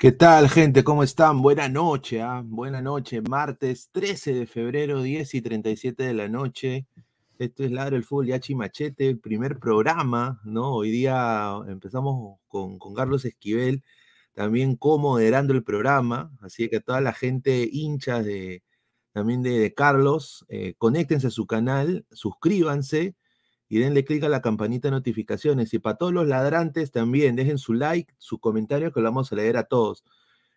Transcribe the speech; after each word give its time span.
¿Qué 0.00 0.12
tal, 0.12 0.48
gente? 0.48 0.82
¿Cómo 0.82 1.02
están? 1.02 1.42
Buena 1.42 1.68
noche, 1.68 2.22
¿ah? 2.22 2.40
Buena 2.42 2.80
noche. 2.80 3.20
Martes 3.20 3.90
13 3.92 4.32
de 4.32 4.46
febrero, 4.46 5.02
10 5.02 5.34
y 5.34 5.42
37 5.42 6.04
de 6.04 6.14
la 6.14 6.26
noche. 6.26 6.86
Esto 7.38 7.64
es 7.64 7.70
Ladro 7.70 7.96
el 7.96 8.04
Fútbol 8.04 8.28
Yachi 8.28 8.54
Machete, 8.54 9.14
primer 9.16 9.58
programa, 9.58 10.40
¿no? 10.42 10.72
Hoy 10.72 10.90
día 10.90 11.54
empezamos 11.68 12.38
con, 12.48 12.78
Carlos 12.94 13.26
Esquivel, 13.26 13.84
también 14.32 14.74
co-moderando 14.76 15.52
el 15.52 15.62
programa, 15.62 16.32
así 16.40 16.70
que 16.70 16.80
toda 16.80 17.02
la 17.02 17.12
gente 17.12 17.68
hincha 17.70 18.22
de, 18.22 18.62
también 19.12 19.42
de 19.42 19.74
Carlos, 19.74 20.46
eh, 20.48 20.72
conéctense 20.78 21.26
a 21.26 21.30
su 21.30 21.46
canal, 21.46 22.06
suscríbanse 22.10 23.16
y 23.70 23.78
denle 23.78 24.04
clic 24.04 24.24
a 24.24 24.28
la 24.28 24.42
campanita 24.42 24.88
de 24.88 24.92
notificaciones. 24.92 25.72
Y 25.72 25.78
para 25.78 25.96
todos 25.96 26.12
los 26.12 26.26
ladrantes 26.26 26.90
también, 26.90 27.36
dejen 27.36 27.56
su 27.56 27.72
like, 27.72 28.12
su 28.18 28.40
comentario, 28.40 28.92
que 28.92 29.00
lo 29.00 29.06
vamos 29.06 29.32
a 29.32 29.36
leer 29.36 29.56
a 29.56 29.64
todos. 29.64 30.04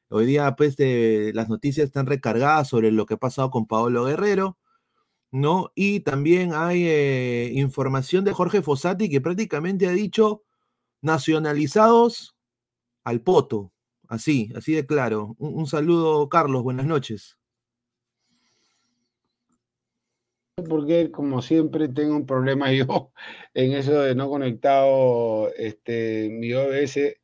Hoy 0.10 0.26
día, 0.26 0.56
pues, 0.56 0.76
de, 0.78 1.32
las 1.36 1.48
noticias 1.48 1.86
están 1.86 2.08
recargadas 2.08 2.68
sobre 2.70 2.92
lo 2.92 3.06
que 3.06 3.14
ha 3.14 3.18
pasado 3.18 3.52
con 3.52 3.68
Paolo 3.68 4.06
Guerrero, 4.06 4.58
¿no? 5.32 5.72
Y 5.76 6.00
también 6.02 6.54
hay 6.56 6.86
eh, 6.88 7.52
información 7.54 8.26
de 8.26 8.34
Jorge 8.34 8.64
Fossati 8.64 9.10
que 9.10 9.22
prácticamente 9.22 9.88
ha 9.88 9.92
dicho 9.92 10.44
nacionalizados 11.02 12.36
al 13.04 13.22
poto. 13.22 13.74
Así, 14.08 14.52
así 14.56 14.74
de 14.74 14.88
claro. 14.88 15.36
Un 15.38 15.68
saludo, 15.68 16.30
Carlos, 16.30 16.64
buenas 16.64 16.88
noches. 16.88 17.38
Porque 20.56 21.12
como 21.12 21.42
siempre 21.42 21.90
tengo 21.90 22.16
un 22.16 22.26
problema 22.26 22.72
yo 22.72 23.12
en 23.54 23.74
eso 23.74 24.02
de 24.02 24.16
no 24.16 24.30
conectado, 24.30 25.52
este, 25.56 26.30
mi 26.30 26.54
OBS 26.54 27.18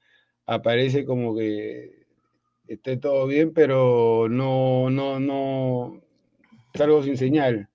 aparece 0.45 1.05
como 1.05 1.35
que 1.35 2.07
esté 2.67 2.97
todo 2.97 3.27
bien, 3.27 3.53
pero 3.53 4.27
no, 4.29 4.89
no, 4.89 5.19
no, 5.19 6.01
salgo 6.73 7.03
sin 7.03 7.17
señal, 7.17 7.69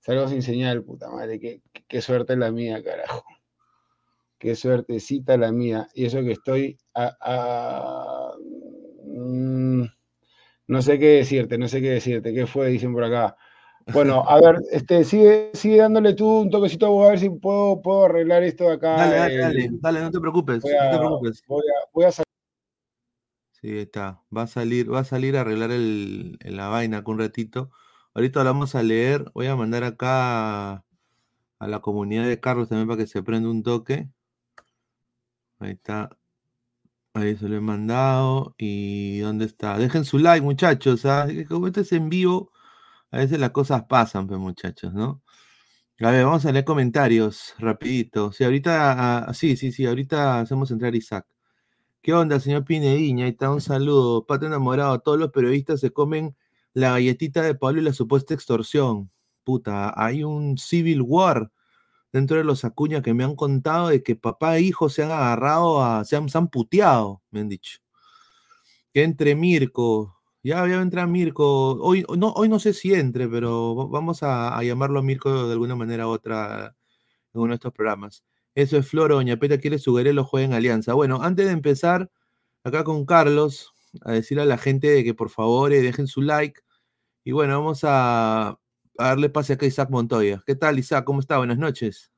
salgo 0.00 0.28
sin 0.28 0.42
señal, 0.42 0.82
puta 0.84 1.10
madre, 1.10 1.62
qué, 1.88 2.02
suerte 2.02 2.36
la 2.36 2.50
mía, 2.50 2.82
carajo, 2.82 3.24
qué 4.38 4.54
suertecita 4.54 5.36
la 5.36 5.52
mía, 5.52 5.88
y 5.94 6.06
eso 6.06 6.22
que 6.22 6.32
estoy 6.32 6.78
a, 6.94 7.16
a 7.20 8.32
mm, 9.04 9.84
no 10.68 10.82
sé 10.82 10.98
qué 10.98 11.08
decirte, 11.08 11.58
no 11.58 11.68
sé 11.68 11.80
qué 11.80 11.90
decirte, 11.90 12.34
¿qué 12.34 12.46
fue? 12.46 12.68
Dicen 12.68 12.92
por 12.92 13.04
acá. 13.04 13.36
Bueno, 13.92 14.24
a 14.28 14.40
ver, 14.40 14.56
este, 14.70 15.04
sigue, 15.04 15.50
sigue 15.54 15.78
dándole 15.78 16.14
tú 16.14 16.40
un 16.40 16.50
toquecito, 16.50 17.04
a 17.04 17.10
ver 17.10 17.18
si 17.18 17.30
puedo, 17.30 17.80
puedo 17.80 18.04
arreglar 18.04 18.42
esto 18.42 18.64
de 18.64 18.72
acá. 18.74 18.96
Dale, 18.96 19.16
dale, 19.16 19.36
dale, 19.36 19.68
dale, 19.72 20.00
no 20.00 20.10
te 20.10 20.20
preocupes, 20.20 20.62
Voy 20.62 20.72
a, 20.72 20.84
no 20.84 20.90
te 20.90 20.98
preocupes. 20.98 21.42
voy 21.46 21.62
a, 21.62 21.88
voy 21.92 22.04
a 22.04 22.12
salir. 22.12 22.24
Sí, 23.60 23.78
está. 23.78 24.22
Va 24.34 24.42
a 24.42 24.46
salir, 24.46 24.92
va 24.92 25.00
a 25.00 25.04
salir 25.04 25.36
a 25.36 25.40
arreglar 25.40 25.70
el, 25.70 26.38
la 26.40 26.68
vaina 26.68 27.02
con 27.02 27.14
un 27.14 27.20
ratito. 27.20 27.70
Ahorita 28.14 28.44
lo 28.44 28.50
vamos 28.50 28.74
a 28.74 28.82
leer. 28.82 29.30
Voy 29.34 29.46
a 29.46 29.56
mandar 29.56 29.84
acá 29.84 30.72
a, 30.74 30.84
a 31.58 31.66
la 31.66 31.80
comunidad 31.80 32.26
de 32.28 32.38
Carlos 32.38 32.68
también 32.68 32.86
para 32.86 32.98
que 32.98 33.06
se 33.06 33.22
prenda 33.22 33.48
un 33.48 33.62
toque. 33.62 34.08
Ahí 35.58 35.72
está. 35.72 36.16
Ahí 37.14 37.36
se 37.36 37.48
lo 37.48 37.56
he 37.56 37.60
mandado. 37.60 38.54
¿Y 38.58 39.18
dónde 39.20 39.46
está? 39.46 39.76
Dejen 39.76 40.04
su 40.04 40.18
like, 40.18 40.44
muchachos. 40.44 41.04
¿ah? 41.04 41.26
Como 41.48 41.66
esto 41.66 41.80
es 41.80 41.90
en 41.92 42.08
vivo, 42.10 42.52
a 43.10 43.18
veces 43.18 43.38
las 43.40 43.50
cosas 43.50 43.84
pasan, 43.84 44.26
pues, 44.26 44.38
muchachos, 44.40 44.92
¿no? 44.94 45.22
A 46.00 46.10
ver, 46.12 46.24
vamos 46.24 46.46
a 46.46 46.52
leer 46.52 46.64
comentarios 46.64 47.54
rapidito. 47.58 48.32
Sí, 48.32 48.44
ahorita, 48.44 49.28
ah, 49.28 49.34
sí, 49.34 49.56
sí, 49.56 49.72
sí, 49.72 49.86
ahorita 49.86 50.40
hacemos 50.40 50.70
entrar 50.70 50.94
Isaac. 50.94 51.26
¿Qué 52.02 52.14
onda, 52.14 52.40
señor 52.40 52.64
Pinediña? 52.64 53.24
Ahí 53.26 53.32
está, 53.32 53.50
un 53.50 53.60
saludo. 53.60 54.24
Pato 54.26 54.46
enamorado. 54.46 55.00
Todos 55.00 55.18
los 55.18 55.30
periodistas 55.32 55.80
se 55.80 55.90
comen 55.92 56.36
la 56.72 56.92
galletita 56.92 57.42
de 57.42 57.54
Pablo 57.54 57.80
y 57.80 57.84
la 57.84 57.92
supuesta 57.92 58.34
extorsión. 58.34 59.10
Puta, 59.44 59.92
hay 59.96 60.24
un 60.24 60.58
civil 60.58 61.02
war 61.02 61.50
dentro 62.12 62.36
de 62.38 62.44
los 62.44 62.64
Acuña 62.64 63.02
que 63.02 63.14
me 63.14 63.24
han 63.24 63.36
contado 63.36 63.88
de 63.88 64.02
que 64.02 64.16
papá 64.16 64.56
e 64.58 64.62
hijo 64.62 64.88
se 64.88 65.02
han 65.04 65.10
agarrado 65.12 65.82
a, 65.82 66.04
se 66.04 66.16
han, 66.16 66.28
se 66.28 66.38
han 66.38 66.48
puteado, 66.48 67.22
me 67.30 67.40
han 67.40 67.48
dicho. 67.48 67.80
Que 68.92 69.02
entre 69.04 69.34
Mirko. 69.34 70.17
Ya 70.42 70.60
había 70.62 70.80
entrar 70.80 71.08
Mirko. 71.08 71.72
Hoy 71.82 72.04
no, 72.16 72.32
hoy 72.32 72.48
no 72.48 72.58
sé 72.58 72.72
si 72.72 72.94
entre, 72.94 73.28
pero 73.28 73.74
va- 73.76 73.86
vamos 73.86 74.22
a, 74.22 74.56
a 74.56 74.62
llamarlo 74.62 75.00
a 75.00 75.02
Mirko 75.02 75.46
de 75.46 75.52
alguna 75.52 75.74
manera 75.76 76.06
u 76.06 76.10
otra 76.10 76.76
en 77.34 77.40
uno 77.42 77.50
de 77.50 77.56
estos 77.56 77.72
programas. 77.72 78.24
Eso 78.54 78.76
es 78.78 78.88
Floro, 78.88 79.16
Doña 79.16 79.36
Peta 79.38 79.58
quiere 79.58 79.78
su 79.78 79.94
Guerrero 79.94 80.24
juega 80.24 80.46
en 80.46 80.52
Alianza. 80.54 80.94
Bueno, 80.94 81.20
antes 81.22 81.46
de 81.46 81.52
empezar 81.52 82.10
acá 82.64 82.84
con 82.84 83.06
Carlos, 83.06 83.72
a 84.02 84.12
decirle 84.12 84.42
a 84.44 84.46
la 84.46 84.58
gente 84.58 84.88
de 84.88 85.04
que 85.04 85.14
por 85.14 85.30
favor 85.30 85.72
eh, 85.72 85.82
dejen 85.82 86.06
su 86.08 86.22
like. 86.22 86.60
Y 87.24 87.32
bueno, 87.32 87.58
vamos 87.58 87.80
a, 87.84 88.50
a 88.50 88.56
darle 88.98 89.30
pase 89.30 89.54
acá 89.54 89.66
a 89.66 89.68
Isaac 89.68 89.90
Montoya. 89.90 90.42
¿Qué 90.46 90.54
tal, 90.56 90.78
Isaac? 90.78 91.04
¿Cómo 91.04 91.20
está? 91.20 91.38
Buenas 91.38 91.58
noches. 91.58 92.12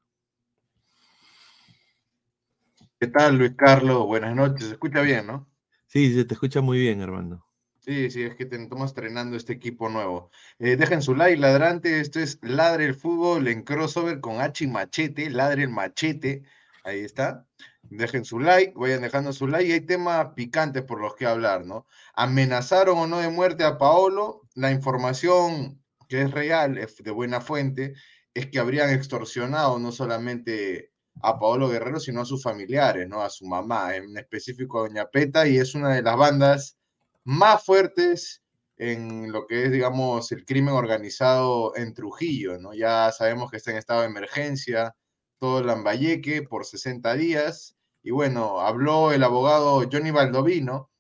¿Qué 3.01 3.07
tal, 3.09 3.39
Luis 3.39 3.53
Carlos? 3.57 4.07
Buenas 4.07 4.37
noches. 4.37 4.67
¿Se 4.69 4.73
escucha 4.75 5.01
bien, 5.03 5.27
no? 5.27 5.49
Sí, 5.87 6.15
se 6.15 6.25
te 6.25 6.35
escucha 6.35 6.61
muy 6.61 6.79
bien, 6.79 7.01
hermano. 7.01 7.45
Sí, 7.81 8.11
sí, 8.11 8.23
es 8.23 8.35
que 8.37 8.45
estamos 8.45 8.91
estrenando 8.91 9.37
este 9.37 9.55
equipo 9.55 9.89
nuevo. 9.89 10.31
Eh, 10.59 10.77
dejen 10.77 11.01
su 11.01 11.15
like, 11.15 11.39
ladrante. 11.41 12.01
Esto 12.01 12.21
es 12.21 12.39
Ladre 12.43 12.85
el 12.85 12.95
Fútbol 12.95 13.49
en 13.49 13.63
crossover 13.63 14.21
con 14.21 14.41
H 14.41 14.65
y 14.65 14.67
Machete. 14.67 15.31
Ladre 15.31 15.63
el 15.63 15.71
Machete. 15.71 16.43
Ahí 16.85 17.01
está. 17.01 17.47
Dejen 17.83 18.27
su 18.27 18.39
like, 18.39 18.75
vayan 18.77 19.01
dejando 19.01 19.33
su 19.33 19.47
like. 19.49 19.67
Y 19.67 19.73
hay 19.73 19.81
temas 19.81 20.29
picantes 20.35 20.83
por 20.83 21.01
los 21.01 21.17
que 21.17 21.27
hablar, 21.27 21.65
¿no? 21.65 21.87
¿Amenazaron 22.15 22.99
o 22.99 23.07
no 23.07 23.19
de 23.19 23.31
muerte 23.31 23.65
a 23.65 23.79
Paolo? 23.79 24.43
La 24.55 24.71
información 24.71 25.83
que 26.09 26.23
es 26.23 26.31
real, 26.33 26.77
es 26.77 26.97
de 26.97 27.11
buena 27.13 27.41
fuente, 27.41 27.95
es 28.35 28.49
que 28.49 28.59
habrían 28.59 28.91
extorsionado 28.91 29.79
no 29.79 29.91
solamente 29.93 30.93
a 31.23 31.39
Paolo 31.39 31.69
Guerrero, 31.69 32.01
sino 32.01 32.21
a 32.21 32.25
sus 32.27 32.43
familiares, 32.43 33.09
¿no? 33.09 33.23
A 33.23 33.31
su 33.31 33.47
mamá, 33.47 33.97
en 33.97 34.17
específico 34.19 34.81
a 34.81 34.89
Doña 34.89 35.07
Peta, 35.07 35.47
y 35.47 35.57
es 35.59 35.75
una 35.75 35.95
de 35.95 36.03
las 36.03 36.17
bandas 36.17 36.80
más 37.25 37.65
fuertes 37.65 38.43
en 38.77 39.31
lo 39.31 39.47
que 39.47 39.65
es, 39.65 39.73
digamos, 39.73 40.33
el 40.33 40.45
crimen 40.45 40.75
organizado 40.75 41.77
en 41.77 41.93
Trujillo, 41.93 42.59
¿no? 42.59 42.73
Ya 42.73 43.13
sabemos 43.13 43.51
que 43.51 43.59
está 43.59 43.73
en 43.73 43.77
estado 43.77 44.01
de 44.01 44.07
emergencia, 44.07 44.97
todo 45.39 45.63
Lambayeque 45.63 46.43
por 46.43 46.65
60 46.65 47.15
días, 47.15 47.77
y 48.03 48.11
bueno, 48.11 48.61
habló 48.61 49.13
el 49.13 49.23
abogado 49.23 49.87
Johnny 49.91 50.11
Baldovino 50.11 50.91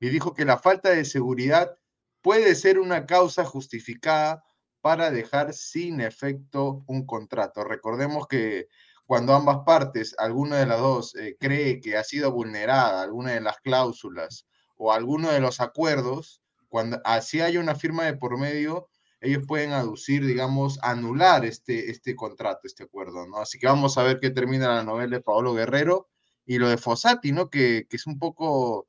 y 0.00 0.08
dijo 0.08 0.34
que 0.34 0.44
la 0.44 0.58
falta 0.58 0.90
de 0.90 1.04
seguridad 1.04 1.76
puede 2.22 2.54
ser 2.54 2.78
una 2.78 3.06
causa 3.06 3.44
justificada 3.44 4.42
para 4.80 5.10
dejar 5.10 5.52
sin 5.52 6.00
efecto 6.00 6.84
un 6.86 7.06
contrato. 7.06 7.64
Recordemos 7.64 8.26
que 8.28 8.68
cuando 9.04 9.34
ambas 9.34 9.58
partes, 9.66 10.14
alguna 10.18 10.56
de 10.58 10.66
las 10.66 10.80
dos, 10.80 11.14
eh, 11.16 11.36
cree 11.38 11.80
que 11.80 11.96
ha 11.96 12.04
sido 12.04 12.32
vulnerada 12.32 13.02
alguna 13.02 13.32
de 13.32 13.40
las 13.40 13.58
cláusulas 13.58 14.46
o 14.76 14.92
alguno 14.92 15.30
de 15.30 15.40
los 15.40 15.60
acuerdos, 15.60 16.42
cuando 16.68 17.00
así 17.04 17.40
hay 17.40 17.56
una 17.56 17.74
firma 17.74 18.04
de 18.04 18.14
por 18.14 18.38
medio, 18.38 18.88
ellos 19.20 19.44
pueden 19.46 19.72
aducir, 19.72 20.24
digamos, 20.24 20.78
anular 20.82 21.44
este, 21.44 21.90
este 21.90 22.14
contrato, 22.14 22.60
este 22.64 22.84
acuerdo, 22.84 23.26
¿no? 23.26 23.38
Así 23.38 23.58
que 23.58 23.66
vamos 23.66 23.96
a 23.98 24.02
ver 24.02 24.20
qué 24.20 24.30
termina 24.30 24.68
la 24.68 24.84
novela 24.84 25.16
de 25.16 25.22
Paolo 25.22 25.54
Guerrero 25.54 26.08
y 26.44 26.58
lo 26.58 26.68
de 26.68 26.76
Fossati, 26.76 27.32
¿no? 27.32 27.48
Que, 27.48 27.86
que 27.88 27.96
es 27.96 28.06
un 28.06 28.18
poco 28.18 28.88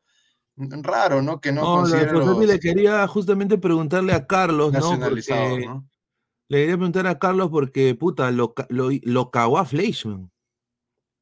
raro, 0.57 1.21
¿no? 1.21 1.39
Que 1.39 1.51
no, 1.51 1.61
No, 1.61 1.67
lo 1.67 1.75
de 1.75 1.81
considera 1.81 2.11
Fossati 2.13 2.39
los 2.39 2.47
le 2.47 2.59
quería 2.59 3.07
justamente 3.07 3.57
preguntarle 3.57 4.13
a 4.13 4.27
Carlos, 4.27 4.73
¿no? 4.73 4.79
nacionalizados, 4.79 5.49
Porque 5.49 5.65
¿no? 5.65 5.89
le 6.49 6.57
quería 6.59 6.75
preguntar 6.75 7.07
a 7.07 7.19
Carlos 7.19 7.49
porque, 7.49 7.95
puta, 7.95 8.29
lo, 8.31 8.53
lo, 8.69 8.89
lo 9.03 9.31
cagó 9.31 9.57
a 9.57 9.65
Fleischmann. 9.65 10.31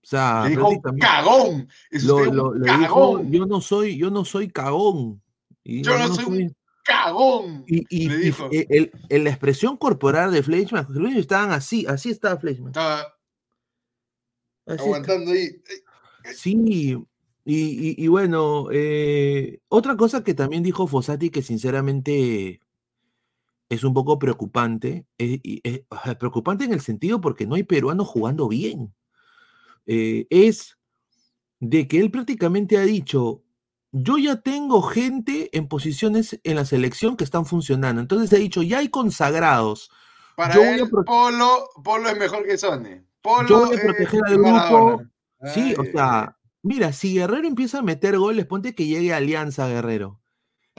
O 0.06 0.08
sea, 0.08 0.44
Le 0.44 0.50
dijo 0.52 0.62
prácticamente 0.62 1.08
cagón, 1.08 1.68
es 1.90 2.04
lo, 2.04 2.16
usted 2.18 2.30
un 2.30 2.36
lo- 2.38 2.54
le 2.54 2.78
dijo, 2.78 2.94
cagón, 3.16 3.32
yo 3.32 3.46
no 3.48 3.60
soy, 3.60 3.98
yo 3.98 4.12
no 4.12 4.24
soy 4.24 4.50
cagón. 4.50 5.20
Y 5.64 5.82
yo 5.82 5.98
no 5.98 6.14
soy 6.14 6.26
un 6.26 6.56
cagón, 6.84 7.64
Y, 7.68 7.84
y- 7.90 8.10
le 8.10 8.18
dijo. 8.18 8.48
el- 8.52 8.68
el- 8.70 8.92
el- 9.10 9.24
la 9.24 9.32
expresión 9.32 9.78
corporal 9.78 10.32
de 10.32 10.44
Fleischmann, 10.44 10.86
estaban 11.18 11.52
así, 11.52 11.88
así 11.88 12.12
estaba 12.12 12.38
Fleischmann. 12.38 12.68
Estaba 12.70 13.16
así 14.68 14.84
aguantando 14.84 15.32
ahí. 15.32 15.46
está. 15.46 16.34
Sí, 16.36 17.00
y, 17.44 18.04
y- 18.04 18.08
bueno, 18.08 18.68
eh, 18.72 19.60
otra 19.70 19.98
cosa 19.98 20.24
que 20.24 20.36
también 20.36 20.62
dijo 20.62 20.86
Fossati 20.86 21.32
que 21.32 21.42
sinceramente 21.42 22.60
es 23.70 23.84
un 23.84 23.96
poco 23.96 24.20
preocupante, 24.20 25.08
eh, 25.18 25.40
eh, 25.64 25.84
o 25.90 25.98
sea, 26.04 26.16
preocupante 26.20 26.66
en 26.66 26.74
el 26.74 26.82
sentido 26.82 27.20
porque 27.22 27.48
no 27.48 27.56
hay 27.56 27.64
peruanos 27.64 28.08
jugando 28.08 28.48
bien, 28.48 28.94
eh, 29.86 30.28
es 30.30 30.78
de 31.60 31.88
que 31.88 32.00
él 32.00 32.12
prácticamente 32.12 32.78
ha 32.78 32.82
dicho, 32.82 33.44
yo 33.92 34.18
ya 34.18 34.42
tengo 34.42 34.82
gente 34.82 35.50
en 35.58 35.68
posiciones 35.68 36.40
en 36.44 36.56
la 36.56 36.66
selección 36.66 37.16
que 37.16 37.24
están 37.24 37.46
funcionando, 37.46 38.02
entonces 38.02 38.34
ha 38.34 38.42
dicho, 38.42 38.62
ya 38.62 38.80
hay 38.80 38.90
consagrados, 38.90 39.90
Para 40.36 40.56
yo 40.56 40.62
él, 40.64 40.90
Polo, 41.06 41.70
Polo 41.84 42.10
es 42.10 42.18
mejor 42.18 42.46
que 42.46 42.58
Sone. 42.58 43.06
Polo 43.22 43.48
yo 43.48 43.66
voy 43.66 43.78
a 43.78 43.82
proteger 43.82 44.22
al 44.26 44.38
grupo, 44.38 45.02
sí, 45.54 45.74
o 45.78 45.82
Ay, 45.82 45.92
sea, 45.92 46.38
mira, 46.62 46.92
si 46.92 47.14
Guerrero 47.14 47.48
empieza 47.48 47.80
a 47.80 47.84
meter 47.84 48.18
goles, 48.18 48.46
ponte 48.46 48.76
que 48.76 48.86
llegue 48.86 49.14
a 49.14 49.18
Alianza 49.18 49.68
Guerrero. 49.68 50.22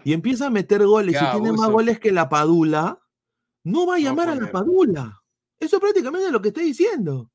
Y 0.05 0.13
empieza 0.13 0.47
a 0.47 0.51
meter 0.51 0.87
goles 0.87 1.17
y 1.21 1.31
tiene 1.33 1.53
más 1.53 1.71
goles 1.71 1.99
que 1.99 2.13
la 2.13 2.29
Padula, 2.29 3.01
no 3.65 3.87
va 3.87 3.97
a 3.97 3.99
llamar 3.99 4.29
a 4.29 4.35
la 4.37 4.53
Padula. 4.53 5.23
Eso 5.59 5.81
prácticamente 5.81 6.27
es 6.27 6.33
lo 6.33 6.43
que 6.43 6.49
estoy 6.49 6.65
diciendo. 6.65 7.31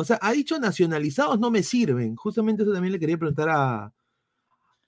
O 0.00 0.04
sea, 0.04 0.16
ha 0.22 0.30
dicho 0.30 0.60
nacionalizados 0.60 1.40
no 1.40 1.50
me 1.50 1.64
sirven. 1.64 2.14
Justamente 2.14 2.62
eso 2.62 2.72
también 2.72 2.92
le 2.92 3.00
quería 3.00 3.18
preguntar 3.18 3.48
a, 3.50 3.92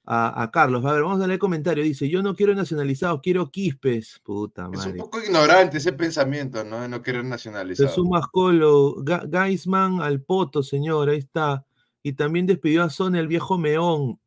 a, 0.05 0.51
Carlos. 0.53 0.85
A 0.85 0.93
ver, 0.93 1.03
vamos 1.03 1.17
a 1.17 1.27
leer 1.27 1.33
el 1.33 1.39
comentario. 1.41 1.83
Dice, 1.83 2.09
yo 2.09 2.23
no 2.23 2.37
quiero 2.37 2.55
nacionalizados, 2.55 3.19
quiero 3.21 3.51
quispes. 3.51 4.21
Puta 4.23 4.69
madre. 4.69 4.79
Es 4.79 4.87
un 4.87 4.99
poco 4.99 5.21
ignorante 5.21 5.79
ese 5.79 5.95
pensamiento, 5.95 6.63
¿no? 6.63 6.83
De 6.83 6.89
no 6.89 7.03
querer 7.03 7.25
nacionalizados. 7.25 7.91
Jesús 7.91 8.09
Mascolo, 8.09 8.95
Gaisman 9.03 10.01
al 10.01 10.23
poto, 10.23 10.63
señor, 10.63 11.09
ahí 11.09 11.19
está. 11.19 11.67
Y 12.05 12.13
también 12.13 12.47
despidió 12.47 12.85
a 12.85 12.91
Son 12.91 13.17
el 13.17 13.27
viejo 13.27 13.59
meón. 13.59 14.21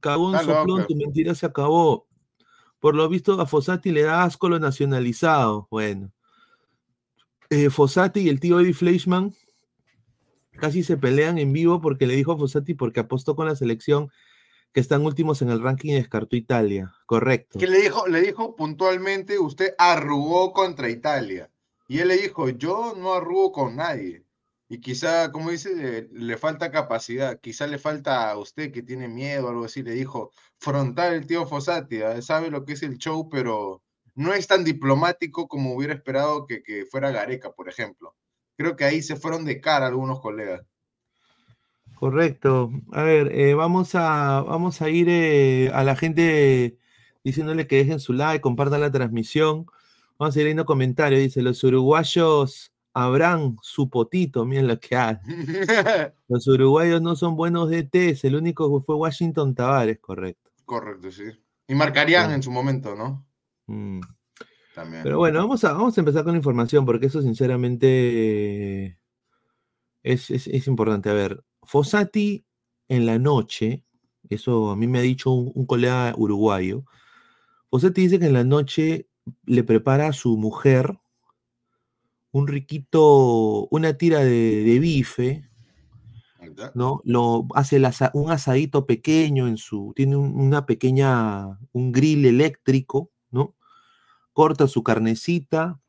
Cagón 0.00 0.36
soplón, 0.40 0.84
tu 0.88 0.96
mentira 0.96 1.36
se 1.36 1.46
acabó. 1.46 2.08
Por 2.80 2.96
lo 2.96 3.08
visto, 3.08 3.40
a 3.40 3.46
Fossati 3.46 3.92
le 3.92 4.02
da 4.02 4.24
asco 4.24 4.48
lo 4.48 4.58
nacionalizado. 4.58 5.68
Bueno. 5.70 6.10
Eh, 7.50 7.70
Fossati 7.70 8.22
y 8.22 8.28
el 8.30 8.40
tío 8.40 8.58
Eddie 8.58 8.74
Fleischman 8.74 9.32
casi 10.58 10.82
se 10.82 10.96
pelean 10.96 11.38
en 11.38 11.52
vivo 11.52 11.80
porque 11.80 12.06
le 12.06 12.16
dijo 12.16 12.32
a 12.32 12.38
Fossati 12.38 12.74
porque 12.74 13.00
apostó 13.00 13.36
con 13.36 13.46
la 13.46 13.56
selección 13.56 14.10
que 14.72 14.80
están 14.80 15.04
últimos 15.04 15.40
en 15.40 15.50
el 15.50 15.62
ranking 15.62 15.90
y 15.90 15.94
descartó 15.94 16.34
Italia. 16.34 16.92
Correcto. 17.06 17.60
Que 17.60 17.68
le 17.68 17.80
dijo, 17.80 18.08
le 18.08 18.20
dijo 18.20 18.56
puntualmente, 18.56 19.38
usted 19.38 19.74
arrugó 19.78 20.52
contra 20.52 20.90
Italia. 20.90 21.48
Y 21.86 22.00
él 22.00 22.08
le 22.08 22.16
dijo, 22.16 22.48
yo 22.48 22.94
no 22.96 23.14
arrugo 23.14 23.52
con 23.52 23.76
nadie. 23.76 24.24
Y 24.68 24.80
quizá, 24.80 25.30
como 25.30 25.50
dice, 25.50 26.08
le, 26.10 26.36
falta 26.38 26.72
capacidad, 26.72 27.38
quizá 27.40 27.68
le 27.68 27.78
falta 27.78 28.30
a 28.30 28.38
usted 28.38 28.72
que 28.72 28.82
tiene 28.82 29.06
miedo 29.06 29.46
o 29.46 29.50
algo 29.50 29.64
así. 29.66 29.82
Le 29.82 29.92
dijo, 29.92 30.32
frontal 30.58 31.14
el 31.14 31.26
tío 31.26 31.46
Fossati, 31.46 32.02
¿eh? 32.02 32.22
sabe 32.22 32.50
lo 32.50 32.64
que 32.64 32.72
es 32.72 32.82
el 32.82 32.98
show, 32.98 33.28
pero 33.28 33.82
no 34.16 34.34
es 34.34 34.48
tan 34.48 34.64
diplomático 34.64 35.46
como 35.46 35.74
hubiera 35.74 35.94
esperado 35.94 36.46
que, 36.46 36.62
que 36.64 36.86
fuera 36.86 37.12
Gareca, 37.12 37.52
por 37.52 37.68
ejemplo. 37.68 38.16
Creo 38.56 38.76
que 38.76 38.84
ahí 38.84 39.02
se 39.02 39.16
fueron 39.16 39.44
de 39.44 39.60
cara 39.60 39.86
algunos 39.86 40.20
colegas. 40.20 40.62
Correcto. 41.96 42.70
A 42.92 43.02
ver, 43.02 43.32
eh, 43.32 43.54
vamos, 43.54 43.94
a, 43.94 44.42
vamos 44.42 44.82
a 44.82 44.90
ir 44.90 45.08
eh, 45.08 45.70
a 45.72 45.84
la 45.84 45.96
gente 45.96 46.78
diciéndole 47.22 47.66
que 47.66 47.76
dejen 47.76 48.00
su 48.00 48.12
like, 48.12 48.40
compartan 48.40 48.80
la 48.80 48.90
transmisión. 48.90 49.66
Vamos 50.18 50.36
a 50.36 50.38
ir 50.38 50.44
leyendo 50.44 50.66
comentarios. 50.66 51.20
Dice, 51.20 51.42
los 51.42 51.62
uruguayos 51.64 52.74
habrán 52.94 53.56
su 53.60 53.90
potito, 53.90 54.44
miren 54.46 54.68
lo 54.68 54.78
que 54.78 54.96
hay. 54.96 55.16
los 56.28 56.46
uruguayos 56.46 57.02
no 57.02 57.16
son 57.16 57.36
buenos 57.36 57.68
de 57.68 57.82
test, 57.82 58.24
el 58.24 58.36
único 58.36 58.80
fue 58.80 58.94
Washington 58.94 59.54
Tavares, 59.54 59.98
correcto. 59.98 60.50
Correcto, 60.64 61.10
sí. 61.10 61.24
Y 61.66 61.74
marcarían 61.74 62.30
en 62.30 62.42
su 62.42 62.50
momento, 62.50 62.94
¿no? 62.94 63.26
Mm. 63.66 64.00
También. 64.74 65.02
Pero 65.02 65.18
bueno, 65.18 65.38
vamos 65.38 65.62
a, 65.64 65.72
vamos 65.72 65.96
a 65.96 66.00
empezar 66.00 66.24
con 66.24 66.32
la 66.32 66.38
información, 66.38 66.84
porque 66.84 67.06
eso 67.06 67.22
sinceramente 67.22 68.98
es, 70.02 70.30
es 70.30 70.66
importante. 70.66 71.10
A 71.10 71.14
ver, 71.14 71.44
Fossati 71.62 72.44
en 72.88 73.06
la 73.06 73.18
noche, 73.18 73.84
eso 74.28 74.70
a 74.70 74.76
mí 74.76 74.86
me 74.86 74.98
ha 74.98 75.02
dicho 75.02 75.30
un, 75.30 75.66
colega 75.66 76.14
uruguayo, 76.16 76.84
Fossati 77.70 78.02
dice 78.02 78.18
que 78.18 78.26
en 78.26 78.32
la 78.34 78.44
noche 78.44 79.08
le 79.44 79.64
prepara 79.64 80.08
a 80.08 80.12
su 80.12 80.36
mujer 80.36 80.98
un 82.30 82.46
riquito, 82.48 83.68
una 83.70 83.96
tira 83.96 84.20
de, 84.20 84.78
bife, 84.80 85.48
¿no? 86.74 87.00
Lo 87.04 87.46
hace 87.54 87.80
un 88.12 88.30
asadito 88.30 88.86
pequeño 88.86 89.46
en 89.48 89.56
su, 89.56 89.92
tiene 89.96 90.16
una 90.16 90.66
pequeña, 90.66 91.58
un 91.72 91.92
grill 91.92 92.26
eléctrico. 92.26 93.10
Corta 94.34 94.68
su 94.68 94.82
carnecita, 94.82 95.80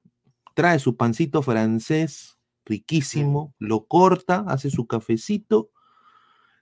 trae 0.53 0.79
su 0.79 0.95
pancito 0.95 1.41
francés, 1.41 2.37
riquísimo, 2.63 3.53
lo 3.59 3.85
corta, 3.85 4.45
hace 4.47 4.69
su 4.69 4.87
cafecito, 4.87 5.69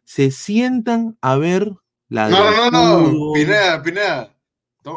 se 0.03 0.31
sientan 0.31 1.17
a 1.21 1.35
ver 1.35 1.71
la... 2.09 2.29
No, 2.29 2.51
no, 2.51 2.71
no, 2.71 3.11
no, 3.11 3.33
Pineda, 3.33 3.81
Pineda. 3.83 4.33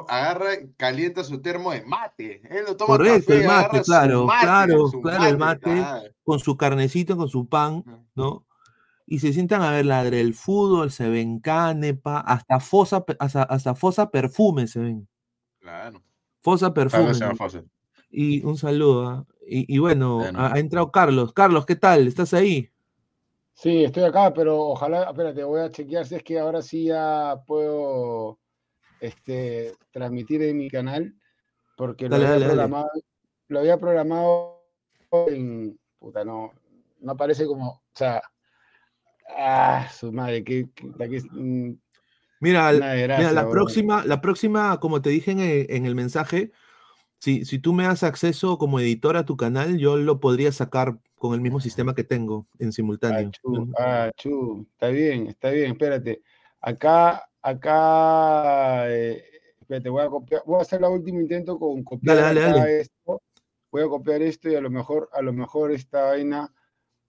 Agarra, 0.08 0.50
calienta 0.76 1.22
su 1.22 1.40
termo 1.40 1.70
de 1.70 1.84
mate. 1.84 2.42
Él 2.50 2.64
lo 2.66 2.76
toma 2.76 2.96
Correcto, 2.96 3.34
el 3.34 3.46
mate, 3.46 3.82
claro, 3.82 4.26
claro, 4.26 4.90
claro, 5.00 5.26
el 5.26 5.38
mate, 5.38 6.14
con 6.24 6.40
su 6.40 6.56
carnecito, 6.56 7.16
con 7.16 7.28
su 7.28 7.48
pan, 7.48 7.84
¿no? 8.14 8.46
Y 9.06 9.20
se 9.20 9.32
sientan 9.32 9.62
a 9.62 9.70
ver 9.70 9.86
la 9.86 10.02
del 10.02 10.34
fútbol, 10.34 10.90
se 10.90 11.08
ven 11.08 11.38
canepa, 11.38 12.18
hasta 12.18 12.58
fosa, 12.58 13.04
hasta, 13.20 13.74
fosa 13.76 14.10
perfume 14.10 14.66
se 14.66 14.80
ven. 14.80 15.08
Claro. 15.60 16.02
Fosa 16.46 16.72
perfume. 16.72 17.10
Y 18.08 18.44
un 18.44 18.56
saludo. 18.56 19.08
¿ah? 19.08 19.26
Y, 19.48 19.78
bueno, 19.78 20.22
ha, 20.36 20.56
entrado 20.60 20.92
Carlos. 20.92 21.32
Carlos, 21.32 21.66
¿qué 21.66 21.74
tal? 21.74 22.06
¿Estás 22.06 22.32
ahí? 22.34 22.70
Sí, 23.52 23.82
estoy 23.82 24.04
acá, 24.04 24.32
pero 24.32 24.56
ojalá, 24.60 25.10
espérate, 25.10 25.42
voy 25.42 25.62
a 25.62 25.72
chequear 25.72 26.06
si 26.06 26.14
es 26.14 26.22
que 26.22 26.38
ahora 26.38 26.62
sí 26.62 26.84
ya 26.84 27.42
puedo 27.48 28.38
este, 29.00 29.74
transmitir 29.90 30.40
en 30.42 30.58
mi 30.58 30.70
canal, 30.70 31.16
porque 31.76 32.08
lo, 32.08 32.14
había 32.14 32.46
programado, 32.46 32.90
lo 33.48 33.58
había 33.58 33.78
programado 33.78 34.62
en, 35.26 35.76
puta, 35.98 36.24
no, 36.24 36.52
no 37.00 37.12
aparece 37.12 37.44
como, 37.44 37.70
o 37.70 37.82
sea, 37.92 38.22
ah, 39.36 39.88
su 39.92 40.12
madre, 40.12 40.44
que, 40.44 40.68
mm, 41.32 41.72
mira, 42.40 42.72
la 42.72 43.48
próxima, 43.50 44.04
la 44.04 44.20
próxima, 44.20 44.78
como 44.80 45.02
te 45.02 45.10
dije 45.10 45.32
en 45.76 45.86
el 45.86 45.94
mensaje, 45.94 46.52
si, 47.18 47.44
si 47.44 47.58
tú 47.58 47.72
me 47.72 47.84
das 47.84 48.02
acceso 48.02 48.58
como 48.58 48.80
editor 48.80 49.16
a 49.16 49.24
tu 49.24 49.36
canal, 49.36 49.78
yo 49.78 49.96
lo 49.96 50.20
podría 50.20 50.52
sacar 50.52 50.98
con 51.16 51.34
el 51.34 51.40
mismo 51.40 51.60
sistema 51.60 51.94
que 51.94 52.04
tengo 52.04 52.46
en 52.58 52.72
simultáneo. 52.72 53.30
Ah, 53.78 54.10
chu, 54.16 54.60
ah, 54.60 54.66
está 54.72 54.88
bien, 54.88 55.26
está 55.28 55.50
bien, 55.50 55.72
espérate. 55.72 56.22
Acá, 56.60 57.28
acá, 57.42 58.90
eh, 58.90 59.24
espérate, 59.60 59.88
voy 59.88 60.02
a 60.02 60.08
copiar, 60.08 60.42
voy 60.46 60.58
a 60.58 60.62
hacer 60.62 60.80
el 60.80 60.90
último 60.90 61.20
intento 61.20 61.58
con 61.58 61.82
copiar 61.82 62.36
esto. 62.68 63.22
Voy 63.72 63.82
a 63.82 63.88
copiar 63.88 64.22
esto 64.22 64.48
y 64.48 64.54
a 64.54 64.60
lo 64.60 64.70
mejor, 64.70 65.08
a 65.12 65.20
lo 65.22 65.32
mejor 65.32 65.72
esta 65.72 66.02
vaina, 66.02 66.52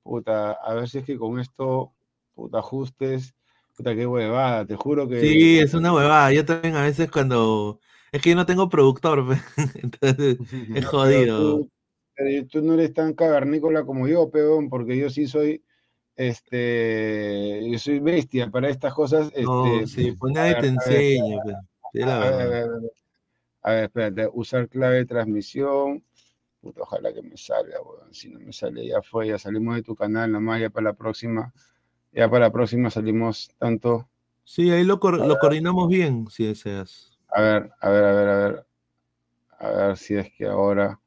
puta, 0.04 0.54
a 0.54 0.74
ver 0.74 0.90
si 0.90 1.00
es 1.00 1.06
que 1.06 1.18
con 1.18 1.40
esto, 1.40 1.94
puta, 2.34 2.60
ajustes, 2.60 3.36
puta, 3.78 3.96
qué 3.96 4.08
huevada, 4.08 4.66
te 4.66 4.76
juro 4.76 5.08
que. 5.08 5.22
Sí, 5.22 5.60
es 5.60 5.74
una 5.76 5.94
huevada. 5.94 6.34
Yo 6.34 6.44
también 6.44 6.76
a 6.76 6.82
veces 6.82 7.10
cuando 7.10 7.80
es 8.12 8.22
que 8.22 8.32
yo 8.32 8.36
no 8.36 8.46
tengo 8.46 8.68
productor, 8.68 9.24
entonces 9.76 10.38
es 10.76 10.86
jodido. 10.86 11.68
Pero 12.16 12.48
tú, 12.48 12.62
no 12.62 12.74
eres 12.74 12.94
tan 12.94 13.14
cavernícola 13.14 13.86
como 13.86 14.08
yo, 14.08 14.30
peón, 14.32 14.70
porque 14.70 14.98
yo 14.98 15.10
sí 15.10 15.28
soy, 15.28 15.64
este, 16.16 17.62
yo 17.70 17.78
soy 17.78 18.00
bestia 18.00 18.50
para 18.50 18.70
estas 18.70 18.94
cosas. 18.94 19.32
No, 19.40 19.68
este, 19.82 19.88
sí, 19.88 20.12
pues 20.14 20.34
nadie 20.34 20.56
te 20.56 20.68
enseña. 20.68 21.38
A 23.62 23.72
ver, 23.72 23.84
espérate, 23.84 24.30
usar 24.34 24.68
clave 24.68 24.98
de 24.98 25.06
transmisión. 25.06 26.04
Puta, 26.60 26.82
ojalá 26.82 27.14
que 27.14 27.22
me 27.22 27.38
salga, 27.38 27.80
weón. 27.84 28.12
Si 28.12 28.30
no 28.30 28.40
me 28.40 28.52
sale, 28.52 28.88
ya 28.88 29.04
fue, 29.04 29.28
ya 29.28 29.38
salimos 29.38 29.76
de 29.76 29.84
tu 29.84 29.96
canal 29.96 30.32
nomás, 30.32 30.60
ya 30.60 30.72
para 30.72 30.86
la 30.86 30.94
próxima, 30.94 31.54
ya 32.18 32.28
para 32.28 32.46
la 32.46 32.52
próxima 32.52 32.90
salimos 32.90 33.52
tanto. 33.60 34.10
Sí, 34.44 34.72
ahí 34.72 34.84
lo, 34.84 34.96
lo 34.96 35.38
coordinamos 35.38 35.88
bien, 35.88 36.28
si 36.32 36.46
deseas. 36.46 37.20
A 37.30 37.42
ver, 37.42 37.72
a 37.80 37.90
ver, 37.90 38.04
a 38.04 38.12
ver, 38.12 38.30
a 38.30 38.38
ver. 38.38 38.66
A 39.60 39.70
ver 39.70 39.98
si 39.98 40.16
es 40.16 40.32
que 40.36 40.48
ahora. 40.48 41.00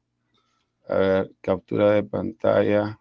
A 0.87 0.95
ver, 0.95 1.31
captura 1.41 1.91
de 1.91 2.03
pantalla. 2.03 2.97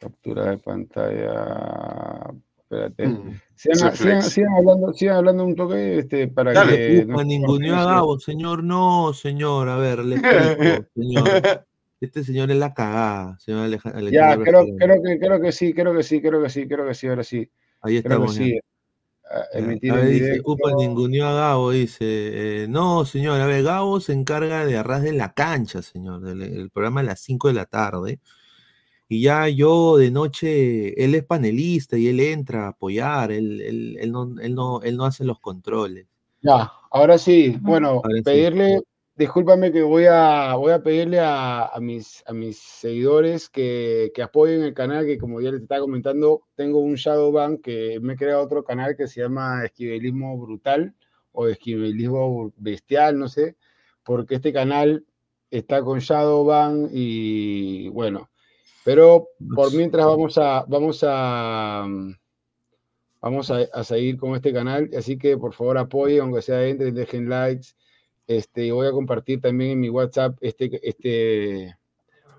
Captura 0.00 0.50
de 0.50 0.58
pantalla. 0.58 2.32
Espérate. 2.56 3.08
Mm, 3.08 3.40
sigan, 3.54 4.52
hablando, 4.56 4.92
sigan 4.94 5.16
hablando 5.16 5.44
un 5.44 5.54
toque 5.54 5.98
este, 5.98 6.28
para 6.28 6.52
que. 6.52 7.04
No, 7.06 7.22
ninguno 7.22 7.76
a 7.76 7.84
Gabo, 7.84 8.18
señor. 8.18 8.64
No, 8.64 9.12
señor. 9.12 9.68
A 9.68 9.76
ver, 9.76 9.98
le 9.98 10.16
explico, 10.16 10.88
señor. 10.94 11.66
Este 12.00 12.24
señor 12.24 12.50
es 12.50 12.58
la 12.58 12.74
cagada, 12.74 13.38
señor 13.38 13.64
Alejandro. 13.64 14.08
Ya, 14.10 14.36
creo, 14.36 14.66
creo, 14.78 15.02
que, 15.02 15.18
creo 15.18 15.40
que 15.40 15.52
sí, 15.52 15.72
creo 15.72 15.94
que 15.94 16.02
sí, 16.02 16.20
creo 16.20 16.42
que 16.42 16.50
sí, 16.50 16.68
creo 16.68 16.86
que 16.86 16.94
sí, 16.94 17.06
ahora 17.06 17.24
sí. 17.24 17.50
Ahí 17.80 17.96
estamos. 17.96 18.34
Sí 18.34 18.58
emitir 19.52 19.92
a 19.92 19.96
ver, 19.96 20.08
dice, 20.08 20.42
ninguneó 20.78 21.26
a 21.26 21.34
Gabo, 21.34 21.70
dice, 21.70 22.04
eh, 22.62 22.68
no, 22.68 23.04
señor, 23.04 23.40
a 23.40 23.46
ver, 23.46 23.64
Gabo 23.64 24.00
se 24.00 24.12
encarga 24.12 24.64
de 24.64 24.76
arras 24.76 25.02
de 25.02 25.12
la 25.12 25.32
cancha, 25.32 25.82
señor, 25.82 26.26
el 26.28 26.70
programa 26.70 27.00
a 27.00 27.04
las 27.04 27.20
5 27.20 27.48
de 27.48 27.54
la 27.54 27.66
tarde, 27.66 28.20
y 29.08 29.22
ya 29.22 29.48
yo 29.48 29.96
de 29.96 30.10
noche, 30.10 31.02
él 31.02 31.14
es 31.14 31.24
panelista 31.24 31.96
y 31.96 32.08
él 32.08 32.20
entra 32.20 32.66
a 32.66 32.68
apoyar, 32.68 33.32
él, 33.32 33.96
él, 33.98 34.12
no, 34.12 34.34
él, 34.40 34.54
no, 34.54 34.82
él 34.82 34.96
no 34.96 35.04
hace 35.04 35.24
los 35.24 35.40
controles. 35.40 36.06
Ya, 36.42 36.72
ahora 36.90 37.18
sí, 37.18 37.56
bueno, 37.60 38.02
pedirle, 38.24 38.82
discúlpame 39.16 39.72
que 39.72 39.82
voy 39.82 40.04
a, 40.08 40.54
voy 40.56 40.72
a 40.72 40.82
pedirle 40.82 41.20
a, 41.20 41.72
mis, 41.80 42.22
a 42.26 42.32
mis 42.32 42.58
seguidores 42.58 43.48
que, 43.48 44.12
que, 44.14 44.22
apoyen 44.22 44.62
el 44.62 44.74
canal, 44.74 45.06
que 45.06 45.18
como 45.18 45.40
ya 45.40 45.50
les 45.50 45.62
estaba 45.62 45.80
comentando, 45.80 46.42
tengo 46.54 46.80
un 46.80 46.94
Shadowban 46.94 47.58
que 47.58 47.98
me 48.00 48.12
he 48.12 48.16
creado 48.16 48.42
otro 48.42 48.62
canal 48.62 48.94
que 48.96 49.08
se 49.08 49.22
llama 49.22 49.64
Esquivelismo 49.64 50.38
Brutal 50.38 50.94
o 51.32 51.48
Esquivelismo 51.48 52.52
Bestial, 52.56 53.18
no 53.18 53.28
sé, 53.28 53.56
porque 54.04 54.36
este 54.36 54.52
canal 54.52 55.04
está 55.50 55.82
con 55.82 56.00
Shadowban 56.00 56.90
y 56.92 57.88
bueno, 57.88 58.30
pero 58.84 59.28
por 59.54 59.72
mientras 59.74 60.04
vamos 60.04 60.36
a, 60.36 60.64
vamos 60.68 61.02
a, 61.06 61.86
vamos 63.20 63.50
a, 63.50 63.84
seguir 63.84 64.18
con 64.18 64.34
este 64.34 64.52
canal, 64.52 64.90
así 64.96 65.16
que 65.16 65.38
por 65.38 65.54
favor 65.54 65.78
apoyen, 65.78 66.20
aunque 66.20 66.42
sea 66.42 66.66
entren, 66.66 66.94
dejen 66.94 67.30
likes, 67.30 67.68
este, 68.26 68.72
voy 68.72 68.88
a 68.88 68.92
compartir 68.92 69.40
también 69.40 69.72
en 69.72 69.80
mi 69.80 69.90
WhatsApp 69.90 70.36
este, 70.40 70.80
este, 70.82 71.76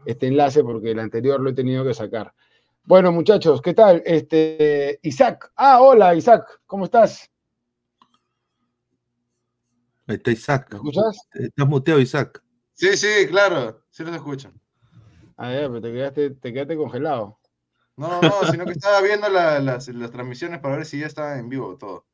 este 0.06 0.27
enlace 0.27 0.63
porque 0.63 0.91
el 0.91 1.00
anterior 1.00 1.39
lo 1.39 1.50
he 1.50 1.53
tenido 1.53 1.84
que 1.84 1.94
sacar. 1.94 2.34
Bueno, 2.84 3.12
muchachos, 3.12 3.62
¿qué 3.62 3.74
tal? 3.74 4.01
Este, 4.06 5.00
Isaac. 5.03 5.51
Ah, 5.56 5.82
hola, 5.82 6.15
Isaac, 6.15 6.62
¿cómo 6.65 6.86
estás? 6.86 7.29
Ahí 10.08 10.15
está 10.15 10.32
Isaac. 10.32 10.67
¿Me 10.72 10.77
escuchas? 10.77 11.27
Estás 11.34 11.67
muteado, 11.67 12.00
Isaac. 12.00 12.41
Sí, 12.74 12.96
sí, 12.96 13.27
claro, 13.27 13.84
sí 13.89 14.03
los 14.03 14.15
escucho. 14.15 14.53
Ah, 15.36 15.51
ya, 15.51 15.67
pero 15.67 15.82
te 15.82 15.91
quedaste, 15.91 16.29
te 16.32 16.53
quedaste 16.53 16.77
congelado. 16.77 17.39
No, 17.98 18.22
no, 18.22 18.44
sino 18.51 18.65
que 18.65 18.72
estaba 18.72 19.01
viendo 19.01 19.27
las, 19.29 19.86
transmisiones 19.86 20.60
para 20.60 20.77
ver 20.77 20.86
si 20.86 21.00
ya 21.00 21.08
está 21.08 21.38
en 21.39 21.50
vivo 21.50 21.77
todo. 21.77 22.07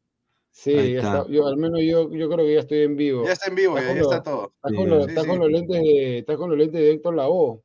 Sí, 0.53 0.93
ya 0.93 1.00
está. 1.00 1.27
Yo, 1.27 1.48
al 1.48 1.57
menos 1.57 1.79
yo, 1.81 2.12
yo 2.12 2.29
creo 2.29 2.45
que 2.45 2.53
ya 2.53 2.60
estoy 2.60 2.83
en 2.83 2.95
vivo. 2.95 3.25
Ya 3.25 3.33
está 3.33 3.48
en 3.48 3.55
vivo, 3.55 3.75
ya, 3.75 3.91
está 3.91 4.22
todo. 4.22 4.53
Estás, 4.55 4.72
con, 4.77 4.89
los, 4.89 5.07
con 5.07 5.39
los 5.39 5.50
lentes 5.50 5.81
de, 5.81 6.19
estás 6.19 6.38
con 6.38 6.50
los 6.50 6.60
lentes 6.60 6.79
de 6.79 6.91
Héctor 6.91 7.15
Lavoe. 7.15 7.62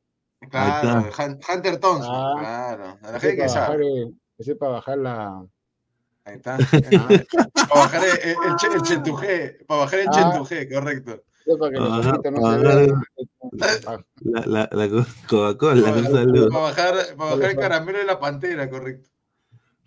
Claro, 0.49 1.09
Hunter 1.17 1.77
Thompson, 1.79 2.15
ah, 2.15 2.35
claro. 2.39 2.97
A 3.03 3.11
la 3.11 3.19
gente 3.19 3.43
que 3.43 3.49
sabe. 3.49 3.85
ese 4.37 4.55
para 4.55 4.71
bajar 4.73 4.97
la, 4.97 5.45
Ahí 6.25 6.35
está. 6.35 6.57
para 7.69 7.81
bajar 7.81 8.01
el, 8.03 8.29
el, 8.29 8.35
el, 8.75 8.81
chentujé, 8.81 9.57
para 9.67 9.81
bajar 9.81 9.99
el 9.99 10.07
ah. 10.09 10.11
chentujé, 10.11 10.69
correcto. 10.69 11.23
La, 14.21 14.45
la, 14.45 14.69
la 14.71 14.89
Coca-Cola, 15.27 15.91
un 15.91 16.05
saludo. 16.05 16.49
Para 16.49 16.63
bajar, 16.63 16.93
para 17.17 17.35
bajar 17.35 17.51
el 17.51 17.57
caramelo 17.57 17.99
de 17.99 18.05
la 18.05 18.19
pantera, 18.19 18.69
correcto. 18.69 19.09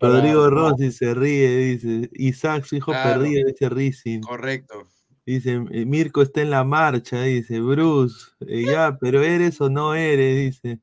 Rodrigo 0.07 0.49
Rossi 0.49 0.91
se 0.91 1.13
ríe, 1.13 1.57
dice. 1.57 2.09
Isaac, 2.13 2.65
su 2.65 2.75
hijo 2.75 2.91
perdido, 2.91 3.47
dice 3.47 3.69
Racing. 3.69 4.21
Correcto. 4.21 4.87
Dice, 5.25 5.61
eh, 5.71 5.85
Mirko 5.85 6.21
está 6.21 6.41
en 6.41 6.49
la 6.49 6.65
marcha, 6.65 7.21
dice, 7.21 7.61
Bruce, 7.61 8.31
eh, 8.41 8.65
ya, 8.65 8.97
pero 8.99 9.23
eres 9.23 9.61
o 9.61 9.69
no 9.69 9.95
eres, 9.95 10.37
dice. 10.37 10.79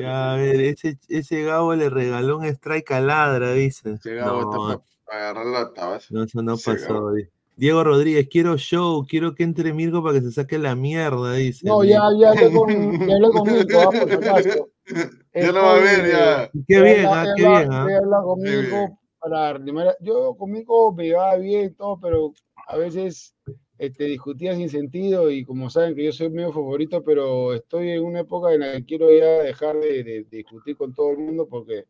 Ya, 0.00 0.32
a 0.32 0.36
ver, 0.36 0.60
ese, 0.60 0.98
ese 1.08 1.42
Gabo 1.42 1.74
le 1.74 1.90
regaló 1.90 2.38
un 2.38 2.46
strike 2.46 2.90
a 2.92 3.00
ladra, 3.00 3.52
dice. 3.52 3.92
Ese 3.92 4.14
Gabo 4.14 4.42
no, 4.42 4.70
está 4.70 4.84
para 5.04 5.30
agarrar 5.30 5.46
la. 5.46 6.00
No, 6.10 6.22
eso 6.22 6.42
no 6.42 6.56
pasó, 6.56 7.12
dice. 7.12 7.30
Diego 7.56 7.82
Rodríguez, 7.82 8.28
quiero 8.30 8.56
show, 8.56 9.04
quiero 9.06 9.34
que 9.34 9.42
entre 9.42 9.72
Mirko 9.72 10.02
para 10.02 10.20
que 10.20 10.24
se 10.24 10.32
saque 10.32 10.58
la 10.58 10.74
mierda, 10.74 11.34
dice. 11.34 11.66
No, 11.66 11.82
ya, 11.82 12.02
ya 12.18 12.30
hablé 12.30 12.52
con, 12.52 13.06
ya 13.06 13.16
hablé 13.16 13.30
con 13.30 13.52
Mirko, 13.52 13.80
ah, 13.80 13.90
por. 14.54 14.70
Ya 15.34 15.52
lo 15.52 15.62
va 15.62 15.74
a 15.74 15.80
ver, 15.80 16.10
ya. 16.10 16.50
Qué 16.66 16.82
bien, 16.82 17.06
ah, 17.06 17.24
qué 17.36 17.46
bien. 17.46 17.72
Ah. 17.72 17.82
hablar 17.82 18.22
con 18.24 18.40
Mirko 18.40 18.98
para 19.20 19.60
Yo 20.00 20.34
con 20.36 20.50
Mirko 20.50 20.92
me 20.92 21.06
iba 21.06 21.36
bien 21.36 21.66
y 21.66 21.70
todo, 21.70 21.98
pero 22.00 22.32
a 22.66 22.76
veces 22.76 23.34
este, 23.78 24.04
discutía 24.04 24.54
sin 24.54 24.68
sentido 24.68 25.30
y 25.30 25.44
como 25.44 25.70
saben 25.70 25.94
que 25.94 26.04
yo 26.04 26.12
soy 26.12 26.30
medio 26.30 26.52
favorito, 26.52 27.04
pero 27.04 27.54
estoy 27.54 27.90
en 27.90 28.04
una 28.04 28.20
época 28.20 28.52
en 28.52 28.60
la 28.60 28.72
que 28.72 28.84
quiero 28.84 29.10
ya 29.12 29.42
dejar 29.42 29.76
de, 29.76 30.02
de 30.02 30.26
discutir 30.30 30.76
con 30.76 30.94
todo 30.94 31.10
el 31.12 31.18
mundo 31.18 31.46
porque 31.48 31.84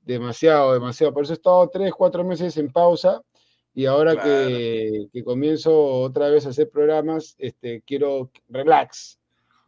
demasiado, 0.00 0.72
demasiado. 0.72 1.12
Por 1.12 1.24
eso 1.24 1.32
he 1.32 1.36
estado 1.36 1.68
tres, 1.68 1.92
cuatro 1.92 2.24
meses 2.24 2.56
en 2.56 2.72
pausa 2.72 3.22
y 3.74 3.86
ahora 3.86 4.22
que, 4.22 5.08
comienzo 5.24 5.74
otra 6.02 6.28
vez 6.28 6.44
a 6.46 6.50
hacer 6.50 6.68
programas, 6.70 7.34
este, 7.38 7.82
quiero 7.86 8.30
relax. 8.48 9.18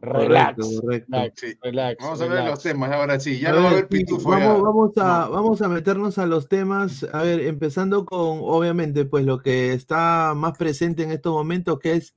Relax, 0.04 0.56
relax, 1.62 1.98
Vamos 2.00 2.20
a 2.20 2.26
ver 2.26 2.44
los 2.44 2.62
temas 2.62 2.92
ahora 2.92 3.18
sí. 3.18 3.38
Ya 3.38 3.52
no 3.52 3.62
va 3.62 3.68
a 3.68 3.70
haber 3.70 3.88
pitufo. 3.88 4.30
Vamos, 4.30 4.62
vamos, 4.62 4.98
a, 4.98 5.28
vamos 5.28 5.62
a 5.62 5.68
meternos 5.68 6.18
a 6.18 6.26
los 6.26 6.48
temas. 6.48 7.06
A 7.12 7.22
ver, 7.22 7.40
empezando 7.40 8.04
con, 8.04 8.40
obviamente, 8.42 9.04
pues 9.04 9.24
lo 9.24 9.40
que 9.40 9.72
está 9.72 10.34
más 10.36 10.56
presente 10.58 11.02
en 11.02 11.10
estos 11.10 11.32
momentos, 11.32 11.78
que 11.78 11.94
es 11.94 12.14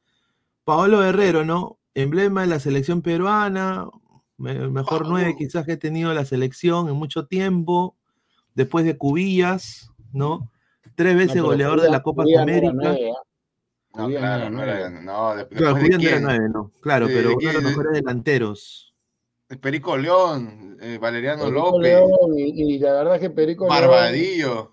Paolo 0.64 1.04
Herrero, 1.04 1.46
¿no? 1.46 1.80
Emblema 1.94 2.42
de 2.42 2.48
la 2.48 2.60
selección 2.60 3.02
peruana, 3.02 3.88
mejor 4.38 5.08
nueve 5.08 5.36
quizás 5.38 5.66
que 5.66 5.74
he 5.74 5.78
tenido 5.78 6.14
la 6.14 6.26
selección 6.26 6.90
en 6.90 6.96
mucho 6.96 7.26
tiempo, 7.26 7.96
después 8.54 8.86
de 8.86 8.98
Cubillas, 8.98 9.92
¿no? 10.12 10.52
tres 10.98 11.16
veces 11.16 11.42
goleador 11.42 11.80
de 11.80 11.92
la 11.92 12.02
Copa 12.02 12.24
América. 12.40 12.74
No, 12.74 12.96
claro, 14.06 14.50
no 14.50 14.64
era, 14.64 14.90
no, 14.90 15.48
claro, 15.50 15.74
de 15.76 16.08
era 16.08 16.20
nueve, 16.20 16.50
no, 16.50 16.72
claro, 16.82 17.08
pero 17.08 17.36
uno 17.36 17.48
de 17.48 17.54
los 17.54 17.64
mejores 17.64 17.94
delanteros. 17.94 18.94
Perico 19.62 19.98
León, 19.98 20.78
eh, 20.82 20.98
Valeriano 21.00 21.50
López. 21.50 21.98
y, 22.36 22.80
la 22.80 22.94
verdad 22.94 23.16
es 23.16 23.22
que 23.22 23.30
Perico 23.30 23.68
Barbadillo. 23.68 24.54
León. 24.54 24.70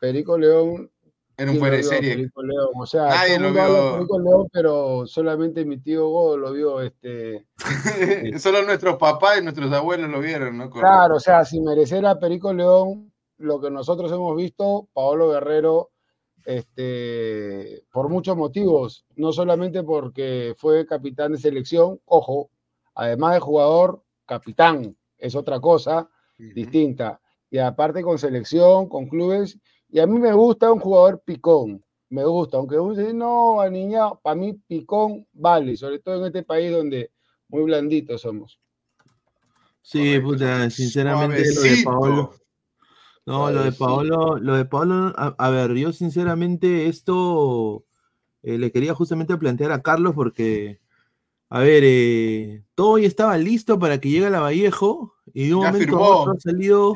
Perico 0.00 0.38
León. 0.38 0.90
Era 1.34 1.50
un 1.50 1.58
fuera 1.58 1.76
de 1.76 1.82
serie. 1.82 2.16
Perico 2.16 2.42
León. 2.42 2.68
O 2.74 2.84
sea, 2.84 3.08
Nadie 3.08 3.38
lo 3.38 3.52
vio. 3.52 3.94
Perico 3.94 4.18
León, 4.18 4.48
pero 4.52 5.06
solamente 5.06 5.64
mi 5.64 5.78
tío 5.78 6.08
Godo 6.08 6.36
lo 6.36 6.52
vio. 6.52 6.82
Este, 6.82 7.46
Solo 8.38 8.62
nuestros 8.62 8.96
papás 8.96 9.38
y 9.38 9.42
nuestros 9.42 9.72
abuelos 9.72 10.10
lo 10.10 10.20
vieron, 10.20 10.58
¿no? 10.58 10.68
Claro, 10.68 11.16
o 11.16 11.20
sea, 11.20 11.46
si 11.46 11.60
mereciera 11.62 12.18
Perico 12.18 12.52
León, 12.52 13.10
lo 13.38 13.60
que 13.60 13.70
nosotros 13.70 14.12
hemos 14.12 14.36
visto, 14.36 14.88
Paolo 14.92 15.30
Guerrero, 15.30 15.91
este, 16.44 17.84
por 17.92 18.08
muchos 18.08 18.36
motivos, 18.36 19.04
no 19.16 19.32
solamente 19.32 19.82
porque 19.82 20.54
fue 20.56 20.86
capitán 20.86 21.32
de 21.32 21.38
selección, 21.38 22.00
ojo, 22.04 22.50
además 22.94 23.34
de 23.34 23.40
jugador, 23.40 24.02
capitán, 24.26 24.96
es 25.18 25.34
otra 25.34 25.60
cosa 25.60 26.08
distinta. 26.38 27.20
Y 27.50 27.58
aparte 27.58 28.02
con 28.02 28.18
selección, 28.18 28.88
con 28.88 29.06
clubes, 29.08 29.58
y 29.88 30.00
a 30.00 30.06
mí 30.06 30.18
me 30.18 30.32
gusta 30.32 30.72
un 30.72 30.80
jugador 30.80 31.22
picón, 31.24 31.84
me 32.08 32.24
gusta, 32.24 32.56
aunque 32.56 32.78
uno 32.78 32.94
dice, 32.94 33.12
no, 33.12 33.60
a 33.60 33.68
niña, 33.70 34.14
para 34.14 34.36
mí 34.36 34.54
picón 34.66 35.26
vale, 35.32 35.76
sobre 35.76 35.98
todo 35.98 36.20
en 36.20 36.26
este 36.26 36.42
país 36.42 36.72
donde 36.72 37.10
muy 37.48 37.62
blanditos 37.62 38.22
somos. 38.22 38.58
Sí, 39.82 40.18
puta, 40.20 40.70
sinceramente 40.70 41.42
lo 41.54 41.60
de 41.62 41.82
Paolo, 41.84 42.34
no, 43.24 43.50
lo 43.50 43.62
de 43.62 43.72
Paolo, 43.72 44.38
lo 44.38 44.56
de 44.56 44.64
Paolo, 44.64 45.12
a, 45.16 45.50
ver, 45.50 45.74
yo 45.74 45.92
sinceramente 45.92 46.88
esto 46.88 47.84
eh, 48.42 48.58
le 48.58 48.72
quería 48.72 48.94
justamente 48.94 49.36
plantear 49.36 49.70
a 49.70 49.82
Carlos 49.82 50.14
porque, 50.14 50.80
a 51.48 51.60
ver, 51.60 51.84
eh, 51.86 52.64
todo 52.74 52.98
ya 52.98 53.06
estaba 53.06 53.38
listo 53.38 53.78
para 53.78 54.00
que 54.00 54.10
llegue 54.10 54.26
a 54.26 54.30
la 54.30 54.40
Vallejo 54.40 55.14
y 55.32 55.48
de 55.48 55.54
un 55.54 55.64
momento 55.64 55.96
a 55.98 56.16
otro 56.16 56.32
ha 56.32 56.40
salido. 56.40 56.94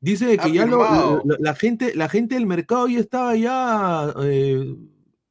Dice 0.00 0.36
que 0.36 0.52
ya 0.52 0.66
lo, 0.66 1.22
la 1.24 1.54
gente, 1.54 1.94
la 1.94 2.08
gente 2.08 2.34
del 2.34 2.46
mercado 2.46 2.86
ya 2.86 3.00
estaba 3.00 3.34
ya. 3.34 4.14
Eh, 4.22 4.76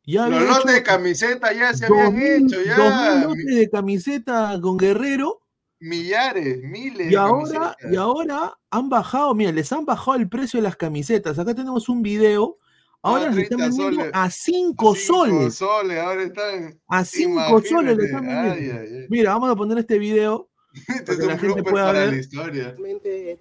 ya 0.03 0.27
los 0.27 0.41
lotes 0.41 0.73
de 0.73 0.83
camiseta 0.83 1.53
ya 1.53 1.73
se 1.73 1.85
habían 1.85 2.17
hecho, 2.17 2.61
ya. 2.63 2.77
Dos 2.77 3.23
lotes 3.25 3.55
de 3.55 3.69
camiseta 3.69 4.59
con 4.61 4.77
Guerrero 4.77 5.46
Millares, 5.79 6.63
miles. 6.63 7.11
Y 7.11 7.15
ahora, 7.15 7.75
y 7.91 7.95
ahora 7.95 8.57
han 8.71 8.89
bajado, 8.89 9.35
mira, 9.35 9.51
les 9.51 9.71
han 9.71 9.85
bajado 9.85 10.17
el 10.17 10.27
precio 10.27 10.57
de 10.57 10.63
las 10.63 10.75
camisetas. 10.75 11.37
Acá 11.37 11.53
tenemos 11.53 11.87
un 11.89 12.01
video. 12.01 12.57
Ahora 13.03 13.31
se 13.31 13.41
están 13.41 13.59
vendiendo 13.59 14.03
a 14.11 14.29
5 14.29 14.95
soles. 14.95 15.55
soles. 15.55 15.99
Ahora 15.99 16.23
están. 16.23 16.79
A 16.87 17.05
5 17.05 17.61
soles 17.61 17.95
le 17.95 18.05
están 18.05 18.25
vendiendo. 18.25 19.07
Mira, 19.09 19.33
vamos 19.33 19.51
a 19.51 19.55
poner 19.55 19.77
este 19.77 19.99
video. 19.99 20.49
Este 20.87 21.13
es 21.13 21.19
la 21.19 21.37
gente 21.39 21.63
pueda 21.63 21.91
ver. 21.91 22.09
La 22.11 22.17
historia. 22.17 22.75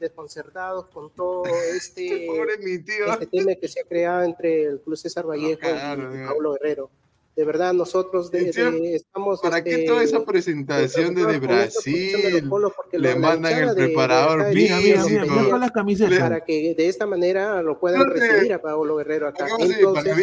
desconcertados 0.01 0.87
con 0.87 1.11
todo 1.13 1.45
este, 1.75 2.27
este 2.27 3.27
tema 3.27 3.55
que 3.61 3.69
se 3.69 3.81
ha 3.81 3.85
creado 3.85 4.23
entre 4.23 4.65
el 4.65 4.81
Club 4.81 4.97
César 4.97 5.27
Vallejo 5.27 5.61
y 5.61 6.27
Pablo 6.27 6.55
Guerrero 6.55 6.91
de 7.37 7.45
verdad 7.45 7.75
nosotros 7.75 8.31
de, 8.31 8.49
estamos... 8.95 9.41
¿Para 9.41 9.63
qué 9.63 9.85
toda 9.87 10.03
esa 10.03 10.17
este, 10.17 10.27
presentación 10.27 11.15
desde 11.15 11.39
Brasil? 11.39 12.49
le 12.93 13.15
mandan 13.17 13.69
el 13.69 13.75
preparador 13.75 14.55
mira, 14.55 14.79
mira, 14.79 15.05
mira, 15.05 15.59
las 15.59 15.71
camisetas. 15.71 16.19
Para 16.19 16.41
que 16.43 16.75
de 16.75 16.89
esta 16.89 17.05
manera 17.07 17.61
lo 17.63 17.79
puedan 17.79 18.09
recibir 18.09 18.55
a 18.55 18.63
Pablo 18.63 18.97
Guerrero 18.97 19.29
acá. 19.29 19.47
Entonces, 19.59 20.17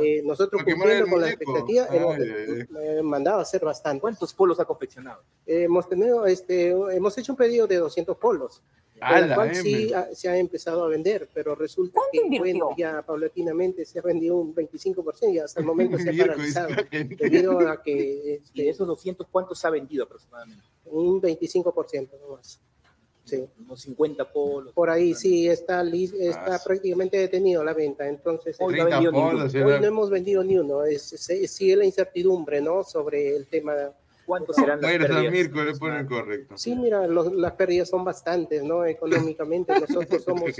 eh, 0.00 0.22
nosotros 0.24 0.62
cumpliendo 0.62 1.08
con 1.08 1.20
la 1.20 1.30
expectativa 1.30 1.88
hemos 1.92 2.18
eh, 2.18 3.00
mandado 3.02 3.40
a 3.40 3.42
hacer 3.42 3.64
bastante. 3.64 4.00
¿Cuántos 4.00 4.32
polos 4.32 4.60
ha 4.60 4.64
confeccionado? 4.64 5.22
hemos 5.46 5.88
tenido, 5.88 6.26
este, 6.26 6.68
hemos 6.70 7.18
hecho 7.18 7.32
un 7.32 7.36
pedido 7.36 7.66
de 7.66 7.76
200 7.76 8.16
polos. 8.16 8.62
la 9.00 9.34
cual 9.34 9.54
sí 9.54 9.90
se 10.12 10.28
ha 10.28 10.36
empezado 10.36 10.84
a 10.84 10.88
vender, 10.88 11.28
pero 11.34 11.54
resulta 11.54 12.00
que 12.12 12.38
bueno, 12.38 12.70
ya 12.76 13.02
paulatinamente 13.02 13.84
se 13.84 13.98
ha 13.98 14.02
vendido 14.02 14.36
un 14.36 14.54
25% 14.54 15.32
y 15.32 15.38
hasta 15.38 15.60
el 15.60 15.66
momento 15.66 15.98
se 15.98 16.10
ha 16.10 16.26
paralizado 16.26 16.59
debido 16.90 17.58
a 17.68 17.82
que 17.82 18.34
este, 18.34 18.68
esos 18.68 18.86
200 18.86 19.26
cuántos 19.30 19.58
se 19.58 19.66
ha 19.66 19.70
vendido 19.70 20.04
aproximadamente? 20.04 20.64
Un 20.86 21.20
25% 21.20 22.10
nomás. 22.20 22.60
Sí. 23.24 23.44
Unos 23.60 23.80
50 23.82 24.32
polos. 24.32 24.72
Por 24.72 24.90
ahí 24.90 25.14
sí 25.14 25.48
está, 25.48 25.82
está 25.82 26.56
ah, 26.56 26.60
prácticamente 26.64 27.16
detenido 27.16 27.62
la 27.62 27.74
venta. 27.74 28.08
Entonces, 28.08 28.56
hoy 28.58 28.76
no, 28.76 29.84
hemos 29.86 30.10
vendido 30.10 30.42
ni 30.42 30.58
uno. 30.58 30.84
Es, 30.84 31.10
sigue 31.46 31.76
la 31.76 31.84
incertidumbre 31.84 32.60
¿no? 32.60 32.82
sobre 32.82 33.36
el 33.36 33.46
tema 33.46 33.92
¿Cuánto 34.30 34.52
serán 34.52 34.80
las 34.80 34.92
pérdidas? 34.92 36.06
correcto. 36.08 36.56
Sí, 36.56 36.76
mira, 36.76 37.04
las 37.08 37.52
pérdidas 37.54 37.88
son 37.88 38.04
bastantes, 38.04 38.62
¿no? 38.62 38.84
Económicamente, 38.84 39.72
nosotros 39.72 40.22
somos 40.24 40.52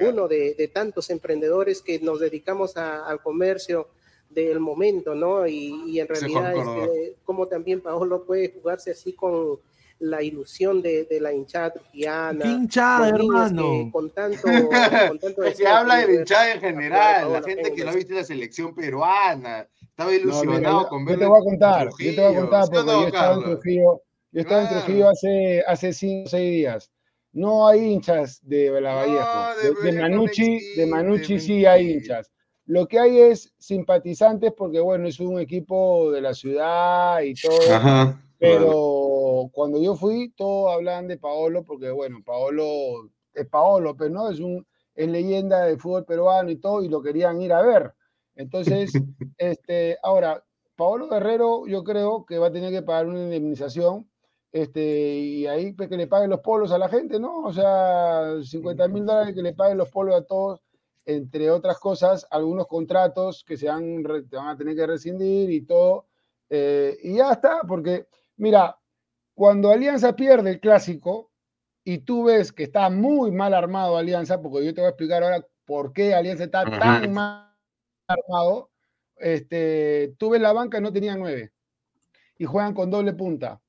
uno 0.00 0.26
de, 0.26 0.70
tantos 0.74 1.08
emprendedores 1.08 1.82
que 1.82 2.00
nos 2.00 2.18
dedicamos 2.18 2.76
al 2.76 3.22
comercio 3.22 3.90
del 4.34 4.60
momento, 4.60 5.14
¿no? 5.14 5.46
Y, 5.46 5.98
en 5.98 6.08
realidad, 6.08 6.56
este, 6.56 7.16
como 7.24 7.46
también 7.46 7.80
Paolo 7.80 8.24
puede 8.24 8.52
jugarse 8.52 8.90
así 8.90 9.12
con 9.12 9.58
la 10.02 10.20
ilusión 10.22 10.82
de, 10.82 11.06
la 11.20 11.32
hinchada 11.32 11.72
trujiana. 11.72 12.44
hinchada, 12.44 13.08
hermano! 13.10 13.88
con 13.92 14.10
tanto, 14.10 14.42
con 15.08 15.18
tanto 15.18 15.42
Se 15.54 15.66
habla 15.66 15.98
de 15.98 16.06
la 16.06 16.14
hinchada 16.14 16.52
en 16.52 16.60
general, 16.60 17.32
la 17.32 17.42
gente 17.42 17.72
que 17.72 17.84
no 17.84 17.92
viste 17.92 18.14
la 18.14 18.24
selección 18.24 18.74
peruana 18.74 19.68
estaba 19.80 20.12
ilusionado 20.12 20.88
con 20.88 21.04
ver. 21.04 21.14
Yo 21.14 21.20
te 21.20 21.26
voy 21.26 21.40
a 21.40 21.44
contar, 21.44 21.88
yo 21.98 22.14
te 22.14 22.20
voy 22.20 22.34
a 22.34 22.40
contar 22.40 22.64
porque 22.68 22.86
yo 22.86 23.06
estaba 23.06 23.34
en 23.34 23.42
Trujillo, 23.42 24.02
yo 24.32 24.40
estaba 24.40 24.62
en 24.62 24.68
Trujillo 24.68 25.08
hace, 25.08 25.62
hace 25.66 25.92
cinco 25.92 26.26
o 26.26 26.30
seis 26.30 26.50
días. 26.50 26.90
No 27.32 27.68
hay 27.68 27.80
hinchas 27.80 28.40
de 28.42 28.80
la 28.80 28.94
Vallejo. 28.94 29.82
de, 29.82 29.92
Manucci, 29.92 30.74
de 30.76 30.86
Manucci 30.86 31.40
sí 31.40 31.64
hay 31.64 31.92
hinchas. 31.92 32.30
Lo 32.72 32.88
que 32.88 32.98
hay 32.98 33.20
es 33.20 33.52
simpatizantes 33.58 34.50
porque, 34.56 34.80
bueno, 34.80 35.06
es 35.06 35.20
un 35.20 35.38
equipo 35.38 36.10
de 36.10 36.22
la 36.22 36.32
ciudad 36.32 37.20
y 37.20 37.34
todo. 37.34 38.14
pero 38.38 39.50
cuando 39.52 39.78
yo 39.78 39.94
fui, 39.94 40.30
todos 40.30 40.72
hablaban 40.72 41.06
de 41.06 41.18
Paolo 41.18 41.64
porque, 41.64 41.90
bueno, 41.90 42.22
Paolo 42.24 43.10
es 43.34 43.46
Paolo, 43.46 43.94
pero 43.94 44.08
no 44.08 44.30
es 44.30 44.40
un 44.40 44.66
es 44.94 45.06
leyenda 45.06 45.66
del 45.66 45.78
fútbol 45.78 46.06
peruano 46.06 46.50
y 46.50 46.56
todo, 46.56 46.82
y 46.82 46.88
lo 46.88 47.02
querían 47.02 47.42
ir 47.42 47.52
a 47.52 47.60
ver. 47.60 47.92
Entonces, 48.36 48.90
este, 49.36 49.98
ahora, 50.02 50.42
Paolo 50.74 51.10
Guerrero 51.10 51.66
yo 51.66 51.84
creo 51.84 52.24
que 52.24 52.38
va 52.38 52.46
a 52.46 52.52
tener 52.52 52.72
que 52.72 52.80
pagar 52.80 53.06
una 53.06 53.20
indemnización 53.20 54.08
este, 54.50 54.80
y 55.18 55.46
ahí 55.46 55.74
pues, 55.74 55.90
que 55.90 55.98
le 55.98 56.06
paguen 56.06 56.30
los 56.30 56.40
polos 56.40 56.72
a 56.72 56.78
la 56.78 56.88
gente, 56.88 57.20
¿no? 57.20 57.40
O 57.40 57.52
sea, 57.52 58.42
50 58.42 58.88
mil 58.88 59.04
dólares 59.04 59.34
que 59.34 59.42
le 59.42 59.52
paguen 59.52 59.76
los 59.76 59.90
polos 59.90 60.14
a 60.14 60.24
todos, 60.24 60.62
entre 61.04 61.50
otras 61.50 61.78
cosas, 61.78 62.26
algunos 62.30 62.66
contratos 62.66 63.44
que 63.44 63.56
se 63.56 63.68
van, 63.68 64.02
van 64.02 64.48
a 64.48 64.56
tener 64.56 64.76
que 64.76 64.86
rescindir 64.86 65.50
y 65.50 65.62
todo. 65.62 66.06
Eh, 66.48 66.98
y 67.02 67.16
ya 67.16 67.32
está, 67.32 67.62
porque, 67.66 68.06
mira, 68.36 68.78
cuando 69.34 69.70
Alianza 69.70 70.14
pierde 70.14 70.50
el 70.50 70.60
clásico 70.60 71.30
y 71.84 71.98
tú 71.98 72.24
ves 72.24 72.52
que 72.52 72.64
está 72.64 72.90
muy 72.90 73.30
mal 73.32 73.54
armado 73.54 73.96
Alianza, 73.96 74.40
porque 74.40 74.64
yo 74.64 74.74
te 74.74 74.80
voy 74.80 74.86
a 74.86 74.90
explicar 74.90 75.22
ahora 75.22 75.46
por 75.64 75.92
qué 75.92 76.14
Alianza 76.14 76.44
está 76.44 76.64
tan 76.64 77.12
mal 77.12 77.52
armado, 78.06 78.70
este, 79.16 80.14
tuve 80.18 80.38
la 80.38 80.52
banca 80.52 80.80
no 80.80 80.92
tenía 80.92 81.16
nueve 81.16 81.52
y 82.38 82.44
juegan 82.44 82.74
con 82.74 82.90
doble 82.90 83.12
punta. 83.12 83.60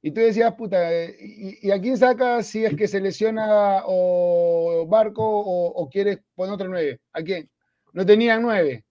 Y 0.00 0.12
tú 0.12 0.20
decías, 0.20 0.54
puta, 0.54 0.78
¿y, 1.18 1.70
a 1.70 1.80
quién 1.80 1.96
saca 1.96 2.42
si 2.42 2.64
es 2.64 2.76
que 2.76 2.86
se 2.86 3.00
lesiona 3.00 3.82
o 3.86 4.86
Barco 4.88 5.24
o, 5.24 5.88
quieres 5.88 6.20
poner 6.34 6.54
otro 6.54 6.68
nueve? 6.68 7.00
¿A 7.12 7.22
quién? 7.22 7.50
No 7.92 8.06
tenían 8.06 8.42
nueve. 8.42 8.84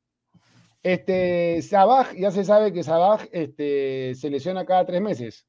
Este, 0.83 1.61
Sabaj, 1.61 2.13
ya 2.15 2.31
se 2.31 2.43
sabe 2.43 2.73
que 2.73 2.83
Sabaj 2.83 3.27
este, 3.31 4.15
se 4.15 4.29
lesiona 4.29 4.65
cada 4.65 4.85
tres 4.85 5.01
meses, 5.01 5.47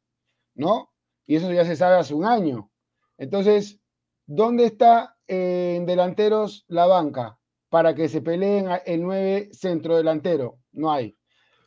¿no? 0.54 0.92
Y 1.26 1.36
eso 1.36 1.52
ya 1.52 1.64
se 1.64 1.76
sabe 1.76 1.96
hace 1.96 2.14
un 2.14 2.24
año. 2.24 2.70
Entonces, 3.18 3.80
¿dónde 4.26 4.64
está 4.64 5.16
en 5.26 5.86
delanteros 5.86 6.64
la 6.68 6.86
banca? 6.86 7.38
para 7.68 7.94
que 7.94 8.08
se 8.08 8.22
peleen 8.22 8.68
el 8.86 9.02
9 9.02 9.50
centro 9.52 9.96
delantero. 9.96 10.58
No 10.72 10.90
hay. 10.90 11.16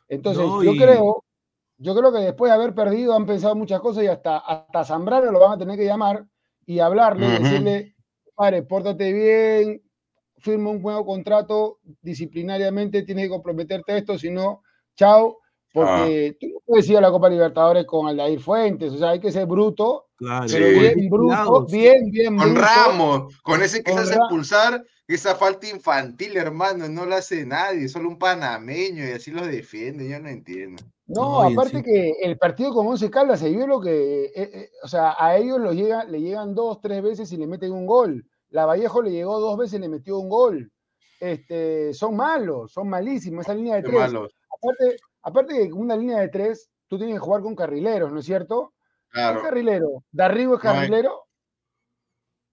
Entonces, 0.08 0.44
yo 0.44 0.72
creo, 0.72 1.24
yo 1.82 1.96
creo 1.96 2.12
que 2.12 2.20
después 2.20 2.50
de 2.50 2.54
haber 2.54 2.74
perdido 2.74 3.14
han 3.14 3.26
pensado 3.26 3.56
muchas 3.56 3.80
cosas 3.80 4.04
y 4.04 4.06
hasta, 4.06 4.38
hasta 4.38 4.84
Zambrano 4.84 5.32
lo 5.32 5.40
van 5.40 5.52
a 5.52 5.58
tener 5.58 5.76
que 5.76 5.84
llamar 5.84 6.24
y 6.64 6.78
hablarle, 6.78 7.40
decirle, 7.40 7.96
padre, 8.36 8.62
pórtate 8.62 9.12
bien, 9.12 9.82
firma 10.38 10.70
un 10.70 10.80
nuevo 10.80 11.04
contrato, 11.04 11.80
disciplinariamente 12.00 13.02
tienes 13.02 13.24
que 13.24 13.30
comprometerte 13.30 13.92
a 13.92 13.96
esto, 13.96 14.16
si 14.16 14.30
no, 14.30 14.62
chao, 14.94 15.38
porque 15.72 16.32
ah. 16.32 16.36
tú 16.40 16.46
no 16.52 16.60
puedes 16.64 16.88
ir 16.88 16.98
a 16.98 17.00
la 17.00 17.10
Copa 17.10 17.28
Libertadores 17.28 17.84
con 17.84 18.06
Aldair 18.06 18.38
Fuentes, 18.38 18.92
o 18.92 18.98
sea, 18.98 19.10
hay 19.10 19.20
que 19.20 19.32
ser 19.32 19.46
bruto, 19.46 20.06
pero 20.18 20.68
bien 20.68 21.10
bruto, 21.10 21.66
bien, 21.66 22.10
bien 22.12 22.36
Con 22.36 22.54
Ramos, 22.54 23.40
con 23.42 23.60
ese 23.60 23.82
que 23.82 23.92
se 23.92 23.98
hace 23.98 24.14
expulsar 24.14 24.84
esa 25.08 25.34
falta 25.34 25.68
infantil, 25.68 26.36
hermano, 26.36 26.88
no 26.88 27.04
la 27.06 27.16
hace 27.16 27.44
nadie, 27.44 27.88
solo 27.88 28.08
un 28.08 28.18
panameño 28.18 29.04
y 29.04 29.12
así 29.12 29.30
los 29.30 29.46
defiende, 29.46 30.08
yo 30.08 30.20
no 30.20 30.28
entiendo. 30.28 30.82
No, 31.06 31.42
aparte 31.42 31.82
que 31.82 32.14
el 32.22 32.38
partido 32.38 32.72
con 32.72 32.86
Once 32.86 33.10
Caldas 33.10 33.40
se 33.40 33.50
vio 33.50 33.66
lo 33.66 33.80
que, 33.80 34.24
eh, 34.24 34.32
eh, 34.34 34.70
o 34.82 34.88
sea, 34.88 35.14
a 35.18 35.36
ellos 35.36 35.60
lo 35.60 35.72
llega, 35.72 36.04
le 36.04 36.20
llegan 36.20 36.54
dos, 36.54 36.80
tres 36.80 37.02
veces 37.02 37.30
y 37.32 37.36
le 37.36 37.46
meten 37.46 37.72
un 37.72 37.86
gol. 37.86 38.24
La 38.50 38.66
Vallejo 38.66 39.02
le 39.02 39.10
llegó 39.10 39.40
dos 39.40 39.58
veces 39.58 39.78
y 39.78 39.82
le 39.82 39.88
metió 39.88 40.18
un 40.18 40.28
gol. 40.28 40.70
Este, 41.20 41.92
son 41.94 42.16
malos, 42.16 42.72
son 42.72 42.88
malísimos, 42.88 43.44
esa 43.44 43.54
línea 43.54 43.76
de 43.76 43.82
tres. 43.82 44.00
Aparte, 44.00 44.96
aparte 45.22 45.54
que 45.54 45.72
una 45.72 45.96
línea 45.96 46.18
de 46.20 46.28
tres, 46.28 46.70
tú 46.88 46.96
tienes 46.96 47.16
que 47.16 47.20
jugar 47.20 47.42
con 47.42 47.54
carrileros, 47.54 48.12
¿no 48.12 48.20
es 48.20 48.26
cierto? 48.26 48.72
Claro. 49.10 49.42
carrilero? 49.42 50.04
¿Darrigo 50.10 50.54
es 50.54 50.62
carrilero? 50.62 51.26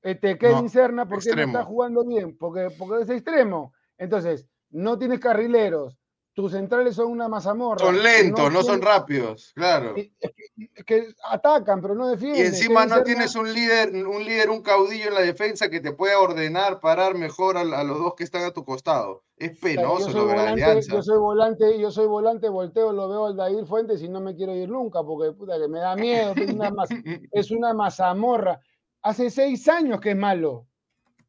Este, 0.01 0.37
Kevin 0.37 0.69
Serna, 0.69 1.07
¿por 1.07 1.21
qué 1.21 1.35
no 1.35 1.41
está 1.41 1.63
jugando 1.63 2.05
bien? 2.05 2.37
Porque, 2.37 2.69
porque 2.77 3.03
es 3.03 3.09
extremo. 3.09 3.73
Entonces, 3.97 4.45
no 4.69 4.97
tienes 4.97 5.19
carrileros, 5.19 5.97
tus 6.39 6.53
centrales 6.53 6.95
son 6.95 7.07
una 7.07 7.27
mazamorra. 7.27 7.85
Son 7.85 8.01
lentos, 8.01 8.49
no, 8.49 8.63
son 8.63 8.81
rápidos, 8.81 9.51
claro. 9.55 9.93
que, 10.85 11.13
atacan, 11.29 11.81
pero 11.81 11.95
no 11.95 12.07
defienden. 12.07 12.41
Y 12.41 12.45
encima 12.47 12.85
no 12.85 13.03
tienes 13.03 13.35
un 13.35 13.51
líder, 13.53 13.93
un 14.07 14.23
líder, 14.23 14.49
un 14.49 14.61
caudillo 14.61 15.09
en 15.09 15.15
la 15.15 15.21
defensa 15.21 15.69
que 15.69 15.81
te 15.81 15.91
pueda 15.91 16.17
ordenar, 16.17 16.79
parar 16.79 17.15
mejor 17.15 17.57
a, 17.57 17.65
los 17.65 17.99
dos 17.99 18.13
que 18.15 18.23
están 18.23 18.43
a 18.43 18.51
tu 18.51 18.63
costado. 18.63 19.23
Es 19.35 19.59
penoso 19.59 20.07
yo, 20.07 20.13
soy 20.13 20.25
volante, 20.25 20.81
yo 20.87 21.01
soy 21.01 21.17
volante, 21.17 21.79
yo 21.79 21.91
soy 21.91 22.07
volante, 22.07 22.47
volteo, 22.47 22.93
lo 22.93 23.09
veo 23.09 23.25
al 23.25 23.35
Dair 23.35 23.65
Fuentes 23.65 24.01
y 24.01 24.07
no 24.07 24.21
me 24.21 24.33
quiero 24.33 24.55
ir 24.55 24.69
nunca, 24.69 25.03
porque 25.03 25.33
puta 25.33 25.59
que 25.59 25.67
me 25.67 25.79
da 25.79 25.97
miedo, 25.97 26.33
es 26.37 26.53
una, 26.53 26.71
es 27.33 27.51
una 27.51 27.73
mazamorra 27.73 28.61
hace 29.01 29.29
seis 29.29 29.67
años 29.67 29.99
que 29.99 30.11
es 30.11 30.17
malo. 30.17 30.67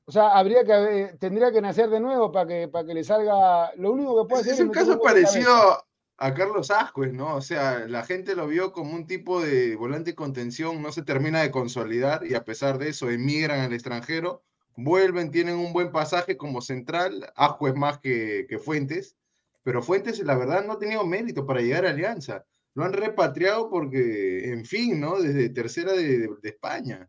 O 0.05 0.13
sea, 0.13 0.31
habría 0.31 0.65
que, 0.65 1.17
tendría 1.21 1.53
que 1.53 1.61
nacer 1.61 1.89
de 1.89 2.01
nuevo 2.01 2.33
para 2.33 2.47
que, 2.47 2.69
para 2.69 2.87
que 2.87 2.95
le 2.95 3.05
salga. 3.05 3.73
Lo 3.77 3.93
único 3.93 4.23
que 4.23 4.29
puede 4.29 4.41
hacer 4.43 4.55
es. 4.55 4.61
Es 4.61 4.67
un 4.67 4.73
caso 4.73 5.01
parecido 5.01 5.85
a 6.21 6.35
Carlos 6.35 6.71
Ascuez, 6.71 7.13
¿no? 7.13 7.37
O 7.37 7.41
sea, 7.41 7.87
la 7.89 8.05
gente 8.05 8.35
lo 8.35 8.47
vio 8.47 8.73
como 8.73 8.95
un 8.95 9.07
tipo 9.07 9.41
de 9.41 9.75
volante 9.77 10.11
de 10.11 10.17
contención, 10.17 10.83
no 10.83 10.93
se 10.93 11.03
termina 11.03 11.41
de 11.41 11.51
consolidar 11.51 12.27
y 12.27 12.35
a 12.35 12.45
pesar 12.45 12.79
de 12.79 12.91
eso 12.91 13.09
emigran 13.09 13.61
al 13.61 13.73
extranjero, 13.73 14.43
vuelven, 14.77 15.31
tienen 15.31 15.55
un 15.55 15.73
buen 15.73 15.93
pasaje 15.93 16.37
como 16.37 16.61
central, 16.61 17.33
Ascuez 17.37 17.75
más 17.75 17.99
que, 18.01 18.47
que 18.51 18.59
Fuentes, 18.59 19.17
pero 19.63 19.83
Fuentes, 19.83 20.19
la 20.21 20.37
verdad, 20.37 20.65
no 20.65 20.75
ha 20.75 20.79
tenido 20.79 21.07
mérito 21.07 21.47
para 21.47 21.61
llegar 21.63 21.87
a 21.87 21.91
Alianza. 21.91 22.45
Lo 22.75 22.85
han 22.85 22.93
repatriado 22.93 23.71
porque, 23.71 24.51
en 24.53 24.65
fin, 24.65 25.01
¿no? 25.01 25.21
Desde 25.21 25.49
tercera 25.49 25.93
de, 25.93 26.29
de 26.43 26.49
España. 26.49 27.09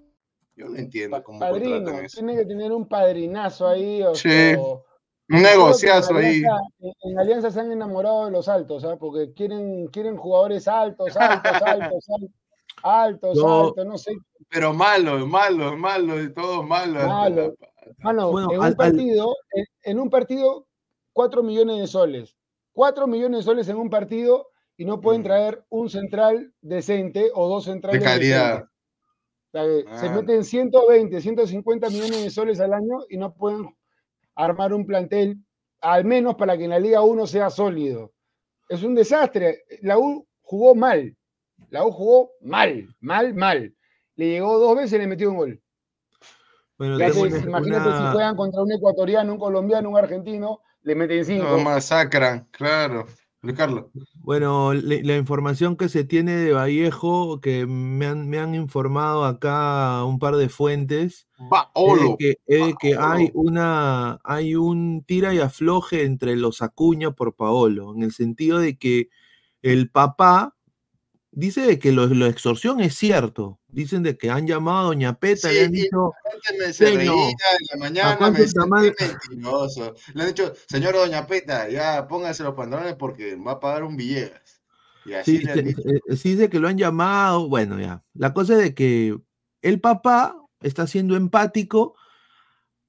Yo 0.61 0.69
no 0.69 0.77
entiendo 0.77 1.23
cómo 1.23 1.39
Padrino, 1.39 1.99
eso. 2.01 2.19
Tiene 2.19 2.35
que 2.35 2.45
tener 2.45 2.71
un 2.71 2.87
padrinazo 2.87 3.67
ahí. 3.67 4.03
O, 4.03 4.13
sí. 4.13 4.53
un 4.55 5.41
negociazo 5.41 6.15
ahí. 6.17 6.43
En, 7.01 7.17
Alianza 7.17 7.49
se 7.49 7.61
han 7.61 7.71
enamorado 7.71 8.25
de 8.25 8.31
los 8.31 8.47
altos, 8.47 8.83
¿sabes? 8.83 8.97
¿ah? 8.97 8.99
Porque 8.99 9.33
quieren, 9.33 9.87
quieren 9.87 10.17
jugadores 10.17 10.67
altos, 10.67 11.17
altos, 11.17 11.51
altos, 11.63 12.09
altos. 12.09 12.31
altos, 12.83 13.43
altos, 13.43 13.85
no 13.87 13.97
sé. 13.97 14.11
Pero 14.49 14.71
malo, 14.71 15.25
malo, 15.25 15.75
malo, 15.75 16.31
todo 16.31 16.61
malo. 16.61 17.07
Malo. 17.07 18.51
en, 18.51 18.59
un 18.59 18.75
partido, 18.75 19.35
en, 19.81 19.99
un 19.99 20.11
partido, 20.11 20.67
4 21.13 21.41
millones 21.41 21.79
de 21.79 21.87
soles. 21.87 22.35
4 22.73 23.07
millones 23.07 23.39
de 23.39 23.43
soles 23.45 23.67
en 23.67 23.77
un 23.77 23.89
partido 23.89 24.49
y 24.77 24.85
no 24.85 25.01
pueden 25.01 25.21
mm. 25.21 25.23
traer 25.23 25.65
un 25.69 25.89
central 25.89 26.53
decente 26.61 27.31
o 27.33 27.49
dos 27.49 27.63
centrales 27.65 27.99
de 27.99 28.05
calidad. 28.05 28.70
Ah. 29.53 30.13
meten 30.15 30.43
120, 30.43 31.21
150 31.21 31.89
millones 31.89 32.23
de 32.23 32.29
soles 32.29 32.59
al 32.59 32.73
año 32.73 32.99
y 33.09 33.17
no 33.17 33.33
pueden 33.33 33.75
armar 34.35 34.73
un 34.73 34.85
plantel, 34.85 35.37
al 35.81 36.05
menos 36.05 36.35
para 36.35 36.57
que 36.57 36.65
en 36.65 36.69
la 36.71 36.79
Liga 36.79 37.01
1 37.01 37.27
sea 37.27 37.49
sólido. 37.49 38.13
Es 38.69 38.83
un 38.83 38.95
desastre. 38.95 39.63
La 39.81 39.97
U 39.97 40.25
jugó 40.41 40.75
mal. 40.75 41.15
La 41.69 41.85
U 41.85 41.91
jugó 41.91 42.31
mal, 42.41 42.95
mal, 42.99 43.33
mal. 43.33 43.75
Le 44.15 44.29
llegó 44.29 44.59
dos 44.59 44.75
veces 44.75 44.93
y 44.93 44.97
le 44.99 45.07
metió 45.07 45.29
un 45.31 45.37
gol. 45.37 45.61
imagínate 46.79 47.91
si 47.91 48.11
juegan 48.13 48.35
contra 48.35 48.61
un 48.61 48.71
ecuatoriano, 48.71 49.33
un 49.33 49.39
colombiano, 49.39 49.89
un 49.89 49.97
argentino, 49.97 50.61
le 50.83 50.95
meten 50.95 51.25
cinco. 51.25 51.43
No, 51.43 51.59
masacran, 51.59 52.47
claro. 52.51 53.05
Carlos. 53.55 53.85
Bueno, 54.19 54.73
la 54.73 55.17
información 55.17 55.75
que 55.75 55.89
se 55.89 56.03
tiene 56.03 56.35
de 56.35 56.53
Vallejo, 56.53 57.41
que 57.41 57.65
me 57.65 58.05
han, 58.05 58.29
me 58.29 58.37
han 58.37 58.53
informado 58.53 59.25
acá 59.25 60.05
un 60.05 60.19
par 60.19 60.35
de 60.35 60.47
fuentes, 60.47 61.27
es 61.65 62.15
que, 62.19 62.75
que 62.79 62.95
hay 62.95 63.31
una 63.33 64.19
hay 64.23 64.55
un 64.55 65.03
tira 65.07 65.33
y 65.33 65.39
afloje 65.39 66.03
entre 66.03 66.35
los 66.35 66.61
Acuña 66.61 67.11
por 67.11 67.35
Paolo, 67.35 67.95
en 67.95 68.03
el 68.03 68.11
sentido 68.11 68.59
de 68.59 68.77
que 68.77 69.09
el 69.63 69.89
papá 69.89 70.55
dice 71.31 71.79
que 71.79 71.91
lo, 71.91 72.05
lo 72.05 72.27
extorsión 72.27 72.79
es 72.79 72.95
cierto, 72.95 73.59
Dicen 73.71 74.03
de 74.03 74.17
que 74.17 74.29
han 74.29 74.45
llamado 74.45 74.79
a 74.79 74.83
Doña 74.83 75.17
Peta 75.17 75.51
y 75.51 75.59
han 75.59 75.71
dicho. 75.71 76.13
Me 76.59 76.73
se 76.73 76.91
reía 76.91 77.11
en 77.11 77.35
la 77.71 77.77
mañana, 77.77 78.29
me 78.29 78.93
mentiroso. 78.99 79.95
Le 80.13 80.23
han 80.23 80.27
dicho, 80.29 80.53
señor 80.67 80.93
Doña 80.93 81.25
Peta, 81.25 81.69
ya 81.69 82.07
póngase 82.07 82.43
los 82.43 82.53
pantalones 82.53 82.95
porque 82.95 83.35
va 83.35 83.53
a 83.53 83.59
pagar 83.59 83.83
un 83.83 83.95
Villegas. 83.95 84.61
Y 85.05 85.13
así 85.13 85.37
sí, 85.37 85.45
se, 85.45 86.17
sí, 86.17 86.31
dice 86.35 86.49
que 86.49 86.59
lo 86.59 86.67
han 86.67 86.77
llamado. 86.77 87.47
Bueno, 87.47 87.79
ya. 87.79 88.03
La 88.13 88.33
cosa 88.33 88.53
es 88.53 88.59
de 88.59 88.75
que 88.75 89.17
el 89.61 89.79
papá 89.79 90.35
está 90.61 90.85
siendo 90.85 91.15
empático. 91.15 91.95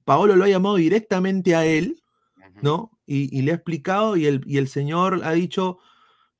Paolo 0.03 0.35
lo 0.35 0.43
ha 0.43 0.49
llamado 0.49 0.75
directamente 0.75 1.55
a 1.55 1.65
él, 1.65 2.03
¿no? 2.61 2.91
Y, 3.05 3.37
y, 3.37 3.41
le 3.41 3.51
ha 3.51 3.55
explicado, 3.55 4.15
y 4.17 4.25
el, 4.27 4.41
y 4.45 4.57
el 4.57 4.67
señor 4.67 5.21
ha 5.23 5.31
dicho 5.31 5.79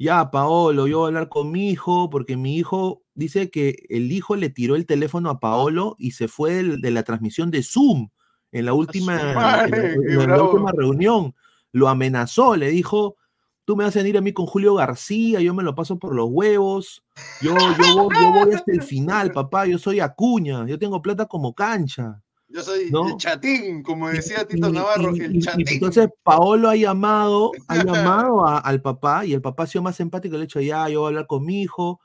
ya, 0.04 0.32
Paolo, 0.32 0.88
yo 0.88 1.00
voy 1.00 1.06
a 1.06 1.08
hablar 1.08 1.30
con 1.30 1.52
mi 1.52 1.70
hijo, 1.70 2.10
porque 2.10 2.36
mi 2.36 2.58
hijo 2.58 3.03
dice 3.16 3.50
que 3.50 3.86
el 3.90 4.12
hijo 4.12 4.36
le 4.36 4.50
tiró 4.50 4.76
el 4.76 4.86
teléfono 4.86 5.30
a 5.30 5.40
Paolo 5.40 5.96
y 6.00 6.12
se 6.12 6.28
fue 6.28 6.64
de, 6.64 6.92
la 6.92 7.04
transmisión 7.04 7.52
de 7.52 7.64
Zoom 7.64 8.10
en 8.52 8.66
la 8.66 8.74
última, 8.74 9.66
última 9.66 10.72
reunión. 10.72 11.36
Lo 11.72 11.90
amenazó, 11.90 12.56
le 12.56 12.70
dijo, 12.70 13.18
tú 13.66 13.76
me 13.76 13.84
vas 13.84 13.96
a 13.96 14.00
venir 14.00 14.18
a 14.18 14.22
mí 14.22 14.34
con 14.34 14.46
Julio 14.46 14.76
García, 14.76 15.40
yo 15.40 15.54
me 15.54 15.64
lo 15.64 15.74
paso 15.74 15.98
por 15.98 16.16
los 16.16 16.30
huevos, 16.30 17.04
yo, 17.42 17.56
yo, 17.56 17.96
voy, 17.96 18.16
yo 18.16 18.32
voy 18.32 18.54
hasta 18.54 18.72
el 18.72 18.84
final, 18.84 19.32
papá, 19.32 19.66
yo 19.66 19.78
soy 19.80 20.00
Acuña, 20.00 20.66
yo 20.68 20.78
tengo 20.78 21.02
plata 21.02 21.26
como 21.26 21.54
cancha. 21.54 22.22
Yo 22.54 22.62
soy 22.62 22.84
el 22.84 23.18
chatín, 23.18 23.82
como 23.82 24.10
decía 24.10 24.46
Tito 24.46 24.70
Navarro, 24.70 25.10
el 25.16 25.42
chatín. 25.42 25.66
Entonces 25.68 26.08
Paolo 26.22 26.70
ha 26.70 26.76
llamado, 26.76 27.52
ha 27.68 27.78
llamado 27.84 28.46
al 28.46 28.80
papá 28.80 29.26
y 29.26 29.34
el 29.34 29.42
papá 29.42 29.64
ha 29.64 29.68
sido 29.68 29.82
más 29.82 30.00
empático, 30.00 30.36
le 30.36 30.42
ha 30.42 30.46
dicho, 30.46 30.62
ya, 30.62 30.88
yo 30.88 31.00
voy 31.00 31.08
a 31.08 31.10
hablar 31.10 31.28
con 31.28 31.44
mi 31.44 31.64
hijo, 31.64 32.00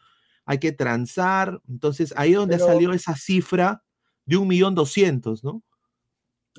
hay 0.48 0.58
que 0.58 0.72
transar. 0.72 1.60
Entonces 1.68 2.14
ahí 2.16 2.32
es 2.32 2.38
donde 2.38 2.58
salió 2.58 2.92
esa 2.92 3.14
cifra 3.14 3.84
de 4.24 4.38
un 4.38 4.48
millón 4.48 4.74
doscientos, 4.74 5.44
¿no? 5.44 5.62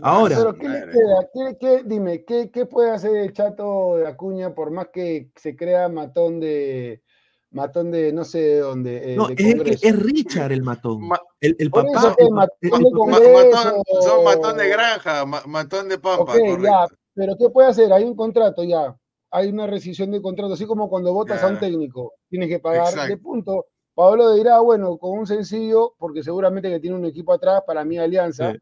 Ahora. 0.01 0.37
Pero 0.37 0.53
¿qué 0.53 0.69
le 0.69 0.79
queda? 0.91 1.57
¿Qué, 1.59 1.83
dime, 1.85 2.23
¿qué, 2.23 2.51
¿qué 2.51 2.65
puede 2.67 2.91
hacer 2.91 3.17
el 3.17 3.33
chato 3.33 3.97
de 3.97 4.07
Acuña 4.07 4.53
por 4.53 4.69
más 4.69 4.89
que 4.93 5.31
se 5.35 5.55
crea 5.55 5.89
matón 5.89 6.39
de, 6.39 7.01
matón 7.49 7.89
de 7.89 8.13
no 8.13 8.23
sé 8.23 8.39
de 8.39 8.59
dónde. 8.59 9.13
Eh, 9.13 9.15
no, 9.15 9.27
es, 9.29 9.83
es, 9.83 9.99
Richard 9.99 10.51
el 10.51 10.61
matón. 10.61 11.09
el, 11.41 11.55
el 11.57 11.71
papá. 11.71 11.89
matón 11.91 12.15
de 12.19 12.31
matón, 12.31 13.83
son 14.01 14.23
matón 14.23 14.57
de 14.57 14.69
granja, 14.69 15.25
matón 15.25 15.89
de 15.89 15.97
pampa. 15.97 16.35
ya, 16.37 16.87
pero 17.15 17.35
¿qué 17.37 17.49
puede 17.49 17.69
hacer? 17.69 17.91
Hay 17.91 18.03
un 18.03 18.15
contrato 18.15 18.63
ya. 18.63 18.95
Hay 19.31 19.49
una 19.49 19.67
rescisión 19.67 20.11
de 20.11 20.21
contrato, 20.21 20.53
así 20.53 20.65
como 20.65 20.89
cuando 20.89 21.13
votas 21.13 21.43
a 21.43 21.47
un 21.47 21.59
técnico, 21.59 22.13
tienes 22.29 22.49
que 22.49 22.59
pagar 22.59 23.07
de 23.07 23.17
punto. 23.17 23.65
Pablo 23.99 24.31
dirá, 24.33 24.61
bueno, 24.61 24.97
con 24.97 25.19
un 25.19 25.27
sencillo, 25.27 25.93
porque 25.97 26.23
seguramente 26.23 26.69
que 26.69 26.79
tiene 26.79 26.95
un 26.95 27.03
equipo 27.03 27.33
atrás 27.33 27.63
para 27.67 27.83
mi 27.83 27.97
alianza, 27.97 28.53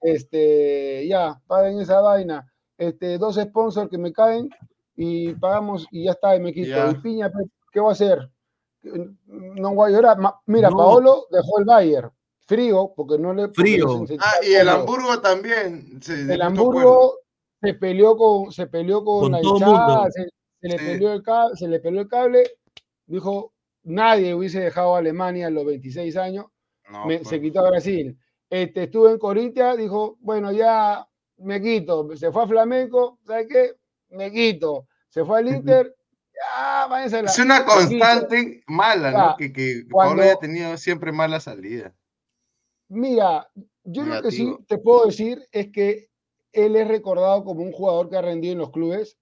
este, 0.00 1.06
ya, 1.06 1.40
paguen 1.46 1.78
esa 1.78 2.00
vaina. 2.00 2.52
Este, 2.76 3.16
dos 3.16 3.36
sponsors 3.36 3.88
que 3.88 3.98
me 3.98 4.12
caen 4.12 4.50
y 4.96 5.32
pagamos 5.34 5.86
y 5.92 6.06
ya 6.06 6.10
está, 6.10 6.34
y 6.34 6.40
me 6.40 6.52
quito. 6.52 6.90
Y 6.90 6.94
Piña, 6.96 7.30
¿qué 7.70 7.78
va 7.78 7.90
a 7.90 7.92
hacer? 7.92 8.28
No 8.82 9.76
voy 9.76 9.92
a 9.92 9.94
llorar. 9.94 10.18
Mira, 10.46 10.70
Paolo 10.70 11.28
dejó 11.30 11.60
el 11.60 11.66
Bayern 11.66 12.10
frío, 12.46 12.92
porque 12.96 13.16
no 13.16 13.32
le. 13.32 13.46
Frío. 13.50 14.04
Ah, 14.18 14.34
y 14.42 14.54
el 14.54 14.68
Hamburgo 14.68 15.20
también. 15.20 16.00
el 16.08 16.42
Hamburgo 16.42 17.14
se 17.62 17.74
peleó 17.74 18.16
con, 18.16 18.50
se 18.50 18.66
peleó 18.66 19.04
con, 19.04 19.30
la 19.30 19.40
hinchada, 19.40 20.10
se, 20.10 20.28
le 20.62 20.76
peleó 20.76 21.12
el 21.12 21.22
cable, 21.22 21.56
se 21.56 21.68
le 21.68 21.78
peleó 21.78 22.00
el 22.00 22.08
cable. 22.08 22.42
Dijo, 23.06 23.52
nadie 23.82 24.34
hubiese 24.34 24.60
dejado 24.60 24.94
a 24.94 24.98
Alemania 24.98 25.48
a 25.48 25.50
los 25.50 25.64
26 25.64 26.16
años. 26.16 26.46
Pues. 27.04 27.28
Se 27.28 27.40
quitó 27.40 27.60
a 27.60 27.70
Brasil. 27.70 28.18
Este, 28.48 28.84
estuvo 28.84 29.08
en 29.08 29.18
Corintia, 29.18 29.76
dijo, 29.76 30.16
bueno, 30.20 30.50
ya 30.50 31.06
me 31.38 31.60
quito. 31.62 32.08
Se 32.16 32.32
fue 32.32 32.42
a 32.42 32.48
Flamenco, 32.48 33.18
¿sabes 33.24 33.46
qué? 33.48 33.74
Me 34.08 34.32
quito. 34.32 34.88
Se 35.08 35.24
fue 35.24 35.38
al 35.38 35.48
Inter, 35.48 35.94
es 37.24 37.38
una 37.38 37.64
constante 37.64 38.62
mala, 38.66 39.10
¿no? 39.10 39.36
Que, 39.36 39.52
que 39.52 39.82
Pablo 39.90 40.22
haya 40.22 40.36
tenido 40.36 40.76
siempre 40.76 41.12
mala 41.12 41.40
salida. 41.40 41.94
Mira, 42.88 43.50
yo 43.84 44.04
lo 44.04 44.22
que 44.22 44.30
sí 44.30 44.56
te 44.66 44.78
puedo 44.78 45.06
decir 45.06 45.46
es 45.52 45.70
que 45.70 46.08
él 46.52 46.76
es 46.76 46.88
recordado 46.88 47.44
como 47.44 47.62
un 47.62 47.72
jugador 47.72 48.08
que 48.08 48.16
ha 48.16 48.22
rendido 48.22 48.52
en 48.52 48.58
los 48.58 48.70
clubes 48.70 49.18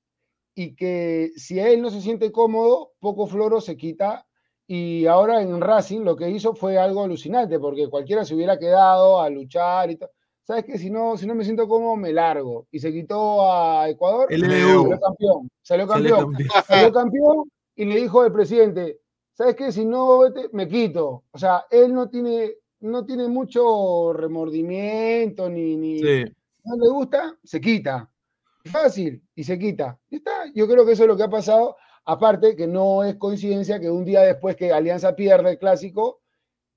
y 0.54 0.74
que 0.74 1.32
si 1.36 1.60
él 1.60 1.82
no 1.82 1.90
se 1.90 2.00
siente 2.00 2.32
cómodo, 2.32 2.92
poco 3.00 3.26
floro 3.26 3.60
se 3.60 3.76
quita. 3.76 4.26
Y 4.68 5.06
ahora 5.06 5.42
en 5.42 5.60
Racing 5.60 6.02
lo 6.02 6.14
que 6.14 6.30
hizo 6.30 6.54
fue 6.54 6.78
algo 6.78 7.02
alucinante, 7.02 7.58
porque 7.58 7.88
cualquiera 7.88 8.24
se 8.24 8.34
hubiera 8.34 8.58
quedado 8.58 9.20
a 9.20 9.28
luchar 9.28 9.90
y 9.90 9.96
todo. 9.96 10.10
¿sabes 10.48 10.64
qué? 10.64 10.78
Si 10.78 10.88
no, 10.88 11.18
si 11.18 11.26
no 11.26 11.34
me 11.34 11.44
siento 11.44 11.68
cómodo, 11.68 11.94
me 11.94 12.10
largo. 12.10 12.66
Y 12.70 12.78
se 12.78 12.90
quitó 12.90 13.52
a 13.52 13.86
Ecuador, 13.90 14.32
el 14.32 14.40
salió 14.40 14.98
campeón. 14.98 15.50
Salió 15.62 15.86
campeón. 15.86 16.36
Salió 16.66 16.90
campeón 16.90 17.50
y 17.76 17.84
le 17.84 17.96
dijo 17.96 18.22
al 18.22 18.32
presidente, 18.32 18.98
¿sabes 19.34 19.54
qué? 19.56 19.70
Si 19.70 19.84
no, 19.84 20.20
me 20.52 20.66
quito. 20.66 21.24
O 21.30 21.38
sea, 21.38 21.66
él 21.70 21.92
no 21.92 22.08
tiene, 22.08 22.54
no 22.80 23.04
tiene 23.04 23.28
mucho 23.28 24.14
remordimiento, 24.14 25.50
ni, 25.50 25.76
ni 25.76 26.00
no 26.00 26.76
le 26.76 26.88
gusta, 26.90 27.36
se 27.44 27.60
quita. 27.60 28.10
Fácil, 28.64 29.22
y 29.34 29.44
se 29.44 29.58
quita. 29.58 29.98
Y 30.08 30.16
está. 30.16 30.32
Yo 30.54 30.66
creo 30.66 30.86
que 30.86 30.92
eso 30.92 31.02
es 31.02 31.08
lo 31.08 31.16
que 31.16 31.24
ha 31.24 31.30
pasado. 31.30 31.76
Aparte, 32.08 32.56
que 32.56 32.66
no 32.66 33.04
es 33.04 33.16
coincidencia 33.16 33.78
que 33.78 33.90
un 33.90 34.06
día 34.06 34.22
después 34.22 34.56
que 34.56 34.72
Alianza 34.72 35.14
pierde 35.14 35.50
el 35.50 35.58
clásico, 35.58 36.22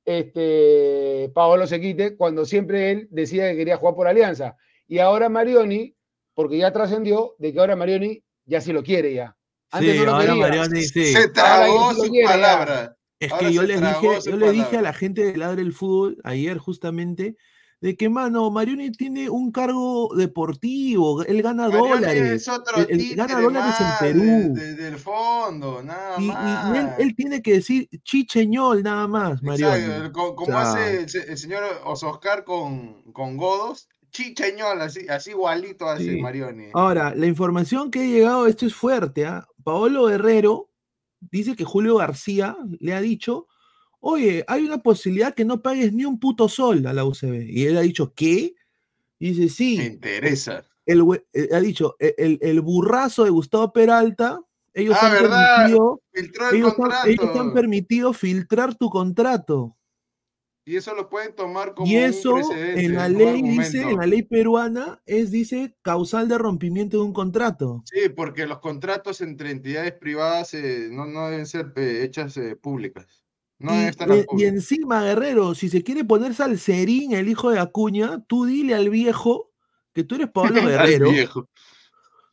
este, 0.04 1.32
Paolo 1.34 1.66
se 1.68 1.80
quite 1.80 2.18
cuando 2.18 2.46
siempre 2.46 2.92
él 2.92 3.08
decía 3.12 3.50
que 3.50 3.56
quería 3.56 3.78
jugar 3.78 3.96
por 3.96 4.10
Alianza. 4.10 4.58
Y 4.90 5.00
ahora 5.00 5.30
Marioni, 5.30 5.96
porque 6.34 6.58
ya 6.58 6.74
trascendió 6.74 7.36
de 7.40 7.54
que 7.54 7.60
ahora 7.62 7.78
Marioni 7.78 8.22
ya 8.44 8.60
sí 8.60 8.74
lo 8.74 8.84
quiere 8.84 9.14
ya. 9.14 9.38
Antes 9.72 9.96
no 10.00 10.04
lo 10.04 10.12
ahora 10.16 10.36
Marioni, 10.36 10.84
sí. 10.84 11.14
Se 11.14 11.30
tragó 11.30 11.94
su 11.94 12.12
palabra. 12.26 12.98
Es 13.18 13.32
que 13.32 13.54
yo, 13.54 13.64
les 13.64 13.80
dije, 13.80 14.30
yo 14.30 14.36
le 14.36 14.52
dije 14.52 14.80
a 14.80 14.82
la 14.82 14.92
gente 14.92 15.24
de 15.24 15.38
Ladre 15.38 15.62
el 15.62 15.72
Fútbol 15.72 16.18
ayer 16.26 16.58
justamente 16.58 17.38
de 17.82 17.98
que, 17.98 18.10
mano, 18.10 18.52
Marioni 18.52 18.92
tiene 18.92 19.28
un 19.28 19.52
cargo 19.52 20.14
deportivo, 20.16 21.24
él 21.24 21.42
gana 21.42 21.68
dólares. 21.68 22.48
él, 22.90 23.16
gana 23.16 23.42
dólares 23.42 23.76
en 23.80 23.88
Perú. 24.00 24.54
Desde 24.54 24.88
el 24.88 24.98
fondo, 25.00 25.82
nada 25.82 26.20
más. 26.20 27.00
Y, 27.00 27.02
él, 27.02 27.16
tiene 27.16 27.42
que 27.42 27.54
decir 27.54 27.90
chicheñol 28.04 28.84
nada 28.84 29.08
más, 29.08 29.42
Marioni. 29.42 30.12
como, 30.12 30.58
hace 30.60 31.08
el, 31.28 31.38
señor 31.38 31.64
Ososcar 31.84 32.44
con, 32.44 33.02
con 33.14 33.36
Godos, 33.36 33.90
chicheñol, 34.12 34.80
así, 34.82 35.08
así 35.10 35.32
igualito 35.32 35.90
hace 35.90 36.22
Marioni. 36.22 36.68
Ahora, 36.74 37.16
la 37.16 37.26
información 37.26 37.90
que 37.90 38.02
ha 38.02 38.06
llegado, 38.06 38.46
esto 38.46 38.68
es 38.68 38.76
fuerte, 38.76 39.26
¿ah? 39.26 39.48
Paolo 39.64 40.08
Herrero 40.12 40.70
dice 41.20 41.56
que 41.56 41.64
Julio 41.64 41.98
García 41.98 42.56
le 42.80 42.94
ha 42.94 43.02
dicho 43.02 43.48
oye, 44.02 44.44
hay 44.48 44.66
una 44.66 44.80
posibilidad 44.80 45.34
que 45.34 45.46
no 45.46 45.62
pagues 45.62 45.94
ni 45.94 46.04
un 46.04 46.20
puto 46.20 46.50
sol 46.50 46.86
a 46.86 46.94
la 46.94 47.06
UCB. 47.06 47.46
Y 47.48 47.66
él 47.66 47.78
ha 47.78 47.82
dicho, 47.82 48.14
¿qué? 48.14 48.56
Y 49.20 49.34
dice, 49.34 49.50
sí. 49.50 49.78
Me 49.78 49.86
interesa. 49.86 50.66
El, 50.86 51.04
eh, 51.32 51.50
ha 51.54 51.60
dicho, 51.60 51.96
e, 52.00 52.38
el, 52.42 52.62
burrazo 52.62 53.24
de 53.24 53.30
Gustavo 53.30 53.72
Peralta 53.72 54.42
Ellos, 54.74 54.98
ah, 55.00 55.08
han, 55.08 55.14
¿verdad? 55.14 55.56
permitido, 55.58 56.02
el 56.14 56.32
ellos, 56.54 56.74
han, 56.80 57.10
ellos 57.10 57.36
han 57.38 57.54
permitido 57.54 58.14
filtrar 58.14 58.76
tu 58.76 58.90
contrato. 58.90 59.78
Y 60.64 60.76
eso 60.76 60.94
lo 60.94 61.10
pueden 61.10 61.34
tomar 61.34 61.74
como 61.74 61.92
Y 61.92 61.96
eso 61.96 62.36
un 62.36 62.42
precedente, 62.42 62.86
en 62.86 62.96
la 62.96 63.10
ley 63.10 63.42
dice, 63.42 63.82
en 63.82 63.98
la 63.98 64.06
ley 64.06 64.22
peruana, 64.22 65.02
es 65.08 65.32
dice 65.32 65.76
causal 65.82 66.28
de 66.28 66.38
rompimiento 66.38 66.98
de 66.98 67.04
un 67.04 67.14
contrato. 67.14 67.84
Sí, 67.86 68.10
porque 68.10 68.46
los 68.46 68.60
contratos 68.60 69.22
entre 69.22 69.50
entidades 69.50 69.94
privadas 69.94 70.54
eh, 70.54 70.90
no, 70.92 71.06
no 71.06 71.30
deben 71.30 71.48
ser 71.48 71.74
eh, 71.78 72.04
hechas 72.04 72.38
eh, 72.38 72.56
públicas. 72.56 73.21
No 73.62 73.74
Y, 73.74 73.86
estar 73.86 74.12
al 74.12 74.18
y- 74.18 74.22
y 74.22 74.26
público. 74.26 74.50
encima, 74.50 75.04
Guerrero, 75.04 75.54
si 75.56 75.70
se 75.70 75.84
quiere 75.84 76.04
poner 76.04 76.34
salserín 76.34 77.14
el 77.14 77.28
hijo 77.30 77.52
de 77.52 77.60
Acuña, 77.60 78.24
tú 78.28 78.46
dile 78.46 78.74
al 78.76 78.90
viejo 78.90 79.52
que 79.94 80.04
tú 80.04 80.16
eres 80.16 80.30
Pablo 80.32 80.62
Guerrero, 81.00 81.12
viejo. 81.12 81.50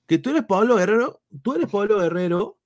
que 0.06 0.18
tú 0.18 0.30
eres 0.30 0.44
Pablo 0.44 0.76
Guerrero, 0.76 1.20
tú 1.42 1.54
eres 1.54 1.70
Pablo 1.70 1.98
Guerrero 1.98 2.58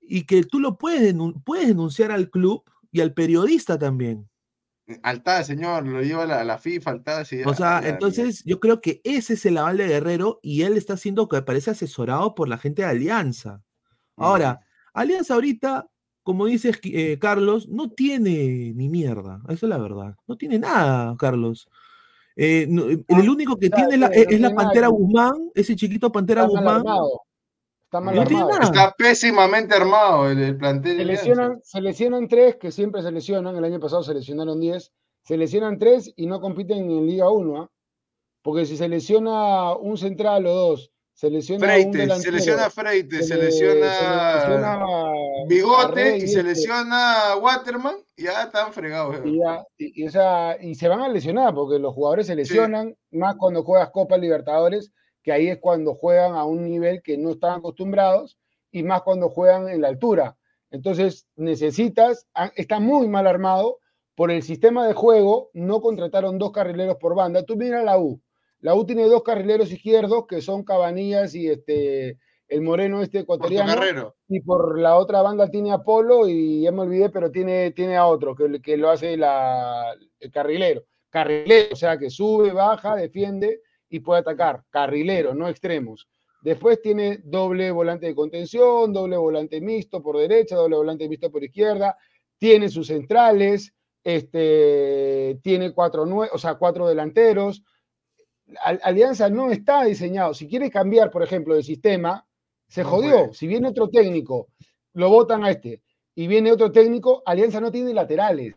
y 0.00 0.24
que 0.24 0.42
tú 0.42 0.58
lo 0.60 0.76
puedes, 0.76 1.14
denun- 1.14 1.42
puedes 1.44 1.68
denunciar 1.68 2.10
al 2.10 2.30
club 2.30 2.64
y 2.90 3.00
al 3.00 3.14
periodista 3.14 3.78
también. 3.78 4.28
Altada, 5.04 5.44
señor, 5.44 5.86
lo 5.86 6.02
lleva 6.02 6.24
a 6.24 6.26
la, 6.26 6.42
la 6.44 6.58
FIFA, 6.58 6.90
Altada. 6.90 7.24
sí, 7.24 7.42
O 7.44 7.54
sea, 7.54 7.80
entonces 7.84 8.42
yo 8.44 8.58
creo 8.58 8.80
que 8.80 9.00
ese 9.04 9.34
es 9.34 9.46
el 9.46 9.56
aval 9.58 9.76
de 9.76 9.86
Guerrero 9.86 10.40
y 10.42 10.62
él 10.62 10.76
está 10.76 10.96
siendo 10.96 11.28
que 11.28 11.40
parece 11.42 11.70
asesorado 11.70 12.34
por 12.34 12.48
la 12.48 12.58
gente 12.58 12.82
de 12.82 12.88
Alianza. 12.88 13.62
Ahora, 14.16 14.60
Alianza 14.92 15.34
ahorita, 15.34 15.88
como 16.22 16.46
dices 16.46 16.78
eh, 16.84 17.18
Carlos, 17.18 17.68
no 17.68 17.90
tiene 17.90 18.72
ni 18.74 18.88
mierda, 18.88 19.40
eso 19.48 19.66
es 19.66 19.70
la 19.70 19.78
verdad. 19.78 20.14
No 20.26 20.36
tiene 20.36 20.58
nada, 20.58 21.16
Carlos. 21.18 21.68
Eh, 22.36 22.66
no, 22.68 22.84
el 22.88 23.28
único 23.28 23.56
que 23.56 23.70
tiene 23.70 23.96
la- 23.96 24.08
no 24.08 24.14
es, 24.14 24.40
la 24.40 24.54
Pantera 24.54 24.88
Guzmán, 24.88 25.50
ese 25.54 25.76
chiquito 25.76 26.10
Pantera 26.12 26.42
Está 26.44 26.54
mal 26.54 26.62
Guzmán. 26.64 26.76
armado. 26.80 27.20
Está 27.84 28.00
mal 28.00 28.14
No 28.14 28.24
tiene 28.24 28.42
armado. 28.42 28.58
nada. 28.60 28.70
Está 28.72 28.94
pésimamente 28.96 29.74
armado 29.74 30.30
el, 30.30 30.38
el 30.38 30.56
plantel. 30.56 30.96
Se 30.98 31.04
lesionan, 31.04 31.60
se 31.62 31.80
lesionan 31.80 32.28
tres, 32.28 32.56
que 32.56 32.70
siempre 32.70 33.02
se 33.02 33.10
lesionan. 33.10 33.56
El 33.56 33.64
año 33.64 33.80
pasado 33.80 34.02
se 34.04 34.14
lesionaron 34.14 34.60
10. 34.60 34.92
Se 35.24 35.36
lesionan 35.36 35.78
tres 35.78 36.12
y 36.16 36.26
no 36.26 36.40
compiten 36.40 36.78
en 36.90 37.06
Liga 37.06 37.28
1. 37.30 37.62
¿ah? 37.62 37.70
Porque 38.42 38.64
si 38.64 38.76
se 38.76 38.88
lesiona 38.88 39.74
un 39.74 39.98
central 39.98 40.46
o 40.46 40.54
dos, 40.54 40.92
se 41.20 41.28
lesiona 41.30 41.66
Freite, 41.66 42.08
se 42.18 42.32
lesiona 42.32 42.70
Freite, 42.70 43.22
se, 43.22 43.36
le- 43.36 43.44
lesiona, 43.44 43.92
se 43.92 44.04
le 44.08 44.54
lesiona 44.54 44.86
Bigote 45.46 46.16
y 46.16 46.20
se 46.20 46.26
este, 46.26 46.42
lesiona 46.44 47.36
Waterman, 47.36 47.96
ya 48.16 48.44
están 48.44 48.72
fregados. 48.72 49.16
Y, 49.26 49.38
ya- 49.38 49.62
y- 49.76 50.02
y, 50.02 50.06
o 50.06 50.10
sea, 50.10 50.56
y 50.58 50.74
se 50.74 50.88
van 50.88 51.00
a 51.00 51.08
lesionar 51.10 51.54
porque 51.54 51.78
los 51.78 51.92
jugadores 51.92 52.26
se 52.26 52.34
lesionan 52.34 52.96
más 53.10 53.36
cuando 53.36 53.62
juegas 53.62 53.90
Copa 53.90 54.16
Libertadores, 54.16 54.92
que 55.22 55.30
ahí 55.32 55.48
es 55.48 55.58
cuando 55.58 55.94
juegan 55.94 56.36
a 56.36 56.44
un 56.44 56.64
nivel 56.64 57.02
que 57.02 57.18
no 57.18 57.32
están 57.32 57.58
acostumbrados, 57.58 58.38
y 58.70 58.82
más 58.82 59.02
cuando 59.02 59.28
juegan 59.28 59.68
en 59.68 59.82
la 59.82 59.88
altura. 59.88 60.38
Entonces 60.70 61.26
necesitas, 61.36 62.26
ah, 62.34 62.50
está 62.56 62.80
muy 62.80 63.08
mal 63.08 63.26
armado 63.26 63.78
por 64.14 64.30
el 64.30 64.42
sistema 64.42 64.86
de 64.86 64.94
juego, 64.94 65.50
no 65.52 65.82
contrataron 65.82 66.38
dos 66.38 66.50
carrileros 66.52 66.96
por 66.96 67.14
banda. 67.14 67.42
Tú 67.44 67.56
mira 67.56 67.82
la 67.82 67.98
U. 67.98 68.18
La 68.60 68.74
U 68.74 68.84
tiene 68.84 69.04
dos 69.04 69.22
carrileros 69.22 69.72
izquierdos 69.72 70.26
que 70.26 70.40
son 70.40 70.64
Cabanillas 70.64 71.34
y 71.34 71.48
este 71.48 72.18
el 72.50 72.62
moreno 72.62 73.00
este 73.00 73.20
ecuatoriano. 73.20 74.14
Y 74.28 74.40
por 74.40 74.78
la 74.78 74.96
otra 74.96 75.22
banda 75.22 75.48
tiene 75.48 75.72
a 75.72 75.78
Polo 75.78 76.28
y 76.28 76.62
ya 76.62 76.72
me 76.72 76.82
olvidé, 76.82 77.08
pero 77.08 77.30
tiene, 77.30 77.70
tiene 77.70 77.96
a 77.96 78.06
otro 78.06 78.34
que, 78.34 78.60
que 78.60 78.76
lo 78.76 78.90
hace 78.90 79.16
la, 79.16 79.94
el 80.18 80.30
carrilero. 80.30 80.84
Carrilero, 81.08 81.68
o 81.72 81.76
sea, 81.76 81.96
que 81.96 82.10
sube, 82.10 82.52
baja, 82.52 82.96
defiende 82.96 83.60
y 83.88 84.00
puede 84.00 84.20
atacar. 84.20 84.64
Carrilero, 84.68 85.34
no 85.34 85.48
extremos. 85.48 86.08
Después 86.42 86.80
tiene 86.82 87.20
doble 87.22 87.70
volante 87.70 88.06
de 88.06 88.14
contención, 88.14 88.92
doble 88.92 89.16
volante 89.16 89.60
mixto 89.60 90.02
por 90.02 90.16
derecha, 90.16 90.56
doble 90.56 90.76
volante 90.76 91.08
mixto 91.08 91.30
por 91.30 91.44
izquierda. 91.44 91.96
Tiene 92.38 92.68
sus 92.68 92.88
centrales, 92.88 93.74
este, 94.02 95.38
tiene 95.42 95.72
cuatro, 95.72 96.04
o 96.04 96.38
sea, 96.38 96.54
cuatro 96.54 96.88
delanteros. 96.88 97.62
Al- 98.62 98.80
Alianza 98.82 99.28
no 99.28 99.50
está 99.50 99.84
diseñado. 99.84 100.34
Si 100.34 100.46
quiere 100.48 100.70
cambiar, 100.70 101.10
por 101.10 101.22
ejemplo, 101.22 101.54
de 101.54 101.62
sistema, 101.62 102.26
se 102.68 102.84
jodió. 102.84 103.32
Si 103.32 103.46
viene 103.46 103.68
otro 103.68 103.88
técnico, 103.88 104.48
lo 104.94 105.08
votan 105.08 105.44
a 105.44 105.50
este, 105.50 105.82
y 106.14 106.26
viene 106.26 106.52
otro 106.52 106.70
técnico, 106.72 107.22
Alianza 107.26 107.60
no 107.60 107.70
tiene 107.70 107.92
laterales. 107.94 108.54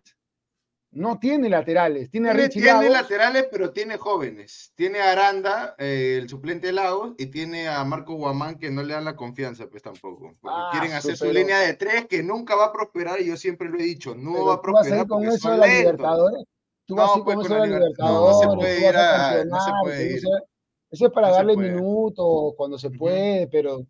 No 0.96 1.18
tiene 1.18 1.50
laterales. 1.50 2.12
Tiene 2.12 2.30
Tiene, 2.32 2.50
tiene 2.50 2.90
laterales, 2.92 3.48
pero 3.52 3.72
tiene 3.72 3.98
jóvenes. 3.98 4.74
Tiene 4.76 5.00
a 5.00 5.12
Aranda, 5.12 5.74
eh, 5.80 6.20
el 6.22 6.30
suplente 6.30 6.68
de 6.68 6.74
Lagos, 6.74 7.16
y 7.18 7.26
tiene 7.28 7.68
a 7.68 7.84
Marco 7.84 8.14
Guamán 8.14 8.60
que 8.60 8.70
no 8.70 8.84
le 8.84 8.94
dan 8.94 9.06
la 9.06 9.16
confianza, 9.16 9.68
pues 9.68 9.82
tampoco. 9.82 10.34
Porque 10.40 10.56
Ah, 10.60 10.70
quieren 10.72 10.92
hacer 10.94 11.18
su 11.18 11.32
línea 11.32 11.62
de 11.62 11.74
tres 11.74 12.06
que 12.06 12.22
nunca 12.22 12.56
va 12.56 12.66
a 12.66 12.72
prosperar, 12.72 13.20
y 13.20 13.26
yo 13.26 13.38
siempre 13.38 13.70
lo 13.70 13.80
he 13.80 13.84
dicho, 13.84 14.14
no 14.14 14.34
Pero 14.34 14.46
va 14.46 14.54
a 14.54 14.62
tú 14.62 14.72
vas 14.72 14.86
a 14.86 14.90
prosperar 14.90 15.02
ir 15.02 15.08
con 15.08 15.26
eso 15.28 15.48
a 15.50 15.58
la. 15.58 15.66
Libertadores. 15.66 16.44
Tú 16.86 16.96
vas 16.96 17.08
No, 17.08 17.14
a 17.14 17.18
ir 17.18 17.24
pues, 17.24 17.50
la 17.50 17.66
la 17.66 17.90
no, 17.98 18.34
se 18.34 18.48
puede 18.58 18.90
ir 18.90 18.96
a- 18.96 19.46
no 19.46 19.60
se 19.60 19.72
campeonato, 19.72 19.82
puede 19.84 20.12
ir. 20.12 20.18
Eso, 20.92 21.06
es 21.08 21.12
para 21.12 21.30
No 21.30 21.34
darle 21.34 21.58
minutos 21.58 22.54
cuando 22.56 22.78
se 22.78 22.92
puede, 22.92 23.48
pero 23.48 23.86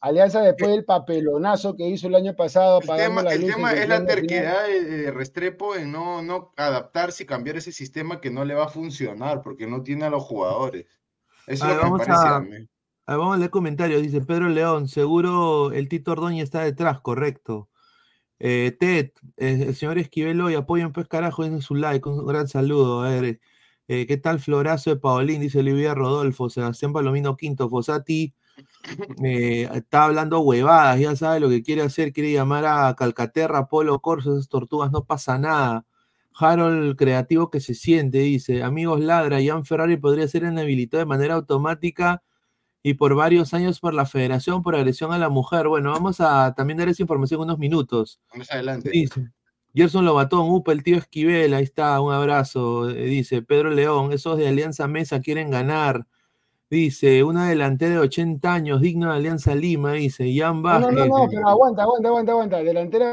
Alianza 0.00 0.42
después 0.42 0.70
del 0.70 0.84
papelonazo 0.84 1.74
que 1.74 1.88
hizo 1.88 2.06
el 2.08 2.14
año 2.14 2.36
pasado 2.36 2.80
El 2.80 2.86
tema, 2.86 3.22
las 3.22 3.34
el 3.34 3.46
tema 3.46 3.72
es 3.72 3.88
la 3.88 4.04
terquedad 4.04 4.66
de, 4.68 5.10
Restrepo 5.10 5.74
en 5.74 5.90
no, 5.90 6.20
no 6.22 6.52
adaptarse 6.56 7.22
y 7.22 7.26
cambiar 7.26 7.56
ese 7.56 7.72
sistema 7.72 8.20
que 8.20 8.30
no 8.30 8.44
le 8.44 8.54
va 8.54 8.64
a 8.64 8.68
funcionar 8.68 9.40
porque 9.42 9.66
no 9.66 9.82
tiene 9.82 10.04
a 10.04 10.10
los 10.10 10.22
jugadores. 10.22 10.84
Eso 11.46 11.64
A 11.64 11.70
es 11.70 11.76
ver, 11.76 11.84
lo 11.84 11.84
que 11.84 11.90
me 11.90 11.98
parece 11.98 12.28
a- 12.28 12.36
a 12.36 12.40
mí. 12.40 12.68
A 13.06 13.12
ver, 13.12 13.18
vamos 13.18 13.34
a 13.34 13.38
leer 13.38 13.50
comentarios. 13.50 14.02
Dice 14.02 14.20
Pedro 14.20 14.48
León, 14.48 14.88
seguro 14.88 15.72
el 15.72 15.88
Tito 15.88 16.12
Ordóñez 16.12 16.44
está 16.44 16.62
detrás, 16.62 17.00
correcto. 17.00 17.68
Eh, 18.40 18.76
Ted, 18.78 19.10
eh, 19.36 19.64
el 19.68 19.74
señor 19.74 19.98
Esquivelo 19.98 20.50
y 20.50 20.54
apoyen 20.54 20.92
pues 20.92 21.08
carajo 21.08 21.44
en 21.44 21.62
su 21.62 21.74
like, 21.74 22.08
un 22.08 22.26
gran 22.26 22.48
saludo. 22.48 23.02
A 23.02 23.10
ver, 23.10 23.40
eh, 23.88 24.06
¿qué 24.06 24.16
tal 24.16 24.40
Florazo 24.40 24.90
de 24.90 24.96
Paulín? 24.96 25.40
Dice 25.40 25.60
Olivia 25.60 25.94
Rodolfo, 25.94 26.50
Sebastián 26.50 26.92
Palomino 26.92 27.36
Quinto, 27.36 27.68
Fosati 27.68 28.34
está 29.24 30.04
hablando 30.04 30.40
huevadas, 30.40 31.00
ya 31.00 31.16
sabe 31.16 31.40
lo 31.40 31.48
que 31.48 31.62
quiere 31.62 31.82
hacer, 31.82 32.12
quiere 32.12 32.32
llamar 32.32 32.66
a 32.66 32.94
Calcaterra, 32.96 33.68
Polo 33.68 34.00
Corso, 34.00 34.34
esas 34.34 34.48
tortugas, 34.48 34.92
no 34.92 35.04
pasa 35.04 35.38
nada. 35.38 35.86
Harold 36.36 36.96
creativo 36.96 37.50
que 37.50 37.60
se 37.60 37.74
siente, 37.74 38.18
dice, 38.18 38.62
amigos 38.62 39.00
ladra, 39.00 39.40
Ian 39.40 39.64
Ferrari 39.64 39.96
podría 39.96 40.26
ser 40.28 40.42
inhabilitado 40.44 41.00
de 41.00 41.06
manera 41.06 41.34
automática 41.34 42.22
y 42.86 42.94
por 42.94 43.14
varios 43.14 43.54
años 43.54 43.80
por 43.80 43.94
la 43.94 44.04
federación 44.04 44.62
por 44.62 44.76
agresión 44.76 45.10
a 45.10 45.18
la 45.18 45.30
mujer. 45.30 45.68
Bueno, 45.68 45.90
vamos 45.90 46.20
a 46.20 46.52
también 46.54 46.76
dar 46.76 46.88
esa 46.90 47.02
información 47.02 47.38
en 47.40 47.44
unos 47.44 47.58
minutos. 47.58 48.20
Más 48.34 48.50
adelante. 48.52 48.90
Dice, 48.90 49.30
Gerson 49.74 50.04
Lobatón, 50.04 50.50
upa, 50.50 50.70
el 50.72 50.82
tío 50.82 50.98
Esquivel, 50.98 51.54
ahí 51.54 51.64
está, 51.64 51.98
un 52.02 52.12
abrazo. 52.12 52.90
eh, 52.90 53.06
Dice, 53.06 53.40
Pedro 53.40 53.70
León, 53.70 54.12
esos 54.12 54.36
de 54.36 54.46
Alianza 54.48 54.86
Mesa 54.86 55.20
quieren 55.20 55.50
ganar. 55.50 56.06
Dice, 56.68 57.24
una 57.24 57.48
delantera 57.48 57.92
de 57.94 58.00
80 58.00 58.52
años, 58.52 58.82
digno 58.82 59.08
de 59.10 59.16
Alianza 59.16 59.54
Lima, 59.54 59.94
dice, 59.94 60.30
Jan 60.36 60.60
No, 60.60 60.78
no, 60.80 60.86
Vázquez. 60.86 61.08
no, 61.08 61.18
no, 61.18 61.28
pero 61.30 61.48
aguanta, 61.48 61.82
aguanta, 61.84 62.08
aguanta, 62.10 62.32
aguanta. 62.32 62.56
Delantera 62.58 63.06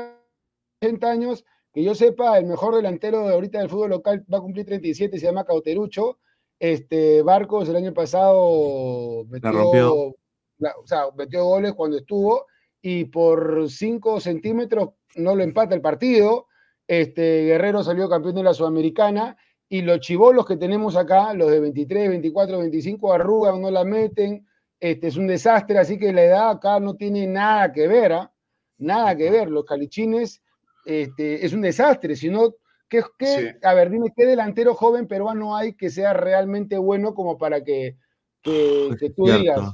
de 0.82 0.88
80 0.88 1.10
años, 1.10 1.46
que 1.74 1.82
yo 1.82 1.96
sepa, 1.96 2.38
el 2.38 2.46
mejor 2.46 2.76
delantero 2.76 3.26
de 3.26 3.34
ahorita 3.34 3.60
del 3.60 3.70
fútbol 3.70 3.92
local 3.92 4.26
va 4.32 4.40
a 4.40 4.42
cumplir 4.42 4.66
37, 4.66 5.18
se 5.18 5.26
llama 5.26 5.46
Cauterucho. 5.46 6.18
Este 6.62 7.24
Barcos 7.24 7.68
el 7.70 7.76
año 7.76 7.92
pasado 7.92 9.26
metió, 9.28 9.52
rompió. 9.52 10.16
la- 10.60 10.76
o 10.80 10.86
sea, 10.86 11.06
metió 11.18 11.44
goles 11.44 11.74
cuando 11.74 11.98
estuvo 11.98 12.46
y 12.84 13.06
por 13.06 13.68
5 13.68 14.20
centímetros 14.20 14.90
no 15.16 15.36
lo 15.36 15.42
empata 15.42 15.74
el 15.74 15.82
partido. 15.82 16.46
Este 16.88 17.46
Guerrero 17.46 17.82
salió 17.84 18.08
campeón 18.08 18.36
de 18.36 18.44
la 18.44 18.54
Sudamericana 18.54 19.36
y 19.70 19.82
los 19.82 20.02
chivolos 20.02 20.46
que 20.46 20.56
tenemos 20.56 20.96
acá, 20.96 21.34
los 21.34 21.50
de 21.50 21.62
23, 21.62 22.10
24, 22.10 22.60
25, 22.60 23.12
arrugan, 23.12 23.60
no 23.60 23.72
la 23.72 23.84
meten. 23.84 24.46
Este 24.80 25.08
es 25.08 25.18
un 25.18 25.26
desastre, 25.26 25.80
así 25.80 25.98
que 25.98 26.14
la 26.14 26.24
edad 26.24 26.50
acá 26.52 26.80
no 26.80 26.96
tiene 26.96 27.26
nada 27.26 27.72
que 27.74 27.88
ver, 27.88 28.14
¿ah? 28.14 28.32
nada 28.78 29.16
que 29.16 29.32
ver. 29.32 29.50
Los 29.50 29.66
calichines 29.66 30.44
este, 30.86 31.44
es 31.44 31.54
un 31.54 31.62
desastre, 31.62 32.16
sino 32.16 32.54
que, 32.92 33.02
que 33.18 33.26
Sí. 33.26 33.48
a 33.64 33.74
ver, 33.74 33.90
dime 33.90 34.12
qué 34.16 34.26
delantero 34.26 34.76
joven 34.76 35.08
peruano 35.08 35.56
hay 35.56 35.74
que 35.76 35.90
sea 35.90 36.12
realmente 36.14 36.78
bueno 36.78 37.16
como 37.16 37.38
para 37.38 37.64
que, 37.64 37.96
que, 38.44 38.90
que 39.00 39.10
tú 39.12 39.26
Cierto. 39.26 39.42
digas. 39.42 39.74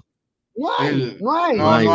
No 0.55 0.67
hay, 0.77 0.87
El- 0.89 1.17
no 1.21 1.33
hay. 1.33 1.57
no, 1.57 1.63
no 1.63 1.71
hay. 1.73 1.85
no. 1.85 1.91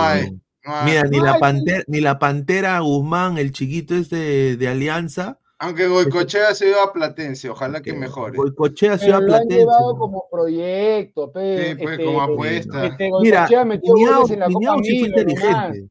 No 0.65 0.75
hay. 0.77 0.85
Mira, 0.85 1.03
ni 1.05 1.19
No 1.19 1.25
la, 1.25 1.33
hay. 1.35 1.41
pantera, 1.41 1.85
ni 1.87 2.01
la 2.01 2.19
Pantera 2.19 2.79
Guzmán, 2.81 3.39
el 3.39 3.51
chiquito 3.53 3.95
este 3.97 4.57
de 4.57 4.69
Alianza, 4.69 5.39
Aunque 5.59 5.87
Goicochea 5.89 6.55
se 6.57 6.69
iba 6.71 6.83
a 6.83 6.93
Platense, 6.93 7.49
ojalá 7.49 7.81
que 7.83 7.93
que 7.93 7.99
mejore. 7.99 8.37
Boicochea 8.37 8.93
Pero 8.93 9.03
Ciudad 9.03 9.19
lo 9.21 9.35
han 9.35 9.41
Platense. 9.47 9.59
llevado 9.59 9.97
como 9.99 10.25
proyecto, 10.31 11.31
pe, 11.33 11.69
Sí, 11.69 11.75
pues, 11.77 11.91
este, 11.93 12.05
como 12.05 12.21
este, 12.21 12.33
apuesta. 12.33 12.87
este, 12.87 13.11
Mira, 13.23 13.65
metió 13.65 13.93
goles 13.95 14.31
en 14.33 14.41
la 14.41 14.47
Piñao 14.49 14.75
Copa 14.75 14.85
sí 14.85 14.99
fue 14.99 15.09
inteligente. 15.09 15.89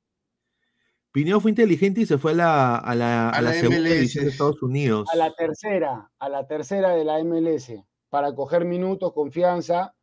Piñao 1.12 1.40
fue 1.42 1.52
inteligente 1.52 2.02
y 2.02 2.06
se 2.06 2.18
fue 2.18 2.32
a 2.32 2.36
la, 2.36 2.76
a 2.78 2.96
la, 2.96 3.30
a 3.30 3.30
A 3.30 3.42
la 3.42 3.50
la 3.50 3.56
segunda 3.56 3.80
MLS. 3.82 3.94
división 3.94 4.26
de 4.26 4.32
Estados 4.32 4.62
Unidos. 4.64 5.10
a 5.14 5.18
la 5.18 5.34
tercera, 5.34 6.10
a 6.20 6.30
la 6.30 6.48
tercera 6.48 6.92
de 6.96 7.04
la 7.04 7.20
MLS, 7.24 7.74
para 8.10 8.34
coger 8.34 8.64
minutos, 8.66 9.12
confianza. 9.14 9.94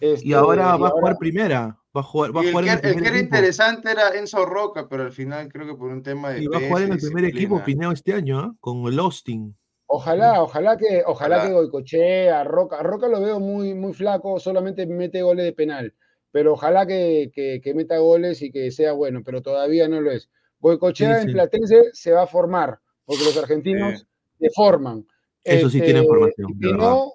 Este, 0.00 0.26
y 0.28 0.32
ahora 0.32 0.62
y 0.62 0.64
va 0.64 0.70
a 0.70 0.72
ahora- 0.74 0.90
jugar 0.90 1.18
primera. 1.18 1.78
Va 1.96 2.00
a 2.00 2.04
jugar, 2.04 2.36
va 2.36 2.40
a 2.42 2.44
jugar 2.50 2.64
que, 2.64 2.70
en 2.70 2.74
el 2.74 2.80
que 3.02 3.08
era 3.08 3.16
equipo. 3.18 3.36
interesante 3.36 3.90
era 3.90 4.10
Enzo 4.18 4.44
Roca, 4.44 4.86
pero 4.88 5.04
al 5.04 5.12
final 5.12 5.48
creo 5.50 5.66
que 5.66 5.74
por 5.74 5.90
un 5.90 6.02
tema 6.02 6.30
de 6.30 6.42
Y 6.42 6.46
va 6.46 6.58
a 6.58 6.60
jugar 6.68 6.82
en 6.82 6.92
el 6.92 6.98
primer 6.98 7.24
equipo. 7.24 7.62
Pineo 7.64 7.90
este 7.92 8.12
año, 8.12 8.38
¿ah? 8.38 8.54
Con 8.60 8.86
el 8.86 8.98
Austin. 8.98 9.56
Ojalá, 9.86 10.42
ojalá 10.42 10.76
que, 10.76 11.02
ojalá, 11.06 11.36
Ojalá. 11.36 11.46
que 11.48 11.54
Goicochea, 11.54 12.44
Roca, 12.44 12.82
Roca 12.82 13.08
lo 13.08 13.20
veo 13.20 13.38
muy, 13.40 13.72
muy 13.74 13.94
flaco, 13.94 14.38
solamente 14.40 14.84
mete 14.86 15.22
goles 15.22 15.44
de 15.46 15.52
penal, 15.52 15.94
pero 16.32 16.52
ojalá 16.54 16.86
que, 16.86 17.30
que- 17.32 17.60
que 17.62 17.72
meta 17.72 17.96
goles 17.98 18.42
y 18.42 18.50
que 18.50 18.70
sea 18.72 18.92
bueno, 18.92 19.22
pero 19.24 19.42
todavía 19.42 19.88
no 19.88 20.00
lo 20.00 20.10
es. 20.10 20.28
Goicochea 20.66 21.16
Sí, 21.16 21.22
en 21.22 21.28
sí. 21.28 21.32
Platense 21.32 21.82
se 21.92 22.12
va 22.12 22.22
a 22.22 22.26
formar, 22.26 22.78
porque 23.04 23.24
los 23.24 23.36
argentinos 23.36 24.06
se 24.38 24.50
forman. 24.54 25.06
Eso 25.44 25.70
sí 25.70 25.80
tiene 25.80 26.00
Este, 26.00 26.08
formación, 26.08 26.48
Si 26.60 26.72
no, 26.72 27.12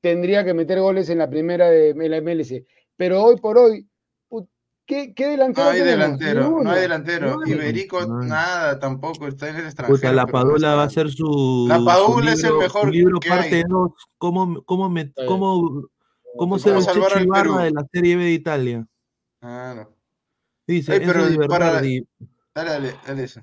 tendría 0.00 0.44
que 0.44 0.54
meter 0.54 0.80
goles 0.80 1.08
en 1.10 1.18
la 1.18 1.28
primera 1.28 1.68
de 1.68 1.90
en 1.90 2.10
la 2.10 2.20
MLS. 2.20 2.62
Pero 2.96 3.22
hoy 3.24 3.36
por 3.40 3.58
hoy, 3.58 3.88
¿qué, 4.86 5.12
qué 5.14 5.26
delantero 5.26 5.64
No 5.66 5.70
hay 5.72 5.78
tenemos? 5.80 6.18
delantero, 6.18 6.62
no 6.62 6.70
hay 6.70 6.80
delantero. 6.80 7.34
No 7.34 7.40
hay. 7.44 7.52
Iberico, 7.52 8.06
No 8.06 8.20
hay. 8.20 8.28
nada 8.28 8.78
tampoco, 8.78 9.26
está 9.26 9.48
en 9.50 9.56
el 9.56 9.64
extranjero. 9.66 9.96
Puta, 9.98 10.12
la 10.12 10.26
Padula 10.26 10.74
va 10.76 10.82
a 10.82 10.86
hacer 10.86 11.10
su. 11.10 11.66
La 11.68 11.78
su 11.78 11.84
Padula 11.84 12.32
es 12.34 12.38
el 12.44 12.50
libro- 12.50 12.60
mejor 12.60 12.92
libro 12.94 13.18
que 13.20 13.28
parte 13.28 13.56
hay. 13.56 13.62
2. 13.68 13.90
¿Cómo, 14.16 14.62
cómo, 14.64 14.88
me, 14.88 15.12
cómo, 15.26 15.88
cómo 16.36 16.58
Sí, 16.58 16.64
ser 16.64 16.76
el 16.76 17.24
Ibarra 17.24 17.42
Perú. 17.42 17.56
de 17.58 17.70
la 17.72 17.84
Serie 17.92 18.16
B 18.16 18.24
de 18.24 18.30
Italia? 18.32 18.86
Claro. 19.40 19.92
Dice 20.68 20.92
Ey, 20.94 21.00
Enzo 21.02 21.12
pero 21.36 21.48
para- 21.48 21.80
Dale, 22.56 22.70
dale, 22.70 22.94
dale 23.06 23.24
eso. 23.24 23.42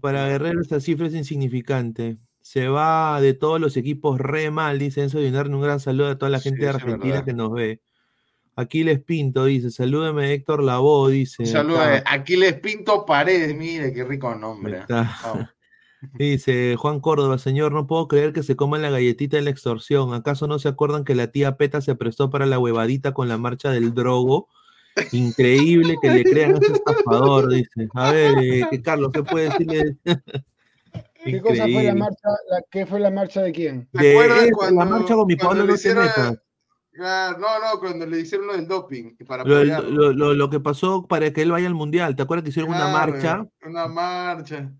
para 0.00 0.28
Guerrero 0.28 0.60
esta 0.60 0.78
cifra 0.78 1.08
es 1.08 1.14
insignificante. 1.14 2.18
Se 2.40 2.68
va 2.68 3.20
de 3.20 3.34
todos 3.34 3.60
los 3.60 3.76
equipos 3.76 4.20
re 4.20 4.52
mal, 4.52 4.78
dice 4.78 5.02
Enzo 5.02 5.18
Di 5.18 5.24
Bernardi. 5.24 5.54
Un 5.54 5.60
gran 5.60 5.80
saludo 5.80 6.10
a 6.10 6.18
toda 6.18 6.30
la 6.30 6.38
Sí, 6.38 6.50
gente 6.50 6.62
de 6.62 6.68
es 6.68 6.74
Argentina 6.76 7.24
que 7.24 7.32
nos 7.32 7.52
ve. 7.52 7.80
Aquiles 8.54 9.02
Pinto 9.02 9.46
dice, 9.46 9.72
salúdeme 9.72 10.32
Héctor 10.32 10.62
Lavoe, 10.62 11.10
dice. 11.10 11.42
A 11.56 12.02
Aquiles 12.06 12.54
Pinto 12.60 13.04
Paredes, 13.04 13.56
mire 13.56 13.92
qué 13.92 14.04
rico 14.04 14.32
nombre. 14.36 14.78
Está. 14.78 15.50
Dice 16.12 16.76
Juan 16.76 17.00
Córdoba, 17.00 17.38
señor, 17.38 17.72
no 17.72 17.86
puedo 17.86 18.06
creer 18.08 18.34
que 18.34 18.42
se 18.42 18.56
coman 18.56 18.82
la 18.82 18.90
galletita 18.90 19.38
de 19.38 19.42
la 19.42 19.50
extorsión. 19.50 20.12
¿Acaso 20.12 20.46
no 20.46 20.58
se 20.58 20.68
acuerdan 20.68 21.02
que 21.02 21.14
la 21.14 21.28
tía 21.28 21.56
Peta 21.56 21.80
se 21.80 21.94
prestó 21.94 22.28
para 22.28 22.44
la 22.44 22.58
huevadita 22.58 23.14
con 23.14 23.26
la 23.26 23.38
marcha 23.38 23.70
del 23.70 23.94
drogo? 23.94 24.48
Increíble 25.12 25.96
que 26.00 26.08
le 26.10 26.24
crean 26.24 26.54
a 26.54 26.58
ese 26.58 26.72
estafador, 26.72 27.48
dice. 27.48 27.88
A 27.94 28.12
ver, 28.12 28.34
eh, 28.38 28.62
que 28.70 28.82
Carlos, 28.82 29.10
¿qué 29.12 29.22
puede 29.22 29.50
decirle? 29.50 29.96
¿Qué 31.24 31.40
cosa 31.40 31.64
fue 31.64 31.82
la 31.84 31.94
marcha? 31.94 32.28
la- 32.50 32.62
¿Qué 32.70 32.86
fue 32.86 33.00
la 33.00 33.10
marcha 33.10 33.42
de 33.42 33.52
quién? 33.52 33.88
¿Te 33.92 34.10
acuerdas 34.12 34.48
cuando- 34.54 34.84
la 34.84 34.90
marcha 34.90 35.14
con 35.14 35.26
mi 35.26 35.36
Pablo 35.36 35.64
no 35.64 35.74
hicieron- 35.74 36.06
no, 36.96 37.38
no, 37.38 37.80
cuando 37.80 38.06
le 38.06 38.20
hicieron 38.20 38.46
lo 38.46 38.52
del 38.54 38.68
doping. 38.68 39.16
Para 39.26 39.42
Lo, 39.44 39.64
lo- 39.64 40.12
lo- 40.12 40.34
lo 40.34 40.50
que 40.50 40.60
pasó 40.60 41.06
para 41.06 41.32
que 41.32 41.42
él 41.42 41.50
vaya 41.50 41.66
al 41.66 41.74
mundial, 41.74 42.14
¿te 42.14 42.22
acuerdas 42.22 42.44
que 42.44 42.50
hicieron 42.50 42.70
una 42.72 42.88
marcha? 42.88 43.44
Una 43.66 43.88
marcha. 43.88 44.70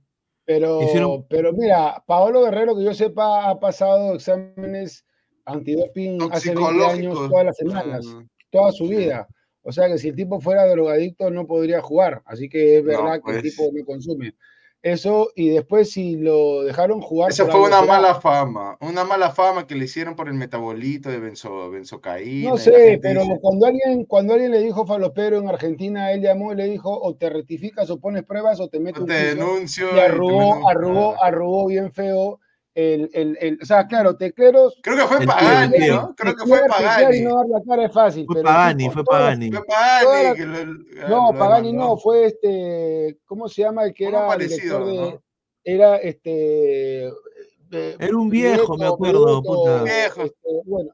Pero, 0.46 0.82
Hicieron- 0.82 1.26
pero 1.28 1.52
mira, 1.54 2.02
Paolo 2.06 2.42
Guerrero, 2.42 2.76
que 2.76 2.84
yo 2.84 2.92
sepa, 2.92 3.48
ha 3.48 3.58
pasado 3.58 4.14
exámenes 4.14 5.04
antidoping 5.46 6.18
hace 6.30 6.54
20 6.54 6.84
años 6.84 7.14
todas 7.30 7.46
las 7.46 7.56
semanas, 7.56 8.06
Ah, 8.06 8.22
toda 8.50 8.70
su 8.72 8.86
vida. 8.86 9.26
O 9.64 9.72
sea 9.72 9.88
que 9.88 9.98
si 9.98 10.08
el 10.10 10.14
tipo 10.16 10.40
fuera 10.40 10.66
drogadicto 10.66 11.30
no 11.30 11.46
podría 11.46 11.80
jugar. 11.82 12.22
Así 12.26 12.48
que 12.48 12.78
es 12.78 12.84
No, 12.84 12.90
verdad 12.90 13.20
que 13.24 13.32
el 13.32 13.40
pues. 13.40 13.42
tipo 13.42 13.70
no 13.72 13.84
consume. 13.84 14.34
Eso, 14.82 15.30
y 15.34 15.48
después 15.48 15.90
si 15.90 16.16
lo 16.16 16.62
dejaron 16.62 17.00
jugar. 17.00 17.30
Esa 17.30 17.46
fue 17.46 17.58
una 17.62 17.80
mala 17.80 18.16
fama, 18.20 18.76
una 18.82 19.02
mala 19.02 19.30
fama 19.30 19.66
que 19.66 19.74
le 19.74 19.86
hicieron 19.86 20.14
por 20.14 20.28
el 20.28 20.34
metabolito 20.34 21.08
de 21.08 21.20
benzo, 21.20 21.70
benzocaína. 21.70 22.50
No 22.50 22.58
sé, 22.58 22.98
pero 23.00 23.22
dice, 23.22 23.38
cuando 23.40 23.64
alguien, 23.64 24.04
cuando 24.04 24.34
alguien 24.34 24.50
le 24.50 24.60
dijo 24.60 24.84
falopero 24.86 25.38
en 25.38 25.48
Argentina, 25.48 26.12
él 26.12 26.20
llamó 26.20 26.52
y 26.52 26.56
le 26.56 26.64
dijo 26.66 26.90
o 27.00 27.14
te 27.16 27.30
rectificas 27.30 27.88
o 27.88 27.98
pones 27.98 28.24
pruebas 28.24 28.60
o 28.60 28.68
te 28.68 28.78
metes 28.78 28.98
"No 29.00 29.04
un 29.04 29.08
te 29.08 29.14
juicio". 29.14 29.34
denuncio. 29.46 29.96
y 29.96 30.00
arrugó, 30.00 30.68
arrugó, 30.68 31.22
arrugó 31.22 31.66
bien 31.66 31.90
feo. 31.90 32.40
El, 32.76 33.08
el, 33.14 33.38
el, 33.40 33.58
o 33.62 33.64
sea, 33.64 33.86
claro, 33.86 34.16
tecleros. 34.16 34.76
Creo 34.82 34.96
que 34.96 35.14
fue 35.16 35.26
Pagani, 35.26 35.78
tío. 35.78 35.94
¿no? 35.94 36.14
Creo 36.16 36.34
que 36.34 36.44
fue 36.46 36.60
Pagani. 36.68 37.20
no 37.20 37.36
dar 37.36 37.46
la 37.48 37.62
cara 37.66 37.84
es 37.86 37.92
fácil. 37.92 38.26
Fue 38.26 38.34
pero 38.36 38.46
Pagani, 38.46 38.82
tipo, 38.82 38.92
fue 38.94 39.04
Pagani. 39.04 39.52
Fue 39.52 39.64
Pagani. 39.64 40.36
Todas- 40.38 41.08
No, 41.08 41.32
lo 41.32 41.38
Pagani 41.38 41.72
no, 41.72 41.96
fue 41.96 42.26
este, 42.26 43.18
¿cómo 43.24 43.48
se 43.48 43.62
llama 43.62 43.84
el 43.84 43.94
que 43.94 44.06
era 44.08 44.26
parecido, 44.26 44.84
director 44.84 44.86
de, 44.86 45.10
¿no? 45.14 45.22
era 45.62 45.96
este, 45.98 47.06
eh, 47.06 47.96
Era 47.98 48.16
un 48.16 48.28
viejo, 48.28 48.76
me 48.76 48.86
acuerdo, 48.86 49.40
Prieto, 49.40 49.42
puta. 49.42 49.82
Viejo. 49.84 50.22
este, 50.22 50.48
bueno, 50.64 50.90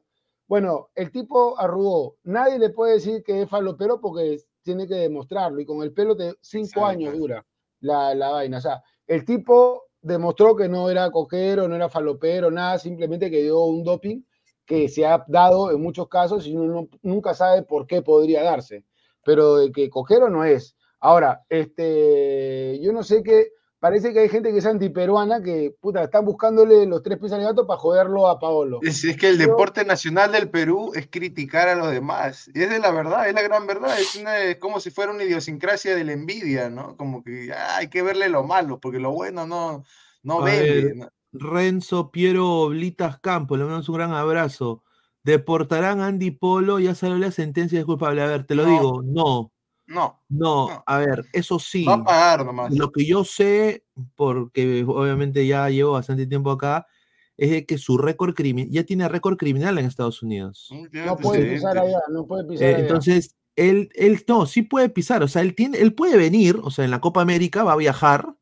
bueno, 0.47 0.89
el 0.95 1.11
tipo 1.11 1.57
arrugó. 1.59 2.17
Nadie 2.23 2.59
le 2.59 2.69
puede 2.69 2.93
decir 2.93 3.23
que 3.23 3.41
es 3.41 3.49
falopero 3.49 3.99
porque 3.99 4.37
tiene 4.63 4.87
que 4.87 4.95
demostrarlo. 4.95 5.59
Y 5.59 5.65
con 5.65 5.81
el 5.81 5.93
pelo 5.93 6.13
de 6.13 6.35
cinco 6.41 6.65
Exacto. 6.81 6.85
años 6.85 7.17
dura 7.17 7.45
la, 7.79 8.13
la 8.13 8.29
vaina. 8.29 8.57
O 8.59 8.61
sea, 8.61 8.83
el 9.07 9.25
tipo 9.25 9.85
demostró 10.01 10.55
que 10.55 10.67
no 10.69 10.89
era 10.89 11.11
coquero, 11.11 11.67
no 11.67 11.75
era 11.75 11.89
falopero, 11.89 12.51
nada, 12.51 12.79
simplemente 12.79 13.29
que 13.31 13.41
dio 13.43 13.59
un 13.65 13.83
doping 13.83 14.21
que 14.65 14.87
se 14.89 15.05
ha 15.05 15.23
dado 15.27 15.71
en 15.71 15.81
muchos 15.81 16.07
casos 16.07 16.47
y 16.47 16.55
uno 16.55 16.73
no- 16.83 16.89
nunca 17.01 17.33
sabe 17.33 17.63
por 17.63 17.87
qué 17.87 18.01
podría 18.01 18.43
darse. 18.43 18.85
Pero 19.23 19.57
de 19.57 19.71
que 19.71 19.89
coquero 19.89 20.29
no 20.29 20.43
es. 20.45 20.75
Ahora, 20.99 21.43
este, 21.49 22.79
yo 22.81 22.91
no 22.93 23.03
sé 23.03 23.23
qué, 23.23 23.47
parece 23.81 24.13
que 24.13 24.19
hay 24.19 24.29
gente 24.29 24.51
que 24.51 24.59
es 24.59 24.65
antiperuana 24.65 25.41
que, 25.43 25.75
puta, 25.81 26.03
están 26.03 26.23
buscándole 26.23 26.85
los 26.85 27.03
tres 27.03 27.17
pies 27.19 27.33
al 27.33 27.41
gato 27.43 27.67
para 27.67 27.79
joderlo 27.79 28.27
a 28.29 28.39
Paolo. 28.39 28.79
Es, 28.83 29.03
es 29.03 29.17
que 29.17 29.27
el 29.27 29.37
deporte 29.37 29.83
nacional 29.83 30.31
del 30.31 30.49
Perú 30.49 30.91
es 30.95 31.07
criticar 31.11 31.67
a 31.67 31.75
los 31.75 31.91
demás. 31.91 32.49
Y 32.53 32.61
esa 32.61 32.75
es 32.75 32.81
la 32.81 32.91
verdad, 32.91 33.27
es 33.27 33.33
la 33.33 33.41
gran 33.41 33.67
verdad. 33.67 33.99
Es, 33.99 34.15
una, 34.15 34.39
es 34.39 34.57
como 34.57 34.79
si 34.79 34.91
fuera 34.91 35.11
una 35.11 35.23
idiosincrasia 35.25 35.95
de 35.95 36.03
la 36.05 36.13
envidia, 36.13 36.69
¿no? 36.69 36.95
Como 36.95 37.23
que 37.23 37.51
ah, 37.53 37.77
hay 37.77 37.89
que 37.89 38.01
verle 38.03 38.29
lo 38.29 38.43
malo, 38.43 38.79
porque 38.79 38.99
lo 38.99 39.11
bueno 39.11 39.45
no, 39.47 39.83
no 40.23 40.41
vende. 40.41 40.85
ver, 40.85 40.95
¿no? 40.95 41.09
Renzo 41.33 42.11
Piero 42.11 42.47
Oblitas 42.61 43.19
Campos, 43.19 43.57
le 43.57 43.63
mandamos 43.65 43.89
un 43.89 43.95
gran 43.95 44.13
abrazo. 44.13 44.83
Deportarán 45.23 46.01
a 46.01 46.07
Andy 46.07 46.31
Polo, 46.31 46.79
ya 46.79 46.95
salió 46.95 47.17
la 47.17 47.31
sentencia 47.31 47.79
de 47.79 47.85
culpable. 47.85 48.21
A 48.21 48.27
ver, 48.27 48.45
te 48.45 48.55
lo 48.55 48.65
No. 48.65 48.69
digo, 48.69 49.01
no, 49.03 49.51
No, 49.93 50.21
no, 50.29 50.69
No. 50.69 50.83
a 50.85 50.97
ver, 50.99 51.25
eso 51.33 51.59
sí. 51.59 51.83
va 51.85 51.95
a 51.95 52.03
pagar 52.03 52.45
nomás. 52.45 52.73
Lo 52.73 52.91
que 52.91 53.05
yo 53.05 53.23
sé, 53.23 53.83
porque 54.15 54.85
obviamente 54.87 55.45
ya 55.45 55.69
llevo 55.69 55.93
bastante 55.93 56.25
tiempo 56.27 56.51
acá, 56.51 56.87
es 57.37 57.49
de 57.51 57.65
que 57.65 57.77
su 57.77 57.97
récord 57.97 58.33
criminal, 58.33 58.71
ya 58.71 58.83
tiene 58.83 59.07
récord 59.09 59.35
criminal 59.37 59.77
en 59.77 59.85
Estados 59.85 60.21
Unidos. 60.23 60.69
Mm, 60.71 61.05
No 61.05 61.17
puede 61.17 61.45
pisar 61.53 61.77
allá, 61.77 61.99
no 62.11 62.25
puede 62.25 62.45
pisar 62.45 62.67
Eh, 62.67 62.73
allá. 62.75 62.79
entonces, 62.83 63.35
él, 63.55 63.89
él 63.95 64.23
no, 64.27 64.45
sí 64.45 64.61
puede 64.61 64.89
pisar, 64.89 65.23
o 65.23 65.27
sea, 65.27 65.41
él 65.41 65.55
tiene, 65.55 65.79
él 65.79 65.93
puede 65.93 66.17
venir, 66.17 66.57
o 66.63 66.71
sea, 66.71 66.85
en 66.85 66.91
la 66.91 67.01
Copa 67.01 67.21
América 67.21 67.63
va 67.63 67.73
a 67.73 67.77
viajar, 67.77 68.33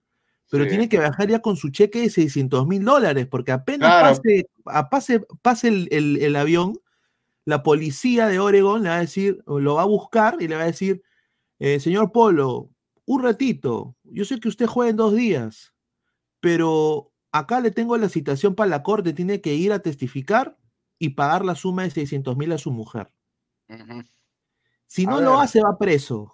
pero 0.51 0.63
Sí. 0.65 0.69
tiene 0.69 0.87
que 0.89 0.99
viajar 0.99 1.29
ya 1.29 1.39
con 1.39 1.55
su 1.55 1.69
cheque 1.69 2.01
de 2.01 2.09
600 2.09 2.67
mil 2.67 2.83
dólares, 2.83 3.25
porque 3.29 3.51
apenas 3.51 3.89
Claro. 3.89 4.07
pase, 4.15 4.45
a- 4.65 4.89
pase, 4.89 5.21
pase 5.41 5.67
el, 5.69 5.87
el- 5.91 6.17
el 6.21 6.35
avión, 6.35 6.79
la 7.45 7.63
policía 7.63 8.27
de 8.27 8.39
Oregon 8.39 8.83
le 8.83 8.89
va 8.89 8.97
a 8.97 8.99
decir, 8.99 9.41
lo 9.47 9.75
va 9.75 9.81
a 9.83 9.85
buscar 9.85 10.37
y 10.39 10.47
le 10.47 10.55
va 10.55 10.63
a 10.63 10.65
decir, 10.67 11.01
eh, 11.59 11.79
señor 11.79 12.11
Polo, 12.11 12.69
un 13.05 13.23
ratito, 13.23 13.95
yo 14.03 14.23
sé 14.25 14.39
que 14.39 14.47
usted 14.49 14.65
juega 14.67 14.89
en 14.91 14.95
dos 14.97 15.13
días, 15.15 15.73
pero 16.39 17.11
acá 17.31 17.59
le 17.59 17.71
tengo 17.71 17.97
la 17.97 18.09
citación 18.09 18.55
para 18.55 18.69
la 18.69 18.83
corte, 18.83 19.13
tiene 19.13 19.41
que 19.41 19.53
ir 19.55 19.71
a 19.73 19.79
testificar 19.79 20.57
y 20.99 21.09
pagar 21.09 21.43
la 21.45 21.55
suma 21.55 21.83
de 21.83 21.89
600 21.91 22.37
mil 22.37 22.51
a 22.51 22.57
su 22.57 22.71
mujer. 22.71 23.11
Si 24.87 25.05
A 25.05 25.09
no 25.11 25.21
lo 25.21 25.31
ver. 25.33 25.41
hace, 25.41 25.61
va 25.61 25.77
preso. 25.77 26.33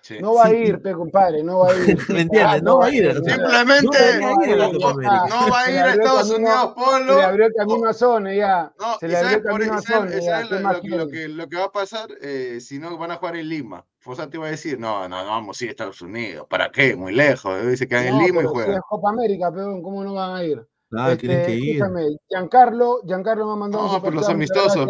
sí. 0.00 0.18
No 0.20 0.34
va 0.34 0.48
Sí, 0.48 0.54
a 0.54 0.58
ir, 0.66 0.82
pe, 0.82 0.92
compadre, 0.94 1.42
no 1.42 1.58
va 1.60 1.70
a 1.70 1.76
ir. 1.76 1.96
¿Me 2.10 2.20
entiendes? 2.22 2.62
No 2.62 2.78
va 2.78 2.86
a 2.86 2.90
ir, 2.90 3.12
Simplemente 3.14 4.20
no 4.20 4.36
debería 4.38 4.54
ir 4.56 4.62
a 4.62 5.26
no, 5.28 5.50
va 5.50 5.60
a 5.60 5.64
Se 5.64 5.70
ir 5.70 5.74
le 5.74 5.80
a 5.80 5.84
abrió 5.90 6.02
Estados 6.04 6.30
camino- 6.32 6.36
Unidos, 6.36 6.68
Se 6.68 6.74
Polo. 6.74 7.16
le 7.18 7.22
abrió 7.24 7.46
el 7.46 7.52
camino 7.54 7.88
a 7.88 7.92
Sony 7.92 8.34
ya. 8.36 8.74
No, 8.78 8.98
se 8.98 9.08
le 9.08 9.16
abrió 9.16 9.36
el 9.36 9.42
por 9.42 9.52
camino 9.52 9.74
a 9.74 9.82
¿Qué 9.82 10.54
lo, 10.54 10.60
más 10.60 10.76
lo 10.76 10.82
que- 10.82 10.88
lo 10.88 11.08
quieren? 11.08 11.10
que, 11.10 11.28
lo 11.28 11.48
que 11.48 11.56
va 11.56 11.64
a 11.64 11.72
pasar 11.72 12.08
eh, 12.22 12.58
si 12.60 12.78
no 12.78 12.96
van 12.98 13.10
a 13.12 13.16
jugar 13.16 13.36
en 13.36 13.48
Lima. 13.48 13.86
Fossati 14.04 14.36
va 14.36 14.46
a 14.48 14.50
decir, 14.50 14.78
no, 14.78 15.08
no, 15.08 15.24
no 15.24 15.30
vamos 15.30 15.58
a 15.60 15.64
ir 15.64 15.70
a 15.70 15.72
Estados 15.72 16.02
Unidos. 16.02 16.46
¿Para 16.48 16.70
qué? 16.70 16.94
Muy 16.94 17.14
lejos. 17.14 17.58
eh, 17.62 17.74
Se 17.76 17.88
quedan 17.88 18.06
en 18.08 18.18
No, 18.18 18.26
Lima 18.26 18.40
y 18.40 18.42
pero 18.42 18.48
si 18.50 18.54
juegan. 18.54 18.74
es 18.74 18.80
Copa 18.86 19.10
América, 19.10 19.50
peón, 19.50 19.82
¿cómo 19.82 20.04
no 20.04 20.12
van 20.12 20.36
a 20.36 20.44
ir? 20.44 20.66
Ah, 20.92 21.16
tienen 21.18 21.38
Este, 21.40 21.46
que 21.46 21.56
ir. 21.56 21.76
escúchame, 21.76 22.16
Giancarlo, 22.28 23.00
Giancarlo 23.06 23.46
me 23.46 23.52
ha 23.52 23.56
mandado 23.56 23.88
No, 23.88 24.02
por 24.02 24.14
los 24.14 24.28
amistosos. 24.28 24.88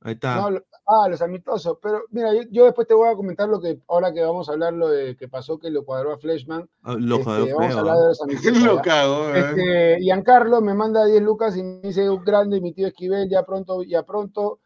Ahí 0.00 0.12
está. 0.14 0.36
No, 0.36 0.50
lo- 0.50 0.64
ah, 0.86 1.08
los 1.08 1.20
amistosos. 1.20 1.76
Pero 1.82 2.04
mira, 2.10 2.32
yo, 2.32 2.42
yo 2.50 2.64
después 2.64 2.86
te 2.88 2.94
voy 2.94 3.08
a 3.10 3.14
comentar 3.16 3.48
lo 3.48 3.60
que, 3.60 3.80
ahora 3.88 4.12
que 4.12 4.22
vamos 4.22 4.48
a 4.48 4.52
hablar 4.52 4.72
lo 4.72 4.88
de 4.88 5.16
que 5.16 5.28
pasó, 5.28 5.58
que 5.58 5.70
lo 5.70 5.84
cuadró 5.84 6.12
a 6.12 6.18
Fleshman. 6.18 6.68
Ah, 6.84 6.94
Lo 6.98 7.16
Este, 7.16 7.24
jodió 7.24 7.56
vamos 7.56 7.76
a 7.76 7.80
hablar 7.80 7.96
¿ah? 7.96 8.00
de 8.00 8.06
los 8.08 8.22
amistosos. 8.22 8.62
Lo 8.78 8.82
cago, 8.82 9.28
eh. 9.34 9.40
Este, 9.40 9.98
Giancarlo 10.00 10.60
me 10.62 10.72
manda 10.74 11.04
10 11.04 11.20
lucas 11.22 11.56
y 11.56 11.62
me 11.62 11.80
dice 11.82 12.08
un 12.08 12.24
grande, 12.24 12.60
mi 12.60 12.72
tío 12.72 12.86
Esquivel, 12.86 13.28
ya 13.28 13.42
pronto, 13.44 13.82
ya 13.82 14.04
pronto, 14.04 14.60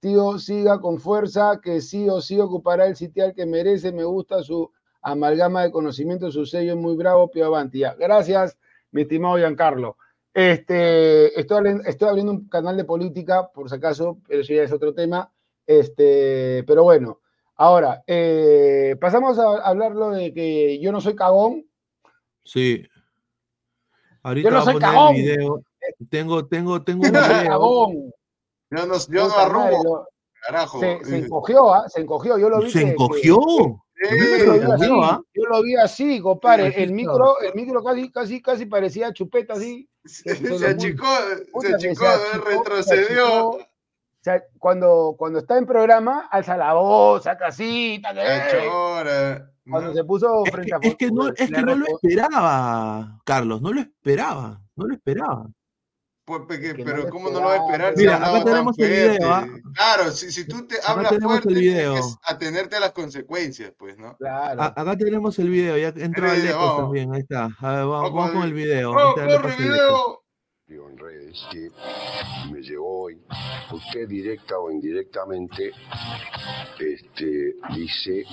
tío, 0.00 0.38
siga 0.38 0.80
con 0.80 1.00
fuerza, 1.00 1.60
que 1.62 1.80
sí 1.80 2.08
o 2.08 2.20
sí 2.20 2.38
ocupará 2.40 2.86
el 2.86 2.96
sitial 2.96 3.34
que 3.34 3.46
merece, 3.46 3.92
me 3.92 4.04
gusta 4.04 4.42
su 4.42 4.70
amalgama 5.02 5.62
de 5.62 5.70
conocimiento, 5.70 6.30
su 6.30 6.46
sello 6.46 6.72
es 6.72 6.78
muy 6.78 6.96
bravo, 6.96 7.30
Pío 7.30 7.46
Avanti. 7.46 7.80
Ya. 7.80 7.94
Gracias, 7.94 8.58
mi 8.90 9.02
estimado 9.02 9.36
Giancarlo. 9.36 9.96
Este, 10.34 11.38
estoy, 11.38 11.80
estoy 11.86 12.08
abriendo 12.08 12.32
un 12.32 12.48
canal 12.48 12.76
de 12.76 12.84
política, 12.84 13.48
por 13.48 13.68
si 13.68 13.76
acaso, 13.76 14.18
pero 14.26 14.42
eso 14.42 14.54
ya 14.54 14.62
es 14.62 14.72
otro 14.72 14.94
tema. 14.94 15.32
Este, 15.66 16.64
pero 16.66 16.84
bueno, 16.84 17.20
Ahora, 17.60 18.04
eh, 18.06 18.96
pasamos 19.00 19.36
a 19.36 19.56
hablarlo 19.68 20.10
de 20.10 20.32
que 20.32 20.78
yo 20.78 20.92
no 20.92 21.00
soy 21.00 21.16
cagón. 21.16 21.66
Sí. 22.44 22.86
Ahorita 24.22 24.48
yo 24.48 24.54
no 24.54 24.62
soy 24.62 24.78
cagón. 24.78 25.16
video. 25.16 25.62
Tengo, 26.08 26.46
tengo, 26.46 26.84
tengo 26.84 27.04
un 27.04 27.10
video. 27.10 28.14
Yo 28.70 28.86
no, 28.86 28.94
yo 29.08 29.28
no 29.28 29.38
arrugo. 29.38 30.08
Carajo. 30.42 30.80
Se, 30.80 31.04
se, 31.04 31.18
encogió, 31.18 31.74
¿ah? 31.74 31.88
se 31.88 32.00
encogió. 32.00 32.38
Yo 32.38 32.48
lo 32.48 32.60
vi. 32.60 32.70
¿Se 32.70 32.82
encogió? 32.82 33.40
yo, 35.34 35.44
lo 35.50 35.62
vi 35.62 35.76
así, 35.76 36.20
compadre. 36.20 36.82
El 36.82 36.92
micro, 36.92 37.40
el 37.40 37.54
micro 37.54 37.82
casi, 37.82 38.10
casi, 38.10 38.42
casi 38.42 38.66
parecía 38.66 39.12
chupeta 39.12 39.54
así. 39.54 39.88
Se, 40.04 40.30
achicó, 40.66 41.06
se 41.60 41.74
achicó, 41.74 42.06
retrocedió. 42.44 43.48
o 43.50 43.58
sea, 44.22 44.42
cuando, 44.58 45.16
cuando 45.18 45.40
está 45.40 45.58
en 45.58 45.66
programa, 45.66 46.28
alza 46.30 46.56
la 46.56 46.72
voz, 46.74 47.24
saca 47.24 47.50
cita. 47.50 48.14
Cuando 49.68 49.92
se 49.92 50.04
puso 50.04 50.44
frente 50.46 50.74
a 50.74 50.78
Es 50.80 50.96
que, 50.96 51.10
no, 51.10 51.28
es 51.28 51.50
que 51.50 51.62
no 51.62 51.74
lo 51.74 51.86
esperaba, 51.86 53.20
Carlos, 53.24 53.60
no 53.60 53.72
lo 53.72 53.80
esperaba, 53.80 54.62
no 54.76 54.86
lo 54.86 54.94
esperaba. 54.94 55.46
Pues, 56.28 56.74
pero 56.84 57.08
¿cómo 57.08 57.30
no 57.30 57.40
lo 57.40 57.46
va 57.46 57.54
a 57.54 57.56
esperar? 57.56 57.94
Mira, 57.96 58.16
acá 58.16 58.44
tenemos 58.44 58.78
el 58.78 58.90
video. 58.90 59.32
¿ah? 59.32 59.46
Claro, 59.74 60.10
si, 60.10 60.30
si, 60.30 60.46
tú 60.46 60.66
te 60.66 60.76
hablas 60.84 61.14
fuerte, 61.22 61.48
tienes 61.48 62.18
atenerte 62.22 62.76
a 62.76 62.80
las 62.80 62.92
consecuencias, 62.92 63.72
pues, 63.78 63.96
¿no? 63.96 64.14
Claro. 64.18 64.62
acá 64.62 64.96
tenemos 64.98 65.38
el 65.38 65.48
video, 65.48 65.78
ya 65.78 65.88
entró 65.96 66.30
el 66.30 66.44
Lecos 66.44 66.76
también, 66.76 67.14
ahí 67.14 67.20
está. 67.20 67.48
A 67.60 67.76
ver, 67.76 67.86
vamos, 67.86 68.12
vamos, 68.12 68.30
con 68.32 68.42
el 68.42 68.52
video. 68.52 68.90
Oh, 68.90 69.14
corre 69.14 69.56
video! 69.56 70.22
en 70.68 70.98
redes 70.98 71.46
que 71.50 71.70
me 72.52 72.60
llegó 72.60 73.04
hoy, 73.04 73.18
usted 73.72 74.06
directa 74.06 74.58
o 74.58 74.70
indirectamente 74.70 75.72
este, 76.78 77.54
dice 77.74 78.26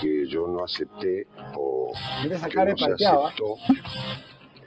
que 0.00 0.28
yo 0.28 0.46
no 0.46 0.62
acepté 0.62 1.26
o 1.56 1.92
que 2.22 2.28
no 2.28 2.38
se 2.38 2.84
aceptó 2.84 3.56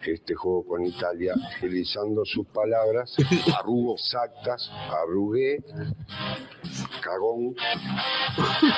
este 0.05 0.35
juego 0.35 0.65
con 0.65 0.85
Italia, 0.85 1.35
utilizando 1.57 2.25
sus 2.25 2.47
palabras 2.47 3.15
arrugo 3.59 3.95
exactas, 3.95 4.71
arrugué, 4.89 5.63
cagón. 7.01 7.55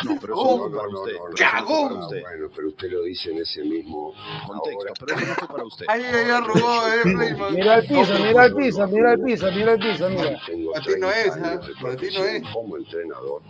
No, 0.06 0.18
pero 0.20 0.34
eso 0.34 0.70
no, 0.70 0.88
no, 0.88 1.02
usted. 1.02 1.16
¡Cagón! 1.38 2.08
bueno, 2.10 2.50
pero 2.56 2.68
usted 2.70 2.92
lo 2.92 3.04
dice 3.04 3.32
en 3.32 3.40
ese 3.40 3.64
mismo 3.64 4.14
contexto, 4.48 4.94
pero 5.06 5.18
eso 5.18 5.28
no 5.28 5.36
fue 5.36 5.48
para 5.48 5.66
usted. 5.66 5.86
Ahí, 5.90 6.04
ahí 6.04 6.30
arrugó, 6.30 6.88
eh, 6.88 7.02
Mira 7.52 7.76
el 7.76 7.88
piso, 7.88 8.14
mira 8.20 8.46
el 8.46 8.56
piso, 8.56 8.88
mira 8.88 9.14
el 9.14 9.22
piso, 9.22 9.52
mira 9.52 9.74
el 9.74 9.80
piso, 9.80 10.10
mira. 10.10 10.40
Para 10.74 10.86
ti 10.86 10.94
no 11.00 11.12
es, 11.12 11.38
¿eh? 11.38 11.60
Para 11.82 11.96
ti 11.96 12.08
no 12.14 12.24
es. 12.24 12.44
Como 12.54 12.78
entrenador, 12.78 13.42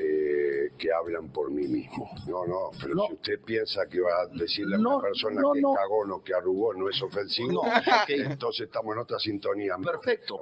eh, 0.00 0.72
que 0.78 0.92
hablan 0.92 1.28
por 1.28 1.50
mí 1.50 1.66
mismo. 1.66 2.10
No, 2.26 2.46
no, 2.46 2.70
pero 2.80 3.06
si 3.06 3.14
usted 3.14 3.40
piensa 3.44 3.86
que 3.86 4.00
va 4.00 4.10
a 4.22 4.26
decirle 4.38 4.76
a 4.76 4.78
una 4.78 5.00
persona 5.00 5.42
que 5.52 5.58
es 5.58 5.64
cagón 5.76 6.12
o 6.12 6.17
que 6.22 6.34
arrugó 6.34 6.74
no 6.74 6.88
es 6.88 7.00
ofensivo, 7.02 7.64
entonces 8.08 8.66
estamos 8.66 8.94
en 8.94 9.02
otra 9.02 9.18
sintonía. 9.18 9.76
Perfecto. 9.82 10.40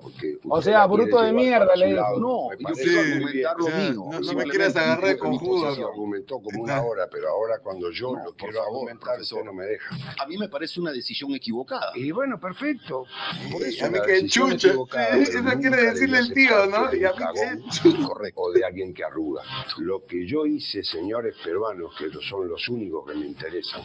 O 0.48 0.62
sea, 0.62 0.86
bruto 0.86 1.20
de 1.20 1.32
mierda, 1.32 1.74
le 1.76 1.86
digo. 1.88 2.02
No, 2.18 2.48
yo 2.58 2.74
quiero 2.74 3.00
argumentar 3.00 3.56
lo 3.58 3.68
mío. 3.68 4.20
No, 4.20 4.32
me 4.34 4.44
quieras 4.44 4.76
agarrar 4.76 5.18
con 5.18 5.38
judo. 5.38 5.88
argumentó 5.88 6.40
como 6.40 6.62
una 6.62 6.82
hora, 6.82 7.08
pero 7.10 7.28
ahora 7.28 7.58
cuando 7.62 7.90
yo 7.90 8.14
lo 8.14 8.34
quiero 8.34 8.62
argumentar, 8.62 9.20
usted 9.20 9.44
no 9.44 9.52
me 9.52 9.64
deja. 9.64 9.96
A 10.18 10.26
mí 10.26 10.36
me 10.36 10.48
parece 10.48 10.80
una 10.80 10.92
decisión 10.92 11.34
equivocada. 11.34 11.92
Y 11.94 12.10
bueno, 12.10 12.38
perfecto. 12.38 13.04
Por 13.52 13.62
eso, 13.62 13.86
a 13.86 13.90
mí 13.90 13.98
que 14.04 14.26
chucha. 14.26 14.72
Eso 15.16 15.38
quiere 15.60 15.90
decirle 15.90 16.18
el 16.18 16.32
tío, 16.32 16.66
¿no? 16.66 16.94
Y 16.94 17.04
a 17.04 17.12
mí 17.12 18.06
Correcto. 18.06 18.40
O 18.40 18.52
de 18.52 18.64
alguien 18.64 18.92
que 18.94 19.04
arruga. 19.04 19.42
Lo 19.78 20.04
que 20.04 20.26
yo 20.26 20.46
hice, 20.46 20.82
señores 20.82 21.36
peruanos, 21.42 21.94
que 21.96 22.10
son 22.22 22.48
los 22.48 22.68
únicos 22.68 23.06
que 23.06 23.18
me 23.18 23.26
interesan. 23.26 23.82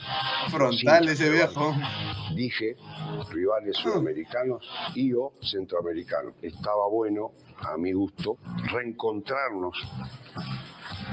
Frontal 0.49 1.09
ese 1.09 1.29
viejo 1.29 1.75
dije 2.35 2.75
rivales 3.31 3.77
sudamericanos 3.77 4.67
y 4.95 5.13
o 5.13 5.33
centroamericanos. 5.41 6.33
Estaba 6.41 6.87
bueno, 6.87 7.31
a 7.59 7.77
mi 7.77 7.91
gusto, 7.93 8.37
reencontrarnos 8.71 9.75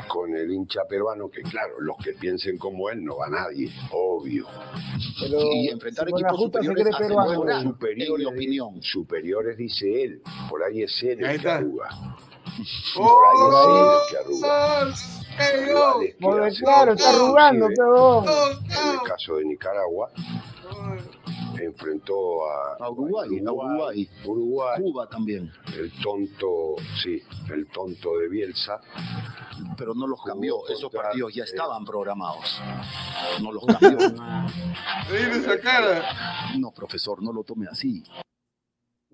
con 0.06 0.34
el 0.34 0.50
hincha 0.50 0.80
peruano, 0.88 1.28
que 1.28 1.42
claro, 1.42 1.80
los 1.80 1.96
que 1.98 2.12
piensen 2.12 2.58
como 2.58 2.88
él 2.90 3.04
no 3.04 3.16
va 3.18 3.28
nadie, 3.28 3.70
obvio. 3.90 4.46
y 5.52 5.68
enfrentar 5.68 6.08
equipos 6.08 6.40
superiores 6.40 6.96
peruano, 6.96 7.62
superiores, 7.62 8.26
opinión. 8.26 8.82
Superiores, 8.82 9.56
dice 9.56 10.04
él, 10.04 10.22
por 10.48 10.62
ahí 10.62 10.82
es 10.82 11.02
él 11.02 11.24
el 11.24 11.40
que 11.40 11.48
arruga. 11.48 11.88
Por 12.94 13.24
ahí 13.26 13.38
es 13.48 13.54
él 13.66 13.86
el 13.94 14.08
que 14.10 14.16
arruga. 14.18 14.94
claro, 16.60 16.92
está 16.92 17.10
arrugando. 17.10 17.66
En 17.66 18.94
el 18.94 19.02
caso 19.06 19.36
de 19.36 19.44
Nicaragua, 19.44 20.10
enfrentó 21.60 22.48
a, 22.48 22.90
Uruguay, 22.90 23.28
Uruguay, 23.40 24.08
Uruguay, 24.24 24.82
Cuba 24.82 25.08
también. 25.08 25.50
El 25.76 25.90
tonto, 26.02 26.76
sí, 27.02 27.22
el 27.52 27.66
tonto 27.68 28.18
de 28.18 28.28
Bielsa. 28.28 28.80
Pero 29.76 29.94
no 29.94 30.06
los 30.06 30.22
cambió, 30.22 30.66
esos 30.68 30.92
partidos 30.92 31.34
ya 31.34 31.44
estaban 31.44 31.84
programados. 31.84 32.60
No 33.42 33.52
los 33.52 33.64
cambió. 33.66 33.98
esa 35.12 35.60
cara? 35.60 36.02
No, 36.58 36.72
profesor, 36.72 37.22
no 37.22 37.32
lo 37.32 37.44
tome 37.44 37.66
así. 37.70 38.02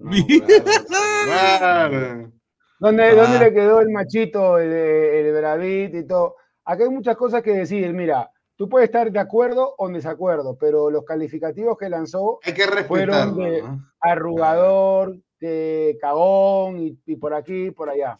¿Dónde, 2.81 3.39
le 3.39 3.55
quedó 3.55 3.81
el 3.81 3.91
machito, 3.91 4.59
el, 4.59 4.71
el 4.71 5.33
Bravit 5.33 5.95
y 5.95 6.07
todo? 6.07 6.37
Acá 6.65 6.85
hay 6.85 6.91
muchas 6.91 7.17
cosas 7.17 7.43
que 7.43 7.53
decir. 7.53 7.93
Mira, 7.93 8.31
Tú 8.57 8.69
puedes 8.69 8.87
estar 8.89 9.11
de 9.11 9.19
acuerdo 9.19 9.75
o 9.79 9.89
en 9.89 9.95
desacuerdo, 9.95 10.57
pero 10.57 10.91
los 10.91 11.05
calificativos 11.05 11.77
que 11.77 11.89
lanzó 11.89 12.39
fueron 12.87 13.37
de 13.37 13.65
arrugador, 14.01 15.17
de 15.41 15.99
cagón 16.01 16.79
y, 16.79 17.17
por 17.17 17.35
aquí 17.35 17.67
y 17.67 17.71
por 17.73 17.91
allá. 17.91 18.19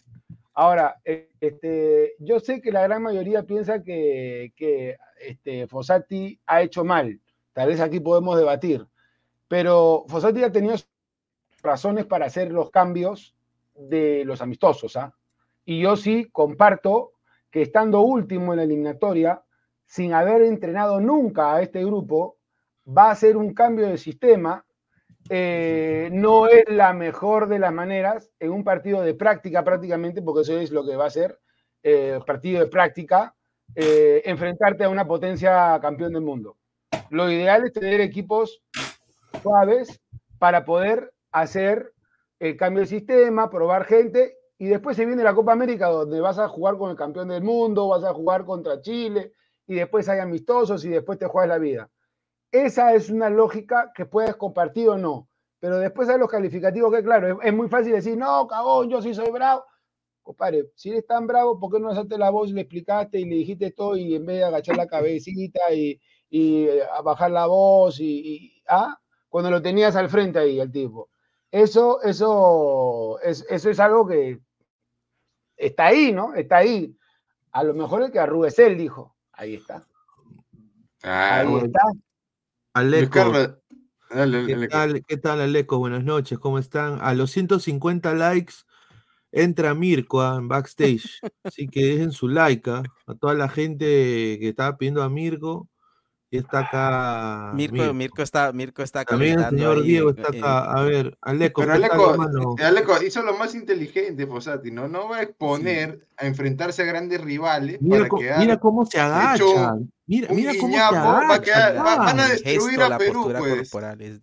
Ahora, 0.53 1.01
e, 1.05 1.31
este, 1.41 2.15
yo 2.19 2.41
sé 2.41 2.61
que 2.61 2.73
la 2.73 2.83
gran 2.83 3.03
mayoría 3.03 3.45
piensa 3.45 3.83
que, 3.83 4.53
que 4.57 4.97
este, 5.21 5.67
Fossati 5.69 6.41
ha 6.47 6.63
hecho 6.63 6.85
mal. 6.85 7.21
Tal 7.53 7.69
vez 7.69 7.81
aquí 7.81 8.01
podemos 8.01 8.37
debatir. 8.37 8.87
Pero 9.47 10.05
Fossati 10.09 10.43
ha 10.43 10.51
tenido 10.51 10.75
razones 11.63 12.07
para 12.07 12.27
hacer 12.27 12.51
los 12.51 12.71
cambios 12.71 13.35
de 13.75 14.25
los 14.25 14.41
amistosos. 14.43 14.97
¿ah? 14.97 15.15
Y 15.65 15.81
yo 15.81 15.97
sí 15.97 16.29
comparto 16.33 17.13
que 17.51 17.63
estando 17.63 18.01
último 18.01 18.53
en 18.53 18.59
la 18.59 18.65
eliminatoria, 18.65 19.44
sin 19.95 20.13
haber 20.13 20.43
entrenado 20.43 20.99
nunca 20.99 21.55
a 21.55 21.63
este 21.63 21.85
grupo, 21.85 22.39
va 22.85 23.13
a 23.13 23.15
ser 23.15 23.37
un 23.37 23.55
cambio 23.55 23.87
de 23.87 23.97
sistema. 23.97 24.67
Eh, 25.31 26.09
no 26.13 26.49
es 26.49 26.65
la 26.67 26.93
mejor 26.93 27.47
de 27.47 27.61
las 27.61 27.73
maneras 27.73 28.29
en 28.41 28.51
un 28.51 28.65
partido 28.65 29.03
de 29.03 29.15
práctica 29.15 29.63
prácticamente, 29.63 30.21
porque 30.21 30.41
eso 30.41 30.59
es 30.59 30.73
lo 30.73 30.85
que 30.85 30.97
va 30.97 31.07
a 31.07 31.11
ser, 31.11 31.39
eh, 31.85 32.19
partido 32.27 32.59
de 32.59 32.67
práctica, 32.67 33.37
eh, 33.77 34.21
enfrentarte 34.25 34.83
a 34.83 34.89
una 34.89 35.07
potencia 35.07 35.79
campeón 35.81 36.15
del 36.15 36.23
mundo. 36.23 36.57
Lo 37.11 37.31
ideal 37.31 37.65
es 37.65 37.73
tener 37.73 38.01
equipos 38.01 38.65
suaves 39.45 40.03
para 40.41 40.65
poder 40.65 41.15
hacer 41.31 41.93
el 42.41 42.57
cambio 42.57 42.81
de 42.81 42.89
sistema, 42.89 43.49
probar 43.49 43.85
gente, 43.85 44.39
y 44.59 44.67
después 44.67 44.97
se 44.97 45.07
viene 45.07 45.23
la 45.23 45.37
Copa 45.37 45.53
América, 45.53 45.87
donde 45.87 46.21
vas 46.21 46.41
a 46.41 46.49
jugar 46.49 46.79
con 46.79 46.91
el 46.91 46.97
campeón 46.97 47.29
del 47.29 47.45
mundo, 47.45 47.87
vas 47.87 48.03
a 48.03 48.13
jugar 48.13 48.45
contra 48.45 48.81
Chile, 48.81 49.35
y 49.67 49.75
después 49.75 50.09
hay 50.09 50.21
amistosos 50.21 50.85
y 50.85 50.91
después 50.91 51.19
te 51.19 51.27
juegas 51.27 51.49
la 51.49 51.59
vida. 51.59 51.91
Esa 52.51 52.95
es 52.95 53.11
una 53.11 53.31
lógica 53.31 53.93
que 53.95 54.07
puedes 54.07 54.37
compartir 54.37 54.89
o 54.89 54.99
no. 54.99 55.29
Pero 55.59 55.79
después 55.79 56.09
hay 56.09 56.19
los 56.19 56.29
calificativos 56.29 56.95
que, 56.95 57.03
claro, 57.03 57.41
es, 57.41 57.53
muy 57.55 57.69
fácil 57.69 57.93
decir, 57.93 58.17
no, 58.17 58.47
cagón, 58.47 58.91
yo 58.91 59.01
sí 59.01 59.15
soy 59.15 59.31
bravo. 59.31 59.65
Compadre, 60.23 60.71
si 60.75 60.91
eres 60.91 61.07
tan 61.07 61.27
bravo, 61.27 61.59
¿por 61.59 61.73
qué 61.73 61.81
no 61.81 61.89
alzaste 61.89 62.19
la 62.19 62.31
voz 62.31 62.51
y 62.51 62.53
le 62.53 62.63
explicaste 62.63 63.19
y 63.19 63.25
le 63.25 63.37
dijiste 63.37 63.71
todo 63.73 63.97
y 63.97 64.15
en 64.15 64.27
vez 64.27 64.39
de 64.39 64.45
agachar 64.45 64.77
la 64.77 64.87
cabecita 64.87 65.73
y, 65.73 66.01
y 66.29 66.67
eh, 66.67 66.83
bajar 67.03 67.31
la 67.31 67.47
voz 67.47 67.99
y, 68.01 68.63
¿ah? 68.69 68.99
cuando 69.29 69.51
lo 69.51 69.63
tenías 69.63 69.97
al 69.97 70.09
frente 70.09 70.39
ahí, 70.39 70.61
el 70.61 70.71
tipo? 70.71 71.09
Eso, 71.51 72.03
eso, 72.03 73.19
es, 73.21 73.47
eso 73.49 73.71
es 73.71 73.81
algo 73.81 74.07
que 74.07 74.41
está 75.57 75.87
ahí, 75.87 76.13
¿no? 76.13 76.35
Está 76.35 76.59
ahí. 76.59 76.97
A 77.53 77.65
lo 77.65 77.75
mejor 77.75 78.03
el 78.03 78.13
que 78.13 78.19
arrugue 78.19 78.49
es 78.49 78.59
él, 78.59 78.77
dijo. 78.77 79.14
Ahí 79.37 79.55
está. 79.55 79.87
Ah, 81.03 81.41
Ahí 81.41 81.55
está. 81.57 81.81
Aleco. 82.73 83.33
¿Qué, 84.09 84.69
tal, 84.69 85.05
¿Qué 85.07 85.17
tal, 85.17 85.41
Aleco? 85.41 85.79
Buenas 85.79 86.05
noches, 86.05 86.39
¿cómo 86.39 86.59
están? 86.59 86.99
A 87.01 87.15
los 87.15 87.31
150 87.33 88.15
likes 88.15 88.55
entra 89.33 89.75
Mirko 89.75 90.23
ah, 90.23 90.37
en 90.39 90.49
backstage. 90.49 91.21
Así 91.43 91.69
que 91.69 91.85
dejen 91.85 92.13
su 92.13 92.29
like 92.29 92.71
ah, 92.71 92.83
a 93.07 93.15
toda 93.15 93.35
la 93.35 93.49
gente 93.49 93.85
que 94.39 94.49
estaba 94.49 94.77
pidiendo 94.77 95.03
a 95.03 95.09
Mirko. 95.09 95.69
Y 96.35 96.39
está 96.39 96.59
acá. 96.59 97.53
Mirko, 97.55 97.95
Mirko, 97.95 98.21
está, 98.21 98.53
Mirko 98.53 98.83
está 98.83 99.05
También 99.05 99.39
el 99.39 99.51
señor 99.51 99.85
Diego 99.85 100.11
está 100.11 100.37
acá. 100.37 100.65
a 100.65 100.83
ver, 100.83 101.17
Aleco. 101.21 101.61
Pero 101.61 101.75
Aleco, 101.75 102.17
Aleco, 102.61 103.03
hizo 103.05 103.23
lo 103.23 103.39
más 103.39 103.55
inteligente, 103.55 104.27
Fosati, 104.27 104.73
¿no? 104.73 104.89
No 104.89 105.09
va 105.09 105.19
a 105.19 105.23
exponer 105.23 106.09
a 106.17 106.27
enfrentarse 106.27 106.83
a 106.83 106.87
grandes 106.87 107.21
rivales. 107.21 107.81
Mira, 107.81 108.09
para 108.09 108.39
mira 108.39 108.59
cómo 108.59 108.85
se 108.85 108.99
agacha. 108.99 109.77
Mira, 110.07 110.27
mira 110.35 110.55
cómo 110.59 110.75
se 110.75 110.83
agacha. 110.83 111.83
van 111.85 112.19
a 112.19 112.27
destruir 112.27 112.83
a 112.83 112.99
Perú, 112.99 113.33
pues. 113.39 113.71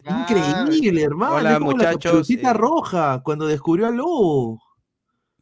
Increíble, 0.05 1.03
hermano. 1.03 1.35
Hola, 1.35 1.59
muchachos. 1.61 2.29
La 2.29 2.51
eh, 2.51 2.53
roja 2.53 3.21
cuando 3.23 3.47
descubrió 3.47 3.87
a 3.87 3.91
Lobo. 3.91 4.59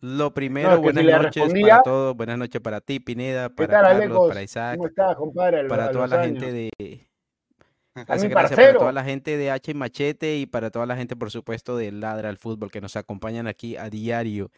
Lo 0.02 0.34
primero, 0.34 0.80
buenas 0.82 1.04
noches 1.04 1.54
para 1.54 1.82
todos, 1.82 2.16
buenas 2.16 2.38
noches 2.38 2.62
para 2.62 2.80
ti, 2.80 3.00
Pineda, 3.02 3.50
para 3.50 3.82
Carlos, 3.82 4.30
para 4.30 4.43
Isaac, 4.43 4.78
¿Cómo 4.78 4.88
estás, 4.88 5.16
compadre? 5.18 5.68
Para 5.68 5.91
toda 5.91 6.08
la 6.08 6.24
gente 6.24 6.54
de... 6.54 6.70
Gracias, 7.95 8.30
gracias 8.30 8.58
para 8.58 8.74
toda 8.78 8.91
la 8.93 9.04
gente 9.04 9.36
de 9.36 9.52
H 9.52 9.74
Machete 9.74 10.38
y 10.38 10.45
para 10.45 10.72
toda 10.72 10.86
la 10.86 10.95
gente, 10.95 11.18
por 11.18 11.32
supuesto, 11.32 11.76
de 11.76 11.91
Ladra 11.91 12.30
al 12.30 12.38
Fútbol 12.38 12.72
que 12.72 12.80
nos 12.80 12.95
acompañan 12.95 13.47
aquí 13.47 13.76
a 13.76 13.89
diario. 13.89 14.52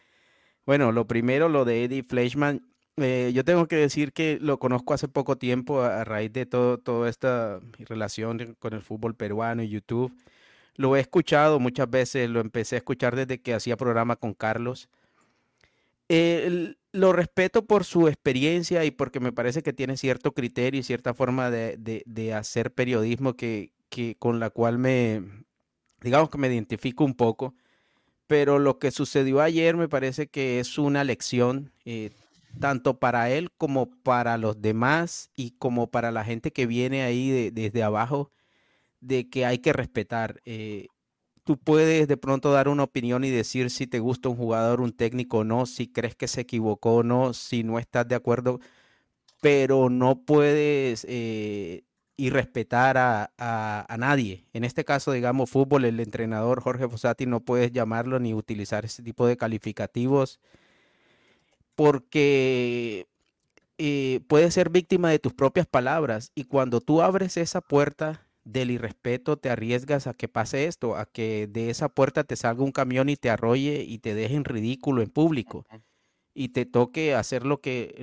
Bueno, 0.64 0.92
lo 0.92 1.08
primero, 1.08 1.48
lo 1.48 1.64
de 1.64 1.84
Eddie 1.84 2.04
Fleischman. 2.04 2.60
Eh, 2.98 3.32
yo 3.34 3.42
tengo 3.42 3.66
que 3.66 3.76
decir 3.76 4.12
que 4.12 4.38
lo 4.40 4.58
conozco 4.58 4.94
hace 4.94 5.08
poco 5.08 5.36
tiempo 5.36 5.80
a, 5.80 6.04
raíz 6.04 6.32
de 6.32 6.46
todo, 6.46 6.78
toda 6.78 7.08
esta 7.08 7.58
relación 7.78 8.54
con 8.60 8.74
el 8.74 8.82
fútbol 8.82 9.16
peruano 9.16 9.62
y 9.62 9.70
YouTube. 9.70 10.12
Lo 10.76 10.94
he 10.94 11.00
escuchado 11.00 11.58
muchas 11.58 11.90
veces, 11.90 12.30
lo 12.30 12.40
empecé 12.40 12.76
a 12.76 12.78
escuchar 12.78 13.16
desde 13.16 13.40
que 13.40 13.54
hacía 13.54 13.76
programa 13.76 14.14
con 14.14 14.34
Carlos. 14.34 14.88
Eh, 16.14 16.74
lo 16.92 17.14
respeto 17.14 17.64
por 17.64 17.84
su 17.84 18.06
experiencia 18.06 18.84
y 18.84 18.90
porque 18.90 19.18
me 19.18 19.32
parece 19.32 19.62
que 19.62 19.72
tiene 19.72 19.96
cierto 19.96 20.32
criterio 20.32 20.78
y 20.78 20.82
cierta 20.82 21.14
forma 21.14 21.50
de, 21.50 22.34
hacer 22.36 22.74
periodismo 22.74 23.34
que, 23.34 23.72
con 24.18 24.38
la 24.38 24.50
cual 24.50 24.76
me, 24.76 25.22
digamos 26.02 26.28
que 26.28 26.36
me 26.36 26.48
identifico 26.48 27.02
un 27.06 27.14
poco. 27.14 27.54
Pero 28.26 28.58
lo 28.58 28.78
que 28.78 28.90
sucedió 28.90 29.40
ayer 29.40 29.74
me 29.74 29.88
parece 29.88 30.26
que 30.26 30.60
es 30.60 30.76
una 30.76 31.02
lección, 31.02 31.72
eh, 31.86 32.10
tanto 32.60 32.98
para 32.98 33.30
él 33.30 33.50
como 33.56 33.90
para 34.02 34.36
los 34.36 34.60
demás 34.60 35.30
y 35.34 35.52
como 35.52 35.90
para 35.90 36.12
la 36.12 36.24
gente 36.24 36.52
que 36.52 36.66
viene 36.66 37.04
ahí 37.04 37.50
desde 37.50 37.82
abajo, 37.82 38.30
de 39.00 39.30
que 39.30 39.46
hay 39.46 39.60
que 39.60 39.72
respetar. 39.72 40.42
Eh, 40.44 40.88
tú 41.44 41.58
puedes 41.58 42.08
de 42.08 42.16
pronto 42.16 42.52
dar 42.52 42.68
una 42.68 42.84
opinión 42.84 43.24
y 43.24 43.30
decir 43.30 43.70
si 43.70 43.86
te 43.86 44.00
gusta 44.00 44.28
un 44.28 44.36
jugador, 44.36 44.80
un 44.80 44.92
técnico 44.92 45.38
o 45.38 45.44
no, 45.44 45.66
si 45.66 45.88
crees 45.88 46.14
que 46.14 46.28
se 46.28 46.42
equivocó 46.42 46.96
o 46.96 47.02
no, 47.02 47.32
si 47.34 47.64
no 47.64 47.78
estás 47.78 48.08
de 48.08 48.14
acuerdo, 48.14 48.60
pero 49.40 49.90
no 49.90 50.20
puedes 50.24 51.06
eh, 51.08 51.84
irrespetar 52.16 52.98
a, 52.98 53.32
a, 53.38 53.96
nadie. 53.98 54.46
En 54.52 54.64
este 54.64 54.84
caso, 54.84 55.12
digamos, 55.12 55.50
fútbol, 55.50 55.84
el 55.84 56.00
entrenador 56.00 56.60
Jorge 56.62 56.88
Fossati 56.88 57.26
no 57.26 57.40
puedes 57.40 57.72
llamarlo 57.72 58.20
ni 58.20 58.34
utilizar 58.34 58.84
ese 58.84 59.02
tipo 59.02 59.26
de 59.26 59.36
calificativos 59.36 60.40
porque 61.74 63.08
eh, 63.78 64.20
puedes 64.28 64.54
ser 64.54 64.70
víctima 64.70 65.10
de 65.10 65.18
tus 65.18 65.32
propias 65.32 65.66
palabras 65.66 66.30
y 66.34 66.44
cuando 66.44 66.80
tú 66.80 67.02
abres 67.02 67.36
esa 67.36 67.60
puerta 67.60 68.26
del 68.44 68.70
irrespeto 68.70 69.36
te 69.36 69.50
arriesgas 69.50 70.06
a 70.06 70.14
que 70.14 70.28
pase 70.28 70.66
esto, 70.66 70.96
a 70.96 71.06
que 71.06 71.46
de 71.46 71.70
esa 71.70 71.88
puerta 71.88 72.24
te 72.24 72.36
salga 72.36 72.64
un 72.64 72.72
camión 72.72 73.08
y 73.08 73.16
te 73.16 73.30
arrolle 73.30 73.84
y 73.86 73.98
te 73.98 74.14
deje 74.14 74.34
en 74.34 74.44
ridículo 74.44 75.02
en 75.02 75.10
público. 75.10 75.64
Y 76.34 76.48
te 76.48 76.64
toque 76.64 77.14
hacer 77.14 77.44
lo 77.44 77.60
que, 77.60 77.94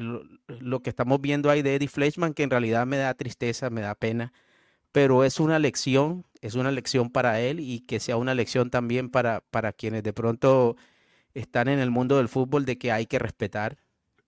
lo, 0.47 0.81
que 0.81 0.89
estamos 0.89 1.19
viendo 1.19 1.49
ahí 1.49 1.61
de 1.61 1.75
Eddie 1.75 1.87
Fleischman, 1.87 2.33
que 2.33 2.43
en 2.43 2.51
realidad 2.51 2.85
me 2.85 2.97
da 2.97 3.13
tristeza, 3.15 3.69
me 3.69 3.81
da 3.81 3.95
pena, 3.95 4.33
pero 4.91 5.23
es 5.23 5.39
una 5.39 5.59
lección, 5.59 6.25
es 6.41 6.55
una 6.55 6.71
lección 6.71 7.09
para 7.09 7.41
él 7.41 7.59
y 7.59 7.81
que 7.81 7.99
sea 7.99 8.17
una 8.17 8.35
lección 8.35 8.69
también 8.69 9.09
para, 9.09 9.41
para 9.51 9.73
quienes 9.73 10.03
de 10.03 10.13
pronto 10.13 10.77
están 11.33 11.67
en 11.69 11.79
el 11.79 11.91
mundo 11.91 12.17
del 12.17 12.29
fútbol 12.29 12.65
de 12.65 12.77
que 12.77 12.91
hay 12.91 13.07
que 13.07 13.19
respetar, 13.19 13.77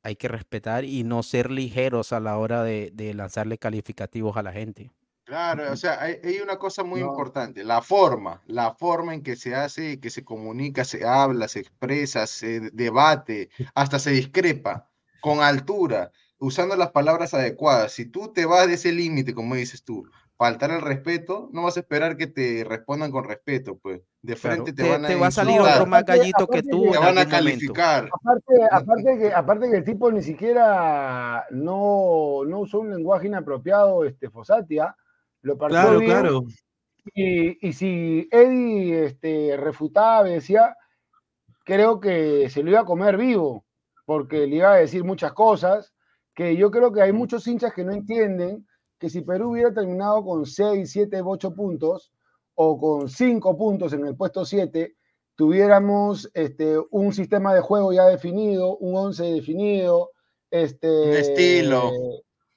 hay 0.03 0.15
que 0.15 0.27
respetar 0.27 0.83
y 0.83 1.03
no 1.03 1.23
ser 1.23 1.51
ligeros 1.51 2.11
a 2.11 2.19
la 2.19 2.37
hora 2.37 2.63
de 2.63 3.13
lanzarle 3.15 3.59
calificativos 3.59 4.35
a 4.35 4.43
la 4.43 4.51
gente. 4.51 4.91
Claro, 5.31 5.71
o 5.71 5.77
sea, 5.77 6.01
hay, 6.01 6.41
una 6.43 6.57
cosa 6.57 6.83
muy 6.83 6.99
importante, 6.99 7.63
la 7.63 7.81
forma, 7.81 8.41
la 8.47 8.73
forma 8.73 9.13
en 9.13 9.23
que 9.23 9.37
se 9.37 9.55
hace, 9.55 9.97
que 10.01 10.09
se 10.09 10.25
comunica, 10.25 10.83
se 10.83 11.07
habla, 11.07 11.47
se 11.47 11.61
expresa, 11.61 12.27
se 12.27 12.59
debate, 12.73 13.49
hasta 13.73 13.97
se 13.97 14.11
discrepa, 14.11 14.89
con 15.21 15.39
altura, 15.39 16.11
usando 16.37 16.75
las 16.75 16.91
palabras 16.91 17.33
adecuadas. 17.33 17.93
Si 17.93 18.07
tú 18.07 18.33
te 18.33 18.45
vas 18.45 18.67
de 18.67 18.73
ese 18.73 18.91
límite, 18.91 19.33
como 19.33 19.55
dices 19.55 19.85
tú, 19.85 20.05
faltar 20.35 20.71
el 20.71 20.81
respeto, 20.81 21.49
no 21.53 21.63
vas 21.63 21.77
a 21.77 21.79
esperar 21.79 22.17
que 22.17 22.27
te 22.27 22.65
respondan 22.67 23.09
con 23.09 23.23
respeto, 23.23 23.77
pues. 23.81 24.01
De 24.21 24.35
frente 24.35 24.73
te, 24.73 24.83
van 24.83 25.05
a 25.05 25.07
Te 25.07 25.15
va 25.15 25.27
a 25.27 25.31
salir 25.31 25.61
otro 25.61 25.85
más 25.85 26.03
gallito 26.03 26.45
que 26.45 26.61
tú. 26.61 26.91
Te 26.91 26.97
van 26.97 27.17
a 27.17 27.25
calificar. 27.25 28.09
Aparte, 28.11 28.67
aparte, 28.69 29.17
que, 29.17 29.33
aparte 29.33 29.71
que 29.71 29.77
el 29.77 29.85
tipo 29.85 30.11
ni 30.11 30.23
siquiera 30.23 31.45
no, 31.51 32.43
no 32.45 32.59
usó 32.59 32.81
un 32.81 32.91
lenguaje 32.91 33.27
inapropiado, 33.27 34.03
este, 34.03 34.29
Fosatia, 34.29 34.93
lo 35.41 35.57
claro, 35.57 35.99
claro. 35.99 36.45
Y, 37.15 37.67
y, 37.67 37.73
si 37.73 38.27
Eddie 38.31 39.05
este, 39.05 39.57
refutaba, 39.57 40.23
decía, 40.23 40.75
creo 41.65 41.99
que 41.99 42.49
se 42.49 42.61
lo 42.61 42.69
iba 42.69 42.81
a 42.81 42.85
comer 42.85 43.17
vivo, 43.17 43.65
porque 44.05 44.45
le 44.45 44.57
iba 44.57 44.73
a 44.73 44.77
decir 44.77 45.03
muchas 45.03 45.33
cosas, 45.33 45.93
que 46.35 46.55
yo 46.55 46.69
creo 46.69 46.91
que 46.91 47.01
hay 47.01 47.11
muchos 47.11 47.47
hinchas 47.47 47.73
que 47.73 47.83
no 47.83 47.91
entienden 47.91 48.67
que 48.99 49.09
si 49.09 49.21
Perú 49.21 49.51
hubiera 49.51 49.73
terminado 49.73 50.23
con 50.23 50.45
6, 50.45 50.89
7, 50.89 51.21
8 51.25 51.55
puntos, 51.55 52.13
o 52.53 52.77
con 52.79 53.09
5 53.09 53.57
puntos 53.57 53.93
en 53.93 54.05
el 54.05 54.15
puesto 54.15 54.45
7, 54.45 54.95
tuviéramos 55.35 56.29
este, 56.35 56.77
un 56.91 57.11
sistema 57.13 57.53
de 57.55 57.61
juego 57.61 57.93
ya 57.93 58.05
definido, 58.05 58.77
un 58.77 58.95
11 58.95 59.23
definido, 59.33 60.11
este, 60.51 60.87
un 60.87 61.13
estilo. 61.13 61.91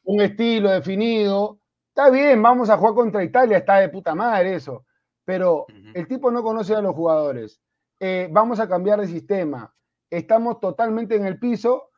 Un 0.03 0.21
estilo 0.21 0.71
definido, 0.71 1.61
Está 1.97 2.11
bien, 2.11 2.43
vamos 2.43 2.71
a 2.71 2.77
jugar 2.77 2.95
contra 2.95 3.23
Italia, 3.23 3.59
está 3.59 3.77
de 3.77 3.89
puta 3.89 4.17
madre 4.17 4.57
eso. 4.57 4.85
Pero 5.25 5.65
el 5.95 6.09
tipo 6.09 6.29
no 6.33 6.43
conoce 6.43 6.75
a 6.75 6.81
los 6.81 6.93
jugadores. 6.93 7.61
Eh, 8.01 8.29
vamos 8.33 8.59
a 8.59 8.69
cambiar 8.69 9.01
de 9.01 9.07
sistema. 9.07 9.73
Estamos 10.11 10.59
totalmente 10.59 11.15
en 11.15 11.25
el 11.25 11.39
piso 11.39 11.91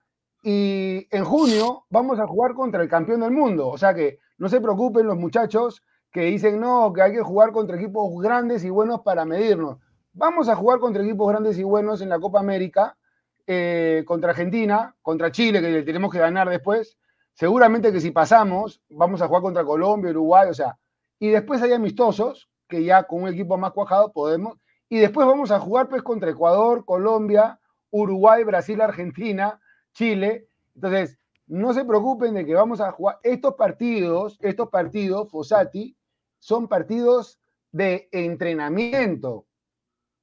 y 0.43 1.09
en 1.11 1.25
junio 1.25 1.87
vamos 1.89 2.21
a 2.21 2.27
jugar 2.27 2.53
contra 2.53 2.83
el 2.83 2.91
campeón 2.91 3.21
del 3.21 3.31
mundo. 3.31 3.69
O 3.69 3.79
sea 3.79 3.95
que 3.95 4.19
no 4.37 4.51
se 4.51 4.61
preocupen 4.61 5.07
los 5.07 5.17
muchachos 5.17 5.83
que 6.13 6.25
dicen 6.25 6.61
no, 6.61 6.93
que 6.93 7.01
hay 7.01 7.13
que 7.13 7.23
jugar 7.23 7.53
contra 7.53 7.79
equipos 7.79 8.23
grandes 8.23 8.65
y 8.65 8.69
buenos 8.69 9.01
para 9.01 9.25
medirnos. 9.25 9.79
Vamos 10.13 10.51
a 10.51 10.57
jugar 10.57 10.79
contra 10.79 11.03
equipos 11.03 11.27
grandes 11.27 11.57
y 11.59 11.63
buenos 11.63 12.03
en 12.03 12.11
la 12.11 12.21
Copa 12.21 12.39
América, 12.39 12.99
eh, 13.47 14.05
contra 14.07 14.33
Argentina, 14.33 14.95
contra 15.01 15.33
Chile, 15.33 15.63
que 15.63 15.71
le 15.71 15.83
tenemos 15.85 16.13
que 16.13 16.19
ganar 16.19 16.51
después, 16.51 16.99
Seguramente 17.37 17.93
que 17.93 18.01
si 18.01 18.11
pasamos, 18.13 18.81
vamos 18.89 19.21
a 19.21 19.29
jugar 19.29 19.43
contra 19.43 19.63
Colombia, 19.63 20.11
Uruguay, 20.11 20.49
o 20.49 20.55
sea, 20.55 20.79
y 21.19 21.29
después 21.29 21.61
hay 21.61 21.73
amistosos, 21.73 22.49
que 22.67 22.83
ya 22.83 23.03
con 23.03 23.25
un 23.25 23.29
equipo 23.29 23.59
más 23.59 23.73
cuajado 23.73 24.11
podemos, 24.11 24.59
y 24.89 24.99
después 24.99 25.27
vamos 25.27 25.51
a 25.51 25.61
jugar 25.61 25.91
pues 25.91 26.03
contra 26.03 26.31
Ecuador, 26.31 26.87
Colombia, 26.87 27.61
Uruguay, 27.91 28.43
Brasil, 28.43 28.81
Argentina, 28.81 29.61
Chile. 29.93 30.49
Entonces, 30.75 31.19
no 31.47 31.75
se 31.75 31.85
preocupen 31.85 32.33
de 32.33 32.47
que 32.47 32.55
vamos 32.55 32.81
a 32.81 32.91
jugar 32.93 33.19
estos 33.23 33.55
partidos, 33.55 34.39
estos 34.41 34.71
partidos, 34.71 35.31
Fossati, 35.31 35.95
son 36.39 36.69
partidos 36.69 37.39
de 37.71 38.09
entrenamiento. 38.13 39.45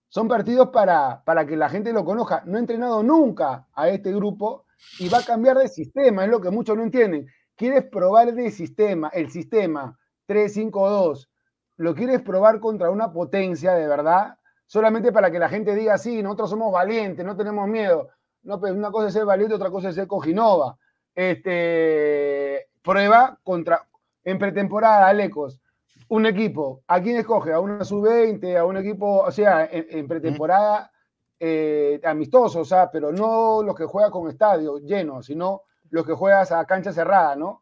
Son 0.10 0.28
partidos 0.28 0.70
para, 0.70 1.24
para 1.24 1.46
que 1.46 1.58
la 1.58 1.70
gente 1.70 1.94
lo 1.94 2.04
conozca. 2.04 2.42
No 2.46 2.58
he 2.58 2.60
entrenado 2.60 3.04
nunca 3.04 3.68
a 3.74 3.90
este 3.90 4.12
grupo 4.14 4.63
y 5.00 5.10
va 5.10 5.20
a 5.20 5.26
cambiar 5.26 5.58
de 5.58 5.68
sistema, 5.68 6.24
es 6.24 6.30
lo 6.30 6.42
que 6.42 6.50
muchos 6.50 6.78
no 6.78 6.84
entienden. 6.84 7.28
Quieres 7.56 7.86
probar 7.86 8.30
el 8.30 8.52
sistema, 8.52 9.10
el 9.14 9.30
sistema 9.30 9.98
352, 10.28 11.30
lo 11.78 11.96
quieres 11.96 12.22
probar 12.22 12.60
contra 12.60 12.90
una 12.90 13.12
potencia 13.12 13.74
de 13.74 13.88
verdad, 13.88 14.38
solamente 14.66 15.12
para 15.12 15.32
que 15.32 15.40
la 15.40 15.50
gente 15.50 15.76
diga, 15.76 15.98
sí, 15.98 16.22
nosotros 16.24 16.50
somos 16.50 16.72
valientes, 16.72 17.26
no 17.26 17.36
tenemos 17.36 17.68
miedo. 17.68 18.10
No, 18.44 18.60
pues 18.60 18.74
una 18.74 18.92
cosa 18.92 19.08
es 19.08 19.14
ser 19.14 19.26
valiente, 19.26 19.56
otra 19.56 19.70
cosa 19.70 19.90
es 19.90 19.96
ser 19.96 20.08
cojinova. 20.08 20.78
Este, 21.16 22.68
prueba 22.82 23.40
contra, 23.44 23.88
en 24.24 24.38
pretemporada, 24.38 25.08
Alecos, 25.08 25.60
un 26.10 26.26
equipo, 26.26 26.84
¿a 26.88 27.02
quién 27.02 27.18
escoge? 27.18 27.54
¿A 27.54 27.60
una 27.60 27.84
sub-20? 27.84 28.58
¿A 28.58 28.66
un 28.66 28.78
equipo, 28.78 29.20
o 29.22 29.32
sea, 29.32 29.68
en 29.72 30.08
pretemporada 30.08 30.93
eh, 31.46 32.00
amistosos, 32.06 32.56
o 32.56 32.64
sea, 32.64 32.90
pero 32.90 33.12
no 33.12 33.62
los 33.64 33.76
que 33.76 33.84
juegan 33.84 34.12
con 34.12 34.30
estadio 34.30 34.78
lleno, 34.78 35.22
sino 35.22 35.64
los 35.90 36.06
que 36.06 36.14
juegas 36.14 36.54
a 36.54 36.64
cancha 36.64 36.94
cerrada, 36.94 37.36
¿no? 37.36 37.62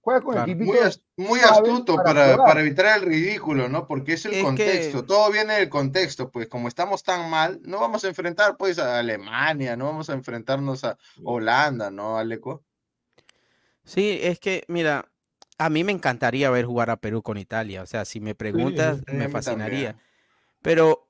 Juegas 0.00 0.22
con 0.22 0.38
equipitos. 0.38 1.02
Muy, 1.16 1.40
astuto 1.40 1.96
para, 1.96 2.60
evitar 2.60 2.98
el 2.98 3.02
ridículo, 3.02 3.68
¿no? 3.68 3.88
Porque 3.88 4.12
es 4.12 4.26
el 4.26 4.44
contexto, 4.44 5.04
todo 5.04 5.28
viene 5.32 5.54
del 5.54 5.68
contexto, 5.68 6.30
pues 6.30 6.46
como 6.46 6.68
estamos 6.68 7.02
tan 7.02 7.28
mal, 7.28 7.60
no 7.64 7.80
vamos 7.80 8.04
a 8.04 8.08
enfrentar 8.08 8.56
pues 8.56 8.78
a 8.78 9.00
Alemania, 9.00 9.76
no 9.76 9.86
vamos 9.86 10.08
a 10.08 10.12
enfrentarnos 10.12 10.84
a 10.84 10.96
Holanda, 11.24 11.90
¿no, 11.90 12.16
Aleco? 12.16 12.62
Sí, 13.82 14.20
es 14.22 14.38
que, 14.38 14.62
mira, 14.68 15.10
a 15.58 15.68
mí 15.68 15.82
me 15.82 15.90
encantaría 15.90 16.48
ver 16.48 16.64
jugar 16.64 16.90
a 16.90 16.96
Perú 16.96 17.22
con 17.22 17.38
Italia. 17.38 17.82
O 17.82 17.86
sea, 17.86 18.04
si 18.04 18.20
me 18.20 18.36
preguntas, 18.36 19.02
me 19.08 19.28
fascinaría. 19.28 19.96
Pero, 20.62 21.09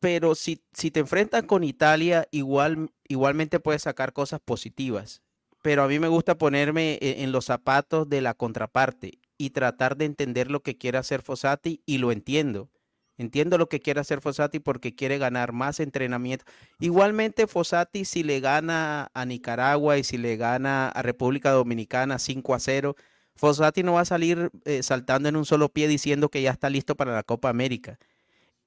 pero 0.00 0.34
si, 0.34 0.62
si 0.72 0.90
te 0.90 1.00
enfrentas 1.00 1.44
con 1.44 1.64
Italia, 1.64 2.28
igual, 2.30 2.90
igualmente 3.08 3.60
puedes 3.60 3.82
sacar 3.82 4.12
cosas 4.12 4.40
positivas. 4.40 5.22
Pero 5.62 5.82
a 5.82 5.88
mí 5.88 5.98
me 5.98 6.08
gusta 6.08 6.38
ponerme 6.38 6.98
e, 7.00 7.22
en 7.22 7.32
los 7.32 7.46
zapatos 7.46 8.08
de 8.08 8.20
la 8.20 8.34
contraparte 8.34 9.18
y 9.36 9.50
tratar 9.50 9.96
de 9.96 10.04
entender 10.04 10.50
lo 10.50 10.62
que 10.62 10.76
quiere 10.76 10.98
hacer 10.98 11.22
Fossati 11.22 11.82
y 11.86 11.98
lo 11.98 12.12
entiendo. 12.12 12.70
Entiendo 13.16 13.58
lo 13.58 13.68
que 13.68 13.80
quiere 13.80 14.00
hacer 14.00 14.20
Fossati 14.20 14.60
porque 14.60 14.94
quiere 14.94 15.18
ganar 15.18 15.52
más 15.52 15.80
entrenamiento. 15.80 16.44
Igualmente, 16.78 17.48
Fossati, 17.48 18.04
si 18.04 18.22
le 18.22 18.38
gana 18.38 19.10
a 19.12 19.24
Nicaragua 19.24 19.98
y 19.98 20.04
si 20.04 20.18
le 20.18 20.36
gana 20.36 20.88
a 20.88 21.02
República 21.02 21.50
Dominicana 21.50 22.20
5 22.20 22.54
a 22.54 22.60
0, 22.60 22.96
Fossati 23.34 23.82
no 23.82 23.94
va 23.94 24.02
a 24.02 24.04
salir 24.04 24.50
eh, 24.64 24.82
saltando 24.84 25.28
en 25.28 25.36
un 25.36 25.44
solo 25.44 25.68
pie 25.68 25.88
diciendo 25.88 26.28
que 26.28 26.42
ya 26.42 26.52
está 26.52 26.70
listo 26.70 26.96
para 26.96 27.12
la 27.12 27.24
Copa 27.24 27.48
América. 27.48 27.98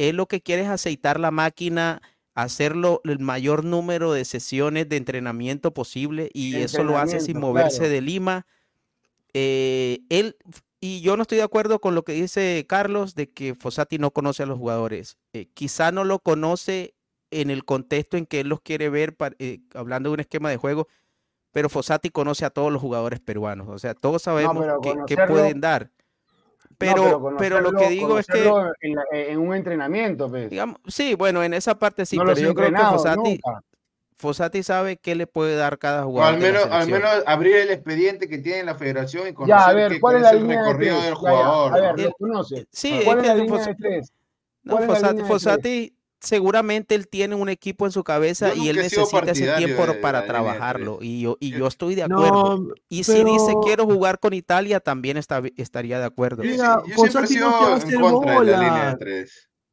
Él 0.10 0.16
lo 0.16 0.26
que 0.26 0.42
quiere 0.42 0.64
es 0.64 0.70
aceitar 0.70 1.20
la 1.20 1.30
máquina, 1.30 2.02
hacerlo 2.34 3.02
el 3.04 3.20
mayor 3.20 3.64
número 3.64 4.14
de 4.14 4.26
sesiones 4.26 4.90
de 4.90 4.98
entrenamiento 4.98 5.74
posible 5.74 6.32
y 6.34 6.56
eso 6.56 6.84
lo 6.84 6.98
hace 6.98 7.20
sin 7.20 7.40
moverse 7.40 7.88
de 7.88 8.02
Lima. 8.02 8.48
Eh, 9.34 10.00
él, 10.10 10.38
y 10.80 11.02
yo 11.02 11.18
no 11.18 11.22
estoy 11.22 11.38
de 11.38 11.44
acuerdo 11.44 11.80
con 11.80 11.94
lo 11.94 12.04
que 12.04 12.14
dice 12.14 12.66
Carlos 12.68 13.14
de 13.14 13.30
que 13.30 13.54
Fossati 13.54 14.00
no 14.00 14.10
conoce 14.10 14.42
a 14.42 14.48
los 14.48 14.58
jugadores. 14.58 15.18
Eh, 15.34 15.46
quizá 15.54 15.92
no 15.92 16.04
lo 16.04 16.18
conoce 16.18 16.96
en 17.30 17.52
el 17.52 17.64
contexto 17.64 18.18
en 18.18 18.26
que 18.26 18.40
él 18.40 18.50
los 18.50 18.62
quiere 18.62 18.90
ver, 18.90 19.16
eh, 19.38 19.60
hablando 19.76 20.10
de 20.10 20.16
un 20.16 20.20
esquema 20.20 20.50
de 20.50 20.58
juego, 20.58 20.88
pero 21.52 21.70
Fossati 21.70 22.10
conoce 22.10 22.44
a 22.44 22.50
todos 22.50 22.72
los 22.72 22.82
jugadores 22.82 23.20
peruanos. 23.20 23.68
O 23.70 23.78
sea, 23.78 23.94
todos 23.94 24.24
sabemos 24.24 24.66
qué 25.06 25.16
pueden 25.28 25.62
dar. 25.62 25.92
Pero, 26.82 27.36
pero, 27.38 27.62
lo 27.62 27.74
que 27.74 27.90
digo 27.90 28.18
es 28.18 28.28
que. 28.28 28.52
En, 29.12 29.40
un 29.40 29.56
entrenamiento, 29.56 30.30
pues. 30.30 30.50
Digamos, 30.50 30.78
sí, 30.88 31.16
bueno, 31.16 31.44
en 31.44 31.54
esa 31.54 31.78
parte 31.78 32.06
sí, 32.06 32.18
pero 32.18 32.36
yo 32.36 32.54
creo 32.56 32.72
que 32.72 32.78
Fossati, 32.78 33.40
Fossati 34.18 34.64
sabe 34.64 34.98
qué 34.98 35.16
le 35.16 35.28
puede 35.28 35.56
dar 35.56 35.78
cada 35.78 36.04
jugador. 36.04 36.34
al 36.34 36.40
menos, 36.40 36.66
al 36.66 36.88
menos 36.88 37.10
abrir 37.26 37.56
el 37.58 37.70
expediente 37.72 38.28
que 38.28 38.40
tiene 38.40 38.64
la 38.64 38.76
federación 38.76 39.28
y 39.28 39.34
conocer, 39.34 39.58
ya, 39.58 39.68
a 39.68 39.74
ver, 39.74 40.00
¿cuál 40.00 40.24
es 40.24 40.32
el 40.32 40.48
recorrido 40.48 41.02
del 41.02 41.14
jugador. 41.14 41.74
a 41.74 41.94
ver, 41.94 42.00
lo 42.00 42.12
conoce. 42.14 42.68
Sí, 42.72 43.02
¿Cuál 43.06 43.20
es, 43.20 43.28
la 43.28 43.36
línea 43.36 43.66
de 43.66 43.76
tres? 43.76 44.14
No, 44.64 44.78
Fossati, 45.26 45.96
seguramente 46.22 46.96
él 46.96 47.08
tiene 47.08 47.36
un 47.36 47.50
equipo 47.50 47.86
en 47.86 47.92
su 47.92 48.04
cabeza 48.04 48.54
y 48.56 48.70
él 48.70 48.78
necesita 48.78 49.32
ese 49.32 49.52
tiempo 49.58 49.84
para 50.02 50.26
trabajarlo. 50.26 51.00
Y 51.02 51.22
yo, 51.22 51.38
y 51.40 51.52
yo 51.52 51.68
estoy 51.68 51.96
de 51.96 52.04
acuerdo. 52.04 52.68
y 52.88 53.04
si 53.04 53.24
dice 53.24 53.54
quiero 53.64 53.86
jugar 53.86 54.20
con 54.20 54.34
Italia, 54.34 54.80
también 54.80 55.18
está, 55.18 55.42
estaría 55.58 56.00
de 56.00 56.06
acuerdo. 56.06 56.44
Mira, 56.44 56.82
Fossati 56.96 57.36
no 57.36 57.60
te 57.60 57.66
va 57.66 57.74
a 57.74 57.76
hacer 57.76 57.98
bola. 58.00 58.98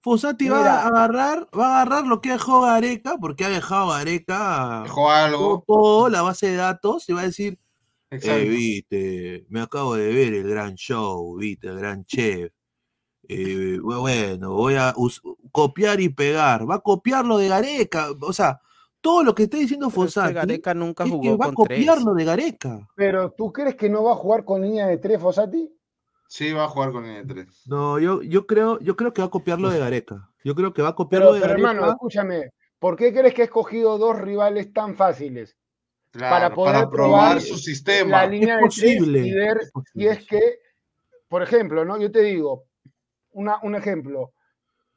Fusati 0.00 0.48
va 0.48 0.64
a 0.64 0.86
agarrar, 0.86 1.48
va 1.56 1.66
a 1.66 1.82
agarrar 1.82 2.06
lo 2.06 2.20
que 2.20 2.30
dejó 2.30 2.62
Gareca, 2.62 3.16
porque 3.20 3.44
ha 3.44 3.48
dejado 3.50 3.88
Gareca 3.88 4.82
dejó 4.84 5.10
algo. 5.10 5.64
Todo, 5.66 6.08
la 6.08 6.22
base 6.22 6.48
de 6.48 6.56
datos, 6.56 7.08
y 7.08 7.12
va 7.12 7.22
a 7.22 7.24
decir, 7.24 7.58
eh, 8.10 8.48
viste, 8.48 9.44
me 9.50 9.60
acabo 9.60 9.96
de 9.96 10.12
ver 10.12 10.34
el 10.34 10.48
gran 10.48 10.76
show, 10.76 11.36
viste, 11.36 11.68
el 11.68 11.78
gran 11.78 12.04
chef. 12.04 12.52
Eh, 13.28 13.78
bueno, 13.82 14.52
voy 14.52 14.74
a 14.74 14.94
copiar 15.52 16.00
y 16.00 16.08
pegar. 16.08 16.68
Va 16.68 16.76
a 16.76 16.80
copiar 16.80 17.24
lo 17.24 17.38
de 17.38 17.48
Gareca. 17.48 18.08
O 18.22 18.32
sea, 18.32 18.60
todo 19.00 19.22
lo 19.22 19.34
que 19.34 19.44
está 19.44 19.58
diciendo 19.58 19.90
Fosati. 19.90 20.32
Gareca 20.32 20.72
nunca 20.74 21.06
jugó 21.06 21.36
va 21.36 21.46
a 21.46 21.52
copiar 21.52 22.00
lo 22.00 22.14
de 22.14 22.24
Gareca. 22.24 22.88
Pero 22.96 23.30
¿tú 23.32 23.52
crees 23.52 23.76
que 23.76 23.90
no 23.90 24.02
va 24.02 24.12
a 24.12 24.16
jugar 24.16 24.44
con 24.44 24.62
línea 24.62 24.86
de 24.86 24.96
tres 24.96 25.20
Fosati? 25.20 25.70
Sí, 26.26 26.52
va 26.52 26.64
a 26.64 26.68
jugar 26.68 26.92
con 26.92 27.04
línea 27.04 27.22
de 27.22 27.26
tres. 27.26 27.62
No, 27.66 27.98
yo, 27.98 28.22
yo, 28.22 28.46
creo, 28.46 28.78
yo 28.80 28.96
creo 28.96 29.12
que 29.12 29.22
va 29.22 29.28
a 29.28 29.30
copiar 29.30 29.60
lo 29.60 29.70
de 29.70 29.78
Gareca. 29.78 30.30
Yo 30.42 30.54
creo 30.54 30.72
que 30.72 30.82
va 30.82 30.90
a 30.90 30.94
copiar 30.94 31.22
lo 31.22 31.34
de 31.34 31.40
pero, 31.40 31.52
hermano, 31.52 31.86
escúchame. 31.86 32.50
¿Por 32.78 32.96
qué 32.96 33.12
crees 33.12 33.34
que 33.34 33.42
ha 33.42 33.46
escogido 33.46 33.98
dos 33.98 34.18
rivales 34.18 34.72
tan 34.72 34.94
fáciles? 34.94 35.56
para 36.12 36.52
poder 36.54 36.88
probar 36.88 37.40
su 37.40 37.56
sistema. 37.56 38.22
La 38.22 38.26
línea 38.26 38.56
de 38.56 38.62
posible. 38.62 39.26
y 39.26 39.32
ver 39.32 39.58
si 39.92 40.06
es 40.06 40.26
que, 40.26 40.60
por 41.28 41.42
ejemplo, 41.42 41.84
¿no? 41.84 42.00
Yo 42.00 42.10
te 42.10 42.22
digo, 42.22 42.67
un 43.32 43.74
ejemplo, 43.74 44.32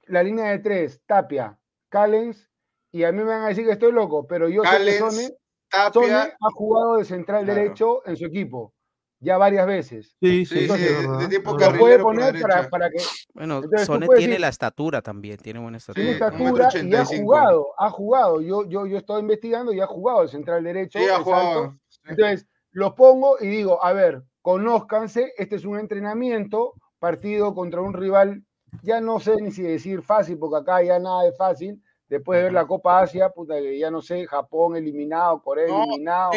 la 0.07 0.23
línea 0.23 0.51
de 0.51 0.59
tres, 0.59 1.01
Tapia, 1.05 1.57
Callens, 1.89 2.49
y 2.91 3.03
a 3.03 3.11
mí 3.11 3.19
me 3.19 3.25
van 3.25 3.43
a 3.43 3.47
decir 3.47 3.65
que 3.65 3.73
estoy 3.73 3.91
loco, 3.91 4.27
pero 4.27 4.49
yo 4.49 4.63
sé 4.63 4.77
que 4.84 4.97
Sone, 4.97 5.29
ha 5.71 6.51
jugado 6.53 6.97
de 6.97 7.05
central 7.05 7.45
derecho 7.45 8.05
en 8.05 8.17
su 8.17 8.25
equipo 8.25 8.73
ya 9.21 9.38
varias 9.38 9.67
veces. 9.67 10.15
Sí, 10.19 10.45
sí, 10.45 10.67
sí. 10.67 10.67
De, 10.67 11.27
tiempo 11.29 11.55
que 11.55 11.69
puede 11.77 11.99
poner 11.99 12.41
para, 12.41 12.67
para, 12.69 12.89
que. 12.89 12.97
Bueno, 13.34 13.61
Sone 13.86 14.07
tiene 14.17 14.39
la 14.39 14.49
estatura 14.49 15.01
también, 15.01 15.38
tiene 15.38 15.59
buena 15.59 15.77
estatura. 15.77 16.03
Tiene 16.03 16.11
estatura 16.13 16.69
y 16.84 16.95
ha 16.95 17.05
jugado, 17.05 17.67
ha 17.77 17.89
jugado. 17.91 18.41
Yo, 18.41 18.67
yo, 18.67 18.88
yo 18.88 18.97
estoy 18.97 19.21
investigando 19.21 19.71
y 19.71 19.79
ha 19.79 19.86
jugado 19.86 20.23
el 20.23 20.29
central 20.29 20.63
derecho. 20.63 20.97
Sí, 20.97 21.05
ha 21.05 21.19
jugado. 21.19 21.77
Entonces, 22.05 22.47
los 22.71 22.93
pongo 22.93 23.38
y 23.39 23.47
digo, 23.47 23.84
a 23.84 23.93
ver, 23.93 24.23
conózcanse, 24.41 25.34
este 25.38 25.55
es 25.55 25.65
un 25.65 25.77
entrenamiento, 25.77 26.73
partido 27.02 27.56
contra 27.56 27.82
un 27.82 27.93
rival, 27.93 28.43
ya 28.84 29.02
no 29.02 29.20
sé 29.20 29.36
ni 29.41 29.52
si 29.52 29.64
decir 29.64 30.04
fácil, 30.04 30.38
porque 30.38 30.58
acá 30.62 30.84
ya 30.84 30.99
nada 30.99 31.28
es 31.28 31.36
fácil, 31.36 31.82
después 32.08 32.38
de 32.38 32.43
ver 32.43 32.54
la 32.54 32.68
Copa 32.68 33.02
Asia, 33.02 33.32
puta, 33.32 33.56
que 33.56 33.80
ya 33.80 33.89
no 33.89 34.02
sé, 34.04 34.28
Japón 34.28 34.76
eliminado, 34.76 35.41
Corea 35.41 35.66
eliminado. 35.66 36.32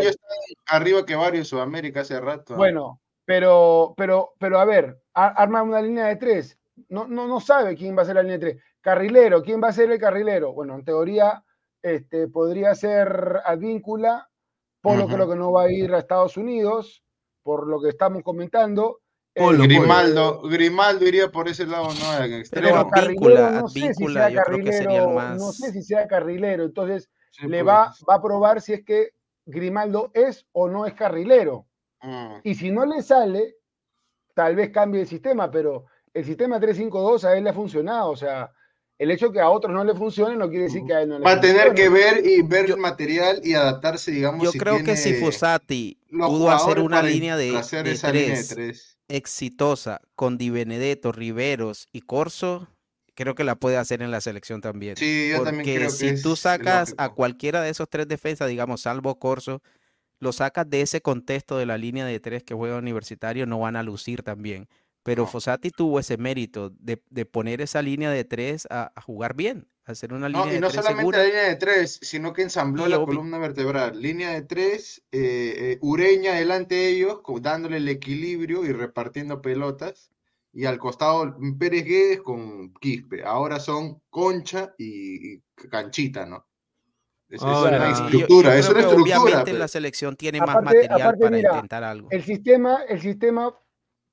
ya 0.00 0.08
está 0.08 0.26
arriba 0.68 1.04
que 1.04 1.14
varios 1.14 1.48
Sudamérica 1.48 2.00
hace 2.00 2.18
rato. 2.18 2.56
Bueno, 2.56 3.02
pero, 3.26 3.92
pero, 3.94 4.32
pero 4.38 4.58
a 4.58 4.64
ver, 4.64 5.02
arma 5.12 5.62
una 5.62 5.82
línea 5.82 6.06
de 6.06 6.16
tres. 6.16 6.58
No, 6.88 7.06
no, 7.06 7.28
no 7.28 7.38
sabe 7.38 7.76
quién 7.76 7.96
va 7.96 8.02
a 8.02 8.04
ser 8.06 8.14
la 8.14 8.22
línea 8.22 8.38
de 8.38 8.46
tres. 8.46 8.62
Carrilero, 8.80 9.42
¿quién 9.42 9.62
va 9.62 9.68
a 9.68 9.72
ser 9.72 9.90
el 9.90 9.98
carrilero? 9.98 10.54
Bueno, 10.54 10.76
en 10.76 10.84
teoría 10.84 11.44
este, 11.82 12.28
podría 12.28 12.74
ser 12.74 13.40
Advíncula, 13.44 14.30
por 14.80 14.96
lo 14.96 15.06
que 15.06 15.14
creo 15.14 15.28
que 15.28 15.36
no 15.36 15.52
va 15.52 15.64
a 15.64 15.70
ir 15.70 15.94
a 15.94 15.98
Estados 15.98 16.38
Unidos, 16.38 17.02
por 17.42 17.66
lo 17.66 17.80
que 17.82 17.90
estamos 17.90 18.22
comentando. 18.22 19.00
Grimaldo, 19.34 20.42
Grimaldo 20.42 21.06
iría 21.06 21.30
por 21.30 21.48
ese 21.48 21.66
lado, 21.66 21.88
no 21.88 22.42
Pero 22.50 22.88
Carrilero, 22.88 23.50
no 23.50 23.68
sé 23.68 23.94
si 23.94 24.04
sea 24.12 24.32
carrilero, 24.32 25.12
no 25.12 25.52
sé 25.52 25.72
si 25.72 25.82
sea 25.82 26.06
carrilero, 26.06 26.64
entonces 26.64 27.10
le 27.42 27.62
va, 27.62 27.92
va 28.08 28.14
a 28.14 28.22
probar 28.22 28.60
si 28.60 28.74
es 28.74 28.84
que 28.84 29.10
Grimaldo 29.46 30.10
es 30.14 30.46
o 30.52 30.68
no 30.68 30.86
es 30.86 30.94
carrilero. 30.94 31.66
Mm. 32.00 32.36
Y 32.44 32.54
si 32.54 32.70
no 32.70 32.86
le 32.86 33.02
sale, 33.02 33.56
tal 34.34 34.56
vez 34.56 34.70
cambie 34.70 35.00
el 35.00 35.08
sistema, 35.08 35.50
pero 35.50 35.86
el 36.12 36.24
sistema 36.24 36.60
352 36.60 37.24
a 37.24 37.36
él 37.36 37.44
le 37.44 37.50
ha 37.50 37.54
funcionado, 37.54 38.10
o 38.10 38.16
sea, 38.16 38.52
el 38.98 39.10
hecho 39.10 39.32
que 39.32 39.40
a 39.40 39.50
otros 39.50 39.72
no 39.72 39.84
le 39.84 39.94
funcione 39.94 40.36
no 40.36 40.48
quiere 40.48 40.64
decir 40.64 40.82
que 40.86 40.94
a 40.94 41.02
él 41.02 41.08
no 41.08 41.18
le 41.18 41.24
Va 41.24 41.32
a 41.32 41.40
tener 41.40 41.74
que 41.74 41.88
ver 41.88 42.24
y 42.24 42.42
ver 42.42 42.70
el 42.70 42.76
material 42.76 43.40
y 43.42 43.54
adaptarse, 43.54 44.12
digamos. 44.12 44.44
Yo 44.44 44.52
creo 44.52 44.84
que 44.84 44.96
si 44.96 45.14
Fusati 45.14 45.98
pudo 46.10 46.50
hacer 46.50 46.78
una 46.78 47.02
línea 47.02 47.36
de, 47.36 47.60
tres, 47.70 48.93
exitosa 49.08 50.00
con 50.14 50.38
Di 50.38 50.50
Benedetto, 50.50 51.12
Riveros 51.12 51.88
y 51.92 52.02
Corso, 52.02 52.68
creo 53.14 53.34
que 53.34 53.44
la 53.44 53.56
puede 53.56 53.76
hacer 53.76 54.02
en 54.02 54.10
la 54.10 54.20
selección 54.20 54.60
también. 54.60 54.96
Sí, 54.96 55.30
yo 55.30 55.42
también 55.42 55.64
creo 55.76 55.90
si 55.90 56.20
tú 56.20 56.36
sacas 56.36 56.94
a 56.98 57.10
cualquiera 57.10 57.62
de 57.62 57.70
esos 57.70 57.88
tres 57.88 58.08
defensas, 58.08 58.48
digamos, 58.48 58.82
salvo 58.82 59.18
Corso, 59.18 59.62
lo 60.20 60.32
sacas 60.32 60.68
de 60.68 60.80
ese 60.80 61.00
contexto 61.00 61.58
de 61.58 61.66
la 61.66 61.78
línea 61.78 62.06
de 62.06 62.20
tres 62.20 62.42
que 62.42 62.54
juega 62.54 62.78
universitario, 62.78 63.46
no 63.46 63.58
van 63.58 63.76
a 63.76 63.82
lucir 63.82 64.22
también. 64.22 64.68
Pero 65.02 65.26
Fossati 65.26 65.70
tuvo 65.70 66.00
ese 66.00 66.16
mérito 66.16 66.70
de, 66.70 66.96
poner 67.26 67.60
esa 67.60 67.82
línea 67.82 68.10
de 68.10 68.24
tres 68.24 68.66
a, 68.70 68.90
jugar 69.02 69.36
bien, 69.36 69.68
hacer 69.86 70.12
una 70.12 70.28
línea 70.28 70.46
no, 70.46 70.54
y 70.54 70.60
no 70.60 70.70
solamente 70.70 71.18
la 71.18 71.24
línea 71.24 71.42
de 71.42 71.56
tres, 71.56 71.98
sino 72.02 72.32
que 72.32 72.42
ensambló 72.42 72.86
la 72.86 73.04
columna 73.04 73.38
vertebral. 73.38 74.00
Línea 74.00 74.30
de 74.30 74.42
tres, 74.42 75.04
eh, 75.12 75.54
eh, 75.56 75.78
Ureña 75.82 76.34
delante 76.34 76.74
de 76.74 76.88
ellos, 76.88 77.20
dándole 77.40 77.76
el 77.76 77.88
equilibrio 77.88 78.64
y 78.64 78.72
repartiendo 78.72 79.42
pelotas. 79.42 80.10
Y 80.52 80.66
al 80.66 80.78
costado 80.78 81.36
Pérez 81.58 81.84
Guedes 81.84 82.22
con 82.22 82.72
Quispe. 82.74 83.24
Ahora 83.24 83.58
son 83.58 84.00
Concha 84.08 84.72
y, 84.78 85.40
Canchita, 85.68 86.26
¿no? 86.26 86.46
Es, 87.28 87.42
una 87.42 87.90
estructura, 87.90 88.56
es 88.56 88.68
una 88.68 88.80
estructura. 88.80 89.20
Obviamente 89.20 89.52
la 89.54 89.66
selección 89.66 90.14
tiene 90.14 90.38
más 90.38 90.62
material 90.62 91.18
para 91.18 91.38
intentar 91.38 91.82
algo. 91.82 92.08
El 92.10 92.22
sistema, 92.22 92.84
el 92.88 93.00
sistema 93.00 93.52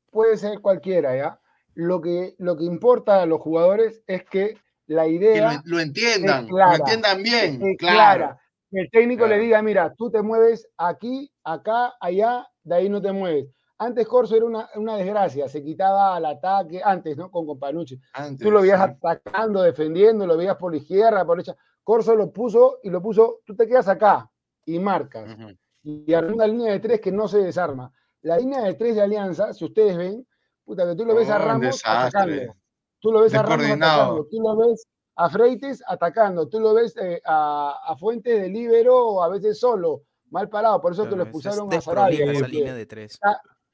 puede 0.10 0.36
ser 0.36 0.60
cualquiera, 0.62 1.16
¿ya? 1.16 1.40
Lo 1.76 2.02
que, 2.02 2.34
lo 2.40 2.58
que 2.58 2.64
importa 2.64 3.22
a 3.22 3.28
los 3.28 3.40
jugadores 3.40 4.02
es 4.08 4.24
que 4.24 4.58
la 4.92 5.08
idea. 5.08 5.62
Que 5.64 5.70
lo, 5.70 5.80
entiendan, 5.80 6.48
lo 6.48 6.74
entiendan 6.74 7.24
bien, 7.24 7.76
claro. 7.78 8.38
Que 8.70 8.82
el 8.82 8.90
técnico 8.90 9.28
le 9.28 9.38
diga, 9.40 9.62
mira, 9.62 9.94
tú 9.98 10.10
te 10.10 10.22
mueves 10.22 10.68
aquí, 10.78 11.32
acá, 11.44 11.94
allá, 12.00 12.48
de 12.64 12.76
ahí 12.76 12.90
no 12.90 13.02
te 13.02 13.12
mueves. 13.12 13.48
Antes 13.78 14.08
Corso 14.08 14.36
era 14.36 14.46
una, 14.46 14.70
una 14.76 14.96
desgracia, 14.96 15.50
se 15.50 15.64
quitaba 15.64 16.16
al 16.16 16.26
ataque, 16.26 16.82
antes, 16.84 17.18
¿no? 17.18 17.32
Con 17.32 17.48
Companucci. 17.48 18.00
tú 18.40 18.52
lo 18.52 18.62
veías 18.62 18.80
atacando, 18.80 19.64
defendiendo, 19.64 20.28
lo 20.28 20.38
veías 20.38 20.56
por 20.56 20.72
la 20.72 20.78
izquierda, 20.78 21.26
por 21.26 21.38
la 21.38 21.44
derecha. 21.44 21.58
Corso 21.84 22.16
lo 22.16 22.32
puso 22.32 22.80
y 22.84 22.90
lo 22.90 23.02
puso, 23.02 23.40
tú 23.44 23.56
te 23.56 23.68
quedas 23.68 23.88
acá 23.88 24.30
y 24.66 24.78
marcas. 24.78 25.36
Y 25.84 26.14
arma 26.14 26.34
una 26.34 26.48
línea 26.48 26.74
de 26.74 26.80
tres 26.80 27.02
que 27.02 27.12
no 27.12 27.28
se 27.28 27.40
desarma. 27.40 27.92
la 28.22 28.38
línea 28.38 28.62
de 28.62 28.76
tres 28.76 28.96
de 28.96 29.02
Alianza, 29.02 29.52
si 29.52 29.66
ustedes 29.66 29.98
ven, 29.98 30.28
puta, 30.64 30.86
que 30.86 30.96
tú 30.96 31.04
lo 31.04 31.16
ves 31.16 31.30
a 31.30 31.40
Ramos 31.40 31.82
atacando. 31.84 32.61
Tú 33.02 33.12
lo 33.12 33.22
ves 33.22 33.34
a 33.34 33.42
Ramos 33.42 33.66
atacando. 33.66 34.28
Tú 34.30 34.42
lo 34.42 34.56
ves 34.56 34.88
a 35.16 35.30
Freites 35.30 35.84
atacando. 35.88 36.48
Tú 36.48 36.60
lo 36.60 36.74
ves 36.74 36.96
eh, 36.98 37.22
a, 37.26 37.76
a 37.86 37.98
Fuentes 37.98 38.42
de 38.42 38.48
Libero 38.48 39.22
a 39.24 39.30
veces 39.30 39.60
solo, 39.60 40.04
mal 40.30 40.50
parado. 40.50 40.80
Por 40.80 40.94
eso 40.94 41.10
que 41.10 41.16
lo 41.16 41.24
expulsaron 41.24 41.74
a 41.74 41.82
Sarabia. 41.82 42.32
Esa 42.32 42.48
línea 42.48 42.74
de 42.74 42.86
tres. 42.86 43.20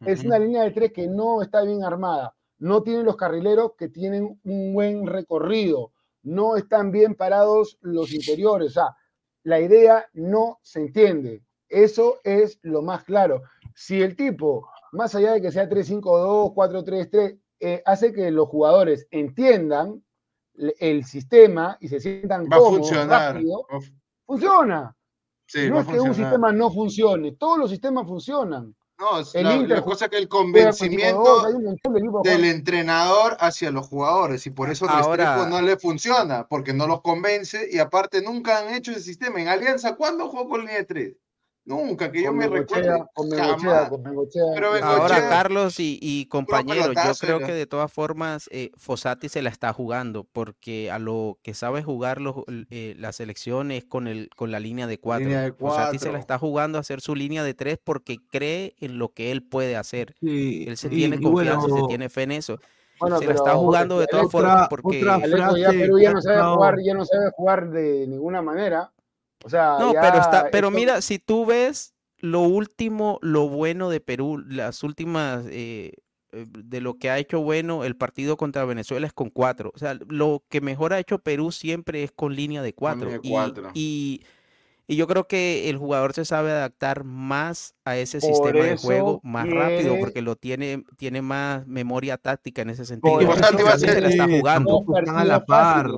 Es 0.06 0.24
una 0.24 0.40
línea 0.40 0.64
de 0.64 0.72
tres 0.72 0.94
que 0.94 1.08
no 1.08 1.42
está 1.42 1.62
bien 1.62 1.84
armada. 1.84 2.34
No 2.60 2.82
tienen 2.82 3.06
los 3.06 3.18
carrileros 3.18 3.74
que 3.78 3.90
tienen 3.90 4.40
un 4.44 4.74
buen 4.74 5.06
recorrido. 5.06 5.92
No 6.24 6.56
están 6.56 6.92
bien 6.92 7.16
parados 7.16 7.78
los 7.82 8.14
interiores. 8.14 8.72
O 8.72 8.74
sea, 8.74 8.96
la 9.44 9.60
idea 9.60 10.08
no 10.14 10.60
se 10.62 10.80
entiende. 10.82 11.44
Eso 11.70 12.20
es 12.24 12.60
lo 12.62 12.82
más 12.82 13.04
claro. 13.04 13.44
Si 13.76 14.02
el 14.02 14.16
tipo, 14.16 14.68
más 14.92 15.14
allá 15.16 15.34
de 15.34 15.42
que 15.42 15.52
sea 15.52 15.70
3-5-2, 15.70 16.54
4-3-3, 16.54 17.40
eh, 17.60 17.82
hace 17.86 18.14
que 18.14 18.32
los 18.32 18.48
jugadores 18.48 19.08
entiendan 19.12 20.04
el 20.80 21.06
sistema 21.06 21.78
y 21.80 21.88
se 21.88 22.00
sientan 22.00 22.46
Va 22.52 22.58
cómodos, 22.58 23.08
rápido, 23.08 23.66
funciona. 24.26 24.96
no 25.70 25.80
es 25.80 25.88
que 25.88 26.00
un 26.00 26.16
sistema 26.16 26.52
no 26.52 26.72
funcione, 26.72 27.34
todos 27.34 27.60
los 27.60 27.70
sistemas 27.70 28.08
funcionan. 28.08 28.76
No, 29.00 29.20
el 29.20 29.70
la, 29.70 29.84
cosa 29.84 30.10
que 30.10 30.18
el 30.18 30.28
convencimiento 30.28 31.44
del 32.24 32.46
entrenador 32.46 33.38
hacia 33.40 33.70
los 33.70 33.88
jugadores 33.88 34.48
y 34.48 34.50
por 34.50 34.72
eso 34.72 34.88
Restrepo 34.88 35.46
no 35.48 35.62
le 35.62 35.78
funciona, 35.78 36.48
porque 36.48 36.74
no 36.74 36.88
los 36.88 37.02
convence 37.02 37.68
y 37.72 37.78
aparte 37.78 38.24
nunca 38.24 38.58
han 38.58 38.74
hecho 38.74 38.92
ese 38.92 39.02
sistema. 39.02 39.40
En 39.40 39.50
Alianza, 39.50 39.96
¿cuándo 39.96 40.28
jugó 40.28 40.50
con 40.50 40.62
línea 40.62 40.78
de 40.78 40.86
3? 40.86 41.16
Nunca, 41.68 42.10
que 42.10 42.24
yo 42.24 42.32
me 42.32 42.48
recuerdo. 42.48 43.10
Ahora, 44.82 45.30
Carlos 45.30 45.76
y, 45.80 46.26
compañeros, 46.28 46.96
yo 46.96 47.14
creo 47.20 47.40
que 47.40 47.52
de 47.52 47.66
todas 47.66 47.92
formas 47.92 48.48
eh, 48.54 48.72
Fossati 48.78 49.28
se 49.28 49.42
la 49.42 49.50
está 49.50 49.74
jugando, 49.74 50.24
porque 50.24 50.90
a 50.90 50.98
lo 50.98 51.40
que 51.44 51.54
sabe 51.54 51.84
jugar 51.84 52.22
los, 52.22 52.36
eh, 52.70 52.96
las 52.98 53.20
elecciones 53.20 53.84
con, 53.84 54.08
el, 54.08 54.30
con 54.38 54.50
la 54.50 54.62
línea 54.62 54.88
de 54.88 54.98
cuatro. 54.98 55.30
Fossati 55.58 56.00
se 56.00 56.10
la 56.10 56.20
está 56.20 56.40
jugando 56.40 56.78
a 56.78 56.82
hacer 56.82 57.02
su 57.02 57.16
línea 57.16 57.44
de 57.44 57.54
tres 57.54 57.78
porque 57.84 58.20
cree 58.32 58.76
en 58.80 58.98
lo 58.98 59.10
que 59.10 59.32
él 59.32 59.44
puede 59.44 59.76
hacer. 59.76 60.16
él 60.22 60.78
se 60.78 60.88
tiene 60.88 61.20
confianza, 61.20 61.68
se 61.68 61.88
tiene 61.90 62.08
fe 62.08 62.24
en 62.24 62.32
eso. 62.32 62.60
se 63.20 63.26
la 63.26 63.34
está 63.34 63.56
jugando 63.56 64.00
de 64.00 64.08
todas 64.08 64.32
formas 64.32 64.70
porque... 64.70 65.02
ya 65.02 66.14
no 66.14 66.22
sabe 66.22 66.42
jugar, 66.44 66.76
ya 66.82 66.94
no 66.94 67.04
sabe 67.04 67.30
jugar 67.36 67.70
de 67.72 68.08
ninguna 68.08 68.42
manera 68.42 68.90
no, 69.52 69.94
pero 69.94 70.18
está, 70.18 70.50
pero 70.52 70.72
mira, 70.72 71.02
si 71.02 71.20
tú 71.20 71.46
ves 71.46 71.94
lo 72.20 72.42
último, 72.42 73.20
lo 73.22 73.48
bueno 73.48 73.90
de 73.90 74.00
Perú, 74.00 74.38
las 74.40 74.84
últimas 74.84 75.46
eh, 75.50 75.94
eh, 76.32 76.46
de 76.50 76.82
lo 76.82 76.96
que 76.96 77.10
ha 77.10 77.20
hecho 77.20 77.42
bueno 77.42 77.84
el 77.84 77.96
partido 77.96 78.38
contra 78.38 78.66
Venezuela 78.66 79.08
es 79.08 79.14
con 79.14 79.30
cuatro. 79.30 79.72
O 79.74 79.78
sea, 79.78 79.98
lo 80.08 80.44
que 80.50 80.62
mejor 80.62 80.94
ha 80.94 81.00
hecho 81.00 81.20
Perú 81.20 81.52
siempre 81.52 82.04
es 82.04 82.12
con 82.12 82.36
línea 82.36 82.62
de 82.62 82.74
cuatro. 82.74 83.10
Y, 83.74 84.22
y, 84.88 84.96
yo 84.96 85.06
creo 85.06 85.28
que 85.28 85.70
el 85.70 85.78
jugador 85.78 86.14
se 86.14 86.26
sabe 86.26 86.52
adaptar 86.52 87.04
más 87.04 87.76
a 87.86 87.98
ese 87.98 88.22
sistema 88.22 88.64
de 88.64 88.78
juego 88.78 89.20
más 89.24 89.50
rápido 89.50 89.98
porque 90.00 90.22
lo 90.22 90.36
tiene, 90.36 90.84
tiene 90.98 91.22
más 91.22 91.68
memoria 91.68 92.18
táctica 92.18 92.62
en 92.62 92.70
ese 92.70 92.86
sentido. 92.86 93.20
La 93.22 94.10
está 94.10 94.28
jugando. 94.28 94.86
A 95.14 95.26
la 95.26 95.46
par. 95.46 95.92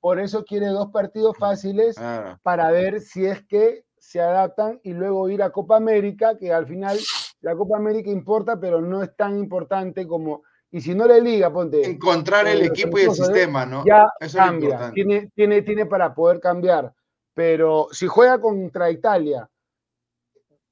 Por 0.00 0.18
eso 0.18 0.44
quiere 0.44 0.66
dos 0.68 0.90
partidos 0.90 1.36
fáciles 1.36 1.96
ah. 1.98 2.38
para 2.42 2.70
ver 2.70 3.00
si 3.00 3.26
es 3.26 3.44
que 3.46 3.84
se 3.98 4.20
adaptan 4.20 4.80
y 4.82 4.92
luego 4.92 5.28
ir 5.28 5.42
a 5.42 5.50
Copa 5.50 5.76
América, 5.76 6.36
que 6.38 6.52
al 6.52 6.66
final 6.66 6.98
la 7.42 7.54
Copa 7.54 7.76
América 7.76 8.10
importa, 8.10 8.58
pero 8.58 8.80
no 8.80 9.02
es 9.02 9.14
tan 9.16 9.38
importante 9.38 10.06
como. 10.06 10.42
Y 10.72 10.80
si 10.80 10.94
no 10.94 11.06
le 11.06 11.20
liga, 11.20 11.52
ponte. 11.52 11.84
Encontrar 11.84 12.46
el 12.46 12.62
equipo 12.62 12.98
y 12.98 13.02
el 13.02 13.12
sistema, 13.12 13.66
¿no? 13.66 13.84
Ya 13.84 14.08
cambia. 14.32 14.92
tiene, 14.92 15.30
tiene, 15.34 15.62
tiene 15.62 15.86
para 15.86 16.14
poder 16.14 16.40
cambiar. 16.40 16.92
Pero 17.34 17.88
si 17.90 18.06
juega 18.06 18.40
contra 18.40 18.90
Italia, 18.90 19.48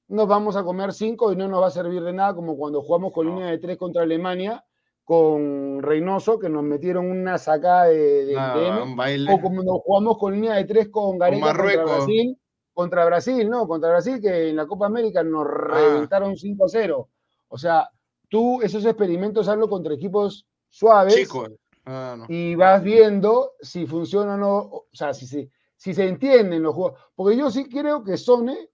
nos 0.09 0.29
vamos 0.29 0.57
a 0.57 0.63
comer 0.63 0.93
cinco 0.93 1.33
y 1.33 1.37
no 1.37 1.49
nos 1.49 1.63
va 1.63 1.67
a 1.67 1.73
servir 1.73 2.03
de 2.03 2.13
nada, 2.13 2.35
como 2.35 2.57
cuando 2.57 2.83
jugamos 2.83 3.13
con 3.13 3.27
línea 3.27 3.47
de 3.47 3.59
tres 3.59 3.77
contra 3.77 4.03
Alemania, 4.03 4.65
con 5.09 5.83
Reynoso, 5.83 6.39
que 6.39 6.51
nos 6.51 6.63
metieron 6.63 7.11
una 7.11 7.39
sacada 7.39 7.87
de, 7.87 8.27
de, 8.27 9.27
o 9.33 9.41
como 9.41 9.63
nos 9.63 9.81
jugamos 9.81 10.19
con 10.19 10.35
línea 10.35 10.53
de 10.57 10.67
tres 10.67 10.91
con 10.91 11.17
Gareca 11.17 11.47
contra 11.47 11.83
Brasil, 11.83 12.39
contra 12.75 13.05
Brasil, 13.07 13.49
¿no? 13.49 13.67
Contra 13.67 13.89
Brasil, 13.89 14.21
que 14.21 14.51
en 14.51 14.57
la 14.57 14.67
Copa 14.67 14.85
América 14.85 15.23
nos 15.23 15.47
ah. 15.47 15.79
reventaron 15.79 16.35
5-0. 16.35 17.09
O 17.49 17.57
sea, 17.57 17.89
tú 18.29 18.61
esos 18.61 18.85
experimentos 18.85 19.49
hazlo 19.49 19.71
contra 19.71 19.95
equipos 19.95 20.47
suaves 20.69 21.27
ah, 21.87 22.27
y 22.29 22.55
vas 22.55 22.83
viendo 22.83 23.53
si 23.63 23.87
funciona 23.87 24.35
o 24.35 24.37
no, 24.37 24.57
o 24.59 24.89
sea, 24.93 25.15
si, 25.15 25.27
si, 25.27 25.51
si 25.75 25.95
se 25.95 26.07
entienden 26.07 26.63
los 26.63 26.75
juegos. 26.75 27.01
Porque 27.15 27.35
yo 27.35 27.51
sí 27.51 27.67
creo 27.67 28.05
que 28.05 28.19
Sone, 28.19 28.69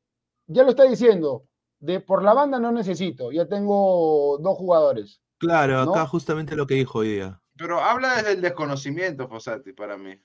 ya 0.48 0.64
lo 0.64 0.70
está 0.70 0.82
diciendo, 0.82 1.44
de 1.78 2.00
por 2.00 2.24
la 2.24 2.34
banda 2.34 2.58
no 2.58 2.72
necesito, 2.72 3.30
ya 3.30 3.46
tengo 3.46 4.36
dos 4.38 4.58
jugadores 4.58 5.20
Claro, 5.38 5.80
acá 5.80 6.06
justamente 6.06 6.56
lo 6.56 6.66
que 6.66 6.74
dijo 6.74 7.00
hoy 7.00 7.14
día. 7.14 7.40
Pero 7.56 7.80
habla 7.80 8.16
desde 8.16 8.32
el 8.32 8.40
desconocimiento, 8.40 9.28
Fossati, 9.28 9.72
para 9.72 9.96
mí. 9.96 10.18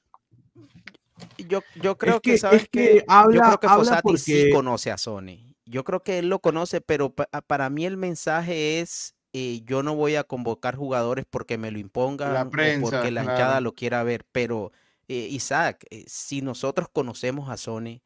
Yo, 1.38 1.62
yo 1.82 1.98
creo 1.98 2.22
que, 2.22 2.38
¿sabes 2.38 2.68
que, 2.70 3.04
habla, 3.08 3.36
Yo 3.36 3.42
creo 3.42 3.60
que 3.60 3.68
Fossati 3.70 4.18
sí 4.18 4.50
conoce 4.52 4.92
a 4.92 4.98
Sony. 4.98 5.56
Yo 5.66 5.84
creo 5.84 6.02
que 6.02 6.20
él 6.20 6.30
lo 6.30 6.40
conoce, 6.40 6.82
pero 6.82 7.14
para 7.14 7.70
mí 7.70 7.86
el 7.86 7.98
mensaje 7.98 8.80
es, 8.80 9.16
eh, 9.34 9.62
yo 9.66 9.84
no 9.84 9.96
voy 9.96 10.16
a 10.16 10.24
convocar 10.24 10.76
jugadores 10.76 11.26
porque 11.30 11.58
me 11.58 11.70
lo 11.70 11.78
imponga 11.78 12.32
la 12.34 12.44
o 12.44 12.50
porque 12.82 13.12
la 13.12 13.24
hinchada 13.24 13.62
lo 13.62 13.74
quiera 13.74 14.02
ver. 14.04 14.26
Pero, 14.32 14.72
eh, 15.08 15.28
Isaac, 15.30 15.86
eh, 15.92 16.06
si 16.08 16.42
nosotros 16.42 16.88
conocemos 16.92 17.50
a 17.50 17.58
Sony, 17.58 18.02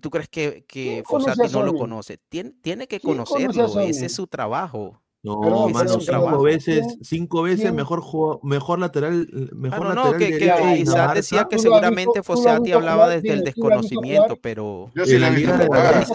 ¿tú 0.00 0.10
crees 0.10 0.28
que, 0.28 0.64
que 0.68 1.02
Fossati 1.04 1.52
no 1.52 1.64
lo 1.64 1.74
conoce? 1.74 2.18
Tiene, 2.28 2.52
tiene 2.62 2.86
que 2.86 3.00
conocerlo, 3.00 3.80
ese 3.80 4.06
es 4.06 4.14
su 4.14 4.26
trabajo. 4.28 5.02
No, 5.24 5.68
mano, 5.68 5.98
cinco 5.98 6.42
veces, 6.42 6.86
cinco 7.02 7.42
veces 7.42 7.72
mejor 7.72 8.04
mejor 8.44 8.78
lateral, 8.78 9.28
mejor 9.52 9.88
ah, 9.88 9.94
no, 9.94 10.12
lateral. 10.12 10.12
No, 10.12 10.18
que, 10.18 10.38
que 10.38 10.76
Isaac 10.78 11.14
decía 11.16 11.48
que 11.50 11.58
seguramente 11.58 12.22
Fossati 12.22 12.70
hablaba 12.70 13.08
desde 13.08 13.32
el 13.32 13.42
desconocimiento, 13.42 14.36
pero. 14.40 14.92
Yo 14.94 15.04
sí 15.04 15.18
lo 15.18 15.26
he 15.26 15.30
visto 15.30 15.56
jugar. 15.58 16.06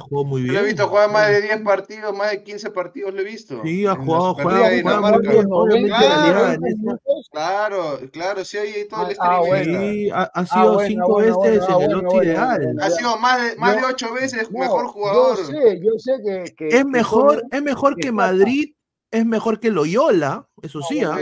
Jugó 0.00 0.24
muy 0.24 0.42
bien. 0.42 0.54
Lo 0.54 0.60
he 0.60 0.64
visto 0.64 0.88
jugar 0.88 1.12
más 1.12 1.28
de 1.28 1.42
10 1.42 1.60
partidos, 1.60 2.16
más 2.16 2.30
de 2.30 2.42
15 2.42 2.70
partidos 2.70 3.12
lo 3.12 3.20
he 3.20 3.24
visto. 3.24 3.60
Sí, 3.62 3.84
ha 3.84 3.94
jugado, 3.94 4.34
bien. 4.34 5.90
Claro, 7.30 8.00
claro, 8.10 8.44
sí, 8.44 8.56
hay 8.56 8.88
todo 8.88 9.08
el 9.08 9.16
ah, 9.20 9.42
sí, 9.62 10.10
ha, 10.10 10.22
ha 10.22 10.46
sido 10.46 10.80
cinco 10.80 11.16
veces 11.16 11.62
en 11.68 11.82
el 11.82 11.94
otro 11.94 12.22
ideal. 12.22 12.76
Ha 12.80 12.90
sido 12.90 13.18
más 13.18 13.42
de, 13.42 13.56
más 13.56 13.76
de 13.76 13.84
ocho 13.84 14.14
veces 14.14 14.50
mejor 14.50 14.86
jugador. 14.86 15.36
Yo 15.36 15.44
sé, 15.44 15.80
yo 15.82 15.90
sé 15.98 16.54
que. 16.56 16.68
Es 16.68 16.86
mejor, 16.86 17.44
es 17.50 17.62
mejor 17.62 17.96
que 17.96 18.10
Madrid 18.10 18.29
es 19.10 19.26
mejor 19.26 19.58
que 19.58 19.70
Loyola, 19.70 20.48
eso 20.62 20.80
sí. 20.82 21.02
¿ah? 21.02 21.16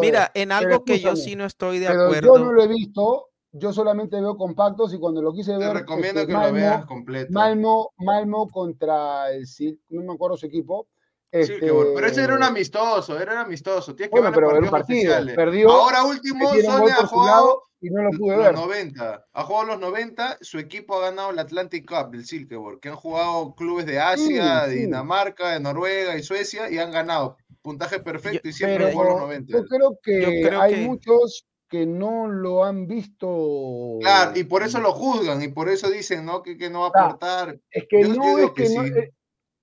Mira, 0.00 0.30
en 0.34 0.52
algo 0.52 0.84
que 0.84 0.98
yo 0.98 1.16
sí 1.16 1.36
no 1.36 1.44
estoy 1.44 1.78
de 1.78 1.88
acuerdo. 1.88 2.36
Yo 2.36 2.44
no 2.44 2.52
lo 2.52 2.62
he 2.62 2.68
visto, 2.68 3.28
yo 3.52 3.72
solamente 3.72 4.20
veo 4.20 4.36
compactos 4.36 4.92
y 4.92 4.98
cuando 4.98 5.22
lo 5.22 5.32
quise 5.32 5.56
ver. 5.56 5.68
Te 5.68 5.74
recomiendo 5.80 6.20
este, 6.20 6.32
que 6.32 6.38
lo 6.38 6.52
veas 6.52 6.86
completo. 6.86 7.32
Malmo, 7.32 7.92
Malmo 7.98 8.48
contra 8.48 9.30
el 9.32 9.46
no 9.90 10.02
me 10.02 10.12
acuerdo 10.14 10.36
su 10.36 10.46
equipo. 10.46 10.88
Este... 11.30 11.58
pero 11.60 12.06
ese 12.06 12.22
era 12.22 12.34
un 12.34 12.42
amistoso, 12.42 13.18
era 13.18 13.32
un 13.32 13.38
amistoso. 13.38 13.94
Tienes 13.94 14.12
que 14.12 14.20
bueno, 14.20 14.34
pero 14.34 14.50
era 14.50 14.60
un 14.60 14.70
partido. 14.70 15.14
Perdió, 15.34 15.70
Ahora 15.70 16.04
último, 16.04 16.48
Sony 16.54 16.88
ha 16.90 17.06
jugado 17.06 17.62
y 17.80 17.90
no 17.90 18.02
lo 18.02 18.10
pude 18.10 18.36
los 18.36 18.44
ver. 18.44 18.54
90. 18.54 19.26
Ha 19.32 19.42
jugado 19.44 19.66
los 19.66 19.80
90, 19.80 20.38
su 20.40 20.58
equipo 20.58 20.96
ha 20.96 21.10
ganado 21.10 21.30
el 21.30 21.38
Atlantic 21.38 21.86
Cup 21.86 22.10
del 22.10 22.24
Silkeborg, 22.24 22.80
que 22.80 22.88
han 22.88 22.96
jugado 22.96 23.54
clubes 23.54 23.86
de 23.86 24.00
Asia, 24.00 24.66
de 24.66 24.76
Dinamarca, 24.76 25.50
de 25.50 25.60
Noruega 25.60 26.16
y 26.16 26.22
Suecia 26.22 26.70
y 26.70 26.78
han 26.78 26.90
ganado. 26.90 27.36
Puntaje 27.60 28.00
perfecto 28.00 28.48
y 28.48 28.52
siempre 28.52 28.92
jugó 28.92 29.04
los 29.04 29.20
90. 29.20 29.58
Yo 29.58 29.64
creo 29.66 29.98
que 30.02 30.50
hay 30.56 30.86
muchos 30.86 31.46
que 31.68 31.84
no 31.84 32.28
lo 32.28 32.64
han 32.64 32.86
visto. 32.86 33.98
Claro, 34.00 34.32
y 34.38 34.44
por 34.44 34.62
eso 34.62 34.80
lo 34.80 34.92
juzgan 34.92 35.42
y 35.42 35.48
por 35.48 35.68
eso 35.68 35.90
dicen 35.90 36.24
¿no? 36.24 36.42
que, 36.42 36.56
que 36.56 36.70
no 36.70 36.80
va 36.80 36.86
a 36.86 37.06
aportar. 37.06 37.58
Es 37.70 37.86
que 37.88 38.02
no 38.04 38.38
es 38.38 38.50
que, 38.52 38.68
no, 38.68 38.84
eh, 38.84 39.12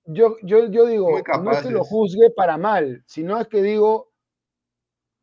yo, 0.06 0.36
yo, 0.42 0.66
yo 0.66 0.86
digo, 0.86 1.08
no 1.42 1.50
es 1.52 1.62
que 1.62 1.70
lo 1.70 1.84
juzgue 1.84 2.30
para 2.30 2.58
mal, 2.58 3.02
sino 3.06 3.40
es 3.40 3.48
que 3.48 3.62
digo, 3.62 4.10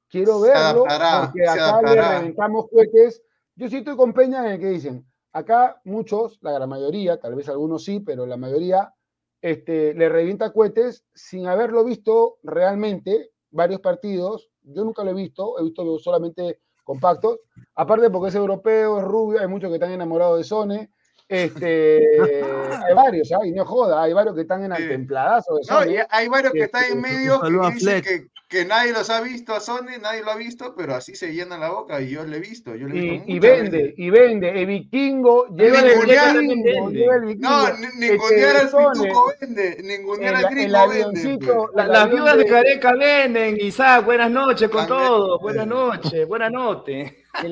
quiero 0.10 0.42
verlo, 0.42 0.86
porque 0.86 1.48
acá 1.48 1.82
le 1.82 2.02
reventamos 2.02 2.68
cohetes. 2.70 3.24
Yo 3.56 3.70
sí 3.70 3.78
estoy 3.78 3.96
con 3.96 4.14
Peña 4.14 4.46
en 4.46 4.54
el 4.54 4.60
que 4.60 4.70
dicen, 4.70 5.06
acá 5.34 5.80
muchos, 5.84 6.40
la 6.42 6.52
gran 6.52 6.70
mayoría, 6.70 7.20
tal 7.20 7.36
vez 7.36 7.48
algunos 7.50 7.84
sí, 7.84 8.00
pero 8.00 8.26
la 8.26 8.38
mayoría, 8.38 8.94
este, 9.42 9.94
le 9.94 10.10
revienta 10.10 10.54
cohetes 10.54 11.06
sin 11.14 11.48
haberlo 11.48 11.84
visto 11.84 12.38
realmente, 12.44 13.32
varios 13.52 13.82
partidos. 13.82 14.50
Yo 14.64 14.84
nunca 14.84 15.04
lo 15.04 15.12
he 15.12 15.16
visto, 15.16 15.60
he 15.60 15.64
visto 15.64 16.00
solamente 16.00 16.60
compactos. 16.84 17.40
Aparte 17.76 18.10
porque 18.10 18.30
es 18.30 18.36
europeo, 18.36 19.00
es 19.00 19.04
rubio, 19.04 19.40
hay 19.40 19.48
muchos 19.48 19.70
que 19.70 19.76
están 19.76 19.92
enamorados 19.92 20.38
de 20.38 20.44
Sone. 20.44 20.92
Este, 21.32 22.42
hay 22.86 22.94
varios, 22.94 23.32
hay, 23.32 23.54
no 23.54 23.66
joda, 23.66 24.04
hay 24.04 24.12
varios 24.12 24.36
que 24.36 24.42
están 24.42 24.66
en 24.66 24.74
el 24.74 24.90
templadazo. 24.90 25.60
no, 25.70 25.78
hay 26.10 26.28
varios 26.28 26.52
que 26.52 26.64
están 26.64 26.84
en 26.84 27.06
este, 27.06 27.14
medio 27.14 27.40
que 27.40 27.74
dicen 27.74 28.02
que, 28.02 28.28
que, 28.52 28.66
nadie 28.66 28.92
los 28.92 29.10
ha 29.10 29.22
visto 29.22 29.54
a 29.54 29.60
Sony, 29.60 29.98
nadie 30.02 30.22
lo 30.22 30.32
ha 30.32 30.36
visto, 30.36 30.76
pero 30.76 30.94
así 30.96 31.16
se 31.16 31.34
llena 31.34 31.58
la 31.58 31.70
boca 31.70 32.02
y 32.02 32.10
yo 32.10 32.24
lo 32.26 32.36
he 32.36 32.40
visto. 32.40 32.76
Yo 32.76 32.88
y, 32.90 33.24
y, 33.26 33.40
vende, 33.40 33.94
y 33.98 34.10
vende. 34.10 34.50
El 34.62 34.66
vikingo 34.68 35.48
lleva 35.48 35.80
el 35.80 36.02
vikingo, 36.02 36.90
lleva 36.92 37.16
el 37.16 37.26
vikingo. 37.26 37.50
No, 37.50 37.70
ningunear 37.98 38.56
al 38.58 38.70
pituco 38.70 39.34
vende, 39.40 39.78
ningunear 39.84 40.36
al 40.36 40.50
gringo 40.50 40.88
vende. 40.90 41.38
Pues. 41.40 41.88
las 41.88 42.10
viudas 42.10 42.38
de 42.38 42.46
Careca 42.46 42.94
venden, 42.94 43.58
Isaac, 43.60 44.06
buenas 44.06 44.30
noches 44.30 44.70
con 44.70 44.86
todo, 44.86 45.40
buenas 45.40 45.66
noches, 45.68 46.28
buenas 46.28 46.52
noches. 46.52 47.14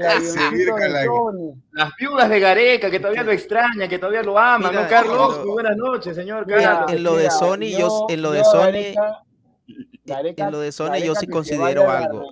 Las 1.72 1.96
viudas 1.98 2.30
de 2.30 2.40
Gareca, 2.40 2.92
que 2.92 3.00
todavía 3.00 3.24
lo 3.24 3.32
extraña, 3.32 3.88
que 3.88 3.98
todavía 3.98 4.24
lo 4.24 4.38
ama, 4.38 4.72
¿no, 4.72 4.88
Carlos? 4.90 5.46
Buenas 5.46 5.78
noches, 5.78 6.18
señor 6.18 6.46
Carlos. 6.46 6.92
En 6.92 7.04
lo 7.04 7.16
de 7.16 7.32
Sony, 7.32 7.78
yo, 7.78 8.06
en 8.10 8.22
lo 8.22 8.32
de 8.32 8.44
Sony, 8.44 8.94
en 10.10 10.52
lo 10.52 10.60
de 10.60 10.72
Sony 10.72 10.98
yo 11.04 11.16
sí 11.16 11.28
considero 11.28 11.90
algo. 11.90 12.30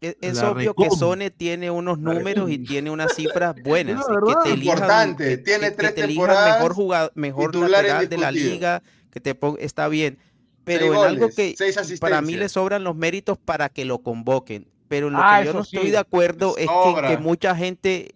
E, 0.00 0.16
es, 0.20 0.42
obvio 0.42 0.74
que 0.74 0.90
Sony 0.90 1.30
tiene 1.34 1.70
unos 1.70 1.98
números 1.98 2.50
y 2.50 2.58
tiene 2.66 2.90
unas 2.90 3.14
cifras 3.14 3.54
buenas. 3.62 4.04
que 4.04 4.34
te 4.42 4.54
elijan, 4.54 5.16
que, 5.16 5.38
tiene 5.38 5.70
tres 5.70 5.94
te 5.94 6.06
mejor 6.08 6.74
jugador, 6.74 7.12
mejor 7.14 7.54
lateral 7.54 8.08
de 8.08 8.18
la 8.18 8.32
liga, 8.32 8.82
que 9.10 9.20
te 9.20 9.38
está 9.60 9.88
bien. 9.88 10.18
Pero 10.64 10.86
en 10.86 11.08
algo 11.08 11.28
que 11.30 11.54
para 12.00 12.20
mí 12.20 12.34
le 12.34 12.48
sobran 12.48 12.84
los 12.84 12.96
méritos 12.96 13.38
para 13.38 13.68
que 13.68 13.84
lo 13.84 14.02
convoquen. 14.02 14.68
Pero 14.88 15.08
lo 15.08 15.18
ah, 15.20 15.38
que 15.40 15.46
yo 15.46 15.52
no 15.54 15.60
estoy 15.60 15.90
de 15.90 15.98
acuerdo 15.98 16.56
es 16.58 16.68
que, 17.08 17.16
mucha 17.18 17.56
gente 17.56 18.14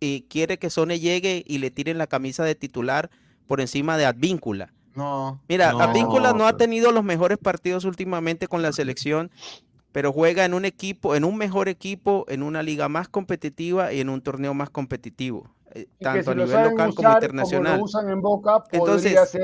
eh, 0.00 0.24
quiere 0.28 0.58
que 0.58 0.70
Sone 0.70 0.98
llegue 0.98 1.44
y 1.46 1.58
le 1.58 1.70
tiren 1.70 1.98
la 1.98 2.06
camisa 2.06 2.44
de 2.44 2.54
titular 2.54 3.10
por 3.46 3.60
encima 3.60 3.96
de 3.96 4.06
Advíncula. 4.06 4.72
No. 4.96 5.40
Mira, 5.48 5.70
Advíncula 5.70 6.32
no 6.32 6.46
ha 6.46 6.56
tenido 6.56 6.90
los 6.90 7.04
mejores 7.04 7.38
partidos 7.38 7.84
últimamente 7.84 8.48
con 8.48 8.62
la 8.62 8.72
selección, 8.72 9.30
pero 9.92 10.12
juega 10.12 10.44
en 10.44 10.54
un 10.54 10.64
equipo, 10.64 11.14
en 11.14 11.24
un 11.24 11.36
mejor 11.36 11.68
equipo, 11.68 12.24
en 12.28 12.42
una 12.42 12.62
liga 12.62 12.88
más 12.88 13.08
competitiva 13.08 13.92
y 13.92 14.00
en 14.00 14.08
un 14.08 14.22
torneo 14.22 14.54
más 14.54 14.70
competitivo, 14.70 15.50
eh, 15.74 15.86
tanto 16.00 16.30
a 16.30 16.34
nivel 16.34 16.70
local 16.70 16.94
como 16.94 17.12
internacional. 17.12 17.82
Entonces, 18.72 19.38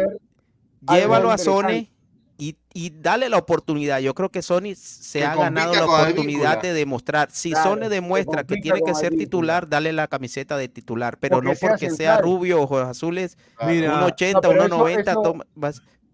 llévalo 0.90 1.30
a 1.30 1.38
Sone 1.38 1.92
y, 2.38 2.56
dale 2.90 3.28
la 3.28 3.38
oportunidad. 3.38 4.00
Yo 4.00 4.14
creo 4.14 4.30
que 4.30 4.42
Sony 4.42 4.74
se 4.74 5.24
ha 5.24 5.34
ganado 5.36 5.74
la 5.74 5.84
oportunidad 5.84 6.60
de 6.60 6.72
demostrar. 6.72 7.30
Si 7.30 7.52
Sony 7.52 7.88
demuestra 7.88 8.44
que 8.44 8.56
tiene 8.56 8.80
que 8.82 8.94
ser 8.94 9.14
titular, 9.16 9.68
dale 9.68 9.92
la 9.92 10.08
camiseta 10.08 10.56
de 10.56 10.68
titular, 10.68 11.18
pero 11.18 11.42
no 11.42 11.52
porque 11.60 11.90
sea 11.90 12.18
rubio, 12.18 12.62
ojos 12.62 12.82
azules, 12.82 13.36
Mira, 13.66 13.96
un 13.96 14.02
80, 14.04 14.48
un 14.48 14.68
90, 14.68 15.14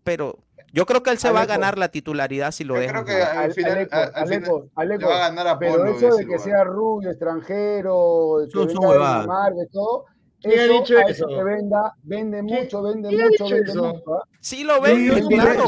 pero 0.04 0.38
yo 0.72 0.84
creo 0.84 1.02
que 1.02 1.10
él 1.10 1.18
se 1.18 1.30
va 1.30 1.42
a 1.42 1.46
ganar 1.46 1.78
la 1.78 1.88
titularidad 1.88 2.52
si 2.52 2.64
lo 2.64 2.74
deja. 2.74 2.92
Creo 2.92 3.04
que 3.04 3.22
al 3.22 3.52
final, 3.52 3.88
va 3.90 4.06
a 4.06 5.28
ganar 5.28 5.46
a 5.46 5.58
Pero 5.58 5.86
eso 5.86 6.14
de 6.16 6.26
que 6.26 6.38
sea 6.38 6.64
rubio, 6.64 7.10
extranjero, 7.10 8.46
que 8.52 8.58
venga 8.58 9.50
de 9.50 9.66
todo 9.72 10.04
¿Quién 10.40 10.60
ha 10.60 10.64
dicho 10.64 10.98
eso? 10.98 11.26
Que 11.26 11.42
venda, 11.42 11.94
vende 12.04 12.42
mucho, 12.42 12.82
vende 12.82 13.10
mucho, 13.10 13.48
vende 13.48 13.74
mucho. 13.74 14.14
¿ah? 14.14 14.24
Sí 14.40 14.62
lo 14.62 14.80
vende, 14.80 15.20
claro. 15.26 15.64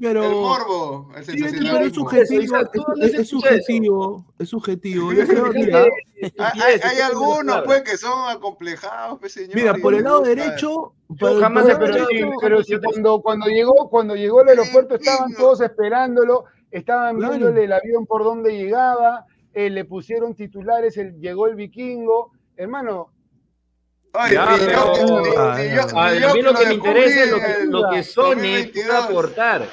pero... 0.00 0.24
El 0.24 0.30
morbo. 0.30 1.10
Sí, 1.22 1.42
pero 1.42 1.78
es 1.80 1.92
subjetivo, 1.94 2.56
es, 3.00 3.28
subjetivo, 3.28 4.24
es 4.38 4.48
subjetivo. 4.48 5.10
hay, 6.38 7.00
algunos, 7.00 7.62
pues, 7.64 7.82
que 7.82 7.96
son 7.96 8.28
acomplejados, 8.28 9.18
pues, 9.18 9.32
señor. 9.32 9.56
Mira, 9.56 9.74
por 9.74 9.94
el 9.94 10.04
lado 10.04 10.20
derecho... 10.20 10.92
jamás 11.40 11.66
pero, 11.78 12.06
pero 12.40 12.62
si 12.62 12.78
cuando, 12.78 13.20
cuando, 13.20 13.46
llegó, 13.46 13.90
cuando 13.90 14.14
llegó 14.14 14.40
al 14.40 14.48
aeropuerto 14.50 14.94
estaban 14.94 15.34
todos 15.34 15.60
esperándolo, 15.60 16.44
estaban 16.70 17.18
viéndole 17.18 17.64
el 17.64 17.72
avión 17.72 18.06
por 18.06 18.22
donde 18.22 18.56
llegaba, 18.56 19.26
eh, 19.54 19.70
le 19.70 19.84
pusieron 19.84 20.34
titulares, 20.34 20.96
el, 20.98 21.18
llegó 21.20 21.48
el 21.48 21.56
vikingo. 21.56 22.30
Hermano, 22.56 23.10
a 24.14 24.28
mí 26.32 26.42
lo 26.42 26.54
que 26.54 26.66
me 26.66 26.74
interesa 26.74 27.24
es 27.24 27.30
lo 27.30 27.38
que, 27.38 27.64
lo 27.66 27.90
que 27.90 28.02
Sony 28.02 28.70
puede 28.72 28.96
aportar. 28.96 29.66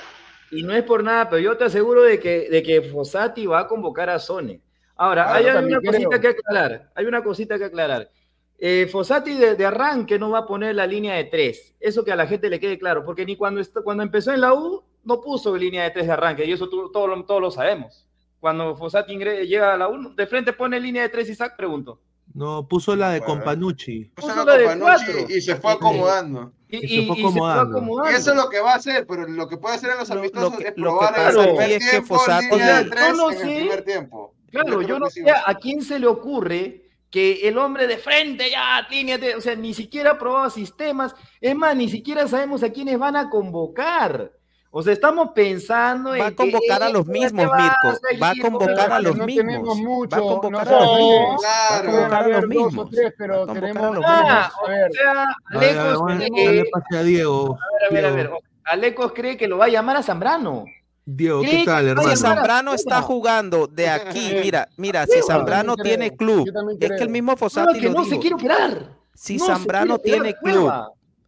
Y 0.50 0.64
no 0.64 0.74
es 0.74 0.84
por 0.84 1.04
nada, 1.04 1.30
pero 1.30 1.39
yo 1.39 1.56
te 1.56 1.64
aseguro 1.66 2.02
de 2.04 2.20
que, 2.20 2.50
de 2.50 2.62
que 2.64 2.82
Fossati 2.82 3.46
va 3.46 3.62
a 3.62 3.68
convocar 3.68 4.10
a 4.10 4.20
Sony. 4.20 4.60
Ahora, 4.98 5.34
hay 5.34 5.46
una 5.46 5.80
cosita 5.80 6.20
que 6.20 6.28
aclarar. 6.28 6.92
Hay 6.94 7.06
una 7.06 7.24
cosita 7.24 7.58
que 7.58 7.66
aclarar. 7.66 8.10
Eh, 8.58 8.88
Fossati 8.92 9.36
de, 9.36 9.66
arranque 9.66 10.20
no 10.20 10.30
va 10.30 10.39
a 10.39 10.46
poner 10.46 10.76
la 10.76 10.86
línea 10.86 11.16
de 11.16 11.24
tres. 11.26 11.76
Eso 11.80 12.04
que 12.04 12.12
a 12.12 12.16
la 12.16 12.28
gente 12.28 12.50
le 12.50 12.60
quede 12.60 12.78
claro, 12.78 13.06
porque 13.06 13.26
ni 13.26 13.36
cuando, 13.36 13.62
cuando 13.84 14.04
empezó 14.04 14.34
en 14.34 14.42
la 14.42 14.54
U 14.54 14.84
no 15.04 15.22
puso 15.22 15.56
línea 15.58 15.84
de 15.84 15.92
tres 15.92 16.06
de 16.06 16.14
arranque, 16.14 16.46
y 16.46 16.52
eso 16.52 16.70
todos 16.70 16.92
todo 16.92 17.39
lo 17.39 17.50
sabemos. 17.52 18.08
Cuando 18.39 18.76
Fossati 18.76 19.18
llega 19.18 19.74
a 19.74 19.78
la 19.78 19.88
U, 19.88 20.14
de 20.14 20.28
frente 20.28 20.54
pone 20.54 20.80
línea 20.80 21.04
de 21.04 21.10
tres 21.10 21.30
y 21.30 21.36
sac, 21.36 21.56
pregunto. 21.56 22.00
No, 22.34 22.68
puso 22.68 22.96
la 22.96 23.12
de 23.12 23.22
Companucci. 23.22 24.12
Puso 24.16 24.46
la 24.46 24.58
de 24.58 24.66
Companucci 24.66 25.34
y 25.34 25.42
se 25.42 25.56
fue 25.56 25.72
acomodando. 25.74 26.54
Y, 26.68 26.88
se 26.88 27.08
fue 27.08 27.52
acomodando. 27.52 28.10
Y 28.10 28.16
eso 28.16 28.32
es 28.32 28.38
lo 28.38 28.50
que 28.50 28.60
va 28.60 28.74
a 28.74 28.76
hacer, 28.76 29.06
pero 29.06 29.28
lo 29.28 29.48
que 29.48 29.58
puede 29.58 29.76
hacer 29.76 29.92
en 29.92 29.98
los 29.98 30.12
amistosos 30.12 30.60
es 30.60 30.72
probar 30.74 31.14
el 31.20 31.34
primer 31.34 31.72
es 31.72 31.90
tiempo, 31.90 32.24
que 32.26 32.58
de 32.58 32.86
tres 32.86 33.18
no 33.18 33.32
en 33.32 33.38
el 33.40 33.56
primer 33.58 33.84
tiempo. 33.84 34.36
Claro, 34.52 34.82
yo 34.82 35.00
no 35.00 35.10
sé 35.10 35.24
a 35.30 35.56
quién 35.56 35.82
se 35.82 36.00
le 36.00 36.08
ocurre 36.08 36.92
que 37.12 37.48
el 37.48 37.58
hombre 37.58 37.88
de 37.88 37.98
frente 37.98 38.50
ya 38.50 38.88
tiene, 38.90 39.36
o 39.36 39.42
sea, 39.42 39.56
ni 39.56 39.74
siquiera 39.74 40.12
ha 40.12 40.18
probado 40.18 40.50
sistemas, 40.50 41.14
es 41.42 41.56
más, 41.56 41.76
ni 41.76 41.90
siquiera 41.90 42.28
sabemos 42.28 42.64
a 42.64 42.72
quiénes 42.72 42.98
van 42.98 43.18
a 43.18 43.30
convocar. 43.30 44.32
O 44.74 44.82
sea, 44.82 44.93
estamos 44.93 45.32
pensando 45.36 46.11
va 46.11 46.28
a 46.28 46.32
convocar 46.32 46.82
a 46.82 46.89
los 46.89 47.05
mismos, 47.05 47.45
Mirko. 47.45 47.99
Va 48.22 48.30
a 48.30 48.36
convocar 48.41 48.93
a 48.93 49.01
los 49.01 49.17
mismos. 49.17 49.78
Va 50.11 50.17
a 50.17 50.22
convocar 50.22 50.69
a 50.69 50.80
los 50.80 50.97
mismos. 50.97 51.43
Va 51.43 51.78
a 51.78 51.84
convocar 51.84 52.24
a 52.24 52.28
los 52.28 52.47
mismos. 52.47 52.89
Pero 53.17 53.47
tenemos 53.47 53.99
ah, 54.05 54.51
o 54.63 54.67
sea, 54.93 55.28
Alecos 55.49 56.01
cree 56.32 56.63
A 56.89 57.93
ver, 57.93 58.05
a 58.05 58.11
ver, 58.11 58.32
Alecos 58.63 59.11
cree 59.13 59.36
que 59.36 59.47
lo 59.49 59.57
va 59.57 59.65
a 59.65 59.69
llamar 59.69 59.97
a 59.97 60.03
Zambrano. 60.03 60.63
Diego, 61.03 61.41
¿qué 61.41 61.63
tal, 61.65 61.89
hermano? 61.89 62.09
Si 62.09 62.15
Zambrano 62.15 62.74
está 62.74 63.01
jugando 63.01 63.67
de 63.67 63.89
aquí, 63.89 64.36
mira, 64.41 64.69
mira, 64.78 65.05
si 65.05 65.22
Zambrano 65.22 65.76
tiene 65.76 66.15
club, 66.15 66.47
es 66.80 66.91
que 66.91 67.03
el 67.03 67.09
mismo 67.09 67.36
Fossati 67.36 67.82
lo 67.82 67.91
no 67.91 68.05
se 68.05 68.19
quiere 68.19 68.36
operar. 68.36 68.88
Si 69.13 69.38
Zambrano 69.38 69.99
tiene 69.99 70.34
club, 70.34 70.72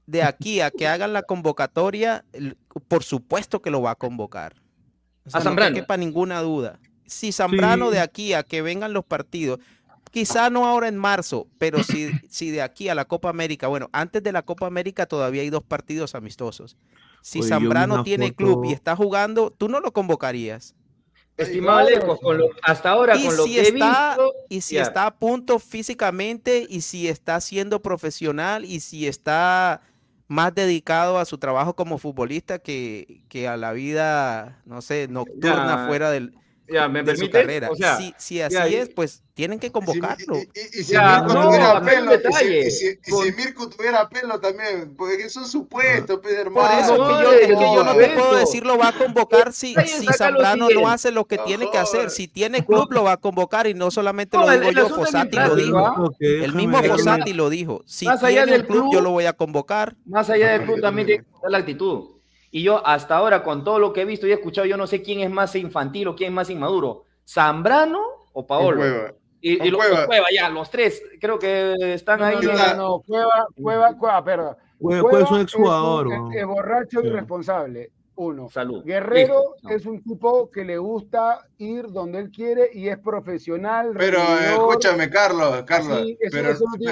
de 0.05 0.23
aquí 0.23 0.61
a 0.61 0.69
que 0.71 0.87
hagan 0.87 1.13
la 1.13 1.23
convocatoria, 1.23 2.25
por 2.88 3.03
supuesto 3.03 3.61
que 3.61 3.71
lo 3.71 3.82
va 3.82 3.91
a 3.91 3.95
convocar. 3.95 4.55
a 5.32 5.41
Zambrano. 5.41 5.76
No 5.76 5.82
quepa 5.82 5.97
ninguna 5.97 6.41
duda. 6.41 6.80
Si 7.05 7.32
Zambrano 7.32 7.91
de 7.91 7.99
aquí 7.99 8.34
a 8.34 8.43
que 8.43 8.61
vengan 8.61 8.93
los 8.93 9.05
partidos, 9.05 9.59
quizá 10.11 10.49
no 10.49 10.65
ahora 10.65 10.88
en 10.88 10.97
marzo, 10.97 11.47
pero 11.57 11.84
si, 11.84 12.11
si 12.30 12.51
de 12.51 12.61
aquí 12.61 12.89
a 12.89 12.95
la 12.95 13.05
Copa 13.05 13.30
América, 13.30 13.67
bueno, 13.67 13.89
antes 13.91 14.24
de 14.24 14.32
la 14.32 14.43
Copa 14.43 14.67
América 14.67 15.05
todavía 15.05 15.41
hay 15.41 15.49
dos 15.49 15.63
partidos 15.63 16.15
amistosos. 16.15 16.78
Si 17.21 17.41
Zambrano 17.41 18.03
tiene 18.03 18.36
club 18.36 18.65
y 18.65 18.74
está 18.74 18.95
jugando, 18.95 19.49
tú 19.49 19.69
no 19.69 19.80
lo 19.80 19.93
convocarías. 19.93 20.76
Estimado 21.38 21.89
Lejos, 21.89 22.19
hasta 22.61 22.91
ahora 22.91 23.13
con 23.13 23.36
lo 23.36 23.45
que 23.45 23.61
está, 23.61 24.17
Y 24.49 24.61
si 24.61 24.78
está 24.78 25.07
a 25.07 25.15
punto 25.15 25.57
físicamente, 25.57 26.67
y 26.69 26.82
si 26.82 27.07
está 27.07 27.39
siendo 27.41 27.82
profesional, 27.82 28.65
y 28.65 28.82
si 28.82 29.07
está 29.07 29.82
más 30.34 30.53
dedicado 30.55 31.19
a 31.19 31.25
su 31.25 31.38
trabajo 31.38 31.75
como 31.75 31.99
futbolista 31.99 32.59
que, 32.59 33.21
que 33.29 33.47
a 33.47 33.55
la 33.55 33.71
vida, 33.71 34.61
no 34.65 34.81
sé, 34.81 35.07
nocturna 35.07 35.86
fuera 35.88 36.09
del, 36.09 36.34
ya, 36.74 36.89
¿me 36.89 37.03
de 37.03 37.15
su 37.15 37.30
carrera. 37.30 37.69
si, 37.97 38.13
si, 38.17 38.41
así 38.41 38.76
es, 38.76 38.89
pues 38.89 39.21
tienen 39.34 39.59
que 39.59 39.71
convocarlo. 39.71 40.38
Y, 40.38 40.84
si 40.84 40.95
Mirko 40.95 41.34
tuviera 41.34 41.82
pelo, 41.82 42.13
y 42.15 42.71
si, 42.71 42.97
Mirko 43.36 43.69
tuviera 43.69 44.09
pelo 44.09 44.39
también, 44.39 44.95
porque 44.95 45.30
son 45.30 45.47
supuestos, 45.47 46.19
pues, 46.21 46.36
hermano. 46.36 46.67
Por 46.67 46.80
eso 46.80 46.93
que 46.95 47.24
yo, 47.24 47.32
es 47.32 47.47
que 47.47 47.76
yo 47.76 47.84
no 47.84 47.95
te 47.95 48.09
puedo 48.09 48.36
decir 48.36 48.65
lo 48.65 48.78
va 48.78 48.89
a 48.89 48.91
convocar 48.93 49.53
si, 49.53 49.76
si 49.76 50.07
Zambrano 50.07 50.69
no 50.69 50.88
hace 50.89 51.11
lo 51.11 51.26
que 51.26 51.38
tiene 51.38 51.69
que 51.71 51.78
hacer. 51.78 52.09
Si 52.09 52.28
tiene 52.28 52.65
club, 52.65 52.91
lo 52.91 53.03
va 53.03 53.13
a 53.13 53.17
convocar 53.17 53.67
y 53.67 53.74
no 53.74 53.91
solamente 53.91 54.38
lo 54.38 54.49
digo 54.49 54.71
yo, 54.71 54.89
Fosati 54.89 55.38
lo 55.38 55.55
dijo. 55.55 56.15
El 56.19 56.53
mismo 56.53 56.82
Fosati 56.84 57.34
lo 57.34 57.49
dijo. 57.49 57.84
Si 57.86 58.07
tiene 58.19 58.55
el 58.55 58.67
club, 58.67 58.91
yo 58.91 59.01
lo 59.01 59.11
voy 59.11 59.26
a 59.26 59.34
convocar. 59.34 59.95
Más 60.05 60.30
allá 60.30 60.51
del 60.53 60.63
club 60.63 60.82
también 60.82 61.07
tiene 61.07 61.24
que 61.24 61.49
la 61.49 61.57
actitud. 61.59 62.12
Y 62.56 62.62
yo 62.62 62.86
hasta 62.86 63.18
ahora, 63.18 63.43
con 63.43 63.64
todo 63.64 63.80
lo 63.80 63.93
que 63.93 64.01
he 64.01 64.06
visto 64.06 64.28
y 64.28 64.30
he 64.30 64.36
escuchado, 64.36 64.68
yo 64.68 64.78
no 64.78 64.86
sé 64.86 65.01
quién 65.01 65.22
es 65.22 65.32
más 65.32 65.56
infantil 65.56 66.10
o 66.10 66.16
quién 66.16 66.30
es 66.30 66.36
más 66.36 66.51
inmaduro. 66.51 67.06
¿Zambrano 67.28 67.99
o 68.32 68.45
Paolo? 68.45 68.84
Y, 69.41 69.54
y 69.54 69.72
los, 69.72 69.84
Cueva, 69.84 70.28
ya, 70.32 70.49
los 70.49 70.70
tres, 70.70 71.01
creo 71.20 71.39
que 71.39 71.74
están 71.95 72.22
ahí. 72.22 72.36
No, 72.43 72.76
no, 72.76 72.99
Cueva, 72.99 73.47
Cueva, 73.56 73.97
Cueva, 73.97 74.24
perdón. 74.24 74.56
Cueva, 74.78 75.20
es 75.22 75.32
un 75.32 75.41
exjugador. 75.41 76.10
Es, 76.32 76.45
borracho 76.45 77.01
irresponsable. 77.04 77.91
Uno. 78.16 78.49
Salud. 78.49 78.84
Guerrero 78.84 79.55
es 79.70 79.86
un 79.86 80.03
tipo 80.03 80.49
que 80.51 80.64
le 80.64 80.78
gusta 80.78 81.47
ir 81.57 81.88
donde 81.89 82.20
él 82.20 82.32
quiere 82.32 82.70
y 82.74 82.89
es 82.89 82.99
profesional. 82.99 83.93
Pero 83.97 84.20
escúchame, 84.22 85.09
Carlos, 85.09 85.64
Carlos, 85.66 86.05
pero, 86.32 86.51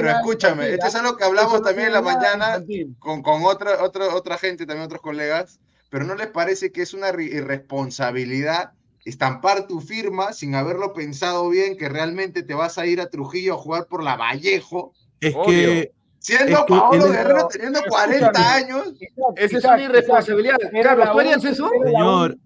escúchame, 0.09 0.73
esto 0.73 0.87
es 0.87 0.95
algo 0.95 1.15
que 1.17 1.23
hablamos 1.23 1.61
también 1.61 1.87
en 1.87 1.93
la 1.93 2.01
mañana 2.01 2.63
con, 2.99 3.21
con 3.21 3.43
otra, 3.45 3.83
otra, 3.83 4.15
otra 4.15 4.37
gente, 4.37 4.65
también 4.65 4.85
otros 4.85 5.01
colegas, 5.01 5.59
pero 5.89 6.05
¿no 6.05 6.15
les 6.15 6.27
parece 6.27 6.71
que 6.71 6.81
es 6.81 6.93
una 6.93 7.09
irresponsabilidad 7.09 8.71
estampar 9.03 9.67
tu 9.67 9.81
firma 9.81 10.31
sin 10.33 10.55
haberlo 10.55 10.93
pensado 10.93 11.49
bien 11.49 11.75
que 11.75 11.89
realmente 11.89 12.43
te 12.43 12.53
vas 12.53 12.77
a 12.77 12.85
ir 12.85 13.01
a 13.01 13.09
Trujillo 13.09 13.55
a 13.55 13.57
jugar 13.57 13.87
por 13.87 14.03
la 14.03 14.15
Vallejo? 14.15 14.93
Es 15.19 15.35
que 15.45 15.91
Siendo 16.21 16.65
Paolo 16.67 17.09
Guerrero 17.09 17.47
teniendo 17.47 17.79
40 17.89 18.53
años. 18.53 18.93
Esa 19.35 19.57
es 19.57 19.65
una 19.65 19.83
irresponsabilidad. 19.83 20.57
Carlos, 20.83 21.11
¿tú 21.11 21.19
harías 21.19 21.43
eso? 21.43 21.69
Señor. 21.83 22.37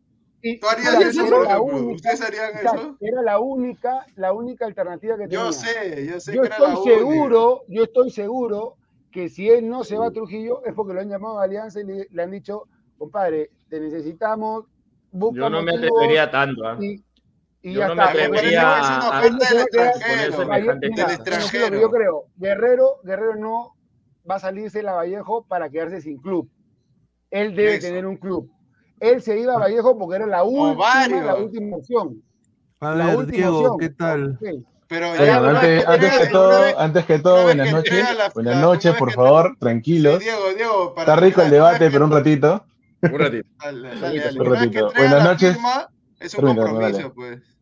¿Tú 0.61 0.67
harías 0.67 1.01
eso? 1.01 1.63
¿Ustedes 1.91 2.21
harían 2.21 2.51
eso? 2.57 2.97
Era 3.01 3.21
la 3.21 3.39
única, 3.39 4.05
la 4.15 4.32
única 4.32 4.65
alternativa 4.65 5.17
que 5.17 5.23
tenía. 5.23 5.43
Yo 5.43 5.51
sé, 5.51 6.07
yo 6.09 6.19
sé 6.21 6.36
yo 6.36 6.41
que 6.41 6.47
era 6.47 6.55
estoy 6.55 6.93
seguro, 6.95 7.63
Yo 7.67 7.84
estoy 7.84 8.11
seguro 8.11 8.78
que 9.11 9.28
si 9.28 9.49
él 9.49 9.67
no 9.67 9.84
se 9.84 9.97
va 9.97 10.07
a 10.07 10.11
Trujillo 10.11 10.63
es 10.65 10.73
porque 10.73 10.93
lo 10.93 11.01
han 11.01 11.09
llamado 11.09 11.39
a 11.39 11.43
Alianza 11.43 11.82
y 11.82 12.07
le, 12.09 12.23
han 12.23 12.32
dicho, 12.32 12.69
compadre, 12.97 13.49
te 13.69 13.82
necesitamos. 13.82 14.65
Yo 15.11 15.49
no 15.49 15.61
me 15.61 15.73
atrevería 15.73 16.32
tanto. 16.32 16.63
¿eh? 16.82 17.01
Y 17.66 17.74
yo 17.74 17.88
no 17.88 17.95
me 17.95 18.03
atrevería 18.03 18.61
a, 18.78 19.28
Yo 21.72 21.89
creo, 21.89 22.26
Guerrero, 22.36 22.99
Guerrero 23.03 23.36
no 23.38 23.76
va 24.30 24.36
a 24.36 24.39
salirse 24.39 24.78
de 24.78 24.84
la 24.84 24.93
Vallejo 24.93 25.47
para 25.47 25.68
quedarse 25.68 25.99
sin 25.99 26.20
club. 26.20 26.47
Él 27.32 27.55
debe 27.55 27.80
tener 27.80 28.05
un 28.05 28.18
club. 28.18 28.51
Él 28.99 29.24
se 29.24 29.39
iba 29.39 29.55
a 29.55 29.57
Vallejo 29.57 29.97
porque 29.97 30.18
era 30.18 30.28
la 30.28 30.43
última, 30.43 31.07
la 31.07 31.36
última 31.38 31.78
opción. 31.78 32.22
A 32.82 32.91
ver, 32.91 33.26
Diego, 33.26 33.78
¿qué 33.78 33.89
tal? 33.89 34.38
Pero 34.88 35.07
antes, 35.07 35.88
antes, 35.88 36.18
que 36.20 36.28
todo, 36.28 36.80
antes 36.80 37.05
que 37.05 37.18
todo, 37.18 37.43
buenas 37.45 37.72
noches. 37.72 38.05
buenas 38.36 38.61
noches, 38.61 38.93
por 38.93 39.11
favor, 39.11 39.57
tranquilos. 39.59 40.20
Diego, 40.20 40.53
Diego, 40.55 40.93
Está 40.95 41.16
rico 41.16 41.41
el 41.41 41.49
debate, 41.49 41.89
pero 41.89 42.05
un 42.05 42.11
ratito. 42.11 42.63
Un 43.01 43.20
ratito. 43.20 43.47
un 44.39 44.45
ratito. 44.53 44.93
Buenas 44.95 45.24
noches. 45.24 45.57
Es 46.20 46.36
un 46.36 46.55
compromiso, 46.55 47.11
pues 47.11 47.54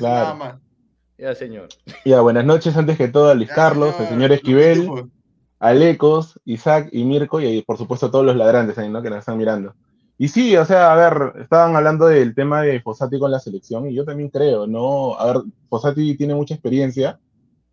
nada 0.00 0.34
más. 0.34 0.54
Ya, 1.16 1.34
señor. 1.34 1.68
Ya, 2.04 2.20
buenas 2.20 2.44
noches, 2.44 2.76
antes 2.76 2.98
que 2.98 3.08
todo, 3.08 3.30
a 3.30 3.34
Luis 3.34 3.50
Carlos, 3.50 3.94
al 3.98 4.08
señor 4.08 4.32
Esquivel, 4.32 5.10
a 5.60 5.72
Lecos, 5.72 6.40
Isaac 6.44 6.88
y 6.92 7.04
Mirko, 7.04 7.40
y 7.40 7.62
por 7.62 7.78
supuesto 7.78 8.06
a 8.06 8.10
todos 8.10 8.24
los 8.24 8.36
ladrantes 8.36 8.76
ahí, 8.78 8.88
¿no? 8.88 9.00
Que 9.00 9.10
nos 9.10 9.20
están 9.20 9.38
mirando. 9.38 9.74
Y 10.18 10.28
sí, 10.28 10.56
o 10.56 10.64
sea, 10.64 10.92
a 10.92 10.96
ver, 10.96 11.40
estaban 11.40 11.74
hablando 11.74 12.06
del 12.06 12.34
tema 12.34 12.62
de 12.62 12.80
Fossati 12.80 13.18
con 13.18 13.30
la 13.30 13.40
selección, 13.40 13.88
y 13.88 13.94
yo 13.94 14.04
también 14.04 14.28
creo, 14.28 14.66
¿no? 14.66 15.18
A 15.18 15.26
ver, 15.26 15.42
Fossati 15.68 16.16
tiene 16.16 16.34
mucha 16.34 16.54
experiencia, 16.54 17.18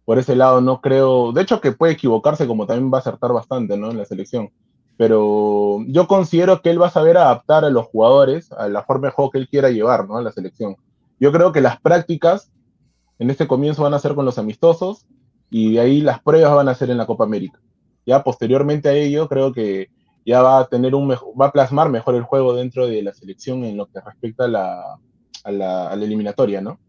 por 0.06 0.20
ese 0.20 0.36
lado 0.36 0.62
no 0.62 0.82
creo, 0.82 1.32
de 1.32 1.42
hecho 1.42 1.62
que 1.62 1.72
puede 1.72 1.94
equivocarse 1.94 2.48
como 2.48 2.66
también 2.66 2.92
va 2.92 2.98
a 2.98 3.02
acertar 3.02 3.34
bastante, 3.34 3.78
¿no? 3.78 3.92
En 3.92 3.98
la 3.98 4.06
selección. 4.06 4.52
Pero 4.98 5.80
yo 5.88 6.08
considero 6.08 6.62
que 6.62 6.70
él 6.70 6.82
va 6.82 6.88
a 6.88 6.92
saber 6.92 7.18
adaptar 7.18 7.66
a 7.66 7.70
los 7.70 7.88
jugadores 7.88 8.52
a 8.52 8.68
la 8.70 8.84
forma 8.84 9.08
de 9.08 9.14
juego 9.14 9.32
que 9.32 9.40
él 9.40 9.50
quiera 9.50 9.70
llevar, 9.70 10.08
¿no? 10.08 10.18
A 10.18 10.22
la 10.22 10.32
selección. 10.32 10.76
Yo 11.22 11.32
creo 11.32 11.52
que 11.52 11.62
las 11.62 11.80
prácticas 11.80 12.52
en 13.20 13.30
este 13.30 13.46
comienzo 13.46 13.84
van 13.84 13.94
a 13.94 14.00
ser 14.00 14.16
con 14.16 14.26
los 14.26 14.40
amistosos 14.40 15.06
y 15.52 15.74
de 15.74 15.80
ahí 15.80 16.02
las 16.02 16.20
pruebas 16.20 16.56
van 16.56 16.68
a 16.68 16.74
ser 16.74 16.90
en 16.90 16.98
la 16.98 17.06
Copa 17.06 17.24
América. 17.26 17.62
Ya 18.08 18.24
posteriormente 18.24 18.90
a 18.90 18.94
ello, 18.94 19.30
creo 19.30 19.54
que 19.54 19.92
ya 20.26 20.42
va 20.42 20.58
a 20.58 20.68
tener 20.68 20.96
un 20.96 21.08
va 21.12 21.46
a 21.46 21.52
plasmar 21.52 21.90
mejor 21.90 22.16
el 22.16 22.24
juego 22.24 22.56
dentro 22.56 22.88
de 22.88 23.04
la 23.04 23.14
selección 23.14 23.64
en 23.64 23.78
lo 23.78 23.86
que 23.86 24.02
respecta 24.02 24.46
a 24.46 24.48
la, 24.48 24.98
a 25.44 25.52
la, 25.52 25.94
eliminatoria, 25.94 26.60
¿no? 26.60 26.80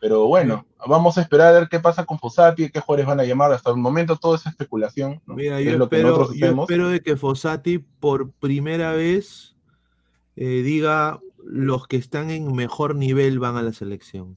Pero 0.00 0.28
bueno, 0.28 0.64
vamos 0.86 1.18
a 1.18 1.22
esperar 1.22 1.48
a 1.48 1.58
ver 1.58 1.68
qué 1.68 1.80
pasa 1.80 2.04
con 2.04 2.20
Fossati, 2.20 2.70
qué 2.70 2.78
jugadores 2.78 3.06
van 3.06 3.18
a 3.18 3.24
llamar. 3.24 3.50
Hasta 3.50 3.70
el 3.70 3.78
momento 3.78 4.14
todo 4.14 4.36
es 4.36 4.46
especulación. 4.46 5.20
Mira, 5.26 5.60
yo, 5.60 5.72
espero, 5.72 6.32
yo 6.32 6.46
espero 6.46 6.88
de 6.88 7.00
que 7.00 7.16
Fossati 7.16 7.78
por 7.78 8.30
primera 8.30 8.92
vez 8.92 9.56
eh, 10.36 10.62
diga 10.62 11.18
los 11.46 11.86
que 11.86 11.96
están 11.96 12.30
en 12.30 12.52
mejor 12.54 12.94
nivel 12.96 13.38
van 13.38 13.56
a 13.56 13.62
la 13.62 13.72
selección. 13.72 14.36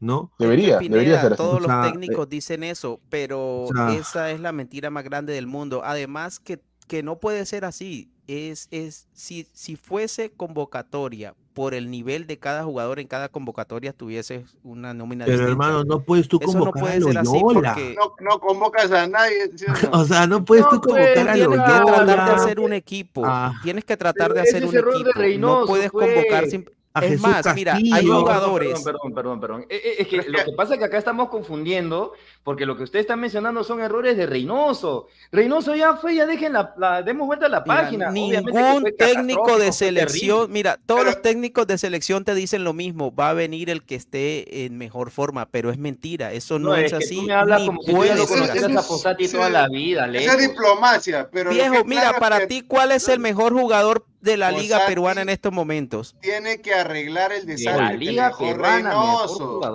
¿No? 0.00 0.32
Debería, 0.36 0.78
debería 0.78 1.20
ser 1.20 1.36
Todos 1.36 1.62
los 1.62 1.70
técnicos 1.82 2.28
dicen 2.28 2.64
eso, 2.64 3.00
pero 3.08 3.68
esa 3.90 4.32
es 4.32 4.40
la 4.40 4.50
mentira 4.50 4.90
más 4.90 5.04
grande 5.04 5.32
del 5.32 5.46
mundo. 5.46 5.82
Además 5.84 6.40
que, 6.40 6.60
que 6.88 7.04
no 7.04 7.20
puede 7.20 7.46
ser 7.46 7.64
así. 7.64 8.10
Es, 8.26 8.66
es 8.72 9.08
si, 9.12 9.46
si 9.52 9.76
fuese 9.76 10.32
convocatoria 10.32 11.36
por 11.54 11.74
el 11.74 11.90
nivel 11.90 12.26
de 12.26 12.38
cada 12.38 12.64
jugador 12.64 12.98
en 12.98 13.06
cada 13.06 13.28
convocatoria 13.28 13.92
tuviese 13.92 14.44
una 14.64 14.94
nómina 14.94 15.24
Pero 15.24 15.46
hermano, 15.46 15.84
no 15.84 16.02
puedes 16.02 16.28
tú 16.28 16.40
convocar 16.40 16.74
no 16.74 16.80
puede 16.80 17.00
ser 17.00 17.18
así 17.18 17.40
porque... 17.42 17.96
no, 17.96 18.14
no, 18.20 18.40
convocas 18.40 18.90
a 18.92 19.06
nadie. 19.06 19.50
o 19.92 20.04
sea, 20.04 20.26
no 20.26 20.44
puedes 20.44 20.68
tú 20.68 20.80
convocar 20.80 21.28
a 21.28 21.34
Tienes 21.34 21.48
que 21.48 21.84
tratar 21.84 22.06
de 22.06 22.32
hacer 22.32 22.60
un 22.60 22.72
equipo. 22.72 23.22
Ah. 23.24 23.52
Tienes 23.62 23.84
que 23.84 23.96
tratar 23.96 24.32
de 24.32 24.40
hacer 24.40 24.64
un 24.64 24.76
equipo. 24.76 25.38
no 25.38 25.66
puedes 25.66 25.90
convocar 25.90 26.46
sin 26.46 26.64
es 27.00 27.20
más, 27.20 27.54
mira, 27.54 27.74
hay 27.74 28.06
jugadores. 28.06 28.82
Perdón, 28.82 29.14
perdón, 29.14 29.40
perdón, 29.40 29.66
eh, 29.68 29.80
eh, 29.84 29.94
Es 30.00 30.08
que 30.08 30.16
lo 30.28 30.44
que 30.44 30.52
pasa 30.52 30.74
es 30.74 30.78
que 30.78 30.84
acá 30.84 30.98
estamos 30.98 31.28
confundiendo, 31.28 32.12
porque 32.42 32.66
lo 32.66 32.76
que 32.76 32.82
ustedes 32.82 33.04
están 33.04 33.20
mencionando 33.20 33.64
son 33.64 33.80
errores 33.80 34.16
de 34.16 34.26
Reynoso. 34.26 35.08
Reynoso 35.30 35.74
ya 35.74 35.96
fue, 35.96 36.14
ya 36.14 36.26
dejen 36.26 36.52
la, 36.52 37.02
demos 37.02 37.26
vuelta 37.26 37.46
a 37.46 37.48
la 37.48 37.64
página. 37.64 38.10
Ningún 38.10 38.84
técnico 38.98 39.58
de 39.58 39.72
selección, 39.72 40.52
mira, 40.52 40.78
todos 40.84 41.04
los 41.04 41.22
técnicos 41.22 41.66
de 41.66 41.78
selección 41.78 42.24
te 42.24 42.34
dicen 42.34 42.64
lo 42.64 42.72
mismo, 42.72 43.14
va 43.14 43.30
a 43.30 43.34
venir 43.34 43.70
el 43.70 43.84
que 43.84 43.94
esté 43.94 44.64
en 44.64 44.76
mejor 44.76 45.10
forma, 45.10 45.46
pero 45.46 45.70
es 45.70 45.78
mentira, 45.78 46.32
eso 46.32 46.58
no, 46.58 46.74
es, 46.74 46.92
así. 46.92 47.16
Tú 47.16 47.22
me 47.22 47.34
hablas 47.34 47.62
como 47.62 47.82
si 47.82 48.08
a 48.08 48.82
Posati 48.82 49.28
toda 49.28 49.48
la 49.48 49.68
vida, 49.68 50.06
Esa 50.12 50.36
diplomacia, 50.36 51.28
pero 51.30 51.50
Viejo, 51.50 51.84
mira, 51.84 52.18
para 52.18 52.46
ti, 52.46 52.62
¿cuál 52.62 52.92
es 52.92 53.08
el 53.08 53.18
mejor 53.18 53.52
jugador 53.52 54.04
de 54.22 54.36
la 54.36 54.50
liga 54.50 54.86
peruana 54.86 55.22
en 55.22 55.28
estos 55.28 55.52
momentos? 55.52 56.16
Tiene 56.20 56.60
que 56.60 56.72
arreglar 56.72 57.32
el 57.32 57.44
desastre. 57.44 57.84
la 57.84 57.92
liga 57.92 58.32
peruana, 58.38 58.94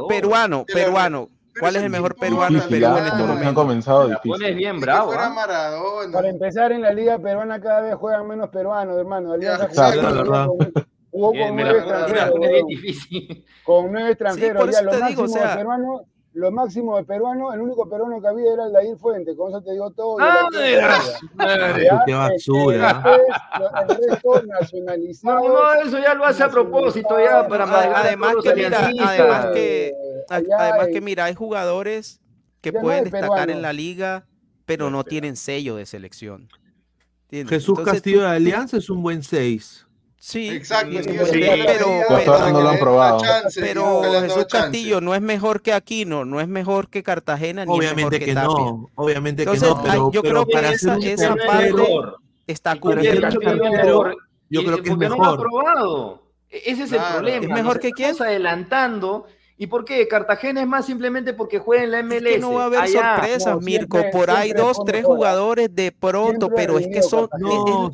peruano, 0.08 0.66
peruano. 0.66 1.30
¿Cuál 1.60 1.76
es 1.76 1.84
el 1.84 1.90
mejor 1.90 2.16
peruano 2.16 2.62
en 2.62 2.70
Perú 2.70 2.98
en 2.98 3.06
estos 3.06 3.20
momentos? 3.20 3.48
Han 3.48 3.56
comenzado 3.56 4.08
difícil. 4.08 4.56
bien 4.56 4.80
bravo. 4.80 5.12
¿ah? 5.14 6.08
Para 6.12 6.30
empezar, 6.30 6.72
en 6.72 6.82
la 6.82 6.94
liga 6.94 7.18
peruana 7.18 7.60
cada 7.60 7.82
vez 7.82 7.96
juegan 7.96 8.28
menos 8.28 8.50
peruanos, 8.50 8.98
hermano. 8.98 9.34
Alianza 9.34 9.68
jugó 11.10 11.32
con 11.32 11.56
nueve 11.56 11.80
extranjeros. 11.80 12.34
Con 13.64 13.92
nueve 13.92 14.10
extranjeros. 14.12 14.72
ya, 14.72 14.82
lo 14.84 15.00
máximo 15.00 15.24
o 15.24 15.28
sea, 15.28 15.56
peruano 15.58 16.02
lo 16.38 16.52
máximo 16.52 16.96
de 16.98 17.04
peruano, 17.04 17.52
el 17.52 17.62
único 17.62 17.90
peruano 17.90 18.22
que 18.22 18.28
había 18.28 18.54
era 18.54 18.68
el 18.68 18.72
Dair 18.72 18.96
Fuente, 18.98 19.36
con 19.36 19.50
eso 19.50 19.60
te 19.64 19.72
digo 19.72 19.90
todo. 19.90 20.18
¡Ah, 20.20 20.48
¡Qué 22.06 22.14
basura! 22.14 23.04
El 23.82 23.98
resto 23.98 24.44
nacionalizado. 24.44 25.48
No, 25.48 25.50
no, 25.50 25.82
eso 25.82 25.98
ya 25.98 26.14
lo 26.14 26.26
hace 26.26 26.44
a 26.44 26.50
propósito, 26.50 27.20
ya 27.20 27.48
para 27.48 27.64
Además 28.02 28.36
que, 28.44 28.54
mira, 28.54 28.86
además 28.86 29.48
que, 29.52 29.94
además 30.30 30.88
que, 30.94 31.02
mira, 31.02 31.26
hay 31.26 31.34
jugadores 31.34 32.22
que 32.62 32.72
pueden 32.72 33.06
destacar 33.06 33.50
en 33.50 33.64
la 33.64 33.74
liga, 33.74 34.28
pero 34.66 34.92
no 34.92 35.04
tienen 35.04 35.36
sello 35.38 35.76
de 35.76 35.88
selección. 35.88 36.50
Jesús 37.32 37.80
Castillo 37.84 38.22
de 38.22 38.28
Alianza 38.28 38.78
es 38.78 38.92
un 38.92 39.02
buen 39.02 39.24
6. 39.24 39.87
Sí, 40.20 40.50
exacto. 40.50 40.98
pero, 41.06 42.52
no 42.52 42.62
lo 42.62 42.70
han 42.70 42.80
probado. 42.80 43.22
pero 43.56 44.02
Jesús 44.22 44.46
Castillo 44.50 45.00
no 45.00 45.14
es 45.14 45.22
mejor 45.22 45.62
que 45.62 45.74
Aquino, 45.74 46.26
no 46.26 46.42
es 46.42 46.48
mejor 46.48 46.90
que 46.90 47.04
Cartagena, 47.04 47.66
ni 47.66 47.72
obviamente 47.72 48.20
mejor 48.20 48.20
que, 48.20 48.26
que 48.26 48.34
no, 48.34 48.90
obviamente 48.96 49.46
que 49.46 49.58
no. 49.58 49.84
Pero, 49.84 50.12
yo 50.12 50.22
creo 50.24 50.46
que 50.46 50.70
esa, 50.70 50.98
esa 50.98 51.36
parte 51.36 51.84
está 52.48 52.76
cubierta. 52.80 53.30
Yo 54.50 54.64
creo 54.64 54.82
que 54.82 54.90
es 54.90 54.98
mejor. 54.98 55.18
No 55.18 55.24
lo 55.24 55.32
ha 55.32 55.38
probado. 55.38 56.24
E-, 56.50 56.72
ese 56.72 56.84
es 56.84 56.92
el 56.92 57.02
problema. 57.02 57.46
Es 57.46 57.52
mejor 57.52 57.80
que 57.80 57.92
quién. 57.92 58.12
Estamos 58.12 58.32
adelantando 58.32 59.28
¿Y 59.60 59.66
por 59.66 59.86
qué? 59.86 60.08
Cartagena 60.08 60.62
es 60.62 60.68
más 60.68 60.86
simplemente 60.86 61.34
porque 61.34 61.58
juega 61.58 61.84
en 61.84 61.92
la 61.92 62.04
MLS. 62.04 62.26
Es 62.26 62.34
que 62.36 62.40
no 62.40 62.54
va 62.54 62.64
a 62.64 62.66
haber 62.68 62.88
sorpresas, 62.88 63.60
Mirko. 63.60 64.00
por 64.12 64.30
ahí 64.30 64.54
dos, 64.54 64.78
tres 64.86 65.04
jugadores 65.04 65.74
de 65.74 65.92
pronto, 65.92 66.50
pero 66.56 66.78
es 66.78 66.88
que 66.88 67.02
son 67.02 67.28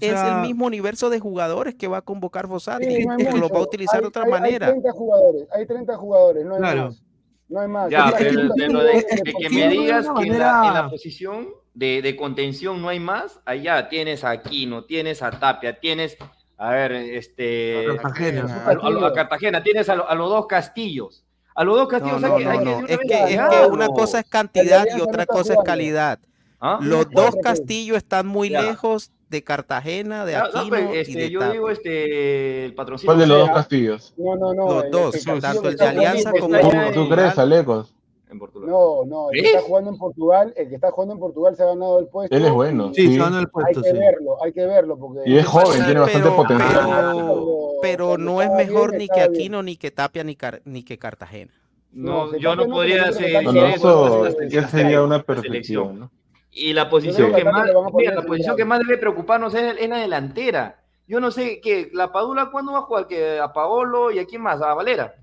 es, 0.02 0.12
el 0.12 0.42
mismo 0.42 0.66
universo 0.66 1.10
de 1.10 1.22
jugadores 1.22 1.76
que 1.76 1.88
va 1.88 1.98
a 1.98 2.02
convocar 2.02 2.50
Fossati, 2.50 2.86
sí, 2.86 3.06
que 3.18 3.32
lo 3.40 3.48
va 3.48 3.60
a 3.60 3.62
utilizar 3.62 4.02
de 4.02 4.08
otra 4.08 4.26
manera. 4.26 4.68
Hay 4.68 4.74
30 4.74 4.92
jugadores, 4.92 5.48
hay 5.54 5.66
30 5.66 5.98
jugadores, 5.98 6.46
no 6.46 6.56
hay 6.56 6.62
más. 6.62 7.04
No 7.48 7.60
hay 7.62 7.68
más. 7.68 7.90
Ya, 7.90 8.14
pero 8.18 8.84
de, 8.84 9.06
que 9.40 9.50
me 9.50 9.70
digas 9.70 10.08
que 10.18 10.28
en 10.28 10.40
la, 10.40 10.88
posición 10.90 11.48
de, 11.74 12.02
de, 12.02 12.16
contención 12.18 12.82
no 12.82 12.90
hay 12.90 13.00
más, 13.00 13.40
allá 13.46 13.88
tienes 13.88 14.26
a 14.26 14.32
Aquino, 14.32 14.84
tienes 14.84 15.22
a 15.22 15.32
Tapia, 15.32 15.80
tienes, 15.80 16.18
a 16.58 16.72
ver, 16.72 16.92
este... 16.92 17.86
A 17.90 17.98
Cartagena. 17.98 18.66
A, 18.68 19.14
Cartagena, 19.14 19.64
tienes 19.64 19.88
a, 19.88 19.94
a 19.94 20.16
los 20.16 20.30
dos 20.30 20.48
Castillos. 20.48 21.24
A 21.56 21.64
los 21.64 21.76
dos 21.76 21.88
castillos 21.88 22.22
no, 22.22 22.40
no, 22.40 22.88
Es, 22.88 22.98
que, 22.98 23.36
es 23.36 23.42
que 23.50 23.66
una 23.70 23.88
cosa 23.88 24.20
es 24.20 24.26
cantidad 24.26 24.86
y 24.98 25.02
otra 25.02 25.26
cosa 25.26 25.54
es 25.54 25.60
calidad. 25.64 26.20
¿Ah? 26.60 26.80
Los 26.82 27.10
dos 27.12 27.36
castillos 27.44 27.98
están 27.98 28.26
muy 28.26 28.50
lejos 28.50 29.12
de 29.30 29.44
Cartagena, 29.44 30.26
de 30.26 30.36
Aquino 30.36 30.70
pues, 30.70 30.90
este, 30.94 31.12
y 31.12 31.16
de 31.16 31.30
Yo 31.30 31.52
digo 31.52 31.70
este, 31.70 32.66
el 32.66 32.74
patrocinio. 32.74 33.08
¿Cuál 33.08 33.20
de 33.20 33.28
los 33.28 33.40
dos 33.40 33.50
castillos? 33.50 34.14
No, 34.16 34.36
no, 34.36 34.54
no. 34.54 34.68
Los 34.68 34.92
dos, 34.92 35.24
tanto 35.42 35.70
el 35.70 35.76
de 35.76 35.86
Alianza 35.86 36.32
como 36.40 36.56
el 36.56 36.94
¿Tú 36.94 37.10
crees, 37.10 37.38
Alecos? 37.38 37.94
En 38.34 38.40
Portugal. 38.40 38.70
No, 38.70 39.06
no, 39.06 39.32
el 39.32 39.42
que 39.42 39.48
está 39.48 39.62
jugando 39.62 39.92
en 39.92 39.98
Portugal, 39.98 40.54
el 40.58 40.68
que 40.68 40.76
está 40.76 40.92
jugando 40.92 41.14
en 41.14 41.20
Portugal 41.20 41.56
se 41.56 41.64
ha 41.64 41.68
ganado 41.68 42.00
el 42.00 42.08
puesto. 42.08 42.36
Él 42.36 42.46
es 42.46 42.52
bueno. 42.52 42.92
Sí, 42.94 43.14
se 43.14 43.20
ha 43.20 43.24
ganado 43.26 43.42
el 43.42 43.48
puesto. 43.48 43.80
Hay 43.80 43.92
que 43.92 44.00
verlo, 44.00 44.44
hay 44.44 44.54
que 44.54 44.66
verlo. 44.66 44.98
Porque... 44.98 45.22
Y 45.26 45.38
es 45.38 45.46
joven, 45.46 45.86
tiene 45.86 46.00
bastante 46.00 46.30
potencial. 46.32 46.90
Pero, 46.90 47.72
pero 47.82 48.18
no 48.18 48.42
es 48.42 48.50
mejor 48.52 48.96
ni 48.96 49.08
que 49.08 49.22
Aquino, 49.22 49.62
ni 49.62 49.78
que 49.78 49.92
Tapia, 49.92 50.24
ni, 50.24 50.36
ni 50.66 50.84
que 50.84 50.98
Cartagena. 50.98 51.52
No, 51.92 52.36
yo 52.36 52.56
no 52.56 52.66
podría 52.66 53.12
ser. 53.12 53.44
No, 53.44 53.66
eso 53.68 54.28
ya 54.48 54.68
sería 54.68 55.04
una 55.04 55.22
perfección. 55.22 56.00
¿no? 56.00 56.12
Y 56.52 56.74
la 56.74 56.90
posición 56.90 57.34
que 57.34 57.46
más, 57.46 57.70
mira, 57.94 58.16
la 58.16 58.24
posición 58.24 58.56
que 58.56 58.66
más 58.66 58.80
debe 58.80 58.98
preocuparnos 58.98 59.54
es, 59.54 59.76
es 59.80 59.90
la 59.90 59.98
delantera. 59.98 60.84
Yo 61.08 61.20
no 61.20 61.30
sé 61.30 61.60
qué, 61.62 61.90
la 61.94 62.12
Padula 62.12 62.50
cuándo 62.52 62.72
va 62.72 62.80
a 62.80 62.84
jugar, 62.84 63.08
que 63.08 63.40
a 63.40 63.54
Paolo 63.54 64.12
y 64.12 64.20
a 64.20 64.26
quién 64.26 64.42
más, 64.42 64.62
a 64.62 64.74
Valera. 64.74 65.16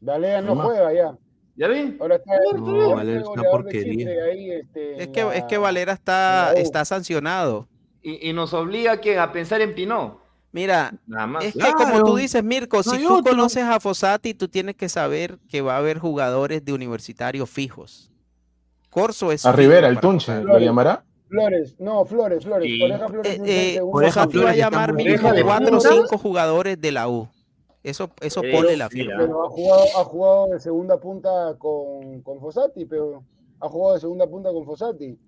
Valera 0.00 0.40
no 0.40 0.56
juega 0.56 0.92
ya. 0.92 1.16
¿Ya 1.54 1.68
vi? 1.68 1.96
Ahora 2.00 2.16
está, 2.16 2.32
no, 2.56 2.94
Valera 2.94 3.20
es 3.20 3.26
una 3.26 3.42
porquería. 3.42 4.08
Este, 4.30 5.02
es, 5.02 5.08
que, 5.08 5.20
es 5.34 5.44
que 5.44 5.58
Valera 5.58 5.92
está, 5.92 6.52
está 6.54 6.84
sancionado. 6.84 7.68
Y, 8.02 8.30
y 8.30 8.32
nos 8.32 8.54
obliga 8.54 8.92
a, 8.92 9.22
a 9.22 9.32
pensar 9.32 9.60
en 9.60 9.74
Pinó. 9.74 10.20
Mira, 10.52 10.92
es 11.40 11.54
que 11.54 11.72
como 11.72 12.04
tú 12.04 12.16
dices, 12.16 12.44
Mirko, 12.44 12.82
si 12.82 13.02
tú 13.02 13.22
conoces 13.22 13.64
a 13.64 13.80
Fossati, 13.80 14.34
tú 14.34 14.48
tienes 14.48 14.76
que 14.76 14.88
saber 14.90 15.38
que 15.48 15.62
va 15.62 15.76
a 15.76 15.78
haber 15.78 15.98
jugadores 15.98 16.62
de 16.62 16.74
universitarios 16.74 17.48
fijos. 17.48 18.10
Corso 18.90 19.32
es. 19.32 19.46
A 19.46 19.52
Rivera, 19.52 19.88
el 19.88 19.98
Tunche, 19.98 20.42
¿lo 20.42 20.58
llamará? 20.58 21.04
Flores, 21.28 21.76
no, 21.78 22.04
Flores, 22.04 22.44
Flores. 22.44 22.70
Flores 23.08 23.40
eh, 23.46 23.76
eh, 23.76 23.80
va 23.80 24.50
a 24.50 24.54
llamar 24.54 24.92
mínimo 24.92 25.30
cuatro 25.42 25.78
o 25.78 25.80
cinco 25.80 26.18
jugadores 26.18 26.78
de 26.78 26.92
la 26.92 27.08
U. 27.08 27.26
Eso, 27.82 28.10
eso 28.20 28.42
pone 28.42 28.76
la 28.76 28.88
firma. 28.88 29.18
Pero 29.18 29.44
ha 29.44 29.50
jugado, 29.50 29.84
ha 29.98 30.04
jugado 30.04 30.46
de 30.48 30.60
segunda 30.60 30.98
punta 30.98 31.56
con, 31.58 32.22
con 32.22 32.40
Fossati, 32.40 32.84
pero 32.84 33.24
ha 33.60 33.68
jugado 33.68 33.94
de 33.94 34.00
segunda 34.00 34.26
punta 34.26 34.52
con 34.52 34.64
Fossati. 34.64 35.18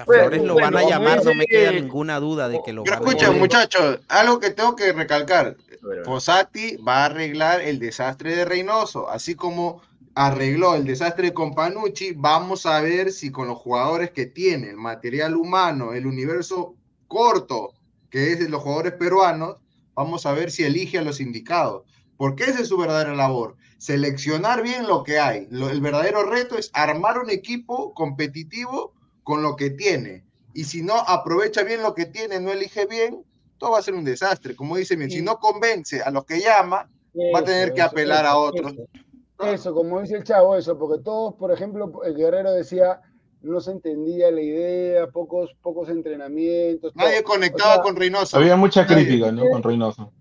A 0.00 0.04
Flores 0.04 0.42
lo 0.42 0.56
van 0.56 0.76
a 0.76 0.82
llamar, 0.82 1.24
no 1.24 1.32
me 1.34 1.46
queda 1.46 1.70
ninguna 1.72 2.18
duda 2.18 2.48
de 2.48 2.60
que 2.64 2.72
lo 2.72 2.82
van 2.82 2.92
a 2.92 2.96
llamar. 2.96 3.14
Escuchen, 3.14 3.38
muchachos, 3.38 4.00
algo 4.08 4.40
que 4.40 4.50
tengo 4.50 4.74
que 4.74 4.92
recalcar. 4.92 5.56
Fossati 6.04 6.76
va 6.76 7.02
a 7.02 7.04
arreglar 7.06 7.60
el 7.60 7.78
desastre 7.78 8.34
de 8.34 8.44
Reynoso, 8.44 9.08
así 9.08 9.34
como 9.34 9.80
arregló 10.14 10.74
el 10.74 10.84
desastre 10.84 11.32
con 11.32 11.54
Panucci. 11.54 12.12
Vamos 12.16 12.66
a 12.66 12.80
ver 12.80 13.12
si 13.12 13.30
con 13.30 13.46
los 13.46 13.58
jugadores 13.58 14.10
que 14.10 14.26
tiene, 14.26 14.70
el 14.70 14.76
material 14.76 15.36
humano, 15.36 15.92
el 15.92 16.06
universo 16.06 16.74
corto, 17.06 17.72
que 18.10 18.32
es 18.32 18.40
de 18.40 18.48
los 18.48 18.62
jugadores 18.62 18.94
peruanos, 18.94 19.56
vamos 19.94 20.26
a 20.26 20.32
ver 20.32 20.50
si 20.50 20.64
elige 20.64 20.98
a 20.98 21.02
los 21.02 21.20
indicados. 21.20 21.84
Porque 22.16 22.44
esa 22.44 22.60
es 22.60 22.68
su 22.68 22.76
verdadera 22.76 23.14
labor, 23.14 23.56
seleccionar 23.78 24.62
bien 24.62 24.86
lo 24.86 25.04
que 25.04 25.18
hay. 25.18 25.48
el 25.50 25.80
verdadero 25.80 26.24
reto 26.24 26.58
es 26.58 26.70
armar 26.74 27.18
un 27.18 27.30
equipo 27.30 27.94
competitivo 27.94 28.92
con 29.22 29.42
lo 29.42 29.56
que 29.56 29.70
tiene. 29.70 30.24
Y 30.52 30.64
si 30.64 30.82
no 30.82 30.96
aprovecha 30.96 31.62
bien 31.62 31.82
lo 31.82 31.94
que 31.94 32.06
tiene, 32.06 32.40
no 32.40 32.50
elige 32.50 32.86
bien, 32.86 33.24
todo 33.56 33.72
va 33.72 33.78
a 33.78 33.82
ser 33.82 33.94
un 33.94 34.04
desastre. 34.04 34.54
Como 34.54 34.76
dice 34.76 34.96
bien, 34.96 35.10
si 35.10 35.22
no 35.22 35.38
convence 35.38 36.02
a 36.02 36.10
los 36.10 36.24
que 36.24 36.40
llama, 36.40 36.90
va 37.34 37.38
a 37.38 37.44
tener 37.44 37.72
que 37.72 37.82
apelar 37.82 38.26
a 38.26 38.36
otros. 38.36 38.74
Eso, 39.38 39.72
como 39.74 40.00
dice 40.00 40.16
el 40.16 40.24
chavo, 40.24 40.56
eso, 40.56 40.78
porque 40.78 41.02
todos, 41.02 41.34
por 41.34 41.50
ejemplo, 41.50 42.02
el 42.04 42.14
guerrero 42.14 42.52
decía, 42.52 43.00
no 43.42 43.60
se 43.60 43.72
entendía 43.72 44.30
la 44.30 44.40
idea, 44.40 45.06
pocos, 45.08 45.50
pocos 45.62 45.88
entrenamientos. 45.88 46.94
Nadie 46.94 47.22
conectaba 47.22 47.82
con 47.82 47.96
Reynoso. 47.96 48.36
Había 48.36 48.56
mucha 48.56 48.86
crítica, 48.86 49.32
¿no? 49.32 49.48
Con 49.50 49.62
Reynoso. 49.62 50.12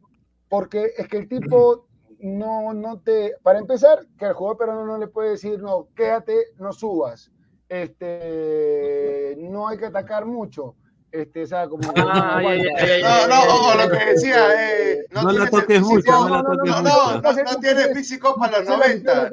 Porque 0.47 0.93
es 0.97 1.07
que 1.07 1.17
el 1.17 1.27
tipo 1.27 1.87
no, 2.19 2.73
no 2.73 2.99
te. 2.99 3.35
Para 3.43 3.59
empezar, 3.59 4.05
que 4.17 4.25
al 4.25 4.33
jugador 4.33 4.57
peruano 4.57 4.85
no 4.85 4.97
le 4.97 5.07
puede 5.07 5.31
decir, 5.31 5.61
no, 5.61 5.87
quédate, 5.95 6.35
no 6.57 6.73
subas 6.73 7.31
este, 7.69 9.35
no 9.37 9.67
hay 9.67 9.77
que 9.77 9.85
atacar 9.85 10.25
mucho. 10.25 10.75
Este, 11.11 11.43
o 11.43 11.47
sea, 11.47 11.67
como 11.67 11.81
no, 11.91 12.03
no, 12.03 13.75
lo 13.75 13.89
que 13.91 14.05
decía, 14.05 14.93
eh, 14.93 15.05
no, 15.11 15.23
no 15.23 15.31
la 15.31 15.49
toques 15.49 15.81
mucho, 15.81 16.11
no, 16.11 16.29
no, 16.29 16.53
no, 16.53 16.81
no, 16.81 17.21
no, 17.21 17.59
tiene 17.59 17.95
físico 17.95 18.35
para 18.37 18.59
los 18.59 18.69
90. 18.69 19.29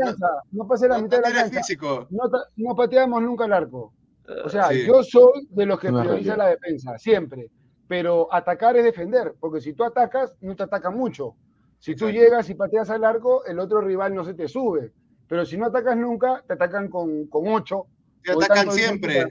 No 0.52 0.66
pase 0.66 0.88
la 0.88 0.98
mitad 0.98 1.18
de 1.18 1.30
la 1.30 1.34
cancha. 1.34 1.60
No, 2.56 2.74
pateamos 2.74 3.22
nunca 3.22 3.44
el 3.44 3.52
arco. 3.52 3.92
O 4.44 4.48
sea, 4.48 4.72
yo 4.72 5.02
soy 5.02 5.46
de 5.50 5.66
los 5.66 5.78
que 5.78 5.88
prioriza 5.88 6.36
la 6.36 6.48
defensa, 6.48 6.98
siempre. 6.98 7.50
Pero 7.88 8.32
atacar 8.32 8.76
es 8.76 8.84
defender, 8.84 9.34
porque 9.38 9.60
si 9.60 9.72
tú 9.72 9.84
atacas, 9.84 10.34
no 10.40 10.56
te 10.56 10.64
ataca 10.64 10.90
mucho. 10.90 11.36
Si 11.78 11.94
tú 11.94 12.10
llegas 12.10 12.48
y 12.48 12.54
pateas 12.54 12.90
al 12.90 13.04
arco, 13.04 13.44
el 13.44 13.58
otro 13.60 13.80
rival 13.80 14.14
no 14.14 14.24
se 14.24 14.34
te 14.34 14.48
sube. 14.48 14.92
Pero 15.28 15.44
si 15.44 15.56
no 15.56 15.66
atacas 15.66 15.96
nunca, 15.96 16.42
te 16.46 16.54
atacan 16.54 16.88
con, 16.88 17.26
con 17.26 17.46
8, 17.46 17.86
te 18.24 18.32
atacan 18.32 18.72
siempre. 18.72 19.26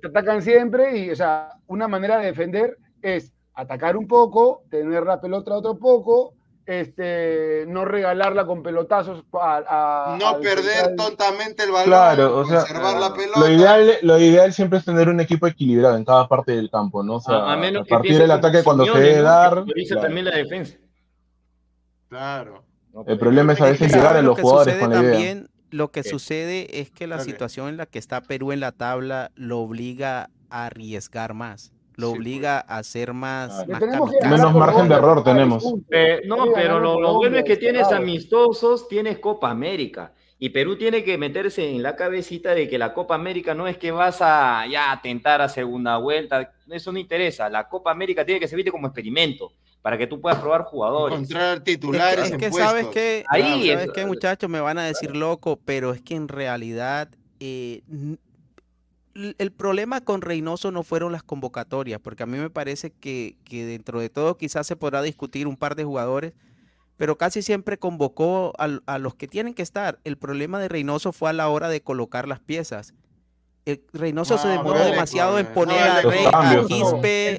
Te 0.00 0.08
atacan 0.08 0.42
siempre 0.42 0.98
y, 0.98 1.10
o 1.10 1.16
sea, 1.16 1.50
una 1.66 1.88
manera 1.88 2.18
de 2.18 2.26
defender 2.26 2.78
es 3.02 3.32
atacar 3.54 3.96
un 3.96 4.06
poco, 4.06 4.64
tener 4.70 5.04
la 5.04 5.20
pelota 5.20 5.54
otro 5.54 5.78
poco, 5.78 6.34
este, 6.66 7.64
no 7.68 7.84
regalarla 7.84 8.46
con 8.46 8.62
pelotazos 8.62 9.22
a, 9.34 10.16
no 10.18 10.40
perder 10.40 10.96
tontamente 10.96 11.64
el 11.64 11.70
balón, 11.70 11.86
claro, 11.86 12.38
o 12.38 12.44
sea, 12.46 12.64
la 12.98 13.12
pelota. 13.14 13.40
Lo 13.40 13.50
ideal, 13.50 13.92
lo 14.02 14.18
ideal 14.18 14.52
siempre 14.52 14.78
es 14.78 14.84
tener 14.84 15.08
un 15.08 15.20
equipo 15.20 15.46
equilibrado 15.46 15.96
en 15.96 16.04
cada 16.04 16.26
parte 16.26 16.52
del 16.52 16.70
campo, 16.70 17.02
¿no? 17.02 17.16
O 17.16 17.20
sea, 17.20 17.52
a, 17.52 17.56
menos 17.56 17.86
partir 17.86 18.18
del 18.18 18.30
ataque 18.30 18.62
cuando 18.64 18.86
se 18.86 18.98
debe 18.98 19.22
dar. 19.22 19.64
también 20.00 20.24
la 20.24 20.36
defensa. 20.36 20.76
Claro. 22.08 22.64
el 23.06 23.18
problema 23.18 23.52
es 23.52 23.60
a 23.60 23.66
veces 23.66 23.92
llegar 23.92 24.16
a 24.16 24.22
los 24.22 24.40
jugadores 24.40 24.76
con 24.76 24.90
la 24.90 25.02
idea. 25.02 25.44
Lo 25.74 25.90
que 25.90 26.04
sucede 26.04 26.80
es 26.80 26.92
que 26.92 27.08
la 27.08 27.18
situación 27.18 27.68
en 27.68 27.76
la 27.76 27.86
que 27.86 27.98
está 27.98 28.20
Perú 28.20 28.52
en 28.52 28.60
la 28.60 28.70
tabla 28.70 29.32
lo 29.34 29.58
obliga 29.58 30.30
a 30.48 30.66
arriesgar 30.66 31.34
más, 31.34 31.72
lo 31.96 32.10
pues. 32.10 32.20
obliga 32.20 32.60
a 32.60 32.80
ser 32.84 33.12
más, 33.12 33.66
menos 33.66 34.54
margen 34.54 34.88
de 34.88 34.94
error 34.94 35.24
tenemos. 35.24 35.64
no, 36.26 36.52
pero 36.54 36.78
lo, 36.78 37.14
bueno 37.14 37.38
es 37.38 37.44
que 37.44 37.56
tienes 37.56 37.88
amistosos, 37.88 38.86
tienes 38.86 39.18
Copa 39.18 39.50
América. 39.50 40.12
Y 40.38 40.50
Perú 40.50 40.76
tiene 40.76 41.02
que 41.02 41.18
meterse 41.18 41.68
en 41.68 41.82
la 41.82 41.96
cabecita 41.96 42.54
de 42.54 42.68
que 42.68 42.78
la 42.78 42.94
Copa 42.94 43.16
América 43.16 43.52
no 43.52 43.66
es 43.66 43.76
que 43.76 43.90
vas 43.90 44.18
a 44.20 44.64
ya 44.70 45.00
tentar 45.02 45.40
a 45.40 45.48
segunda 45.48 45.96
vuelta, 45.96 46.52
eso 46.70 46.92
no 46.92 47.00
interesa. 47.00 47.48
La 47.48 47.68
Copa 47.68 47.90
América 47.90 48.24
tiene 48.24 48.38
que 48.38 48.46
servirte 48.46 48.70
como 48.70 48.86
experimento 48.86 49.50
para 49.84 49.98
que 49.98 50.06
tú 50.06 50.18
puedas 50.18 50.38
probar 50.38 50.62
jugadores. 50.62 51.18
Encontrar 51.18 51.60
titulares. 51.60 52.30
Es 52.30 52.38
que, 52.38 52.50
sabes 52.50 52.86
que, 52.86 53.22
ahí 53.28 53.68
sabes 53.68 53.90
que 53.92 54.06
muchachos 54.06 54.48
me 54.48 54.58
van 54.58 54.78
a 54.78 54.84
decir 54.84 55.14
loco, 55.14 55.60
pero 55.62 55.92
es 55.92 56.00
que 56.00 56.14
en 56.14 56.28
realidad 56.28 57.10
eh, 57.38 57.82
el 59.14 59.52
problema 59.52 60.00
con 60.00 60.22
Reynoso 60.22 60.70
no 60.70 60.84
fueron 60.84 61.12
las 61.12 61.22
convocatorias, 61.22 62.00
porque 62.00 62.22
a 62.22 62.26
mí 62.26 62.38
me 62.38 62.48
parece 62.48 62.92
que, 62.92 63.36
dentro 63.50 64.00
de 64.00 64.08
todo 64.08 64.38
quizás 64.38 64.66
se 64.66 64.74
podrá 64.74 65.02
discutir 65.02 65.46
un 65.46 65.58
par 65.58 65.74
de 65.74 65.84
jugadores, 65.84 66.32
pero 66.96 67.18
casi 67.18 67.42
siempre 67.42 67.76
convocó 67.76 68.54
a, 68.56 68.80
a 68.86 68.98
los 68.98 69.14
que 69.14 69.28
tienen 69.28 69.52
que 69.52 69.60
estar. 69.60 69.98
El 70.04 70.16
problema 70.16 70.58
de 70.60 70.68
Reynoso 70.68 71.12
fue 71.12 71.28
a 71.28 71.34
la 71.34 71.50
hora 71.50 71.68
de 71.68 71.82
colocar 71.82 72.26
las 72.26 72.40
piezas 72.40 72.94
el 73.64 73.82
Reynoso 73.92 74.36
se 74.36 74.48
demoró 74.48 74.78
demasiado 74.84 75.38
en 75.38 75.46
poner 75.46 75.82
a, 75.82 76.02
Rey, 76.02 76.24
a 76.30 76.64
Quispe, 76.66 77.38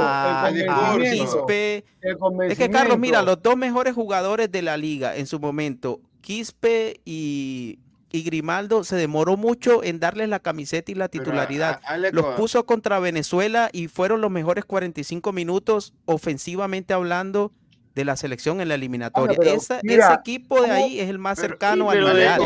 a, 0.00 0.50
Quispe. 0.98 1.84
Es 2.48 2.58
que 2.58 2.68
Carlos, 2.70 2.98
mira, 2.98 3.22
los 3.22 3.42
dos 3.42 3.56
mejores 3.56 3.94
jugadores 3.94 4.52
de 4.52 4.62
la 4.62 4.76
liga 4.76 5.16
en 5.16 5.26
su 5.26 5.40
momento, 5.40 6.00
Quispe 6.20 7.00
y, 7.06 7.78
y 8.12 8.22
Grimaldo, 8.24 8.84
se 8.84 8.96
demoró 8.96 9.38
mucho 9.38 9.82
en 9.82 10.00
darles 10.00 10.28
la 10.28 10.40
camiseta 10.40 10.92
y 10.92 10.96
la 10.96 11.08
titularidad. 11.08 11.80
los 12.12 12.26
puso 12.36 12.66
contra 12.66 12.98
Venezuela 12.98 13.70
y 13.72 13.88
fueron 13.88 14.20
los 14.20 14.30
mejores 14.30 14.66
45 14.66 15.32
minutos 15.32 15.94
ofensivamente 16.04 16.92
hablando 16.92 17.52
de 17.94 18.04
la 18.04 18.16
selección 18.16 18.60
en 18.60 18.68
la 18.68 18.74
eliminatoria. 18.74 19.38
ese 19.40 19.78
equipo 20.12 20.60
de 20.60 20.70
ahí 20.70 21.00
es 21.00 21.08
el 21.08 21.18
más 21.18 21.38
cercano 21.38 21.88
al 21.88 22.04
Real. 22.04 22.42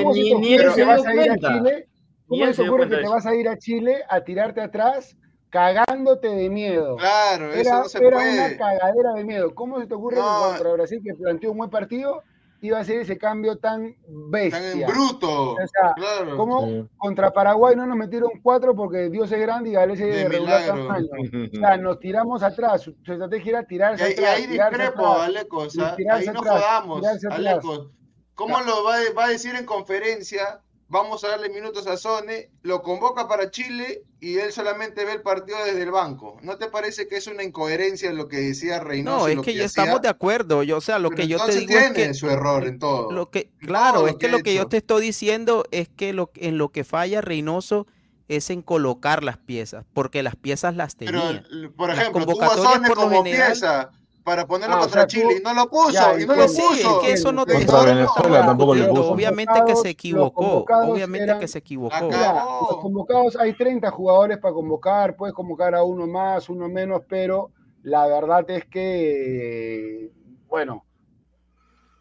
¿Cómo 2.29 2.47
se 2.47 2.63
te 2.63 2.69
ocurre 2.69 2.89
que 2.89 2.97
te 2.97 3.09
vas 3.09 3.27
a 3.27 3.35
ir 3.35 3.49
a 3.49 3.57
Chile 3.57 4.03
a 4.09 4.21
tirarte 4.21 4.61
atrás 4.61 5.17
cagándote 5.51 6.29
de 6.29 6.51
miedo? 6.51 6.97
Claro, 6.97 7.53
era, 7.53 7.61
eso 7.61 7.79
no 7.79 7.89
se 7.89 8.07
era 8.07 8.19
una 8.19 8.57
cagadera 8.57 9.13
de 9.15 9.25
miedo. 9.25 9.55
¿Cómo 9.55 9.81
se 9.81 9.87
te 9.87 9.95
ocurre 9.95 10.17
que 10.17 10.23
contra 10.23 10.73
Brasil, 10.73 11.01
que 11.03 11.15
planteó 11.15 11.53
un 11.53 11.59
buen 11.59 11.71
partido, 11.71 12.23
iba 12.61 12.77
a 12.77 12.83
hacer 12.83 13.01
ese 13.01 13.17
cambio 13.17 13.57
tan 13.57 13.97
bestia? 14.07 14.87
Tan 14.87 14.95
bruto. 14.95 15.53
O 15.53 15.57
sea, 15.57 15.95
claro. 15.97 16.37
¿cómo 16.37 16.89
contra 16.99 17.33
Paraguay 17.33 17.75
no 17.75 17.87
nos 17.87 17.97
metieron 17.97 18.31
cuatro 18.43 18.75
porque 18.75 19.09
Dios 19.09 19.33
es 19.33 19.41
grande 19.41 19.71
y 19.71 19.73
Gales 19.73 19.99
es 19.99 20.15
de 20.15 20.29
regular 20.29 20.67
tamaño? 20.67 21.09
O 21.55 21.57
sea, 21.57 21.79
nos 21.79 21.99
tiramos 21.99 22.43
atrás. 22.43 22.83
Su, 22.83 22.91
estrategia 22.91 23.51
era 23.51 23.63
tirarse 23.63 24.07
y, 24.07 24.13
atrás. 24.13 24.39
Y 24.39 24.43
ahí 24.43 24.47
discrepo, 24.49 25.07
Aleco. 25.07 25.59
O 25.61 25.71
sea, 25.71 25.97
ahí 26.13 26.27
no 26.27 26.41
jodamos, 26.41 27.03
Aleco. 27.31 27.91
¿Cómo 28.35 28.61
lo 28.61 28.85
va, 28.85 28.99
va 29.17 29.25
a 29.25 29.29
decir 29.31 29.55
en 29.57 29.65
conferencia 29.65 30.61
vamos 30.89 31.23
a 31.23 31.29
darle 31.29 31.51
minutos 31.51 31.87
a 31.87 31.97
Sone, 31.97 32.51
lo 32.63 32.83
convoca 32.83 33.29
para 33.29 33.51
Chile 33.51 34.03
y 34.21 34.39
él 34.39 34.53
solamente 34.53 35.05
ve 35.05 35.13
el 35.13 35.23
partido 35.23 35.59
desde 35.65 35.83
el 35.83 35.91
banco. 35.91 36.39
¿No 36.43 36.57
te 36.57 36.69
parece 36.69 37.07
que 37.07 37.17
es 37.17 37.27
una 37.27 37.43
incoherencia 37.43 38.13
lo 38.13 38.27
que 38.27 38.39
decía 38.39 38.81
Reynoso? 38.81 39.19
No, 39.19 39.29
es 39.29 39.41
que, 39.41 39.55
ya 39.55 39.65
estamos 39.65 40.01
de 40.01 40.09
acuerdo. 40.09 40.63
Yo, 40.63 40.79
o 40.79 40.81
sea, 40.81 40.99
lo 40.99 41.11
que 41.11 41.29
yo 41.29 41.39
te 41.45 41.61
digo 41.61 41.79
es 41.79 41.93
que 41.93 42.15
su 42.15 42.29
error 42.29 42.67
en 42.67 42.79
todo. 42.79 43.13
Lo 43.13 43.31
que, 43.31 43.51
claro, 43.59 44.09
es 44.09 44.17
que, 44.17 44.29
lo 44.29 44.39
que 44.41 44.55
yo 44.55 44.67
te 44.67 44.79
estoy 44.79 45.03
diciendo 45.03 45.65
es 45.71 45.89
que 45.89 46.13
lo, 46.13 46.31
en 46.35 46.59
lo 46.59 46.71
que 46.71 46.85
falla 46.85 47.21
Reynoso 47.21 47.87
es 48.29 48.51
en 48.51 48.63
colocar 48.63 49.23
las 49.25 49.39
piezas, 49.39 49.85
porque 49.95 50.23
las 50.23 50.37
piezas 50.37 50.77
las 50.77 50.97
tenía. 50.97 51.45
Pero, 51.49 51.73
por 51.73 51.91
ejemplo, 51.91 52.43
a 52.43 52.57
Sone 52.57 52.91
como 52.91 53.23
pieza 53.25 53.91
para 54.29 54.47
ponerlo 54.47 54.77
ah, 54.77 54.81
contra 54.81 55.07
Chile 55.07 55.39
y 55.41 55.43
no 55.43 55.55
lo 55.55 55.71
puso, 55.71 56.19
y 56.19 56.27
no 56.27 56.35
lo 56.37 56.43
puso. 56.43 56.75
Sí, 56.75 56.83
es 56.83 56.99
que 57.01 57.13
eso 57.13 57.33
no 57.33 57.47
te 57.47 57.55
Venezuela 57.55 58.45
tampoco 58.45 58.75
lo 58.75 58.91
puso. 58.91 59.13
Obviamente 59.13 59.55
que 59.67 59.75
se 59.75 59.89
equivocó, 59.89 60.67
obviamente 60.69 61.39
que 61.39 61.49
se 61.49 61.61
equivocó. 61.61 62.11
los 62.11 62.79
convocados 62.83 63.37
hay 63.37 63.55
30 63.55 63.91
jugadores 63.91 64.37
para 64.37 64.53
convocar, 64.53 65.17
puedes 65.17 65.35
convocar 65.35 65.75
a 65.75 65.83
uno 65.83 66.07
más, 66.07 66.51
uno 66.51 66.69
menos, 66.69 67.05
pero 67.09 67.53
la 67.85 68.07
verdad 68.07 68.45
es 68.51 68.67
que, 68.67 70.11
bueno, 70.47 70.85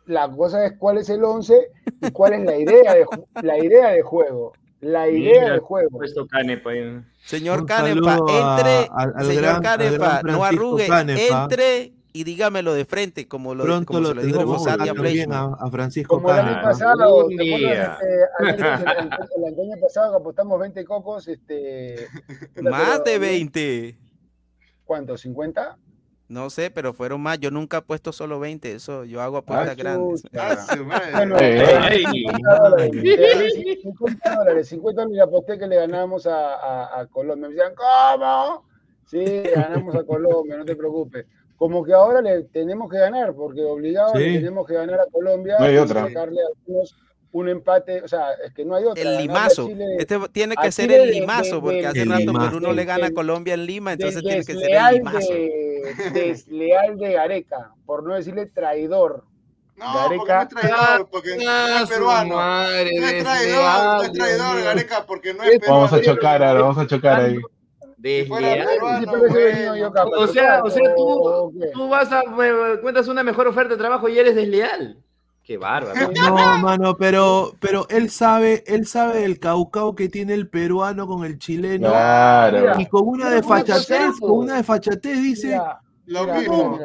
la 0.06 0.30
cosa 0.30 0.66
es 0.66 0.74
cuál 0.78 0.98
es 0.98 1.10
el 1.10 1.24
11 1.24 1.72
y 2.02 2.12
cuál 2.12 2.34
es 2.34 2.42
la 2.44 2.58
idea 2.58 2.94
de, 2.94 3.06
la 3.42 3.58
idea 3.58 3.88
de 3.92 4.02
juego. 4.02 4.52
La 4.82 5.08
idea 5.08 5.52
del 5.52 5.62
juego. 5.62 6.02
Señor 7.24 7.66
Canepa, 7.66 8.18
entre, 8.18 8.90
señor 9.26 9.62
Canepa, 9.62 10.22
no 10.24 10.44
arrugue, 10.44 10.88
entre 10.88 11.97
y 12.14 12.24
dígamelo 12.24 12.74
de 12.74 12.86
frente, 12.86 13.28
como 13.28 13.54
lo, 13.54 13.64
Pronto 13.64 13.86
como 13.86 14.00
lo, 14.00 14.14
lo 14.14 14.22
dijo 14.22 14.44
Rosario 14.44 14.94
a, 15.32 15.58
a, 15.60 15.70
Francisco 15.70 16.16
Como 16.16 16.32
el 16.32 16.40
año 16.40 16.62
pasado, 16.62 17.30
el, 17.30 17.42
año 19.60 19.76
pasado 19.82 20.12
que 20.12 20.18
apostamos 20.18 20.60
20 20.60 20.86
cocos, 20.86 21.28
este... 21.28 22.08
Más 22.62 23.04
de 23.04 23.20
20. 23.20 23.98
¿Cuánto? 24.86 25.16
¿50? 25.16 25.76
No 26.30 26.50
sé, 26.50 26.72
pero 26.72 26.94
fueron 26.94 27.22
más. 27.22 27.40
Yo 27.40 27.52
nunca 27.52 27.78
he 27.78 27.82
puesto 27.82 28.12
solo 28.12 28.38
20. 28.40 28.74
Eso, 28.74 29.06
yo 29.06 29.22
hago 29.22 29.38
apuestas 29.38 29.70
ah, 29.70 29.76
grandes. 29.76 30.24
bueno, 31.14 31.38
50 31.38 32.56
dólares. 32.60 32.92
50 33.82 34.36
dólares. 34.36 35.22
aposté 35.24 35.58
que 35.58 35.68
le 35.68 35.78
ganamos 35.78 36.28
a, 36.28 36.56
a, 36.56 37.00
a 37.00 37.06
Colombia. 37.08 37.48
Me 37.48 37.56
decían, 37.56 37.74
¿cómo? 37.76 38.66
Sí, 39.06 39.24
ganamos 39.56 39.96
a 39.96 40.04
Colombia, 40.04 40.58
no 40.58 40.66
te 40.66 40.76
preocupes 40.76 41.26
como 41.58 41.84
que 41.84 41.92
ahora 41.92 42.22
le 42.22 42.44
tenemos 42.44 42.90
que 42.90 42.98
ganar, 43.00 43.34
porque 43.34 43.64
obligado 43.64 44.14
tenemos 44.14 44.66
que 44.68 44.76
ganar 44.76 45.00
a 45.00 45.08
Colombia 45.08 45.56
no 45.60 45.66
hay 45.66 45.78
otra. 45.78 46.08
sacarle 46.08 46.42
a 46.42 46.46
algunos 46.48 46.96
un 47.32 47.50
empate, 47.50 48.02
o 48.02 48.08
sea, 48.08 48.32
es 48.46 48.54
que 48.54 48.64
no 48.64 48.76
hay 48.76 48.86
otra. 48.86 49.04
El 49.04 49.18
limazo, 49.18 49.70
este 50.00 50.20
tiene 50.32 50.56
que 50.56 50.72
ser 50.72 50.92
el 50.92 51.12
limazo, 51.12 51.62
porque 51.62 51.86
hace 51.86 52.06
rato 52.06 52.32
Perú 52.34 52.60
no 52.60 52.74
le 52.74 52.86
gana 52.86 53.08
a 53.08 53.12
Colombia 53.12 53.56
en 53.56 53.66
Lima, 53.66 53.94
entonces 53.94 54.22
tiene 54.22 54.46
que 54.46 54.54
ser 54.54 54.72
el 54.72 54.96
limazo. 54.96 55.34
desleal 56.14 56.98
de 56.98 57.14
Gareca, 57.14 57.72
por 57.86 58.04
no 58.04 58.16
decirle 58.16 58.46
traidor. 58.46 59.24
No, 59.76 59.94
Gareca, 59.94 60.18
porque 60.18 60.34
no 60.34 60.42
es 60.42 60.50
traidor, 60.50 61.10
porque 61.10 61.38
no 61.38 61.84
es 61.84 61.90
peruano. 61.90 62.36
Madre, 62.36 63.00
no 63.00 63.08
es 63.08 63.24
traidor, 63.24 63.62
no 63.64 64.04
es 64.04 64.12
traidor, 64.12 64.64
Gareca, 64.64 65.06
porque 65.06 65.34
no 65.34 65.44
es 65.44 65.60
peruano. 65.60 65.82
Vamos 65.82 65.94
a 65.94 66.02
chocar 66.02 66.44
ahora, 66.44 66.62
vamos 66.62 66.78
a 66.78 66.88
chocar 66.88 67.20
ahí. 67.22 67.38
O 70.18 70.28
sea, 70.28 70.62
o 70.64 70.70
sea 70.70 70.96
tú, 70.96 71.54
tú 71.74 71.90
vas 71.90 72.12
a 72.12 72.22
cuentas 72.82 73.08
una 73.08 73.24
mejor 73.24 73.48
oferta 73.48 73.74
de 73.74 73.78
trabajo 73.78 74.08
y 74.08 74.20
eres 74.20 74.36
desleal. 74.36 75.02
Qué 75.44 75.58
bárbaro. 75.58 75.94
No, 76.14 76.58
mano, 76.60 76.98
pero, 76.98 77.54
pero 77.60 77.88
él 77.90 78.10
sabe, 78.10 78.64
él 78.68 78.86
sabe 78.86 79.24
el 79.24 79.40
caucao 79.40 79.96
que 79.96 80.10
tiene 80.10 80.34
el 80.34 80.50
peruano 80.50 81.08
con 81.08 81.26
el 81.26 81.40
chileno. 81.40 81.90
Claro. 81.90 82.80
Y 82.80 82.86
con 82.86 83.08
una 83.08 83.30
desfachatez, 83.30 84.20
con 84.20 84.32
una 84.32 84.58
desfachatez 84.58 85.22
dice. 85.22 85.60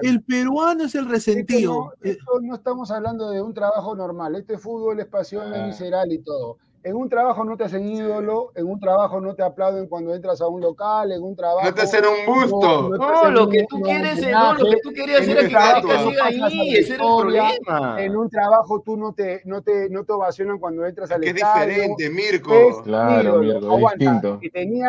el 0.03 0.23
peruano 0.23 0.85
es 0.85 0.95
el 0.95 1.09
resentido. 1.09 1.93
no, 2.03 2.41
no, 2.41 2.55
estamos 2.55 2.91
hablando 2.91 3.31
de 3.31 3.43
un 3.43 3.53
trabajo 3.53 3.95
normal. 3.95 4.37
Este 4.37 4.57
fútbol 4.57 5.01
es 5.01 5.07
pasión, 5.07 5.53
es 5.53 5.61
ah. 5.61 5.67
visceral 5.67 6.11
y 6.11 6.19
todo 6.21 6.57
en 6.85 6.97
un 6.97 7.09
trabajo 7.09 7.45
no 7.45 7.57
te 7.57 7.65
hacen 7.65 7.87
ídolo, 7.89 8.53
en 8.57 8.67
un 8.67 8.81
trabajo 8.81 9.21
no 9.21 9.35
te 9.35 9.43
aplauden 9.43 9.87
cuando 9.87 10.15
entras 10.15 10.41
a 10.41 10.49
un 10.49 10.61
local, 10.61 11.13
en 11.13 11.23
un 11.23 11.37
trabajo. 11.37 11.65
No 11.65 11.75
te 11.75 11.83
hacen 11.83 12.03
un 12.05 12.35
busto. 12.35 12.89
No, 12.91 13.31
lo 13.31 13.49
que 13.49 13.65
tú 13.69 13.81
quieres, 13.81 14.27
no, 14.29 14.55
lo 14.55 14.71
que 14.71 14.77
tú 14.83 14.91
querías 14.93 15.27
era 15.29 15.43
que 15.43 15.49
siga 15.49 16.25
ahí, 16.25 16.77
ese 16.77 16.95
era 16.95 17.05
el 17.05 17.17
problema. 17.17 18.03
En 18.03 18.17
un 18.17 18.29
trabajo 18.29 18.81
tú 18.81 18.97
no 18.97 19.13
te, 19.13 19.43
no 19.45 19.63
te, 19.63 19.89
no 19.91 20.05
te 20.05 20.13
ovacionan 20.13 20.59
cuando 20.59 20.85
entras 20.85 21.11
al 21.13 21.23
es 21.23 21.35
estadio. 21.35 21.63
Es 21.63 21.69
diferente, 21.69 22.11
Mirko. 22.11 22.83
claro, 22.83 23.39
Mirko, 23.39 23.79
distinto. 23.79 24.41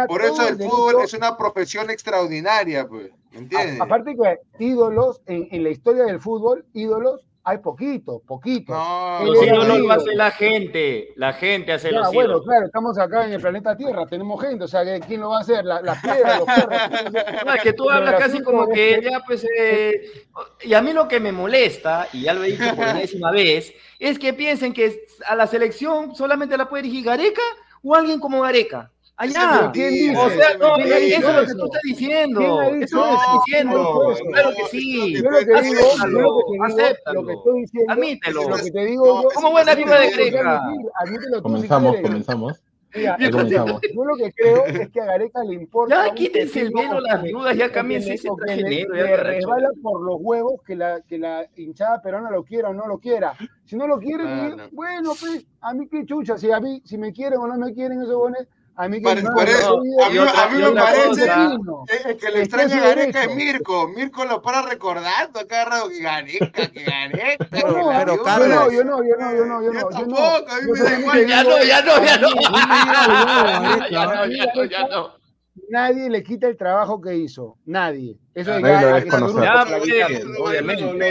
Por 0.08 0.24
eso 0.24 0.48
el 0.48 0.58
fútbol 0.58 1.04
es 1.04 1.14
una 1.14 1.38
profesión 1.38 1.90
extraordinaria, 1.90 2.88
pues. 2.88 3.12
¿Entiendes? 3.34 3.82
aparte 3.82 4.16
que 4.16 4.64
ídolos, 4.64 5.22
en, 5.26 5.48
en 5.50 5.64
la 5.64 5.70
historia 5.72 6.04
del 6.04 6.20
fútbol, 6.20 6.66
ídolos 6.74 7.26
hay 7.46 7.58
poquito, 7.58 8.22
poquito. 8.26 8.74
No, 8.74 9.26
los 9.26 9.46
ídolos 9.46 9.80
lo 9.80 9.92
hace 9.92 10.16
la 10.16 10.32
gente, 10.32 11.14
la 11.18 11.34
gente 11.34 11.74
hace 11.74 11.92
los 11.92 12.14
bueno, 12.14 12.42
claro, 12.42 12.66
estamos 12.66 12.98
acá 12.98 13.26
en 13.26 13.34
el 13.34 13.42
planeta 13.42 13.76
Tierra, 13.76 14.06
tenemos 14.06 14.42
gente, 14.42 14.64
o 14.64 14.68
sea, 14.68 14.84
¿quién 15.02 15.20
lo 15.20 15.30
va 15.30 15.40
a 15.40 15.42
hacer? 15.42 15.66
las 15.66 16.02
piedras, 16.02 16.40
los 16.40 16.48
perros. 16.48 17.44
No, 17.46 17.54
es 17.54 17.62
que 17.62 17.74
tú 17.74 17.90
hablas 17.90 18.16
casi 18.16 18.42
como 18.42 18.68
que 18.70 19.02
ya, 19.04 19.22
pues, 19.26 19.46
eh, 19.58 20.26
y 20.62 20.74
a 20.74 20.82
mí 20.82 20.94
lo 20.94 21.08
que 21.08 21.20
me 21.20 21.34
molesta, 21.34 22.08
y 22.14 22.22
ya 22.22 22.34
lo 22.34 22.44
he 22.46 22.52
dicho 22.52 22.76
por 22.76 22.94
décima 22.94 23.32
vez, 23.32 23.74
es 24.00 24.18
que 24.18 24.34
piensen 24.34 24.72
que 24.72 25.06
a 25.28 25.36
la 25.36 25.48
selección 25.48 26.16
solamente 26.16 26.56
la 26.56 26.70
puede 26.70 26.84
dirigir 26.84 27.06
Gareca 27.06 27.42
o 27.84 27.94
alguien 27.94 28.22
como 28.22 28.42
Gareca. 28.42 28.93
Allá. 29.18 29.72
¿Quién 29.74 30.16
O 30.16 30.30
sea, 30.30 30.58
no, 30.58 30.78
eso 30.78 30.96
es 30.96 31.36
lo 31.36 31.46
que 31.46 31.54
tú 31.54 31.66
estás 31.66 31.82
diciendo. 31.84 32.62
Eso 32.62 32.74
es 32.74 32.94
lo 32.94 33.04
que 33.04 33.14
estás 33.14 33.46
diciendo. 33.46 34.16
Claro 34.32 34.50
que 34.56 34.64
sí. 34.72 35.16
Yo 35.16 35.30
lo 35.30 35.40
que 35.40 35.62
digo, 35.62 36.64
acéptalo, 36.66 37.22
lo 37.22 37.28
que 37.28 37.34
estoy 37.34 37.62
diciendo, 37.62 37.94
admítelo. 37.94 38.50
Lo 38.50 38.58
que 38.58 38.72
te 38.72 38.86
digo, 38.86 39.30
¿Cómo 39.36 39.52
buena 39.52 39.76
vida 39.76 40.00
de 40.00 40.10
Greca? 40.12 40.62
Comenzamos, 41.42 41.96
comenzamos. 42.02 42.64
Mira, 42.96 43.18
yo 43.20 43.30
lo 43.30 44.16
que 44.16 44.32
creo 44.34 44.66
es 44.66 44.90
que 44.90 45.02
a 45.02 45.06
Gareca 45.06 45.44
le 45.44 45.56
importa. 45.56 46.08
Ya 46.08 46.14
quítense 46.14 46.62
el 46.62 46.72
velo, 46.72 47.00
las 47.00 47.24
dudas, 47.24 47.58
ya 47.58 47.72
cámbiense 47.72 48.14
ese 48.14 48.30
trajenero. 48.38 48.94
Le 48.94 49.18
resbala 49.18 49.70
por 49.82 50.02
los 50.02 50.18
huevos 50.20 50.62
que 50.66 50.76
la, 50.76 51.02
que 51.02 51.18
la 51.18 51.48
hinchada 51.56 52.02
peruana 52.02 52.30
lo 52.30 52.44
quiera 52.44 52.70
o 52.70 52.74
no 52.74 52.88
lo 52.88 53.00
quiera. 53.00 53.34
Si 53.66 53.76
no 53.76 53.88
lo 53.88 54.00
quieren, 54.00 54.70
bueno, 54.72 55.14
pues, 55.20 55.46
a 55.62 55.74
mí 55.74 55.88
qué 55.88 56.06
chucha, 56.06 56.38
si 56.38 56.52
a 56.52 56.60
mí, 56.60 56.82
si 56.86 56.98
me 56.98 57.12
quieren 57.12 57.40
o 57.40 57.48
no 57.48 57.58
me 57.58 57.74
quieren, 57.74 58.02
eso 58.02 58.20
bueno, 58.20 58.38
a 58.76 58.88
mí, 58.88 59.02
que 59.02 59.16
no, 59.22 59.30
a 59.30 59.46
mí, 60.10 60.18
a 60.18 60.50
mí 60.50 60.58
me 60.58 60.72
parece 60.72 61.26
es 62.10 62.16
que 62.18 62.32
le 62.32 62.42
extraña 62.42 62.80
Gareca 62.80 63.24
es 63.26 63.36
Mirko. 63.36 63.88
Mirko 63.90 64.26
lo 64.26 64.42
para 64.42 64.64
recordando 64.64 65.46
cada 65.48 65.66
rato 65.66 65.90
que 65.90 66.00
Gareca, 66.02 66.68
que 66.72 66.84
Gareca. 66.84 67.48
Pero, 67.52 67.90
pero, 67.98 68.24
Carlos. 68.24 68.74
Yo 68.74 68.84
no, 68.84 69.04
yo 69.04 69.16
no, 69.16 69.32
yo 69.36 69.46
no, 69.46 69.62
yo 69.62 69.72
no. 69.74 69.82
Yo 69.82 69.90
tampoco, 69.90 70.50
a 70.50 70.62
mí 70.62 70.72
me 70.72 70.80
da 70.80 71.00
igual. 71.00 71.28
Ya 71.28 71.44
no, 71.44 71.64
ya 71.64 71.82
no, 71.82 72.04
ya 72.04 72.18
no. 72.18 72.30
Ya 73.92 74.06
no, 74.56 74.66
ya 74.66 74.88
no. 74.88 75.24
Nadie 75.70 76.10
le 76.10 76.24
quita 76.24 76.48
el 76.48 76.58
trabajo 76.58 77.00
que 77.00 77.16
hizo. 77.16 77.58
Nadie. 77.66 78.18
Eso 78.34 78.56
es 78.56 78.64
obviamente. 80.40 81.10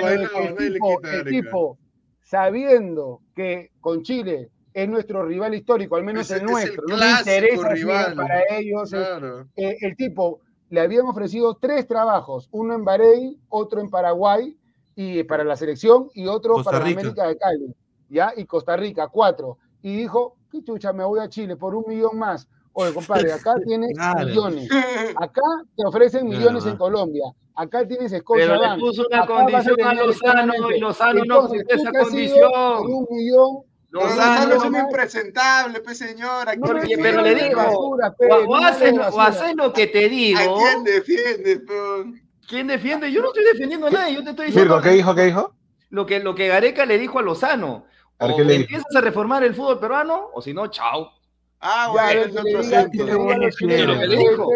El 1.12 1.24
tipo, 1.26 1.78
sabiendo 2.22 3.20
que 3.36 3.70
con 3.80 4.02
Chile 4.02 4.51
es 4.74 4.89
nuestro 4.89 5.24
rival 5.24 5.55
histórico, 5.55 5.97
al 5.97 6.05
menos 6.05 6.31
el 6.31 6.44
nuestro. 6.44 6.85
no 6.89 6.97
le 6.97 7.11
interesa 7.11 7.69
rival. 7.69 8.15
para 8.15 8.43
ellos. 8.51 8.93
Eh, 8.93 9.77
el 9.81 9.97
tipo 9.97 10.40
le 10.70 10.81
habían 10.81 11.07
ofrecido 11.07 11.55
tres 11.61 11.86
trabajos, 11.86 12.49
uno 12.51 12.74
en 12.74 12.85
Bahrein, 12.85 13.40
otro 13.49 13.81
en 13.81 13.90
Paraguay 13.90 14.57
y 14.94 15.23
para 15.24 15.44
la 15.44 15.57
selección 15.57 16.09
y 16.15 16.27
otro 16.27 16.62
para 16.62 16.78
América 16.78 17.27
de 17.27 17.36
Cali, 17.36 17.74
¿ya? 18.09 18.32
Y 18.36 18.44
Costa 18.47 18.77
Rica, 18.77 19.09
cuatro. 19.09 19.59
Y 19.82 19.97
dijo, 19.97 20.36
qué 20.51 20.62
chucha, 20.62 20.93
me 20.93 21.05
voy 21.05 21.20
a 21.20 21.28
Chile 21.28 21.57
por 21.57 21.74
un 21.74 21.85
millón 21.86 22.19
más. 22.19 22.49
Oye, 22.73 22.94
compadre, 22.94 23.32
acá 23.32 23.55
tienes 23.66 23.90
millones. 24.24 24.69
Acá 25.16 25.43
te 25.77 25.85
ofrecen 25.86 26.27
millones 26.27 26.65
en 26.65 26.77
Colombia. 26.77 27.24
Acá 27.55 27.86
tienes 27.86 28.12
Escocia. 28.12 28.47
Pero 28.47 28.74
le 28.74 28.81
puso 28.81 29.05
una 29.11 29.27
condición 29.27 29.81
a 29.82 29.94
Lozano 29.94 30.70
y 30.70 30.81
Lozano 30.81 31.23
no 31.27 31.49
cumplió 31.49 31.65
esa 31.69 31.90
condición. 31.90 32.51
Por 32.51 32.86
un 32.86 33.07
millón 33.11 33.72
Lozano 33.93 34.55
es 34.55 34.64
un 34.64 34.74
impresentable, 34.74 35.81
pues 35.81 35.98
señora. 35.98 36.56
No, 36.56 36.66
pero 36.66 37.23
le 37.23 37.35
digo, 37.35 37.60
o, 37.60 38.56
haces, 38.56 38.94
lo 39.55 39.73
que 39.73 39.86
te 39.86 40.09
digo. 40.09 40.39
¿A 40.40 40.59
quién 40.59 40.85
defiende, 40.85 41.60
peón? 41.60 42.23
¿Quién 42.48 42.66
defiende? 42.66 43.12
Yo 43.12 43.20
no 43.20 43.28
estoy 43.28 43.44
defendiendo 43.44 43.86
a 43.86 43.90
nadie, 43.90 44.14
yo 44.14 44.24
te 44.24 44.31
estoy 44.31 44.47
diciendo. 44.47 44.81
¿qué 44.81 44.90
dijo? 44.90 45.14
¿Qué 45.14 45.24
dijo? 45.27 45.55
Lo 45.90 46.06
que, 46.06 46.20
lo 46.20 46.35
que 46.35 46.48
Gareca 46.48 46.86
le 46.86 46.98
dijo 46.98 47.19
a 47.19 47.23
Lozano. 47.23 47.85
O 48.19 48.40
empiezas 48.40 48.97
a 48.97 49.01
reformar 49.01 49.43
el 49.44 49.55
fútbol 49.55 49.78
peruano, 49.78 50.31
o 50.32 50.40
si 50.40 50.55
no, 50.55 50.69
chao. 50.69 51.12
Ah, 51.60 51.89
bueno, 51.93 52.09
ya, 52.09 52.20
es 52.20 52.35
lo 52.35 53.98
que 53.98 54.06
le 54.06 54.16
dijo 54.16 54.48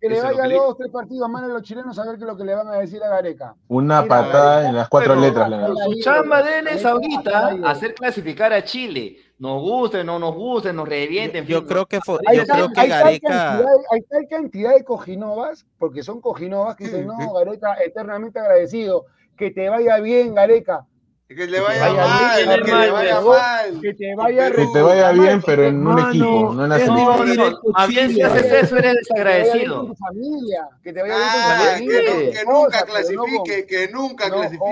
que 0.00 0.08
le 0.08 0.20
vaya 0.20 0.56
dos, 0.56 0.76
tres 0.78 0.90
partidos 0.90 1.28
más 1.28 1.42
a 1.42 1.48
los 1.48 1.62
chilenos 1.62 1.98
a 1.98 2.06
ver 2.06 2.16
qué 2.16 2.24
es 2.24 2.26
lo 2.26 2.36
que 2.36 2.44
le 2.44 2.54
van 2.54 2.68
a 2.68 2.78
decir 2.78 3.02
a 3.02 3.08
Gareca. 3.08 3.54
Una 3.68 4.06
patada 4.06 4.68
en 4.68 4.74
las 4.74 4.88
cuatro 4.88 5.14
letras. 5.14 5.50
su 5.84 6.00
chamba 6.00 6.42
de 6.42 6.58
él 6.60 6.68
es 6.68 6.84
ahorita 6.84 7.58
hacer 7.64 7.94
clasificar 7.94 8.52
a 8.52 8.64
Chile. 8.64 9.18
nos 9.38 9.60
guste, 9.60 10.02
no 10.02 10.18
nos 10.18 10.34
guste, 10.34 10.72
nos 10.72 10.88
revienten. 10.88 11.44
Yo, 11.46 11.66
creo 11.66 11.86
que 11.86 12.00
fue, 12.00 12.18
yo 12.34 12.44
creo 12.46 12.68
que 12.70 12.86
Gareca. 12.86 13.58
hay 13.90 14.00
tal 14.08 14.26
cantidad 14.28 14.74
de 14.74 14.84
cojinovas, 14.84 15.66
porque 15.78 16.02
son 16.02 16.20
cojinovas 16.20 16.76
que 16.76 16.84
dicen, 16.84 17.06
no, 17.06 17.34
Gareca, 17.34 17.74
eternamente 17.84 18.38
agradecido, 18.38 19.04
que 19.36 19.50
te 19.50 19.68
vaya 19.68 19.98
bien, 19.98 20.34
Gareca. 20.34 20.86
Que 21.30 21.46
le 21.46 21.60
vaya, 21.60 21.92
mal, 21.92 22.64
que, 22.64 22.74
le 22.74 22.90
vaya 22.90 23.20
mal. 23.20 23.80
Que 23.80 23.94
te 23.94 24.16
vaya, 24.16 24.50
que 24.50 24.66
te 24.66 24.82
vaya 24.82 25.12
bien, 25.12 25.40
pero 25.40 25.64
en 25.64 25.86
un 25.86 25.98
equipo, 26.00 26.52
no 26.52 26.64
en 26.64 26.70
la 26.70 26.78
selección. 26.80 27.56
A 27.76 27.86
bien 27.86 28.12
si 28.12 28.20
haces 28.20 28.64
eso, 28.64 28.76
eres 28.76 28.96
desagradecido. 28.96 29.86
Que 29.86 29.92
te 29.92 29.92
vaya 29.92 29.92
bien 29.92 29.96
familia, 29.96 30.68
que 30.82 30.92
te 30.92 31.02
vaya 31.02 31.14
bien 31.14 31.28
con 31.28 31.30
tu 31.30 31.40
ah, 31.40 31.72
familia. 31.72 32.32
Que, 32.32 32.44
nunca 32.44 32.84
clasifique, 32.84 33.66
que 33.66 33.88
nunca 33.92 34.28
clasifique. 34.28 34.64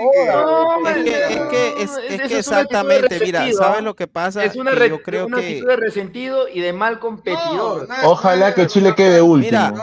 es 0.95 1.03
que, 1.05 1.83
es 1.83 1.91
que, 1.91 2.15
es, 2.15 2.21
que 2.27 2.39
exactamente, 2.39 3.19
mira, 3.21 3.49
¿sabes 3.53 3.81
lo 3.81 3.95
que 3.95 4.07
pasa? 4.07 4.43
Es 4.43 4.57
una, 4.57 4.73
yo 4.85 5.01
creo 5.01 5.27
una 5.27 5.37
actitud 5.37 5.65
de 5.65 5.75
resentido 5.77 6.49
y 6.49 6.59
de 6.59 6.73
mal 6.73 6.99
competidor. 6.99 7.87
Ojalá 8.03 8.53
que 8.53 8.67
Chile 8.67 8.93
quede 8.97 9.21
último. 9.21 9.49
Mira, 9.49 9.73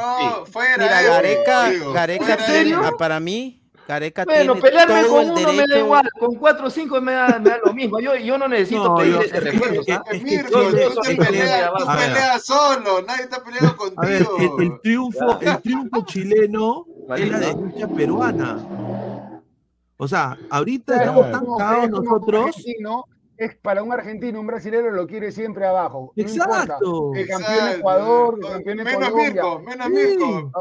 mira 0.77 1.03
Gareca, 1.03 1.70
Gareca 1.94 2.36
tiene, 2.36 2.77
para 2.98 3.19
mí, 3.19 3.62
Careca 3.86 4.24
bueno, 4.24 4.56
pelearme 4.56 5.06
con 5.06 5.30
uno 5.30 5.52
me 5.52 5.64
da 5.68 5.78
igual, 5.78 6.10
con 6.18 6.34
cuatro 6.34 6.66
o 6.66 6.70
cinco 6.70 7.00
me 7.00 7.12
da, 7.12 7.38
me 7.38 7.50
da 7.50 7.58
lo 7.64 7.72
mismo. 7.72 8.00
Yo, 8.00 8.16
yo 8.16 8.36
no 8.36 8.48
necesito 8.48 8.96
pedir 8.96 9.16
ese 9.16 9.38
refuerzo. 9.38 9.80
Es 10.10 10.24
que, 10.24 10.44
tú 10.44 11.86
peleas 11.86 12.44
solo, 12.44 13.02
nadie 13.02 13.22
está 13.22 13.44
peleando 13.44 13.76
contigo. 13.76 14.02
A 14.02 14.06
ver, 14.06 14.26
el, 14.58 14.80
triunfo, 14.80 15.40
el 15.40 15.62
triunfo 15.62 16.04
chileno 16.04 16.84
es 17.16 17.30
la 17.30 17.38
denuncia 17.38 17.86
peruana. 17.86 18.58
O 19.98 20.08
sea, 20.08 20.36
ahorita 20.50 20.96
estamos 20.96 21.30
tan 21.30 21.46
cagados 21.56 21.90
nosotros 21.90 22.56
es 23.38 23.54
para 23.56 23.82
un 23.82 23.92
argentino, 23.92 24.40
un 24.40 24.46
brasileño 24.46 24.90
lo 24.90 25.06
quiere 25.06 25.30
siempre 25.30 25.66
abajo. 25.66 26.12
exacto. 26.16 27.12
el 27.14 27.26
campeón 27.26 27.68
Ecuador, 27.76 28.38
el 28.42 28.52
campeón 28.52 28.78
de 28.78 28.84
Colombia. 28.94 29.42
menos 29.64 29.90
Mirko, 29.90 30.52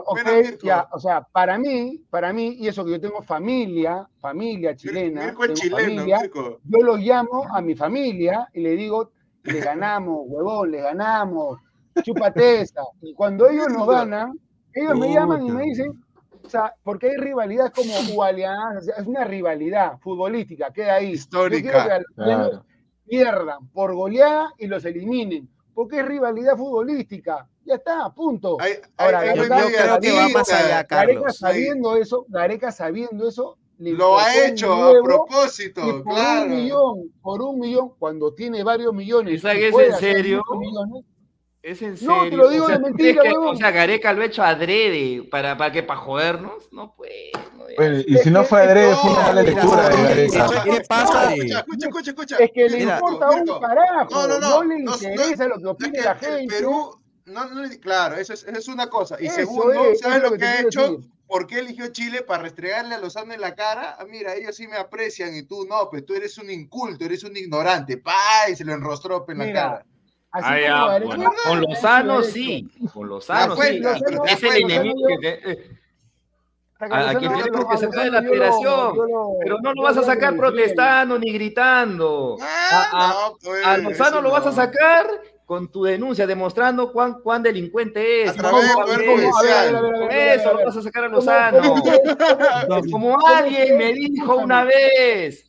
Ya, 0.64 0.88
o 0.92 1.00
sea, 1.00 1.22
para 1.32 1.58
mí, 1.58 2.04
para 2.10 2.34
mí, 2.34 2.56
y 2.60 2.68
eso 2.68 2.84
que 2.84 2.92
yo 2.92 3.02
tengo 3.02 3.22
familia, 3.22 4.08
familia 4.20 4.76
chilena, 4.76 5.34
familia, 5.34 6.30
yo 6.34 6.80
los 6.80 7.00
llamo 7.00 7.46
a 7.54 7.62
mi 7.62 7.76
familia 7.76 8.48
y 8.54 8.62
le 8.62 8.72
digo, 8.76 9.12
le 9.44 9.60
ganamos, 9.60 10.24
huevón, 10.28 10.72
le 10.72 10.82
ganamos, 10.82 11.60
chúpate 12.04 12.62
esa. 12.62 12.82
Y 13.02 13.14
cuando 13.14 13.48
ellos 13.48 13.68
nos 13.70 13.88
ganan, 13.88 14.40
ellos 14.74 15.00
me 15.00 15.14
llaman 15.14 15.46
y 15.46 15.52
me 15.52 15.64
dicen, 15.64 16.05
o 16.46 16.50
sea, 16.50 16.74
porque 16.84 17.08
hay 17.08 17.18
rivalidad 17.18 17.74
como 17.74 18.24
alianza, 18.24 18.94
es 18.98 19.08
una 19.08 19.24
rivalidad 19.24 19.98
futbolística, 20.00 20.72
queda 20.72 20.96
ahí. 20.96 21.12
Histórica. 21.12 22.02
pierdan 23.08 23.68
por 23.70 23.94
goleada 23.94 24.54
y 24.58 24.68
los 24.68 24.86
eliminen, 24.86 25.50
porque 25.74 26.00
es 26.00 26.06
rivalidad 26.06 26.56
futbolística. 26.56 27.48
Ya 27.66 27.76
está, 27.76 28.14
punto. 28.14 28.58
Ahora, 28.98 29.34
yo, 29.34 29.44
creo 29.44 30.00
que 30.00 30.12
va 30.12 30.30
más 30.30 30.52
allá, 30.52 30.84
Carlos. 30.84 31.16
Gareca 31.16 31.34
sabiendo 31.34 31.96
eso, 31.96 32.26
Gareca 32.30 32.72
sabiendo 32.72 33.28
eso, 33.28 33.58
lo 33.80 34.20
ha 34.20 34.46
hecho 34.46 34.72
a 34.72 35.04
propósito, 35.04 36.04
por 36.04 36.14
Un 36.14 36.50
millón, 36.50 37.12
por 37.22 37.42
un 37.42 37.60
millón, 37.60 37.94
cuando 37.98 38.34
tiene 38.34 38.64
varios 38.64 38.94
millones. 38.94 39.44
¿Es 39.44 39.74
en 39.74 39.96
serio? 39.96 40.44
Es 41.66 41.82
en 41.82 41.98
serio. 41.98 42.16
No, 42.16 42.30
te 42.30 42.36
lo 42.36 42.50
digo 42.50 42.68
de 42.68 42.78
mentira, 42.78 43.24
O 43.40 43.56
sea, 43.56 43.72
Gareca 43.72 44.14
lo 44.14 44.22
ha 44.22 44.26
hecho 44.26 44.44
adrede. 44.44 45.24
¿Para, 45.24 45.58
para 45.58 45.72
qué? 45.72 45.82
¿Para 45.82 46.00
jodernos? 46.00 46.72
No 46.72 46.94
puede. 46.94 47.32
bueno, 47.76 48.04
y 48.06 48.18
si 48.20 48.30
no 48.30 48.44
fue 48.44 48.62
adrede, 48.62 48.96
fue 48.96 49.10
una 49.10 49.22
mala 49.24 49.42
lectura 49.42 49.90
de 49.90 50.04
Gareca. 50.04 50.64
¿Qué 50.64 50.82
pasa? 50.88 51.34
Escucha, 51.34 51.88
escucha, 51.88 52.12
escucha. 52.12 52.38
Es 52.38 52.52
que 52.52 52.70
le 52.70 52.84
importa 52.84 53.32
un 53.32 53.60
carajo. 53.60 54.10
No, 54.12 54.28
no, 54.28 54.40
no. 54.40 54.64
No 54.64 54.64
le 54.64 54.76
interesa 54.78 55.48
lo 55.48 55.58
que 55.58 55.66
opine 55.66 56.02
la 56.02 56.14
gente. 56.14 56.56
Perú, 56.56 57.02
no, 57.26 57.50
no, 57.50 57.68
claro, 57.82 58.18
eso 58.18 58.34
es, 58.34 58.44
eso 58.44 58.60
es 58.60 58.68
una 58.68 58.88
cosa. 58.88 59.18
Y 59.20 59.28
segundo, 59.30 59.74
¿sabes 60.00 60.22
lo 60.22 60.38
que, 60.38 60.46
ha 60.46 60.62
hecho? 60.62 61.00
¿Por 61.26 61.48
qué 61.48 61.58
eligió 61.58 61.88
Chile 61.88 62.22
para 62.22 62.44
restregarle 62.44 62.94
a 62.94 63.00
Lozano 63.00 63.34
en 63.34 63.42
la 63.42 63.56
cara? 63.56 63.96
Ah, 63.98 64.06
mira, 64.08 64.36
ellos 64.36 64.56
sí 64.56 64.68
me 64.68 64.78
aprecian 64.78 65.36
y 65.36 65.42
tú 65.42 65.66
no, 65.68 65.90
pues 65.90 66.06
tú 66.06 66.14
eres 66.14 66.38
un 66.38 66.52
inculto, 66.52 67.06
eres 67.06 67.24
un 67.24 67.36
ignorante. 67.36 67.98
¡Pah! 67.98 68.52
Y 68.52 68.56
se 68.56 68.64
lo 68.64 68.74
enrostró 68.74 69.26
en 69.28 69.38
la 69.40 69.52
cara. 69.52 69.86
Ah, 70.44 71.00
con 71.48 71.62
Lozano 71.62 72.22
sí, 72.22 72.70
con 72.94 73.08
Lozano 73.08 73.56
sí, 73.56 73.82
es 74.28 74.44
el 74.44 74.64
enemigo 74.64 75.08
que... 75.22 75.70
a, 76.80 77.16
quien 77.16 77.34
tenemos 77.34 77.66
que 77.70 77.78
sacar 77.78 78.04
de 78.04 78.12
la 78.12 78.22
federación, 78.22 78.94
pero 79.40 79.60
no 79.62 79.74
lo 79.74 79.84
vas 79.84 79.98
a 79.98 80.04
sacar 80.04 80.36
protestando 80.36 81.18
ni 81.18 81.32
gritando. 81.32 82.38
a, 82.42 83.32
a 83.64 83.78
Lozano 83.78 84.22
lo 84.22 84.32
vas 84.32 84.46
a 84.48 84.52
sacar 84.52 85.08
con 85.46 85.68
tu 85.68 85.84
denuncia, 85.84 86.26
demostrando 86.26 86.92
cuán, 86.92 87.22
cuán 87.22 87.44
delincuente 87.44 88.24
es. 88.24 88.32
A 88.32 88.34
Eso 90.10 90.54
lo 90.54 90.66
vas 90.66 90.78
a 90.78 90.82
sacar 90.82 91.04
a 91.04 91.08
Lozano. 91.08 91.76
Como 92.92 93.16
alguien 93.28 93.78
me 93.78 93.94
dijo 93.94 94.38
una 94.38 94.64
vez. 94.64 95.48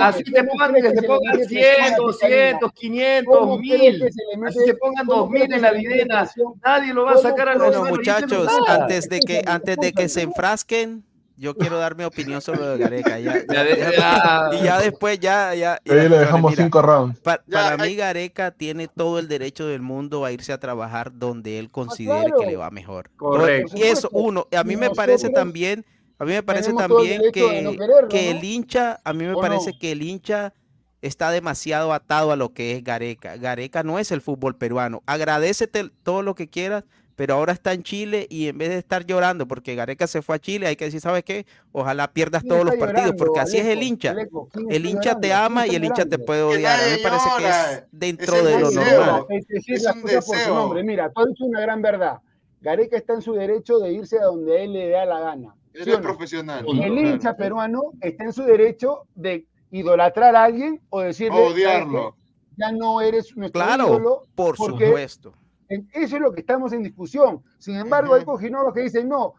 Así 0.00 0.24
te 0.24 0.44
pongan, 0.44 0.74
que 0.74 0.90
se 0.90 1.02
pongan 1.02 1.44
100, 1.44 1.96
200, 1.96 2.72
500, 2.72 3.60
1000. 3.60 4.10
Así 4.46 4.58
se 4.66 4.74
pongan 4.74 5.06
2000 5.06 5.52
en 5.52 5.62
la 5.62 5.72
videna. 5.72 6.28
Nadie 6.64 6.92
lo 6.92 7.04
va 7.04 7.12
a 7.12 7.18
sacar 7.18 7.50
a 7.50 7.54
Lozano. 7.54 7.80
Bueno, 7.80 7.96
muchachos, 7.96 8.48
antes 8.66 9.08
de 9.08 9.20
que, 9.20 9.42
antes 9.46 9.76
de 9.76 9.92
que 9.92 10.08
se 10.08 10.22
enfrasquen, 10.22 11.04
yo 11.40 11.54
quiero 11.54 11.78
dar 11.78 11.96
mi 11.96 12.04
opinión 12.04 12.42
sobre 12.42 12.76
Gareca. 12.76 13.18
Ya, 13.20 14.50
y 14.52 14.62
ya 14.62 14.78
después 14.78 15.18
ya... 15.18 15.54
ya, 15.54 15.80
le 15.84 16.08
dejamos 16.08 16.54
cinco 16.54 16.82
rounds. 16.82 17.18
para 17.20 17.76
mí 17.78 17.96
Gareca 17.96 18.50
tiene 18.50 18.88
todo 18.88 19.18
el 19.18 19.26
derecho 19.26 19.66
del 19.66 19.80
mundo 19.80 20.24
a 20.24 20.32
irse 20.32 20.52
a 20.52 20.58
trabajar 20.58 21.12
donde 21.12 21.58
él 21.58 21.70
considere 21.70 22.30
que 22.38 22.46
le 22.46 22.56
va 22.56 22.70
mejor. 22.70 23.10
Correcto. 23.16 23.76
Y 23.76 23.82
eso, 23.82 24.08
uno, 24.12 24.46
a 24.56 24.64
mí 24.64 24.76
me 24.76 24.90
parece 24.90 25.30
también... 25.30 25.84
A 26.18 26.26
mí 26.26 26.32
me 26.32 26.42
parece 26.42 26.74
también 26.74 27.22
que, 27.32 27.78
que 28.10 28.30
el 28.30 28.44
hincha, 28.44 29.00
a 29.04 29.14
mí 29.14 29.24
me 29.24 29.34
parece 29.34 29.72
que 29.78 29.92
el 29.92 30.02
hincha 30.02 30.52
está 31.00 31.30
demasiado 31.30 31.94
atado 31.94 32.30
a 32.30 32.36
lo 32.36 32.52
que 32.52 32.76
es 32.76 32.84
Gareca. 32.84 33.36
Gareca 33.36 33.82
no 33.82 33.98
es 33.98 34.12
el 34.12 34.20
fútbol 34.20 34.54
peruano. 34.56 35.02
Agradecete 35.06 35.88
todo 36.02 36.20
lo 36.20 36.34
que 36.34 36.50
quieras, 36.50 36.84
pero 37.20 37.34
ahora 37.34 37.52
está 37.52 37.74
en 37.74 37.82
Chile 37.82 38.26
y 38.30 38.48
en 38.48 38.56
vez 38.56 38.70
de 38.70 38.78
estar 38.78 39.04
llorando 39.04 39.46
porque 39.46 39.74
Gareca 39.74 40.06
se 40.06 40.22
fue 40.22 40.36
a 40.36 40.38
Chile, 40.38 40.68
hay 40.68 40.76
que 40.76 40.86
decir, 40.86 41.02
¿sabes 41.02 41.22
qué? 41.22 41.44
Ojalá 41.70 42.10
pierdas 42.14 42.42
todos 42.42 42.64
los 42.64 42.76
partidos, 42.76 43.12
porque 43.18 43.40
así 43.40 43.58
es 43.58 43.66
el 43.66 43.82
hincha. 43.82 44.16
el 44.70 44.86
hincha 44.86 45.20
te 45.20 45.30
ama 45.30 45.66
y 45.66 45.74
el 45.74 45.84
hincha 45.84 46.06
te 46.06 46.18
puede 46.18 46.40
odiar. 46.40 46.80
A 46.80 46.82
mí 46.82 46.92
me 46.96 47.02
parece 47.02 47.28
que 47.36 47.46
es 47.46 47.84
dentro 47.92 48.42
de 48.42 48.58
lo 48.58 48.70
normal. 48.70 49.26
Es, 49.28 49.86
un 49.94 50.02
deseo. 50.02 50.74
Mira, 50.82 51.12
tú 51.12 51.20
has 51.20 51.26
dicho 51.26 51.44
una 51.44 51.60
gran 51.60 51.82
verdad. 51.82 52.20
Gareca 52.62 52.96
está 52.96 53.12
en 53.12 53.20
su 53.20 53.34
derecho 53.34 53.80
de 53.80 53.92
irse 53.92 54.18
a 54.18 54.24
donde 54.24 54.64
él 54.64 54.72
le 54.72 54.88
da 54.88 55.04
la 55.04 55.20
gana. 55.20 55.54
Es 55.74 55.86
profesional. 55.98 56.64
El 56.66 56.98
hincha 56.98 57.36
peruano 57.36 57.92
está 58.00 58.24
en 58.24 58.32
su 58.32 58.44
derecho 58.44 59.02
de 59.14 59.44
idolatrar 59.70 60.34
a 60.34 60.44
alguien 60.44 60.80
o 60.88 61.02
decirle 61.02 61.38
odiarlo. 61.38 62.16
Ya 62.56 62.72
no 62.72 63.02
eres 63.02 63.36
nuestro 63.36 63.60
claro, 63.60 64.22
por 64.34 64.56
supuesto 64.56 65.34
eso 65.70 66.16
es 66.16 66.22
lo 66.22 66.32
que 66.32 66.40
estamos 66.40 66.72
en 66.72 66.82
discusión. 66.82 67.42
Sin 67.58 67.76
embargo, 67.76 68.14
hay 68.14 68.24
cojinólogos 68.24 68.74
que 68.74 68.82
dicen, 68.82 69.08
no, 69.08 69.34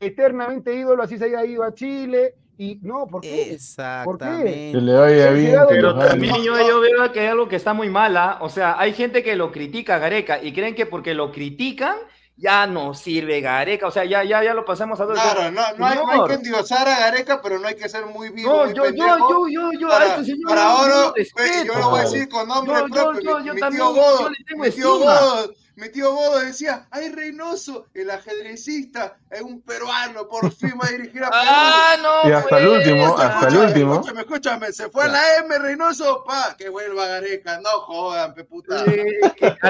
eternamente 0.00 0.74
ídolo, 0.74 1.02
así 1.02 1.18
se 1.18 1.24
haya 1.24 1.44
ido 1.44 1.62
a 1.64 1.74
Chile, 1.74 2.34
y 2.58 2.78
no, 2.82 3.06
¿por 3.06 3.20
qué? 3.20 3.52
Exactamente. 3.52 4.80
Le 4.80 5.34
bien. 5.34 5.58
Pero 5.68 5.98
también 5.98 6.42
yo, 6.42 6.54
veo 6.80 7.12
que 7.12 7.20
hay 7.20 7.26
algo 7.26 7.48
que 7.48 7.56
está 7.56 7.74
muy 7.74 7.90
mala. 7.90 8.38
O 8.40 8.48
sea, 8.48 8.78
hay 8.78 8.94
gente 8.94 9.22
que 9.22 9.36
lo 9.36 9.52
critica 9.52 9.96
a 9.96 9.98
Gareca 9.98 10.42
y 10.42 10.52
creen 10.52 10.74
que 10.74 10.86
porque 10.86 11.12
lo 11.12 11.32
critican 11.32 11.96
ya 12.36 12.66
no 12.66 12.92
sirve 12.92 13.40
Gareca, 13.40 13.86
o 13.86 13.90
sea, 13.90 14.04
ya, 14.04 14.22
ya, 14.22 14.44
ya 14.44 14.52
lo 14.52 14.64
pasamos 14.64 15.00
a 15.00 15.06
dos. 15.06 15.14
Claro, 15.14 15.50
no, 15.50 15.62
no, 15.78 15.86
hay, 15.86 15.96
no, 15.96 16.10
hay, 16.10 16.28
que 16.28 16.34
endiosar 16.34 16.86
a 16.86 16.98
Gareca, 16.98 17.40
pero 17.40 17.58
no 17.58 17.66
hay 17.66 17.76
que 17.76 17.88
ser 17.88 18.04
muy 18.06 18.28
vivo. 18.28 18.50
No, 18.50 18.70
yo, 18.72 18.90
yo, 18.90 19.18
yo, 19.18 19.48
yo, 19.48 19.70
yo, 19.72 19.88
para, 19.88 20.04
a 20.04 20.08
este 20.08 20.24
señor. 20.26 20.48
Para 20.50 20.64
ahora, 20.64 21.12
pues, 21.14 21.64
yo 21.64 21.74
lo 21.74 21.90
voy 21.90 22.00
a 22.00 22.02
decir 22.02 22.28
con 22.28 22.46
nombre 22.46 22.82
propio. 22.90 23.20
Yo, 23.22 23.40
yo 23.40 23.54
mi 23.54 23.60
tío 23.60 23.94
Godo, 23.94 24.30
mi 24.58 24.70
tío 24.70 24.98
Godo, 24.98 25.54
mi 25.76 25.90
tío 25.90 26.10
Bodo 26.10 26.40
decía, 26.40 26.86
ay 26.90 27.10
Reynoso, 27.12 27.86
el 27.92 28.10
ajedrecista, 28.10 29.18
es 29.30 29.42
un 29.42 29.60
peruano, 29.60 30.26
por 30.26 30.50
fin 30.50 30.72
va 30.82 30.86
a 30.88 30.90
dirigir 30.90 31.22
a 31.22 31.28
Perú. 31.30 31.42
Ah, 31.44 31.96
no, 32.02 32.30
y 32.30 32.32
hasta 32.32 32.58
el 32.58 32.66
pues. 32.66 32.78
último, 32.78 33.18
hasta 33.18 33.48
el 33.48 33.56
último. 33.56 33.94
Escúchame, 33.94 34.20
escúchame, 34.20 34.72
se 34.72 34.88
fue 34.88 35.04
a 35.04 35.08
la 35.08 35.36
M 35.36 35.58
Reynoso, 35.58 36.24
pa, 36.24 36.56
que 36.56 36.70
vuelva 36.70 37.06
Gareca, 37.06 37.60
no 37.60 37.68
jodan, 37.80 38.32
pe 38.32 38.44
puta. 38.44 38.84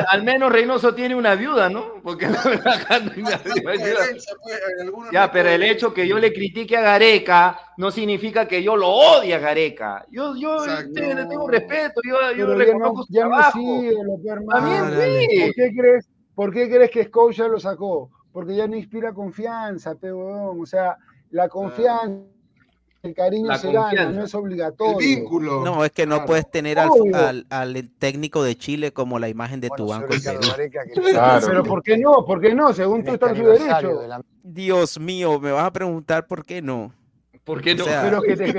al, 0.09 0.23
menos 0.23 0.53
Reynoso 0.53 0.95
tiene 0.95 1.17
una 1.17 1.35
viuda, 1.35 1.69
¿no? 1.69 2.01
Porque 2.03 2.27
no, 2.29 2.33
Ya, 5.11 5.33
pero 5.33 5.49
el 5.49 5.65
hecho 5.65 5.93
que 5.93 6.07
yo 6.07 6.21
le 6.21 6.33
critique 6.33 6.77
a 6.77 6.83
Gareca 6.83 7.66
no 7.77 7.91
significa 7.91 8.47
que 8.47 8.63
yo 8.63 8.77
lo 8.77 8.89
odie 8.89 9.35
a 9.35 9.39
Gareca. 9.39 10.07
Yo, 10.11 10.35
yo 10.37 10.67
le 10.67 11.27
tengo 11.27 11.49
respeto, 11.49 12.01
yo, 12.05 12.33
yo 12.37 12.55
reconozco 12.55 13.05
su 13.05 13.13
trabajo. 13.13 13.61
También 14.51 14.85
sí. 14.91 15.41
¿Por 15.41 15.55
qué 15.55 15.73
crees? 15.77 16.09
¿Por 16.35 16.53
qué 16.53 16.69
crees 16.69 16.91
que 16.91 17.11
ya 17.33 17.49
lo 17.49 17.59
sacó? 17.59 18.11
Porque 18.33 18.55
ya 18.55 18.67
no 18.67 18.77
inspira 18.77 19.13
confianza, 19.13 19.95
peón. 19.95 20.61
O 20.61 20.67
sea, 20.67 20.97
la 21.31 21.49
confianza 21.49 22.27
el 23.07 23.15
cariño 23.15 23.57
se 23.57 23.73
gana, 23.73 24.11
no 24.11 24.25
es 24.25 24.35
obligatorio. 24.35 24.99
El 24.99 25.17
vínculo. 25.17 25.65
No, 25.65 25.85
es 25.85 25.93
que 25.93 26.07
no 26.07 26.25
puedes 26.27 26.51
tener 26.51 26.79
al, 26.79 27.47
al, 27.49 27.91
técnico 27.99 28.43
de 28.43 28.57
Chile 28.57 28.93
como 28.93 29.19
la 29.19 29.29
imagen 29.29 29.61
de 29.61 29.69
tu 29.77 29.87
banco. 29.89 30.09
Pero 31.47 31.65
¿por 31.65 31.83
qué 31.83 31.97
no? 31.97 32.25
¿Por 32.25 32.41
qué 32.41 32.55
no? 32.55 32.73
Según 32.73 33.05
tú 33.05 33.13
estás 33.13 33.31
en 33.31 33.37
su 33.37 33.45
derecho. 33.45 34.01
Dios 34.43 34.99
mío, 34.99 35.39
me 35.41 35.53
vas 35.53 35.65
a 35.65 35.73
preguntar 35.73 36.27
por 36.27 36.45
qué 36.45 36.61
no. 36.61 36.93
¿Por 37.47 37.63
qué 37.63 37.77
no? 37.77 37.85
pero 37.85 38.21
que 38.23 38.37
te, 38.37 38.53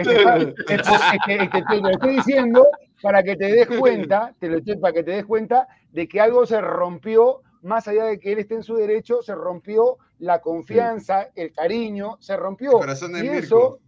lo 1.82 1.90
estoy 1.90 2.16
diciendo 2.16 2.66
para 3.02 3.22
que 3.22 3.36
te 3.36 3.52
des 3.52 3.68
cuenta, 3.68 4.34
te 4.40 4.48
lo 4.48 4.60
estoy, 4.60 4.78
para 4.78 4.94
que 4.94 5.04
te 5.04 5.12
des 5.12 5.26
cuenta 5.26 5.68
de 5.92 6.08
que 6.08 6.22
algo 6.22 6.46
se 6.46 6.62
rompió, 6.62 7.42
más 7.64 7.86
allá 7.90 8.06
de 8.06 8.18
que 8.18 8.32
él 8.32 8.40
esté 8.40 8.56
en 8.56 8.64
su 8.64 8.76
derecho, 8.76 9.22
se 9.22 9.36
rompió 9.36 9.98
la 10.20 10.40
confianza, 10.40 11.28
el 11.36 11.52
cariño, 11.52 12.16
se 12.22 12.38
rompió. 12.38 12.80
y 13.22 13.28
eso, 13.28 13.80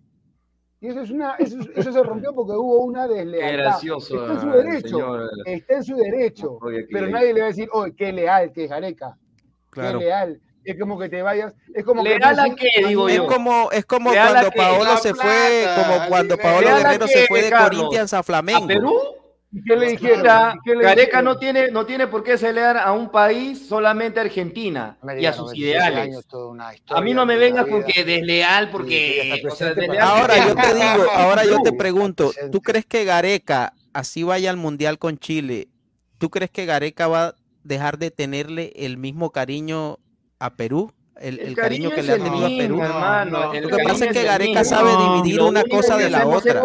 y 0.82 0.88
eso, 0.88 1.02
es 1.02 1.12
una, 1.12 1.36
eso, 1.38 1.94
se 1.94 2.04
rompió 2.04 2.36
porque 2.36 2.58
hubo 2.58 2.84
una 2.84 3.08
deslealtad. 3.08 3.80
está 3.82 4.34
en 4.34 4.42
su 4.42 4.50
derecho, 4.52 5.30
está 5.46 5.74
en 5.76 5.84
su 5.86 5.96
derecho. 5.96 6.60
pero 6.92 7.08
nadie 7.08 7.34
le 7.34 7.40
va 7.40 7.46
a 7.46 7.50
decir, 7.52 7.70
oh, 7.72 7.88
qué 7.96 8.12
leal, 8.12 8.52
qué 8.52 8.68
jareca. 8.68 9.18
Qué 9.72 9.94
leal. 9.94 10.42
Es 10.64 10.80
como 10.80 10.99
que 10.99 11.10
te 11.10 11.22
vayas. 11.22 11.53
Es 11.73 11.84
como 11.84 12.03
¿Leal 12.03 12.40
a 12.40 12.56
qué, 12.56 12.88
digo 12.88 13.10
yo? 13.10 13.23
Es 13.23 13.30
como, 13.30 13.72
es 13.72 13.86
como 13.86 14.11
cuando 14.11 14.52
Paolo 14.52 14.98
se 14.98 15.14
fue, 15.14 15.68
como 15.76 16.07
cuando 16.07 16.38
Paolo 16.38 16.68
Guerrero 16.76 17.07
se 17.07 17.27
fue 17.27 17.44
de 17.44 17.52
Corinthians 17.52 18.14
a 18.14 18.23
Flamengo. 18.23 18.65
¿A 18.65 18.68
Perú? 18.68 18.94
¿Qué 19.65 19.76
le 19.76 19.90
dijeron? 19.90 20.60
Gareca 20.64 21.23
no 21.23 21.38
tiene, 21.38 21.72
no 21.72 21.86
tiene 21.86 22.06
por 22.06 22.23
qué 22.23 22.38
celebrar 22.38 22.77
a 22.77 22.91
un 22.91 23.10
país, 23.10 23.68
solamente 23.68 24.19
a 24.19 24.23
Argentina 24.23 24.98
y 25.18 25.26
a 25.26 25.34
sus 25.34 25.56
ideales. 25.56 26.23
A 26.90 27.02
mí 27.02 27.14
no 27.15 27.26
me 27.26 27.36
vengas 27.36 27.65
porque 27.68 28.03
desleal, 28.03 28.69
porque. 28.69 29.41
Ahora 29.99 30.48
yo 30.48 30.56
te 30.56 30.73
digo, 30.76 31.10
ahora 31.11 31.45
yo 31.45 31.61
te 31.61 31.73
pregunto, 31.73 32.31
¿tú 32.52 32.61
crees 32.61 32.86
que 32.86 33.06
Gareca, 33.06 33.73
así 33.94 34.23
vaya 34.23 34.52
al 34.52 34.57
Mundial 34.57 34.99
con 34.99 35.18
Chile, 35.18 35.68
¿tú 36.19 36.30
crees 36.30 36.52
que 36.52 36.65
Gareca 36.65 37.07
va 37.07 37.27
a 37.27 37.36
dejar 37.64 37.98
de 37.98 38.11
tenerle 38.11 38.72
el 38.76 38.98
mismo 38.98 39.31
cariño 39.31 39.98
a 40.40 40.56
Perú? 40.56 40.91
El, 41.20 41.53
cariño, 41.53 41.91
que 41.91 42.02
le 42.02 42.14
ha 42.14 42.18
tenido 42.18 42.45
a 42.45 42.49
Perú. 42.49 42.82
Lo 43.61 43.78
que 43.78 43.84
pasa 43.84 44.06
es 44.06 44.14
que 44.14 44.24
Gareca 44.24 44.64
sabe 44.64 44.91
dividir 44.95 45.41
una 45.41 45.64
cosa 45.66 45.98
de 45.98 46.10
la 46.10 46.26
otra. 46.26 46.64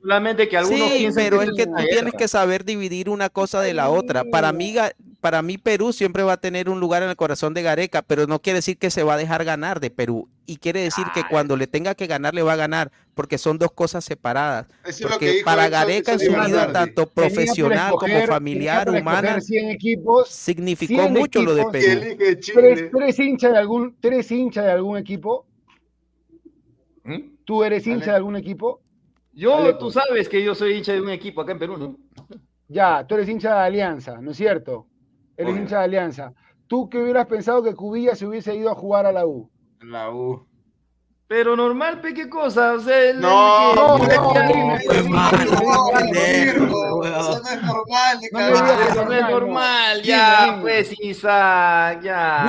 Solamente 0.00 0.48
que 0.48 0.56
algunos 0.56 0.88
sí, 0.92 1.08
pero 1.14 1.42
es 1.42 1.50
que 1.54 1.66
tú 1.66 1.74
tienes 1.90 2.14
que 2.14 2.26
saber 2.26 2.64
dividir 2.64 3.10
una 3.10 3.28
cosa 3.28 3.60
de 3.60 3.74
la 3.74 3.90
otra. 3.90 4.24
Para 4.24 4.50
mí, 4.52 4.74
para 5.20 5.42
mí 5.42 5.58
Perú 5.58 5.92
siempre 5.92 6.22
va 6.22 6.34
a 6.34 6.36
tener 6.38 6.70
un 6.70 6.80
lugar 6.80 7.02
en 7.02 7.10
el 7.10 7.16
corazón 7.16 7.52
de 7.52 7.62
Gareca, 7.62 8.00
pero 8.00 8.26
no 8.26 8.40
quiere 8.40 8.58
decir 8.58 8.78
que 8.78 8.90
se 8.90 9.02
va 9.02 9.14
a 9.14 9.16
dejar 9.18 9.44
ganar 9.44 9.78
de 9.78 9.90
Perú. 9.90 10.28
Y 10.46 10.56
quiere 10.56 10.80
decir 10.80 11.04
que 11.14 11.22
cuando 11.30 11.54
le 11.56 11.66
tenga 11.66 11.94
que 11.94 12.06
ganar, 12.06 12.34
le 12.34 12.42
va 12.42 12.54
a 12.54 12.56
ganar, 12.56 12.90
porque 13.14 13.36
son 13.36 13.58
dos 13.58 13.72
cosas 13.72 14.02
separadas. 14.02 14.66
porque 15.02 15.42
para 15.44 15.68
Gareca 15.68 16.14
en 16.14 16.20
su 16.20 16.32
vida, 16.32 16.72
tanto 16.72 17.06
profesional 17.06 17.92
como 17.92 18.26
familiar, 18.26 18.88
humana, 18.88 19.38
significó 20.26 21.10
mucho 21.10 21.42
lo 21.42 21.54
de 21.54 21.66
Perú. 21.66 22.16
¿Tres, 22.90 23.18
hinchas 23.18 23.52
de 23.52 23.58
algún, 23.58 23.96
tres 24.00 24.30
hinchas 24.30 24.64
de 24.64 24.72
algún 24.72 24.96
equipo? 24.96 25.46
¿Mm? 27.04 27.36
¿Tú 27.44 27.64
eres 27.64 27.86
hincha 27.86 28.12
de 28.12 28.16
algún 28.16 28.36
equipo? 28.36 28.80
Yo, 29.32 29.78
tú 29.78 29.90
sabes 29.90 30.28
que 30.28 30.42
yo 30.42 30.54
soy 30.54 30.74
hincha 30.74 30.92
de 30.92 31.00
un 31.00 31.10
equipo 31.10 31.40
acá 31.40 31.52
en 31.52 31.58
Perú, 31.58 31.76
¿no? 31.76 31.96
Ya, 32.68 33.06
tú 33.06 33.14
eres 33.14 33.28
hincha 33.28 33.54
de 33.54 33.60
Alianza, 33.60 34.20
¿no 34.20 34.30
es 34.30 34.36
cierto? 34.36 34.86
Eres 35.36 35.56
hincha 35.56 35.78
de 35.78 35.84
Alianza. 35.84 36.32
¿Tú 36.66 36.88
qué 36.88 36.98
hubieras 36.98 37.26
pensado 37.26 37.62
que 37.62 37.74
Cubilla 37.74 38.14
se 38.14 38.26
hubiese 38.26 38.54
ido 38.54 38.70
a 38.70 38.74
jugar 38.74 39.06
a 39.06 39.12
la 39.12 39.26
U? 39.26 39.50
La 39.80 40.10
U. 40.10 40.46
Pero 41.26 41.54
normal, 41.56 42.00
¿qué 42.00 42.28
cosa? 42.28 42.72
O 42.74 42.80
sea, 42.80 43.12
no, 43.14 43.74
no, 43.74 43.98
no, 43.98 44.04
es 44.04 44.16
normal. 44.20 44.80
Eso 44.82 45.02
no 47.40 47.48
es 47.48 47.62
normal, 47.62 48.18
Eso 48.88 49.04
no 49.04 49.12
es 49.12 49.30
normal, 49.30 50.02
ya, 50.02 50.58
pues, 50.60 50.90
ya. 52.02 52.44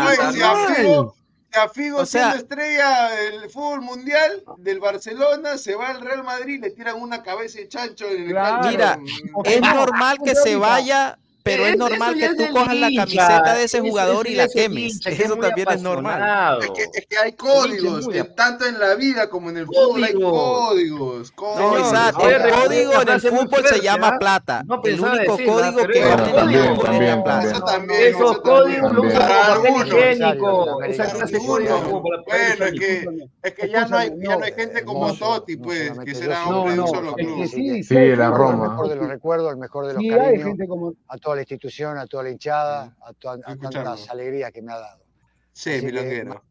No, 0.84 1.14
a 1.54 1.70
Figo 1.70 2.06
siendo 2.06 2.36
estrella 2.38 3.10
del 3.10 3.50
fútbol 3.50 3.82
mundial 3.82 4.44
del 4.58 4.80
Barcelona, 4.80 5.58
se 5.58 5.76
va 5.76 5.90
al 5.90 6.02
Real 6.02 6.24
Madrid, 6.24 6.62
le 6.62 6.72
tiran 6.72 7.02
una 7.02 7.22
cabeza 7.24 7.60
de 7.60 7.68
chancho 7.68 8.08
en 8.08 8.30
el 8.30 8.70
Mira, 8.70 9.00
es 9.44 9.62
normal 9.62 10.18
que 10.24 10.36
se 10.36 10.56
vaya 10.56 11.18
pero 11.44 11.66
es, 11.66 11.78
normal 11.78 12.16
que 12.16 12.30
tú 12.36 12.52
cojas 12.52 12.76
la 12.76 12.90
camiseta 12.96 13.56
de 13.56 13.64
ese 13.64 13.80
jugador 13.80 14.28
y 14.28 14.36
la 14.36 14.48
quemes. 14.48 15.06
Eso 15.06 15.36
también 15.38 15.68
es 15.72 15.82
normal. 15.82 16.60
Es 16.62 17.06
que, 17.08 17.18
hay 17.18 17.34
códigos, 17.34 18.08
tanto 18.36 18.66
en 18.66 18.80
la 18.80 18.96
vida 18.96 19.30
como 19.30 19.50
en 19.50 19.58
el 19.58 19.66
fútbol 19.66 20.04
hay 20.04 20.14
códigos. 20.14 21.34
No, 21.38 21.78
exacto. 21.78 22.30
El 22.30 22.52
código 22.52 23.02
en 23.02 23.10
el 23.10 23.22
fútbol 23.22 23.66
se 23.68 23.82
llama 23.82 24.18
plata. 24.20 24.64
el 24.84 25.02
único 25.02 25.38
código 25.38 25.88
que 25.88 26.06
va 26.06 26.14
a 26.14 27.04
es 27.04 27.18
plata. 27.24 27.52
Esos 28.00 28.40
códigos 28.40 28.94
lo 28.94 29.02
usan 29.04 29.56
como 29.56 29.86
higiénico. 29.86 30.84
Esa 30.84 31.12
clase 31.12 31.34
de 31.34 31.46
código 31.46 32.02
Bueno, 32.02 32.66
es 32.66 32.80
que, 32.80 33.06
es 33.44 33.54
que 33.54 33.70
ya 33.70 33.88
no 33.88 33.98
hay, 33.98 34.12
ya 34.20 34.38
no 34.38 34.44
hay 34.44 34.54
gente 34.54 34.84
como 34.84 35.14
Totti, 35.14 35.58
pues, 35.58 35.92
que 36.00 36.16
será 36.16 36.48
hombre 36.48 36.74
de 36.74 36.80
un 36.80 36.88
solo 36.88 37.14
club. 37.14 37.48
Sí, 37.48 38.16
la 38.16 38.30
Roma. 38.30 38.66
El 38.66 38.70
mejor 38.72 38.90
de 38.90 38.96
los 38.96 39.08
recuerdos, 39.08 39.52
el 39.52 39.58
mejor 39.58 39.88
de 39.88 39.94
los 39.94 40.04
cariños. 40.04 40.94
A 41.08 41.18
toda 41.32 41.38
la 41.38 41.42
institución, 41.44 41.98
a 41.98 42.08
toda 42.08 42.24
la 42.24 42.30
hinchada, 42.30 42.98
a, 43.02 43.14
tantas 43.14 44.10
alegrías 44.10 44.52
que 44.52 44.62
me 44.62 44.74
ha 44.74 44.80
dado. 44.80 45.06
Sí, 45.54 45.82
milonguero. 45.82 46.44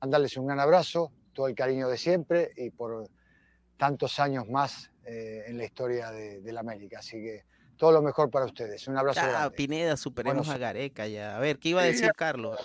Mandarles 0.00 0.36
un 0.36 0.46
gran 0.46 0.60
abrazo, 0.60 1.10
todo 1.32 1.48
el 1.48 1.54
cariño 1.54 1.88
de 1.88 1.98
siempre 1.98 2.52
y 2.56 2.70
por 2.70 3.08
tantos 3.76 4.20
años 4.20 4.48
más 4.48 4.92
eh, 5.04 5.44
en 5.48 5.58
la 5.58 5.64
historia 5.64 6.12
de, 6.12 6.52
la 6.52 6.60
América. 6.60 7.00
Así 7.00 7.16
que 7.16 7.44
todo 7.76 7.90
lo 7.90 8.02
mejor 8.02 8.30
para 8.30 8.46
ustedes. 8.46 8.86
Un 8.86 8.96
abrazo. 8.96 9.20
Ah, 9.24 9.50
Pineda, 9.50 9.96
superemos 9.96 10.48
a 10.48 10.58
Gareca 10.58 11.08
ya. 11.08 11.36
A 11.36 11.40
ver, 11.40 11.58
¿qué 11.58 11.70
iba 11.70 11.82
a 11.82 11.86
decir 11.86 12.12
Carlos? 12.16 12.56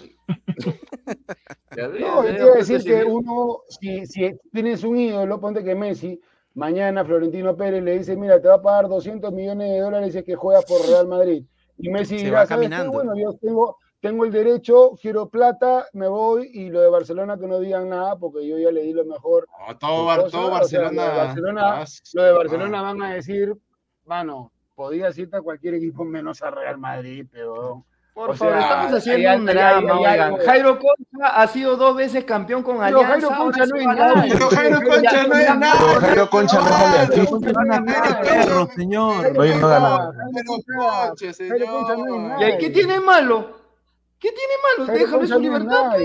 no, 1.99 2.29
yo 2.29 2.53
a 2.53 2.57
decir 2.57 2.83
que 2.83 3.03
uno, 3.03 3.61
si, 3.69 4.05
si 4.05 4.37
tienes 4.53 4.83
un 4.83 4.97
ídolo, 4.97 5.39
ponte 5.41 5.63
que 5.63 5.73
Messi, 5.73 6.21
mañana 6.53 7.03
Florentino 7.03 7.55
Pérez 7.57 7.83
le 7.83 7.97
dice, 7.97 8.15
mira, 8.15 8.39
te 8.39 8.47
va 8.49 8.55
a 8.55 8.61
pagar 8.61 8.87
200 8.87 9.31
millones 9.33 9.71
de 9.71 9.79
dólares 9.79 10.15
y 10.15 10.23
que 10.23 10.35
juegas 10.35 10.65
por 10.65 10.85
Real 10.87 11.07
Madrid. 11.07 11.43
Y 11.77 11.89
Messi 11.89 12.17
dirá, 12.17 12.45
caminando. 12.45 12.91
Bueno, 12.91 13.13
yo 13.15 13.33
tengo, 13.41 13.77
tengo 13.99 14.25
el 14.25 14.31
derecho, 14.31 14.91
quiero 15.01 15.29
plata, 15.29 15.87
me 15.93 16.07
voy 16.07 16.49
y 16.53 16.69
lo 16.69 16.81
de 16.81 16.89
Barcelona 16.89 17.37
que 17.37 17.47
no 17.47 17.59
digan 17.59 17.89
nada 17.89 18.17
porque 18.17 18.47
yo 18.47 18.57
ya 18.57 18.71
le 18.71 18.83
di 18.83 18.93
lo 18.93 19.05
mejor. 19.05 19.47
todo, 19.79 20.05
Barcelona. 20.51 21.85
lo 22.13 22.23
de 22.23 22.31
Barcelona, 22.31 22.81
van 22.81 23.01
a 23.01 23.13
decir, 23.13 23.55
bueno, 24.05 24.51
podía 24.75 25.09
irte 25.15 25.37
a 25.37 25.41
cualquier 25.41 25.75
equipo 25.75 26.03
menos 26.03 26.41
a 26.43 26.51
Real 26.51 26.77
Madrid, 26.77 27.25
pero 27.31 27.85
por 28.15 28.37
favor, 28.37 28.57
estamos 28.57 28.93
haciendo 28.93 29.35
un 29.35 29.45
drama, 29.45 29.99
oigan. 29.99 30.37
Jairo 30.37 30.79
Concha 30.79 31.27
ha 31.35 31.47
sido 31.47 31.75
dos 31.75 31.97
veces 31.97 32.23
campeón 32.23 32.63
con 32.63 32.81
Alianza. 32.81 33.09
Jairo 33.09 33.29
Concha 33.37 33.65
no 33.65 33.75
es 33.75 33.85
nada. 33.85 34.25
Pero 34.31 34.49
Jairo 34.49 34.81
Concha 34.81 35.27
no 35.27 35.35
es 35.35 35.55
nada. 35.57 35.99
Jairo 35.99 36.29
Concha 36.29 36.61
no 36.61 36.67
es 36.67 36.75
aliancista. 36.75 38.23
perro, 38.23 38.67
señor. 38.73 39.33
No 39.33 39.67
ganó. 39.67 40.13
Jairo 40.33 40.45
Concha 40.47 41.95
no 41.97 42.05
es 42.05 42.21
nada. 42.21 42.49
¿Y 42.49 42.57
qué 42.57 42.69
tiene 42.69 43.01
malo? 43.01 43.65
¿Qué 44.17 44.31
tiene 44.31 44.53
malo? 44.63 44.97
Déjame 44.97 45.27
su 45.27 45.39
libertad. 45.39 45.97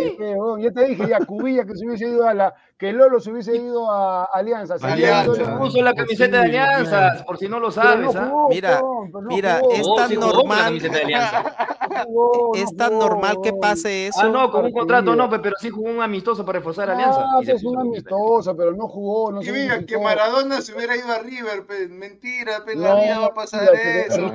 Yo 0.58 0.72
te 0.72 0.84
dije 0.86 1.06
ya, 1.06 1.20
Cubilla 1.20 1.64
que 1.64 1.76
se 1.76 1.86
hubiese 1.86 2.08
ido 2.08 2.26
a 2.26 2.34
la, 2.34 2.54
que 2.80 2.92
Lolo 2.94 3.20
se 3.20 3.30
hubiese 3.30 3.54
ido 3.54 3.90
a 3.90 4.24
Alianza. 4.24 4.76
Alianza. 4.80 5.58
puso 5.58 5.82
la 5.82 5.92
camiseta 5.92 6.38
de 6.38 6.44
Alianza, 6.44 7.24
por 7.26 7.36
si 7.36 7.46
no 7.46 7.60
lo 7.60 7.70
sabes. 7.70 8.16
¿ah? 8.16 8.32
mira, 8.48 8.80
mira, 9.28 9.60
es 9.70 9.86
tan 9.98 10.14
normal. 10.14 10.80
es 12.54 12.76
tan 12.76 12.98
normal 12.98 13.36
que 13.42 13.52
pase 13.52 14.06
eso. 14.06 14.20
Ah, 14.22 14.30
no, 14.30 14.50
con 14.50 14.64
un 14.64 14.72
contrato 14.72 15.14
no, 15.14 15.28
pero 15.28 15.56
sí 15.60 15.68
jugó 15.68 15.90
un 15.90 16.00
amistoso 16.00 16.42
para 16.46 16.60
reforzar 16.60 16.88
Alianza. 16.90 17.20
Ah, 17.22 17.40
es 17.46 17.62
un 17.62 17.80
amistoso, 17.80 18.56
pero 18.56 18.72
no 18.72 18.88
jugó. 18.88 19.30
No 19.30 19.42
y 19.42 19.52
mira, 19.52 19.84
que 19.84 19.98
Maradona 19.98 20.62
se 20.62 20.74
hubiera 20.74 20.96
ido 20.96 21.12
a 21.12 21.18
River, 21.18 21.66
mentira, 21.90 22.62
pero 22.64 22.80
la 22.80 22.94
vida 22.94 23.18
va 23.18 23.26
a 23.26 23.34
pasar 23.34 23.74
eso. 23.74 24.32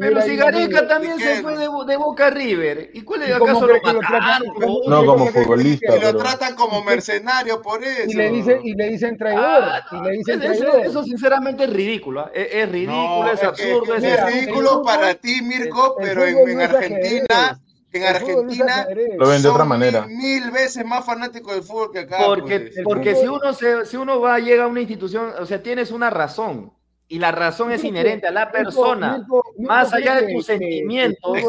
pero 0.00 0.22
si 0.22 0.34
Gareca 0.34 0.88
también 0.88 1.20
se 1.20 1.42
fue 1.42 1.56
de 1.56 1.96
Boca 1.96 2.28
River. 2.30 2.90
¿Y 2.92 3.02
cuál 3.02 3.22
es 3.22 3.36
acaso 3.36 3.68
lo, 3.68 3.74
lo 3.76 4.88
No, 4.88 5.06
como 5.06 5.26
futbolista. 5.26 5.94
Lo 5.96 6.16
tratan 6.16 6.56
como 6.56 6.87
mercenario 6.88 7.62
por 7.62 7.82
eso. 7.82 8.10
Y 8.10 8.14
le 8.14 8.30
dicen, 8.30 8.60
y 8.64 8.74
le 8.74 8.88
dicen 8.90 9.16
traidor. 9.16 9.64
Ah, 9.64 9.86
y 9.92 10.04
le 10.04 10.10
dicen 10.18 10.40
traidor. 10.40 10.86
Eso, 10.86 11.04
sinceramente 11.04 11.64
es 11.64 11.70
ridículo. 11.70 12.20
¿ah? 12.20 12.30
Es, 12.34 12.68
ridículo, 12.70 13.30
es 13.32 13.42
absurdo. 13.42 13.94
Es, 13.94 14.24
ridículo 14.26 14.82
para 14.82 15.14
ti, 15.14 15.42
Mirko, 15.42 15.96
pero 16.00 16.24
en, 16.24 16.60
Argentina. 16.60 17.60
En 17.90 18.04
Argentina 18.04 18.86
lo 19.16 19.28
ven 19.28 19.42
de 19.42 19.48
otra 19.48 19.64
manera. 19.64 20.06
Mil 20.06 20.50
veces 20.50 20.84
más 20.84 21.04
fanático 21.06 21.52
del 21.52 21.62
fútbol 21.62 21.90
que 21.90 22.00
acá. 22.00 22.18
Porque, 22.26 22.60
pues. 22.60 22.80
porque 22.84 23.14
si 23.14 23.26
uno 23.26 23.52
se, 23.54 23.86
si 23.86 23.96
uno 23.96 24.20
va 24.20 24.38
llega 24.38 24.64
a 24.64 24.66
una 24.66 24.80
institución, 24.80 25.32
o 25.38 25.46
sea, 25.46 25.62
tienes 25.62 25.90
una 25.90 26.10
razón 26.10 26.72
y 27.10 27.18
la 27.18 27.32
razón 27.32 27.72
es 27.72 27.82
inherente 27.84 28.26
a 28.26 28.30
la 28.30 28.52
persona, 28.52 29.26
más 29.56 29.92
allá 29.94 30.20
de 30.20 30.34
tus 30.34 30.44
sentimientos, 30.44 31.42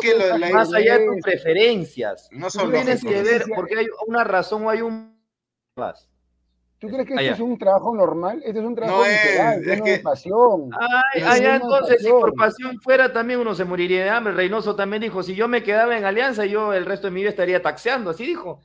más 0.53 0.73
allá 0.73 0.97
de 0.97 1.05
tus 1.05 1.21
preferencias. 1.21 2.29
No 2.31 2.47
tienes 2.49 3.03
que 3.03 3.21
ver 3.21 3.43
porque 3.53 3.77
hay 3.77 3.87
una 4.07 4.23
razón 4.23 4.65
o 4.65 4.69
hay 4.69 4.81
un 4.81 5.18
¿Tú 6.79 6.87
crees 6.87 7.05
que 7.05 7.13
esto 7.13 7.33
es 7.33 7.39
un 7.39 7.57
trabajo 7.57 7.93
normal? 7.93 8.41
Este 8.45 8.59
es 8.59 8.65
un 8.65 8.73
trabajo 8.73 8.99
no 8.99 9.03
de 9.03 9.99
pasión. 10.01 10.69
Ay, 11.13 11.21
allá 11.23 11.55
entonces, 11.55 12.01
si 12.01 12.09
por 12.09 12.33
pasión 12.35 12.79
fuera, 12.79 13.11
también 13.11 13.41
uno 13.41 13.53
se 13.53 13.65
moriría 13.65 14.03
de 14.03 14.09
hambre. 14.09 14.33
Reynoso 14.33 14.75
también 14.75 15.01
dijo, 15.01 15.21
si 15.21 15.35
yo 15.35 15.49
me 15.49 15.61
quedaba 15.61 15.97
en 15.97 16.05
Alianza, 16.05 16.45
yo 16.45 16.73
el 16.73 16.85
resto 16.85 17.07
de 17.07 17.11
mi 17.11 17.21
vida 17.21 17.31
estaría 17.31 17.61
taxeando, 17.61 18.11
así 18.11 18.25
dijo. 18.25 18.61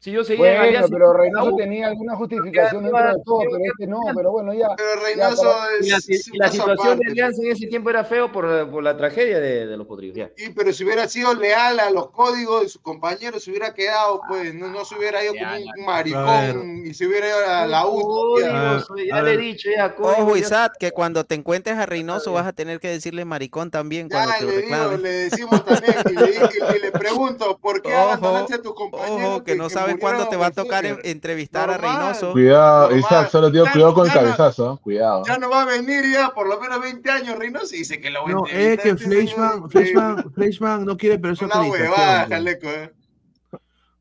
Si 0.00 0.12
yo 0.12 0.22
seguía 0.22 0.50
bueno, 0.50 0.62
Alianza, 0.62 0.88
pero 0.92 1.12
Reynoso 1.12 1.56
tenía 1.56 1.88
alguna 1.88 2.14
justificación 2.14 2.84
dentro 2.84 3.04
de 3.04 3.22
todo, 3.24 3.40
pero 3.40 3.58
este 3.64 3.86
no, 3.88 4.00
pero 4.14 4.30
bueno, 4.30 4.54
ya. 4.54 4.68
Pero 4.76 5.02
Reynoso 5.02 5.52
es. 5.80 6.30
la, 6.34 6.48
situación 6.48 7.00
de 7.00 7.10
Alianza 7.10 7.42
en 7.42 7.50
ese 7.50 7.66
tiempo 7.66 7.90
era 7.90 8.04
feo 8.04 8.30
por, 8.30 8.70
por 8.70 8.80
la 8.84 8.96
tragedia 8.96 9.40
de, 9.40 9.66
de 9.66 9.76
los 9.76 9.88
potrillos. 9.88 10.30
Sí, 10.36 10.52
pero 10.54 10.72
si 10.72 10.84
hubiera 10.84 11.08
sido 11.08 11.34
leal 11.34 11.80
a 11.80 11.90
los 11.90 12.10
códigos 12.10 12.62
de 12.62 12.68
sus 12.68 12.80
compañeros, 12.80 13.42
se 13.42 13.50
hubiera 13.50 13.74
quedado, 13.74 14.20
pues, 14.28 14.54
no, 14.54 14.68
no 14.68 14.84
se 14.84 14.96
hubiera 14.96 15.24
ido 15.24 15.34
como 15.34 15.56
un 15.56 15.84
maricón 15.84 16.86
y 16.86 16.94
se 16.94 17.06
hubiera 17.06 17.26
ido 17.26 17.38
a 17.48 17.66
la 17.66 17.86
U. 17.88 18.38
Ya, 18.40 19.22
le 19.22 19.34
he 19.34 19.36
dicho, 19.36 19.68
ya, 19.68 19.96
Ojo, 19.98 20.36
Isaac, 20.36 20.74
que 20.78 20.92
cuando 20.92 21.24
te 21.24 21.34
encuentres 21.34 21.76
a 21.76 21.86
Reynoso 21.86 22.32
vas 22.32 22.46
a 22.46 22.52
tener 22.52 22.78
que 22.78 22.88
decirle 22.88 23.24
maricón 23.24 23.72
también 23.72 24.08
cuando 24.08 24.32
te 24.38 24.44
le 24.44 24.62
digo, 24.62 24.96
le 24.96 25.10
decimos 25.10 25.64
también 25.64 25.94
y 26.08 26.14
le, 26.14 26.76
y 26.76 26.82
le 26.82 26.92
pregunto, 26.92 27.58
¿por 27.58 27.82
qué 27.82 27.92
abandonaste 27.96 28.54
a 28.54 28.62
tu 28.62 28.74
compañero? 28.74 29.28
Ojo, 29.28 29.44
que 29.44 29.56
no 29.56 29.68
sabes 29.88 30.00
cuándo 30.00 30.28
te 30.28 30.36
va 30.36 30.46
a 30.46 30.50
tocar 30.50 30.84
entrevistar 31.04 31.70
a 31.70 31.76
Reynoso. 31.76 32.32
Cuidado, 32.32 32.96
Isaac, 32.96 33.30
solo 33.30 33.50
digo 33.50 33.66
cuidado 33.72 33.94
con 33.94 34.06
el 34.06 34.12
cabezazo, 34.12 34.78
cuidado. 34.82 35.22
Ya 35.26 35.38
no 35.38 35.50
va 35.50 35.62
a 35.62 35.64
venir 35.64 36.04
ya 36.12 36.30
por 36.30 36.48
lo 36.48 36.60
menos 36.60 36.80
20 36.80 37.10
años 37.10 37.38
Reynoso 37.38 37.74
y 37.74 37.78
dice 37.78 38.00
que 38.00 38.10
lo 38.10 38.22
voy 38.22 38.32
a 38.32 38.34
No, 38.34 38.46
es 38.46 38.80
que 38.80 38.96
Fleischmann, 38.96 39.70
Fleischmann, 39.70 40.32
Fleischmann 40.32 40.84
no 40.84 40.96
quiere 40.96 41.18
pero 41.18 41.34
eso 41.34 41.46
Una 41.46 41.62
huevada, 41.62 42.26
jaleco, 42.28 42.68
eh. 42.68 42.92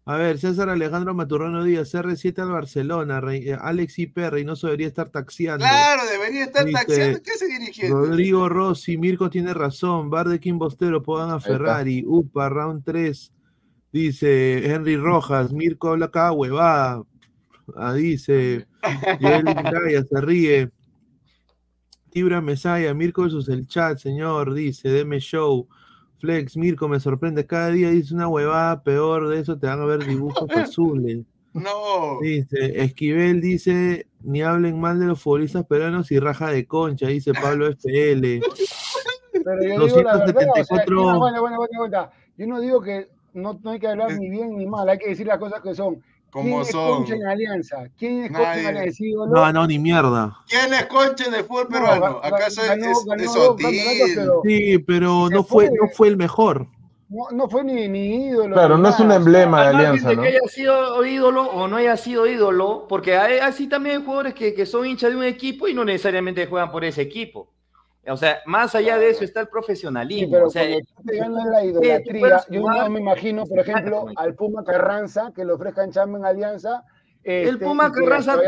A 0.10 0.16
ver, 0.16 0.40
César 0.40 0.70
Alejandro 0.70 1.14
Maturrano 1.14 1.66
Díaz, 1.66 1.94
CR7 1.94 2.42
al 2.42 2.50
Barcelona, 2.50 3.22
eh, 3.34 3.58
Alex 3.60 4.00
IP, 4.00 4.18
Reynoso 4.30 4.68
debería 4.68 4.88
estar 4.88 5.10
taxiando. 5.10 5.66
Claro, 5.66 6.04
debería 6.10 6.46
estar 6.46 6.66
taxiando. 6.72 7.22
¿Qué 7.22 7.32
se 7.32 7.46
dirigiendo? 7.46 7.98
Rodrigo 7.98 8.48
Rossi, 8.48 8.98
Mirko 8.98 9.30
tiene 9.30 9.54
razón, 9.54 10.10
Bar 10.10 10.30
de 10.30 10.40
Kim 10.40 10.58
Bostero, 10.58 11.04
puedan 11.04 11.32
a 11.32 11.42
Ferrari, 11.42 12.06
UPA, 12.08 12.48
round 12.48 12.86
3, 12.86 13.34
Dice 13.92 14.72
Henry 14.72 14.98
Rojas, 14.98 15.52
Mirko 15.52 15.90
habla 15.90 16.08
acá, 16.08 16.32
huevada. 16.32 17.04
Ah, 17.76 17.94
dice, 17.94 18.68
Joel 19.22 20.06
se 20.10 20.22
ríe. 20.22 20.70
Tibra 22.10 22.42
Mesaya, 22.42 22.94
Mirko 22.94 23.24
versus 23.24 23.50
el 23.50 23.68
chat, 23.68 24.00
señor, 24.00 24.54
dice, 24.54 24.90
deme 24.90 25.20
show. 25.20 25.68
Flex, 26.20 26.58
Mirko, 26.58 26.88
me 26.88 27.00
sorprende. 27.00 27.46
Cada 27.46 27.70
día 27.70 27.92
dice 27.92 28.14
una 28.14 28.28
huevada 28.28 28.82
peor 28.82 29.28
de 29.28 29.40
eso, 29.40 29.58
te 29.58 29.68
van 29.68 29.82
a 29.82 29.86
ver 29.86 30.06
dibujos 30.06 30.50
azules. 30.56 31.26
No. 31.54 32.20
Dice, 32.22 32.82
Esquivel 32.82 33.42
dice, 33.42 34.08
ni 34.22 34.42
hablen 34.42 34.80
mal 34.80 35.00
de 35.00 35.08
los 35.08 35.22
futbolistas 35.22 35.66
peruanos 35.66 36.12
y 36.12 36.20
raja 36.20 36.50
de 36.52 36.66
concha, 36.66 37.08
dice 37.08 37.34
Pablo 37.34 37.68
FL. 37.68 38.42
Pero 39.44 39.64
yo 39.64 39.80
274... 39.80 40.86
digo 40.86 41.20
bueno, 41.20 41.42
bueno, 41.42 41.58
bueno, 41.58 42.12
yo 42.38 42.48
no 42.48 42.60
digo 42.60 42.82
que 42.82 43.10
no, 43.34 43.60
no 43.64 43.72
hay 43.72 43.80
que 43.80 43.88
hablar 43.88 44.14
ni 44.14 44.30
bien 44.30 44.58
ni 44.58 44.66
mal, 44.66 44.88
hay 44.90 44.98
que 44.98 45.10
decir 45.10 45.28
las 45.28 45.38
cosas 45.38 45.62
que 45.62 45.76
son. 45.76 46.02
Como 46.30 46.62
¿Quién 46.62 46.66
son? 46.66 46.90
es 46.90 46.96
Concha 46.98 47.16
en 47.16 47.28
Alianza? 47.28 47.78
¿Quién 47.98 48.24
es 48.26 48.32
Concha 48.32 48.60
en 48.60 48.68
Alianza? 48.68 49.04
No, 49.30 49.54
no, 49.54 49.68
ni 49.68 49.80
mierda. 49.80 50.38
¿Quién 50.48 50.74
es 50.74 50.86
Concha 50.86 51.26
en 51.26 51.36
el 51.36 51.44
fútbol 51.46 51.68
peruano? 51.68 52.20
¿Acaso 52.22 52.62
es, 52.64 52.80
Sí, 54.44 54.78
pero 54.80 55.30
no 55.30 55.44
fue, 55.44 55.70
no 55.70 55.88
fue 55.94 56.10
el 56.10 56.18
mejor. 56.18 56.68
No, 57.10 57.30
no 57.32 57.48
fue 57.48 57.64
ni, 57.64 57.88
ni 57.88 58.28
ídolo. 58.28 58.54
Claro, 58.54 58.78
no 58.78 58.90
es 58.90 59.00
un 59.00 59.12
emblema 59.12 59.62
de 59.62 59.68
Alianza. 59.70 60.14
¿no? 60.14 60.22
que 60.22 60.28
haya 60.28 60.48
sido 60.50 61.06
ídolo 61.06 61.44
o 61.44 61.68
no 61.70 61.78
haya 61.78 61.96
sido 61.96 62.28
ídolo, 62.28 62.86
porque 62.90 63.16
hay 63.16 63.40
así 63.40 63.68
también 63.68 63.98
hay 63.98 64.04
jugadores 64.04 64.34
que, 64.34 64.54
que 64.54 64.66
son 64.66 64.86
hinchas 64.86 65.12
de 65.12 65.16
un 65.16 65.24
equipo 65.24 65.70
y 65.70 65.74
no 65.74 65.86
necesariamente 65.86 66.46
juegan 66.48 66.70
por 66.70 66.84
ese 66.84 67.02
equipo. 67.04 67.50
O 68.10 68.18
sea, 68.18 68.40
más 68.46 68.74
allá 68.76 68.98
de 68.98 69.10
eso 69.10 69.24
está 69.24 69.42
el 69.42 69.48
profesionalismo. 69.48 70.32
pero 70.32 70.48
o 70.48 70.50
sea, 70.50 70.64
te 70.64 71.18
ganan 71.18 71.52
la 71.52 71.66
idolatría, 71.66 72.44
yo 72.50 72.62
no 72.62 72.90
me 72.90 73.00
imagino, 73.00 73.46
por 73.46 73.60
ejemplo, 73.60 74.08
al 74.16 74.36
Puma 74.36 74.64
Carranza, 74.64 75.32
que 75.36 75.46
le 75.46 75.54
ofrezcan 75.54 75.92
chamba 75.92 76.18
en 76.20 76.26
Alianza. 76.26 76.84
el 77.24 77.56
este, 77.56 77.66
Puma 77.66 77.92
Carranza, 77.92 78.40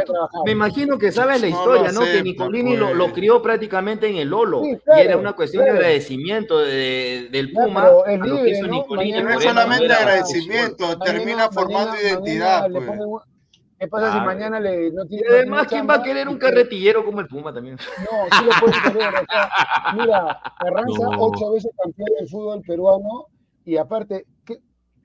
me 0.46 0.52
imagino 0.52 0.98
que 0.98 1.12
sabe 1.12 1.40
la 1.40 1.48
historia, 1.48 1.92
¿no? 1.92 2.02
que 2.02 2.24
Nicolini 2.24 2.78
lo, 2.78 2.94
lo, 2.94 3.06
pues. 3.06 3.16
crió 3.16 3.42
prácticamente 3.42 4.08
en 4.08 4.18
el 4.18 4.30
Lolo. 4.30 4.64
y 4.64 4.80
era 4.98 5.18
una 5.18 5.34
cuestión 5.34 5.66
de 5.66 5.72
agradecimiento 5.72 6.60
de, 6.60 7.28
del 7.32 7.52
Puma. 7.52 7.90
No, 7.90 8.06
es 8.06 8.20
no 8.20 8.38
es 9.34 9.44
solamente 9.44 9.94
agradecimiento, 9.94 10.98
termina 11.00 11.50
formando 11.52 11.96
identidad. 12.00 12.70
¿Qué 13.80 13.88
pasa 13.88 14.12
si 14.12 14.20
mañana 14.26 14.60
le 14.60 14.92
no 14.92 15.06
tiene, 15.06 15.26
además, 15.30 15.68
¿quién 15.68 15.88
va 15.90 15.96
a 15.96 16.04
querer 16.04 16.28
un 16.28 16.38
carretillero 16.38 17.06
como 17.06 17.22
el 17.22 17.28
Puma 17.28 17.54
también? 17.54 17.78
No, 17.78 18.38
sí 18.38 18.46
lo 18.46 18.52
puedes 18.60 18.82
querer. 18.82 19.14
mira, 19.96 20.42
Carranza, 20.60 21.08
ocho 21.18 21.52
veces 21.54 21.72
campeón 21.82 22.10
del 22.20 22.28
fútbol 22.28 22.62
peruano, 22.62 23.28
y 23.64 23.78
aparte, 23.78 24.26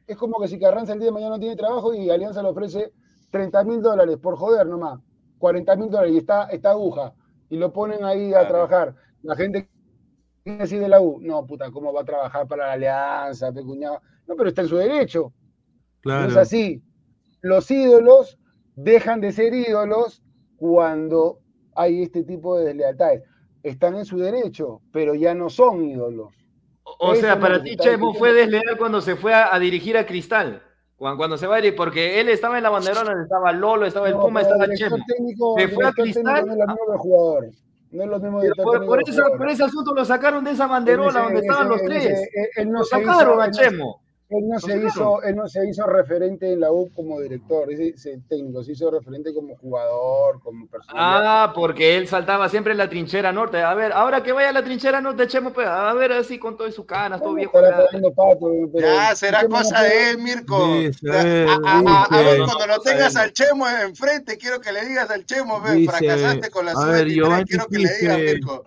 es 0.08 0.16
como 0.16 0.40
que 0.40 0.48
si 0.48 0.58
Carranza 0.58 0.92
el 0.92 0.98
día 0.98 1.06
de 1.06 1.12
mañana 1.12 1.36
no 1.36 1.38
tiene 1.38 1.54
trabajo 1.54 1.94
y 1.94 2.10
Alianza 2.10 2.42
le 2.42 2.48
ofrece 2.48 2.92
30 3.30 3.62
mil 3.62 3.80
dólares 3.80 4.18
por 4.18 4.36
joder 4.36 4.66
nomás, 4.66 4.98
40 5.38 5.76
mil 5.76 5.90
dólares 5.90 6.14
y 6.14 6.18
está, 6.18 6.46
está 6.46 6.70
aguja, 6.70 7.14
y 7.50 7.56
lo 7.56 7.72
ponen 7.72 8.02
ahí 8.04 8.34
a 8.34 8.48
trabajar. 8.48 8.92
La 9.22 9.36
gente 9.36 9.68
quiere 10.42 10.58
decir 10.58 10.80
de 10.80 10.88
la 10.88 11.00
U, 11.00 11.20
no, 11.20 11.46
puta, 11.46 11.70
¿cómo 11.70 11.92
va 11.92 12.00
a 12.00 12.04
trabajar 12.04 12.48
para 12.48 12.66
la 12.66 12.72
Alianza, 12.72 13.52
pecuñado? 13.52 14.00
No, 14.26 14.34
pero 14.34 14.48
está 14.48 14.62
en 14.62 14.68
su 14.68 14.76
derecho. 14.76 15.32
Claro. 16.00 16.24
No 16.24 16.28
es 16.30 16.36
así. 16.36 16.82
Los 17.40 17.70
ídolos 17.70 18.38
dejan 18.76 19.20
de 19.20 19.32
ser 19.32 19.54
ídolos 19.54 20.22
cuando 20.56 21.40
hay 21.74 22.02
este 22.02 22.22
tipo 22.22 22.56
de 22.58 22.66
deslealtades. 22.66 23.22
Están 23.62 23.96
en 23.96 24.04
su 24.04 24.18
derecho, 24.18 24.80
pero 24.92 25.14
ya 25.14 25.34
no 25.34 25.48
son 25.48 25.84
ídolos. 25.84 26.34
O, 26.98 27.14
sea, 27.14 27.40
para 27.40 27.62
ti 27.62 27.76
Chemo 27.76 28.12
fue 28.14 28.32
desleal 28.32 28.76
cuando 28.78 29.00
se 29.00 29.16
fue 29.16 29.32
a, 29.34 29.58
dirigir 29.58 29.96
a 29.96 30.06
Cristal. 30.06 30.62
Cuando, 30.96 31.36
se 31.36 31.46
va 31.46 31.56
a 31.56 31.64
ir, 31.64 31.74
porque 31.74 32.20
él 32.20 32.28
estaba 32.28 32.56
en 32.56 32.62
la 32.62 32.70
banderona, 32.70 33.22
estaba 33.22 33.52
Lolo, 33.52 33.84
estaba 33.84 34.08
el 34.08 34.14
Puma, 34.14 34.42
estaba 34.42 34.64
el 34.64 34.76
Chemo. 34.76 34.96
se 35.56 35.68
fue 35.68 35.86
a 35.86 35.92
Cristal. 35.92 36.46
No 36.46 36.52
es 36.52 36.58
lo 36.88 36.98
jugador. 36.98 37.50
No 37.90 38.02
es 38.02 38.08
lo 38.08 38.18
mismo 38.18 38.40
de 38.40 38.50
por, 38.56 38.86
por, 38.86 39.02
por, 39.38 39.50
ese 39.50 39.62
asunto 39.62 39.94
lo 39.94 40.04
sacaron 40.04 40.42
de 40.42 40.50
esa 40.50 40.66
banderola 40.66 41.22
donde 41.22 41.40
estaban 41.40 41.68
los 41.68 41.82
tres. 41.82 42.28
Él 42.56 42.70
no 42.70 42.80
lo 42.80 42.84
sacaron 42.84 43.40
a 43.40 43.50
Chemo. 43.50 44.03
Él 44.38 44.48
no, 44.48 44.58
se 44.58 44.76
hizo, 44.76 45.22
él 45.22 45.36
no 45.36 45.48
se 45.48 45.68
hizo 45.68 45.86
referente 45.86 46.52
en 46.52 46.60
la 46.60 46.72
U 46.72 46.90
como 46.94 47.20
director, 47.20 47.70
ese 47.70 48.20
técnico, 48.28 48.64
se 48.64 48.72
hizo 48.72 48.90
referente 48.90 49.32
como 49.32 49.56
jugador, 49.56 50.40
como 50.42 50.66
persona. 50.66 50.92
Ah, 50.96 51.52
porque 51.54 51.96
él 51.96 52.08
saltaba 52.08 52.48
siempre 52.48 52.72
en 52.72 52.78
la 52.78 52.88
trinchera 52.88 53.32
norte. 53.32 53.62
A 53.62 53.74
ver, 53.74 53.92
ahora 53.92 54.22
que 54.22 54.32
vaya 54.32 54.48
a 54.48 54.52
la 54.52 54.64
trinchera 54.64 55.00
norte, 55.00 55.22
echemos, 55.22 55.52
pues, 55.52 55.68
a 55.68 55.92
ver 55.94 56.12
así 56.12 56.38
con 56.38 56.56
todo 56.56 56.70
su 56.72 56.84
canas, 56.84 57.20
todo 57.20 57.34
viejo. 57.34 57.58
ya, 58.74 59.14
será 59.14 59.46
cosa 59.46 59.82
de 59.82 60.10
él, 60.10 60.18
Mirko. 60.18 60.56
a, 60.56 62.08
ver, 62.10 62.40
cuando 62.44 62.66
lo 62.66 62.80
tengas 62.80 63.16
al 63.16 63.32
Chemo 63.32 63.68
enfrente, 63.68 64.36
quiero 64.36 64.60
que 64.60 64.72
le 64.72 64.84
digas 64.84 65.10
al 65.10 65.24
Chemo, 65.24 65.60
ve, 65.60 65.86
fracasaste 65.86 66.50
con 66.50 66.66
la 66.66 66.72
suerte, 66.72 67.14
quiero 67.46 67.66
que 67.68 67.78
le 67.78 67.98
digas, 68.00 68.18
Mirko. 68.18 68.64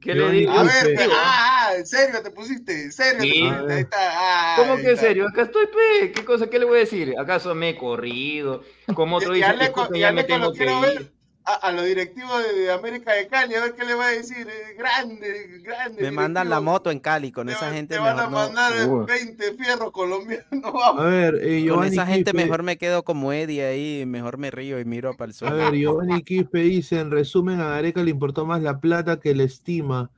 ¿Qué 0.00 0.14
le 0.14 0.30
digo? 0.30 0.52
A 0.52 0.62
ver, 0.64 0.98
ah, 1.12 1.68
ah, 1.70 1.76
en 1.76 1.86
serio 1.86 2.22
te 2.22 2.30
pusiste, 2.30 2.84
en 2.84 2.92
serio 2.92 3.20
te 3.20 3.28
pusiste, 3.28 3.72
ahí 3.72 3.80
está. 3.80 3.96
Ah, 4.00 4.54
¿Cómo 4.56 4.76
que 4.76 4.90
en 4.90 4.96
serio? 4.96 5.26
Acá 5.28 5.42
estoy, 5.42 5.66
pe, 5.66 6.12
¿qué 6.12 6.24
cosa, 6.24 6.48
qué 6.48 6.58
le 6.58 6.64
voy 6.64 6.78
a 6.78 6.80
decir? 6.80 7.14
¿Acaso 7.18 7.54
me 7.54 7.70
he 7.70 7.76
corrido? 7.76 8.62
Como 8.94 9.16
otro 9.16 9.32
dice, 9.32 9.46
que 9.92 9.98
ya 9.98 10.12
me 10.12 10.24
tengo 10.24 10.52
que 10.52 10.64
ir 10.64 11.19
a, 11.44 11.72
los 11.72 11.84
directivos 11.84 12.42
de, 12.54 12.70
América 12.70 13.12
de 13.14 13.26
Cali, 13.26 13.54
a 13.54 13.62
ver 13.62 13.74
qué 13.74 13.84
le 13.84 13.94
va 13.94 14.08
a 14.08 14.10
decir. 14.10 14.46
Eh, 14.46 14.74
grande, 14.76 15.60
grande. 15.62 16.02
Me 16.02 16.10
mandan 16.10 16.48
la 16.50 16.60
moto 16.60 16.90
en 16.90 17.00
Cali, 17.00 17.32
con 17.32 17.48
esa 17.48 17.72
gente. 17.72 17.94
Te 17.94 18.00
van 18.00 18.18
a 18.18 18.28
mandar 18.28 18.72
20 19.06 19.54
fierros 19.54 19.90
colombianos. 19.90 20.46
A 20.98 21.02
ver, 21.04 21.38
eh, 21.42 21.66
con 21.68 21.84
esa 21.84 22.06
gente 22.06 22.32
mejor 22.32 22.62
me 22.62 22.76
quedo 22.76 23.02
como 23.04 23.32
Eddie 23.32 23.64
ahí, 23.64 24.06
mejor 24.06 24.38
me 24.38 24.50
río 24.50 24.78
y 24.80 24.84
miro 24.84 25.16
para 25.16 25.30
el 25.30 25.34
sol. 25.34 25.48
A 25.48 25.54
ver, 25.54 25.74
Giovanni 25.74 26.22
Quispe 26.22 26.60
dice: 26.60 27.00
en 27.00 27.10
resumen, 27.10 27.60
a 27.60 27.70
Gareca 27.70 28.02
le 28.02 28.10
importó 28.10 28.46
más 28.46 28.62
la 28.62 28.80
plata 28.80 29.18
que 29.20 29.34
la 29.34 29.44
estima, 29.44 30.10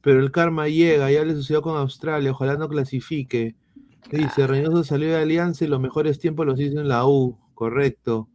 pero 0.00 0.20
el 0.20 0.30
karma 0.30 0.68
llega, 0.68 1.10
ya 1.10 1.24
le 1.24 1.34
sucedió 1.34 1.62
con 1.62 1.76
Australia, 1.76 2.30
ojalá 2.30 2.56
no 2.56 2.68
clasifique. 2.68 3.54
Dice: 4.10 4.46
Reynoso 4.46 4.84
salió 4.84 5.08
de 5.08 5.16
Alianza 5.16 5.64
y 5.64 5.68
los 5.68 5.80
mejores 5.80 6.18
tiempos 6.18 6.46
los 6.46 6.58
hizo 6.58 6.80
en 6.80 6.88
la 6.88 7.06
U, 7.06 7.38
correcto. 7.54 8.29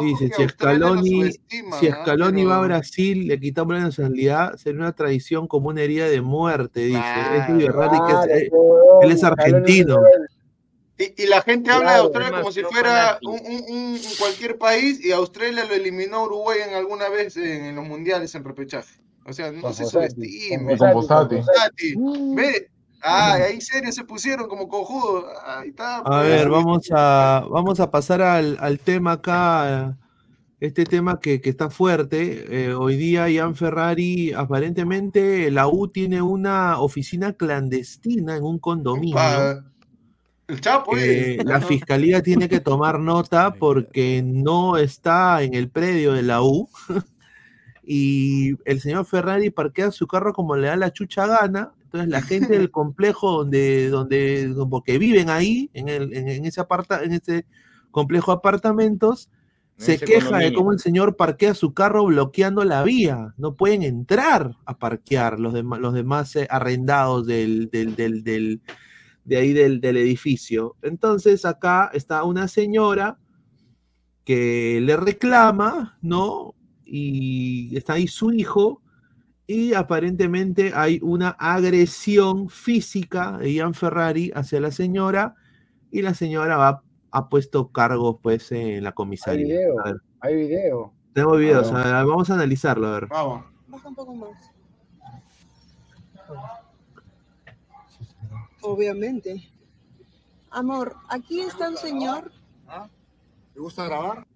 Dice, 0.00 0.30
si 0.34 0.48
Scaloni, 0.48 1.30
si 1.78 1.90
Scaloni 1.90 2.44
va 2.44 2.56
a 2.56 2.66
Brasil, 2.66 3.28
le 3.28 3.38
quitamos 3.38 3.74
la 3.74 3.80
nacionalidad, 3.80 4.56
sería 4.56 4.80
una 4.80 4.92
tradición 4.92 5.46
como 5.46 5.68
una 5.68 5.82
herida 5.82 6.08
de 6.08 6.20
muerte, 6.20 6.80
dice. 6.80 7.00
es 7.38 7.48
muy 7.48 7.66
raro 7.66 8.28
que 8.28 8.50
él 9.02 9.10
es 9.12 9.22
argentino. 9.22 10.00
Y, 10.96 11.26
la 11.26 11.42
gente 11.42 11.70
habla 11.70 11.94
de 11.94 11.98
Australia 11.98 12.38
como 12.38 12.52
si 12.52 12.62
fuera 12.62 13.18
un, 13.22 13.40
un, 13.40 14.00
cualquier 14.18 14.58
país 14.58 15.04
y 15.04 15.10
Australia 15.10 15.64
lo 15.64 15.74
eliminó 15.74 16.22
Uruguay 16.22 16.60
en 16.68 16.74
alguna 16.74 17.08
vez 17.08 17.36
en, 17.36 17.74
los 17.74 17.84
mundiales 17.84 18.34
en 18.36 18.44
repechaje. 18.44 19.00
O 19.26 19.32
sea, 19.32 19.50
no 19.50 19.72
se 19.72 19.86
subestime. 19.86 20.76
Ve, 22.36 22.70
Ah, 23.06 23.34
ahí 23.34 23.60
serio 23.60 23.92
se 23.92 24.02
pusieron 24.04 24.48
como 24.48 24.66
cojudos. 24.66 25.26
Ahí 25.44 25.68
está. 25.68 25.98
A 25.98 26.04
pues. 26.04 26.22
ver, 26.22 26.48
vamos 26.48 26.88
a, 26.90 27.44
vamos 27.50 27.78
a 27.78 27.90
pasar 27.90 28.22
al, 28.22 28.56
al 28.60 28.78
tema 28.78 29.12
acá. 29.12 29.98
este 30.58 30.84
tema 30.84 31.20
que, 31.20 31.38
está 31.44 31.68
fuerte. 31.68 32.64
Eh, 32.64 32.74
hoy 32.74 32.96
día 32.96 33.28
Ian 33.28 33.54
Ferrari, 33.54 34.32
aparentemente 34.32 35.50
la 35.50 35.68
U 35.68 35.88
tiene 35.88 36.22
una 36.22 36.80
oficina 36.80 37.34
clandestina 37.34 38.36
en 38.36 38.44
un 38.44 38.58
condominio. 38.58 39.18
El 40.46 40.60
Chapo, 40.60 40.96
eh, 40.96 41.38
la 41.44 41.60
fiscalía 41.60 42.22
tiene 42.22 42.48
que 42.48 42.60
tomar 42.60 43.00
nota 43.00 43.54
porque 43.54 44.22
no 44.24 44.78
está 44.78 45.42
en 45.42 45.52
el 45.52 45.68
predio 45.68 46.14
de 46.14 46.22
la 46.22 46.42
U. 46.42 46.70
y 47.86 48.54
el 48.64 48.80
señor 48.80 49.04
Ferrari 49.04 49.50
parquea 49.50 49.90
su 49.90 50.06
carro 50.06 50.32
como 50.32 50.56
le 50.56 50.68
da 50.68 50.76
la 50.76 50.92
chucha 50.92 51.26
gana. 51.26 51.72
Entonces 51.94 52.10
la 52.10 52.22
gente 52.22 52.58
del 52.58 52.70
complejo 52.72 53.30
donde, 53.30 53.88
donde, 53.88 54.52
porque 54.68 54.98
viven 54.98 55.30
ahí, 55.30 55.70
en, 55.74 55.88
el, 55.88 56.12
en, 56.12 56.44
ese 56.44 56.60
aparta, 56.60 57.04
en 57.04 57.12
ese 57.12 57.46
complejo 57.92 58.32
de 58.32 58.38
apartamentos, 58.38 59.30
se 59.76 59.98
queja 59.98 60.38
de 60.38 60.52
cómo 60.52 60.72
el 60.72 60.80
señor 60.80 61.16
parquea 61.16 61.54
su 61.54 61.72
carro 61.72 62.04
bloqueando 62.06 62.64
la 62.64 62.82
vía. 62.82 63.34
No 63.36 63.54
pueden 63.54 63.82
entrar 63.82 64.56
a 64.66 64.78
parquear 64.78 65.38
los, 65.38 65.52
los 65.52 65.94
demás 65.94 66.34
eh, 66.36 66.46
arrendados 66.50 67.26
del, 67.26 67.70
del, 67.70 67.94
del, 67.96 68.60
de 69.24 69.36
ahí 69.36 69.52
del, 69.52 69.80
edificio. 69.84 70.76
Entonces 70.82 71.44
acá 71.44 71.90
está 71.92 72.24
una 72.24 72.48
señora 72.48 73.18
que 74.24 74.80
le 74.80 74.96
reclama, 74.96 75.98
¿no? 76.02 76.54
Y 76.84 77.76
está 77.76 77.94
ahí 77.94 78.06
su 78.06 78.32
hijo 78.32 78.80
y 79.46 79.74
aparentemente 79.74 80.72
hay 80.74 81.00
una 81.02 81.30
agresión 81.30 82.48
física 82.48 83.38
de 83.38 83.52
Ian 83.52 83.74
Ferrari 83.74 84.32
hacia 84.34 84.60
la 84.60 84.70
señora 84.70 85.34
y 85.90 86.02
la 86.02 86.14
señora 86.14 86.56
va 86.56 86.82
ha 87.14 87.28
puesto 87.28 87.70
cargos 87.70 88.16
pues 88.20 88.50
en 88.50 88.82
la 88.82 88.92
comisaría. 88.92 89.44
Hay 89.44 89.52
video, 89.52 90.00
hay 90.20 90.34
video. 90.34 90.92
Tengo 91.12 91.36
videos, 91.36 91.70
vamos 91.70 92.28
a 92.28 92.34
analizarlo, 92.34 92.88
a 92.88 92.92
ver. 92.92 93.06
Vamos. 93.06 93.44
Baja 93.68 93.88
un 93.88 93.94
poco 93.94 94.14
más. 94.16 94.52
Obviamente. 98.62 99.48
Amor, 100.50 100.96
aquí 101.08 101.40
está 101.40 101.70
un 101.70 101.76
señor. 101.76 102.32
¿Ah? 102.66 102.88
¿Te 103.52 103.60
gusta 103.60 103.84
grabar? 103.84 104.26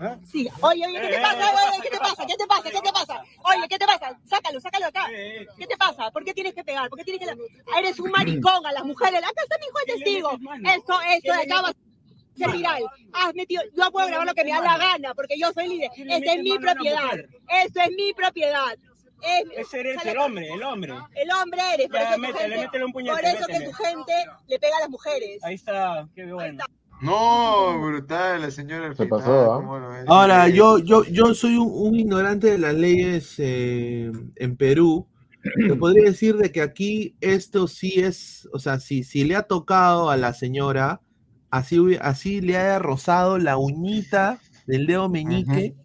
¿Eh? 0.00 0.16
Sí, 0.24 0.48
oye, 0.60 0.86
oye, 0.86 1.00
¿qué 1.00 1.08
te 1.08 1.20
pasa? 1.20 1.50
Oye, 1.50 1.80
¿qué 1.82 1.90
te 1.90 1.98
pasa? 1.98 2.26
¿Qué 2.26 2.36
te 2.36 2.46
pasa? 2.46 2.70
¿Qué 2.70 2.80
te 2.80 2.92
pasa? 2.92 3.22
Oye, 3.44 3.68
¿qué 3.68 3.78
te 3.78 3.86
pasa? 3.86 4.18
Sácalo, 4.24 4.60
sácalo 4.60 4.86
acá. 4.86 5.06
¿Qué 5.08 5.66
te 5.66 5.76
pasa? 5.76 6.10
¿Por 6.10 6.24
qué 6.24 6.34
tienes 6.34 6.54
que 6.54 6.64
pegar? 6.64 6.88
¿Por 6.88 6.98
qué 6.98 7.04
tienes 7.04 7.26
que.? 7.26 7.78
Eres 7.78 7.98
un 7.98 8.10
maricón 8.10 8.66
a 8.66 8.72
las 8.72 8.84
mujeres. 8.84 9.20
Acá 9.20 9.42
está 9.42 9.56
mi 9.58 9.66
hijo 9.66 9.78
de 9.78 9.92
testigo. 9.92 10.30
Esto, 10.76 11.00
esto 11.08 11.32
de 11.32 11.40
acá 11.40 11.62
va 11.62 11.68
a 11.68 11.72
ser 12.36 12.50
viral. 12.50 12.82
Has 13.12 13.34
metido. 13.34 13.62
Yo 13.76 13.90
puedo 13.90 14.06
grabar 14.06 14.26
lo 14.26 14.34
que 14.34 14.44
me 14.44 14.50
da 14.50 14.60
la 14.60 14.78
gana, 14.78 15.14
porque 15.14 15.38
yo 15.38 15.52
soy 15.52 15.68
líder. 15.68 15.90
Esta 15.96 16.32
es 16.34 16.42
mi 16.42 16.58
propiedad. 16.58 17.18
Esto 17.48 17.80
es 17.80 17.90
mi 17.96 18.12
propiedad. 18.12 18.76
Ese 19.56 19.80
eres 19.80 20.04
el 20.04 20.18
hombre, 20.18 20.46
el 20.52 20.62
hombre. 20.62 20.94
El 21.14 21.30
hombre 21.32 21.60
eres. 21.74 21.88
Por 21.88 22.00
eso, 22.00 22.18
métele, 22.18 22.84
un 22.84 22.92
puñete, 22.92 23.16
por 23.16 23.24
eso 23.24 23.46
que 23.46 23.60
tu 23.60 23.72
gente 23.72 24.12
le 24.46 24.58
pega 24.58 24.76
a 24.76 24.80
las 24.80 24.90
mujeres. 24.90 25.42
Ahí 25.42 25.54
está, 25.54 26.06
qué 26.14 26.26
bueno. 26.26 26.64
No, 27.00 27.78
brutal, 27.80 28.40
la 28.42 28.50
señora. 28.50 28.94
Se 28.94 29.06
pasó, 29.06 29.52
¿ah? 29.54 30.04
Ahora, 30.06 30.48
yo, 30.48 30.78
yo, 30.78 31.04
yo 31.04 31.34
soy 31.34 31.56
un, 31.56 31.94
ignorante 31.94 32.50
de 32.50 32.58
las 32.58 32.74
leyes 32.74 33.34
eh, 33.38 34.10
en 34.36 34.56
Perú. 34.56 35.06
Te 35.42 35.76
podría 35.76 36.04
decir 36.04 36.36
de 36.36 36.50
que 36.50 36.60
aquí 36.60 37.14
esto 37.20 37.68
sí 37.68 37.94
es, 37.96 38.48
o 38.52 38.58
sea, 38.58 38.80
si, 38.80 39.04
si 39.04 39.24
le 39.24 39.36
ha 39.36 39.42
tocado 39.42 40.10
a 40.10 40.16
la 40.16 40.32
señora, 40.32 41.00
así, 41.50 41.78
así 42.00 42.40
le 42.40 42.56
haya 42.56 42.78
rozado 42.78 43.38
la 43.38 43.56
uñita 43.56 44.40
del 44.66 44.86
dedo 44.86 45.08
meñique, 45.08 45.76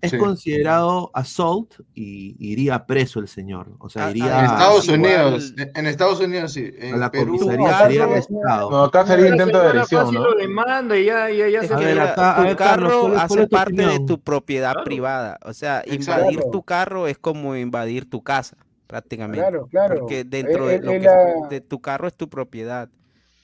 es 0.00 0.14
considerado 0.14 1.10
assault 1.12 1.80
y 1.94 2.36
iría 2.38 2.86
preso 2.86 3.20
el 3.20 3.28
señor. 3.28 3.72
O 3.78 3.88
sea, 3.88 4.10
iría. 4.10 4.38
En 4.38 4.44
Estados 4.44 4.88
Unidos, 4.88 5.54
en 5.56 5.86
Estados 5.86 6.20
Unidos 6.20 6.52
sí. 6.52 6.70
En 6.78 6.94
a 6.94 6.98
la 6.98 7.10
Perú, 7.10 7.38
sería 7.38 7.78
arrestado. 7.78 8.70
No, 8.70 8.84
acá 8.84 9.06
sería 9.06 9.28
intento 9.28 9.60
de 9.60 9.68
agresión, 9.68 10.14
¿no? 10.14 10.24
Lo 10.24 10.34
demanda 10.36 10.96
y 10.96 11.04
ya, 11.06 11.30
ya, 11.30 11.48
ya 11.48 11.62
se 11.64 11.74
a 11.74 11.78
ver, 11.78 12.00
acá, 12.00 12.44
tu 12.48 12.56
carro 12.56 13.16
hace 13.18 13.46
parte 13.48 13.86
de 13.86 14.00
tu 14.00 14.20
propiedad 14.20 14.74
privada. 14.84 15.38
O 15.44 15.52
sea, 15.52 15.82
invadir 15.86 16.40
tu 16.52 16.62
carro 16.62 17.08
es 17.08 17.18
como 17.18 17.56
invadir 17.56 18.08
tu 18.08 18.22
casa, 18.22 18.56
prácticamente. 18.86 19.40
Claro, 19.40 19.66
claro. 19.66 20.00
Porque 20.00 20.24
dentro 20.24 20.66
de, 20.66 20.80
lo 20.80 20.92
que, 20.92 21.08
de 21.50 21.60
tu 21.60 21.80
carro 21.80 22.06
es 22.06 22.14
tu 22.14 22.28
propiedad, 22.28 22.88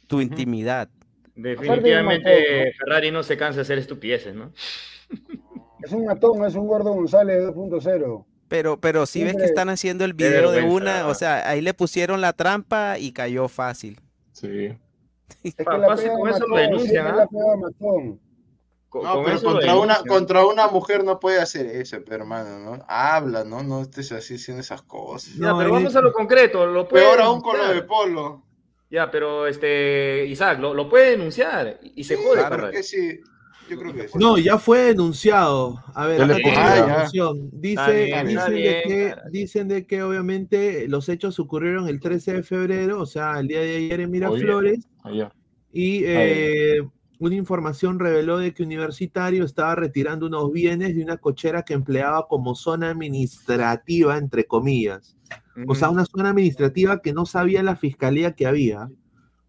tu 0.07 0.21
intimidad. 0.21 0.89
Definitivamente 1.35 2.73
Ferrari 2.79 3.11
no 3.11 3.25
se 3.25 3.37
cansa 3.37 3.57
de 3.57 3.63
hacer 3.63 3.79
estupideces, 3.79 4.37
¿no? 4.37 4.53
Es 5.85 5.93
un 5.93 6.07
matón, 6.07 6.45
es 6.45 6.55
un 6.55 6.67
gordo 6.67 6.93
González 6.93 7.45
2.0. 7.45 8.25
Pero, 8.49 8.81
pero 8.81 9.07
si 9.07 9.25
ves 9.25 9.37
que 9.37 9.45
están 9.45 9.69
haciendo 9.69 10.05
el 10.05 10.15
video 10.15 10.51
de 10.51 10.63
una, 10.63 11.09
o 11.09 11.15
sea, 11.15 11.49
ahí 11.49 11.61
le 11.61 11.75
pusieron 11.75 12.21
la 12.21 12.33
trampa 12.33 12.99
y 12.99 13.13
cayó 13.13 13.49
fácil. 13.49 14.01
Sí. 14.33 14.77
Es 15.43 15.55
que 15.55 15.65
la 15.65 15.87
con 15.87 16.29
eso 16.29 16.47
lo 16.47 16.57
denuncian, 16.57 17.07
¿ah? 17.07 17.27
No, 19.03 19.25
pero 19.25 19.43
contra 19.43 19.77
una, 19.77 20.03
contra 20.07 20.47
una 20.47 20.69
mujer 20.69 21.03
no 21.03 21.19
puede 21.19 21.41
hacer 21.41 21.67
eso, 21.67 21.99
pero 22.05 22.23
hermano, 22.23 22.61
¿no? 22.61 22.85
Habla, 22.89 23.45
¿no? 23.45 23.63
No 23.63 23.83
estés 23.83 24.13
así 24.13 24.37
haciendo 24.37 24.61
esas 24.61 24.83
cosas. 24.83 25.35
Ya, 25.35 25.57
pero 25.57 25.73
vamos 25.73 25.97
a 25.97 26.01
lo 26.01 26.13
concreto. 26.13 26.65
Lo 26.67 26.87
puede 26.87 27.05
Peor 27.05 27.21
aún 27.21 27.41
con 27.41 27.59
lo 27.59 27.69
de 27.69 27.83
Polo. 27.83 28.45
Ya, 28.91 29.11
pero 29.11 29.49
este, 29.49 30.25
Isaac, 30.27 30.61
lo, 30.61 30.73
lo 30.73 30.89
puede 30.89 31.11
denunciar 31.11 31.81
y 31.83 32.05
se 32.05 32.17
jode. 32.17 32.47
Claro 32.47 32.71
que 32.71 32.85
sí. 32.85 33.21
Yo 33.69 33.79
creo 33.79 33.93
que 33.93 34.09
No, 34.15 34.39
ya 34.39 34.59
fue 34.59 34.85
denunciado. 34.85 35.83
A 35.95 36.07
ver, 36.07 36.21
Dice, 37.53 38.13
dicen, 38.27 38.53
de 38.53 38.83
que, 38.87 39.15
dicen 39.31 39.69
de 39.69 39.87
que 39.87 40.03
obviamente 40.03 40.89
los 40.89 41.09
hechos 41.09 41.39
ocurrieron 41.39 41.89
el 41.89 42.01
13 42.01 42.35
de 42.35 42.43
febrero, 42.43 43.01
o 43.01 43.07
sea, 43.07 43.41
el 43.41 43.49
día 43.49 43.61
de 43.61 43.77
ayer 43.77 44.01
en 44.01 44.11
Miraflores. 44.11 44.89
Y 45.73 46.05
eh, 46.05 46.83
una 47.19 47.35
información 47.35 47.99
reveló 47.99 48.39
de 48.39 48.53
que 48.53 48.63
Universitario 48.63 49.45
estaba 49.45 49.75
retirando 49.75 50.27
unos 50.27 50.53
bienes 50.53 50.95
de 50.95 51.03
una 51.03 51.17
cochera 51.17 51.63
que 51.63 51.75
empleaba 51.75 52.27
como 52.29 52.55
zona 52.55 52.91
administrativa, 52.91 54.17
entre 54.19 54.45
comillas. 54.45 55.17
O 55.69 55.75
sea, 55.75 55.89
una 55.89 56.05
zona 56.05 56.31
administrativa 56.31 57.01
que 57.01 57.13
no 57.13 57.27
sabía 57.27 57.63
la 57.63 57.77
fiscalía 57.77 58.33
que 58.33 58.47
había 58.47 58.91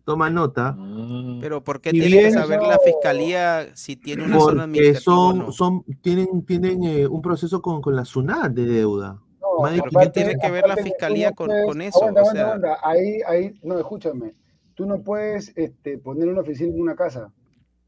toma 0.06 0.30
nota. 0.30 0.72
Mm. 0.74 1.40
Pero 1.42 1.64
¿por 1.64 1.82
qué 1.82 1.92
tiene 1.92 2.22
que 2.22 2.32
saber 2.32 2.62
la 2.62 2.80
fiscalía 2.80 3.76
si 3.76 3.98
tiene 3.98 4.24
una 4.24 4.40
zona 4.40 4.64
administrativa? 4.64 5.02
Son, 5.02 5.52
son, 5.52 5.84
tienen, 6.02 6.46
tienen 6.46 6.84
eh, 6.84 7.08
un 7.08 7.22
proceso 7.22 7.62
con, 7.62 7.82
con 7.82 7.96
la 7.96 8.06
SUNAT 8.06 8.54
de 8.54 8.66
deuda. 8.66 9.20
No, 9.42 10.02
¿Qué 10.02 10.10
tiene 10.10 10.36
que 10.38 10.52
ver 10.52 10.68
la 10.68 10.76
fiscalía 10.76 11.32
con, 11.32 11.50
con, 11.66 11.82
eso? 11.82 12.00
o 12.00 12.32
sea... 12.32 12.60
Ahí, 12.84 13.20
ahí, 13.28 13.54
no, 13.64 13.78
escúchame. 13.80 14.34
Tú 14.74 14.86
no 14.86 15.02
puedes 15.02 15.54
este, 15.56 15.98
poner 15.98 16.28
una 16.28 16.42
oficina 16.42 16.74
en 16.74 16.82
una 16.82 16.96
casa. 16.96 17.32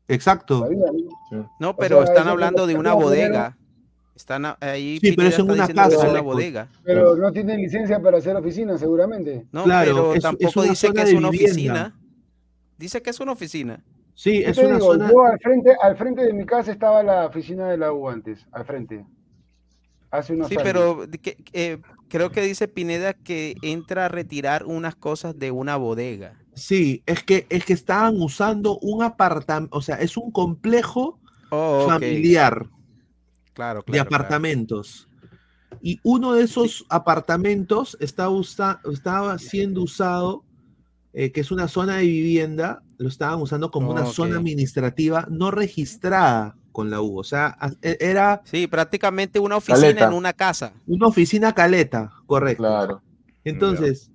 Exacto. 0.07 0.68
No, 1.60 1.76
pero 1.76 2.03
están 2.03 2.27
hablando 2.27 2.65
de 2.65 2.76
una 2.76 2.94
bodega. 2.94 3.57
Están 4.15 4.45
ahí. 4.61 4.98
Sí, 4.99 5.11
pero 5.11 5.30
es 5.30 5.38
en 5.38 5.52
una 5.52 5.68
casa. 5.68 6.10
Una 6.10 6.22
bodega. 6.22 6.69
Pero 6.84 7.15
no 7.15 7.31
tienen 7.31 7.61
licencia 7.61 8.02
para 8.02 8.18
hacer 8.18 8.35
oficina, 8.35 8.77
seguramente. 8.77 9.45
No, 9.52 9.65
claro, 9.65 10.11
pero 10.14 10.22
tampoco 10.22 10.64
dice 10.64 10.91
que 10.91 11.02
es 11.02 11.14
una 11.14 11.30
oficina. 11.30 11.95
Dice 12.78 13.02
que 13.02 13.10
es 13.10 13.20
una 13.20 13.32
oficina. 13.32 13.84
Sí, 14.14 14.44
es 14.44 14.58
una 14.58 14.80
zona. 14.80 15.12
Yo 15.12 15.24
al 15.24 15.40
frente, 15.40 15.76
al 15.82 15.95
frente 15.95 16.24
de 16.24 16.34
mi 16.34 16.45
casa 16.45 16.72
estaba 16.72 17.04
la 17.04 17.28
oficina 17.28 17.70
de 17.70 17.78
la 17.78 17.94
U 17.94 18.10
antes, 18.10 18.45
al 18.52 18.66
frente. 18.66 19.06
Hace 20.10 20.34
unos 20.34 20.48
sí, 20.48 20.56
pero 20.64 21.06
eh, 21.54 21.80
creo 22.08 22.32
que 22.32 22.41
dice 22.41 22.68
Pineda 22.68 23.14
que 23.14 23.56
entra 23.62 24.06
a 24.06 24.08
retirar 24.08 24.66
unas 24.66 24.95
cosas 24.95 25.38
de 25.38 25.52
una 25.52 25.76
bodega. 25.76 26.34
Sí, 26.56 27.04
es 27.06 27.24
que, 27.24 27.45
es 27.49 27.66
que 27.66 27.74
estaban 27.74 28.20
usando 28.20 28.80
un 28.80 29.04
apartamento, 29.04 29.78
o 29.78 29.82
sea, 29.82 29.98
es 29.98 30.18
un 30.18 30.32
complejo 30.32 31.20
oh, 31.52 31.86
familiar 31.88 32.66
claro, 33.54 33.84
de 33.86 33.99
apartamentos. 33.99 35.08
Y 35.82 35.99
uno 36.04 36.34
de 36.34 36.44
esos 36.44 36.86
apartamentos 36.90 37.95
está 37.99 38.30
estaba 38.91 39.38
siendo 39.38 39.84
usado 39.84 40.44
eh, 41.19 41.31
que 41.31 41.41
es 41.41 41.49
una 41.49 41.68
zona 41.68 41.95
de 41.95 42.03
vivienda, 42.03 42.84
lo 42.99 43.10
estaban 43.10 43.41
usando 43.41 43.72
como 43.72 43.89
una 43.89 44.06
zona 44.06 44.38
administrativa 44.38 45.26
no 45.31 45.49
registrada 45.49 46.56
con 46.72 46.91
la 46.91 47.02
U. 47.02 47.18
O 47.18 47.23
sea, 47.23 47.57
e, 47.81 47.98
era. 47.99 48.44
Sí, 48.45 48.68
prácticamente 48.68 49.39
una 49.39 49.56
oficina 49.57 50.06
en 50.06 50.14
una 50.14 50.31
casa. 50.31 50.73
Una 50.85 51.07
oficina 51.07 51.56
caleta, 51.56 52.14
correcto. 52.27 52.61
Claro. 52.61 53.02
Entonces, 53.44 54.11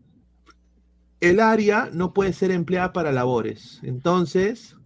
el 1.19 1.41
área 1.41 1.91
no 1.93 2.15
puede 2.15 2.33
ser 2.33 2.53
empleada 2.53 2.93
para 2.93 3.11
labores. 3.11 3.81
Entonces, 3.83 4.77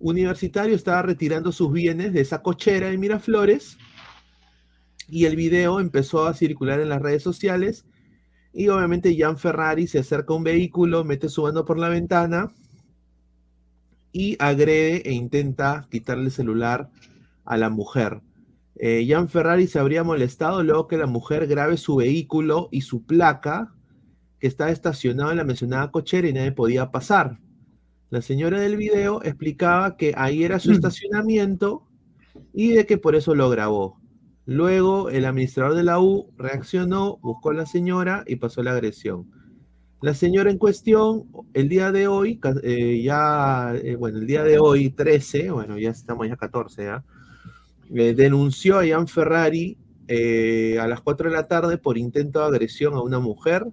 Universitario 0.00 0.76
estaba 0.76 1.00
retirando 1.00 1.50
sus 1.50 1.72
bienes 1.72 2.12
de 2.12 2.20
esa 2.20 2.42
cochera 2.42 2.90
de 2.90 2.98
Miraflores 2.98 3.78
y 5.08 5.24
el 5.24 5.34
video 5.34 5.80
empezó 5.80 6.26
a 6.26 6.34
circular 6.34 6.78
en 6.80 6.90
las 6.90 7.00
redes 7.00 7.22
sociales 7.22 7.86
y 8.52 8.68
obviamente 8.68 9.16
Jan 9.16 9.38
Ferrari 9.38 9.86
se 9.86 10.00
acerca 10.00 10.32
a 10.32 10.36
un 10.36 10.44
vehículo, 10.44 11.04
mete 11.04 11.28
su 11.28 11.42
mano 11.42 11.64
por 11.64 11.78
la 11.78 11.88
ventana 11.88 12.50
y 14.12 14.36
agrede 14.38 15.02
e 15.08 15.12
intenta 15.12 15.86
quitarle 15.90 16.24
el 16.24 16.30
celular 16.32 16.90
a 17.44 17.56
la 17.56 17.70
mujer. 17.70 18.20
Eh, 18.76 19.06
Jan 19.08 19.28
Ferrari 19.28 19.66
se 19.66 19.78
habría 19.78 20.04
molestado 20.04 20.62
luego 20.62 20.86
que 20.86 20.96
la 20.96 21.06
mujer 21.06 21.46
grabe 21.46 21.76
su 21.76 21.96
vehículo 21.96 22.68
y 22.70 22.82
su 22.82 23.04
placa 23.04 23.74
que 24.38 24.46
estaba 24.46 24.70
estacionado 24.70 25.32
en 25.32 25.36
la 25.36 25.44
mencionada 25.44 25.90
cochera 25.90 26.28
y 26.28 26.32
nadie 26.32 26.52
podía 26.52 26.90
pasar. 26.90 27.38
La 28.10 28.22
señora 28.22 28.60
del 28.60 28.76
video 28.76 29.22
explicaba 29.22 29.96
que 29.96 30.14
ahí 30.16 30.44
era 30.44 30.58
su 30.60 30.72
estacionamiento 30.72 31.82
y 32.54 32.70
de 32.70 32.86
que 32.86 32.98
por 32.98 33.16
eso 33.16 33.34
lo 33.34 33.50
grabó. 33.50 33.97
Luego 34.48 35.10
el 35.10 35.26
administrador 35.26 35.74
de 35.74 35.82
la 35.82 36.00
U 36.00 36.32
reaccionó, 36.38 37.18
buscó 37.18 37.50
a 37.50 37.54
la 37.54 37.66
señora 37.66 38.24
y 38.26 38.36
pasó 38.36 38.62
la 38.62 38.70
agresión. 38.70 39.30
La 40.00 40.14
señora 40.14 40.50
en 40.50 40.56
cuestión, 40.56 41.24
el 41.52 41.68
día 41.68 41.92
de 41.92 42.08
hoy, 42.08 42.40
eh, 42.62 43.02
ya, 43.04 43.74
eh, 43.74 43.96
bueno, 43.96 44.16
el 44.16 44.26
día 44.26 44.44
de 44.44 44.58
hoy, 44.58 44.88
13, 44.88 45.50
bueno, 45.50 45.76
ya 45.76 45.90
estamos 45.90 46.26
ya 46.26 46.36
14, 46.36 46.82
¿ya? 46.82 47.04
Eh, 47.94 48.14
denunció 48.14 48.78
a 48.78 48.86
Ian 48.86 49.06
Ferrari 49.06 49.76
a 50.80 50.86
las 50.86 51.02
4 51.02 51.28
de 51.28 51.36
la 51.36 51.46
tarde 51.46 51.76
por 51.76 51.98
intento 51.98 52.40
de 52.40 52.46
agresión 52.46 52.94
a 52.94 53.02
una 53.02 53.18
mujer, 53.18 53.66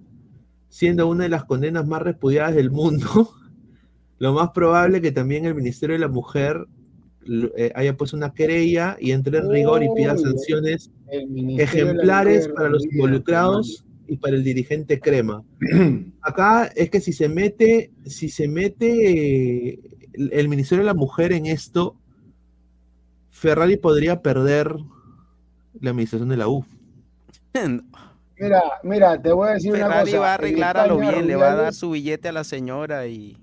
siendo 0.68 1.08
una 1.08 1.24
de 1.24 1.30
las 1.30 1.46
condenas 1.46 1.86
más 1.86 2.02
repudiadas 2.02 2.54
del 2.54 2.70
mundo. 2.70 3.30
Lo 4.18 4.34
más 4.34 4.50
probable 4.50 5.00
que 5.00 5.10
también 5.10 5.46
el 5.46 5.54
Ministerio 5.54 5.94
de 5.94 6.00
la 6.00 6.08
Mujer 6.08 6.66
haya 7.74 7.96
puesto 7.96 8.16
una 8.16 8.32
querella 8.32 8.96
y 9.00 9.12
entre 9.12 9.38
en 9.38 9.50
rigor 9.50 9.82
y 9.82 9.88
pida 9.94 10.16
sanciones 10.16 10.90
ejemplares 11.58 12.48
para 12.48 12.68
los 12.68 12.84
involucrados 12.84 13.84
y 14.08 14.16
para 14.16 14.36
el 14.36 14.44
dirigente 14.44 15.00
Crema. 15.00 15.42
Acá 16.22 16.70
es 16.74 16.90
que 16.90 17.00
si 17.00 17.12
se 17.12 17.28
mete, 17.28 17.90
si 18.06 18.28
se 18.28 18.48
mete 18.48 19.70
eh, 19.72 19.80
el 20.14 20.48
Ministerio 20.48 20.84
de 20.84 20.86
la 20.86 20.94
Mujer 20.94 21.32
en 21.32 21.46
esto, 21.46 21.96
Ferrari 23.30 23.76
podría 23.76 24.22
perder 24.22 24.74
la 25.80 25.90
administración 25.90 26.28
de 26.28 26.36
la 26.36 26.48
U. 26.48 26.64
Mira, 28.38 28.62
mira, 28.82 29.20
te 29.20 29.32
voy 29.32 29.48
a 29.48 29.52
decir 29.52 29.72
una 29.72 30.00
cosa. 30.00 30.18
va 30.18 30.30
a 30.30 30.34
arreglar 30.34 30.76
a 30.76 30.86
lo 30.86 30.98
bien, 30.98 31.26
le 31.26 31.36
va 31.36 31.52
a 31.52 31.56
dar 31.56 31.74
su 31.74 31.90
billete 31.90 32.28
a 32.28 32.32
la 32.32 32.44
señora 32.44 33.06
y. 33.06 33.36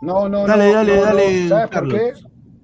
No, 0.00 0.28
no, 0.28 0.46
dale, 0.46 0.68
no. 0.68 0.74
Dale, 0.74 1.00
dale, 1.00 1.48
¿Sabes 1.48 1.68
por 1.68 1.88
qué? 1.88 2.12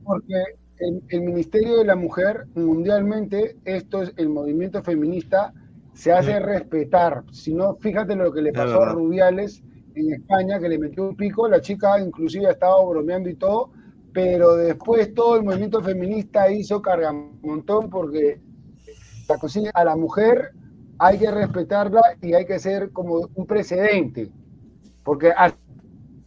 Porque 0.04 0.42
el, 0.78 1.02
el, 1.08 1.20
Ministerio 1.22 1.78
de 1.78 1.84
la 1.84 1.96
Mujer, 1.96 2.46
mundialmente, 2.54 3.56
esto 3.64 4.02
es 4.02 4.12
el 4.16 4.28
movimiento 4.28 4.82
feminista 4.82 5.52
se 5.94 6.12
hace 6.12 6.38
respetar. 6.40 7.22
Si 7.30 7.54
no, 7.54 7.76
fíjate 7.76 8.16
lo 8.16 8.32
que 8.32 8.42
le 8.42 8.52
pasó 8.52 8.82
a 8.82 8.92
Rubiales 8.92 9.62
en 9.94 10.12
España, 10.12 10.58
que 10.58 10.68
le 10.68 10.78
metió 10.78 11.08
un 11.08 11.16
pico, 11.16 11.48
la 11.48 11.60
chica 11.60 12.00
inclusive 12.00 12.50
estaba 12.50 12.84
bromeando 12.84 13.28
y 13.28 13.34
todo, 13.34 13.70
pero 14.12 14.56
después 14.56 15.14
todo 15.14 15.36
el 15.36 15.44
movimiento 15.44 15.80
feminista 15.82 16.50
hizo 16.50 16.82
montón 17.42 17.90
porque 17.90 18.40
la 19.28 19.38
cocina 19.38 19.70
a 19.74 19.84
la 19.84 19.96
mujer 19.96 20.50
hay 20.98 21.18
que 21.18 21.30
respetarla 21.30 22.02
y 22.20 22.34
hay 22.34 22.44
que 22.44 22.58
ser 22.58 22.90
como 22.90 23.28
un 23.34 23.46
precedente, 23.46 24.30
porque 25.04 25.32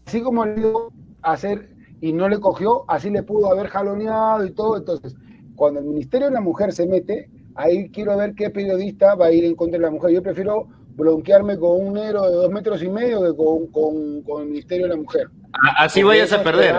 así 0.08 0.22
como 0.22 0.46
le 0.46 0.56
dio 0.56 0.92
hacer 1.22 1.70
y 2.00 2.14
no 2.14 2.30
le 2.30 2.40
cogió, 2.40 2.86
así 2.88 3.10
le 3.10 3.24
pudo 3.24 3.52
haber 3.52 3.68
jaloneado 3.68 4.46
y 4.46 4.52
todo, 4.52 4.78
entonces 4.78 5.16
cuando 5.56 5.82
el 5.82 5.88
Ministerio 5.88 6.28
de 6.28 6.34
la 6.34 6.42
Mujer 6.42 6.72
se 6.72 6.88
mete, 6.88 7.30
ahí 7.56 7.90
quiero 7.90 8.16
ver 8.16 8.34
qué 8.36 8.50
periodista 8.50 9.16
va 9.16 9.26
a 9.26 9.32
ir 9.32 9.44
en 9.44 9.56
contra 9.56 9.78
de 9.78 9.84
la 9.84 9.92
mujer. 9.92 10.12
Yo 10.12 10.22
prefiero 10.22 10.68
bronquearme 10.96 11.58
con 11.58 11.88
un 11.88 11.94
negro 11.96 12.24
de 12.24 12.36
dos 12.36 12.52
metros 12.52 12.82
y 12.84 12.90
medio 12.90 13.22
que 13.22 13.36
con, 13.36 14.42
el 14.42 14.48
Ministerio 14.48 14.86
de 14.86 14.96
la 14.96 15.02
Mujer. 15.02 15.28
Así 15.78 16.04
vayas 16.04 16.32
a 16.32 16.44
perder. 16.44 16.76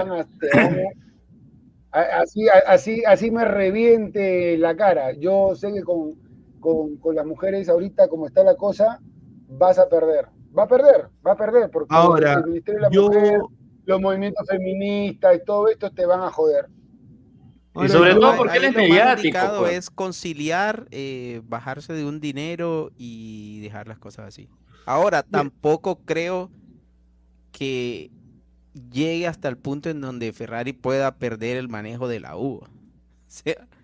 así, 1.90 2.46
así, 2.66 3.02
así 3.04 3.30
me 3.30 3.44
reviente 3.44 4.56
la 4.56 4.76
cara. 4.76 5.12
Yo 5.12 5.54
sé 5.54 5.72
que 5.72 5.82
con, 5.82 6.14
las 7.14 7.26
mujeres 7.26 7.68
ahorita, 7.68 8.08
como 8.08 8.26
está 8.26 8.44
la 8.44 8.54
cosa, 8.54 9.00
vas 9.48 9.78
a 9.78 9.88
perder. 9.88 10.26
Va 10.58 10.64
a 10.64 10.68
perder, 10.68 11.08
va 11.24 11.32
a 11.32 11.36
perder, 11.36 11.70
porque 11.70 11.94
Ahora, 11.94 12.34
el 12.34 12.44
Ministerio 12.44 12.80
de 12.80 12.82
la 12.82 13.02
Mujer, 13.02 13.40
los 13.84 14.00
movimientos 14.00 14.46
feministas 14.48 15.36
y 15.36 15.44
todo 15.44 15.68
esto 15.68 15.90
te 15.90 16.04
van 16.04 16.20
a 16.22 16.30
joder 16.30 16.66
y 17.84 17.88
sobre 17.88 18.14
todo 18.14 18.36
porque 18.36 18.58
él 18.58 18.64
es 18.64 18.74
mediático. 18.74 19.38
Lo 19.38 19.58
pues. 19.60 19.74
es 19.74 19.90
conciliar, 19.90 20.86
eh, 20.90 21.42
bajarse 21.44 21.92
de 21.92 22.04
un 22.04 22.20
dinero 22.20 22.90
y 22.96 23.60
dejar 23.60 23.88
las 23.88 23.98
cosas 23.98 24.26
así. 24.26 24.48
Ahora, 24.86 25.22
tampoco 25.22 26.00
creo 26.04 26.50
que 27.52 28.10
llegue 28.90 29.26
hasta 29.26 29.48
el 29.48 29.56
punto 29.58 29.90
en 29.90 30.00
donde 30.00 30.32
Ferrari 30.32 30.72
pueda 30.72 31.16
perder 31.16 31.56
el 31.56 31.68
manejo 31.68 32.08
de 32.08 32.20
la 32.20 32.36
U. 32.36 32.62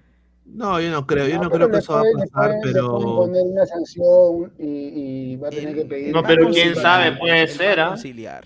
no, 0.46 0.80
yo 0.80 0.90
no 0.90 1.06
creo, 1.06 1.26
yo 1.26 1.40
no, 1.40 1.50
creo 1.50 1.70
que 1.70 1.78
eso 1.78 1.94
va 1.94 2.00
a 2.00 2.04
pasar, 2.18 2.58
pero... 2.62 2.98
poner 2.98 3.42
una 3.44 3.66
sanción 3.66 4.52
y, 4.58 5.36
va 5.36 5.48
a 5.48 5.50
tener 5.50 5.74
que 5.74 5.84
pedir... 5.84 6.12
No, 6.12 6.22
pero 6.22 6.48
quién 6.50 6.74
sabe, 6.74 7.12
puede 7.16 7.46
ser, 7.48 7.80
¿ah? 7.80 7.88
Conciliar. 7.90 8.44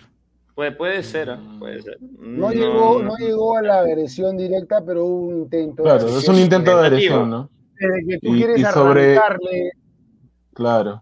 Puede, 0.54 0.72
puede 0.72 1.02
ser, 1.02 1.30
¿ah? 1.30 1.40
puede 1.58 1.82
ser. 1.82 1.98
No, 2.00 2.50
Llegó, 2.50 3.02
no 3.02 3.16
llegó 3.16 3.56
a 3.56 3.62
la 3.62 3.80
agresión 3.80 4.36
directa, 4.36 4.82
pero 4.84 5.04
hubo 5.04 5.26
un 5.26 5.36
intento. 5.42 5.82
Claro, 5.82 6.08
es 6.08 6.28
un 6.28 6.36
intento 6.36 6.76
de 6.76 6.86
agresión, 6.86 7.30
¿no? 7.30 7.50
Desde 7.78 8.06
que 8.06 8.18
tú 8.18 8.32
quieres 8.32 8.64
arrancarle. 8.64 9.72
Claro. 10.52 11.00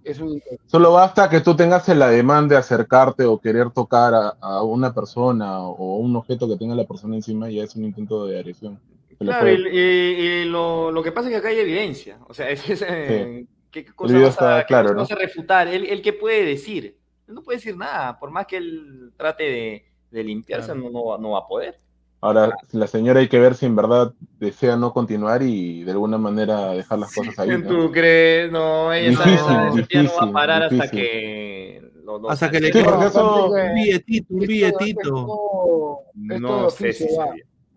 Solo 0.67 0.93
basta 0.93 1.31
que 1.31 1.41
tú 1.41 1.57
tengas 1.57 1.89
la 1.89 2.09
demanda 2.09 2.57
de 2.57 2.59
acercarte 2.59 3.25
o 3.25 3.39
querer 3.39 3.71
tocar 3.71 4.13
a, 4.39 4.63
una 4.63 4.93
persona 4.93 5.61
o 5.63 5.97
un 5.97 6.15
objeto 6.15 6.47
que 6.47 6.59
tenga 6.59 6.75
la 6.75 6.85
persona 6.85 7.17
encima 7.17 7.49
y 7.51 7.57
ya 7.57 7.65
es 7.65 7.75
un 7.75 7.85
intento 7.85 8.27
de 8.27 8.39
agresión. 8.39 8.79
Claro, 9.19 9.51
y, 9.51 10.45
lo, 10.45 10.91
lo, 10.91 11.03
que 11.03 11.13
pasa 11.13 11.29
es 11.29 11.33
que 11.33 11.39
acá 11.39 11.49
hay 11.49 11.59
evidencia. 11.59 12.19
O 12.29 12.35
sea, 12.35 12.49
es, 12.51 12.85
eh, 12.87 13.47
¿qué 13.71 13.85
cosa 13.87 14.19
vas 14.19 14.43
a, 14.43 14.65
claro, 14.65 14.95
¿no? 14.95 15.07
refutar? 15.07 15.69
¿El, 15.69 15.87
¿El 15.87 16.03
qué 16.03 16.13
puede 16.13 16.45
decir? 16.45 16.97
no 17.27 17.43
puede 17.43 17.59
decir 17.59 17.77
nada, 17.77 18.19
por 18.19 18.31
más 18.31 18.47
que 18.47 18.57
él 18.57 19.13
trate 19.17 19.85
de, 20.11 20.25
limpiarse, 20.25 20.75
no, 20.75 21.19
no, 21.19 21.31
va 21.31 21.41
a 21.41 21.47
poder. 21.47 21.79
Ahora, 22.23 22.51
la 22.73 22.87
señora 22.87 23.21
hay 23.21 23.29
que 23.29 23.39
ver 23.39 23.55
si 23.55 23.67
en 23.67 23.77
verdad 23.77 24.15
desea 24.39 24.77
no 24.77 24.93
continuar 24.93 25.43
y 25.43 25.85
de 25.85 25.91
alguna 25.91 26.17
manera 26.17 26.71
dejar 26.71 26.99
las 26.99 27.15
cosas 27.15 27.39
ahí. 27.39 27.63
¿Tú 27.63 27.91
crees? 27.93 28.51
No, 28.51 28.93
ella 28.93 29.11
no 29.13 30.13
va 30.21 30.23
a 30.23 30.33
parar 30.33 30.63
hasta 30.63 30.89
que... 30.89 31.83
hasta 32.29 32.51
que 32.51 32.61
le 32.61 32.71
quede 32.71 32.89
un 32.89 33.75
billetito, 33.75 34.27
un 34.31 34.41
billetito. 34.41 36.01
no 36.15 36.71
sé 36.71 36.93
si 36.95 37.07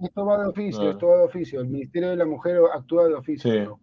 Esto 0.01 0.26
va 0.26 0.41
de 0.41 0.49
oficio, 0.49 0.91
esto 0.91 1.07
va 1.07 1.17
de 1.17 1.23
oficio. 1.23 1.61
El 1.61 1.67
Ministerio 1.67 2.09
de 2.09 2.15
la 2.15 2.26
Mujer 2.26 2.59
actúa 2.73 3.07
de 3.07 3.13
oficio. 3.13 3.80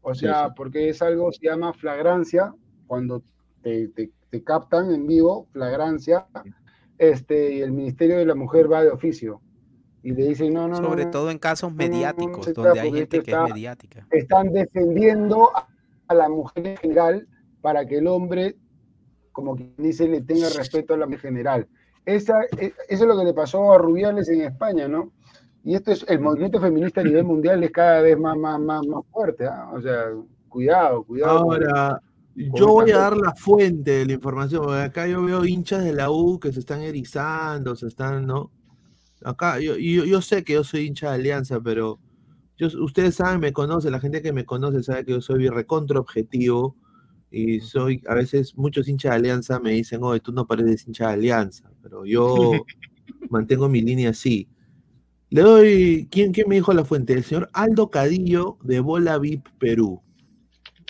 O 0.00 0.14
sea, 0.14 0.54
porque 0.54 0.88
es 0.88 1.02
algo, 1.02 1.32
se 1.32 1.46
llama 1.46 1.72
flagrancia, 1.72 2.54
cuando 2.86 3.22
te, 3.62 3.88
te 3.88 4.10
te 4.30 4.42
captan 4.42 4.92
en 4.92 5.06
vivo, 5.06 5.46
flagrancia, 5.52 6.26
este, 6.98 7.54
y 7.54 7.60
el 7.60 7.72
Ministerio 7.72 8.18
de 8.18 8.26
la 8.26 8.34
Mujer 8.34 8.70
va 8.70 8.82
de 8.82 8.90
oficio. 8.90 9.40
Y 10.02 10.12
le 10.12 10.28
dicen, 10.28 10.54
no, 10.54 10.68
no, 10.68 10.76
Sobre 10.76 11.06
todo 11.06 11.30
en 11.30 11.38
casos 11.38 11.72
mediáticos, 11.72 12.52
donde 12.54 12.80
hay 12.80 12.92
gente 12.92 13.22
que 13.22 13.32
es 13.32 13.38
mediática. 13.40 14.06
Están 14.10 14.52
defendiendo 14.52 15.50
a 16.06 16.14
la 16.14 16.28
mujer 16.28 16.66
en 16.66 16.76
general 16.76 17.28
para 17.60 17.84
que 17.84 17.98
el 17.98 18.06
hombre, 18.06 18.56
como 19.32 19.56
quien 19.56 19.74
dice, 19.76 20.06
le 20.06 20.20
tenga 20.22 20.48
respeto 20.50 20.94
a 20.94 20.96
la 20.96 21.06
mujer 21.06 21.20
general. 21.20 21.68
Esa, 22.06 22.42
e, 22.56 22.72
eso 22.88 23.04
es 23.04 23.08
lo 23.08 23.18
que 23.18 23.24
le 23.24 23.34
pasó 23.34 23.72
a 23.72 23.78
Rubiales 23.78 24.28
en 24.28 24.42
España, 24.42 24.88
¿no? 24.88 25.12
Y 25.68 25.74
esto 25.74 25.92
es, 25.92 26.02
el 26.08 26.20
movimiento 26.20 26.58
feminista 26.58 27.02
a 27.02 27.04
nivel 27.04 27.24
mundial 27.32 27.62
es 27.62 27.70
cada 27.70 28.00
vez 28.00 28.18
más, 28.18 28.38
más, 28.38 28.58
más, 28.58 28.86
más 28.86 29.04
fuerte, 29.12 29.44
¿ah? 29.44 29.70
O 29.74 29.82
sea, 29.82 30.14
cuidado, 30.48 31.04
cuidado. 31.04 31.40
Ahora, 31.40 32.02
yo 32.34 32.68
voy 32.68 32.90
a 32.90 32.96
dar 32.96 33.16
la 33.18 33.34
fuente 33.34 33.90
de 33.90 34.06
la 34.06 34.14
información, 34.14 34.72
acá 34.80 35.06
yo 35.06 35.22
veo 35.22 35.44
hinchas 35.44 35.84
de 35.84 35.92
la 35.92 36.10
U 36.10 36.40
que 36.40 36.54
se 36.54 36.60
están 36.60 36.80
erizando, 36.80 37.76
se 37.76 37.86
están, 37.86 38.26
¿no? 38.26 38.50
Acá, 39.22 39.60
yo, 39.60 39.76
yo, 39.76 40.22
sé 40.22 40.42
que 40.42 40.54
yo 40.54 40.64
soy 40.64 40.86
hincha 40.86 41.10
de 41.10 41.16
Alianza, 41.16 41.60
pero 41.60 41.98
yo, 42.56 42.68
ustedes 42.82 43.16
saben, 43.16 43.38
me 43.38 43.52
conocen, 43.52 43.92
la 43.92 44.00
gente 44.00 44.22
que 44.22 44.32
me 44.32 44.46
conoce 44.46 44.82
sabe 44.82 45.04
que 45.04 45.12
yo 45.12 45.20
soy 45.20 45.48
recontra 45.48 46.00
objetivo 46.00 46.76
y 47.30 47.60
soy, 47.60 48.02
a 48.08 48.14
veces 48.14 48.56
muchos 48.56 48.88
hinchas 48.88 49.10
de 49.10 49.16
Alianza 49.16 49.60
me 49.60 49.72
dicen, 49.72 50.02
oye, 50.02 50.20
tú 50.20 50.32
no 50.32 50.46
pareces 50.46 50.86
hincha 50.86 51.08
de 51.08 51.12
Alianza, 51.12 51.70
pero 51.82 52.06
yo 52.06 52.52
mantengo 53.28 53.68
mi 53.68 53.82
línea 53.82 54.10
así. 54.10 54.48
Le 55.30 55.42
doy, 55.42 56.08
¿quién, 56.10 56.32
¿quién 56.32 56.48
me 56.48 56.54
dijo 56.54 56.72
la 56.72 56.84
fuente? 56.84 57.12
El 57.12 57.22
señor 57.22 57.50
Aldo 57.52 57.90
Cadillo 57.90 58.56
de 58.62 58.80
Bola 58.80 59.18
VIP 59.18 59.46
Perú. 59.58 60.00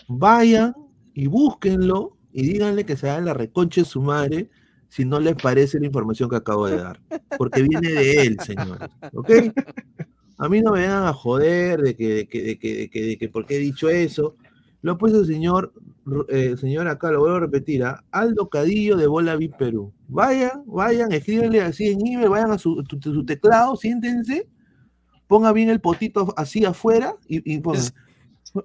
Vayan 0.06 0.74
y 1.12 1.26
búsquenlo 1.26 2.16
y 2.32 2.46
díganle 2.46 2.86
que 2.86 2.96
se 2.96 3.10
hagan 3.10 3.24
la 3.24 3.34
reconche 3.34 3.80
de 3.80 3.86
su 3.86 4.00
madre 4.00 4.48
si 4.88 5.04
no 5.04 5.18
les 5.18 5.34
parece 5.34 5.80
la 5.80 5.86
información 5.86 6.30
que 6.30 6.36
acabo 6.36 6.66
de 6.66 6.76
dar. 6.76 7.00
Porque 7.36 7.62
viene 7.62 7.90
de 7.90 8.22
él, 8.22 8.36
señores. 8.44 8.88
¿Ok? 9.12 9.30
A 10.38 10.48
mí 10.48 10.60
no 10.62 10.72
me 10.72 10.86
van 10.86 11.04
a 11.04 11.12
joder 11.12 11.82
de 11.82 11.96
que, 11.96 12.14
de 12.14 12.28
que, 12.28 12.42
de 12.42 12.58
que, 12.90 13.02
de 13.02 13.18
que, 13.18 13.28
porque 13.28 13.56
he 13.56 13.58
dicho 13.58 13.88
eso. 13.88 14.36
Lo 14.82 14.92
ha 14.92 14.98
puesto 14.98 15.20
el 15.20 15.26
señor, 15.26 15.72
eh, 16.28 16.56
señor 16.56 16.86
acá, 16.88 17.10
lo 17.10 17.20
vuelvo 17.20 17.36
a 17.36 17.40
repetir, 17.40 17.82
a 17.84 17.90
¿ah? 17.90 18.04
Aldo 18.10 18.48
Cadillo 18.48 18.96
de 18.96 19.06
Bola 19.06 19.36
VIP 19.36 19.56
Perú. 19.56 19.92
Vayan, 20.08 20.62
vayan, 20.66 21.12
escríbenle 21.12 21.60
así 21.60 21.88
en 21.88 22.06
email, 22.06 22.28
vayan 22.28 22.52
a 22.52 22.58
su, 22.58 22.84
su 23.02 23.24
teclado, 23.24 23.76
siéntense 23.76 24.48
ponga 25.28 25.52
bien 25.52 25.68
el 25.68 25.80
potito 25.80 26.34
así 26.36 26.64
afuera 26.64 27.14
y, 27.28 27.54
y 27.54 27.60
ponga, 27.60 27.80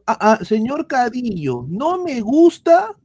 ah, 0.07 0.17
ah, 0.19 0.39
señor 0.43 0.87
Cadillo, 0.87 1.65
no 1.69 2.03
me 2.03 2.21
gusta. 2.21 2.95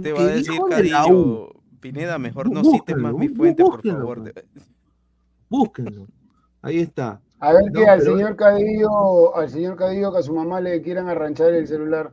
Te 0.00 0.12
va 0.12 0.20
a 0.20 0.26
decir 0.26 0.58
Cadillo, 0.70 1.52
Pineda, 1.80 2.18
mejor 2.18 2.50
no 2.50 2.62
cites 2.62 2.96
más 2.96 3.12
mi 3.12 3.28
fuente, 3.28 3.62
por 3.62 3.82
favor. 3.82 4.32
Búsquenlo. 5.50 6.06
Ahí 6.62 6.78
está. 6.78 7.20
A 7.40 7.52
ver 7.52 7.72
que 7.72 7.86
al 7.86 8.02
señor 8.02 8.36
Cadillo, 8.36 9.34
al 9.36 9.50
señor 9.50 9.76
Cadillo 9.76 10.12
que 10.12 10.18
a 10.18 10.22
su 10.22 10.32
mamá 10.32 10.60
le 10.60 10.80
quieran 10.80 11.08
arranchar 11.08 11.52
el 11.52 11.66
celular. 11.66 12.12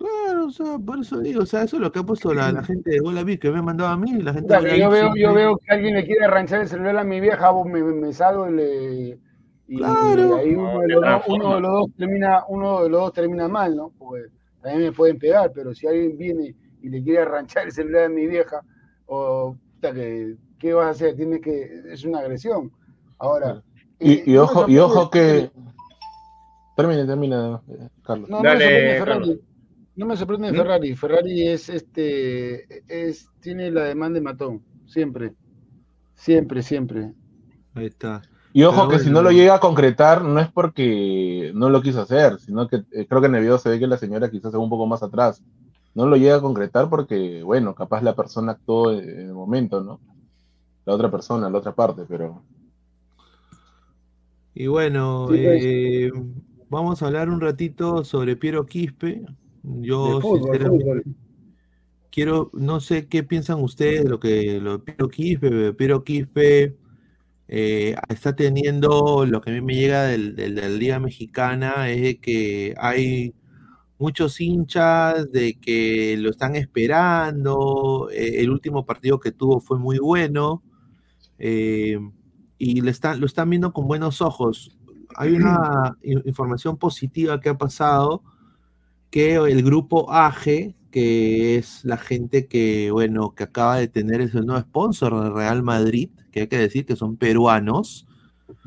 Claro, 0.00 0.46
o 0.46 0.50
sea, 0.50 0.78
por 0.78 0.98
eso 0.98 1.20
digo, 1.20 1.42
o 1.42 1.46
sea, 1.46 1.64
eso 1.64 1.76
es 1.76 1.82
lo 1.82 1.92
que 1.92 1.98
ha 1.98 2.02
puesto 2.02 2.32
la, 2.32 2.62
gente 2.64 2.90
de 2.90 3.00
Bola 3.02 3.22
que 3.36 3.50
me 3.50 3.58
ha 3.58 3.62
mandado 3.62 3.90
a 3.90 3.98
mí, 3.98 4.12
la 4.22 4.32
gente 4.32 4.78
yo 4.78 4.88
veo, 4.88 5.14
yo 5.14 5.34
veo 5.34 5.58
que 5.58 5.74
alguien 5.74 5.94
le 5.94 6.06
quiere 6.06 6.24
arranchar 6.24 6.62
el 6.62 6.68
celular 6.68 6.96
a 6.96 7.04
mi 7.04 7.20
vieja, 7.20 7.52
me, 7.64 7.82
me 7.82 8.12
salgo 8.14 8.48
y 8.48 8.52
le 8.54 9.18
y, 9.68 9.76
claro. 9.76 10.36
ahí 10.36 10.54
uno 10.54 10.80
de, 10.80 10.88
los 10.88 11.02
dos, 11.02 11.22
uno 11.28 11.54
de, 11.54 11.60
los 11.60 11.70
dos, 11.70 11.90
termina, 11.96 12.44
uno 12.48 12.82
de 12.82 12.88
los 12.88 13.00
dos 13.02 13.12
termina 13.12 13.46
mal, 13.46 13.76
¿no? 13.76 13.92
Porque 13.98 14.24
también 14.62 14.84
me 14.84 14.92
pueden 14.92 15.18
pegar, 15.18 15.52
pero 15.54 15.74
si 15.74 15.86
alguien 15.86 16.16
viene 16.16 16.56
y 16.82 16.88
le 16.88 17.04
quiere 17.04 17.20
arranchar 17.20 17.66
el 17.66 17.72
celular 17.72 18.04
a 18.06 18.08
mi 18.08 18.26
vieja, 18.26 18.62
o 19.06 19.54
que, 19.80 20.34
¿qué 20.58 20.72
vas 20.72 20.86
a 20.86 20.90
hacer? 20.90 21.14
Tienes 21.14 21.40
que, 21.40 21.82
es 21.92 22.04
una 22.04 22.20
agresión. 22.20 22.72
Ahora. 23.18 23.62
Y, 24.00 24.32
eh, 24.32 24.38
ojo, 24.38 24.68
y 24.68 24.78
ojo 24.78 25.08
que. 25.08 25.50
Termine, 26.74 27.04
termina, 27.04 27.60
Carlos. 28.02 28.28
No, 28.28 28.42
Dale, 28.42 28.98
Ferrari. 28.98 29.40
No 29.96 30.06
me 30.06 30.16
sorprende 30.16 30.52
¿Mm? 30.52 30.56
Ferrari. 30.56 30.96
Ferrari 30.96 31.48
es 31.48 31.68
este 31.68 32.82
es 32.88 33.28
tiene 33.40 33.70
la 33.70 33.84
demanda 33.84 34.18
de 34.18 34.24
matón, 34.24 34.62
siempre. 34.86 35.34
Siempre, 36.14 36.62
siempre. 36.62 37.12
Ahí 37.74 37.86
está. 37.86 38.22
Y 38.52 38.64
ojo 38.64 38.88
que 38.88 38.98
si 38.98 39.10
no 39.10 39.22
lo 39.22 39.30
llega 39.30 39.54
a 39.54 39.60
concretar, 39.60 40.22
no 40.24 40.40
es 40.40 40.48
porque 40.48 41.52
no 41.54 41.70
lo 41.70 41.82
quiso 41.82 42.00
hacer, 42.00 42.38
sino 42.40 42.66
que 42.66 42.82
eh, 42.92 43.06
creo 43.08 43.20
que 43.20 43.28
en 43.28 43.36
el 43.36 43.42
video 43.42 43.58
se 43.58 43.68
ve 43.68 43.78
que 43.78 43.86
la 43.86 43.96
señora 43.96 44.30
quizás 44.30 44.50
se 44.50 44.58
va 44.58 44.64
un 44.64 44.70
poco 44.70 44.86
más 44.86 45.02
atrás. 45.02 45.42
No 45.94 46.06
lo 46.06 46.16
llega 46.16 46.36
a 46.36 46.40
concretar 46.40 46.88
porque, 46.88 47.42
bueno, 47.42 47.74
capaz 47.74 48.02
la 48.02 48.14
persona 48.14 48.52
actuó 48.52 48.92
en 48.92 49.20
el 49.28 49.32
momento, 49.32 49.82
¿no? 49.82 50.00
La 50.84 50.94
otra 50.94 51.10
persona, 51.10 51.48
la 51.48 51.58
otra 51.58 51.74
parte, 51.74 52.02
pero. 52.08 52.42
Y 54.54 54.66
bueno, 54.66 55.26
pues. 55.28 55.40
eh, 55.62 56.10
vamos 56.68 57.02
a 57.02 57.06
hablar 57.06 57.28
un 57.28 57.40
ratito 57.40 58.04
sobre 58.04 58.36
Piero 58.36 58.66
Quispe, 58.66 59.24
yo 59.62 60.20
quiero, 62.10 62.50
no 62.52 62.80
sé 62.80 63.06
qué 63.08 63.22
piensan 63.22 63.62
ustedes 63.62 64.04
de 64.04 64.10
lo 64.10 64.20
que 64.20 64.60
lo 64.60 64.84
Piero 64.84 65.08
Quispe, 65.08 65.72
Piero 65.74 66.04
Quispe 66.04 66.76
eh, 67.48 67.96
está 68.08 68.36
teniendo, 68.36 69.26
lo 69.26 69.40
que 69.40 69.50
a 69.50 69.54
mí 69.54 69.60
me 69.60 69.74
llega 69.74 70.04
del, 70.04 70.36
del, 70.36 70.78
Liga 70.78 71.00
Mexicana 71.00 71.90
es 71.90 72.18
que 72.20 72.74
hay 72.78 73.34
muchos 73.98 74.40
hinchas 74.40 75.30
de 75.32 75.58
que 75.58 76.16
lo 76.16 76.30
están 76.30 76.56
esperando, 76.56 78.08
eh, 78.12 78.40
el 78.40 78.50
último 78.50 78.86
partido 78.86 79.18
que 79.20 79.32
tuvo 79.32 79.60
fue 79.60 79.78
muy 79.78 79.98
bueno, 79.98 80.62
eh, 81.38 81.98
y 82.56 82.80
le 82.82 82.90
están, 82.90 83.20
lo 83.20 83.26
están 83.26 83.50
viendo 83.50 83.72
con 83.72 83.88
buenos 83.88 84.20
ojos. 84.22 84.76
Hay 85.16 85.32
una 85.32 85.98
información 86.02 86.76
positiva 86.76 87.40
que 87.40 87.48
ha 87.48 87.58
pasado, 87.58 88.22
que 89.10 89.34
el 89.34 89.62
grupo 89.62 90.10
AG, 90.12 90.74
que 90.90 91.56
es 91.56 91.84
la 91.84 91.96
gente 91.96 92.46
que, 92.46 92.90
bueno, 92.90 93.34
que 93.34 93.44
acaba 93.44 93.76
de 93.76 93.88
tener 93.88 94.20
ese 94.20 94.40
nuevo 94.40 94.60
sponsor 94.60 95.24
de 95.24 95.30
Real 95.30 95.62
Madrid, 95.62 96.10
que 96.30 96.40
hay 96.40 96.46
que 96.46 96.58
decir 96.58 96.86
que 96.86 96.96
son 96.96 97.16
peruanos, 97.16 98.06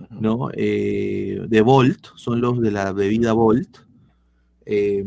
¿no? 0.10 0.49
Eh, 0.53 1.41
de 1.48 1.61
Volt, 1.61 2.07
son 2.15 2.41
los 2.41 2.61
de 2.61 2.72
la 2.72 2.91
bebida 2.91 3.34
Volt. 3.34 3.80
Eh, 4.65 5.06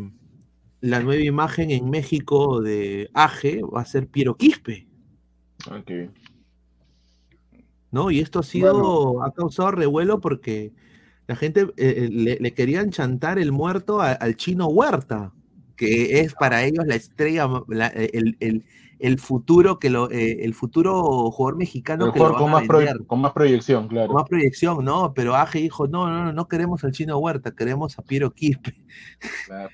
la 0.80 1.00
nueva 1.00 1.22
imagen 1.22 1.70
en 1.70 1.90
México 1.90 2.60
de 2.60 3.10
AG 3.14 3.62
va 3.74 3.82
a 3.82 3.86
ser 3.86 4.08
Piero 4.08 4.36
Quispe. 4.36 4.86
¿No? 7.90 8.10
Y 8.10 8.20
esto 8.20 8.40
ha 8.40 8.42
sido, 8.42 9.22
ha 9.22 9.32
causado 9.32 9.70
revuelo 9.72 10.20
porque 10.20 10.72
la 11.26 11.34
gente 11.34 11.62
eh, 11.62 12.08
eh, 12.08 12.38
le, 12.40 12.54
querían 12.54 12.90
chantar 12.90 13.38
el 13.38 13.50
muerto 13.50 14.00
al 14.00 14.36
chino 14.36 14.68
Huerta, 14.68 15.32
que 15.76 16.20
es 16.20 16.34
para 16.34 16.64
ellos 16.64 16.86
la 16.86 16.94
estrella, 16.94 17.48
el, 18.98 19.18
futuro 19.18 19.78
que 19.78 19.90
lo, 19.90 20.10
eh, 20.10 20.44
el 20.44 20.54
futuro 20.54 21.30
jugador 21.32 21.58
mexicano 21.58 22.12
que 22.12 22.20
con, 22.20 22.50
más 22.50 22.66
con 23.06 23.20
más 23.20 23.32
proyección, 23.32 23.88
claro. 23.88 24.06
Con 24.06 24.16
más 24.16 24.28
proyección, 24.28 24.84
¿no? 24.84 25.12
Pero 25.14 25.34
Aje 25.34 25.58
dijo, 25.58 25.88
no, 25.88 26.08
no, 26.08 26.24
no, 26.24 26.32
no 26.32 26.48
queremos 26.48 26.84
al 26.84 26.92
chino 26.92 27.18
Huerta, 27.18 27.50
queremos 27.50 27.98
a 27.98 28.02
Piero 28.02 28.32
Quispe. 28.32 28.76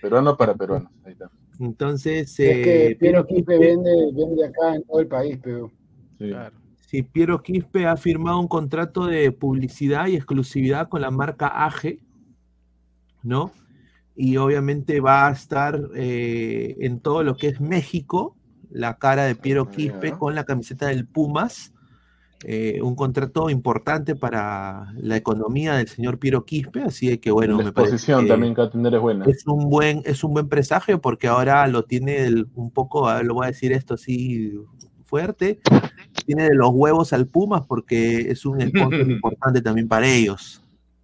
peruano 0.01 0.37
para 0.37 0.55
peruano, 0.55 0.91
ahí 1.05 1.13
está. 1.13 1.31
Entonces. 1.61 2.31
Es 2.41 2.65
que 2.65 2.97
Piero 2.99 3.27
Quispe 3.27 3.59
vende, 3.59 3.91
vende 4.15 4.47
acá 4.47 4.75
en 4.75 4.83
todo 4.85 5.01
el 5.01 5.07
país, 5.07 5.39
pero. 5.43 5.71
Sí. 6.19 6.29
Claro 6.31 6.62
si 6.93 7.03
Piero 7.03 7.43
Quispe 7.43 7.87
ha 7.87 7.97
firmado 7.97 8.39
un 8.39 8.49
contrato 8.49 9.07
de 9.07 9.33
publicidad 9.33 10.09
y 10.09 10.17
exclusividad 10.17 10.91
con 10.91 11.01
la 11.01 11.11
marca 11.11 11.47
AGE, 11.47 12.01
¿no? 13.23 13.51
Y 14.15 14.37
obviamente 14.37 15.01
va 15.01 15.27
a 15.27 15.33
estar 15.33 15.81
eh, 15.95 16.77
en 16.81 17.01
todo 17.01 17.23
lo 17.23 17.35
que 17.35 17.49
es 17.49 17.63
México, 17.63 18.37
la 18.71 18.99
cara 18.99 19.25
de 19.25 19.35
Piero 19.35 19.71
Quispe 19.71 20.13
con 20.13 20.35
la 20.35 20.45
camiseta 20.45 20.89
del 20.89 21.07
Pumas, 21.07 21.73
eh, 22.45 22.83
un 22.83 22.95
contrato 22.95 23.49
importante 23.49 24.15
para 24.15 24.93
la 24.99 25.17
economía 25.17 25.77
del 25.77 25.89
señor 25.89 26.19
Piero 26.19 26.45
Quispe, 26.45 26.83
así 26.83 27.17
que 27.17 27.31
bueno, 27.31 27.57
la 27.57 27.71
exposición 27.71 28.29
también 28.29 28.55
que 28.55 28.61
atender 28.61 28.93
es 28.97 29.01
buena. 29.01 29.25
Es 29.25 29.47
un 29.47 29.71
buen, 29.71 30.03
es 30.05 30.23
un 30.25 30.35
buen 30.35 30.51
presagio 30.51 31.01
porque 31.01 31.27
ahora 31.27 31.67
lo 31.69 31.85
tiene 31.85 32.45
un 32.55 32.71
poco, 32.71 33.11
lo 33.23 33.33
voy 33.33 33.45
a 33.45 33.49
decir 33.49 33.73
esto 33.73 33.95
así 33.95 34.53
fuerte, 35.13 35.61
tiene 36.25 36.45
de 36.45 36.55
los 36.55 36.71
huevos 36.73 37.13
al 37.13 37.27
Pumas 37.27 37.63
porque 37.67 38.31
es 38.31 38.45
un 38.45 38.61
sponsor 38.61 39.01
importante 39.11 39.61
también 39.61 39.89
para 39.89 40.07
ellos. 40.07 40.63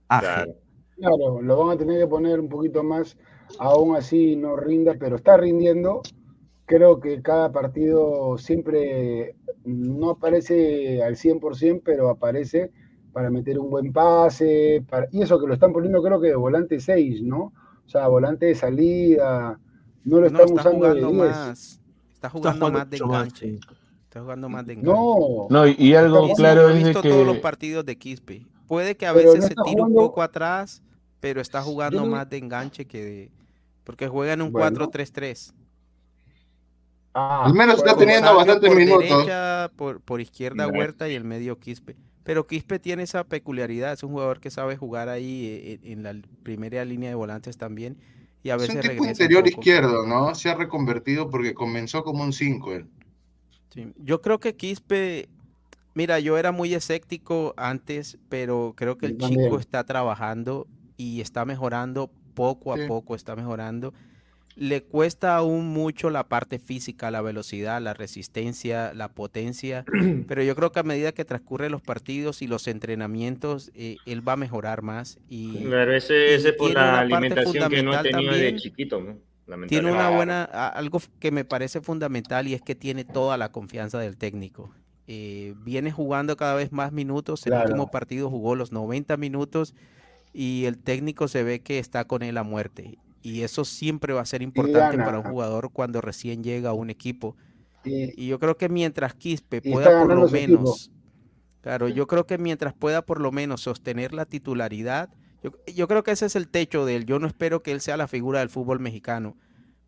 Claro. 0.08 1.42
lo 1.42 1.64
van 1.64 1.76
a 1.76 1.78
tener 1.78 2.00
que 2.00 2.06
poner 2.06 2.40
un 2.40 2.48
poquito 2.48 2.82
más, 2.82 3.16
aún 3.58 3.96
así 3.96 4.36
no 4.36 4.56
rinda, 4.56 4.94
pero 4.98 5.16
está 5.16 5.36
rindiendo. 5.36 6.02
Creo 6.64 7.00
que 7.00 7.22
cada 7.22 7.50
partido 7.50 8.36
siempre 8.38 9.34
no 9.64 10.10
aparece 10.10 11.02
al 11.02 11.16
100%, 11.16 11.82
pero 11.84 12.10
aparece 12.10 12.70
para 13.12 13.30
meter 13.30 13.58
un 13.58 13.70
buen 13.70 13.92
pase, 13.92 14.84
y 15.12 15.22
eso 15.22 15.40
que 15.40 15.46
lo 15.46 15.54
están 15.54 15.72
poniendo 15.72 16.02
creo 16.02 16.20
que 16.20 16.28
de 16.28 16.36
volante 16.36 16.78
6, 16.78 17.22
¿no? 17.22 17.52
O 17.86 17.88
sea, 17.88 18.06
volante 18.08 18.46
de 18.46 18.54
salida, 18.54 19.58
no 20.04 20.20
lo 20.20 20.26
están 20.26 20.52
usando 20.52 20.94
de 20.94 21.00
10. 21.00 21.12
Más, 21.12 21.80
está 22.12 22.30
jugando 22.30 22.70
más 22.70 22.90
de 22.90 22.96
enganche. 22.98 23.58
Está 24.09 24.22
jugando 24.22 24.48
más 24.48 24.64
de 24.64 24.72
enganche. 24.72 24.90
No, 24.90 25.48
no 25.51 25.66
y, 25.66 25.94
algo 25.94 26.32
claro 26.32 26.70
es 26.70 26.82
visto 26.82 27.02
todos 27.02 27.26
los 27.26 27.36
partidos 27.40 27.85
de 27.85 27.98
Quispe. 27.98 28.47
Puede 28.66 28.97
que 28.97 29.05
a 29.05 29.12
veces 29.12 29.44
se 29.44 29.55
tire 29.66 29.82
un 29.82 29.93
poco 29.93 30.22
atrás, 30.22 30.82
pero 31.20 31.43
está 31.43 31.62
jugando 31.62 32.06
más 32.06 32.28
de 32.30 32.39
enganche 32.39 32.86
que 32.86 33.05
de... 33.05 33.30
Porque 33.85 34.09
juega 34.09 34.32
en 34.32 34.40
un 34.40 34.51
4-3-3. 34.51 35.52
Ah, 37.12 37.44
Al 37.44 37.52
menos 37.52 37.76
está 37.76 37.98
teniendo 37.98 38.35
bastantes 38.35 38.74
minutos. 38.74 39.26
por, 39.76 40.01
por 40.01 40.22
izquierda 40.22 40.66
Huerta 40.68 41.06
y 41.10 41.14
el 41.14 41.24
medio 41.24 41.59
Quispe. 41.59 41.94
Pero 42.24 42.47
Quispe 42.47 42.78
tiene 42.78 43.02
esa 43.02 43.24
peculiaridad, 43.24 43.93
es 43.93 44.02
un 44.02 44.12
jugador 44.12 44.40
que 44.40 44.51
sabe 44.51 44.78
jugar 44.78 45.10
ahí 45.10 45.47
eh, 45.47 45.80
en, 45.82 46.02
la 46.02 46.14
primera 46.43 46.82
línea 46.86 47.10
de 47.10 47.14
volantes 47.14 47.59
también. 47.59 47.98
Y 48.43 48.48
a 48.48 48.56
veces 48.56 48.76
es 48.76 48.85
un 48.85 48.90
tipo 48.90 49.05
interior 49.05 49.47
izquierdo, 49.47 50.06
¿no? 50.06 50.35
Se 50.35 50.48
ha 50.48 50.55
reconvertido 50.55 51.28
porque 51.28 51.52
comenzó 51.52 52.05
como 52.05 52.24
un 52.24 52.32
5 52.32 52.72
él. 52.72 52.86
Yo 53.74 54.20
creo 54.20 54.38
que 54.40 54.54
Quispe, 54.54 55.28
mira, 55.94 56.20
yo 56.20 56.38
era 56.38 56.52
muy 56.52 56.74
escéptico 56.74 57.54
antes, 57.56 58.18
pero 58.28 58.74
creo 58.76 58.98
que 58.98 59.06
el 59.06 59.18
chico 59.18 59.58
está 59.58 59.84
trabajando 59.84 60.66
y 60.96 61.20
está 61.20 61.44
mejorando 61.44 62.10
poco 62.34 62.72
a 62.72 62.76
poco, 62.86 63.14
está 63.14 63.36
mejorando. 63.36 63.94
Le 64.56 64.82
cuesta 64.82 65.36
aún 65.36 65.68
mucho 65.68 66.10
la 66.10 66.28
parte 66.28 66.58
física, 66.58 67.12
la 67.12 67.22
velocidad, 67.22 67.80
la 67.80 67.94
resistencia, 67.94 68.92
la 68.92 69.08
potencia, 69.08 69.84
pero 70.26 70.42
yo 70.42 70.56
creo 70.56 70.72
que 70.72 70.80
a 70.80 70.82
medida 70.82 71.12
que 71.12 71.24
transcurren 71.24 71.70
los 71.70 71.80
partidos 71.80 72.42
y 72.42 72.48
los 72.48 72.66
entrenamientos, 72.66 73.70
eh, 73.74 73.98
él 74.04 74.26
va 74.26 74.32
a 74.32 74.36
mejorar 74.36 74.82
más. 74.82 75.18
Y, 75.28 75.64
claro, 75.64 75.94
ese, 75.94 76.34
es 76.34 76.52
por 76.54 76.72
la 76.72 77.00
alimentación 77.00 77.70
que 77.70 77.82
no 77.84 77.92
ha 77.92 78.02
tenido 78.02 78.32
de 78.32 78.56
chiquito, 78.56 79.00
¿no? 79.00 79.27
Tiene 79.68 79.90
una 79.90 80.10
buena, 80.10 80.44
algo 80.44 81.00
que 81.20 81.30
me 81.30 81.44
parece 81.44 81.80
fundamental 81.80 82.48
y 82.48 82.54
es 82.54 82.62
que 82.62 82.74
tiene 82.74 83.04
toda 83.04 83.36
la 83.36 83.50
confianza 83.50 83.98
del 83.98 84.16
técnico. 84.16 84.74
Eh, 85.06 85.54
viene 85.64 85.90
jugando 85.90 86.36
cada 86.36 86.54
vez 86.54 86.70
más 86.70 86.92
minutos. 86.92 87.46
El 87.46 87.54
último 87.54 87.90
partido 87.90 88.28
jugó 88.28 88.54
los 88.54 88.72
90 88.72 89.16
minutos 89.16 89.74
y 90.34 90.66
el 90.66 90.78
técnico 90.78 91.28
se 91.28 91.42
ve 91.42 91.60
que 91.60 91.78
está 91.78 92.04
con 92.04 92.22
él 92.22 92.36
a 92.36 92.42
muerte. 92.42 92.98
Y 93.22 93.42
eso 93.42 93.64
siempre 93.64 94.12
va 94.12 94.20
a 94.20 94.26
ser 94.26 94.42
importante 94.42 94.98
para 94.98 95.18
un 95.18 95.24
jugador 95.24 95.70
cuando 95.72 96.00
recién 96.00 96.44
llega 96.44 96.70
a 96.70 96.74
un 96.74 96.90
equipo. 96.90 97.36
Y, 97.84 98.26
yo 98.26 98.38
creo 98.38 98.56
que 98.56 98.68
mientras 98.68 99.14
Quispe 99.14 99.62
pueda 99.62 100.02
por 100.02 100.14
lo 100.14 100.28
menos, 100.28 100.90
claro, 101.62 101.88
yo 101.88 102.06
creo 102.06 102.26
que 102.26 102.36
mientras 102.36 102.74
pueda 102.74 103.02
por 103.02 103.20
lo 103.20 103.32
menos 103.32 103.62
sostener 103.62 104.12
la 104.12 104.26
titularidad, 104.26 105.08
Yo, 105.43 105.86
creo 105.86 106.02
que 106.02 106.10
ese 106.10 106.27
es 106.27 106.36
el 106.36 106.48
techo 106.48 106.85
de 106.85 106.97
él. 106.97 107.06
Yo 107.06 107.19
no 107.19 107.27
espero 107.27 107.62
que 107.62 107.73
él 107.73 107.81
sea 107.81 107.97
la 107.97 108.09
figura 108.09 108.40
del 108.40 108.48
fútbol 108.48 108.81
mexicano. 108.81 109.36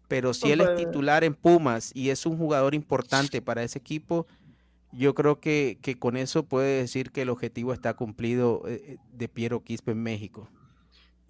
Pero 0.08 0.34
si 0.34 0.50
él 0.50 0.60
es 0.60 0.76
titular 0.76 1.22
en 1.22 1.34
Pumas 1.34 1.92
y 1.94 2.10
es 2.10 2.26
un 2.26 2.36
jugador 2.36 2.74
importante 2.74 3.40
para 3.42 3.62
ese 3.62 3.78
equipo, 3.78 4.26
yo 4.92 5.14
creo 5.14 5.38
que, 5.40 5.78
con 5.98 6.16
eso 6.16 6.44
puede 6.44 6.80
decir 6.80 7.12
que 7.12 7.22
el 7.22 7.30
objetivo 7.30 7.72
está 7.72 7.94
cumplido 7.94 8.62
eh, 8.66 8.82
eh, 8.84 8.96
de 9.12 9.28
Piero 9.28 9.62
Quispe 9.62 9.92
en 9.92 10.02
México. 10.02 10.48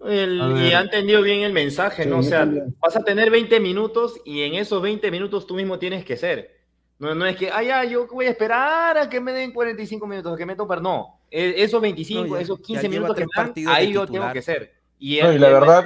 y 0.03 0.73
ha 0.73 0.81
entendido 0.81 1.21
bien 1.21 1.41
el 1.41 1.53
mensaje, 1.53 2.07
¿no? 2.07 2.19
O 2.19 2.23
sea, 2.23 2.49
vas 2.79 2.95
a 2.95 3.03
tener 3.03 3.29
20 3.29 3.59
minutos 3.59 4.19
y 4.25 4.41
en 4.41 4.55
esos 4.55 4.81
20 4.81 5.11
minutos 5.11 5.45
tú 5.45 5.55
mismo 5.55 5.77
tienes 5.77 6.03
que 6.03 6.17
ser. 6.17 6.61
No, 6.97 7.13
no 7.15 7.25
es 7.25 7.35
que, 7.35 7.51
ah, 7.51 7.63
ya, 7.63 7.83
yo 7.83 8.07
voy 8.07 8.25
a 8.25 8.29
esperar 8.29 8.97
a 8.97 9.09
que 9.09 9.19
me 9.19 9.31
den 9.31 9.51
45 9.53 10.05
minutos, 10.07 10.37
que 10.37 10.45
me 10.45 10.55
tomen. 10.55 10.81
No, 10.81 11.20
esos 11.31 11.81
25, 11.81 12.37
esos 12.37 12.59
15 12.59 12.89
minutos 12.89 13.15
que 13.15 13.25
dan, 13.35 13.53
ahí 13.67 13.93
yo 13.93 14.05
tengo 14.05 14.31
que 14.31 14.41
ser. 14.41 14.73
Y, 14.99 15.19
la 15.19 15.49
verdad, 15.49 15.85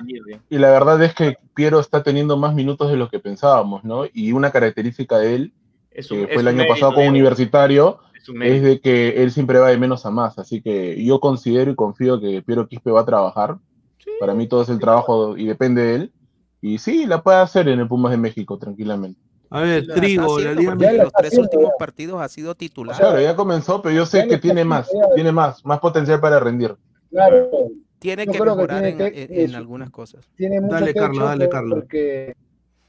y 0.50 0.58
la 0.58 0.72
verdad 0.72 1.02
es 1.02 1.14
que 1.16 1.38
Piero 1.54 1.80
está 1.80 2.04
teniendo 2.04 2.36
más 2.36 2.54
minutos 2.54 2.92
de 2.92 2.98
lo 2.98 3.08
que 3.10 3.20
pensábamos, 3.20 3.86
¿no? 3.86 4.04
Y 4.14 4.34
una 4.34 4.52
característica 4.52 5.18
de 5.18 5.36
él, 5.36 5.54
que 5.90 6.04
fue 6.04 6.42
el 6.42 6.48
año 6.50 6.66
pasado 6.68 6.96
con 6.96 7.08
Universitario, 7.08 8.00
es, 8.42 8.62
de 8.62 8.82
que 8.82 9.24
él 9.24 9.32
siempre 9.32 9.60
va 9.60 9.70
de 9.70 9.78
menos 9.78 10.06
a 10.06 10.12
más. 10.12 10.38
Así 10.38 10.62
que 10.62 11.02
yo 11.02 11.22
considero 11.22 11.72
y 11.72 11.76
confío 11.76 12.20
que 12.20 12.42
Piero 12.42 12.68
Quispe 12.68 12.92
va 12.92 13.02
a 13.02 13.06
trabajar. 13.06 13.58
Para 14.20 14.34
mí 14.34 14.48
todo 14.48 14.64
es 14.64 14.70
el 14.70 14.80
trabajo 14.80 15.38
y 15.38 15.46
depende 15.46 15.82
de 15.82 15.96
él. 15.96 16.14
Y 16.60 16.80
sí, 16.80 17.06
la 17.06 17.24
puede 17.24 17.38
hacer 17.38 17.70
en 17.70 17.80
el 17.80 17.88
Pumas 17.88 18.12
de 18.12 18.18
México, 18.18 18.58
tranquilamente. 18.58 19.22
A 19.56 19.62
ver, 19.62 19.88
Trigo, 19.88 20.38
la 20.38 20.52
Liga 20.52 20.76
los 20.76 21.14
tres 21.14 21.38
últimos 21.38 21.72
partidos 21.80 22.22
ha 22.22 22.28
sido 22.28 22.56
titular. 22.56 22.98
Claro, 22.98 23.22
ya 23.22 23.38
comenzó, 23.38 23.82
pero 23.82 23.96
yo 23.96 24.06
sé 24.06 24.28
que 24.28 24.38
tiene 24.38 24.66
más, 24.66 24.92
tiene 25.16 25.32
más, 25.32 25.64
más 25.64 25.80
potencial 25.80 26.20
para 26.20 26.42
rendir. 26.42 26.76
Claro. 27.10 27.50
Tiene 28.00 28.28
que 28.28 28.38
mejorar 28.38 28.84
en, 28.84 29.56
algunas 29.56 29.92
cosas. 29.92 30.30
Tiene 30.36 30.60
dale, 30.60 30.94
Carlos, 30.94 31.24
dale, 31.24 31.48
Carlos. 31.48 31.80
Porque, 31.80 32.36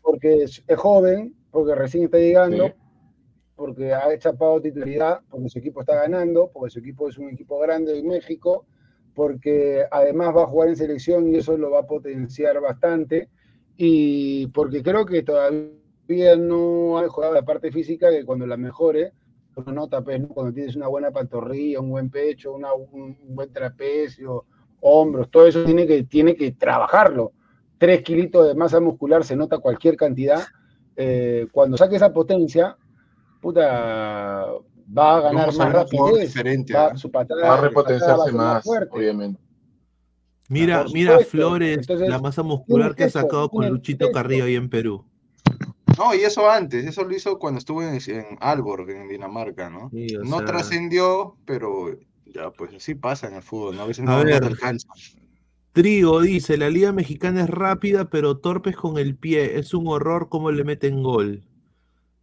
porque 0.02 0.42
es, 0.42 0.64
joven, 0.76 1.36
porque 1.52 1.76
recién 1.76 2.06
está 2.06 2.18
llegando, 2.18 2.72
porque 3.54 3.94
ha 3.94 4.12
echapado 4.12 4.60
titularidad, 4.60 5.20
porque 5.30 5.48
su 5.48 5.60
equipo 5.60 5.82
está 5.82 5.94
ganando, 5.94 6.50
porque 6.52 6.70
su 6.70 6.80
equipo 6.80 7.08
es 7.08 7.16
un 7.16 7.28
equipo 7.30 7.60
grande 7.60 7.96
en 7.96 8.08
México, 8.08 8.66
porque 9.14 9.84
además 9.88 10.34
va 10.34 10.42
a 10.42 10.48
jugar 10.48 10.70
en 10.70 10.76
selección 10.76 11.32
y 11.32 11.36
eso 11.36 11.56
lo 11.56 11.70
va 11.70 11.80
a 11.82 11.86
potenciar 11.86 12.60
bastante, 12.60 13.28
y 13.76 14.48
porque 14.48 14.82
creo 14.82 15.06
que 15.06 15.22
todavía 15.22 15.70
no 16.08 16.98
ha 16.98 17.08
jugado 17.08 17.34
la 17.34 17.44
parte 17.44 17.70
física 17.70 18.10
que 18.10 18.24
cuando 18.24 18.46
la 18.46 18.56
mejore, 18.56 19.12
uno 19.56 19.72
nota, 19.72 20.02
pues, 20.02 20.20
cuando 20.34 20.52
tienes 20.52 20.76
una 20.76 20.86
buena 20.88 21.10
pantorrilla, 21.10 21.80
un 21.80 21.90
buen 21.90 22.10
pecho, 22.10 22.54
un, 22.54 23.16
buen 23.28 23.52
trapecio, 23.52 24.44
hombros, 24.80 25.30
todo 25.30 25.46
eso 25.46 25.64
tiene 25.64 25.86
que, 25.86 26.04
tiene 26.04 26.36
que 26.36 26.52
trabajarlo. 26.52 27.32
Tres 27.78 28.02
kilitos 28.02 28.48
de 28.48 28.54
masa 28.54 28.80
muscular 28.80 29.24
se 29.24 29.36
nota 29.36 29.58
cualquier 29.58 29.96
cantidad. 29.96 30.42
Eh, 30.94 31.46
cuando 31.52 31.76
saque 31.76 31.96
esa 31.96 32.12
potencia, 32.12 32.76
puta, 33.40 34.46
va 34.96 35.16
a 35.16 35.20
ganar 35.20 35.54
más 35.54 35.72
rapidez. 35.72 36.34
Va, 36.74 36.92
va, 37.42 37.54
a 37.54 37.60
repotenciarse 37.60 38.32
más, 38.32 38.66
obviamente. 38.66 39.40
Mira, 40.48 40.84
mira 40.92 41.18
Flores, 41.20 41.88
la 41.88 42.20
masa 42.20 42.42
muscular 42.42 42.94
que 42.94 43.04
ha 43.04 43.10
sacado 43.10 43.48
con 43.48 43.68
Luchito 43.68 44.12
Carrillo 44.12 44.44
ahí 44.44 44.54
en 44.54 44.68
Perú. 44.68 45.04
No, 45.96 46.14
y 46.14 46.18
eso 46.18 46.50
antes, 46.50 46.84
eso 46.86 47.04
lo 47.04 47.14
hizo 47.14 47.38
cuando 47.38 47.58
estuvo 47.58 47.82
en, 47.82 47.94
en 47.94 48.38
Alborg, 48.40 48.90
en 48.90 49.08
Dinamarca, 49.08 49.70
¿no? 49.70 49.90
no 50.24 50.44
trascendió, 50.44 51.36
pero 51.44 51.98
ya, 52.26 52.50
pues 52.50 52.74
así 52.74 52.94
pasa 52.94 53.28
en 53.28 53.34
el 53.34 53.42
fútbol, 53.42 53.76
¿no? 53.76 53.82
A 53.82 53.86
veces 53.86 54.04
no, 54.04 54.24
ver, 54.24 54.44
alcanza. 54.44 54.88
Trigo 55.72 56.22
dice, 56.22 56.56
la 56.56 56.70
liga 56.70 56.92
mexicana 56.92 57.44
es 57.44 57.50
rápida, 57.50 58.08
pero 58.08 58.38
torpes 58.38 58.76
con 58.76 58.96
el 58.96 59.14
pie. 59.14 59.58
Es 59.58 59.74
un 59.74 59.86
horror 59.88 60.28
cómo 60.30 60.50
le 60.50 60.64
meten 60.64 61.02
gol. 61.02 61.44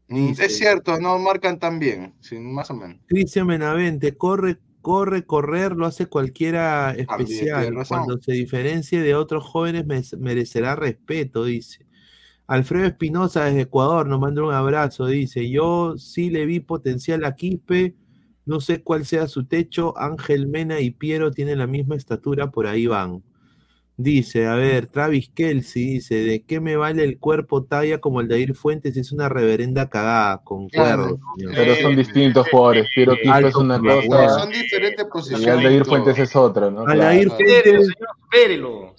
Mm, 0.07 0.33
es 0.39 0.57
cierto, 0.57 0.99
no 0.99 1.17
marcan 1.19 1.59
tan 1.59 1.79
bien, 1.79 2.13
más 2.31 2.71
o 2.71 2.75
menos. 2.75 2.97
Cristian 3.07 3.47
Menavente, 3.47 4.17
corre, 4.17 4.57
corre, 4.81 5.25
correr, 5.25 5.73
lo 5.73 5.85
hace 5.85 6.07
cualquiera 6.07 6.91
especial. 6.91 7.73
Cuando 7.87 8.17
se 8.19 8.33
diferencie 8.33 9.01
de 9.01 9.15
otros 9.15 9.43
jóvenes 9.43 9.85
merecerá 10.17 10.75
respeto, 10.75 11.45
dice. 11.45 11.82
Alfredo 12.53 12.85
Espinosa 12.85 13.45
desde 13.45 13.61
Ecuador 13.61 14.07
nos 14.07 14.19
manda 14.19 14.43
un 14.43 14.53
abrazo, 14.53 15.07
dice, 15.07 15.49
yo 15.49 15.97
sí 15.97 16.29
le 16.29 16.45
vi 16.45 16.59
potencial 16.59 17.25
a 17.25 17.35
Quispe, 17.35 17.95
no 18.45 18.59
sé 18.59 18.83
cuál 18.83 19.07
sea 19.07 19.27
su 19.27 19.45
techo, 19.47 19.97
Ángel 19.97 20.45
Mena 20.45 20.79
y 20.79 20.91
Piero 20.91 21.31
tienen 21.31 21.57
la 21.57 21.65
misma 21.65 21.95
estatura, 21.95 22.51
por 22.51 22.67
ahí 22.67 22.85
van. 22.85 23.23
Dice, 23.95 24.47
a 24.47 24.55
ver, 24.55 24.87
Travis 24.87 25.29
Kelsey 25.29 25.85
dice, 25.85 26.15
¿de 26.15 26.41
qué 26.41 26.59
me 26.59 26.75
vale 26.75 27.03
el 27.03 27.19
cuerpo 27.19 27.63
talla 27.63 27.99
como 27.99 28.21
el 28.21 28.27
de 28.27 28.39
Ir 28.39 28.55
Fuentes? 28.55 28.97
Es 28.97 29.11
una 29.11 29.29
reverenda 29.29 29.87
cagada, 29.87 30.41
concuerdo. 30.43 31.19
pero 31.53 31.75
son 31.75 31.95
distintos 31.95 32.47
jugadores, 32.49 32.87
Piero 32.95 33.13
Quispe 33.13 33.47
es 33.49 33.55
una 33.55 33.79
cosa. 33.79 34.29
Son 34.29 34.49
diferentes 34.49 35.05
posiciones. 35.05 35.45
Y 35.45 35.49
Aldair 35.49 35.85
Fuentes 35.85 36.17
es 36.17 36.35
otra, 36.35 36.71
¿no? 36.71 36.87
Aldair 36.87 37.29
Fuentes... 37.29 37.89
Espérelo, 38.33 38.95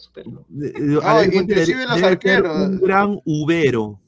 No, 0.48 1.24
inclusive 1.24 1.86
los 1.86 2.02
arqueros. 2.02 2.56
Un 2.56 2.80
gran 2.80 3.20
ubero. 3.24 3.98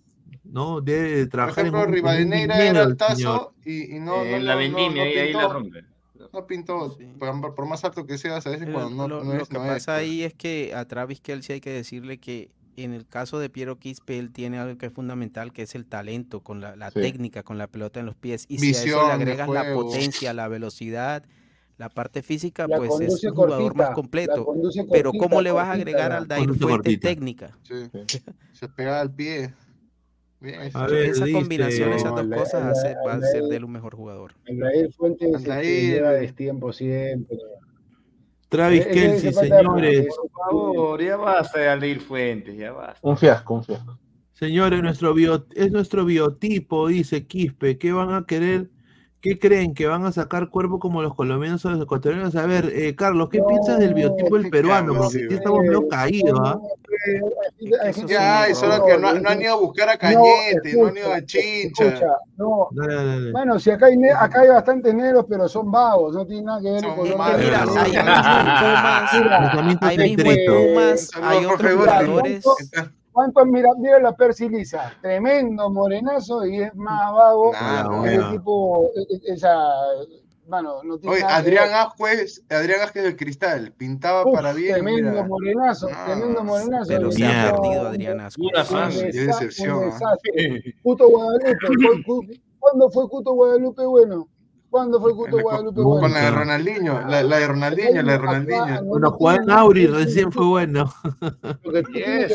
¿no? 0.45 0.81
Debe 0.81 1.27
trabajar 1.27 1.55
Por 1.55 1.65
ejemplo, 1.65 1.83
en 1.83 1.93
Rivadeneira 1.93 2.65
era 2.65 2.83
altazo 2.85 3.55
y, 3.65 3.97
y 3.97 3.99
no, 3.99 4.23
eh, 4.23 4.41
la 4.41 4.55
vendimia 4.55 5.05
no, 5.05 5.11
ahí, 5.11 5.33
la 5.33 5.49
rompe 5.49 5.96
no 6.37 6.47
pintó, 6.47 6.97
por, 7.19 7.67
más 7.67 7.85
alto 7.85 8.07
que 8.07 8.19
sea, 8.19 8.37
a 8.37 8.41
veces 8.41 8.69
cuando 8.71 9.09
no, 9.09 9.23
lo, 9.23 9.47
que 9.47 9.57
pasa 9.57 9.97
ahí 9.97 10.23
es 10.23 10.35
que 10.35 10.75
a 10.75 10.85
Travis 10.85 11.21
Kelsey 11.21 11.55
hay 11.55 11.61
que 11.61 11.71
decirle 11.71 12.19
que 12.19 12.51
en 12.77 12.93
el 12.93 13.07
caso 13.07 13.39
de 13.39 13.49
Piero 13.49 13.79
Quispe, 13.79 14.19
él 14.19 14.33
tiene 14.33 14.59
algo 14.59 14.77
que 14.77 14.87
es 14.87 14.93
fundamental, 14.93 15.53
que 15.55 15.63
es 15.63 15.75
el 15.75 15.87
talento, 15.87 16.41
con 16.41 16.61
la, 16.61 16.91
técnica, 16.91 17.43
con 17.43 17.57
la 17.57 17.69
pelota 17.69 18.01
en 18.01 18.07
los 18.07 18.17
pies. 18.17 18.45
Y 18.49 18.59
si 18.59 18.67
a 18.75 18.85
eso 18.85 19.07
le 19.07 19.13
agregas 19.15 19.49
la 19.49 19.73
potencia, 19.73 20.35
la 20.35 20.47
velocidad, 20.49 21.25
la 21.79 21.89
parte 21.89 22.23
física, 22.23 22.69
pues 22.69 23.01
es 23.01 23.25
un 23.25 23.35
jugador 23.35 23.75
más 23.75 23.91
completo. 23.91 24.47
Pero 24.93 25.13
¿cómo 25.13 25.41
le 25.41 25.53
vas 25.53 25.69
a 25.69 25.73
agregar 25.73 26.13
al 26.13 26.29
Dair 26.29 26.55
Fuente 26.55 26.99
técnica? 26.99 27.57
Se 28.53 28.69
pega 28.69 29.01
al 29.01 29.11
pie 29.11 29.55
esa 30.47 31.27
combinación, 31.33 31.93
esas 31.93 32.15
dos 32.15 32.27
cosas 32.27 32.77
va 33.07 33.15
a 33.15 33.21
ser 33.21 33.45
de 33.45 33.57
él 33.57 33.65
un 33.65 33.73
mejor 33.73 33.95
jugador. 33.95 34.35
Aldair 34.49 34.93
Fuentes 34.93 35.45
lleva 35.45 36.13
destiempo 36.13 36.73
siempre. 36.73 37.37
Travis 38.49 38.87
Kelsey, 38.87 39.33
señores. 39.33 40.07
Por 40.17 40.31
favor, 40.31 41.03
ya 41.03 41.17
basta 41.17 41.73
Aldair 41.73 42.01
Fuentes, 42.01 42.57
ya 42.57 42.73
basta. 42.73 43.01
Un 43.03 43.17
fiasco, 43.17 43.55
un 43.55 43.65
fiasco. 43.65 43.99
Señores, 44.33 44.83
nuestro 44.83 45.15
bio, 45.15 45.47
es 45.55 45.73
nuestro 45.73 46.05
biotipo, 46.05 46.89
dice 46.89 47.27
Quispe. 47.27 47.79
¿Qué 47.79 47.93
van 47.93 48.13
a 48.13 48.27
querer 48.27 48.69
¿Qué 49.27 49.39
creen? 49.41 49.75
¿Que 49.75 49.89
van 49.89 50.05
a 50.05 50.13
sacar 50.13 50.51
cuerpo 50.51 50.79
como 50.79 51.03
los 51.03 51.13
colombianos 51.13 51.65
o 51.65 51.71
los 51.71 51.83
ecuatorianos? 51.83 52.37
A 52.37 52.47
ver, 52.47 52.71
eh, 52.73 52.95
Carlos, 52.95 53.29
¿qué 53.29 53.43
piensas 53.43 53.81
del 53.81 53.93
biotipo 53.93 54.39
del 54.39 54.51
peruano? 54.51 54.95
Porque 54.95 55.25
aquí 55.25 55.35
estamos 55.35 55.63
medio 55.63 55.89
caídos, 55.89 56.41
¿ah. 56.45 56.61
Ya, 58.07 58.47
solo 58.55 58.87
que 58.87 58.97
no, 58.97 59.09
han 59.09 59.43
ido 59.43 59.55
a 59.55 59.57
buscar 59.57 59.89
a 59.89 59.99
Cañete, 59.99 60.75
no, 60.75 60.87
han 60.87 60.97
ido 60.97 61.13
a 61.13 61.25
Chincha. 61.25 61.99
no. 62.37 62.69
Bueno, 63.33 63.59
si 63.59 63.73
acá 63.73 63.87
hay, 63.87 63.97
acá 64.17 64.43
hay 64.43 64.49
bastantes 64.51 64.95
negros, 64.95 65.27
pero 65.29 65.49
son 65.49 65.73
vagos, 65.73 66.15
no 66.15 66.25
tiene 66.25 66.43
nada 66.43 66.61
que 66.61 66.71
ver 66.71 66.85
con 66.85 67.11
los 67.11 67.19
Mira, 67.19 67.65
hay 69.81 69.99
mismo 69.99 70.31
Pumas, 70.47 71.11
hay 71.21 71.45
otros 71.47 71.75
jugadores. 71.75 72.45
¿Cuántos 73.17 73.47
miran? 73.47 73.73
Mira 73.79 73.99
la 73.99 74.15
Persilisa, 74.15 74.93
tremendo 75.01 75.71
morenazo 75.71 76.45
y 76.45 76.61
es 76.61 76.75
más 76.75 77.15
vago. 77.15 77.51
el 78.05 78.31
tipo, 78.31 78.91
e, 78.95 79.15
e, 79.15 79.33
esa, 79.33 79.57
bueno, 80.47 80.83
no 80.85 80.99
tiene 80.99 81.17
Oye, 81.17 81.25
Adrián 81.25 81.71
Asquez, 81.73 82.45
Adrián 82.51 82.83
Asquez 82.83 83.05
del 83.05 83.17
Cristal, 83.17 83.73
pintaba 83.73 84.31
para 84.31 84.53
bien. 84.53 84.75
Tremendo 84.75 85.25
morenazo, 85.25 85.89
tremendo 86.05 86.45
morenazo. 86.45 86.89
Pero 86.89 87.11
se 87.11 87.27
ha 87.27 87.55
perdido 87.55 87.89
Adrián 87.89 88.21
Asquez. 88.21 88.47
Una 88.53 88.65
fan, 88.65 88.91
decepción. 88.91 89.93
Cuto 90.83 91.09
Guadalupe, 91.09 91.57
¿cuándo 92.59 92.91
fue 92.91 93.09
Cuto 93.09 93.33
Guadalupe 93.33 93.87
bueno? 93.87 94.29
¿Cuándo 94.69 95.01
fue 95.01 95.17
Cuto 95.17 95.41
Guadalupe 95.41 95.81
bueno? 95.81 96.03
Con 96.03 96.13
la 96.13 96.21
de 96.21 96.31
Ronaldinho, 96.33 97.01
la, 97.09 97.23
la 97.23 97.39
de 97.39 97.47
Ronaldinho, 97.47 98.03
la 98.03 98.13
de 98.13 98.19
Ronaldinho. 98.19 98.85
Bueno, 98.85 99.11
Juan 99.13 99.51
Auri 99.51 99.87
recién 99.87 100.31
fue 100.31 100.45
bueno. 100.45 100.93
Porque 101.65 102.29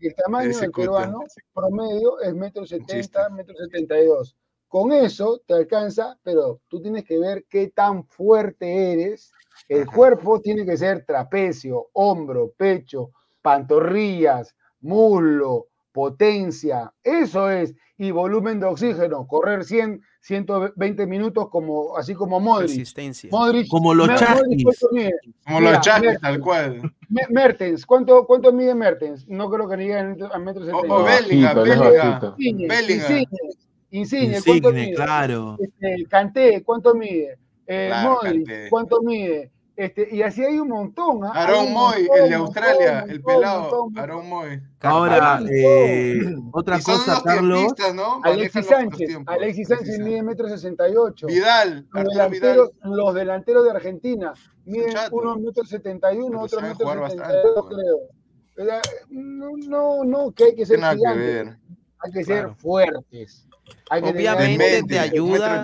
el 0.00 0.14
tamaño 0.14 0.58
del 0.58 0.70
peruano 0.70 1.20
promedio 1.52 2.20
es 2.20 2.34
metro 2.34 2.66
setenta, 2.66 3.28
metro 3.30 3.54
setenta 3.56 3.98
y 3.98 4.06
dos. 4.06 4.36
Con 4.68 4.92
eso 4.92 5.40
te 5.46 5.54
alcanza, 5.54 6.18
pero 6.22 6.60
tú 6.68 6.82
tienes 6.82 7.04
que 7.04 7.18
ver 7.18 7.44
qué 7.48 7.68
tan 7.68 8.04
fuerte 8.04 8.92
eres. 8.92 9.32
El 9.68 9.86
cuerpo 9.86 10.40
tiene 10.40 10.66
que 10.66 10.76
ser 10.76 11.04
trapecio, 11.06 11.88
hombro, 11.92 12.52
pecho, 12.56 13.12
pantorrillas, 13.42 14.54
muslo, 14.80 15.68
potencia. 15.92 16.92
Eso 17.02 17.48
es. 17.48 17.74
Y 17.96 18.10
volumen 18.10 18.60
de 18.60 18.66
oxígeno. 18.66 19.26
Correr 19.26 19.64
100, 19.64 20.02
120 20.26 21.06
minutos 21.06 21.48
como 21.50 21.96
así 21.96 22.12
como 22.12 22.40
Modric. 22.40 22.84
Modric 23.30 23.68
como 23.68 23.94
los 23.94 24.08
Chakis. 24.08 24.64
Como 25.44 25.60
los 25.60 25.80
Chakis, 25.80 26.18
tal 26.20 26.40
cual. 26.40 26.92
Mertens, 27.30 27.86
¿cuánto, 27.86 28.26
¿cuánto 28.26 28.52
mide 28.52 28.74
Mertens? 28.74 29.28
No 29.28 29.48
creo 29.48 29.68
que 29.68 29.76
ni 29.76 29.84
llegue 29.84 30.16
a 30.32 30.38
metro 30.40 30.64
setenta. 30.64 30.94
O, 30.94 31.04
Bellingham, 31.04 31.62
Bellingham. 31.62 33.24
Insigne, 33.92 34.42
¿cuánto 34.44 34.72
mide? 34.72 34.94
claro. 34.94 35.56
Este, 35.60 36.06
Canté, 36.06 36.62
¿cuánto 36.64 36.94
mide? 36.96 37.38
Eh, 37.68 37.92
Modric, 38.02 38.68
¿cuánto 38.68 39.02
mide? 39.02 39.52
Este, 39.76 40.08
y 40.10 40.22
así 40.22 40.42
hay 40.42 40.58
un 40.58 40.68
montón. 40.68 41.22
¿ah? 41.24 41.32
Aaron 41.34 41.70
Moy, 41.70 42.08
el 42.16 42.30
de 42.30 42.34
Australia, 42.36 43.04
el 43.06 43.22
pelado. 43.22 43.88
Aaron 43.94 44.26
Moy. 44.26 44.62
Ahora, 44.80 45.40
eh, 45.50 46.34
otra 46.52 46.80
cosa, 46.80 47.20
Carlos. 47.22 47.74
¿no? 47.94 48.20
Alexis 48.22 48.66
Sánchez. 48.66 49.18
Alexis 49.26 49.68
Sánchez 49.68 49.98
mide 49.98 50.22
metro 50.22 50.48
sesenta 50.48 50.88
y 50.88 50.96
ocho. 50.96 51.26
Vidal, 51.26 51.86
los 51.92 52.04
delanteros, 52.04 52.70
los 52.84 53.14
delanteros 53.14 53.64
de 53.64 53.70
Argentina 53.72 54.32
miden 54.64 54.94
uno 55.12 55.36
metro 55.36 55.64
setenta 55.64 56.12
y 56.14 56.18
uno, 56.18 56.40
otro 56.40 56.62
metro 56.62 57.08
setenta 57.08 57.32
y 57.32 57.54
dos, 57.54 57.66
creo. 57.68 58.78
No, 59.10 59.50
no, 59.68 60.04
no, 60.04 60.32
que 60.32 60.44
hay 60.44 60.54
que 60.54 60.64
ser 60.64 60.78
gigantes. 60.78 61.54
Hay 61.98 62.12
que 62.12 62.24
ser 62.24 62.54
fuertes 62.56 63.46
obviamente 63.90 64.82
te 64.82 64.98
ayuda. 64.98 65.62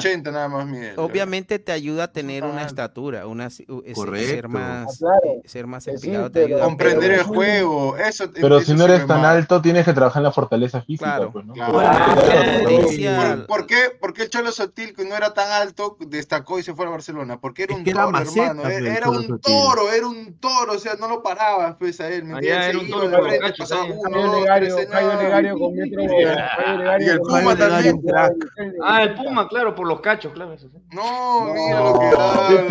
obviamente 0.96 1.58
te 1.58 1.72
ayuda 1.72 2.04
a 2.04 2.12
tener 2.12 2.44
una 2.44 2.64
estatura, 2.64 3.26
una 3.26 3.50
ser 3.50 4.48
más, 4.48 5.02
ah, 5.02 5.18
ser 5.44 5.66
más 5.66 5.84
te 5.84 5.92
ayuda. 5.92 6.64
Comprender 6.64 7.12
el 7.12 7.22
juego. 7.22 7.96
Eso, 7.96 8.30
pero 8.32 8.60
si 8.60 8.74
no 8.74 8.84
eres 8.84 9.06
tan 9.06 9.24
alto, 9.24 9.60
tienes 9.60 9.84
que 9.84 9.92
trabajar 9.92 10.20
en 10.20 10.24
la 10.24 10.32
fortaleza 10.32 10.82
física. 10.82 11.16
Claro, 11.16 11.32
pues, 11.32 11.44
¿no? 11.46 11.54
¿Por, 13.46 13.66
qué, 13.66 13.90
¿Por 14.00 14.12
qué 14.12 14.22
el 14.22 14.30
Cholo 14.30 14.52
Sotil, 14.52 14.94
que 14.94 15.04
no 15.04 15.16
era 15.16 15.34
tan 15.34 15.50
alto, 15.50 15.96
destacó 16.00 16.58
y 16.58 16.62
se 16.62 16.74
fue 16.74 16.86
a 16.86 16.90
Barcelona? 16.90 17.40
Porque 17.40 17.64
era 17.64 17.74
un 17.74 17.84
toro, 17.84 18.18
hermano. 18.18 18.68
Era, 18.68 19.10
un 19.10 19.40
toro, 19.40 19.92
era 19.92 20.06
un 20.06 20.34
toro, 20.38 20.72
o 20.74 20.78
sea, 20.78 20.94
no 20.94 21.08
lo 21.08 21.22
parabas 21.22 21.76
pues 21.78 22.00
a 22.00 22.08
él. 22.08 22.24
¿me 22.24 22.38
era 22.46 22.78
un 22.78 22.88
toro 22.88 23.10
Y 27.00 27.04
el 27.04 27.20
Puma 27.20 27.56
también. 27.56 27.91
Ah, 28.82 29.02
el 29.02 29.14
Puma, 29.14 29.48
claro, 29.48 29.74
por 29.74 29.86
los 29.86 30.00
cachos, 30.00 30.32
claro. 30.32 30.56
No, 30.92 31.52
mira 31.52 31.80
lo 31.80 31.98
que 31.98 32.10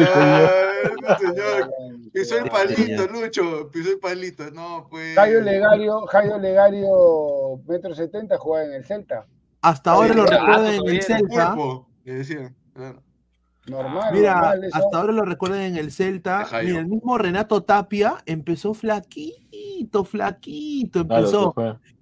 da, 0.05 1.17
señor. 1.17 1.71
Pisó 2.13 2.37
el 2.37 2.49
palito, 2.49 3.07
Lucho, 3.07 3.69
pisó 3.71 3.91
el 3.91 3.99
palito. 3.99 4.49
No, 4.51 4.87
pues. 4.89 5.15
Jairo 5.15 5.41
Legario, 5.41 6.05
Jairo 6.07 6.37
Legario, 6.37 7.61
metro 7.67 7.95
setenta, 7.95 8.37
jugaba 8.37 8.65
en 8.65 8.73
el 8.73 8.85
Celta. 8.85 9.25
Hasta 9.61 9.91
ahora 9.91 10.13
lo 10.13 10.25
recuerdan 10.25 10.73
en 10.73 10.87
el 10.87 11.01
Celta. 11.01 11.55
Normal, 13.67 14.11
Mira, 14.11 14.55
hasta 14.73 14.97
ahora 14.97 15.13
lo 15.13 15.23
recuerdan 15.23 15.61
en 15.61 15.77
el 15.77 15.91
Celta. 15.91 16.47
Mira, 16.63 16.79
el 16.79 16.87
mismo 16.87 17.17
Renato 17.17 17.61
Tapia 17.61 18.15
empezó 18.25 18.73
flaquito, 18.73 20.03
flaquito, 20.03 21.01
empezó. 21.01 21.53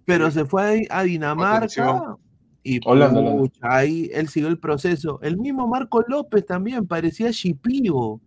pero 0.06 0.32
se 0.32 0.46
fue 0.46 0.88
a 0.90 1.04
Dinamarca. 1.04 2.16
Y 2.78 3.52
ahí 3.62 4.10
él 4.14 4.28
siguió 4.30 4.50
el 4.50 4.60
proceso. 4.60 5.20
El 5.22 5.38
mismo 5.38 5.68
Marco 5.68 6.04
López 6.08 6.46
también 6.46 6.88
parecía 6.88 7.32
chipío. 7.32 8.20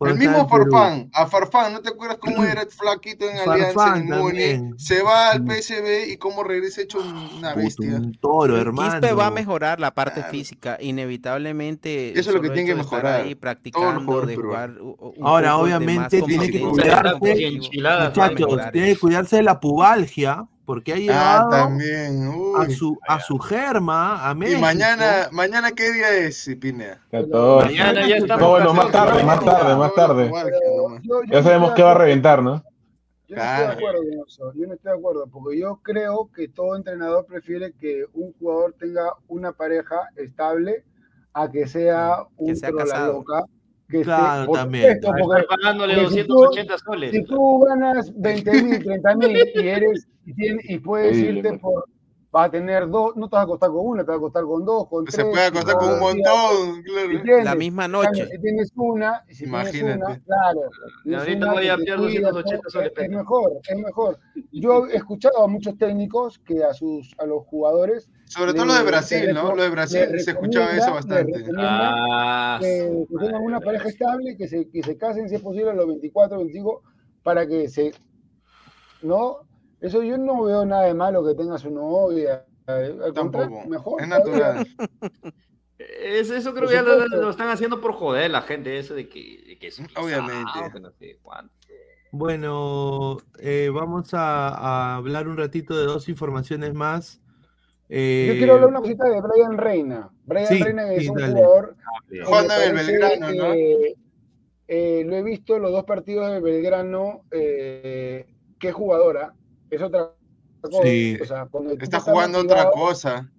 El 0.00 0.18
mismo 0.18 0.46
Farfán, 0.46 1.08
a 1.14 1.26
Farfán, 1.26 1.72
¿no 1.72 1.80
te 1.80 1.88
acuerdas 1.88 2.18
cómo 2.18 2.44
era 2.44 2.60
el 2.62 2.68
flaquito 2.68 3.24
en 3.30 3.38
Alianza 3.48 3.96
en 3.96 4.78
Se 4.78 5.02
va 5.02 5.30
al 5.30 5.42
PSB 5.42 6.10
y 6.12 6.18
cómo 6.18 6.44
regresa 6.44 6.82
hecho 6.82 6.98
una 7.38 7.54
bestia. 7.54 7.96
Un 7.96 8.12
toro, 8.12 8.58
hermano. 8.58 9.00
Quispe 9.00 9.14
va 9.14 9.28
a 9.28 9.30
mejorar 9.30 9.80
la 9.80 9.94
parte 9.94 10.22
física, 10.24 10.76
inevitablemente. 10.80 12.10
Eso 12.18 12.28
es 12.28 12.36
lo 12.36 12.42
que 12.42 12.50
tiene 12.50 12.68
que 12.68 12.74
mejorar. 12.74 13.22
Ahí 13.22 13.34
practicando, 13.34 14.20
de 14.20 14.36
jugar. 14.36 14.74
Ahora, 15.22 15.56
obviamente, 15.56 16.20
tiene 16.20 16.50
que 16.50 16.60
cuidarse. 16.60 17.16
Muchachos, 17.16 18.60
tiene 18.72 18.88
que 18.88 18.98
cuidarse 18.98 19.36
de 19.36 19.42
la 19.44 19.60
pubalgia 19.60 20.46
porque 20.66 20.92
ha 20.92 20.96
ah, 20.96 20.98
llevado 20.98 21.50
también. 21.50 22.30
a 22.58 22.68
su 22.68 22.98
a 23.06 23.20
su 23.20 23.38
germa 23.38 24.28
a 24.28 24.34
México. 24.34 24.58
Y 24.58 24.60
mañana, 24.60 25.28
mañana 25.30 25.70
qué 25.72 25.92
día 25.92 26.12
es, 26.14 26.50
Pinea? 26.60 27.00
Mañana 27.12 28.06
ya 28.06 28.16
estamos. 28.16 28.42
No, 28.42 28.50
bueno, 28.50 28.74
más 28.74 28.90
tarde, 28.90 29.24
más 29.24 29.44
tarde, 29.44 29.76
más 29.76 29.94
tarde. 29.94 30.30
Ya 31.30 31.42
sabemos 31.42 31.72
qué 31.72 31.82
va 31.82 31.92
a 31.92 31.98
reventar, 31.98 32.42
¿no? 32.42 32.62
Yo 33.28 33.36
no 33.36 33.42
estoy 33.42 33.66
de 33.66 33.72
acuerdo 33.72 34.02
eso, 34.26 34.52
yo 34.54 34.66
no 34.68 34.74
estoy 34.74 34.92
de 34.92 34.98
acuerdo, 34.98 35.26
porque 35.32 35.58
yo 35.58 35.80
creo 35.82 36.30
que 36.32 36.46
todo 36.46 36.76
entrenador 36.76 37.26
prefiere 37.26 37.72
que 37.72 38.04
un 38.12 38.32
jugador 38.34 38.74
tenga 38.78 39.14
una 39.26 39.52
pareja 39.52 39.96
estable 40.14 40.84
a 41.32 41.50
que 41.50 41.66
sea 41.66 42.24
un 42.36 42.48
que 42.48 42.56
sea 42.56 43.06
loca 43.08 43.44
que 43.88 44.02
claro, 44.02 44.50
también. 44.52 44.98
Porque, 45.02 45.44
pagándole 45.48 45.94
280 45.94 46.78
soles. 46.78 47.12
Si 47.12 47.24
tú 47.24 47.60
ganas 47.60 48.12
20 48.20 48.62
mil, 48.62 48.84
30 48.84 49.14
mil 49.16 49.36
y 49.54 49.68
eres 49.68 50.08
y, 50.24 50.74
y 50.74 50.78
puedes 50.78 51.16
irte 51.16 51.58
por 51.58 51.84
va 52.34 52.44
a 52.44 52.50
tener 52.50 52.88
dos, 52.88 53.16
no 53.16 53.28
te 53.28 53.36
vas 53.36 53.42
a 53.42 53.44
acostar 53.44 53.70
con 53.70 53.86
una, 53.86 54.04
te 54.04 54.08
vas 54.08 54.16
a 54.16 54.18
acostar 54.18 54.44
con 54.44 54.64
dos, 54.64 54.88
con 54.88 55.06
Se 55.10 55.24
puede 55.24 55.46
acostar 55.46 55.76
con 55.76 55.94
un 55.94 56.00
montón, 56.00 56.82
claro. 56.82 57.44
La 57.44 57.54
misma 57.54 57.88
noche. 57.88 58.26
Si 58.30 58.38
tienes 58.40 58.72
una, 58.74 59.24
si 59.28 59.44
Imagínate. 59.44 59.78
Tienes 59.78 59.96
una, 59.96 60.20
claro. 60.20 60.60
Y 61.04 61.14
ahorita 61.14 61.52
voy 61.52 61.68
a 61.68 61.76
pillar 61.76 61.98
280 61.98 62.70
soles. 62.70 62.92
Es 62.96 63.08
mejor, 63.08 63.52
es 63.66 63.76
mejor. 63.78 64.18
Yo 64.52 64.86
he 64.86 64.96
escuchado 64.96 65.44
a 65.44 65.48
muchos 65.48 65.76
técnicos 65.78 66.38
que 66.40 66.62
a 66.64 66.72
sus 66.74 67.14
a 67.18 67.26
los 67.26 67.44
jugadores 67.46 68.10
sobre 68.26 68.54
todo 68.54 68.64
lo 68.64 68.74
de 68.74 68.82
Brasil, 68.82 69.32
¿no? 69.32 69.54
Lo 69.54 69.62
de 69.62 69.70
Brasil 69.70 70.20
se 70.20 70.32
escuchaba 70.32 70.72
eso 70.72 70.92
bastante. 70.92 71.44
Ah, 71.58 72.58
que, 72.60 73.06
tengan 73.20 73.42
una 73.42 73.60
pareja 73.60 73.88
estable, 73.88 74.36
que 74.36 74.48
se, 74.48 74.68
que 74.68 74.82
se 74.82 74.96
casen, 74.96 75.28
si 75.28 75.36
es 75.36 75.40
posible, 75.40 75.70
a 75.70 75.74
los 75.74 75.86
24, 75.86 76.36
25, 76.38 76.82
para 77.22 77.46
que 77.46 77.68
se. 77.68 77.92
¿No? 79.02 79.45
Eso 79.80 80.02
yo 80.02 80.18
no 80.18 80.44
veo 80.44 80.64
nada 80.64 80.84
de 80.84 80.94
malo 80.94 81.24
que 81.24 81.34
tenga 81.34 81.58
su 81.58 81.70
novia. 81.70 82.44
Tampoco. 83.14 83.66
Mejor, 83.68 84.02
es 84.02 84.08
natural. 84.08 84.66
Es, 85.78 86.30
eso 86.30 86.54
creo 86.54 86.68
que 86.68 86.74
ya 86.74 86.82
lo, 86.82 87.28
están 87.28 87.50
haciendo 87.50 87.82
por 87.82 87.92
joder 87.92 88.30
la 88.30 88.40
gente, 88.40 88.78
eso 88.78 88.94
de 88.94 89.10
que, 89.10 89.58
que 89.60 89.66
es 89.66 89.78
Obviamente. 89.94 90.48
Bueno, 92.12 93.18
eh, 93.38 93.70
vamos 93.70 94.14
a, 94.14 94.48
a, 94.48 94.96
hablar 94.96 95.28
un 95.28 95.36
ratito 95.36 95.76
de 95.76 95.84
dos 95.84 96.08
informaciones 96.08 96.72
más. 96.72 97.20
Eh, 97.88 98.26
Yo 98.28 98.38
quiero 98.38 98.54
hablar 98.54 98.70
una 98.70 98.80
cosita 98.80 99.08
de 99.08 99.20
Brian 99.20 99.58
Reina. 99.58 100.10
Brian 100.24 100.60
Reina 100.60 100.92
es 100.92 101.08
un 101.08 101.16
jugador. 101.16 101.76
Juan 102.24 102.48
del 102.48 102.72
Belgrano, 102.74 103.32
¿no? 103.32 103.54
Eh, 104.68 105.04
lo 105.06 105.14
he 105.14 105.22
visto 105.22 105.58
los 105.58 105.70
dos 105.70 105.84
partidos 105.84 106.30
de 106.32 106.40
Belgrano. 106.40 107.22
Eh, 107.30 108.26
qué 108.58 108.72
jugadora. 108.72 109.34
Es 109.70 109.82
otra 109.82 110.12
cosa. 110.60 110.82
Sí. 110.82 111.18
O 111.20 111.24
sea, 111.24 111.48
está 111.80 112.00
jugando 112.00 112.40
otra 112.40 112.70
cosa. 112.70 113.30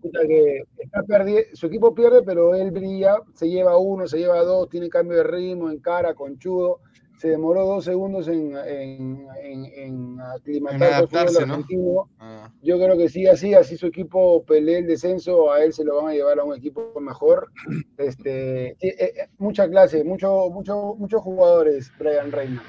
su 1.53 1.67
equipo 1.67 1.93
pierde, 1.93 2.23
pero 2.23 2.55
él 2.55 2.71
brilla. 2.71 3.17
Se 3.33 3.49
lleva 3.49 3.77
uno, 3.77 4.07
se 4.07 4.19
lleva 4.19 4.43
dos, 4.43 4.69
tiene 4.69 4.89
cambio 4.89 5.17
de 5.17 5.23
ritmo, 5.23 5.69
en 5.69 5.79
cara, 5.79 6.13
conchudo 6.13 6.81
se 7.17 7.29
demoró 7.29 7.65
dos 7.65 7.85
segundos 7.85 8.27
en, 8.27 8.55
en, 8.55 9.27
en, 9.41 9.65
en 9.75 10.21
argentino. 10.21 12.09
Ah. 12.19 12.51
Yo 12.61 12.77
creo 12.77 12.95
que 12.95 13.09
sí, 13.09 13.25
así, 13.25 13.55
así 13.55 13.75
su 13.75 13.87
equipo 13.87 14.43
pelee 14.45 14.79
el 14.79 14.87
descenso, 14.87 15.51
a 15.51 15.63
él 15.63 15.73
se 15.73 15.83
lo 15.83 15.95
van 15.95 16.09
a 16.09 16.13
llevar 16.13 16.39
a 16.39 16.43
un 16.43 16.55
equipo 16.55 16.93
mejor. 16.99 17.51
Este, 17.97 18.69
eh, 18.69 18.77
eh, 18.81 19.27
mucha 19.39 19.67
clase, 19.67 20.03
mucho, 20.03 20.49
mucho, 20.51 20.95
muchos 20.97 21.21
jugadores, 21.21 21.91
Brian 21.97 22.31
Reina. 22.31 22.63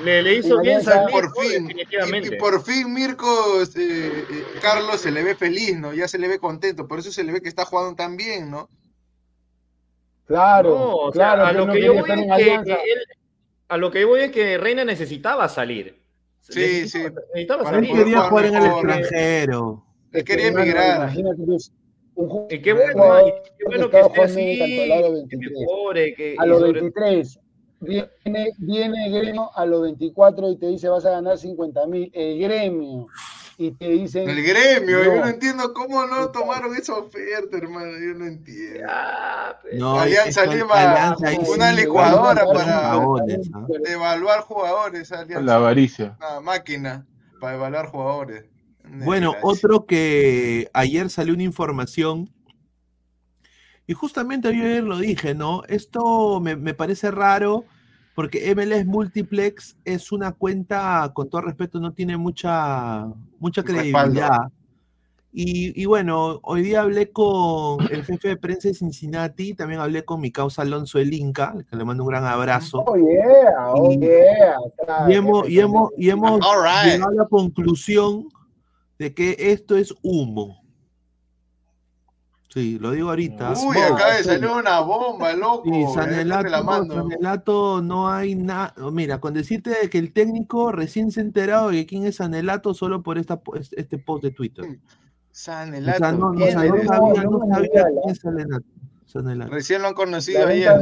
Le, 0.00 0.22
le 0.22 0.34
hizo 0.36 0.58
bien 0.60 0.82
salir, 0.82 1.10
por 1.10 1.32
fin, 1.36 1.70
y, 1.70 2.36
por 2.36 2.62
fin 2.64 2.92
Mirko 2.92 3.60
este, 3.60 4.06
eh, 4.08 4.22
Carlos 4.60 5.00
se 5.00 5.10
le 5.10 5.22
ve 5.22 5.34
feliz, 5.34 5.78
¿no? 5.78 5.92
Ya 5.92 6.08
se 6.08 6.18
le 6.18 6.28
ve 6.28 6.38
contento, 6.38 6.88
por 6.88 6.98
eso 6.98 7.12
se 7.12 7.22
le 7.22 7.32
ve 7.32 7.42
que 7.42 7.48
está 7.48 7.64
jugando 7.64 7.94
tan 7.94 8.16
bien, 8.16 8.50
¿no? 8.50 8.68
Claro, 10.26 11.10
claro. 11.12 11.44
a 11.44 11.52
lo 11.52 11.70
que 11.70 11.82
yo 11.82 11.92
voy 11.92 12.10
es 12.10 12.16
que, 12.64 12.72
él, 12.72 12.98
a 13.68 13.76
lo 13.76 13.90
que 13.90 14.04
voy 14.04 14.20
es 14.20 14.30
que 14.30 14.56
Reina 14.56 14.84
necesitaba 14.84 15.48
salir. 15.48 16.00
Sí, 16.40 16.88
sí. 16.88 16.98
Necesitaba 17.34 17.64
salir. 17.64 17.90
Él 17.90 17.96
quería 17.98 18.20
jugar 18.22 18.46
en 18.46 18.54
el 18.54 18.66
extranjero. 18.66 19.84
Él 20.12 20.24
quería 20.24 20.48
emigrar. 20.48 21.12
Y 22.50 22.60
qué 22.60 22.72
bueno, 22.72 23.24
qué 23.58 23.64
bueno 23.64 23.90
que 23.90 24.00
esté 24.00 24.22
así, 24.22 25.28
que 25.28 25.36
mejore, 25.36 26.14
que, 26.14 26.36
a 26.38 26.46
los 26.46 26.62
23. 26.62 27.40
Viene, 27.82 28.52
viene 28.58 29.10
gremio 29.10 29.50
a 29.54 29.66
los 29.66 29.82
24 29.82 30.50
y 30.50 30.56
te 30.56 30.66
dice 30.66 30.88
vas 30.88 31.04
a 31.04 31.10
ganar 31.10 31.36
50 31.36 31.86
mil. 31.86 32.10
El 32.14 32.38
gremio 32.38 33.08
y 33.58 33.70
te 33.72 33.88
dicen. 33.88 34.28
El 34.28 34.42
gremio, 34.42 35.04
yo 35.04 35.16
no 35.16 35.28
entiendo 35.28 35.72
cómo 35.72 36.06
no 36.06 36.30
tomaron 36.30 36.74
esa 36.76 36.94
oferta, 36.94 37.56
hermano, 37.56 37.92
yo 37.92 38.14
no 38.18 38.26
entiendo. 38.26 38.88
Pues. 39.62 39.74
no, 39.74 40.00
Alianza 40.00 40.46
Lima, 40.46 41.16
una 41.48 41.72
licuadora 41.72 42.44
para 42.46 42.98
evaluar 43.86 44.40
jugadores. 44.40 45.10
La 45.40 45.56
avaricia. 45.56 46.16
Una 46.18 46.40
máquina 46.40 47.06
para 47.40 47.54
evaluar 47.56 47.86
jugadores. 47.86 48.44
Bueno, 48.84 49.34
otro 49.42 49.86
que 49.86 50.68
ayer 50.72 51.08
salió 51.10 51.34
una 51.34 51.44
información. 51.44 52.30
Y 53.92 53.94
justamente 53.94 54.48
ayer 54.48 54.82
lo 54.82 54.96
dije, 54.96 55.34
¿no? 55.34 55.64
Esto 55.68 56.40
me, 56.40 56.56
me 56.56 56.72
parece 56.72 57.10
raro 57.10 57.66
porque 58.14 58.54
MLS 58.54 58.86
Multiplex 58.86 59.76
es 59.84 60.12
una 60.12 60.32
cuenta, 60.32 61.12
con 61.12 61.28
todo 61.28 61.42
respeto, 61.42 61.78
no 61.78 61.92
tiene 61.92 62.16
mucha, 62.16 63.06
mucha 63.38 63.62
credibilidad. 63.62 64.50
Y, 65.30 65.84
bueno, 65.84 66.40
hoy 66.42 66.62
día 66.62 66.80
hablé 66.80 67.10
con 67.10 67.82
el 67.90 68.02
jefe 68.02 68.28
de 68.28 68.36
prensa 68.38 68.68
de 68.68 68.74
Cincinnati, 68.74 69.52
también 69.52 69.80
hablé 69.80 70.06
con 70.06 70.22
mi 70.22 70.32
causa 70.32 70.62
Alonso 70.62 70.98
El 70.98 71.12
Inca, 71.12 71.54
que 71.68 71.76
le 71.76 71.84
mando 71.84 72.04
un 72.04 72.08
gran 72.08 72.24
abrazo. 72.24 72.84
Oh, 72.86 72.96
yeah, 72.96 73.74
oh, 73.74 73.92
yeah. 73.92 74.56
Y 75.06 75.12
hemos, 75.12 75.50
y 75.50 75.60
hemos, 75.60 75.90
y 75.98 76.08
hemos 76.08 76.40
llegado 76.82 77.10
a 77.10 77.14
la 77.14 77.26
conclusión 77.28 78.26
de 78.98 79.12
que 79.12 79.36
esto 79.38 79.76
es 79.76 79.94
humo. 80.00 80.61
Sí, 82.52 82.78
lo 82.78 82.90
digo 82.90 83.08
ahorita. 83.08 83.54
Uy, 83.64 83.78
acaba 83.78 84.16
de 84.16 84.24
salir 84.24 84.46
una 84.46 84.80
bomba, 84.80 85.32
loco. 85.32 85.64
Sí, 85.64 85.84
Sanelato, 85.94 87.80
no 87.80 88.10
hay 88.10 88.34
nada. 88.34 88.74
Mira, 88.90 89.20
con 89.20 89.32
decirte 89.32 89.74
que 89.90 89.96
el 89.96 90.12
técnico 90.12 90.70
recién 90.70 91.10
se 91.10 91.20
ha 91.20 91.22
enterado 91.22 91.70
de 91.70 91.86
quién 91.86 92.04
es 92.04 92.16
Sanelato 92.16 92.74
solo 92.74 93.02
por 93.02 93.16
esta, 93.16 93.40
este 93.74 93.96
post 93.96 94.24
de 94.24 94.32
Twitter. 94.32 94.66
Sanelato. 95.30 95.96
O 95.96 95.98
sea, 95.98 96.12
no, 96.12 96.32
no, 96.34 96.46
sabía, 96.50 97.24
no 97.24 97.40
sabía 97.48 97.84
quién 97.84 98.10
es 98.10 98.18
Sanelato. 98.18 98.66
Sanelato. 99.06 99.50
Recién 99.50 99.80
lo 99.80 99.88
han 99.88 99.94
conocido 99.94 100.46
ayer. 100.46 100.78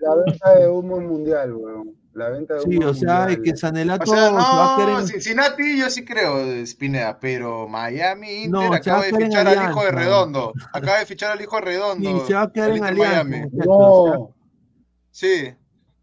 La 0.00 0.14
venta 0.14 0.54
de 0.58 0.68
humo 0.68 1.00
mundial, 1.00 1.54
weón. 1.54 1.94
La 2.16 2.30
venta 2.30 2.54
de 2.54 2.62
Sí, 2.62 2.78
o 2.78 2.94
sea, 2.94 3.26
es 3.28 3.40
que 3.40 3.54
Sanelato. 3.54 4.10
O 4.10 4.14
sea, 4.14 4.30
no, 4.30 5.06
Cincinnati 5.06 5.78
yo 5.78 5.90
sí 5.90 6.02
creo, 6.02 6.64
Spinea, 6.64 7.20
pero 7.20 7.68
Miami 7.68 8.44
Inter 8.44 8.72
acaba 8.72 9.02
de 9.04 9.12
fichar 9.12 9.46
al 9.46 9.70
hijo 9.70 9.84
de 9.84 9.90
Redondo. 9.90 10.54
Acaba 10.72 10.98
de 11.00 11.04
fichar 11.04 11.32
al 11.32 11.40
hijo 11.42 11.56
de 11.56 11.62
Redondo. 11.62 12.20
Sí, 12.20 12.26
se 12.28 12.34
va 12.34 12.42
a 12.42 12.52
quedar 12.52 12.70
en 12.70 12.84
Alianza. 12.84 13.48
No. 13.66 14.34
Sí. 15.10 15.54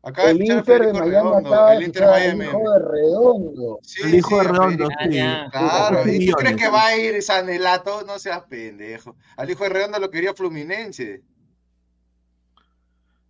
Acaba 0.04 0.28
de 0.28 0.36
fichar 0.36 0.58
Inter 0.58 0.86
de 0.86 0.94
Miami 0.94 1.10
Redondo, 1.10 1.68
el 1.70 1.84
Inter 1.84 2.06
Miami. 2.06 2.46
El 2.46 2.50
hijo 2.52 2.70
de 2.70 2.80
Redondo. 2.80 3.80
Sí, 3.82 4.02
el 4.04 4.16
hijo 4.16 4.38
de 4.38 4.44
Redondo, 4.44 4.88
sí. 4.88 5.10
Claro, 5.52 6.12
¿y 6.12 6.28
tú 6.28 6.34
crees 6.34 6.56
que 6.58 6.70
va 6.70 6.86
a 6.86 6.96
ir 6.96 7.24
Sanelato? 7.24 8.04
No 8.04 8.20
seas 8.20 8.44
pendejo. 8.44 9.16
Al 9.36 9.50
hijo 9.50 9.64
de 9.64 9.70
Redondo 9.72 9.98
lo 9.98 10.12
quería 10.12 10.36
Fluminense. 10.36 11.24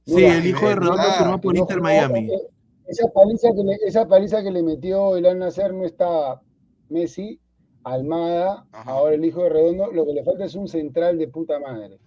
Sí, 0.06 0.26
el 0.26 0.46
hijo 0.46 0.68
de 0.68 0.76
Redondo 0.76 1.14
firmó 1.18 1.40
por 1.40 1.56
Inter 1.56 1.80
Miami. 1.80 2.30
Esa 2.88 3.08
paliza, 3.12 3.50
que 3.56 3.64
le, 3.64 3.76
esa 3.86 4.08
paliza 4.08 4.44
que 4.44 4.52
le 4.52 4.64
metió 4.64 5.16
el 5.16 5.26
Al 5.26 5.40
Nacer 5.40 5.74
no 5.74 5.86
está 5.86 6.42
Messi, 6.90 7.40
Almada, 7.84 8.66
ahora 8.72 9.16
el 9.16 9.26
hijo 9.26 9.44
de 9.44 9.50
Redondo, 9.50 9.92
lo 9.92 10.06
que 10.06 10.14
le 10.14 10.24
falta 10.24 10.46
es 10.46 10.56
un 10.56 10.68
central 10.68 11.18
de 11.18 11.28
puta 11.28 11.60
madre. 11.60 12.00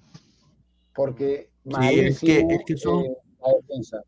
Porque 0.95 1.51
sí, 1.65 2.01
es 2.01 2.21
que, 2.21 2.39
es 2.41 2.65
que 2.67 2.77
son... 2.77 3.05
Eh, 3.05 3.17
la 3.43 3.53
defensa. 3.61 4.03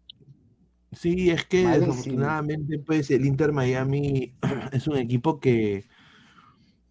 Sí, 0.93 1.31
es 1.31 1.45
que 1.45 1.67
desafortunadamente 1.67 2.79
pues 2.79 3.11
el 3.11 3.27
Inter 3.27 3.53
Miami 3.53 4.33
es 4.73 4.89
un 4.89 4.97
equipo 4.97 5.39
que, 5.39 5.85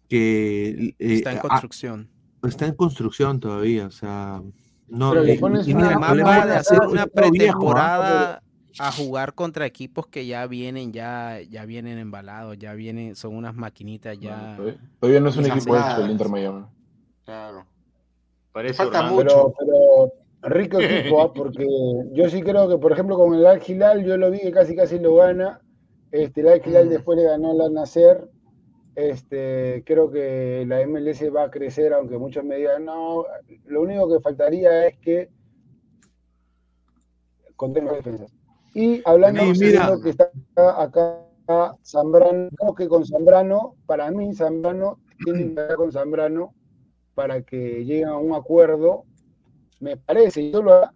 que 0.08 0.68
eh, 0.70 0.94
está 0.98 1.32
en 1.32 1.38
construcción. 1.38 2.10
está 2.44 2.66
en 2.66 2.74
construcción 2.74 3.40
todavía, 3.40 3.86
o 3.86 3.90
sea, 3.90 4.40
no 4.86 5.10
Pero 5.10 5.24
le 5.24 5.38
pones 5.38 5.66
una, 5.66 5.96
hacer 6.56 6.80
una 6.88 7.06
pretemporada 7.06 8.42
a 8.78 8.92
jugar 8.92 9.34
contra 9.34 9.66
equipos 9.66 10.06
que 10.06 10.26
ya 10.26 10.46
vienen, 10.46 10.92
ya, 10.92 11.40
ya 11.48 11.64
vienen 11.64 11.98
embalados, 11.98 12.58
ya 12.58 12.74
vienen, 12.74 13.16
son 13.16 13.34
unas 13.34 13.54
maquinitas 13.54 14.18
ya. 14.18 14.56
todavía 15.00 15.20
no 15.20 15.28
es 15.28 15.36
un 15.36 15.46
equipo 15.46 15.76
esto 15.76 16.04
el 16.04 16.10
Inter 16.10 16.28
Miami. 16.28 16.64
Claro. 17.24 17.66
Parece 18.52 18.76
Falta 18.76 19.02
mucho. 19.02 19.52
Pero, 19.58 20.12
rico 20.42 20.80
equipo, 20.80 21.22
¿ah? 21.22 21.32
porque 21.32 21.66
yo 22.12 22.28
sí 22.28 22.42
creo 22.42 22.68
que, 22.68 22.78
por 22.78 22.92
ejemplo, 22.92 23.16
con 23.16 23.34
el 23.34 23.46
Al 23.46 23.62
Hilal, 23.66 24.04
yo 24.04 24.16
lo 24.16 24.30
vi 24.30 24.40
que 24.40 24.52
casi 24.52 24.74
casi 24.74 24.98
lo 24.98 25.16
gana. 25.16 25.60
Este, 26.10 26.40
el 26.40 26.48
Al 26.48 26.62
Hilal 26.64 26.86
mm. 26.86 26.90
después 26.90 27.18
le 27.18 27.24
ganó 27.24 27.50
al 27.50 27.74
Nacer. 27.74 28.28
Este, 28.94 29.84
creo 29.86 30.10
que 30.10 30.64
la 30.66 30.84
MLS 30.86 31.22
va 31.34 31.44
a 31.44 31.50
crecer, 31.50 31.92
aunque 31.92 32.18
muchos 32.18 32.42
me 32.44 32.56
digan, 32.56 32.84
no, 32.84 33.26
lo 33.66 33.82
único 33.82 34.08
que 34.08 34.20
faltaría 34.20 34.88
es 34.88 34.98
que 34.98 35.30
contenga 37.54 37.92
defensas. 37.92 38.37
Y 38.74 39.02
hablando 39.04 39.44
de 39.44 40.00
que 40.02 40.10
está 40.10 40.30
acá 40.82 41.24
Zambrano, 41.84 42.50
creo 42.56 42.74
que 42.74 42.88
con 42.88 43.06
Zambrano, 43.06 43.76
para 43.86 44.10
mí 44.10 44.34
Zambrano 44.34 44.98
tiene 45.24 45.54
que 45.54 45.60
hablar 45.60 45.76
con 45.76 45.92
Zambrano 45.92 46.54
para 47.14 47.42
que 47.42 47.84
lleguen 47.84 48.08
a 48.08 48.18
un 48.18 48.34
acuerdo, 48.34 49.04
me 49.80 49.96
parece, 49.96 50.50
yo 50.50 50.62
lo 50.62 50.90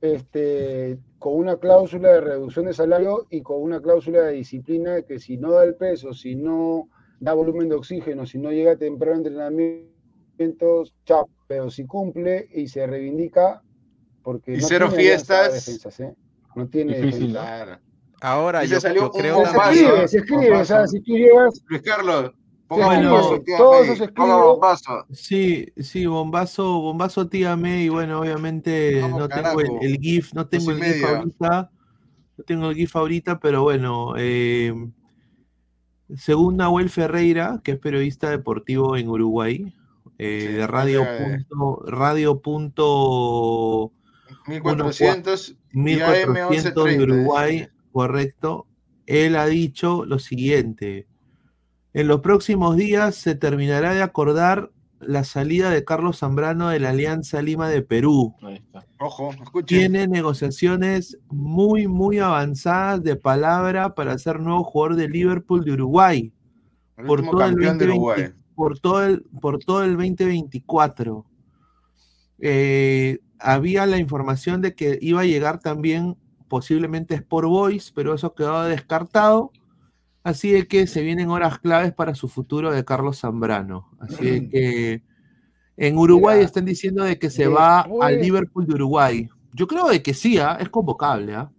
este, 0.00 0.98
con 1.18 1.34
una 1.34 1.58
cláusula 1.58 2.12
de 2.12 2.20
reducción 2.20 2.66
de 2.66 2.72
salario 2.72 3.26
y 3.30 3.42
con 3.42 3.60
una 3.60 3.80
cláusula 3.80 4.22
de 4.22 4.32
disciplina 4.32 5.02
que 5.02 5.18
si 5.18 5.36
no 5.36 5.52
da 5.52 5.64
el 5.64 5.74
peso, 5.74 6.14
si 6.14 6.34
no 6.34 6.88
da 7.18 7.34
volumen 7.34 7.68
de 7.68 7.74
oxígeno, 7.74 8.24
si 8.24 8.38
no 8.38 8.50
llega 8.50 8.76
temprano 8.76 9.16
a 9.16 9.18
entrenamientos, 9.18 10.94
chao, 11.04 11.28
pero 11.46 11.70
si 11.70 11.84
cumple 11.84 12.48
y 12.52 12.68
se 12.68 12.86
reivindica, 12.86 13.62
porque... 14.22 14.54
Y 14.54 14.60
cero 14.62 14.90
fiestas. 14.90 16.00
¿eh? 16.00 16.14
No 16.54 16.68
tiene 16.68 17.00
difícil. 17.00 17.36
Ahora, 18.22 18.64
yo, 18.64 18.80
salió 18.80 19.10
creo 19.10 19.38
un 19.38 19.44
bombazo, 19.44 19.72
se 19.72 19.80
escribe, 19.80 20.08
se 20.08 20.18
escribe, 20.18 20.52
o 20.52 20.64
sea, 20.64 20.86
si 20.86 21.00
tú 21.00 21.12
llegas... 21.12 21.62
Luis 21.68 21.82
Carlos, 21.82 22.32
bueno, 22.70 23.40
todo 23.58 23.82
eso 23.82 23.96
se 23.96 24.04
escribe. 24.04 24.32
Bombazo. 24.32 25.04
Sí, 25.10 25.66
sí, 25.76 26.06
bombazo, 26.06 26.80
bombazo 26.80 27.28
tíame 27.28 27.82
y 27.82 27.88
bueno, 27.88 28.20
obviamente 28.20 29.02
no 29.08 29.28
tengo 29.28 29.60
el, 29.60 29.98
GIF, 29.98 30.32
no 30.34 30.46
tengo 30.46 30.70
el 30.70 30.82
GIF 30.82 31.04
ahorita, 31.04 31.70
no 32.36 32.44
tengo 32.44 32.70
el 32.70 32.76
GIF 32.76 32.94
ahorita, 32.94 33.40
pero 33.40 33.62
bueno, 33.64 34.14
eh, 34.16 34.72
según 36.16 36.58
Nahuel 36.58 36.90
Ferreira, 36.90 37.60
que 37.64 37.72
es 37.72 37.78
periodista 37.78 38.30
deportivo 38.30 38.96
en 38.96 39.08
Uruguay, 39.08 39.74
eh, 40.18 40.52
de 40.58 40.66
radio, 40.68 41.04
punto, 41.18 41.82
radio 41.86 42.40
punto 42.40 43.92
1400, 44.50 45.56
1400 45.72 46.84
de 46.84 47.02
Uruguay, 47.02 47.68
correcto. 47.92 48.66
Él 49.06 49.36
ha 49.36 49.46
dicho 49.46 50.04
lo 50.04 50.18
siguiente. 50.18 51.06
En 51.92 52.08
los 52.08 52.20
próximos 52.20 52.76
días 52.76 53.14
se 53.14 53.34
terminará 53.34 53.94
de 53.94 54.02
acordar 54.02 54.70
la 55.00 55.24
salida 55.24 55.70
de 55.70 55.84
Carlos 55.84 56.18
Zambrano 56.18 56.68
de 56.68 56.78
la 56.78 56.90
Alianza 56.90 57.40
Lima 57.42 57.68
de 57.68 57.82
Perú. 57.82 58.34
Ojo, 58.98 59.34
Tiene 59.66 60.06
negociaciones 60.06 61.18
muy, 61.28 61.88
muy 61.88 62.18
avanzadas 62.18 63.02
de 63.02 63.16
palabra 63.16 63.94
para 63.94 64.18
ser 64.18 64.40
nuevo 64.40 64.62
jugador 64.62 64.96
de 64.96 65.08
Liverpool 65.08 65.64
de 65.64 65.72
Uruguay. 65.72 66.32
por 67.06 67.22
todo, 67.22 67.44
el 67.46 67.56
2020, 67.56 68.34
por 68.54 68.78
todo 68.78 69.04
el 69.04 69.22
por 69.40 69.58
todo 69.58 69.84
el 69.84 69.96
2024. 69.96 71.24
Eh, 72.40 73.18
había 73.40 73.86
la 73.86 73.98
información 73.98 74.60
de 74.60 74.74
que 74.74 74.98
iba 75.00 75.20
a 75.22 75.26
llegar 75.26 75.60
también 75.60 76.16
posiblemente 76.48 77.14
Sport 77.14 77.48
Boys, 77.48 77.92
pero 77.92 78.14
eso 78.14 78.34
quedó 78.34 78.64
descartado. 78.64 79.52
Así 80.22 80.50
de 80.50 80.66
que 80.66 80.86
se 80.86 81.02
vienen 81.02 81.30
horas 81.30 81.58
claves 81.58 81.92
para 81.94 82.14
su 82.14 82.28
futuro 82.28 82.70
de 82.70 82.84
Carlos 82.84 83.20
Zambrano. 83.20 83.88
Así 83.98 84.30
de 84.30 84.48
que 84.50 85.02
en 85.78 85.96
Uruguay 85.96 86.40
están 86.40 86.66
diciendo 86.66 87.04
de 87.04 87.18
que 87.18 87.30
se 87.30 87.46
va 87.46 87.86
al 88.02 88.20
Liverpool 88.20 88.66
de 88.66 88.74
Uruguay. 88.74 89.28
Yo 89.54 89.66
creo 89.66 89.88
de 89.88 90.02
que 90.02 90.12
sí, 90.12 90.38
¿ah? 90.38 90.58
es 90.60 90.68
convocable. 90.68 91.34
¿ah? 91.34 91.50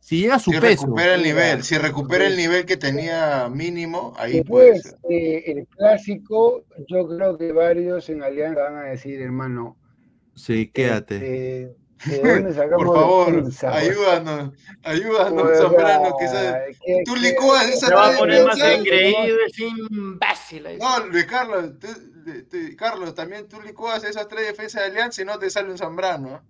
Si 0.00 0.20
llega 0.20 0.36
a 0.36 0.38
su 0.40 0.50
si 0.50 0.58
peso. 0.58 0.86
Recupera 0.86 1.14
el 1.14 1.22
nivel, 1.22 1.62
si 1.62 1.78
recupera 1.78 2.26
el 2.26 2.36
nivel 2.36 2.64
que 2.64 2.76
tenía 2.76 3.48
mínimo, 3.48 4.12
ahí 4.16 4.34
Después, 4.34 4.96
eh, 5.08 5.44
el 5.46 5.66
clásico, 5.68 6.64
yo 6.88 7.06
creo 7.06 7.38
que 7.38 7.52
varios 7.52 8.08
en 8.08 8.22
Alianza 8.22 8.62
van 8.62 8.76
a 8.76 8.82
decir, 8.82 9.20
hermano, 9.20 9.76
Sí, 10.36 10.68
quédate. 10.68 11.18
Eh, 11.22 11.76
Por 12.76 12.94
favor, 12.94 13.42
ayúdanos, 13.72 14.52
ayúdanos, 14.84 15.58
Zambrano, 15.58 16.14
que, 16.18 17.02
tú 17.06 17.16
licúas 17.16 17.66
esa 17.68 17.94
va 17.94 18.08
a 18.08 18.18
poner 18.18 18.46
más 18.46 18.60
engreído, 18.60 19.38
es 19.46 19.58
imbécil. 19.58 20.78
No, 20.78 21.06
Luis 21.06 21.24
Carlos, 21.24 21.72
Carlos, 22.76 23.14
también 23.14 23.48
tú 23.48 23.62
licúas 23.62 24.04
esas 24.04 24.28
tres 24.28 24.46
defensas 24.46 24.82
de 24.82 24.88
Alianza 24.88 25.22
y 25.22 25.24
no 25.24 25.38
te 25.38 25.48
sale 25.48 25.70
un 25.70 25.78
Zambrano. 25.78 26.42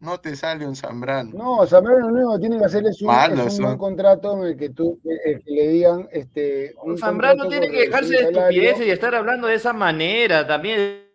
No 0.00 0.18
te 0.18 0.34
sale 0.34 0.66
un 0.66 0.74
Zambrano. 0.74 1.30
No, 1.32 1.66
Zambrano 1.66 2.10
no 2.10 2.38
tiene 2.38 2.58
que 2.58 2.64
hacer 2.64 2.86
es 2.86 3.02
un, 3.02 3.10
es 3.40 3.58
un 3.58 3.76
contrato 3.76 4.36
en 4.38 4.50
el 4.50 4.56
que 4.56 4.70
tú 4.70 5.00
que 5.02 5.42
le 5.46 5.68
digan 5.68 6.08
este 6.12 6.74
un 6.82 6.96
Zambrano 6.96 7.48
tiene 7.48 7.70
que 7.70 7.86
dejarse 7.86 8.10
de 8.10 8.22
estupideces 8.22 8.86
y 8.86 8.90
estar 8.90 9.14
hablando 9.14 9.48
de 9.48 9.54
esa 9.54 9.72
manera 9.72 10.46
también 10.46 11.11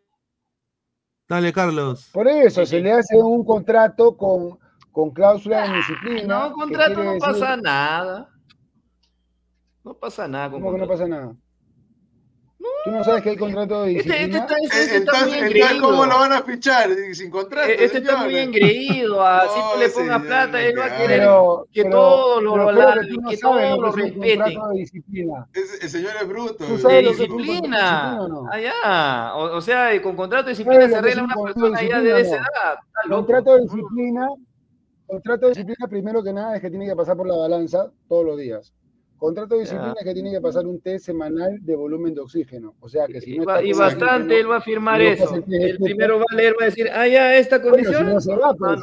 Dale, 1.28 1.52
Carlos. 1.52 2.10
Por 2.14 2.28
eso, 2.28 2.66
se 2.66 2.80
le 2.80 2.94
hace 2.94 3.18
un 3.18 3.44
contrato 3.44 4.16
con, 4.16 4.58
con 4.92 5.12
cláusula 5.12 5.68
de 5.68 5.78
disciplina. 5.78 6.48
No, 6.48 6.54
contrato 6.54 7.04
no 7.04 7.18
pasa 7.18 7.58
nada. 7.58 8.30
No 9.84 9.94
pasa 9.94 10.28
nada. 10.28 10.50
¿Cómo 10.50 10.72
que 10.72 10.78
no 10.78 10.88
pasa 10.88 11.08
nada? 11.08 11.36
No, 12.86 12.92
Tú 12.92 12.98
no 12.98 13.04
sabes 13.04 13.24
que 13.24 13.30
hay 13.32 13.38
contrato 13.38 13.84
de 13.84 13.98
este, 13.98 14.24
este 14.24 14.28
disciplina. 14.28 14.58
Este, 14.72 14.96
entonces, 14.98 15.82
¿cómo 15.82 16.06
lo 16.06 16.20
van 16.20 16.34
a 16.34 16.42
fichar 16.42 16.90
sin 17.14 17.30
contrato? 17.30 17.70
E, 17.70 17.84
este 17.84 17.98
está 17.98 18.18
muy 18.24 18.38
engreído. 18.38 19.26
Así 19.26 19.60
tú 19.74 19.80
le 19.80 19.90
pongas 19.90 20.22
plata, 20.22 20.62
él 20.62 20.80
va 20.80 20.86
a 20.86 20.98
querer 20.98 21.30
que 21.72 21.86
todos 21.86 22.44
lo, 22.44 22.54
que, 22.54 23.30
que 23.30 23.38
todos 23.38 23.80
lo 23.80 23.92
respeten. 23.92 24.58
El 25.54 25.90
señor 25.90 26.12
es 26.22 26.28
bruto. 26.28 26.66
De 26.88 27.02
disciplina. 27.02 28.20
Allá. 28.52 29.36
O, 29.36 29.62
sea, 29.62 30.02
con 30.02 30.16
contrato 30.16 30.46
de 30.46 30.52
disciplina 30.52 30.88
se 30.88 30.96
arregla 30.96 31.24
una 31.24 31.36
persona 31.36 31.82
ya 31.82 32.02
de 32.02 32.22
esa 32.22 32.36
edad. 32.36 32.78
Contrato 33.10 33.56
de 33.56 33.62
disciplina. 33.62 34.28
Contrato 35.06 35.46
de 35.46 35.50
disciplina, 35.52 35.88
primero 35.88 36.22
que 36.22 36.34
nada, 36.34 36.56
es 36.56 36.62
que 36.62 36.70
tiene 36.70 36.86
que 36.86 36.96
pasar 36.96 37.16
por 37.16 37.28
la 37.28 37.36
balanza 37.36 37.90
todos 38.10 38.26
los 38.26 38.38
días. 38.38 38.74
Contrato 39.18 39.56
de 39.56 39.62
disciplina 39.62 39.96
es 39.98 40.06
que 40.06 40.14
tiene 40.14 40.32
que 40.32 40.42
pasar 40.42 40.68
un 40.68 40.80
test 40.80 41.06
semanal 41.06 41.58
de 41.62 41.76
volumen 41.76 42.14
de 42.14 42.22
oxígeno. 42.22 42.76
O 42.80 42.88
sea 42.88 43.08
que 43.08 43.20
si 43.20 43.38
no 43.38 43.62
y, 43.62 43.70
y 43.70 43.74
bastante 43.74 44.40
él 44.40 44.50
va 44.50 44.58
a 44.58 44.62
firmar 44.62 45.02
eso. 45.02 45.34
El, 45.48 45.78
primero 45.80 46.20
va 46.20 46.26
a 46.32 46.36
leer, 46.36 46.54
va 46.54 46.64
a 46.64 46.66
decir, 46.66 46.88
ah, 46.94 47.08
ya, 47.08 47.36
esta 47.36 47.60
condición. 47.62 48.06
si 48.06 48.14
no 48.14 48.22
se 48.22 48.36
va, 48.36 48.54
pues. 48.54 48.82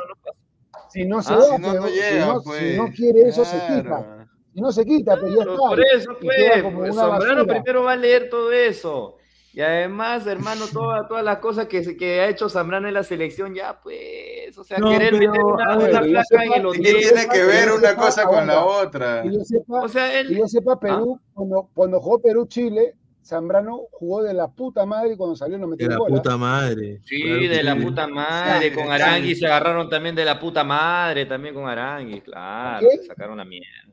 Si 0.89 1.05
no 1.05 1.23
se 1.23 1.35
va, 1.35 1.43
si 1.43 1.63
no, 1.63 1.87
llega, 1.89 2.41
si 2.41 2.77
no 2.77 2.91
quiere 2.93 3.29
eso, 3.29 3.45
se 3.45 3.57
quita. 3.59 4.27
Si 4.53 4.61
no 4.61 4.73
se 4.73 4.85
quita, 4.85 5.17
pues 5.19 5.35
ya 5.35 5.43
está. 5.43 5.57
Por 5.57 5.81
eso, 5.81 6.17
pues, 6.21 6.95
Sombrano 6.95 7.47
primero 7.47 7.85
va 7.85 7.93
a 7.93 7.97
leer 7.97 8.29
todo 8.29 8.51
eso. 8.53 9.17
Y 9.55 9.61
además, 9.61 10.27
hermano, 10.27 10.65
todas 10.73 11.07
todas 11.07 11.25
las 11.25 11.39
cosas 11.39 11.67
que, 11.69 11.97
que 11.97 12.21
ha 12.21 12.29
hecho 12.29 12.49
Zambrano 12.49 12.89
en 12.89 12.95
la 12.95 13.05
selección, 13.05 13.55
ya 13.55 13.81
pues, 13.81 14.57
o 14.59 14.65
sea, 14.65 14.79
querer 14.79 15.13
meter 15.13 15.45
una, 15.45 16.01
placa 16.01 16.45
en 16.45 16.53
el 16.55 16.67
hotel. 16.67 16.83
Tiene 16.83 17.29
que 17.29 17.45
ver 17.45 17.71
una 17.71 17.95
cosa 17.95 18.25
con 18.25 18.49
la 18.49 18.65
otra. 18.65 19.23
Que 19.23 19.33
yo 19.33 19.45
sepa, 19.45 19.81
o 19.81 19.89
sea, 19.89 20.19
él... 20.19 20.37
yo 20.37 20.49
sepa 20.49 20.81
Perú, 20.81 21.21
¿Ah? 21.21 21.31
cuando, 21.35 21.71
cuando 21.73 22.01
jugó 22.01 22.21
Perú-Chile, 22.21 22.95
Zambrano 23.25 23.83
jugó 23.93 24.23
de 24.23 24.35
la 24.35 24.49
puta 24.49 24.85
madre 24.85 25.13
y 25.13 25.17
cuando 25.17 25.35
salió 25.35 25.57
no 25.57 25.67
metió 25.67 25.89
De 25.89 25.95
la 25.95 25.99
puta 25.99 26.37
madre. 26.37 27.01
Sí, 27.05 27.23
de 27.47 27.63
la 27.63 27.77
puta 27.77 28.07
madre. 28.07 28.73
Con 28.73 28.91
Arangui 28.91 29.35
se 29.35 29.47
agarraron 29.47 29.89
también 29.89 30.15
de 30.15 30.25
la 30.25 30.39
puta 30.39 30.63
madre, 30.63 31.25
también 31.27 31.55
con 31.55 31.67
Arangui, 31.67 32.21
claro. 32.21 32.87
Se 32.91 33.05
sacaron 33.05 33.39
la 33.39 33.45
mierda. 33.45 33.84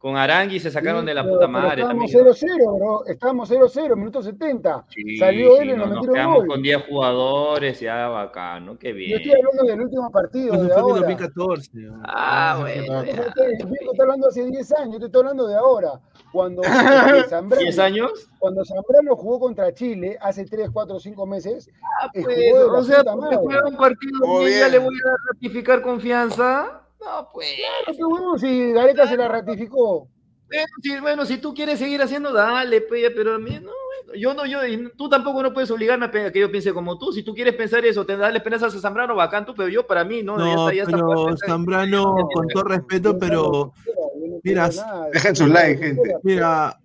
Con 0.00 0.16
Arangui 0.16 0.58
se 0.58 0.70
sacaron 0.70 1.04
de 1.04 1.12
la 1.12 1.22
puta 1.22 1.46
madre. 1.46 1.82
Estábamos 1.82 2.10
0-0, 2.10 2.78
bro. 2.78 3.04
Estábamos 3.04 3.50
0-0, 3.50 3.96
minuto 3.96 4.22
70. 4.22 4.86
Salió 5.18 5.60
él 5.60 5.70
y 5.70 5.76
nos 5.76 5.90
metieron 5.90 6.34
gol. 6.36 6.46
con 6.46 6.62
10 6.62 6.84
jugadores, 6.88 7.80
ya 7.80 8.08
bacano, 8.08 8.78
qué 8.78 8.94
bien. 8.94 9.10
Yo 9.10 9.16
estoy 9.18 9.32
hablando 9.32 9.64
del 9.70 9.80
último 9.82 10.10
partido. 10.10 10.64
de 10.64 10.72
ahora. 10.72 11.00
2014. 11.00 11.70
Ah, 12.04 12.56
bueno. 12.60 13.04
Yo 13.04 13.12
estoy 13.12 14.00
hablando 14.00 14.28
hace 14.28 14.46
10 14.46 14.72
años, 14.72 14.92
yo 14.94 15.00
te 15.00 15.06
estoy 15.06 15.20
hablando 15.20 15.46
de 15.46 15.56
ahora. 15.56 16.00
Cuando 16.32 16.62
Zambrano, 17.28 17.66
¿10 17.66 17.78
años? 17.78 18.30
Cuando 18.38 18.64
Zambrano 18.64 19.14
jugó 19.16 19.38
contra 19.38 19.74
Chile 19.74 20.16
hace 20.22 20.46
3, 20.46 20.70
4, 20.72 20.98
5 20.98 21.26
meses. 21.26 21.68
Ah, 22.00 22.08
pues, 22.14 22.54
o 22.54 22.84
sea, 22.84 23.04
porque 23.04 23.36
juega 23.36 23.68
un 23.68 23.76
partido 23.76 24.48
y 24.48 24.60
ya 24.60 24.68
le 24.68 24.78
voy 24.78 24.94
a 24.94 25.34
ratificar 25.34 25.82
confianza. 25.82 26.86
No, 27.00 27.28
pues. 27.32 27.56
Qué 27.86 28.04
bueno, 28.04 28.38
si 28.38 28.72
Gareca 28.72 29.08
se 29.08 29.16
la 29.16 29.28
ratificó. 29.28 30.08
Bueno 30.50 30.66
si, 30.82 31.00
bueno, 31.00 31.26
si 31.26 31.38
tú 31.38 31.54
quieres 31.54 31.78
seguir 31.78 32.02
haciendo, 32.02 32.32
dale, 32.32 32.80
pues, 32.80 33.12
pero 33.14 33.36
a 33.36 33.38
mí 33.38 33.60
no, 33.62 33.70
yo 34.16 34.34
no, 34.34 34.44
yo, 34.46 34.58
tú 34.96 35.08
tampoco 35.08 35.44
no 35.44 35.54
puedes 35.54 35.70
obligarme 35.70 36.06
a 36.06 36.32
que 36.32 36.40
yo 36.40 36.50
piense 36.50 36.72
como 36.72 36.98
tú. 36.98 37.12
Si 37.12 37.22
tú 37.22 37.34
quieres 37.34 37.54
pensar 37.54 37.84
eso, 37.84 38.04
te 38.04 38.16
darle 38.16 38.38
esperanzas 38.38 38.74
a 38.74 38.80
Zambrano, 38.80 39.14
bacán 39.14 39.46
tú, 39.46 39.54
pero 39.54 39.68
yo 39.68 39.86
para 39.86 40.04
mí, 40.04 40.24
no, 40.24 40.36
no 40.36 40.72
ya 40.72 40.82
está, 40.82 40.96
pero 40.96 41.36
Zambrano, 41.46 42.16
con 42.34 42.48
todo 42.48 42.64
respeto, 42.64 43.16
pero 43.16 43.72
mira, 44.42 44.68
dejen 45.12 45.36
su 45.36 45.46
like, 45.46 45.80
gente. 45.80 46.16
Mira, 46.24 46.80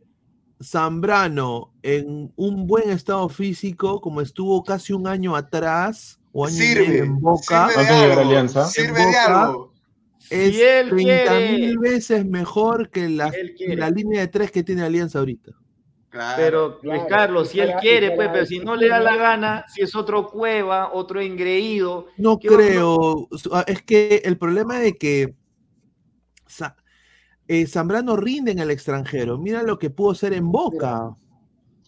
Zambrano 0.63 1.73
en 1.81 2.31
un 2.35 2.67
buen 2.67 2.91
estado 2.91 3.27
físico, 3.29 3.99
como 3.99 4.21
estuvo 4.21 4.63
casi 4.63 4.93
un 4.93 5.07
año 5.07 5.35
atrás, 5.35 6.19
o 6.31 6.45
año 6.45 6.55
sirve, 6.55 6.99
en 6.99 7.19
Boca, 7.19 7.69
sirve 7.69 7.85
de 7.85 8.11
algo, 8.11 8.65
sirve 8.65 9.05
de 9.05 9.17
algo 9.17 9.74
es 10.29 10.55
si 10.55 10.89
30 10.89 11.39
mil 11.39 11.77
veces 11.77 12.25
mejor 12.25 12.89
que 12.89 13.09
la, 13.09 13.31
la, 13.67 13.89
línea 13.89 14.21
de 14.21 14.27
tres 14.27 14.51
que 14.51 14.63
tiene 14.63 14.83
Alianza 14.83 15.19
ahorita. 15.19 15.51
pero, 16.35 16.79
Carlos, 17.07 17.49
si 17.49 17.59
él 17.59 17.73
quiere, 17.81 18.11
pues, 18.11 18.29
pero 18.31 18.45
si 18.45 18.59
no 18.59 18.75
le 18.75 18.87
da 18.87 18.99
la 18.99 19.15
gana, 19.15 19.65
si 19.67 19.81
es 19.81 19.95
otro 19.95 20.27
Cueva, 20.27 20.91
otro 20.93 21.21
engreído. 21.21 22.07
No 22.17 22.39
creo. 22.39 23.27
Ah, 23.51 23.63
es 23.67 23.81
que 23.81 24.21
el 24.25 24.37
problema 24.37 24.83
es 24.83 24.95
que 24.97 25.35
eh, 27.47 27.67
Zambrano 27.67 28.15
rinde 28.15 28.51
en 28.51 28.59
el 28.59 28.71
extranjero. 28.71 29.37
Mira 29.37 29.61
lo 29.61 29.77
que 29.77 29.89
pudo 29.89 30.15
ser 30.15 30.33
en 30.33 30.51
Boca. 30.51 31.15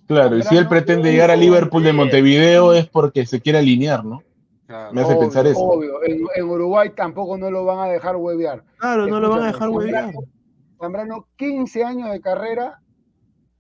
Claro, 0.08 0.38
y 0.38 0.44
si 0.44 0.56
él 0.56 0.68
pretende 0.68 1.12
llegar 1.12 1.32
a 1.32 1.36
Liverpool 1.36 1.84
de 1.84 1.92
Montevideo 1.92 2.74
es 2.74 2.88
porque 2.88 3.26
se 3.26 3.42
quiere 3.42 3.60
alinear, 3.60 4.06
¿no? 4.06 4.24
Me 4.92 5.02
hace 5.02 5.16
pensar 5.16 5.48
eso. 5.48 5.60
Obvio. 5.60 6.04
En, 6.04 6.50
Uruguay 6.50 6.92
tampoco 6.96 7.38
no 7.38 7.50
lo 7.50 7.64
van 7.66 7.80
a 7.80 7.92
dejar 7.92 8.16
huevear. 8.18 8.64
Claro, 8.78 9.08
no 9.08 9.20
lo 9.20 9.30
van 9.30 9.44
a 9.44 9.48
dejar 9.48 9.70
huevear. 9.70 10.14
Zambrano, 10.80 11.28
15 11.38 11.84
años 11.84 12.12
de 12.12 12.22
carrera, 12.22 12.82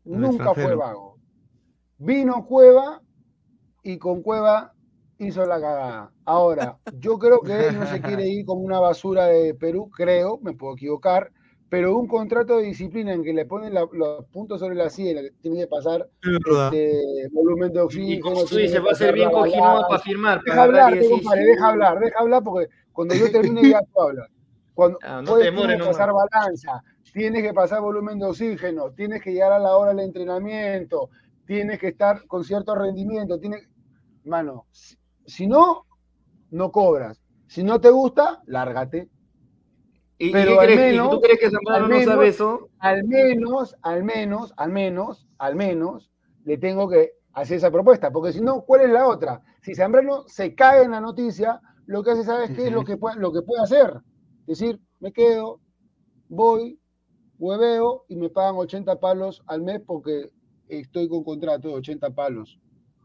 nunca 0.04 0.54
fue 0.54 0.76
vago. 0.76 1.18
Vino 1.98 2.46
Cueva 2.46 3.02
y 3.84 3.98
con 3.98 4.22
Cueva 4.22 4.74
hizo 5.18 5.46
la 5.46 5.60
cagada. 5.60 6.12
Ahora, 6.26 6.78
yo 7.00 7.18
creo 7.18 7.42
que 7.42 7.68
él 7.68 7.80
no 7.80 7.88
se 7.88 8.02
quiere 8.02 8.28
ir 8.28 8.46
como 8.46 8.62
una 8.62 8.80
basura 8.80 9.28
de 9.28 9.56
Perú, 9.56 9.90
creo, 9.90 10.40
me 10.42 10.54
puedo 10.54 10.76
equivocar, 10.76 11.32
pero 11.69 11.98
un 11.98 12.07
contrato 12.07 12.57
de 12.57 12.64
disciplina 12.64 13.14
en 13.14 13.23
que 13.23 13.34
le 13.34 13.45
ponen 13.45 13.73
los 13.73 14.26
puntos 14.31 14.60
sobre 14.60 14.76
la 14.76 14.89
silla, 14.89 15.22
tiene 15.41 15.60
que 15.60 15.68
pasar 15.68 16.07
este, 16.22 17.27
volumen 17.31 17.73
de 17.73 17.81
oxígeno. 17.81 18.44
Y 18.44 18.68
se 18.69 18.80
va 18.80 18.89
a 18.89 18.91
hacer 18.94 19.14
bien 19.14 19.31
cogido 19.31 19.85
para 19.89 20.02
firmar. 20.02 20.41
Deja 20.44 20.64
hablar, 20.64 20.94
deja 20.94 21.68
hablar, 21.68 21.99
deja 21.99 22.19
hablar, 22.19 22.44
porque 22.44 22.69
cuando 22.94 23.15
yo 23.15 23.30
termine 23.31 23.69
ya 23.69 23.81
tú 23.81 24.02
hablas. 24.02 24.30
Cuando 24.73 24.99
ah, 25.03 25.22
no 25.22 25.38
tienes 25.38 25.77
que 25.77 25.84
pasar 25.84 26.11
balanza, 26.14 26.84
tienes 27.11 27.41
que 27.41 27.53
pasar 27.53 27.81
volumen 27.81 28.19
de 28.19 28.27
oxígeno, 28.27 28.91
tienes 28.91 29.22
que 29.22 29.34
llegar 29.34 29.52
a 29.52 29.60
la 29.60 29.76
hora 29.76 29.89
del 29.89 30.02
entrenamiento, 30.02 31.10
tienes 31.45 31.80
que 31.80 31.88
estar 31.88 32.26
con 32.27 32.44
cierto 32.44 32.76
rendimiento, 32.76 33.39
tienes, 33.39 33.68
mano, 34.23 34.68
si 35.26 35.48
no, 35.48 35.85
no 36.52 36.72
cobras. 36.72 37.19
Si 37.48 37.64
no 37.64 37.81
te 37.81 37.89
gusta, 37.89 38.41
lárgate. 38.45 39.10
¿Y, 40.19 40.31
pero 40.31 40.60
al 40.60 40.76
menos, 40.76 41.11
tú 41.11 41.22
crees 41.22 41.39
que 41.39 41.52
Zambrano 41.52 41.88
no 41.88 42.03
sabe 42.03 42.27
eso? 42.30 42.69
Al 42.80 43.03
menos, 43.03 43.76
al 43.81 44.03
menos, 44.03 44.53
al 44.57 44.72
menos, 44.72 45.27
al 45.38 45.56
menos, 45.56 46.11
le 46.44 46.57
tengo 46.57 46.89
que 46.89 47.11
hacer 47.34 47.57
esa 47.57 47.69
propuesta, 47.69 48.11
porque 48.11 48.34
si 48.34 48.41
no, 48.41 48.61
¿cuál 48.61 48.81
es 48.81 48.89
la 48.89 49.07
otra? 49.07 49.44
Si 49.61 49.76
Zambrano 49.76 50.23
se 50.27 50.56
cae 50.56 50.84
en 50.84 50.91
la 50.91 51.02
noticia, 51.02 51.61
lo 51.85 52.03
que 52.03 52.11
hace, 52.11 52.23
¿sabes 52.23 52.49
qué 52.52 52.68
es 52.68 52.72
lo 52.72 52.84
que, 52.84 52.98
puede, 52.98 53.18
lo 53.18 53.31
que 53.31 53.44
puede 53.44 53.61
hacer? 53.61 54.02
Es 54.48 54.60
decir, 54.60 54.80
me 54.99 55.11
quedo, 55.14 55.60
voy, 56.30 56.80
hueveo 57.38 58.06
y 58.07 58.15
me 58.15 58.30
pagan 58.30 58.56
80 58.56 58.99
palos 58.99 59.44
al 59.45 59.61
mes 59.61 59.81
porque 59.85 60.31
estoy 60.68 61.07
con 61.07 61.23
contrato 61.23 61.68
de 61.68 61.76
80 61.76 62.10
palos. 62.11 62.60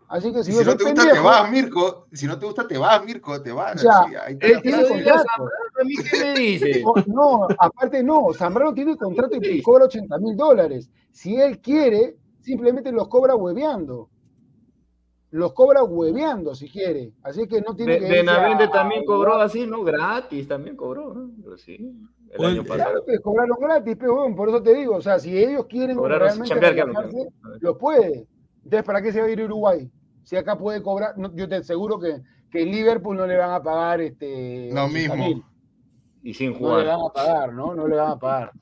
Así 0.09 0.33
que 0.33 0.45
si, 0.45 0.53
si 0.53 0.65
no 0.65 0.77
te 0.77 0.85
gusta, 0.85 1.11
te 1.11 1.21
vas, 1.21 1.51
Mirko. 1.51 2.07
Si 2.13 2.27
no 2.27 2.39
te 2.39 2.45
gusta, 2.45 2.69
te 2.69 2.77
vas, 2.77 3.05
Mirko, 3.05 3.41
te 3.41 3.51
vas. 3.51 3.83
Ya, 3.83 4.27
él 4.29 4.61
tiene 4.63 4.87
contrato. 4.87 5.49
¿Qué 5.77 6.21
me 6.21 6.35
dice? 6.35 6.85
No, 7.07 7.47
aparte 7.59 8.03
no. 8.03 8.33
Zambrano 8.33 8.75
tiene 8.75 8.97
contrato 8.97 9.37
y 9.41 9.63
cobra 9.63 9.87
80 9.87 10.19
mil 10.19 10.37
dólares. 10.37 10.91
Si 11.11 11.37
él 11.37 11.61
quiere, 11.61 12.17
simplemente 12.41 12.93
los 12.93 13.09
cobra 13.09 13.35
hueveando. 13.35 14.09
Los 15.31 15.55
cobra 15.55 15.83
hueveando 15.83 16.55
si 16.55 16.69
quiere. 16.69 17.13
Así 17.23 17.47
que 17.47 17.63
no 17.63 17.75
tiene 17.75 17.95
de, 17.95 18.01
que. 18.01 18.09
Benavente 18.09 18.69
también 18.69 19.05
cobró 19.05 19.37
así, 19.37 19.67
¿no? 19.67 19.83
Gratis 19.83 20.47
también 20.47 20.77
cobró. 20.77 21.15
¿no? 21.15 21.57
Sí. 21.57 21.77
El 21.77 22.37
pues, 22.37 22.51
año 22.51 22.65
pasado. 22.65 22.91
Claro 22.91 23.05
que 23.07 23.19
cobraron 23.19 23.57
gratis, 23.59 23.97
pero 23.99 24.35
por 24.37 24.49
eso 24.51 24.63
te 24.63 24.75
digo. 24.75 24.97
O 24.97 25.01
sea, 25.01 25.19
si 25.19 25.37
ellos 25.37 25.67
quieren 25.67 25.99
realmente 26.03 26.55
lo 27.61 27.79
puede. 27.79 28.27
Entonces, 28.65 28.85
¿para 28.85 29.03
qué 29.03 29.13
se 29.13 29.21
va 29.21 29.27
a 29.27 29.31
ir 29.31 29.41
a 29.41 29.45
Uruguay? 29.45 29.91
Si 30.23 30.37
acá 30.37 30.57
puede 30.57 30.83
cobrar, 30.83 31.15
yo 31.35 31.49
te 31.49 31.57
aseguro 31.57 31.99
que, 31.99 32.23
que 32.51 32.65
Liverpool 32.65 33.17
no 33.17 33.27
le 33.27 33.37
van 33.37 33.53
a 33.53 33.63
pagar 33.63 34.01
este. 34.01 34.71
Lo 34.73 34.87
mismo. 34.89 35.52
Y 36.23 36.35
sin 36.35 36.55
jugar. 36.55 36.79
No 36.79 36.83
le 36.85 36.89
van 36.89 37.01
a 37.01 37.13
pagar, 37.13 37.53
¿no? 37.53 37.75
No 37.75 37.89
le 37.89 37.97
van 37.97 38.11
a 38.13 38.19
pagar. 38.19 38.53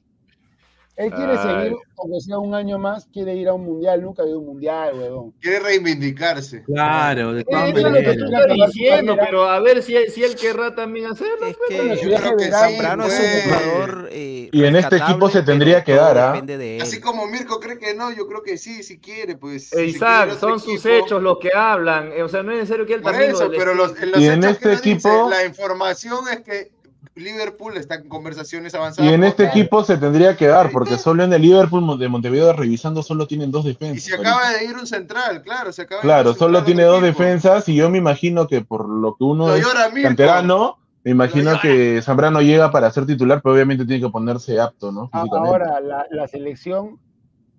Él 1.00 1.10
quiere 1.12 1.34
seguir, 1.38 1.76
aunque 1.96 2.20
sea 2.20 2.38
un 2.38 2.54
año 2.54 2.78
más, 2.78 3.08
quiere 3.10 3.34
ir 3.34 3.48
a 3.48 3.54
un 3.54 3.64
mundial, 3.64 4.02
nunca 4.02 4.22
ha 4.22 4.26
ido 4.26 4.36
a 4.36 4.38
un 4.38 4.44
mundial, 4.44 4.94
weón. 4.98 5.32
Quiere 5.40 5.60
reivindicarse. 5.60 6.62
Claro, 6.64 7.32
de 7.32 7.42
todas 7.42 7.70
Eso 7.70 7.78
es 7.78 7.84
lo 7.84 7.98
que 8.00 8.16
tú 8.18 8.24
estás 8.26 8.56
diciendo, 8.66 9.16
pero 9.18 9.48
a 9.48 9.60
ver 9.60 9.82
si, 9.82 9.96
si 10.10 10.22
él 10.22 10.34
querrá 10.34 10.74
también 10.74 11.06
hacerlo. 11.06 11.46
Es 11.46 11.56
pues, 11.56 12.00
que 12.00 12.06
yo 12.06 12.16
creo 12.16 12.36
que 12.36 12.50
Zambrano 12.50 13.06
es 13.06 13.18
un 13.18 13.50
jugador. 13.50 14.08
Eh, 14.12 14.50
y 14.52 14.64
en 14.64 14.76
este 14.76 14.96
equipo 14.98 15.30
se 15.30 15.42
tendría 15.42 15.82
que 15.82 15.94
dar, 15.94 16.18
¿ah? 16.18 16.42
Así 16.82 17.00
como 17.00 17.26
Mirko 17.26 17.60
cree 17.60 17.78
que 17.78 17.94
no, 17.94 18.12
yo 18.12 18.26
creo 18.26 18.42
que 18.42 18.58
sí, 18.58 18.82
si 18.82 18.98
quiere, 18.98 19.36
pues. 19.36 19.72
Isaac, 19.72 20.38
son 20.38 20.60
sus 20.60 20.84
hechos 20.84 21.22
los 21.22 21.38
que 21.38 21.50
hablan. 21.54 22.12
O 22.22 22.28
sea, 22.28 22.42
no 22.42 22.52
es 22.52 22.58
necesario 22.58 22.84
que 22.84 22.92
él 22.92 23.02
también 23.02 23.30
eso, 23.30 23.50
pero 23.56 23.74
los, 23.74 23.98
en 24.02 24.10
los 24.10 24.20
y 24.20 24.26
en 24.26 24.44
este 24.44 24.74
equipo. 24.74 25.30
la 25.30 25.46
información 25.46 26.28
es 26.30 26.40
que 26.40 26.79
Liverpool 27.14 27.76
está 27.76 27.96
en 27.96 28.08
conversaciones 28.08 28.74
avanzadas. 28.74 29.10
Y 29.10 29.14
en 29.14 29.24
este 29.24 29.44
equipo 29.44 29.84
se 29.84 29.96
tendría 29.96 30.36
que 30.36 30.46
dar, 30.46 30.70
porque 30.70 30.98
solo 30.98 31.24
en 31.24 31.32
el 31.32 31.42
Liverpool 31.42 31.98
de 31.98 32.08
Montevideo 32.08 32.52
revisando 32.52 33.02
solo 33.02 33.26
tienen 33.26 33.50
dos 33.50 33.64
defensas. 33.64 34.06
Y 34.06 34.10
se 34.10 34.14
acaba 34.14 34.50
de 34.50 34.64
ir 34.64 34.76
un 34.76 34.86
central, 34.86 35.42
claro, 35.42 35.72
se 35.72 35.82
acaba 35.82 36.02
Claro, 36.02 36.34
solo 36.34 36.64
tiene 36.64 36.84
dos 36.84 37.02
defensas 37.02 37.68
y 37.68 37.74
yo 37.74 37.90
me 37.90 37.98
imagino 37.98 38.46
que 38.46 38.60
por 38.62 38.88
lo 38.88 39.16
que 39.16 39.24
uno 39.24 39.54
es 39.54 39.66
canterano, 40.02 40.78
me 41.04 41.12
imagino 41.12 41.58
que 41.60 42.00
Zambrano 42.02 42.42
llega 42.42 42.70
para 42.70 42.90
ser 42.90 43.06
titular, 43.06 43.40
pero 43.42 43.54
obviamente 43.54 43.86
tiene 43.86 44.02
que 44.02 44.10
ponerse 44.10 44.60
apto, 44.60 44.92
¿no? 44.92 45.08
Ahora, 45.12 45.80
la, 45.80 46.06
la 46.10 46.28
selección, 46.28 47.00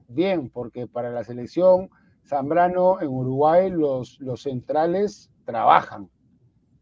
bien, 0.07 0.49
porque 0.49 0.87
para 0.87 1.09
la 1.09 1.23
selección 1.23 1.89
Zambrano 2.31 3.01
en 3.01 3.09
Uruguay 3.09 3.69
los, 3.69 4.17
los 4.19 4.43
centrales 4.43 5.29
trabajan. 5.45 6.09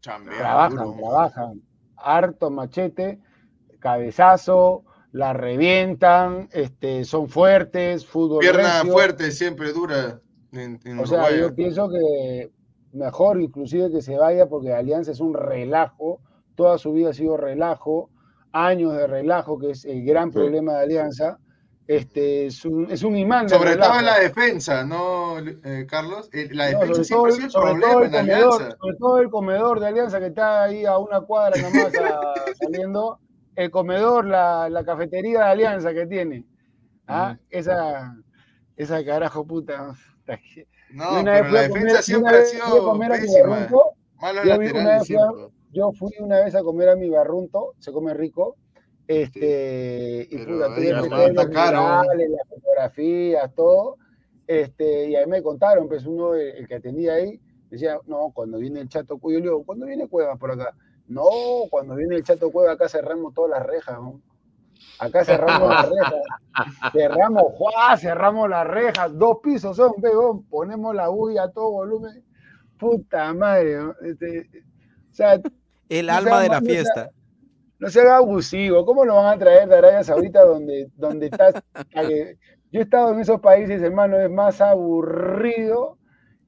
trabajan, 0.00 0.96
trabajan. 0.96 1.62
Harto 2.02 2.50
machete, 2.50 3.20
cabezazo, 3.78 4.84
la 5.12 5.32
revientan, 5.32 6.48
este, 6.52 7.04
son 7.04 7.28
fuertes, 7.28 8.06
fútbol. 8.06 8.40
Pierna 8.40 8.84
fuerte, 8.84 9.30
siempre 9.30 9.72
dura. 9.72 10.20
o 10.98 11.06
sea, 11.06 11.36
yo 11.36 11.54
pienso 11.54 11.88
que 11.88 12.50
mejor 12.92 13.40
inclusive 13.40 13.90
que 13.90 14.02
se 14.02 14.16
vaya 14.16 14.46
porque 14.46 14.72
Alianza 14.72 15.12
es 15.12 15.20
un 15.20 15.34
relajo, 15.34 16.20
toda 16.54 16.78
su 16.78 16.92
vida 16.92 17.10
ha 17.10 17.14
sido 17.14 17.36
relajo, 17.36 18.10
años 18.52 18.94
de 18.94 19.06
relajo, 19.06 19.58
que 19.58 19.70
es 19.70 19.84
el 19.84 20.04
gran 20.04 20.30
problema 20.30 20.74
de 20.74 20.82
Alianza 20.82 21.38
este, 21.90 22.46
es, 22.46 22.64
un, 22.64 22.88
es 22.88 23.02
un 23.02 23.16
imán. 23.16 23.48
sobre 23.48 23.76
todo 23.76 23.98
en 23.98 24.04
la 24.04 24.20
defensa, 24.20 24.84
¿no, 24.84 25.40
eh, 25.40 25.86
Carlos? 25.88 26.30
Eh, 26.32 26.48
la 26.52 26.66
defensa 26.66 27.02
siempre 27.02 27.32
ha 27.32 27.34
sido 27.34 27.50
problema 27.50 28.06
en 28.06 28.14
Alianza. 28.14 28.76
Sobre 28.78 28.96
todo 28.96 29.18
el 29.18 29.28
comedor 29.28 29.80
de 29.80 29.88
Alianza 29.88 30.20
que 30.20 30.26
está 30.26 30.62
ahí 30.62 30.86
a 30.86 30.98
una 30.98 31.20
cuadra 31.22 31.60
nomás 31.60 31.90
saliendo. 32.60 33.18
El 33.56 33.72
comedor, 33.72 34.24
la, 34.24 34.68
la, 34.68 34.84
cafetería 34.84 35.40
de 35.40 35.44
Alianza 35.46 35.92
que 35.92 36.06
tiene. 36.06 36.44
¿Ah? 37.08 37.36
Esa, 37.50 38.16
esa 38.76 39.04
carajo 39.04 39.44
puta. 39.44 39.92
No, 40.92 41.24
pero 41.24 41.48
la 41.48 41.62
defensa 41.62 42.02
siempre 42.02 42.36
ha 42.36 42.44
sido 42.44 42.98
pésima. 43.00 43.68
yo 45.72 45.90
fui 45.90 46.12
una 46.20 46.44
vez 46.44 46.54
a 46.54 46.62
comer 46.62 46.90
a 46.90 46.94
mi 46.94 47.10
barrunto, 47.10 47.74
se 47.80 47.90
come 47.90 48.14
rico, 48.14 48.56
este, 49.10 50.28
y 50.30 50.38
puta, 50.38 50.68
las 50.68 52.48
fotografías, 52.48 53.54
todo. 53.56 53.96
Este, 54.46 55.10
y 55.10 55.16
ahí 55.16 55.26
me 55.26 55.42
contaron, 55.42 55.88
pues 55.88 56.06
uno, 56.06 56.36
el, 56.36 56.68
que 56.68 56.76
atendía 56.76 57.14
ahí, 57.14 57.40
decía, 57.70 57.98
no, 58.06 58.30
cuando 58.32 58.58
viene 58.58 58.80
el 58.80 58.88
Chato 58.88 59.18
Cueva, 59.18 59.40
yo 59.40 59.44
le 59.44 59.50
digo, 59.50 59.64
¿cuándo 59.64 59.86
viene 59.86 60.06
Cuevas 60.06 60.38
por 60.38 60.52
acá? 60.52 60.76
No, 61.08 61.24
cuando 61.70 61.96
viene 61.96 62.14
el 62.14 62.22
Chato 62.22 62.52
Cueva, 62.52 62.72
acá 62.72 62.88
cerramos 62.88 63.34
todas 63.34 63.50
las 63.50 63.66
rejas, 63.66 63.98
Acá 65.00 65.24
cerramos 65.24 65.68
las 65.68 65.88
rejas. 65.90 66.92
Cerramos, 66.92 67.42
¡juá! 67.54 67.96
Cerramos 67.96 68.48
las 68.48 68.66
rejas. 68.66 69.18
Dos 69.18 69.38
pisos 69.42 69.76
son, 69.76 69.94
pegón. 70.00 70.44
Ponemos 70.44 70.94
la 70.94 71.08
bulla 71.08 71.44
a 71.44 71.50
todo 71.50 71.70
volumen. 71.70 72.24
Puta 72.78 73.34
madre. 73.34 73.78
Este, 74.02 74.48
o 75.10 75.14
sea, 75.14 75.40
el 75.88 76.08
alma 76.08 76.40
de 76.40 76.48
la 76.48 76.60
fiesta 76.60 77.10
no 77.80 77.88
se 77.88 78.00
haga 78.00 78.18
abusivo. 78.18 78.84
¿Cómo 78.84 79.04
lo 79.04 79.16
van 79.16 79.34
a 79.34 79.38
traer 79.38 79.68
de 79.68 79.78
Arabia 79.78 80.04
Saudita 80.04 80.44
donde, 80.44 80.90
donde 80.96 81.26
estás? 81.26 81.54
Yo 82.72 82.78
he 82.78 82.82
estado 82.82 83.12
en 83.12 83.20
esos 83.20 83.40
países, 83.40 83.82
hermano, 83.82 84.20
es 84.20 84.30
más 84.30 84.60
aburrido 84.60 85.98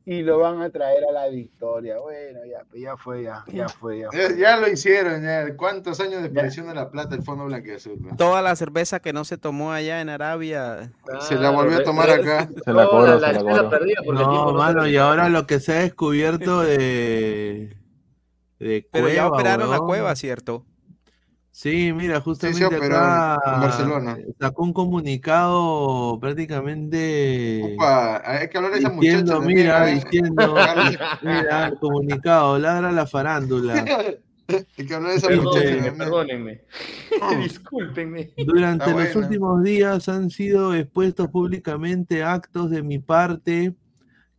y 0.04 0.22
lo 0.22 0.38
van 0.38 0.60
a 0.60 0.70
traer 0.70 1.04
a 1.04 1.12
la 1.12 1.28
victoria. 1.28 1.98
Bueno, 1.98 2.40
ya, 2.48 2.64
pues, 2.68 2.82
ya 2.82 2.96
fue, 2.96 3.22
ya, 3.22 3.44
ya 3.52 3.68
fue, 3.68 4.00
ya, 4.00 4.08
ya, 4.36 4.56
lo 4.56 4.68
hicieron, 4.68 5.22
ya. 5.22 5.56
¿Cuántos 5.56 6.00
años 6.00 6.22
de 6.22 6.28
presión 6.28 6.68
de 6.68 6.74
la 6.74 6.90
plata 6.90 7.14
el 7.14 7.22
Fondo 7.22 7.46
Blanqueazul? 7.46 7.98
Toda 8.16 8.42
la 8.42 8.54
cerveza 8.54 9.00
que 9.00 9.12
no 9.12 9.24
se 9.24 9.38
tomó 9.38 9.72
allá 9.72 10.00
en 10.00 10.10
Arabia. 10.10 10.92
se 11.20 11.36
la 11.36 11.50
volvió 11.50 11.78
a 11.78 11.82
tomar 11.82 12.10
acá. 12.10 12.48
Se 12.64 12.72
la 12.72 12.86
cobró, 12.86 13.18
se 13.18 13.32
la 13.32 13.38
cobró. 13.38 14.12
No, 14.12 14.52
mano, 14.52 14.86
y 14.86 14.96
ahora 14.96 15.28
lo 15.28 15.46
que 15.46 15.60
se 15.60 15.72
ha 15.72 15.80
descubierto 15.80 16.60
de... 16.60 17.74
de 18.58 18.86
Pero 18.92 19.08
ya 19.08 19.26
operaron 19.28 19.70
la 19.70 19.78
cueva, 19.78 20.14
¿cierto? 20.14 20.66
Sí, 21.52 21.92
mira, 21.92 22.18
justamente 22.22 22.64
acá 22.64 23.38
Barcelona. 23.44 24.16
sacó 24.40 24.62
un 24.62 24.72
comunicado 24.72 26.18
prácticamente 26.18 27.74
Opa, 27.74 28.22
hay 28.24 28.48
que 28.48 28.56
hablar 28.56 28.72
de 28.72 28.78
esa 28.78 28.88
muchacha. 28.88 29.38
Mira, 29.40 29.84
diciendo, 29.84 30.54
mira, 31.22 31.68
el 31.68 31.78
comunicado, 31.78 32.58
ladra 32.58 32.90
la 32.90 33.06
farándula. 33.06 33.84
hay 34.48 34.86
que 34.86 34.94
hablar 34.94 35.10
de 35.12 35.18
esa 35.18 35.28
muchacha. 35.30 35.94
Perdónenme, 35.94 36.62
discúlpenme. 37.42 38.30
Durante 38.46 38.90
los 38.90 39.14
últimos 39.14 39.62
días 39.62 40.08
han 40.08 40.30
sido 40.30 40.74
expuestos 40.74 41.28
públicamente 41.28 42.24
actos 42.24 42.70
de 42.70 42.82
mi 42.82 42.98
parte 42.98 43.74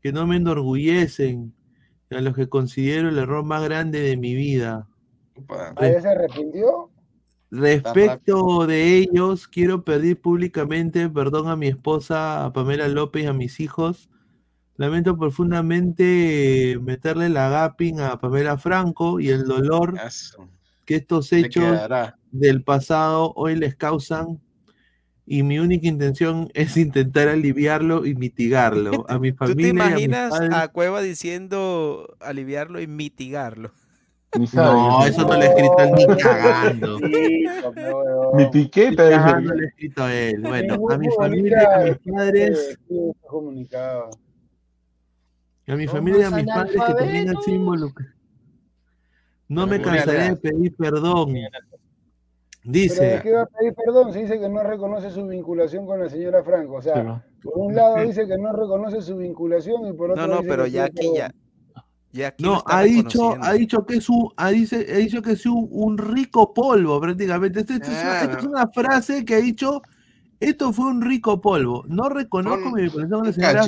que 0.02 0.12
no 0.12 0.26
me 0.26 0.38
enorgullecen, 0.38 1.54
a 2.10 2.22
los 2.22 2.36
que 2.36 2.50
considero 2.50 3.10
el 3.10 3.20
error 3.20 3.46
más 3.46 3.64
grande 3.64 4.00
de 4.00 4.18
mi 4.18 4.34
vida. 4.34 4.88
Opa. 5.36 5.76
se 5.80 6.08
arrepintió? 6.08 6.90
Respecto 7.56 8.66
de 8.66 8.98
ellos, 8.98 9.48
quiero 9.48 9.84
pedir 9.84 10.20
públicamente 10.20 11.08
perdón 11.08 11.50
a 11.50 11.56
mi 11.56 11.68
esposa, 11.68 12.46
a 12.46 12.52
Pamela 12.52 12.88
López 12.88 13.26
y 13.26 13.28
a 13.28 13.34
mis 13.34 13.60
hijos. 13.60 14.10
Lamento 14.76 15.16
profundamente 15.16 16.80
meterle 16.82 17.30
la 17.30 17.50
gapping 17.50 18.00
a 18.00 18.20
Pamela 18.20 18.58
Franco 18.58 19.20
y 19.20 19.30
el 19.30 19.44
dolor 19.46 19.94
que 20.86 20.96
estos 20.96 21.32
hechos 21.32 21.78
del 22.32 22.64
pasado 22.64 23.34
hoy 23.36 23.56
les 23.56 23.76
causan. 23.76 24.42
Y 25.28 25.44
mi 25.44 25.60
única 25.60 25.88
intención 25.88 26.50
es 26.56 26.76
intentar 26.76 27.28
aliviarlo 27.28 28.08
y 28.08 28.16
mitigarlo. 28.16 29.06
A 29.08 29.20
mi 29.20 29.32
familia. 29.32 29.56
¿Tú 29.56 29.62
te 29.62 29.68
imaginas 29.68 30.34
a 30.52 30.70
Cueva 30.70 31.04
diciendo 31.04 32.18
aliviarlo 32.20 32.82
y 32.82 32.88
mitigarlo? 32.88 33.72
No, 34.36 35.06
eso 35.06 35.22
no 35.22 35.36
lo 35.36 35.42
he 35.42 35.46
escrito 35.46 35.78
él 35.80 35.92
ni 35.96 36.08
cagando. 36.18 37.00
Mi 38.34 38.46
piqueta. 38.48 39.10
Cagando 39.10 39.54
lo 39.54 39.62
he 39.62 39.68
escrito 39.68 40.08
él. 40.08 40.42
Bueno, 40.42 40.76
a 40.90 40.98
mi 40.98 41.10
familia, 41.10 41.76
a 41.76 41.84
mis 41.84 41.98
padres. 42.00 42.80
A 45.68 45.76
mi 45.76 45.88
familia 45.88 46.20
y 46.20 46.24
a 46.24 46.32
mis 46.32 46.46
padres 46.46 46.82
que 46.88 46.94
también 46.94 47.30
han 47.30 47.42
sido 47.44 47.94
No 49.48 49.68
me 49.68 49.82
cansaré 49.82 50.30
de 50.30 50.36
pedir 50.36 50.76
perdón. 50.76 51.36
Dice. 52.64 53.00
¿Pero 53.00 53.24
qué 53.24 53.32
va 53.34 53.42
a 53.44 53.46
pedir 53.46 53.74
perdón? 53.76 54.14
Se 54.14 54.20
dice 54.20 54.40
que 54.40 54.50
no 54.50 54.64
reconoce 54.64 55.12
su 55.12 55.28
vinculación 55.28 55.86
con 55.86 56.00
la 56.00 56.10
señora 56.10 56.44
Franco. 56.44 56.76
O 56.76 56.82
sea, 56.82 57.24
por 57.44 57.54
un 57.58 57.76
lado 57.76 58.02
dice 58.02 58.26
que 58.28 58.38
no 58.38 58.52
reconoce 58.54 59.02
su 59.02 59.18
vinculación 59.18 59.86
y 59.88 59.94
por 59.94 60.12
otro 60.12 60.28
No, 60.28 60.36
no, 60.36 60.42
pero 60.42 60.66
ya 60.66 60.86
aquí 60.86 61.12
ya 61.16 61.32
no, 62.38 62.64
ha 62.68 62.84
dicho, 62.84 63.36
ha 63.42 63.54
dicho 63.54 63.86
que 63.86 63.96
es 63.98 64.10
un, 64.10 64.32
ha, 64.38 64.50
dice, 64.50 64.86
ha 64.94 64.98
dicho 64.98 65.22
que 65.22 65.32
es 65.32 65.46
un, 65.46 65.98
rico 65.98 66.54
polvo 66.54 67.00
prácticamente. 67.00 67.62
Esto, 67.62 67.74
es 67.74 68.44
una, 68.44 68.68
frase 68.68 69.26
que 69.26 69.36
ha 69.36 69.40
dicho, 69.40 69.82
esto 70.40 70.72
fue 70.74 70.86
un 70.86 71.02
rico 71.02 71.42
polvo. 71.42 71.84
No 71.88 72.10
reconozco 72.10 72.72
mi 72.72 72.84
vinculación 72.84 73.20
con 73.20 73.28
la 73.28 73.34
señora, 73.34 73.66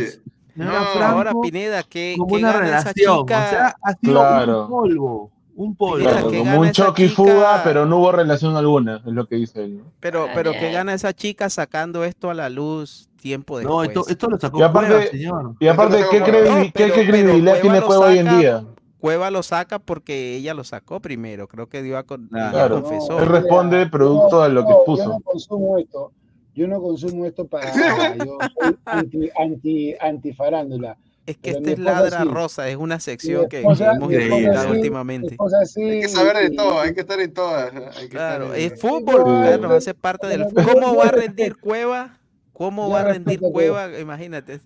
no, 0.55 0.71
ahora 0.71 1.33
Pineda, 1.41 1.83
que 1.83 2.15
como 2.17 2.35
una 2.35 2.53
relación, 2.53 3.19
o 3.23 3.27
sea, 3.27 3.75
ha 3.81 3.93
sido 3.93 4.21
un 4.21 4.69
polvo. 4.69 5.31
Un 5.57 5.75
polvo. 5.75 6.09
como 6.21 6.59
un 6.59 6.71
choque 6.71 7.05
y 7.05 7.09
fuga, 7.09 7.61
pero 7.63 7.85
no 7.85 7.97
hubo 7.97 8.11
relación 8.11 8.55
alguna, 8.55 8.97
es 9.05 9.13
lo 9.13 9.25
que 9.27 9.35
dice 9.35 9.63
él. 9.63 9.81
Pero, 9.99 10.27
pero 10.33 10.51
que 10.51 10.71
gana 10.71 10.93
esa 10.93 11.13
chica 11.13 11.49
sacando 11.49 12.03
esto 12.03 12.29
a 12.29 12.33
la 12.33 12.49
luz 12.49 13.09
tiempo 13.25 13.57
después. 13.57 13.75
No, 13.75 13.83
esto, 13.83 14.07
esto 14.07 14.27
lo 14.27 14.39
sacó 14.39 14.59
y 14.59 14.61
aparte, 14.61 15.07
señor. 15.07 15.55
Y 15.59 15.67
aparte, 15.67 15.97
¿qué, 16.11 16.21
credibilidad 16.21 17.59
tiene 17.59 17.81
Cueva 17.81 18.05
hoy 18.05 18.19
en 18.19 18.37
día? 18.37 18.63
Cueva 18.99 19.31
lo 19.31 19.41
saca 19.41 19.79
porque 19.79 20.35
ella 20.35 20.53
lo 20.53 20.63
sacó 20.63 20.99
primero, 20.99 21.47
creo 21.47 21.67
que 21.67 21.81
dio 21.81 21.97
a 21.97 22.03
con, 22.03 22.27
claro, 22.27 22.83
confesó. 22.83 23.19
él 23.19 23.25
responde 23.25 23.87
producto 23.87 24.43
de 24.43 24.49
lo 24.49 24.65
que 24.65 24.73
puso. 24.85 25.03
Yo 25.03 25.09
no 25.09 25.19
consumo 25.21 25.77
esto, 25.79 26.11
yo 26.53 26.67
no 26.67 26.81
consumo 26.81 27.25
esto 27.25 27.47
para 27.47 27.71
yo 28.17 28.37
soy 28.59 28.77
anti, 28.85 29.29
anti, 29.35 29.95
anti 29.99 30.33
farándula. 30.33 30.95
Es 31.25 31.37
que 31.37 31.49
esta 31.49 31.71
es 31.71 31.79
Ladra 31.79 32.23
Rosa, 32.25 32.69
es 32.69 32.75
una 32.75 32.99
sección 32.99 33.49
que, 33.49 33.61
hemos 33.61 33.79
identificado 34.11 34.69
últimamente. 34.69 35.35
hay 35.39 36.01
que 36.01 36.09
saber 36.09 36.37
de 36.37 36.55
todo, 36.55 36.79
hay 36.79 36.93
que 36.93 37.01
estar 37.01 37.19
en 37.19 37.33
todas. 37.33 37.71
claro, 38.09 38.53
es 38.53 38.79
fútbol, 38.79 39.23
Carlos, 39.23 39.71
hace 39.71 39.95
parte 39.95 40.27
del 40.27 40.45
¿Cómo 40.53 40.95
va 40.95 41.05
a 41.05 41.11
rendir 41.11 41.57
Cueva? 41.57 42.19
¿Cómo 42.55 42.89
va 42.89 43.01
a 43.01 43.03
rendir 43.03 43.39
Cueva? 43.39 43.99
Imagínate. 43.99 44.61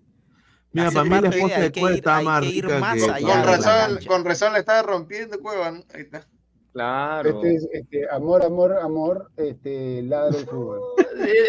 Mira, 0.72 0.92
para 0.92 1.04
mí 1.04 1.22
la 1.22 1.30
esposa 1.30 1.60
de 1.60 1.72
Cueva 1.72 1.96
está 1.96 2.22
más, 2.22 2.46
Con 2.46 3.44
razón, 3.44 4.00
con 4.08 4.26
razón 4.26 4.54
le 4.54 4.60
estaba 4.60 4.82
rompiendo 4.84 5.40
Cueva, 5.40 5.68
Ahí 5.68 6.02
está. 6.02 6.26
Claro. 6.72 7.30
Este 7.30 7.56
es, 7.56 7.68
este, 7.74 8.10
amor, 8.12 8.46
amor, 8.46 8.78
amor, 8.78 9.32
este, 9.38 10.04
ladra 10.04 10.38
el 10.38 10.46
fútbol. 10.46 10.80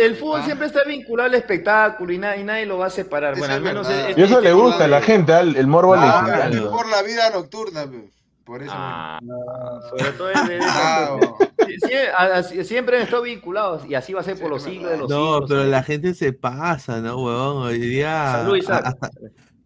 El, 0.00 0.16
fútbol 0.16 0.42
siempre 0.44 0.66
está 0.66 0.82
vinculado 0.84 1.28
al 1.28 1.34
espectáculo 1.34 2.10
y, 2.10 2.18
nadie, 2.18 2.40
y 2.40 2.44
nadie 2.44 2.64
lo 2.64 2.78
va 2.78 2.86
a 2.86 2.90
separar. 2.90 3.36
Bueno, 3.38 3.52
al 3.52 3.60
menos 3.60 3.86
y 4.16 4.22
eso 4.22 4.40
le 4.40 4.52
gusta 4.54 4.86
a 4.86 4.88
la 4.88 5.02
gente, 5.02 5.38
el 5.38 5.66
morbo 5.66 5.94
ah, 5.94 6.48
Por 6.70 6.88
la 6.88 7.02
vida 7.02 7.28
nocturna, 7.30 7.86
por 8.44 8.62
eso. 8.62 8.72
Ah, 8.74 9.20
sobre 9.90 10.12
todo 10.12 10.30
el, 10.30 10.36
siempre 12.64 12.96
han 12.96 13.02
estado 13.02 13.22
vinculados 13.22 13.86
y 13.86 13.94
así 13.94 14.12
va 14.12 14.20
a 14.20 14.24
ser 14.24 14.38
por 14.38 14.50
los 14.50 14.62
siglos 14.62 14.90
de 14.90 14.98
los 14.98 15.08
siglos. 15.08 15.40
No, 15.40 15.46
pero 15.46 15.64
la 15.64 15.82
gente 15.82 16.14
se 16.14 16.32
pasa, 16.32 17.00
¿no, 17.00 17.22
huevón? 17.22 17.62
Hoy 17.68 17.78
día. 17.78 18.32
Salud, 18.32 18.58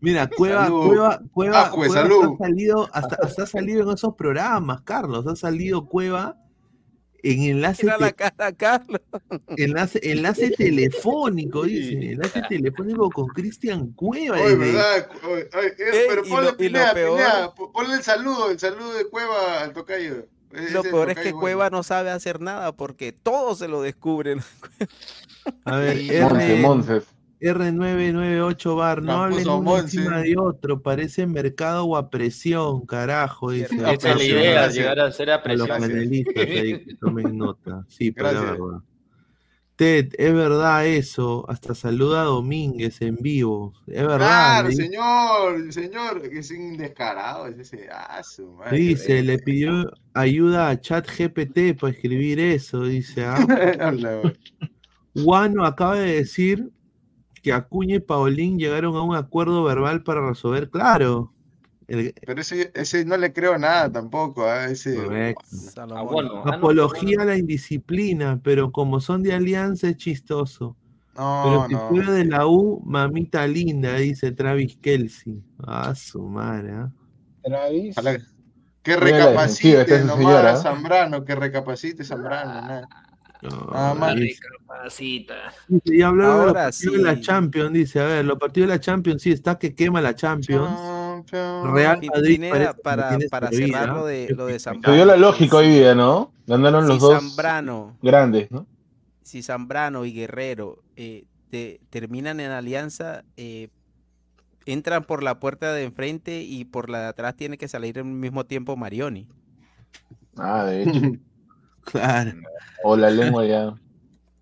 Mira, 0.01 0.29
Cueva, 0.29 0.69
Cueva, 0.69 1.21
Cueva, 1.33 1.63
ah, 1.63 1.73
pues, 1.75 1.91
Cueva 1.91 2.35
ha 2.35 2.37
salido, 2.37 2.89
hasta, 2.93 3.17
hasta 3.23 3.43
ha 3.45 3.47
salido 3.47 3.85
en 3.85 3.95
esos 3.95 4.15
programas, 4.15 4.83
Carlos. 4.83 5.27
Ha 5.27 5.35
salido 5.35 5.87
Cueva 5.87 6.37
en 7.25 7.43
enlace, 7.43 7.87
la 7.87 8.13
cara, 8.13 8.53
Carlos. 8.53 9.01
enlace, 9.57 9.99
enlace 10.03 10.51
telefónico, 10.51 11.63
dice, 11.63 12.13
enlace 12.13 12.43
telefónico 12.51 13.09
con 13.09 13.29
Cristian 13.29 13.93
Cueva. 13.93 14.39
Oye, 14.43 14.57
verdad, 14.57 15.09
pero 16.09 16.23
ponle, 16.25 16.53
ponle 17.73 17.95
el 17.95 18.03
saludo, 18.03 18.51
el 18.51 18.59
saludo 18.59 18.93
de 18.93 19.09
Cueva 19.09 19.63
al 19.63 19.73
tocayo. 19.73 20.27
Lo 20.73 20.83
peor 20.83 21.11
es 21.11 21.19
que 21.19 21.33
Cueva 21.33 21.71
no 21.71 21.83
sabe 21.83 22.11
hacer 22.11 22.41
nada 22.41 22.73
porque 22.73 23.13
todos 23.13 23.59
se 23.59 23.69
lo 23.69 23.83
descubren. 23.83 24.41
A 25.65 25.77
ver, 25.77 25.99
R, 25.99 26.63
R998 27.41 28.77
Bar, 28.77 29.03
no 29.03 29.25
hablen 29.25 29.49
uno 29.49 29.79
encima 29.79 30.23
de 30.23 30.37
otro, 30.39 30.81
parece 30.81 31.27
mercado 31.27 31.85
o 31.85 31.97
a 31.97 32.09
presión, 32.09 32.87
carajo, 32.87 33.51
dice. 33.51 33.75
Esa 33.75 33.93
es 33.93 34.17
la 34.17 34.25
idea, 34.25 34.69
llegar 34.69 35.01
a 35.01 35.13
ser 35.13 35.31
a 35.31 35.43
presión. 35.43 35.71
A 35.71 35.79
los 35.79 35.89
panelistas 35.89 36.37
ahí 36.37 36.85
que 36.85 36.95
tomen 37.01 37.37
nota. 37.37 37.85
Sí, 37.89 38.13
pero 38.13 38.31
es 38.31 38.41
verdad. 38.41 38.81
Ted, 39.77 40.13
es 40.17 40.33
verdad 40.33 40.87
eso, 40.87 41.45
hasta 41.49 41.75
saluda 41.75 42.23
a 42.23 42.25
Domínguez 42.27 43.03
en 43.03 43.17
vivo. 43.17 43.73
Es 43.89 44.07
verdad. 44.07 44.19
Claro, 44.19 44.71
señor, 44.71 45.73
señor, 45.73 46.31
que 46.31 46.39
es 46.39 46.51
un 46.53 46.77
descarado, 46.77 47.49
es 47.49 47.59
ese 47.59 47.89
ah, 47.91 48.23
Dice, 48.71 49.23
le 49.25 49.39
pidió 49.41 49.93
ayuda 50.13 50.71
a 50.71 50.81
Chat 50.81 51.09
GPT 51.09 51.77
para 51.81 51.93
escribir 51.93 52.39
eso, 52.39 52.85
dice. 52.85 53.25
¿ah? 53.25 53.45
Guano 55.15 55.65
acaba 55.65 55.97
de 55.97 56.15
decir 56.15 56.71
que 57.43 57.53
Acuña 57.53 57.97
y 57.97 58.01
Paulín 58.01 58.59
llegaron 58.59 58.95
a 58.97 59.03
un 59.03 59.17
acuerdo 59.17 59.65
verbal 59.65 60.05
para 60.05 60.27
resolver, 60.27 60.71
claro. 60.71 61.34
Pero 61.87 62.41
ese, 62.41 62.73
ese, 62.75 63.05
no 63.05 63.17
le 63.17 63.33
creo 63.33 63.59
nada 63.59 63.91
tampoco. 63.93 64.47
¿eh? 64.51 64.73
Ese, 64.73 64.99
ah, 65.77 66.05
Apología 66.47 67.23
a 67.23 67.25
la 67.25 67.37
indisciplina, 67.37 68.41
pero 68.43 68.73
como 68.73 69.01
son 69.01 69.23
de 69.23 69.35
alianza 69.35 69.89
es 69.89 69.97
chistoso. 69.97 70.77
pero 71.15 71.67
que 71.69 71.75
no. 71.75 72.13
de 72.13 72.25
la 72.25 72.47
U, 72.47 72.83
mamita 72.85 73.47
linda, 73.47 73.97
dice 73.97 74.33
Travis 74.33 74.77
Kelsey. 74.77 75.43
Ah, 75.67 75.95
su 75.95 76.23
madre. 76.23 76.73
¿eh? 76.73 76.87
Travis. 77.45 77.97
Que 78.83 78.97
recapacite 78.97 80.05
nomás 80.05 80.63
Zambrano, 80.63 81.25
que 81.25 81.35
recapacite 81.35 82.05
Zambrano. 82.05 82.53
Nada. 82.53 82.89
Nada 83.73 83.95
más. 83.95 84.15
Y 85.85 86.03
hablando 86.03 86.41
de 86.41 86.47
los 86.47 86.55
partidos 86.55 86.97
de 86.97 87.03
la 87.03 87.21
Champions, 87.21 87.73
dice, 87.73 88.01
a 88.01 88.05
ver, 88.05 88.25
los 88.25 88.39
partidos 88.39 88.69
de 88.69 88.75
la 88.75 88.81
Champions, 88.81 89.23
sí, 89.23 89.33
está 89.33 89.59
que 89.59 89.75
quema 89.75 90.01
la 90.01 90.15
Champions. 90.15 90.71
Real 91.35 92.01
Madrid 92.13 92.45
para, 92.83 93.19
para 93.31 93.51
cerrar 93.51 93.89
lo 93.89 94.07
de, 94.07 94.29
lo 94.35 94.47
de 94.47 94.59
Zambrano. 94.59 94.93
Se 94.93 94.97
dio 94.97 95.05
la 95.05 95.17
lógica 95.17 95.57
hoy 95.57 95.69
día, 95.69 95.95
¿no? 95.95 96.33
Ganaron 96.47 96.87
los 96.87 97.01
dos 97.01 97.15
Zambrano, 97.15 97.97
grandes, 98.03 98.51
¿no? 98.51 98.67
Si 99.23 99.43
Zambrano 99.43 100.05
y 100.05 100.13
Guerrero 100.13 100.83
eh, 100.97 101.25
terminan 101.91 102.41
en 102.41 102.51
alianza, 102.51 103.25
eh, 103.37 103.69
entran 104.67 105.05
por 105.05 105.23
la 105.23 105.41
puerta 105.41 105.73
de 105.73 105.85
enfrente 105.85 106.43
y 106.43 106.65
por 106.65 106.91
la 106.91 107.01
de 107.01 107.07
atrás 107.07 107.37
tiene 107.37 107.59
que 107.59 107.69
salir 107.69 107.99
al 107.99 108.05
mismo 108.05 108.45
tiempo 108.45 108.77
Marioni. 108.77 109.29
Ah, 110.37 110.65
de 110.65 110.83
hecho. 110.83 111.01
claro. 111.85 112.33
O 112.83 112.97
la 112.97 113.11
lengua 113.11 113.45
ya 113.47 113.75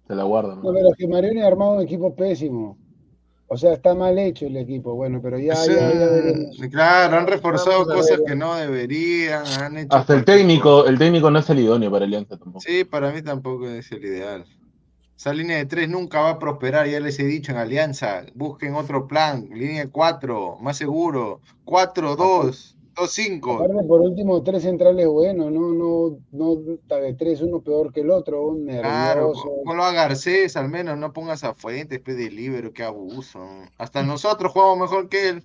se 0.07 0.15
la 0.15 0.25
guardan. 0.25 0.63
¿no? 0.63 0.73
pero 0.73 0.91
es 0.91 0.97
que 0.97 1.07
Marioni 1.07 1.43
ha 1.43 1.47
armado 1.47 1.73
un 1.75 1.83
equipo 1.83 2.15
pésimo. 2.15 2.77
O 3.53 3.57
sea, 3.59 3.75
está 3.75 3.95
mal 3.95 4.19
hecho 4.19 4.47
el 4.47 4.57
equipo. 4.57 4.95
Bueno, 4.95 5.21
pero 5.23 5.39
ya, 5.39 5.55
Claro, 6.71 7.19
han 7.19 7.27
reforzado 7.27 7.85
cosas 7.85 8.23
que 8.27 8.35
no 8.35 8.55
deberían. 8.55 9.45
Hasta 9.91 10.15
el 10.15 10.25
técnico, 10.25 10.87
el 10.87 10.99
técnico 10.99 11.31
no 11.31 11.39
es 11.39 11.51
el 11.51 11.59
idóneo 11.59 11.91
para 11.91 12.07
Alianza 12.07 12.39
tampoco. 12.39 12.61
Sí, 12.61 12.85
para 12.85 13.13
mí 13.13 13.21
tampoco 13.21 13.69
es 13.69 13.93
el 13.93 14.07
ideal. 14.07 14.47
Esa 15.19 15.35
línea 15.35 15.59
de 15.59 15.67
tres 15.67 15.87
nunca 15.91 16.23
va 16.23 16.31
a 16.31 16.39
prosperar, 16.39 16.89
ya 16.89 16.99
les 16.99 17.19
he 17.19 17.25
dicho 17.25 17.53
en 17.53 17.59
Alianza. 17.59 18.25
Busquen 18.35 18.75
otro 18.75 19.07
plan. 19.07 19.47
Línea 19.53 19.85
de 19.85 19.91
cuatro, 19.91 20.57
más 20.63 20.79
seguro. 20.79 21.43
Cuatro, 21.67 22.17
dos. 22.95 23.03
Dos 23.03 23.13
cinco. 23.13 23.55
Aparte, 23.55 23.85
por 23.85 24.01
último, 24.01 24.43
tres 24.43 24.63
centrales 24.63 25.07
buenos, 25.07 25.51
no, 25.51 25.73
no, 25.73 26.19
no, 26.31 26.57
de 26.57 27.15
tres, 27.15 27.41
uno 27.41 27.61
peor 27.61 27.93
que 27.93 28.01
el 28.01 28.11
otro, 28.11 28.47
un 28.47 28.67
nervioso. 28.67 28.83
Claro, 28.83 29.33
ponlo 29.65 29.85
a 29.85 29.93
Garcés 29.93 30.57
al 30.57 30.69
menos, 30.69 30.99
no 30.99 31.13
pongas 31.13 31.43
a 31.43 31.55
Fuentes, 31.55 31.89
después 31.89 32.17
de 32.17 32.31
libero, 32.31 32.73
qué 32.73 32.83
abuso. 32.83 33.41
Hasta 33.79 34.03
nosotros 34.03 34.53
jugamos 34.53 34.79
mejor 34.79 35.09
que 35.09 35.29
él. 35.31 35.45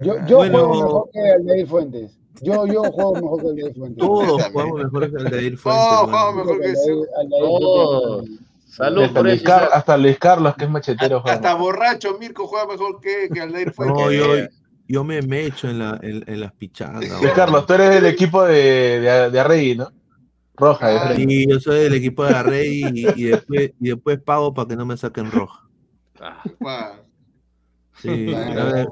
Yo, 0.00 0.14
yo 0.26 0.38
juego 0.38 0.74
mejor 0.74 1.10
que 1.12 1.20
Aldair 1.20 1.66
Fuentes. 1.66 2.18
Yo, 2.40 2.66
yo 2.66 2.82
juego 2.84 3.14
mejor 3.14 3.40
que 3.42 3.48
Aldair 3.48 3.74
Fuentes. 3.74 3.98
Todos 3.98 4.42
jugamos 4.42 4.84
mejor 4.84 5.10
que 5.10 5.16
Aldair 5.16 5.58
Fuentes. 5.58 5.84
Todos 5.84 6.00
jugamos 6.00 6.34
mejor 6.36 6.60
que. 6.60 6.74
Salud 8.66 9.02
hasta, 9.04 9.14
por 9.14 9.24
Luis 9.26 9.46
hasta 9.46 9.96
Luis 9.96 10.18
Carlos, 10.18 10.54
que 10.56 10.64
es 10.64 10.70
machetero. 10.70 11.18
Hasta, 11.18 11.32
hasta 11.32 11.54
borracho 11.54 12.18
Mirko 12.18 12.48
juega 12.48 12.66
mejor 12.66 13.00
que, 13.00 13.28
que 13.32 13.40
Aldair 13.40 13.72
Fuentes. 13.72 14.04
No, 14.04 14.10
yo, 14.10 14.48
yo 14.88 15.04
me 15.04 15.22
mecho 15.22 15.68
en, 15.68 15.78
la, 15.78 15.98
en, 16.02 16.40
las 16.40 16.52
pichangas. 16.52 17.10
Carlos, 17.34 17.66
tú 17.66 17.74
eres 17.74 17.90
del 17.90 18.06
equipo 18.06 18.44
de, 18.44 19.00
de, 19.00 19.30
de 19.30 19.40
Arrey, 19.40 19.76
¿no? 19.76 19.90
Roja. 20.56 21.10
Ah, 21.10 21.14
sí, 21.16 21.46
yo 21.48 21.58
soy 21.58 21.80
del 21.80 21.94
equipo 21.94 22.24
de 22.24 22.34
Arrey 22.34 22.84
y, 22.92 23.22
y, 23.22 23.24
después, 23.24 23.72
y 23.80 23.88
después 23.88 24.20
pago 24.20 24.54
para 24.54 24.68
que 24.68 24.76
no 24.76 24.86
me 24.86 24.96
saquen 24.96 25.30
roja. 25.30 25.68
Ah. 26.20 26.94
Sí, 28.00 28.32
a 28.34 28.64
ver, 28.64 28.88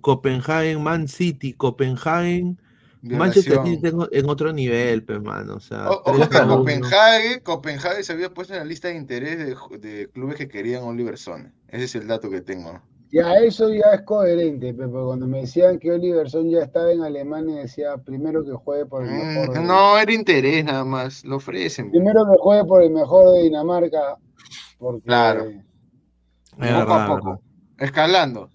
Copenhagen, 0.00 0.82
Man 0.82 1.08
City, 1.08 1.52
Copenhagen, 1.52 2.60
Manchester 3.02 3.60
City 3.64 3.88
en 4.12 4.28
otro 4.28 4.52
nivel, 4.52 5.04
hermano. 5.08 5.56
O 5.56 5.60
sea, 5.60 5.88
Copenhagen, 6.04 7.40
Copenhagen 7.40 8.02
se 8.02 8.12
había 8.12 8.32
puesto 8.32 8.54
en 8.54 8.60
la 8.60 8.64
lista 8.64 8.88
de 8.88 8.96
interés 8.96 9.38
de, 9.38 9.78
de 9.78 10.08
clubes 10.08 10.36
que 10.36 10.48
querían 10.48 10.84
Oliver 10.84 11.18
Son. 11.18 11.52
Ese 11.68 11.84
es 11.84 11.94
el 11.96 12.06
dato 12.06 12.30
que 12.30 12.40
tengo. 12.40 12.80
Ya 13.14 13.34
eso 13.34 13.72
ya 13.72 13.94
es 13.94 14.02
coherente, 14.02 14.74
pero 14.74 15.06
cuando 15.06 15.28
me 15.28 15.42
decían 15.42 15.78
que 15.78 15.92
Oliverson 15.92 16.50
ya 16.50 16.62
estaba 16.62 16.90
en 16.90 17.00
Alemania, 17.00 17.60
decía 17.60 17.96
primero 17.96 18.44
que 18.44 18.50
juegue 18.50 18.86
por 18.86 19.04
el 19.04 19.10
mm, 19.10 19.38
mejor. 19.38 19.60
no, 19.60 19.96
era 19.96 20.12
interés 20.12 20.64
nada 20.64 20.84
más, 20.84 21.24
lo 21.24 21.36
ofrecen. 21.36 21.92
Primero 21.92 22.24
que 22.24 22.36
juegue 22.40 22.64
por 22.64 22.82
el 22.82 22.90
mejor 22.90 23.36
de 23.36 23.44
Dinamarca. 23.44 24.16
claro. 25.04 25.44
Poco 26.58 26.92
a 26.92 27.06
poco. 27.06 27.40
Escalando. 27.78 28.50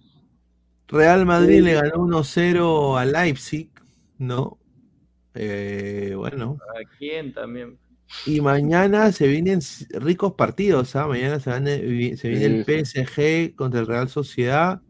Real 0.90 1.26
Madrid 1.26 1.62
le 1.62 1.76
ganó 1.76 2.06
1-0 2.06 3.00
a 3.00 3.06
Leipzig, 3.06 3.72
¿no? 4.18 4.58
Eh, 5.36 6.16
bueno. 6.18 6.58
¿A 6.76 6.98
quién 6.98 7.34
también? 7.34 7.80
Y 8.26 8.42
mañana 8.42 9.12
se 9.12 9.28
vienen 9.28 9.60
ricos 9.92 10.34
partidos, 10.34 10.96
¿ah? 10.96 11.08
Mañana 11.08 11.40
se, 11.40 11.60
viene 11.60 12.46
el 12.46 12.66
PSG 12.66 13.56
contra 13.56 13.80
el 13.80 13.88
Real 13.88 14.10
Sociedad. 14.10 14.82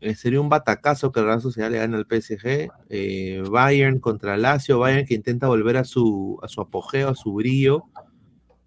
Eh, 0.00 0.14
sería 0.14 0.40
un 0.40 0.48
batacazo 0.48 1.12
que 1.12 1.20
el 1.20 1.26
Real 1.26 1.42
Sociedad 1.42 1.70
le 1.70 1.78
gane 1.78 1.96
al 1.96 2.06
PSG. 2.06 2.70
Eh, 2.88 3.42
Bayern 3.50 3.98
contra 3.98 4.36
Lazio. 4.36 4.78
Bayern 4.78 5.06
que 5.06 5.14
intenta 5.14 5.48
volver 5.48 5.76
a 5.76 5.84
su, 5.84 6.38
a 6.42 6.48
su 6.48 6.60
apogeo, 6.60 7.08
a 7.08 7.14
su 7.14 7.34
brillo. 7.34 7.84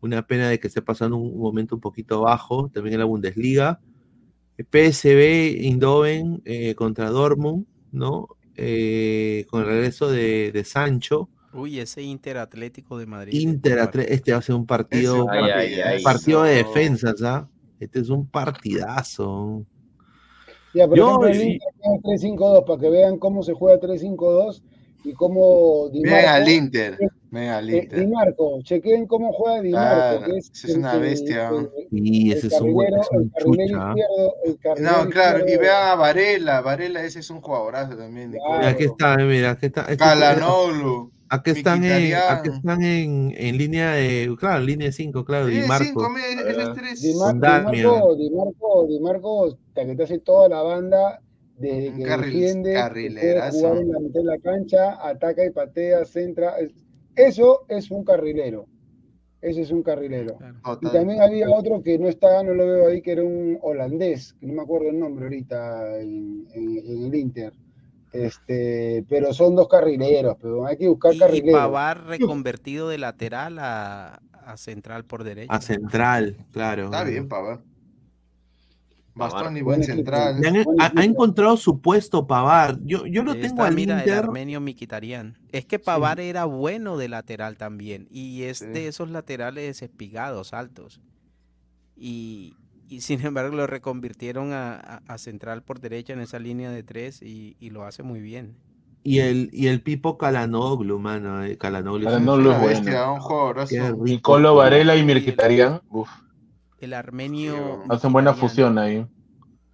Una 0.02 0.28
pena 0.28 0.50
de 0.50 0.60
que 0.60 0.68
esté 0.68 0.82
pasando 0.82 1.16
un, 1.16 1.40
momento 1.40 1.76
un 1.76 1.82
poquito 1.82 2.22
bajo. 2.22 2.70
También 2.74 2.96
en 2.96 3.00
la 3.00 3.06
Bundesliga. 3.06 3.80
PSB 4.58 5.64
Indoven 5.64 6.42
eh, 6.46 6.76
contra 6.76 7.10
Dortmund, 7.10 7.66
¿no? 7.92 8.28
con 8.56 9.62
el 9.62 9.66
regreso 9.66 10.12
de, 10.12 10.52
de 10.52 10.64
Sancho. 10.64 11.30
Uy, 11.54 11.80
ese 11.80 12.02
Interatlético 12.02 12.98
de 12.98 13.06
Madrid. 13.06 13.40
Inter 13.40 13.90
este 14.08 14.32
va 14.32 14.40
a 14.40 14.42
ser 14.42 14.56
un 14.56 14.66
partido, 14.66 15.28
partido 16.04 16.44
de 16.44 16.56
defensa, 16.56 17.14
¿sabes? 17.16 17.48
Este 17.80 18.00
es 18.00 18.10
un 18.10 18.28
partidazo. 18.28 19.66
Ya, 20.74 20.88
por 20.88 20.98
Yo, 20.98 21.28
ejemplo, 21.28 21.70
3-5-2 22.04 22.66
para 22.66 22.80
que 22.80 22.90
vean 22.90 23.20
cómo 23.20 23.44
se 23.44 23.54
juega 23.54 23.80
3-5-2 23.80 24.64
y 25.04 25.14
cómo 25.14 25.90
Di 25.92 26.02
Marco, 26.02 26.30
al 26.30 26.50
Inter. 26.50 26.98
Venga 27.30 27.58
al 27.58 27.70
Inter. 27.70 28.00
Di 28.00 28.08
Marco, 28.08 28.62
chequen 28.64 29.06
cómo 29.06 29.34
juega 29.34 29.62
Di 29.62 29.72
Marco. 29.72 30.26
que 30.26 30.38
es, 30.38 30.52
es 30.64 30.76
una 30.76 30.96
bestia. 30.96 31.52
Y 31.92 32.32
ese 32.32 32.48
es 32.48 32.60
un, 32.60 32.70
es 32.82 33.10
un 33.12 33.32
chucha. 33.38 33.94
No, 34.80 35.10
claro, 35.10 35.48
y 35.48 35.58
vean 35.58 35.90
a 35.90 35.96
Varela. 35.96 36.62
Varela, 36.62 37.04
ese 37.04 37.20
es 37.20 37.30
un 37.30 37.42
jugadorazo 37.42 37.96
también. 37.96 38.32
Mira, 38.32 38.70
aquí 38.70 38.86
está, 38.86 39.18
mira, 39.18 39.52
aquí 39.52 39.68
está. 39.68 39.96
Calanoglu. 39.96 41.12
Aquí 41.34 41.50
están, 41.50 41.84
en, 41.84 42.14
aquí 42.14 42.50
están 42.50 42.84
en, 42.84 43.34
en, 43.36 43.58
línea 43.58 43.94
de, 43.94 44.36
claro, 44.40 44.60
en 44.60 44.68
línea 44.68 44.92
5, 44.92 45.26
claro, 45.26 45.48
Di 45.48 45.62
Marco. 45.68 45.86
Cinco, 45.86 46.08
Di, 46.16 47.16
Marco, 47.16 48.16
Di 48.16 48.30
Marco, 48.30 48.88
Di 48.88 49.00
Marco, 49.00 49.58
que 49.74 49.96
te 49.96 50.04
hace 50.04 50.20
toda 50.20 50.48
la 50.50 50.62
banda 50.62 51.22
desde 51.58 51.96
que 51.96 52.04
Carril, 52.04 52.34
defiende, 52.34 52.74
puede 52.74 53.52
jugar 53.52 53.78
en 53.78 53.92
la 53.92 54.00
mitad 54.00 54.20
de 54.20 54.26
la 54.26 54.38
cancha, 54.38 55.08
ataca 55.08 55.44
y 55.44 55.50
patea, 55.50 56.06
centra, 56.06 56.56
eso 57.16 57.66
es 57.68 57.90
un 57.90 58.04
carrilero. 58.04 58.68
Ese 59.42 59.62
es 59.62 59.72
un 59.72 59.82
carrilero. 59.84 60.38
Y 60.82 60.90
también 60.90 61.22
había 61.22 61.50
otro 61.50 61.82
que 61.82 62.00
no 62.00 62.08
está, 62.08 62.44
no 62.44 62.54
lo 62.54 62.66
veo 62.66 62.88
ahí, 62.88 63.02
que 63.02 63.12
era 63.12 63.24
un 63.24 63.58
holandés, 63.62 64.34
que 64.40 64.46
no 64.46 64.54
me 64.54 64.62
acuerdo 64.62 64.90
el 64.90 65.00
nombre 65.00 65.26
ahorita 65.26 66.00
en, 66.00 66.48
el 66.54 67.14
Inter. 67.14 67.54
Este, 68.14 69.04
pero 69.10 69.34
son 69.34 69.56
dos 69.56 69.68
carrileros, 69.68 70.38
pero 70.40 70.66
hay 70.66 70.78
que 70.78 70.88
buscar 70.88 71.18
carrileros. 71.18 71.50
Y 71.50 71.54
Pavar 71.54 72.06
reconvertido 72.06 72.88
de 72.88 73.00
lateral 73.00 73.58
a, 73.58 74.22
a, 74.32 74.58
central 74.58 75.04
por 75.04 75.24
derecha. 75.24 75.54
A 75.54 75.60
central, 75.60 76.38
claro. 76.52 76.86
Está 76.86 77.04
bien, 77.04 77.28
Pavar. 77.28 77.62
Bastón 79.16 79.58
y 79.58 79.62
buen 79.62 79.84
central. 79.84 80.42
Ha, 80.80 81.04
encontrado 81.04 81.56
su 81.58 81.80
puesto 81.80 82.26
Pavar. 82.26 82.80
Yo, 82.84 83.06
yo 83.06 83.24
lo 83.24 83.36
tengo 83.36 83.64
al 83.64 83.76
mira, 83.76 84.00
Inter. 84.00 84.14
El 84.14 84.20
armenio 84.20 84.60
Miquitarian. 84.60 85.38
Es 85.52 85.66
que 85.66 85.78
Pavar 85.78 86.20
era 86.20 86.46
bueno 86.46 86.98
de 86.98 87.10
lateral 87.10 87.58
también. 87.58 88.08
Y 88.10 88.44
es 88.44 88.60
de 88.60 88.88
esos 88.88 89.10
laterales 89.10 89.82
espigados, 89.82 90.54
altos. 90.54 91.00
Y, 91.96 92.56
y, 92.96 93.02
sin 93.02 93.26
embargo 93.26 93.56
lo 93.56 93.68
reconvirtieron 93.68 94.54
a, 94.54 95.02
a, 95.08 95.18
central 95.18 95.64
por 95.64 95.80
derecha 95.80 96.14
en 96.14 96.20
esa 96.20 96.40
línea 96.40 96.72
de 96.72 96.84
tres 96.84 97.22
y, 97.22 97.56
y, 97.60 97.70
lo 97.70 97.86
hace 97.86 98.04
muy 98.04 98.22
bien. 98.22 98.56
Y 99.04 99.20
el, 99.20 99.50
y 99.52 99.68
el 99.68 99.82
Pipo 99.82 100.18
Calanoglu, 100.18 100.98
mano. 100.98 101.44
Eh, 101.44 101.58
Calanoglu, 101.58 102.06
Calanoglu 102.06 102.52
es 102.52 102.60
bueno. 102.62 103.16
Un 103.96 104.04
Nicolo 104.06 104.56
Varela 104.56 104.96
y 104.96 105.04
Mirquitarian. 105.04 105.82
Uf 105.90 106.10
el 106.84 106.94
armenio. 106.94 107.84
Hacen 107.90 108.12
buena 108.12 108.34
fusión 108.34 108.78
ahí. 108.78 109.06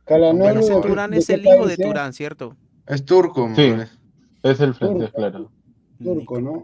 Bueno, 0.07 0.81
Turán 0.81 1.13
es 1.13 1.29
el 1.29 1.45
hijo 1.45 1.67
de 1.67 1.77
Turán, 1.77 2.13
¿cierto? 2.13 2.55
Es 2.87 3.05
turco. 3.05 3.49
Sí, 3.55 3.73
es 4.43 4.59
el 4.59 4.73
frente, 4.73 5.11
claro. 5.11 5.51
Turco, 6.01 6.41
¿no? 6.41 6.63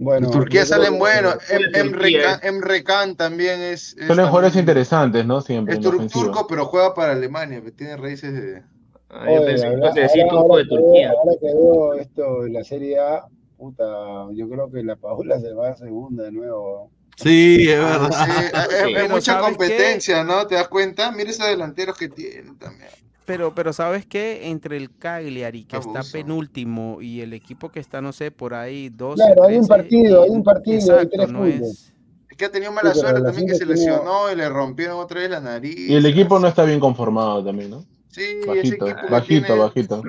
Bueno, 0.00 0.30
Turquía 0.30 0.64
salen 0.64 0.98
buenos. 0.98 1.36
Emre 1.52 2.82
Can 2.82 3.16
también 3.16 3.60
es. 3.60 3.94
Son 4.06 4.16
mejores 4.16 4.56
interesantes, 4.56 5.26
¿no? 5.26 5.42
Siempre. 5.42 5.74
Es 5.74 6.10
turco, 6.10 6.46
pero 6.46 6.64
juega 6.64 6.94
para 6.94 7.12
Alemania, 7.12 7.62
tiene 7.76 7.98
raíces 7.98 8.32
de. 8.32 8.62
Ah, 9.10 9.26
yo 9.30 9.44
pensé 9.44 9.68
que 9.94 10.00
decir 10.00 10.24
turco 10.30 10.56
de 10.56 10.64
Turquía. 10.64 11.10
Ahora 11.10 11.32
que 11.38 11.46
veo 11.46 11.94
esto 11.94 12.46
en 12.46 12.52
la 12.54 12.64
Serie 12.64 12.98
A, 12.98 13.26
puta, 13.58 13.84
yo 14.32 14.48
creo 14.48 14.70
que 14.70 14.82
la 14.82 14.96
Paula 14.96 15.38
se 15.38 15.52
va 15.52 15.68
a 15.68 15.76
segunda 15.76 16.24
de 16.24 16.32
nuevo. 16.32 16.90
Sí, 17.16 17.68
es 17.68 17.78
ah, 17.78 18.08
verdad. 18.08 18.96
hay 18.96 19.08
mucha 19.08 19.38
competencia, 19.38 20.24
¿no? 20.24 20.46
¿Te 20.46 20.54
das 20.54 20.68
cuenta? 20.68 21.12
Mira 21.12 21.28
esos 21.28 21.46
delanteros 21.46 21.98
que 21.98 22.08
tienen 22.08 22.58
también. 22.58 22.88
Pero, 23.30 23.54
pero 23.54 23.72
¿sabes 23.72 24.06
qué? 24.06 24.48
Entre 24.48 24.76
el 24.76 24.90
Cagliari, 24.96 25.62
que 25.64 25.76
está 25.76 26.00
penúltimo, 26.12 27.00
y 27.00 27.20
el 27.20 27.32
equipo 27.32 27.68
que 27.68 27.78
está, 27.78 28.00
no 28.00 28.12
sé, 28.12 28.32
por 28.32 28.54
ahí 28.54 28.88
dos. 28.88 29.14
Claro, 29.14 29.44
hay 29.44 29.56
un 29.56 29.68
partido, 29.68 30.24
hay 30.24 30.30
un 30.30 30.42
partido. 30.42 30.78
Exacto, 30.78 31.26
no 31.28 31.46
es... 31.46 31.92
es... 32.28 32.36
que 32.36 32.44
ha 32.46 32.50
tenido 32.50 32.72
mala 32.72 32.92
suerte 32.92 33.22
también 33.22 33.46
que 33.46 33.54
se 33.54 33.64
lesionó 33.64 34.32
y 34.32 34.34
le 34.34 34.48
rompieron 34.48 34.98
otra 34.98 35.20
vez 35.20 35.30
la 35.30 35.40
nariz. 35.40 35.78
Y 35.78 35.94
el 35.94 36.06
equipo 36.06 36.40
no 36.40 36.48
está 36.48 36.64
bien 36.64 36.80
conformado 36.80 37.44
también, 37.44 37.70
¿no? 37.70 37.84
Sí, 38.08 38.40
bajito, 38.44 38.86
bajito, 39.08 39.56
bajito. 39.56 40.02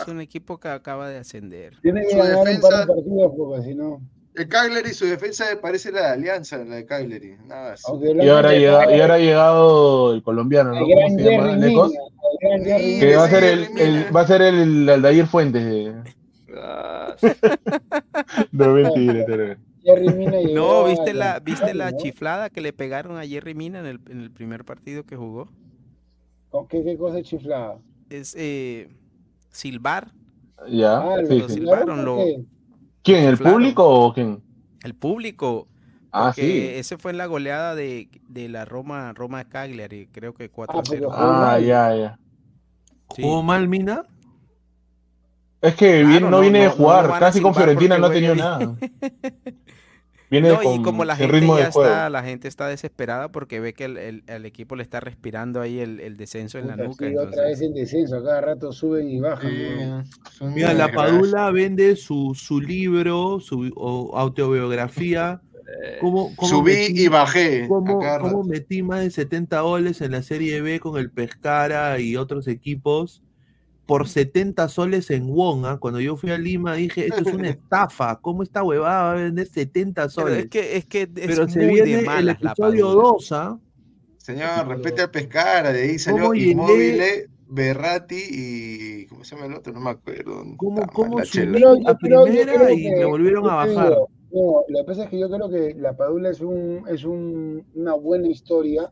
Es 0.00 0.08
un 0.08 0.22
equipo 0.22 0.58
que 0.58 0.68
acaba 0.68 1.10
de 1.10 1.18
ascender. 1.18 1.78
Tiene 1.82 2.06
que 2.06 2.16
ganar 2.16 2.38
un 2.38 2.60
par 2.62 2.86
de 2.86 2.86
partidos 2.86 3.32
porque 3.36 3.62
si 3.64 3.74
no. 3.74 4.00
El 4.34 4.48
Cagliari, 4.48 4.94
su 4.94 5.04
defensa 5.04 5.44
parece 5.60 5.92
la 5.92 6.00
de 6.00 6.06
Alianza, 6.06 6.56
la 6.56 6.76
de 6.76 6.86
Cagliari, 6.86 7.36
nada 7.44 7.74
así. 7.74 7.92
Y 8.02 8.28
ahora, 8.30 8.48
ha 8.48 8.52
llegado, 8.54 8.96
y 8.96 9.00
ahora 9.02 9.14
ha 9.14 9.18
llegado 9.18 10.14
el 10.14 10.22
colombiano, 10.22 10.70
¿no? 10.70 10.80
¿Cómo 10.80 11.18
se 11.18 11.22
llama? 11.22 11.88
Que 12.40 13.16
va 13.16 13.24
a 13.24 13.28
ser 13.28 13.44
el, 13.44 13.78
el, 13.78 14.14
va 14.16 14.20
a 14.22 14.26
ser 14.26 14.42
el 14.42 14.88
Aldair 14.88 15.26
Fuentes. 15.26 15.94
Ah. 16.56 17.14
no 18.52 18.74
mentira, 18.74 19.56
No, 20.52 20.84
¿viste 20.84 21.14
la, 21.14 21.40
¿viste 21.40 21.74
la 21.74 21.96
chiflada 21.96 22.50
que 22.50 22.60
le 22.60 22.72
pegaron 22.72 23.16
a 23.16 23.26
Jerry 23.26 23.54
Mina 23.54 23.80
en 23.80 23.86
el, 23.86 24.00
en 24.08 24.20
el 24.20 24.30
primer 24.30 24.64
partido 24.64 25.04
que 25.04 25.16
jugó? 25.16 25.48
¿Qué, 26.68 26.82
qué 26.84 26.96
cosa 26.96 27.18
es 27.18 27.26
chiflada? 27.26 27.78
Es 28.10 28.34
eh, 28.38 28.88
silbar. 29.50 30.12
Ya, 30.68 30.98
ah, 30.98 31.16
sí, 31.26 31.38
lo 31.38 31.48
silbaron, 31.48 32.04
lo, 32.04 32.18
¿Quién? 33.02 33.24
¿El 33.24 33.38
público 33.38 33.84
o 33.84 34.12
quién? 34.12 34.42
El 34.84 34.94
público. 34.94 35.66
Ah, 36.12 36.32
sí. 36.34 36.68
Ese 36.74 36.98
fue 36.98 37.10
en 37.10 37.18
la 37.18 37.26
goleada 37.26 37.74
de, 37.74 38.08
de 38.28 38.48
la 38.48 38.64
Roma, 38.64 39.12
Roma 39.14 39.44
Cagliari, 39.48 40.08
creo 40.12 40.34
que 40.34 40.52
4-0. 40.52 41.08
Ah, 41.10 41.54
ah, 41.54 41.58
ya, 41.58 41.96
ya. 41.96 42.18
¿Jugó 43.20 43.42
mal 43.42 43.68
Mina? 43.68 44.04
Es 45.60 45.76
que 45.76 46.02
no, 46.02 46.40
viene 46.40 46.62
de 46.62 46.68
jugar, 46.68 47.18
casi 47.20 47.40
con 47.40 47.54
Fiorentina 47.54 47.96
no 47.96 48.06
ha 48.06 48.12
tenido 48.12 48.34
nada. 48.34 48.58
no, 50.30 50.74
y 50.74 50.82
como 50.82 51.04
la 51.04 51.14
gente 51.14 51.46
ya 51.46 51.68
está, 51.68 52.10
la 52.10 52.24
gente 52.24 52.48
está 52.48 52.66
desesperada 52.66 53.30
porque 53.30 53.60
ve 53.60 53.72
que 53.72 53.84
el, 53.84 54.24
el, 54.26 54.44
equipo 54.44 54.74
le 54.74 54.82
está 54.82 54.98
respirando 54.98 55.60
ahí 55.60 55.78
el, 55.78 56.00
el 56.00 56.16
descenso 56.16 56.58
en 56.58 56.66
la 56.66 56.76
nuca. 56.76 57.08
Sí, 57.08 57.16
otra 57.16 57.44
vez 57.44 57.60
el 57.60 57.74
descenso, 57.74 58.24
cada 58.24 58.40
rato 58.40 58.72
suben 58.72 59.08
y 59.08 59.20
bajan. 59.20 60.04
Mira, 60.40 60.74
la 60.74 60.90
Padula 60.90 61.50
vende 61.52 61.94
su, 61.94 62.32
su 62.34 62.60
libro, 62.60 63.38
su 63.38 64.10
autobiografía. 64.14 65.40
¿Cómo, 66.00 66.32
Subí 66.40 66.86
y 66.88 67.08
bajé. 67.08 67.66
¿cómo, 67.68 68.00
¿Cómo 68.20 68.44
metí 68.44 68.82
más 68.82 69.00
de 69.00 69.10
70 69.10 69.60
goles 69.60 70.00
en 70.00 70.12
la 70.12 70.22
Serie 70.22 70.60
B 70.60 70.80
con 70.80 70.98
el 70.98 71.10
Pescara 71.10 71.98
y 72.00 72.16
otros 72.16 72.48
equipos? 72.48 73.22
por 73.86 74.08
70 74.08 74.68
soles 74.68 75.10
en 75.10 75.26
Wong. 75.26 75.66
¿ah? 75.66 75.78
Cuando 75.78 76.00
yo 76.00 76.16
fui 76.16 76.30
a 76.30 76.38
Lima 76.38 76.74
dije, 76.74 77.06
esto 77.06 77.28
es 77.28 77.34
una 77.34 77.48
estafa. 77.50 78.18
¿Cómo 78.20 78.42
esta 78.42 78.62
huevada 78.62 79.02
va 79.02 79.12
a 79.12 79.14
vender 79.16 79.46
70 79.46 80.08
soles? 80.08 80.30
Pero 80.34 80.44
es 80.44 80.50
que, 80.50 80.76
es 80.76 80.84
que 80.86 81.06
Pero 81.06 81.48
se 81.48 81.66
viene 81.66 82.04
el 82.18 82.28
episodio 82.28 82.90
2, 82.90 83.32
¿ah? 83.32 83.58
Señor, 84.16 84.68
respete 84.68 85.02
al 85.02 85.10
Pescara, 85.10 85.72
de 85.72 85.82
ahí 85.82 85.98
salió 85.98 86.32
Inmóvil, 86.32 87.02
Berrati 87.48 88.22
y. 88.30 89.06
¿Cómo 89.08 89.24
se 89.24 89.34
llama 89.34 89.46
el 89.48 89.54
otro? 89.54 89.72
No 89.72 89.80
me 89.80 89.90
acuerdo. 89.90 90.44
¿Cómo, 90.56 90.86
cómo 90.86 91.24
subió 91.24 91.72
a 91.86 91.98
primera 91.98 92.72
y 92.72 92.88
me 92.88 93.04
volvieron 93.04 93.50
a 93.50 93.54
bajar? 93.56 93.96
No, 94.32 94.64
lo 94.68 94.78
que 94.78 94.84
pasa 94.84 95.04
es 95.04 95.10
que 95.10 95.18
yo 95.18 95.28
creo 95.30 95.48
que 95.50 95.74
La 95.74 95.96
Padula 95.96 96.30
es, 96.30 96.40
un, 96.40 96.84
es 96.88 97.04
un, 97.04 97.66
una 97.74 97.94
buena 97.94 98.28
historia 98.28 98.90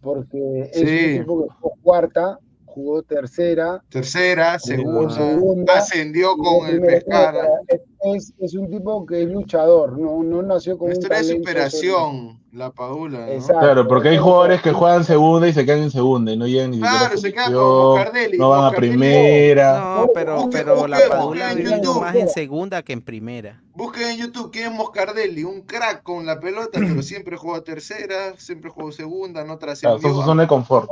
porque 0.00 0.70
es 0.72 0.82
un 0.82 0.88
equipo 0.88 1.42
que 1.42 1.54
fue 1.60 1.70
cuarta 1.82 2.38
jugó 2.72 3.02
tercera. 3.02 3.82
Tercera, 3.88 4.58
segunda, 4.58 5.78
ascendió 5.78 6.36
con 6.36 6.68
el 6.68 6.80
Pescara. 6.80 7.48
Es, 7.68 7.80
es, 8.02 8.54
un 8.54 8.70
tipo 8.70 9.06
que 9.06 9.22
es 9.22 9.28
luchador, 9.28 9.98
no, 9.98 10.22
no 10.22 10.42
nació 10.42 10.76
con 10.76 10.90
Esto 10.90 11.12
es 11.12 11.28
superación, 11.28 12.40
la 12.52 12.70
Paula. 12.70 13.28
claro, 13.46 13.86
porque 13.86 14.10
hay 14.10 14.18
jugadores 14.18 14.60
que 14.60 14.72
juegan 14.72 15.04
segunda 15.04 15.48
y 15.48 15.52
se 15.52 15.64
quedan 15.64 15.84
en 15.84 15.90
segunda 15.90 16.32
y 16.32 16.36
no 16.36 16.46
llegan 16.46 16.72
ni 16.72 16.80
Claro, 16.80 17.16
se 17.16 17.32
quedan 17.32 17.52
con 17.52 17.96
Cardelli. 17.96 18.38
No 18.38 18.50
van 18.50 18.64
a 18.64 18.76
primera. 18.76 19.80
No, 19.80 20.08
pero, 20.12 20.48
pero 20.50 20.88
la 20.88 20.98
Padula 21.08 21.54
vivido 21.54 22.00
más 22.00 22.14
en 22.14 22.28
segunda 22.28 22.82
que 22.82 22.92
en 22.92 23.02
primera. 23.02 23.62
Busquen 23.74 24.10
en 24.10 24.18
YouTube 24.18 24.50
quién 24.50 24.72
es 24.72 24.72
Moscardelli, 24.72 25.44
un 25.44 25.62
crack 25.62 26.02
con 26.02 26.26
la 26.26 26.38
pelota, 26.40 26.78
pero 26.78 27.02
siempre 27.02 27.36
jugó 27.36 27.62
tercera, 27.62 28.34
siempre 28.36 28.70
jugó 28.70 28.92
segunda, 28.92 29.44
no 29.44 29.58
trascendió. 29.58 29.98
Claro, 29.98 30.14
eso 30.14 30.24
zona 30.24 30.42
de 30.42 30.48
confort. 30.48 30.90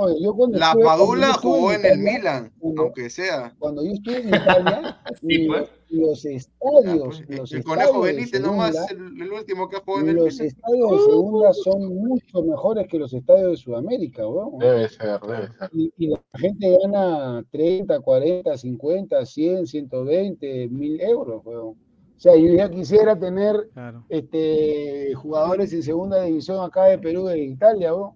la 0.52 0.74
Padula 0.74 1.34
jugó 1.34 1.72
en 1.72 1.84
el 1.84 1.98
Milan, 1.98 2.52
aunque 2.78 3.10
sea. 3.10 3.52
Cuando 3.58 3.84
yo 3.84 3.92
estuve 3.92 4.20
en 4.20 4.28
Italia, 4.28 4.98
pues. 5.20 5.79
Los 5.90 6.24
estadios. 6.24 7.22
Pues, 7.26 7.38
los 7.38 7.52
el 7.52 7.64
Conejo 7.64 8.00
Benítez 8.00 8.40
nomás, 8.40 8.74
el, 8.90 9.20
el, 9.20 9.32
último 9.32 9.68
que 9.68 9.76
jugó 9.78 10.00
en 10.00 10.08
el 10.10 10.16
Los 10.16 10.40
estadios 10.40 10.90
de 10.90 10.98
segunda 10.98 11.52
son 11.52 11.96
mucho 11.96 12.42
mejores 12.42 12.88
que 12.88 12.98
los 12.98 13.12
estadios 13.12 13.50
de 13.50 13.56
Sudamérica, 13.56 14.22
¿no? 14.22 14.52
Debe 14.58 14.88
ser, 14.88 15.20
debe 15.20 15.48
ser. 15.48 15.70
Y, 15.72 15.92
y, 15.96 16.08
la 16.08 16.20
gente 16.34 16.78
gana 16.82 17.44
30, 17.50 18.00
40, 18.00 18.56
50, 18.56 19.26
100, 19.26 19.66
120 19.66 20.68
mil 20.68 21.00
euros, 21.00 21.42
weón. 21.44 21.76
O 22.20 22.22
sea, 22.22 22.36
yo 22.36 22.52
ya 22.52 22.68
quisiera 22.68 23.18
tener 23.18 23.70
este, 24.10 25.14
jugadores 25.14 25.72
en 25.72 25.82
segunda 25.82 26.22
división 26.22 26.62
acá 26.62 26.84
de 26.84 26.98
Perú 26.98 27.30
e 27.30 27.38
Italia, 27.38 27.92
¿no? 27.92 28.14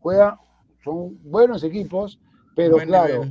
Juega, 0.00 0.40
son 0.82 1.18
buenos 1.22 1.62
equipos, 1.62 2.18
pero 2.56 2.78
claro, 2.78 3.24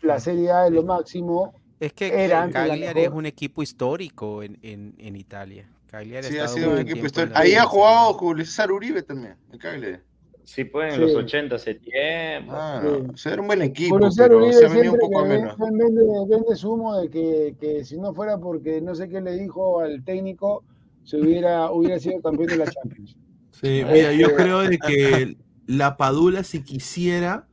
la 0.00 0.18
Serie 0.18 0.50
A 0.50 0.66
es 0.68 0.72
lo 0.72 0.82
máximo. 0.82 1.52
Es 1.80 1.92
que 1.92 2.10
Cagliari 2.52 3.02
es 3.02 3.10
un 3.10 3.26
equipo 3.26 3.62
histórico 3.62 4.42
en, 4.42 4.58
en, 4.62 4.94
en 4.98 5.16
Italia. 5.16 5.68
Cagliari 5.86 6.26
sí, 6.26 6.38
ha 6.38 6.48
sido 6.48 6.72
un 6.72 6.78
equipo 6.78 7.06
histórico. 7.06 7.36
Ahí 7.36 7.54
ha 7.54 7.64
jugado 7.64 8.14
Julio 8.14 8.44
César 8.44 8.70
Uribe 8.70 9.02
también, 9.02 9.36
en 9.52 9.58
Cagliari. 9.58 9.98
Sí, 10.44 10.64
pues 10.64 10.94
en 10.94 11.02
los 11.02 11.14
80 11.14 11.56
hace 11.56 11.74
tiempo. 11.74 12.52
Ah, 12.54 12.82
Ser 13.16 13.38
un 13.38 13.48
buen 13.48 13.60
equipo, 13.60 13.98
pero 13.98 14.10
se 14.50 14.64
ha 14.64 14.68
venido 14.68 14.94
un 14.94 14.98
poco 14.98 15.26
menos. 15.26 15.58
Vende, 15.58 16.02
vende 16.26 16.56
su 16.56 16.72
humo 16.72 16.96
de 16.96 17.10
que, 17.10 17.54
que, 17.60 17.84
si 17.84 17.98
no 17.98 18.14
fuera 18.14 18.38
porque 18.38 18.80
no 18.80 18.94
sé 18.94 19.08
qué 19.08 19.20
le 19.20 19.32
dijo 19.32 19.80
al 19.80 20.02
técnico, 20.04 20.64
se 21.04 21.18
hubiera, 21.18 21.70
hubiera 21.72 21.98
sido 21.98 22.22
campeón 22.22 22.48
de 22.48 22.56
la 22.56 22.70
Champions. 22.70 23.16
Sí, 23.50 23.82
mira, 23.90 24.12
yo 24.12 24.34
creo 24.36 24.60
de 24.60 24.78
que 24.78 25.36
la 25.66 25.96
Padula, 25.96 26.44
si 26.44 26.62
quisiera, 26.62 27.47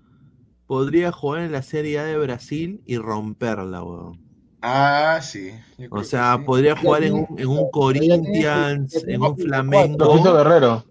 podría 0.67 1.11
jugar 1.11 1.43
en 1.43 1.51
la 1.51 1.61
Serie 1.61 1.99
A 1.99 2.05
de 2.05 2.17
Brasil 2.17 2.81
y 2.85 2.97
romperla, 2.97 3.83
weón. 3.83 4.19
Ah, 4.61 5.19
sí. 5.21 5.51
O 5.91 6.03
sea, 6.03 6.41
podría 6.43 6.75
jugar 6.75 7.03
en 7.03 7.13
un, 7.13 7.27
en 7.37 7.47
un 7.47 7.69
Corinthians, 7.69 9.03
en 9.07 9.21
un 9.21 9.37
Flamengo. 9.37 10.23
Guerrero. 10.23 10.83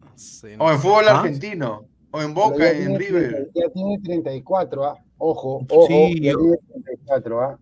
O 0.58 0.70
en 0.70 0.78
fútbol 0.78 1.04
¿Ah? 1.08 1.18
argentino. 1.18 1.84
O 2.12 2.22
en 2.22 2.32
Boca, 2.32 2.70
en 2.70 2.96
River. 2.96 3.50
Ya 3.54 3.68
tiene 3.70 3.98
34, 3.98 4.84
¿ah? 4.84 4.96
Ojo, 5.18 5.66
ojo, 5.68 5.86
sí, 5.88 6.20
ya 6.20 6.34
tiene 6.34 6.56
34, 6.84 7.40
¿ah? 7.40 7.58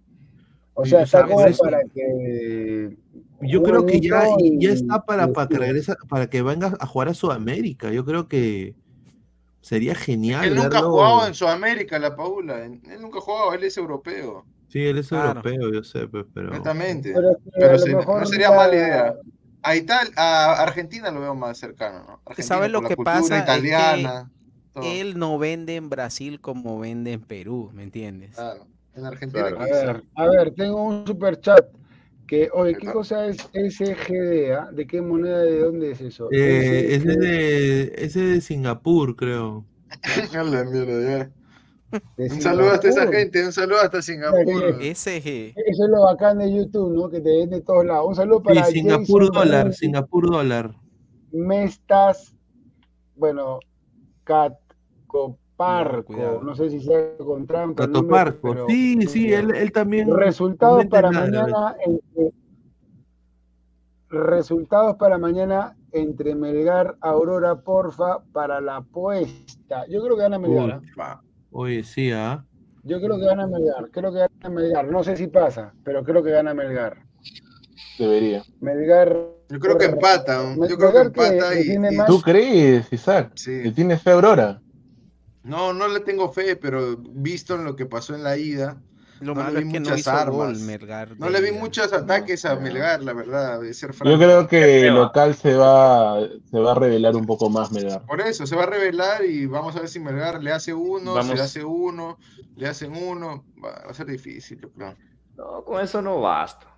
O 0.74 0.84
sea, 0.84 1.02
está 1.02 1.26
como 1.26 1.44
para 1.58 1.81
que. 1.94 2.97
Yo 3.41 3.62
creo 3.62 3.86
que 3.86 4.00
ya, 4.00 4.24
ya 4.58 4.70
está 4.70 5.02
para, 5.02 5.32
para 5.32 5.49
que 5.49 5.58
regrese, 5.58 5.94
para 6.08 6.28
que 6.28 6.42
venga 6.42 6.76
a 6.78 6.86
jugar 6.86 7.08
a 7.08 7.15
Sudamérica. 7.15 7.91
Yo 7.91 8.05
creo 8.05 8.28
que 8.28 8.74
sería 9.62 9.94
genial. 9.94 10.44
Él 10.44 10.55
nunca 10.57 10.81
ha 10.81 10.82
jugado 10.82 11.26
en 11.26 11.34
Sudamérica, 11.34 11.99
la 11.99 12.15
Paula. 12.15 12.65
Él 12.65 12.81
nunca 13.00 13.18
ha 13.18 13.23
jugado, 13.23 13.55
él 13.55 13.65
es 13.65 13.76
europeo. 13.78 14.44
Sí, 14.68 14.84
él 14.84 14.99
es 14.99 15.10
europeo, 15.12 15.73
yo 15.73 15.82
sé, 15.82 16.07
pues, 16.08 16.26
pero. 16.34 16.49
Exactamente. 16.49 17.15
Pero, 17.55 18.05
no 18.05 18.26
sería 18.26 18.50
mala 18.50 18.74
idea. 18.74 19.15
A, 19.62 19.76
Italia, 19.76 20.12
a 20.16 20.62
Argentina 20.62 21.10
lo 21.10 21.20
veo 21.20 21.34
más 21.34 21.57
cercano, 21.57 22.05
¿no? 22.26 22.34
¿Sabes 22.42 22.70
lo 22.70 22.82
que 22.82 22.97
pasa? 22.97 23.39
Italiana, 23.39 24.31
él 24.82 25.18
no 25.18 25.39
vende 25.39 25.76
en 25.76 25.89
Brasil 25.89 26.41
como 26.41 26.78
vende 26.78 27.12
en 27.12 27.20
Perú, 27.20 27.70
¿me 27.73 27.84
entiendes? 27.84 28.34
Claro. 28.34 28.66
En 28.94 29.07
Argentina. 29.07 29.47
A 29.47 29.65
ver, 29.65 30.02
a 30.16 30.26
ver, 30.28 30.55
tengo 30.55 30.82
un 30.82 31.07
super 31.07 31.41
chat. 31.41 31.65
Que, 32.33 32.49
oye, 32.55 32.75
¿qué 32.77 32.91
cosa 32.91 33.27
es 33.27 33.36
SGD? 33.52 34.73
¿De 34.73 34.86
qué 34.86 35.02
moneda, 35.02 35.41
de 35.41 35.59
dónde 35.59 35.91
es 35.91 36.01
eso? 36.01 36.33
Eh, 36.33 36.94
ese, 36.94 37.15
de, 37.19 37.93
ese 37.99 38.20
de 38.20 38.41
Singapur, 38.41 39.15
creo. 39.17 39.67
un 42.17 42.41
saludo 42.41 42.70
hasta 42.70 42.89
esa 42.89 43.07
gente, 43.12 43.44
un 43.44 43.52
saludo 43.52 43.81
hasta 43.83 44.01
Singapur. 44.01 44.83
SG. 44.83 45.52
Eso 45.55 45.85
es 45.85 45.91
lo 45.91 46.05
bacán 46.05 46.39
de 46.39 46.51
YouTube, 46.51 46.94
¿no? 46.94 47.11
Que 47.11 47.20
te 47.20 47.36
ven 47.36 47.51
de 47.51 47.61
todos 47.61 47.85
lados. 47.85 48.09
Un 48.09 48.15
saludo 48.15 48.43
para. 48.43 48.65
Sí, 48.65 48.81
Singapur 48.81 49.31
dólar, 49.31 49.75
Singapur 49.75 50.31
dólar. 50.31 50.75
Mestas, 51.33 52.35
bueno, 53.15 53.59
Cat, 54.25 54.55
Parco, 55.62 56.41
no 56.42 56.55
sé 56.55 56.70
si 56.70 56.81
sea 56.81 57.16
con 57.18 57.47
trampa. 57.47 57.89
Parco, 58.08 58.66
sí, 58.68 59.07
sí, 59.07 59.32
él, 59.32 59.55
él 59.55 59.70
también. 59.70 60.15
Resultados 60.15 60.86
para 60.86 61.10
mañana. 61.10 61.76
Entre, 61.84 62.32
resultados 64.08 64.97
para 64.97 65.18
mañana 65.18 65.76
entre 65.92 66.34
Melgar, 66.34 66.97
Aurora, 67.00 67.57
porfa, 67.57 68.23
para 68.32 68.60
la 68.60 68.76
apuesta. 68.76 69.86
Yo 69.89 70.02
creo 70.02 70.16
que 70.16 70.23
gana 70.23 70.39
Melgar. 70.39 70.81
¿ah? 70.99 71.20
Oye, 71.50 71.82
sí, 71.82 72.10
¿ah? 72.12 72.44
Yo 72.82 73.00
creo 73.00 73.18
que 73.18 73.24
gana 73.24 73.47
Melgar, 73.47 73.91
creo 73.91 74.12
que 74.12 74.18
gana 74.18 74.55
Melgar. 74.55 74.91
No 74.91 75.05
sé 75.05 75.16
si 75.16 75.28
pasa, 75.28 75.74
pero 75.84 76.02
creo 76.05 76.23
que 76.23 76.31
gana 76.31 76.55
Melgar. 76.55 76.99
Debería. 77.99 78.42
Melgar. 78.60 79.16
Yo 79.49 79.58
creo 79.60 79.78
que 79.78 79.84
empata. 79.84 80.55
Yo 80.68 80.76
creo 80.76 80.92
que 80.92 81.00
empata 81.00 81.58
y, 81.58 81.76
¿Tú 82.07 82.20
crees, 82.20 82.92
Isaac? 82.92 83.32
Sí. 83.34 83.62
Que 83.62 83.70
tiene 83.70 83.99
fe 83.99 84.10
Aurora. 84.10 84.61
No, 85.45 85.73
no 85.73 85.89
le 85.89 86.01
tengo 86.01 86.33
fe, 86.33 86.57
pero 86.57 86.97
visto 86.97 87.55
en 87.55 87.65
lo 87.65 87.75
que 87.75 87.87
pasó 87.87 88.15
en 88.15 88.23
la 88.23 88.37
ida, 88.37 88.81
no 89.23 89.51
le 89.51 89.61
vi 89.61 89.65
muchas 89.65 90.09
armas. 90.09 90.59
no 91.19 91.31
le 91.31 91.41
vi 91.41 91.53
muchos 91.53 91.93
ataques 91.93 92.45
a 92.45 92.57
Melgar, 92.57 93.03
la 93.03 93.12
verdad, 93.12 93.61
de 93.61 93.73
ser 93.73 93.93
Yo 94.05 94.19
creo 94.19 94.49
que 94.49 94.89
el 94.89 94.95
local 94.95 95.35
se 95.35 95.55
va, 95.55 96.19
se 96.51 96.59
va 96.59 96.73
a 96.73 96.75
revelar 96.75 97.15
un 97.15 97.27
poco 97.27 97.49
más 97.49 97.71
Melgar. 97.71 98.05
Por 98.05 98.21
eso, 98.21 98.47
se 98.47 98.57
va 98.57 98.65
a 98.65 98.67
revelar 98.67 99.25
y 99.25 99.47
vamos 99.47 99.77
a 99.77 99.81
ver 99.81 99.89
si 99.89 100.01
Melgar 100.01 100.43
le 100.43 100.53
hace 100.53 100.75
uno, 100.75 101.23
si 101.23 101.35
le 101.35 101.41
hace 101.41 101.65
uno, 101.65 102.19
le 102.57 102.69
hacen 102.69 102.97
uno, 102.97 103.45
va 103.62 103.71
a 103.89 103.95
ser 103.95 104.07
difícil, 104.07 104.61
yo 104.61 104.71
creo. 104.73 104.95
No, 105.37 105.65
con 105.65 105.81
eso 105.83 106.03
no 106.03 106.21
basta. 106.21 106.72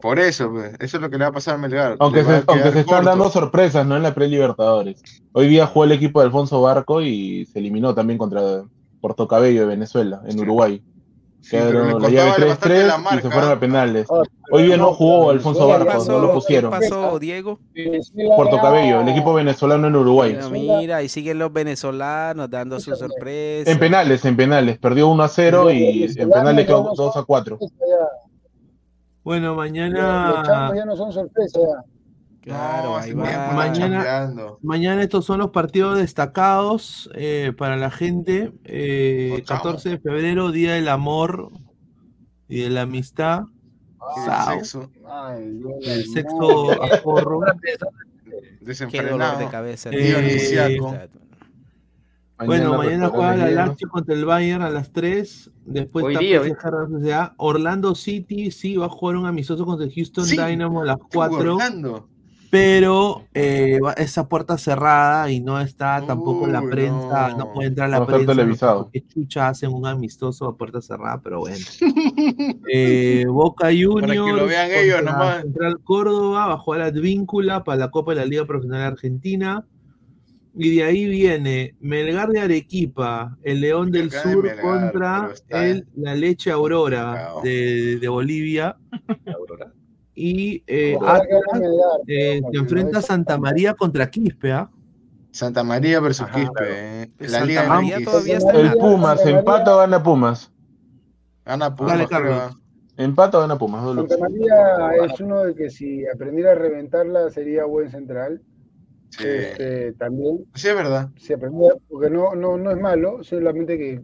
Por 0.00 0.18
eso, 0.18 0.50
pues, 0.50 0.74
eso 0.80 0.96
es 0.96 1.00
lo 1.00 1.08
que 1.08 1.18
le 1.18 1.24
va 1.24 1.30
a 1.30 1.32
pasar 1.32 1.54
a 1.54 1.58
Melgar. 1.58 1.96
Aunque 1.98 2.24
se, 2.24 2.42
aunque 2.46 2.72
se 2.72 2.80
están 2.80 3.04
dando 3.04 3.30
sorpresas, 3.30 3.86
¿no? 3.86 3.96
En 3.96 4.02
la 4.02 4.14
pre-Libertadores. 4.14 5.02
Hoy 5.32 5.48
día 5.48 5.66
jugó 5.66 5.84
el 5.84 5.92
equipo 5.92 6.20
de 6.20 6.26
Alfonso 6.26 6.60
Barco 6.60 7.00
y 7.00 7.46
se 7.46 7.58
eliminó 7.58 7.94
también 7.94 8.18
contra 8.18 8.64
Porto 9.00 9.26
Cabello 9.28 9.60
de 9.60 9.66
Venezuela, 9.66 10.20
en 10.26 10.40
Uruguay. 10.40 10.82
Quedaron 11.48 12.00
la 12.00 12.08
llave 12.08 12.30
3-3 12.56 13.18
y 13.18 13.22
se 13.22 13.30
fueron 13.30 13.50
a 13.50 13.60
penales. 13.60 14.06
Hoy 14.50 14.62
día 14.62 14.76
no 14.76 14.94
jugó 14.94 15.30
Alfonso 15.30 15.68
Barco, 15.68 16.04
no 16.06 16.18
lo 16.18 16.32
pusieron. 16.32 16.72
¿Qué 16.72 16.78
pasó, 16.80 17.18
Diego? 17.18 17.58
Puerto 18.36 18.58
Cabello, 18.60 19.02
el 19.02 19.08
equipo 19.08 19.34
venezolano 19.34 19.88
en 19.88 19.96
Uruguay. 19.96 20.38
mira, 20.50 21.02
y 21.02 21.08
siguen 21.08 21.38
los 21.38 21.52
venezolanos 21.52 22.48
dando 22.48 22.80
su 22.80 22.96
sorpresa. 22.96 23.70
En 23.70 23.78
penales, 23.78 24.24
en 24.24 24.36
penales. 24.36 24.78
Perdió 24.78 25.08
1 25.08 25.28
0 25.28 25.70
y 25.70 26.04
en 26.16 26.30
penales 26.30 26.66
quedó 26.66 26.94
2 26.96 27.24
4. 27.26 27.58
Bueno, 29.24 29.54
mañana. 29.54 30.72
ya 30.74 30.84
no 30.84 30.96
son 30.96 31.12
sorpresas. 31.12 31.62
Claro, 32.42 32.98
Mañana, 33.54 34.28
mañana 34.60 35.02
estos 35.02 35.24
son 35.24 35.38
los 35.38 35.50
partidos 35.50 35.96
destacados 35.96 37.10
eh, 37.14 37.54
para 37.56 37.78
la 37.78 37.90
gente. 37.90 38.52
Eh, 38.64 39.42
14 39.46 39.88
de 39.88 39.98
febrero, 39.98 40.50
Día 40.50 40.74
del 40.74 40.88
Amor 40.88 41.50
y 42.46 42.60
de 42.60 42.68
la 42.68 42.82
Amistad. 42.82 43.44
el 44.18 44.56
sexo. 44.56 44.90
el 45.80 46.04
sexo 46.12 46.72
a 46.82 47.00
porro. 47.02 47.40
Qué 48.90 49.02
dolor 49.02 49.38
de 49.38 49.48
cabeza. 49.48 49.90
Eh, 49.92 50.78
bueno, 52.46 52.76
mañana 52.76 53.08
juega 53.08 53.36
la 53.36 53.50
Lazio 53.50 53.88
contra 53.88 54.14
el 54.14 54.24
Bayern 54.24 54.62
a 54.62 54.70
las 54.70 54.92
3. 54.92 55.50
Después 55.66 56.16
está 56.16 57.34
Orlando 57.36 57.94
City, 57.94 58.50
sí, 58.50 58.76
va 58.76 58.86
a 58.86 58.88
jugar 58.88 59.16
un 59.16 59.26
amistoso 59.26 59.64
contra 59.64 59.86
el 59.86 59.92
Houston 59.92 60.26
Dynamo 60.26 60.82
a 60.82 60.84
las 60.84 60.98
4. 61.12 61.58
Pero 62.54 63.24
eh, 63.34 63.80
esa 63.96 64.28
puerta 64.28 64.56
cerrada 64.56 65.28
y 65.28 65.40
no 65.40 65.60
está 65.60 66.06
tampoco 66.06 66.46
la 66.46 66.62
prensa, 66.62 67.34
no. 67.36 67.52
puede 67.52 67.66
entrar 67.70 67.90
la 67.90 68.06
prensa. 68.06 68.76
Porque 68.76 69.04
chucha 69.08 69.48
hacen 69.48 69.72
un 69.72 69.88
amistoso 69.88 70.46
a 70.46 70.56
puerta 70.56 70.80
cerrada, 70.80 71.20
pero 71.20 71.40
bueno. 71.40 71.58
eh, 72.72 73.24
Boca 73.26 73.70
Juniors. 73.70 74.06
Para 74.06 74.24
que 74.24 74.32
lo 74.32 74.46
vean 74.46 74.70
ellos 74.70 75.02
nomás. 75.02 75.42
Central 75.42 75.80
Córdoba 75.82 76.46
va 76.46 76.52
a 76.52 76.58
jugar 76.58 76.82
Advíncula 76.82 77.64
para 77.64 77.76
la 77.76 77.90
Copa 77.90 78.12
de 78.12 78.20
la 78.20 78.24
Liga 78.24 78.44
Profesional 78.44 78.82
Argentina. 78.82 79.66
Y 80.56 80.76
de 80.76 80.84
ahí 80.84 81.06
viene 81.08 81.74
Melgar 81.80 82.28
de 82.28 82.40
Arequipa, 82.40 83.36
el 83.42 83.60
León 83.60 83.90
del 83.90 84.10
Sur 84.10 84.48
contra 84.60 85.32
el, 85.48 85.86
la 85.96 86.14
Leche 86.14 86.52
Aurora 86.52 87.32
de, 87.42 87.98
de, 88.00 88.08
Bolivia. 88.08 88.76
Y 90.14 90.62
eh, 90.68 90.96
eh, 92.06 92.40
se 92.52 92.56
enfrenta 92.56 92.98
a 92.98 93.02
Santa 93.02 93.36
María 93.36 93.74
contra 93.74 94.08
Quispe. 94.08 94.52
¿ah? 94.52 94.70
Santa 95.32 95.64
María 95.64 95.98
versus 95.98 96.28
Quispe. 96.28 96.62
Eh. 97.02 97.10
La 97.18 97.28
Santa 97.28 97.46
Liga 97.46 97.66
María 97.66 98.04
todavía 98.04 98.36
está 98.36 98.52
El 98.52 98.72
Pumas, 98.74 99.26
empata 99.26 99.74
o 99.74 99.78
gana 99.78 100.02
Pumas. 100.02 100.52
Gana 101.44 101.74
Pumas. 101.74 102.08
Dale, 102.08 102.54
Empata 102.96 103.38
o 103.38 103.40
gana 103.40 103.58
Pumas. 103.58 103.82
Santa 103.82 104.18
María 104.18 105.04
es 105.04 105.20
uno 105.20 105.42
de 105.42 105.56
que 105.56 105.68
si 105.68 106.06
aprendiera 106.06 106.52
a 106.52 106.54
reventarla 106.54 107.28
sería 107.30 107.64
buen 107.64 107.90
central. 107.90 108.40
Este, 109.22 109.92
también. 109.92 110.44
Sí, 110.54 110.68
es 110.68 110.74
verdad. 110.74 111.08
Se 111.16 111.34
aprendió, 111.34 111.80
porque 111.88 112.10
no, 112.10 112.34
no, 112.34 112.56
no 112.56 112.70
es 112.70 112.78
malo, 112.78 113.22
solamente 113.22 113.78
que 113.78 114.00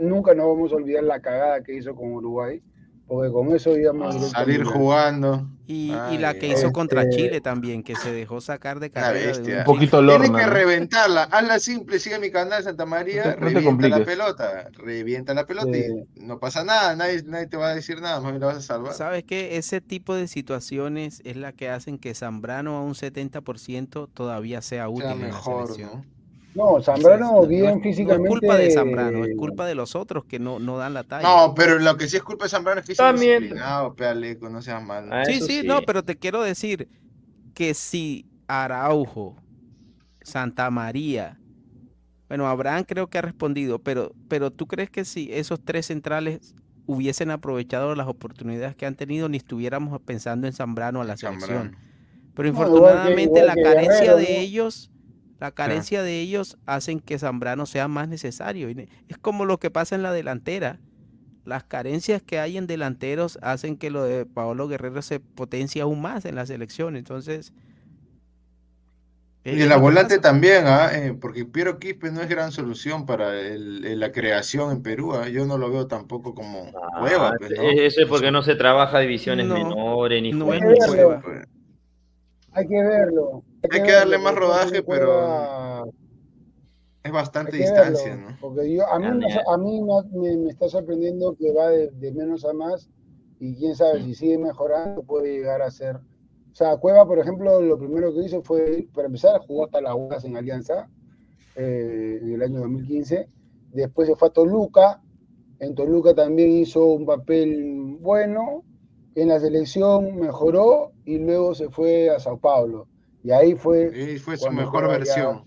nunca 0.00 0.34
nos 0.34 0.46
vamos 0.46 0.72
a 0.72 0.76
olvidar 0.76 1.04
la 1.04 1.20
cagada 1.20 1.62
que 1.62 1.74
hizo 1.74 1.94
con 1.94 2.12
Uruguay, 2.12 2.62
porque 3.12 3.30
con 3.30 3.54
eso 3.54 3.76
íbamos 3.76 4.16
a 4.16 4.28
salir 4.30 4.64
jugando. 4.64 5.46
Y, 5.66 5.92
la 6.18 6.32
que 6.32 6.48
hizo 6.48 6.72
contra 6.72 7.02
este 7.02 7.16
Chile 7.16 7.40
también, 7.42 7.82
que 7.82 7.94
se 7.94 8.10
dejó 8.10 8.40
sacar 8.40 8.80
de 8.80 8.90
carrera. 8.90 9.38
un 9.58 9.64
poquito 9.64 10.00
lorna. 10.00 10.24
Tiene 10.24 10.38
que 10.38 10.46
reventarla. 10.46 11.24
Hazla 11.24 11.58
simple, 11.58 11.98
sigue 11.98 12.18
mi 12.18 12.30
canal 12.30 12.62
Santa 12.62 12.86
María, 12.86 13.36
revienta 13.38 13.88
la 13.88 14.04
pelota. 14.04 14.68
Revienta 14.72 15.34
la 15.34 15.46
pelota 15.46 15.76
y 15.76 16.04
no 16.16 16.38
pasa 16.38 16.64
nada. 16.64 16.96
Nadie, 16.96 17.22
nadie 17.24 17.48
te 17.48 17.58
va 17.58 17.68
a 17.68 17.74
decir 17.74 18.00
nada, 18.00 18.20
más 18.20 18.38
la 18.40 18.46
vas 18.46 18.56
a 18.56 18.62
salvar. 18.62 18.94
¿Sabes 18.94 19.24
qué? 19.24 19.58
Ese 19.58 19.82
tipo 19.82 20.14
de 20.14 20.26
situaciones 20.26 21.20
es 21.24 21.36
la 21.36 21.52
que 21.52 21.68
hacen 21.68 21.98
que 21.98 22.14
Zambrano 22.14 22.78
a 22.78 22.82
un 22.82 22.94
70% 22.94 24.08
todavía 24.12 24.62
sea 24.62 24.88
útil 24.88 25.16
mejor, 25.16 25.18
en 25.18 25.28
la 25.28 25.66
selección. 25.66 25.90
No, 25.92 26.11
Zambrano 26.82 27.46
bien 27.46 27.80
físicamente. 27.80 28.28
No 28.28 28.34
es 28.34 28.40
culpa 28.40 28.56
de 28.56 28.70
Zambrano, 28.70 29.24
es 29.24 29.36
culpa 29.36 29.66
de 29.66 29.74
los 29.74 29.94
otros 29.94 30.24
que 30.24 30.38
no, 30.38 30.58
no 30.58 30.76
dan 30.76 30.94
la 30.94 31.04
talla. 31.04 31.26
No, 31.26 31.54
pero 31.54 31.78
lo 31.78 31.96
que 31.96 32.08
sí 32.08 32.16
es 32.16 32.22
culpa 32.22 32.44
de 32.44 32.50
Zambrano 32.50 32.80
es 32.80 32.86
que 32.86 32.94
También. 32.94 33.40
disciplinado, 33.40 33.94
pealeco, 33.94 34.48
no 34.48 34.60
seas 34.60 34.82
malo. 34.82 35.08
Ah, 35.10 35.24
sí, 35.24 35.40
sí, 35.40 35.62
no, 35.64 35.82
pero 35.82 36.02
te 36.02 36.16
quiero 36.16 36.42
decir 36.42 36.88
que 37.54 37.74
si 37.74 38.26
Araujo, 38.48 39.36
Santa 40.22 40.70
María, 40.70 41.38
bueno, 42.28 42.46
Abraham 42.46 42.84
creo 42.84 43.08
que 43.08 43.18
ha 43.18 43.22
respondido, 43.22 43.78
pero, 43.78 44.12
pero 44.28 44.50
tú 44.50 44.66
crees 44.66 44.90
que 44.90 45.04
si 45.04 45.32
esos 45.32 45.60
tres 45.64 45.86
centrales 45.86 46.54
hubiesen 46.86 47.30
aprovechado 47.30 47.94
las 47.94 48.08
oportunidades 48.08 48.76
que 48.76 48.86
han 48.86 48.94
tenido, 48.94 49.28
ni 49.28 49.38
estuviéramos 49.38 50.00
pensando 50.02 50.46
en 50.46 50.52
Zambrano 50.52 51.00
a 51.00 51.04
la 51.04 51.16
selección. 51.16 51.76
Pero 52.34 52.48
infortunadamente 52.48 53.42
la 53.42 53.54
carencia 53.54 54.14
de 54.16 54.40
ellos 54.40 54.91
la 55.42 55.50
carencia 55.50 56.04
de 56.04 56.20
ellos 56.20 56.56
hacen 56.66 57.00
que 57.00 57.18
Zambrano 57.18 57.66
sea 57.66 57.88
más 57.88 58.06
necesario. 58.06 58.68
Es 59.08 59.18
como 59.18 59.44
lo 59.44 59.58
que 59.58 59.72
pasa 59.72 59.96
en 59.96 60.04
la 60.04 60.12
delantera. 60.12 60.78
las 61.44 61.64
carencias 61.64 62.22
que 62.22 62.38
hay 62.38 62.56
en 62.56 62.68
delanteros 62.68 63.40
hacen 63.42 63.76
que 63.76 63.90
lo 63.90 64.04
de 64.04 64.24
Paolo 64.24 64.68
Guerrero 64.68 65.02
se 65.02 65.18
potencie 65.18 65.82
aún 65.82 66.00
más 66.00 66.24
en 66.26 66.36
la 66.36 66.46
selección. 66.46 66.94
Entonces. 66.94 67.52
Y 69.42 69.60
en 69.62 69.68
la 69.68 69.78
volante 69.78 70.20
también, 70.20 70.68
¿ah? 70.68 70.90
eh, 70.92 71.12
porque 71.20 71.44
Piero 71.44 71.80
Quispe 71.80 72.12
no 72.12 72.20
es 72.20 72.28
gran 72.28 72.52
solución 72.52 73.04
para 73.04 73.32
la 73.32 74.12
creación 74.12 74.70
en 74.70 74.80
Perú. 74.84 75.12
¿ah? 75.12 75.28
Yo 75.28 75.44
no 75.44 75.58
lo 75.58 75.72
veo 75.72 75.88
tampoco 75.88 76.36
como 76.36 76.70
hueva. 77.02 77.30
Ah, 77.30 77.36
pues, 77.36 77.50
eso 77.58 78.02
es 78.02 78.06
porque 78.06 78.30
no 78.30 78.44
se 78.44 78.54
trabaja 78.54 79.00
divisiones 79.00 79.48
menores 79.48 80.22
ni 80.22 80.30
no 80.30 80.54
es 80.54 80.60
pues. 80.86 81.48
Hay 82.52 82.68
que 82.68 82.82
verlo. 82.82 83.42
Hay, 83.62 83.82
que, 83.82 83.92
darle 83.92 84.18
más 84.18 84.34
rodaje, 84.34 84.82
pero 84.82 85.92
es 87.02 87.12
bastante 87.12 87.56
distancia, 87.56 88.16
¿no? 88.16 88.36
Porque 88.40 88.72
yo, 88.72 88.86
a 88.86 88.98
mí, 88.98 89.06
a 89.06 89.58
mí 89.58 89.80
me, 90.12 90.50
está 90.50 90.68
sorprendiendo 90.68 91.34
que 91.34 91.52
va 91.52 91.70
de, 91.70 92.12
menos 92.12 92.44
a 92.44 92.52
más 92.52 92.88
y 93.40 93.56
quién 93.56 93.74
sabe 93.74 94.02
si 94.02 94.14
sigue 94.14 94.38
mejorando 94.38 95.02
puede 95.02 95.32
llegar 95.32 95.62
a 95.62 95.70
ser. 95.70 95.96
O 95.96 96.54
sea, 96.54 96.76
Cueva, 96.76 97.06
por 97.06 97.18
ejemplo, 97.18 97.60
lo 97.60 97.78
primero 97.78 98.12
que 98.12 98.20
hizo 98.20 98.42
fue, 98.42 98.86
para 98.94 99.06
empezar, 99.06 99.40
jugó 99.46 99.64
hasta 99.64 99.80
las 99.80 99.94
UAS 99.94 100.24
en 100.24 100.36
Alianza 100.36 100.88
eh, 101.56 102.18
en 102.22 102.34
el 102.34 102.42
año 102.42 102.60
2015. 102.60 103.28
Después 103.72 104.06
se 104.06 104.14
fue 104.14 104.28
a 104.28 104.32
Toluca. 104.32 105.02
En 105.58 105.74
Toluca 105.74 106.14
también 106.14 106.52
hizo 106.52 106.84
un 106.84 107.06
papel 107.06 107.96
bueno. 108.00 108.64
En 109.14 109.28
la 109.28 109.40
selección 109.40 110.16
mejoró 110.16 110.92
y 111.04 111.18
luego 111.18 111.54
se 111.54 111.68
fue 111.68 112.10
a 112.10 112.18
Sao 112.18 112.38
Paulo. 112.38 112.86
Y 113.22 113.30
ahí 113.30 113.54
fue. 113.54 113.90
Y 113.94 114.18
fue 114.18 114.36
su 114.36 114.50
mejor 114.50 114.88
versión. 114.88 115.44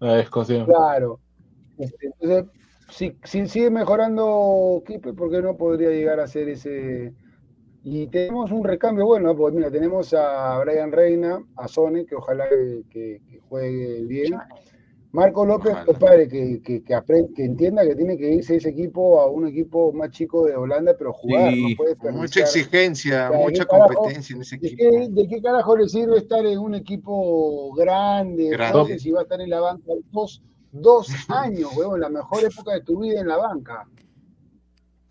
La 0.00 0.20
Escocia. 0.20 0.64
Claro. 0.64 1.18
Este, 1.78 2.06
entonces, 2.06 2.44
si, 2.90 3.48
sigue 3.48 3.70
mejorando 3.70 4.82
Kipe, 4.86 5.12
¿por 5.12 5.30
qué 5.30 5.42
no 5.42 5.56
podría 5.56 5.90
llegar 5.90 6.20
a 6.20 6.26
ser 6.26 6.48
ese? 6.48 7.12
Y 7.84 8.06
tenemos 8.08 8.50
un 8.50 8.64
recambio 8.64 9.06
bueno, 9.06 9.36
pues 9.36 9.54
mira, 9.54 9.70
tenemos 9.70 10.12
a 10.12 10.58
Brian 10.60 10.92
Reina, 10.92 11.42
a 11.56 11.68
Sone, 11.68 12.04
que 12.06 12.16
ojalá 12.16 12.46
que, 12.48 13.20
juegue 13.48 14.04
bien. 14.04 14.34
Marco 15.10 15.46
López, 15.46 15.74
compadre, 15.86 16.28
que, 16.28 16.60
que, 16.60 16.82
que, 16.82 17.02
que, 17.34 17.44
entienda 17.44 17.82
que 17.82 17.96
tiene 17.96 18.18
que 18.18 18.34
irse 18.34 18.56
ese 18.56 18.68
equipo 18.68 19.20
a 19.20 19.26
un 19.30 19.46
equipo 19.46 19.90
más 19.92 20.10
chico 20.10 20.44
de 20.44 20.54
Holanda, 20.54 20.94
pero 20.98 21.14
jugar, 21.14 21.54
no 21.56 21.68
puede 21.76 22.12
Mucha 22.12 22.40
exigencia, 22.40 23.30
mucha 23.32 23.64
competencia 23.64 24.36
en 24.36 24.42
ese 24.42 24.56
equipo. 24.56 24.84
¿de 25.10 25.28
qué, 25.28 25.40
carajo 25.40 25.76
le 25.78 25.88
sirve 25.88 26.18
estar 26.18 26.44
en 26.44 26.58
un 26.58 26.74
equipo 26.74 27.72
grande, 27.74 28.50
grande. 28.50 28.98
si 28.98 29.10
va 29.10 29.20
a 29.20 29.22
estar 29.22 29.40
en 29.40 29.48
la 29.48 29.60
banca 29.60 29.92
dos, 30.12 30.42
dos 30.72 31.08
años, 31.28 31.74
weón, 31.74 32.00
la 32.00 32.10
mejor 32.10 32.44
época 32.44 32.74
de 32.74 32.82
tu 32.82 33.00
vida 33.00 33.20
en 33.20 33.28
la 33.28 33.38
banca? 33.38 33.88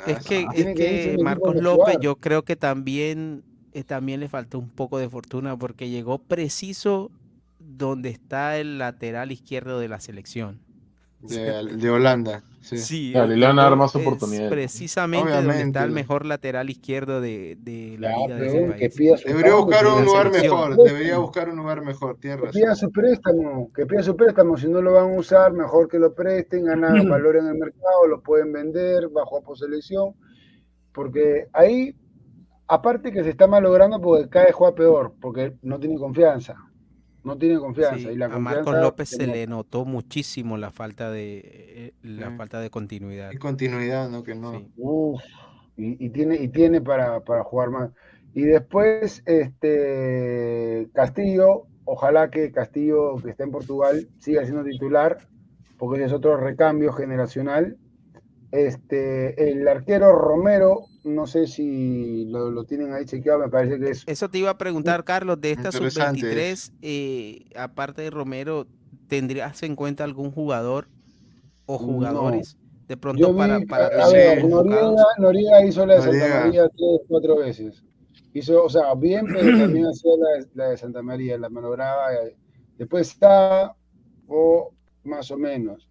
Es 0.06 0.24
que, 0.24 0.46
es 0.54 0.76
que 0.76 1.18
Marcos 1.24 1.56
López, 1.56 1.98
yo 2.00 2.18
creo 2.18 2.44
que 2.44 2.56
también, 2.56 3.44
eh, 3.74 3.84
también 3.84 4.20
le 4.20 4.30
faltó 4.30 4.60
un 4.60 4.70
poco 4.70 5.00
de 5.00 5.10
fortuna 5.10 5.58
porque 5.58 5.90
llegó 5.90 6.20
preciso 6.20 7.10
donde 7.68 8.10
está 8.10 8.58
el 8.58 8.78
lateral 8.78 9.32
izquierdo 9.32 9.80
de 9.80 9.90
la 9.90 10.00
selección. 10.00 10.62
De, 11.20 11.90
Holanda. 11.90 12.44
Sí, 12.62 12.78
sí 12.78 13.12
le 13.12 13.46
van 13.46 13.58
a 13.58 13.64
dar 13.64 13.76
más 13.76 13.96
oportunidades. 13.96 14.52
Precisamente 14.52 15.32
donde 15.32 15.62
está 15.62 15.84
el 15.84 15.92
mejor 15.92 16.26
lateral 16.26 16.70
izquierdo 16.70 17.22
de, 17.22 17.58
de 17.60 17.98
la 18.00 18.16
liga 18.18 18.36
de 18.36 18.48
ese 18.48 18.94
país. 18.96 19.24
Debería 19.26 19.56
buscar 19.56 19.88
un 19.88 20.06
lugar 20.06 20.32
mejor, 20.32 20.78
debería 20.78 21.18
buscar 21.18 21.50
un 21.50 21.58
lugar 21.58 21.82
mejor, 21.82 22.18
tierra. 22.20 22.52
Que 22.52 22.60
pida 22.60 22.76
su 22.76 22.92
préstamo, 22.92 23.72
que 23.74 23.86
pida 23.86 24.04
su 24.04 24.16
préstamo, 24.16 24.58
si 24.58 24.68
no 24.68 24.82
lo 24.82 24.94
van 24.94 25.12
a 25.12 25.18
usar, 25.18 25.54
mejor 25.54 25.88
que 25.90 25.98
lo 25.98 26.14
presten, 26.14 26.66
ganar 26.66 27.06
valor 27.08 27.38
en 27.38 27.48
el 27.48 27.56
mercado, 27.56 28.08
lo 28.08 28.22
pueden 28.22 28.54
vender 28.54 29.10
bajo 29.10 29.42
poselección, 29.42 30.14
porque 30.94 31.48
ahí, 31.52 31.96
aparte 32.68 33.12
que 33.12 33.24
se 33.24 33.32
está 33.32 33.48
malogrando 33.48 34.00
porque 34.00 34.30
cada 34.30 34.46
vez 34.46 34.56
juega 34.56 34.76
peor, 34.76 35.14
porque 35.20 35.56
no 35.64 35.80
tiene 35.80 35.98
confianza 35.98 36.56
no 37.28 37.38
tiene 37.38 37.60
confianza. 37.60 38.10
y 38.10 38.16
la 38.16 38.28
a 38.28 38.40
Marcos 38.40 38.76
López 38.76 39.10
se 39.10 39.28
le 39.28 39.46
notó 39.48 39.86
muchísimo 39.86 40.58
la 40.58 40.72
falta 40.72 41.12
de 41.12 41.42
eh, 41.44 41.94
la 42.02 42.30
mm. 42.30 42.38
falta 42.38 42.60
de 42.62 42.70
continuidad. 42.70 43.32
Y 43.34 43.38
continuidad, 43.38 44.10
¿no? 44.10 44.24
Que 44.24 44.34
no. 44.34 44.64
y, 45.76 46.10
tiene, 46.10 46.36
y 46.36 46.48
tiene 46.48 46.82
para, 46.82 47.20
jugar 47.44 47.70
más. 47.70 47.92
Y 48.34 48.44
después, 48.44 49.24
este 49.26 50.90
Castillo, 50.94 51.68
ojalá 51.84 52.30
que 52.30 52.52
Castillo, 52.52 53.16
que 53.18 53.32
está 53.32 53.44
en 53.44 53.52
Portugal, 53.52 54.08
siga 54.20 54.44
siendo 54.46 54.64
titular, 54.64 55.18
porque 55.78 55.98
ese 55.98 56.06
es 56.06 56.14
otro 56.14 56.38
recambio 56.38 56.94
generacional. 56.94 57.78
Este, 58.52 59.52
el 59.52 59.68
arquero 59.68 60.14
Romero 60.14 60.88
no 61.08 61.26
sé 61.26 61.48
si 61.48 62.26
lo, 62.26 62.64
tienen 62.66 62.94
ahí 62.94 63.06
chequeado, 63.06 63.40
me 63.40 63.50
parece 63.50 63.80
que 63.80 63.90
es... 63.90 64.04
Eso 64.06 64.30
te 64.30 64.40
iba 64.40 64.50
a 64.52 64.58
preguntar, 64.58 65.04
Carlos, 65.04 65.40
de 65.42 65.52
esta 65.52 65.72
sub-23, 65.72 66.72
eh, 66.82 67.46
aparte 67.56 68.02
de 68.02 68.10
Romero, 68.10 68.68
¿tendrías 69.08 69.64
en 69.64 69.76
cuenta 69.76 70.04
algún 70.04 70.32
jugador 70.32 70.88
o 71.66 71.78
jugadores? 71.78 72.58
De 72.88 72.98
pronto 72.98 73.36
para... 73.36 73.60
para 73.62 73.88
a 73.88 74.10
ver, 74.10 74.46
Noriega, 75.18 75.66
hizo 75.66 75.86
la 75.86 75.96
de 75.96 76.02
Santa 76.02 76.46
María 76.46 76.70
tres, 76.70 77.02
cuatro 77.08 77.38
veces. 77.38 77.84
Hizo, 78.34 78.64
o 78.64 78.70
sea, 78.70 78.94
bien, 78.96 79.26
pero 79.26 79.58
también 79.58 79.86
hacía 79.88 80.12
la, 80.54 80.70
de 80.70 80.78
Santa 80.78 81.02
María, 81.02 81.38
la 81.38 81.50
manobraba. 81.50 82.10
Después 82.78 83.10
está, 83.10 83.76
o 84.28 84.74
más 85.04 85.32
o 85.32 85.38
menos. 85.38 85.87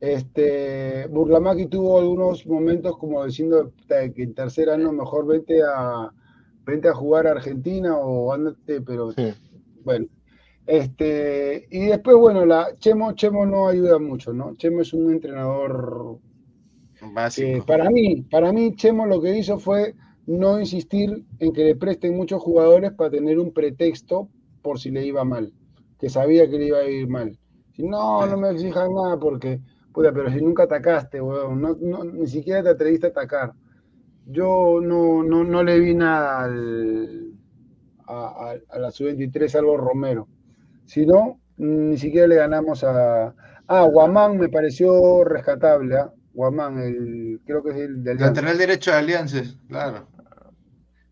Este, 0.00 1.06
Burlamaki 1.08 1.66
tuvo 1.66 1.98
algunos 1.98 2.46
momentos 2.46 2.96
como 2.98 3.24
diciendo 3.24 3.72
que 3.88 4.22
en 4.22 4.34
tercer 4.34 4.70
año 4.70 4.92
mejor 4.92 5.26
vente 5.26 5.60
a, 5.62 6.12
vente 6.64 6.88
a 6.88 6.94
jugar 6.94 7.26
a 7.26 7.32
Argentina 7.32 7.96
o 7.96 8.32
ándate, 8.32 8.80
pero 8.80 9.12
bueno. 9.84 10.06
Este, 10.66 11.66
y 11.70 11.86
después, 11.86 12.16
bueno, 12.16 12.44
la 12.44 12.76
Chemo, 12.78 13.12
Chemo 13.12 13.46
no 13.46 13.68
ayuda 13.68 13.98
mucho, 13.98 14.34
¿no? 14.34 14.54
Chemo 14.56 14.82
es 14.82 14.92
un 14.92 15.10
entrenador 15.10 16.18
básico. 17.14 17.64
para 17.64 17.88
mí, 17.88 18.22
para 18.30 18.52
mí, 18.52 18.76
Chemo 18.76 19.06
lo 19.06 19.20
que 19.20 19.38
hizo 19.38 19.58
fue 19.58 19.94
no 20.26 20.60
insistir 20.60 21.24
en 21.38 21.54
que 21.54 21.64
le 21.64 21.74
presten 21.74 22.14
muchos 22.14 22.42
jugadores 22.42 22.92
para 22.92 23.10
tener 23.10 23.38
un 23.38 23.50
pretexto 23.50 24.28
por 24.60 24.78
si 24.78 24.90
le 24.90 25.06
iba 25.06 25.24
mal, 25.24 25.54
que 25.98 26.10
sabía 26.10 26.48
que 26.50 26.58
le 26.58 26.66
iba 26.66 26.78
a 26.78 26.84
ir 26.88 27.08
mal. 27.08 27.38
Si 27.72 27.82
no, 27.82 28.26
no 28.26 28.36
me 28.36 28.50
exijan 28.50 28.92
nada 28.92 29.18
porque 29.18 29.60
pero 29.94 30.30
si 30.30 30.40
nunca 30.40 30.64
atacaste, 30.64 31.20
weón, 31.20 31.60
no, 31.60 32.04
ni 32.04 32.26
siquiera 32.26 32.62
te 32.62 32.68
atreviste 32.70 33.06
a 33.06 33.10
atacar. 33.10 33.52
Yo 34.26 34.80
no, 34.82 35.22
no, 35.22 35.62
le 35.62 35.78
vi 35.80 35.94
nada 35.94 36.44
al, 36.44 37.32
a, 38.06 38.56
la 38.78 38.90
sub-23, 38.90 39.54
algo 39.56 39.76
Romero. 39.76 40.28
Si 40.84 41.06
no, 41.06 41.40
ni 41.56 41.96
siquiera 41.96 42.26
le 42.26 42.36
ganamos 42.36 42.84
a... 42.84 43.34
Ah, 43.66 43.82
Guamán 43.82 44.38
me 44.38 44.48
pareció 44.48 45.24
rescatable, 45.24 45.96
¿ah? 45.96 46.12
Guamán, 46.32 46.78
el, 46.78 47.40
creo 47.44 47.62
que 47.62 47.70
es 47.70 47.76
el 47.76 48.02
del... 48.04 48.18
Lateral 48.18 48.56
derecho 48.56 48.90
de 48.90 48.96
Alianza, 48.98 49.42
claro. 49.68 50.06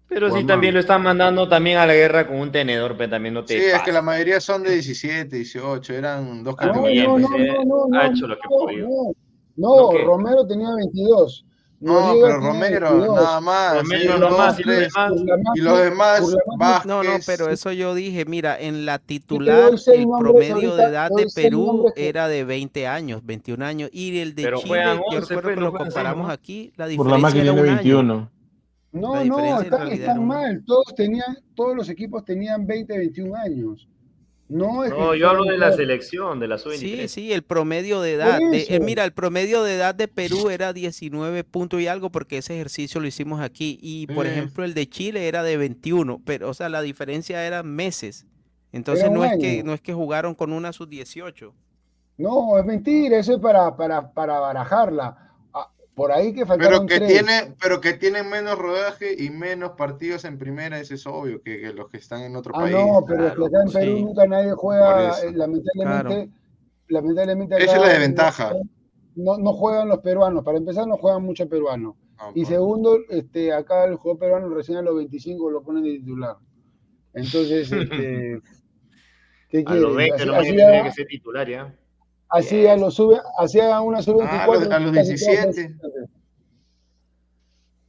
Pero 0.09 0.31
sí, 0.31 0.45
también 0.45 0.75
lo 0.75 0.81
están 0.81 1.03
mandando 1.03 1.49
también 1.49 1.79
a 1.79 1.87
la 1.87 1.95
guerra 1.95 2.27
con 2.27 2.39
un 2.39 2.53
tenedor, 2.53 2.97
pero 2.97 3.11
también 3.11 3.35
no 3.35 3.45
te. 3.45 3.59
Sí, 3.59 3.65
es 3.65 3.83
que 3.83 3.93
la 3.93 4.03
mayoría 4.03 4.41
son 4.41 4.63
de 4.63 4.71
17, 4.73 5.35
18, 5.35 5.95
eran 5.95 6.45
dos 6.45 6.55
categorías. 6.55 7.09
No, 7.09 7.19
no, 7.19 7.29
no, 7.29 7.87
no, 7.89 7.99
ha 7.99 8.07
hecho 8.07 8.27
lo 8.29 8.37
que 8.37 8.77
no, 8.79 9.13
no, 9.57 9.99
Romero 10.05 10.47
tenía 10.47 10.69
22. 10.77 11.45
No, 11.79 12.15
pero 12.23 12.41
Romero, 12.41 13.15
nada 13.15 13.41
más. 13.41 13.83
Romero, 13.83 14.19
no 14.19 14.31
más, 14.31 14.59
y, 14.59 14.63
los 14.63 14.79
demás, 14.79 15.13
y 15.55 15.61
los 15.61 15.79
demás, 15.79 16.87
No, 16.87 17.03
no, 17.03 17.11
pero 17.27 17.51
eso 17.51 17.71
yo 17.73 17.95
dije, 17.95 18.25
mira, 18.25 18.59
en 18.59 18.87
la 18.87 18.99
titular 18.99 19.73
el 19.87 20.07
promedio 20.19 20.75
de 20.77 20.85
edad 20.85 21.11
de 21.15 21.27
Perú 21.35 21.93
era 21.97 22.29
de 22.29 22.45
20 22.45 22.87
años, 22.87 23.21
21 23.25 23.65
años, 23.65 23.91
y 23.93 24.19
el 24.21 24.35
de 24.35 24.55
Chile, 24.57 25.01
yo 25.11 25.21
recuerdo 25.21 25.49
que 25.51 25.61
lo 25.61 25.73
comparamos 25.73 26.31
aquí, 26.31 26.73
la 26.77 26.87
diferencia 26.87 27.43
era 27.43 27.53
un 27.53 27.63
21. 27.63 28.15
Año. 28.15 28.36
No, 29.01 29.25
no, 29.25 29.61
están, 29.61 30.27
mal. 30.27 30.63
Todos 30.67 30.95
tenían, 30.95 31.39
todos 31.55 31.77
los 31.77 31.89
equipos 31.89 32.25
tenían 32.25 32.67
20, 32.67 32.97
21 32.97 33.37
años. 33.37 33.89
No, 34.49 34.85
es 34.85 34.91
no 34.91 35.15
yo 35.17 35.29
hablo 35.29 35.45
de 35.45 35.59
la 35.59 35.73
selección, 35.73 36.39
de 36.39 36.47
la 36.47 36.57
sub 36.57 36.73
Sí, 36.73 37.09
sí, 37.09 37.33
el 37.33 37.43
promedio 37.43 38.01
de 38.01 38.13
edad. 38.13 38.39
Eh, 38.53 38.79
mira, 38.81 39.05
el 39.05 39.13
promedio 39.13 39.65
de 39.65 39.75
edad 39.75 39.95
de 39.95 40.07
Perú 40.07 40.51
era 40.51 40.73
19 40.73 41.43
puntos 41.43 41.81
y 41.81 41.89
algo 41.89 42.11
porque 42.11 42.39
ese 42.39 42.55
ejercicio 42.55 43.01
lo 43.01 43.09
hicimos 43.09 43.41
aquí. 43.41 43.79
Y, 43.83 44.07
por 44.07 44.27
ejemplo, 44.27 44.65
el 44.65 44.73
de 44.73 44.89
Chile 44.89 45.27
era 45.27 45.43
de 45.43 45.57
21, 45.57 46.23
pero, 46.25 46.49
o 46.49 46.55
sea, 46.55 46.69
la 46.69 46.81
diferencia 46.81 47.45
era 47.45 47.65
meses. 47.65 48.25
Entonces 48.73 49.11
no 49.11 49.25
es, 49.25 49.37
que, 49.39 49.65
no 49.65 49.75
es 49.75 49.81
que 49.81 49.95
jugaron 49.95 50.35
con 50.35 50.53
una 50.53 50.73
sub-18. 50.73 51.53
No, 52.19 52.59
es 52.59 52.65
mentira, 52.65 53.19
eso 53.19 53.35
es 53.35 53.41
para, 53.41 53.77
para, 53.77 54.13
para 54.13 54.39
barajarla 54.39 55.26
por 55.97 56.13
ahí 56.13 56.33
que 56.33 56.47
faltaron 56.47 56.87
pero 56.87 57.01
que 57.01 57.07
tiene 57.07 57.55
pero 57.61 57.81
que 57.81 57.95
tienen 57.95 58.29
menos 58.31 58.57
rodaje 58.57 59.17
y 59.19 59.31
menos 59.31 59.73
partidos 59.73 60.25
en 60.25 60.39
primera 60.39 60.79
eso 60.79 60.95
es 60.95 61.05
obvio 61.07 61.43
que, 61.43 61.73
los 61.73 61.89
que 61.89 61.97
están 61.97 62.23
en 62.23 62.37
otro 62.37 62.53
ah, 62.55 62.61
país 62.61 62.77
no 62.77 63.05
pero 63.05 63.27
es 63.27 63.35
que 63.35 63.45
acá 63.47 63.63
en 63.67 63.73
Perú 63.73 64.01
nunca 64.07 64.27
nadie 64.27 64.53
juega 64.53 65.11
eh, 65.21 65.33
lamentablemente 65.33 66.31
lamentablemente 66.89 67.65
esa 67.65 67.77
es 67.77 67.83
la 67.83 67.89
desventaja 67.89 68.53
no, 69.17 69.39
no 69.39 69.53
juegan 69.55 69.89
los 69.89 69.99
peruanos 69.99 70.45
para 70.45 70.59
empezar 70.59 70.87
no 70.87 70.97
juegan 70.99 71.25
muchos 71.25 71.49
peruanos 71.49 71.97
y 72.35 72.41
pues. 72.41 72.49
segundo, 72.49 72.99
este, 73.11 73.53
acá 73.53 73.85
el 73.85 73.97
juego 73.97 74.19
peruano 74.19 74.49
recién 74.49 74.79
a 74.79 74.83
los 74.83 74.97
25 74.97 75.51
lo 75.51 75.63
ponen 75.63 75.85
de 75.85 75.99
titular. 75.99 76.37
Entonces, 77.13 77.71
este, 77.73 78.41
¿qué 79.51 79.65
quiere? 79.65 79.79
A 79.79 79.83
los 79.83 79.97
20 79.97 80.27
no 80.27 80.41
tiene 80.41 80.83
que 80.85 80.93
ser 80.93 81.07
titular 81.07 81.49
ya. 81.49 81.75
Así 82.29 82.63
ya 82.63 82.77
lo 82.77 82.91
sube, 82.91 83.21
así 83.39 83.61
a 83.61 83.81
una 83.81 84.03
sub 84.03 84.19
24. 84.19 84.75
a, 84.75 84.81
los, 84.81 84.93
17. 84.93 85.77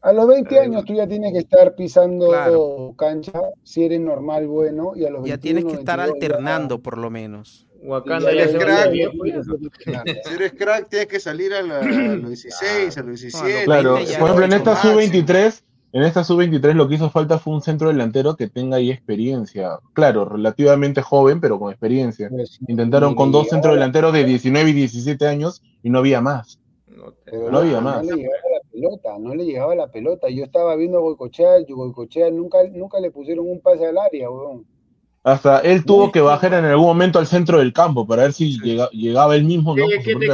A 0.02 0.14
los 0.14 0.28
20 0.28 0.60
años 0.60 0.86
tú 0.86 0.94
ya 0.94 1.08
tienes 1.08 1.34
que 1.34 1.40
estar 1.40 1.76
pisando 1.76 2.94
cancha 2.98 3.42
si 3.64 3.86
eres 3.86 4.00
normal, 4.00 4.48
bueno, 4.48 4.94
y 4.96 5.06
a 5.06 5.10
los 5.10 5.26
Ya 5.26 5.38
tienes 5.38 5.66
que 5.66 5.74
estar 5.74 6.00
alternando 6.00 6.80
por 6.80 6.98
lo 6.98 7.10
menos. 7.10 7.68
Wakanda 7.82 8.34
ya 8.34 8.44
es 8.44 8.56
crack. 8.56 8.92
Si 10.24 10.34
eres 10.34 10.54
crack, 10.54 10.90
tienes 10.90 11.08
que 11.08 11.20
salir 11.20 11.54
a, 11.54 11.62
los 11.62 12.28
16, 12.28 12.98
a 12.98 13.02
los 13.02 13.22
17. 13.22 13.66
Claro, 13.66 13.94
por 13.94 14.02
ejemplo, 14.02 14.46
en 14.46 14.54
esta 14.54 14.76
sub-23, 14.82 15.64
en 15.94 16.04
esta 16.04 16.24
sub-23 16.24 16.74
lo 16.74 16.88
que 16.88 16.96
hizo 16.96 17.10
falta 17.10 17.40
fue 17.40 17.54
un 17.54 17.62
centro 17.62 17.88
delantero 17.88 18.36
que 18.36 18.48
tenga 18.48 18.78
ahí 18.78 18.92
experiencia. 18.92 19.80
Claro, 19.94 20.26
relativamente 20.26 21.02
joven, 21.02 21.40
pero 21.40 21.60
con 21.60 21.72
experiencia. 21.72 22.30
Pues 22.30 22.60
Intentaron 22.68 23.16
con 23.16 23.32
dos 23.32 23.48
centros 23.48 23.74
delanteros 23.74 24.14
de 24.14 24.26
19 24.26 24.70
y 24.70 24.74
17 24.74 25.28
años 25.28 25.64
y 25.84 25.90
no 25.90 26.00
había 26.00 26.22
más. 26.22 26.60
No, 26.88 27.58
había 27.58 27.80
más. 27.80 28.06
No 28.06 28.16
le 28.16 28.24
llegaba 28.24 28.50
la 28.52 28.70
pelota, 28.72 29.20
no 29.20 29.36
le 29.36 29.46
llegaba 29.46 29.76
la 29.76 29.88
pelota. 29.88 30.30
Yo 30.30 30.44
estaba 30.44 30.76
viendo 30.76 30.98
a 30.98 31.02
Goicochea, 31.02 31.60
Goicochea 31.68 32.32
nunca, 32.32 32.60
nunca 32.72 33.00
le 33.00 33.12
pusieron 33.12 33.50
un 33.50 33.62
pase 33.62 33.86
al 33.86 33.98
área, 33.98 34.30
weón. 34.30 34.66
Hasta 35.28 35.60
él 35.60 35.84
tuvo 35.84 36.10
que 36.10 36.22
bajar 36.22 36.54
en 36.54 36.64
algún 36.64 36.86
momento 36.86 37.20
al 37.20 37.28
centro 37.28 37.60
del 37.60 37.74
campo 37.74 38.08
para 38.08 38.22
ver 38.24 38.32
si 38.32 38.58
llegaba 38.94 39.36
él 39.36 39.44
mismo, 39.44 39.76
¿no? 39.76 39.84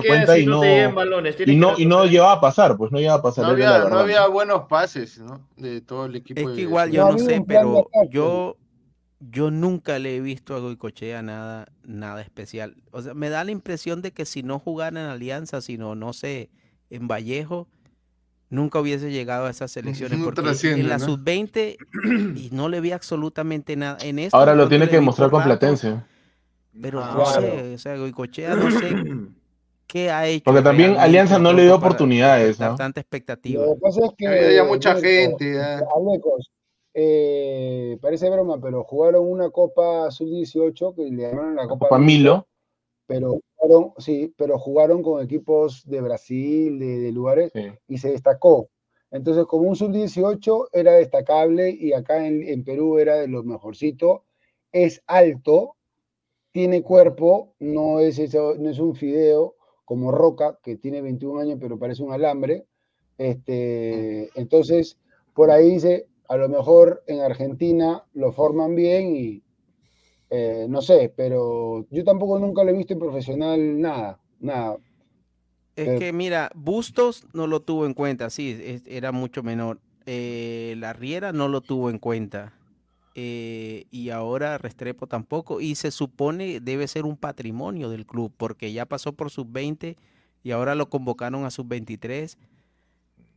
cuenta 0.05 0.37
y 0.37 0.45
no, 0.45 0.63
y 0.63 1.55
no, 1.55 1.73
y 1.79 1.87
no 1.87 2.05
llegaba 2.05 2.33
a 2.33 2.39
pasar, 2.39 2.77
pues 2.77 2.91
no 2.91 2.99
llegaba 2.99 3.17
a 3.17 3.21
pasar. 3.23 3.45
No 3.45 3.51
había, 3.53 3.89
no 3.89 3.97
había 3.97 4.27
buenos 4.27 4.67
pases, 4.69 5.17
¿no? 5.17 5.41
De 5.57 5.81
todo 5.81 6.05
el 6.05 6.17
equipo. 6.17 6.47
Es 6.47 6.55
que 6.55 6.61
igual 6.61 6.91
yo 6.91 7.11
no, 7.11 7.17
sé, 7.17 7.43
pero 7.47 7.89
yo, 8.11 8.55
yo 9.19 9.49
nunca 9.49 9.97
le 9.97 10.17
he 10.17 10.19
visto 10.19 10.55
a 10.55 10.59
Goicochea 10.59 11.23
nada, 11.23 11.69
nada 11.83 12.21
especial. 12.21 12.75
O 12.91 13.01
sea, 13.01 13.15
me 13.15 13.31
da 13.31 13.43
la 13.43 13.49
impresión 13.49 14.03
de 14.03 14.11
que 14.11 14.25
si 14.25 14.43
no 14.43 14.59
jugara 14.59 15.01
en 15.01 15.07
Alianza, 15.07 15.61
sino, 15.61 15.95
no 15.95 16.13
sé, 16.13 16.51
en 16.91 17.07
Vallejo, 17.07 17.67
nunca 18.53 18.79
hubiese 18.79 19.11
llegado 19.11 19.47
a 19.47 19.49
esas 19.49 19.75
elecciones 19.75 20.19
porque 20.23 20.41
en 20.41 20.87
la 20.87 20.99
sub-20 20.99 21.75
y 22.37 22.49
no 22.51 22.69
le 22.69 22.79
vi 22.81 22.91
absolutamente 22.91 23.75
nada 23.75 23.97
en 24.01 24.19
esto. 24.19 24.37
Ahora 24.37 24.55
lo 24.55 24.69
tiene 24.69 24.87
que 24.87 24.95
demostrar 24.95 25.29
con 25.29 25.43
Platense. 25.43 25.99
Pero 26.81 27.05
no 27.05 27.25
sé, 27.25 27.73
o 27.75 27.77
sea, 27.77 27.97
Goicochea 27.97 28.55
no 28.55 28.71
sé 28.71 28.95
qué 29.87 30.09
ha 30.09 30.27
hecho. 30.27 30.45
Porque 30.45 30.61
también 30.61 30.97
Alianza 30.97 31.37
no 31.37 31.53
le 31.53 31.63
dio 31.63 31.75
oportunidades. 31.75 32.59
¿no? 32.59 32.75
Tanta 32.75 32.99
expectativa. 33.01 33.65
Lo 33.65 33.75
que 33.75 33.79
pasa 33.79 34.05
es 34.05 34.11
que 34.17 34.27
había 34.27 34.63
mucha 34.63 34.95
gente. 34.95 35.59
Eh, 36.95 37.97
parece 38.01 38.29
broma, 38.29 38.59
pero 38.61 38.83
jugaron 38.83 39.25
una 39.25 39.49
Copa 39.49 40.11
Sub-18 40.11 40.95
que 40.95 41.09
le 41.09 41.23
llamaron 41.23 41.55
la 41.55 41.67
Copa, 41.67 41.87
Copa 41.87 41.97
Milo. 41.97 42.47
Pero 43.05 43.39
jugaron, 43.55 43.93
sí, 43.97 44.33
pero 44.37 44.57
jugaron 44.57 45.01
con 45.03 45.23
equipos 45.23 45.83
de 45.85 46.01
Brasil, 46.01 46.79
de, 46.79 47.11
lugares, 47.11 47.51
y 47.87 47.97
se 47.97 48.11
destacó. 48.11 48.69
Entonces, 49.11 49.45
como 49.45 49.69
un 49.69 49.75
sub-18 49.75 50.69
era 50.71 50.93
destacable 50.93 51.69
y 51.69 51.93
acá 51.93 52.25
en, 52.25 52.63
Perú 52.63 52.97
era 52.97 53.17
de 53.17 53.27
los 53.27 53.45
mejorcitos, 53.45 54.21
es 54.71 55.03
alto, 55.05 55.75
tiene 56.51 56.81
cuerpo, 56.81 57.53
no 57.59 57.99
es, 57.99 58.17
eso, 58.17 58.55
no 58.57 58.69
es 58.71 58.79
un 58.79 58.95
fideo 58.95 59.55
como 59.85 60.11
Roca, 60.11 60.59
que 60.63 60.77
tiene 60.77 61.01
21 61.01 61.41
años 61.41 61.59
pero 61.61 61.77
parece 61.77 62.01
un 62.01 62.11
alambre. 62.11 62.65
Este, 63.19 64.29
entonces, 64.33 64.97
por 65.35 65.51
ahí 65.51 65.71
dice, 65.71 66.07
a 66.27 66.37
lo 66.37 66.49
mejor 66.49 67.03
en 67.05 67.19
Argentina 67.19 68.03
lo 68.13 68.31
forman 68.31 68.73
bien 68.73 69.15
y, 69.15 69.43
eh, 70.35 70.65
no 70.67 70.81
sé, 70.81 71.13
pero 71.15 71.85
yo 71.91 72.03
tampoco 72.03 72.39
nunca 72.39 72.63
lo 72.63 72.71
he 72.71 72.73
visto 72.73 72.93
en 72.93 72.99
profesional 72.99 73.79
nada, 73.79 74.19
nada. 74.39 74.77
Es 75.75 75.99
que 75.99 76.11
mira, 76.11 76.51
Bustos 76.55 77.27
no 77.33 77.45
lo 77.45 77.59
tuvo 77.59 77.85
en 77.85 77.93
cuenta, 77.93 78.31
sí, 78.31 78.81
era 78.87 79.11
mucho 79.11 79.43
menor. 79.43 79.79
Eh, 80.07 80.73
la 80.79 80.91
Riera 80.93 81.33
no 81.33 81.49
lo 81.49 81.61
tuvo 81.61 81.91
en 81.91 81.99
cuenta. 81.99 82.53
Eh, 83.13 83.85
y 83.91 84.09
ahora 84.09 84.57
Restrepo 84.57 85.05
tampoco. 85.05 85.61
Y 85.61 85.75
se 85.75 85.91
supone 85.91 86.59
debe 86.59 86.87
ser 86.87 87.05
un 87.05 87.15
patrimonio 87.15 87.91
del 87.91 88.07
club, 88.07 88.33
porque 88.35 88.73
ya 88.73 88.87
pasó 88.87 89.13
por 89.13 89.29
sub-20 89.29 89.97
y 90.41 90.49
ahora 90.49 90.73
lo 90.73 90.89
convocaron 90.89 91.45
a 91.45 91.51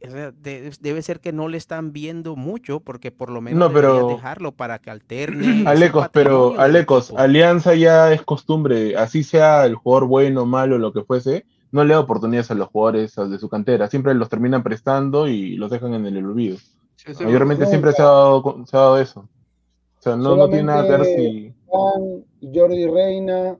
sub-23 0.02 0.78
debe 0.81 1.02
ser 1.02 1.20
que 1.20 1.33
no 1.33 1.49
le 1.49 1.57
están 1.57 1.92
viendo 1.92 2.36
mucho, 2.36 2.81
porque 2.81 3.10
por 3.10 3.31
lo 3.31 3.41
menos 3.41 3.73
no, 3.73 4.08
dejarlo 4.08 4.52
para 4.52 4.78
que 4.78 4.91
alterne. 4.91 5.65
Alecos, 5.66 6.08
pero 6.12 6.58
Alecos, 6.58 7.12
Alianza 7.16 7.75
ya 7.75 8.12
es 8.12 8.23
costumbre, 8.23 8.97
así 8.97 9.23
sea 9.23 9.65
el 9.65 9.75
jugador 9.75 10.08
bueno, 10.08 10.47
malo, 10.47 10.78
lo 10.78 10.92
que 10.92 11.02
fuese, 11.02 11.47
no 11.73 11.84
le 11.84 11.94
da 11.94 12.00
oportunidades 12.00 12.50
a 12.50 12.55
los 12.55 12.68
jugadores 12.68 13.15
de 13.15 13.39
su 13.39 13.49
cantera, 13.49 13.89
siempre 13.89 14.15
los 14.15 14.28
terminan 14.28 14.62
prestando 14.62 15.28
y 15.28 15.57
los 15.57 15.70
dejan 15.70 15.94
en 15.94 16.07
el 16.07 16.25
olvido. 16.25 16.58
Mayormente 17.20 17.66
siempre 17.66 17.92
se 17.92 18.02
ha, 18.02 18.07
dado, 18.07 18.99
eso. 18.99 19.20
O 19.20 20.02
sea, 20.02 20.16
no, 20.16 20.49
tiene 20.49 20.65
nada 20.65 20.83
que 20.84 20.91
ver 20.91 21.05
si. 21.05 21.55
Jordi 22.55 22.86
Reina, 22.86 23.57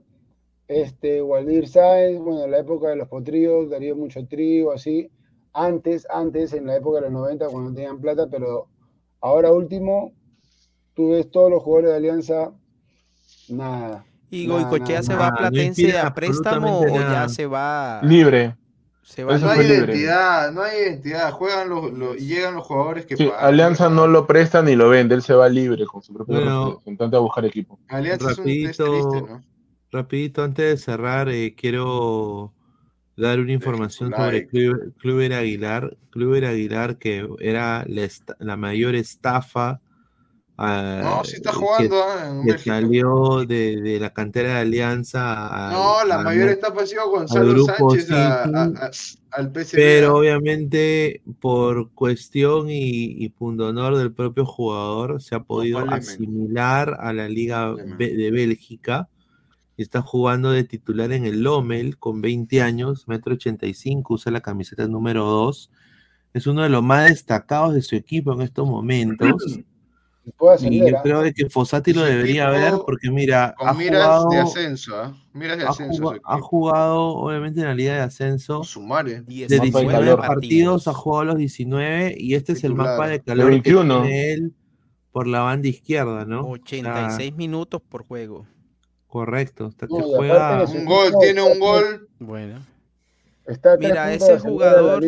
este, 0.67 1.21
Waldir 1.21 1.67
Sáenz, 1.67 2.19
bueno, 2.19 2.45
en 2.45 2.51
la 2.51 2.59
época 2.59 2.89
de 2.89 2.95
los 2.95 3.07
potríos, 3.07 3.69
Darío 3.69 3.95
mucho 3.95 4.25
trío, 4.27 4.71
así 4.71 5.09
antes, 5.57 6.05
antes, 6.11 6.53
en 6.53 6.67
la 6.67 6.75
época 6.75 6.97
de 6.97 7.09
los 7.09 7.11
90, 7.11 7.47
cuando 7.47 7.69
no 7.69 7.75
tenían 7.75 7.99
plata, 7.99 8.27
pero 8.29 8.67
ahora 9.21 9.51
último, 9.51 10.13
tú 10.93 11.11
ves 11.11 11.29
todos 11.31 11.49
los 11.49 11.63
jugadores 11.63 11.91
de 11.91 11.97
Alianza, 11.97 12.51
nada. 13.49 14.05
¿Y 14.29 14.45
Goicochea 14.45 15.01
se 15.01 15.15
va 15.15 15.27
a 15.27 15.35
Platense 15.35 15.97
a 15.97 16.13
préstamo 16.13 16.81
o 16.81 16.87
ya 16.87 17.27
se 17.27 17.47
va 17.47 18.01
libre? 18.03 18.55
no 19.17 19.49
hay 19.49 19.65
identidad, 19.65 20.51
no 20.51 20.61
hay 20.61 20.79
identidad. 20.79 21.31
Juegan 21.31 21.69
los, 21.69 22.21
y 22.21 22.27
llegan 22.27 22.55
los 22.55 22.65
jugadores 22.65 23.05
que 23.05 23.15
sí, 23.15 23.31
Alianza 23.39 23.89
no 23.89 24.05
lo 24.05 24.27
presta 24.27 24.61
ni 24.61 24.75
lo 24.75 24.89
vende, 24.89 25.15
él 25.15 25.21
se 25.23 25.33
va 25.33 25.49
libre 25.49 25.85
con 25.85 26.03
su 26.03 26.13
propio 26.13 26.39
representante 26.71 27.15
a 27.15 27.19
buscar 27.19 27.45
equipo. 27.45 27.79
Alianza 27.87 28.29
rapidito, 28.29 28.69
es 28.69 29.03
un 29.03 29.11
triste, 29.11 29.33
¿no? 29.33 29.43
rapidito, 29.91 30.43
antes 30.43 30.69
de 30.69 30.77
cerrar, 30.77 31.29
eh, 31.29 31.55
quiero 31.55 32.53
dar 33.17 33.39
una 33.39 33.51
información 33.51 34.11
sobre 34.11 34.47
Cluber 34.47 35.33
Aguilar. 35.33 35.97
Cluber 36.11 36.45
Aguilar, 36.45 36.97
que 36.97 37.27
era 37.39 37.85
la, 38.39 38.57
mayor 38.57 38.95
estafa. 38.95 39.81
Uh, 40.59 41.03
no, 41.03 41.23
sí 41.23 41.35
está 41.35 41.53
jugando. 41.53 42.03
Ah, 42.03 42.41
que, 42.43 42.57
salió 42.57 43.45
de, 43.45 43.97
la 43.99 44.11
cantera 44.11 44.55
de 44.55 44.59
Alianza. 44.61 45.69
no, 45.71 46.03
la 46.05 46.19
mayor 46.19 46.49
estafa 46.49 46.81
ha 46.81 46.85
sido 46.85 47.09
Gonzalo 47.09 47.65
Sánchez 47.65 48.11
al 49.31 49.51
PSV. 49.51 49.75
Pero 49.75 50.17
obviamente, 50.17 51.21
por 51.39 51.91
cuestión 51.91 52.69
y, 52.69 53.23
y 53.23 53.29
pundonor 53.29 53.97
del 53.97 54.13
propio 54.13 54.45
jugador, 54.45 55.21
se 55.21 55.35
ha 55.35 55.41
podido 55.41 55.79
asimilar 55.91 56.97
a 56.99 57.13
la 57.13 57.27
Liga 57.27 57.73
de 57.75 58.31
Bélgica 58.31 59.09
está 59.83 60.01
jugando 60.01 60.51
de 60.51 60.63
titular 60.63 61.11
en 61.11 61.25
el 61.25 61.41
Lomel 61.41 61.97
con 61.97 62.21
20 62.21 62.61
años, 62.61 63.07
metro 63.07 63.33
85, 63.35 64.15
usa 64.15 64.31
la 64.31 64.41
camiseta 64.41 64.87
número 64.87 65.25
2. 65.25 65.71
Es 66.33 66.47
uno 66.47 66.63
de 66.63 66.69
los 66.69 66.83
más 66.83 67.09
destacados 67.09 67.73
de 67.73 67.81
su 67.81 67.95
equipo 67.95 68.33
en 68.33 68.41
estos 68.41 68.67
momentos. 68.67 69.59
y 70.61 70.79
yo 70.79 70.97
creo 71.03 71.23
que 71.33 71.49
Fossati 71.49 71.93
lo 71.93 72.03
debería 72.03 72.49
ver 72.49 72.73
porque 72.85 73.09
mira, 73.09 73.55
ha 73.59 73.73
jugado, 73.73 74.29
de 74.29 74.39
ascenso, 74.39 75.03
¿eh? 75.03 75.13
de 75.33 75.63
ascenso 75.63 76.13
ha, 76.23 76.39
jugado, 76.39 77.01
obviamente 77.15 77.61
en 77.61 77.67
la 77.67 77.73
liga 77.73 77.93
de 77.93 78.01
ascenso 78.01 78.61
de 78.97 79.59
19 79.59 80.17
partidos, 80.17 80.87
ha 80.87 80.93
jugado 80.93 81.25
los 81.25 81.37
19 81.37 82.15
y 82.17 82.33
este 82.35 82.53
es 82.53 82.63
el 82.63 82.75
mapa 82.75 83.07
de 83.07 83.21
calor 83.21 83.51
21. 83.51 84.01
que 84.01 84.07
tiene 84.07 84.33
él 84.33 84.53
por 85.11 85.27
la 85.27 85.41
banda 85.41 85.67
izquierda, 85.67 86.25
¿no? 86.25 86.41
86 86.41 87.33
minutos 87.35 87.81
por 87.81 88.05
juego. 88.05 88.45
Correcto, 89.07 89.67
hasta 89.67 89.87
que 89.87 89.93
juega 89.93 90.63
un 90.65 90.85
gol, 90.85 91.13
tiene 91.19 91.41
un 91.41 91.59
gol. 91.59 92.07
Bueno. 92.19 92.59
Mira, 93.79 94.13
ese 94.13 94.39
jugador 94.39 95.03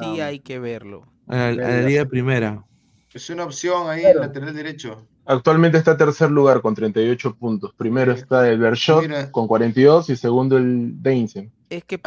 sí 0.00 0.20
hay 0.20 0.38
que 0.38 0.58
verlo. 0.58 1.06
A 1.26 1.50
la, 1.50 1.82
Liga 1.82 2.04
Primera. 2.04 2.64
Es 3.12 3.28
una 3.30 3.44
opción 3.44 3.90
ahí 3.90 4.04
en 4.04 4.18
lateral 4.18 4.54
derecho. 4.54 5.06
Actualmente 5.26 5.78
está 5.78 5.96
tercer 5.96 6.30
lugar 6.30 6.60
con 6.60 6.74
38 6.74 7.36
puntos. 7.36 7.74
Primero 7.74 8.12
está 8.12 8.48
el 8.48 8.58
Bershot 8.58 9.30
con 9.30 9.48
42 9.48 10.10
y 10.10 10.16
segundo 10.16 10.56
el 10.56 11.02
Deinsen. 11.02 11.52
Es 11.70 11.84
que 11.84 12.00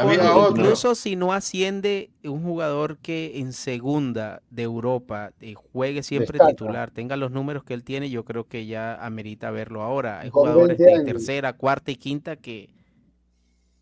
incluso 0.49 0.93
si 0.93 1.15
no 1.15 1.31
asciende 1.31 2.09
un 2.25 2.43
jugador 2.43 2.97
que 2.97 3.39
en 3.39 3.53
segunda 3.53 4.41
de 4.49 4.63
Europa 4.63 5.31
eh, 5.39 5.53
juegue 5.53 6.03
siempre 6.03 6.37
titular, 6.37 6.91
tenga 6.91 7.15
los 7.15 7.31
números 7.31 7.63
que 7.63 7.73
él 7.73 7.85
tiene, 7.85 8.09
yo 8.09 8.25
creo 8.25 8.45
que 8.45 8.65
ya 8.65 8.95
amerita 8.95 9.51
verlo 9.51 9.81
ahora. 9.81 10.19
Hay 10.19 10.29
jugadores 10.31 10.77
de 10.77 11.05
tercera, 11.05 11.53
cuarta 11.53 11.91
y 11.91 11.95
quinta 11.95 12.35
que, 12.35 12.71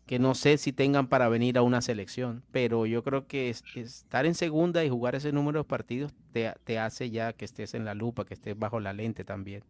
que 0.06 0.20
no 0.20 0.36
sé 0.36 0.56
si 0.56 0.72
tengan 0.72 1.08
para 1.08 1.28
venir 1.28 1.58
a 1.58 1.62
una 1.62 1.82
selección, 1.82 2.44
pero 2.52 2.86
yo 2.86 3.02
creo 3.02 3.26
que 3.26 3.50
estar 3.50 4.24
en 4.24 4.36
segunda 4.36 4.84
y 4.84 4.88
jugar 4.88 5.16
ese 5.16 5.32
número 5.32 5.58
de 5.58 5.64
partidos 5.64 6.12
te, 6.32 6.54
te, 6.62 6.78
hace 6.78 7.10
ya 7.10 7.32
que 7.32 7.44
estés 7.44 7.74
en 7.74 7.84
la 7.84 7.94
lupa, 7.94 8.24
que 8.24 8.34
estés 8.34 8.56
bajo 8.56 8.78
la 8.78 8.92
lente 8.92 9.24
también. 9.24 9.64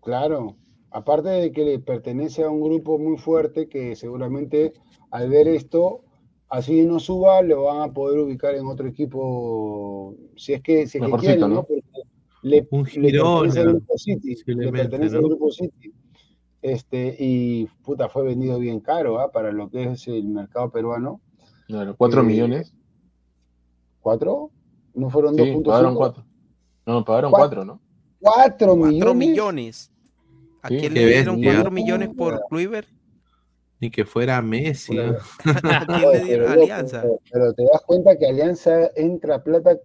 Claro, 0.00 0.54
aparte 0.90 1.28
de 1.28 1.52
que 1.52 1.64
le 1.64 1.78
pertenece 1.78 2.44
a 2.44 2.50
un 2.50 2.62
grupo 2.62 2.98
muy 2.98 3.16
fuerte 3.16 3.68
que 3.68 3.96
seguramente 3.96 4.72
al 5.10 5.28
ver 5.28 5.48
esto, 5.48 6.02
así 6.48 6.82
no 6.82 6.98
suba, 6.98 7.42
lo 7.42 7.64
van 7.64 7.82
a 7.82 7.92
poder 7.92 8.20
ubicar 8.20 8.54
en 8.54 8.66
otro 8.66 8.88
equipo, 8.88 10.14
si 10.36 10.52
es 10.52 10.62
que, 10.62 10.86
si 10.86 10.98
es 10.98 11.04
que 11.04 11.12
quieren, 11.18 11.40
¿no? 11.40 11.66
le, 12.42 12.66
un 12.70 12.84
girón, 12.84 13.48
le 13.48 13.52
pertenece 13.52 13.60
al 13.60 13.68
grupo 13.68 13.98
City, 13.98 14.36
le 14.46 14.72
pertenece 14.72 15.16
al 15.16 15.22
grupo 15.22 15.50
City. 15.50 15.92
Este, 16.62 17.16
y 17.18 17.66
puta, 17.82 18.08
fue 18.08 18.22
vendido 18.22 18.58
bien 18.58 18.80
caro 18.80 19.18
¿ah? 19.18 19.32
para 19.32 19.50
lo 19.50 19.70
que 19.70 19.84
es 19.84 20.06
el 20.08 20.24
mercado 20.24 20.70
peruano. 20.70 21.20
Claro, 21.66 21.96
¿cuatro 21.96 22.20
eh, 22.20 22.24
millones? 22.24 22.74
¿Cuatro? 24.00 24.50
¿No 24.94 25.08
fueron 25.08 25.36
dos 25.36 25.48
puntos? 25.48 25.72
Pagaron 25.72 25.94
cuatro. 25.94 26.24
No, 26.84 27.04
pagaron 27.04 27.30
cuatro, 27.30 27.64
¿no? 27.64 27.80
¿Cuatro 28.20 28.76
millones? 28.76 28.98
Cuatro 28.98 29.14
millones. 29.14 29.89
¿A 30.62 30.68
quién 30.68 30.94
le 30.94 31.06
dieron 31.06 31.42
cuatro 31.42 31.70
millones 31.70 32.10
por 32.16 32.40
Kluivert? 32.48 32.88
Ni 33.80 33.90
que 33.90 34.04
fuera 34.04 34.42
Messi. 34.42 34.94
Pero, 34.94 35.18
¿Quién 35.86 36.12
le 36.12 36.24
dieron 36.24 36.52
Alianza? 36.52 37.02
Pero, 37.32 37.52
te 37.54 37.62
das 37.64 37.82
cuenta 37.86 38.16
que 38.16 38.26
Alianza 38.26 38.90
entra 38.94 39.42
plata, 39.42 39.78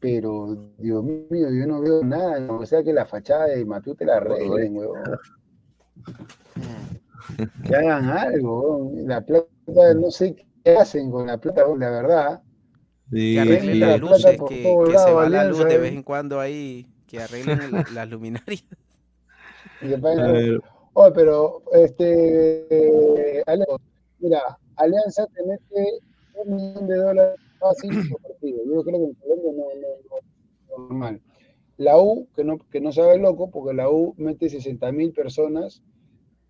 pero 0.00 0.56
Dios 0.78 1.04
mío, 1.04 1.48
yo 1.50 1.66
no 1.66 1.80
veo 1.80 2.02
nada. 2.02 2.52
O 2.52 2.66
sea 2.66 2.82
que 2.82 2.92
la 2.92 3.06
fachada 3.06 3.46
de 3.46 3.64
Matute 3.64 4.04
la 4.04 4.16
arreglen, 4.16 4.76
huevón. 4.76 5.02
Que 7.64 7.76
hagan 7.76 8.08
algo, 8.08 8.90
la 8.96 9.20
plata, 9.20 9.94
no 9.94 10.10
sé 10.10 10.34
qué 10.64 10.76
hacen 10.76 11.12
con 11.12 11.28
la 11.28 11.38
plata, 11.38 11.62
la 11.78 11.90
verdad. 11.90 12.42
que 13.08 13.38
arreglen 13.38 13.78
las 13.80 14.00
luces, 14.00 14.38
que, 14.48 14.62
que 14.62 14.98
se 14.98 15.12
va 15.12 15.28
la 15.28 15.44
luz 15.44 15.64
de 15.64 15.78
vez 15.78 15.92
en 15.92 16.02
cuando 16.02 16.40
ahí, 16.40 16.88
que 17.06 17.20
arreglen 17.20 17.70
las 17.94 18.10
luminarias. 18.10 18.64
Oh, 20.94 21.10
pero 21.14 21.62
este 21.72 22.66
mira, 24.18 24.58
Alianza 24.76 25.26
te 25.26 25.44
mete 25.44 26.00
un 26.34 26.56
millón 26.56 26.86
de 26.86 26.96
dólares 26.96 27.40
fácil 27.58 27.90
por 28.10 28.20
partido. 28.22 28.58
Yo 28.64 28.82
creo 28.82 28.98
que 28.98 29.04
en 29.04 29.14
Colombia 29.14 29.52
no, 29.52 29.64
no, 29.80 30.78
no, 30.78 30.88
normal. 30.88 31.20
La 31.76 31.98
U, 31.98 32.28
que 32.36 32.44
no, 32.44 32.58
que 32.70 32.80
no 32.80 32.92
sabe 32.92 33.18
loco, 33.18 33.50
porque 33.50 33.74
la 33.74 33.88
U 33.88 34.14
mete 34.18 34.48
60 34.48 34.92
mil 34.92 35.12
personas, 35.12 35.82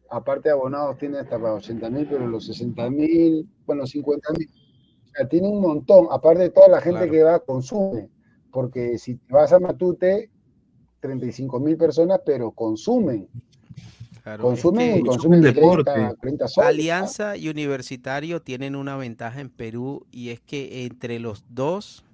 aparte 0.08 0.48
de 0.48 0.54
abonados 0.54 0.98
tiene 0.98 1.18
hasta 1.18 1.38
para 1.38 1.54
80 1.54 1.90
mil, 1.90 2.06
pero 2.08 2.26
los 2.26 2.46
60 2.46 2.90
mil, 2.90 3.48
bueno, 3.66 3.86
50 3.86 4.32
mil. 4.32 4.48
O 5.04 5.08
sea, 5.14 5.28
tiene 5.28 5.48
un 5.48 5.60
montón, 5.60 6.08
aparte 6.10 6.42
de 6.42 6.50
toda 6.50 6.68
la 6.68 6.80
gente 6.80 7.08
que 7.10 7.22
va, 7.22 7.40
consume. 7.40 8.10
Porque 8.52 8.98
si 8.98 9.16
te 9.16 9.32
vas 9.32 9.52
a 9.52 9.60
Matute, 9.60 10.30
35 11.00 11.60
mil 11.60 11.76
personas, 11.76 12.20
pero 12.24 12.50
consumen. 12.50 13.28
consumen 14.40 14.98
y 14.98 15.02
consumen 15.02 15.40
deporte. 15.40 15.90
30, 16.20 16.46
Alianza 16.62 17.36
y 17.36 17.48
Universitario 17.48 18.40
tienen 18.40 18.76
una 18.76 18.96
ventaja 18.96 19.40
en 19.40 19.50
Perú 19.50 20.06
y 20.10 20.30
es 20.30 20.40
que 20.40 20.84
entre 20.84 21.18
los 21.18 21.44
dos 21.48 22.04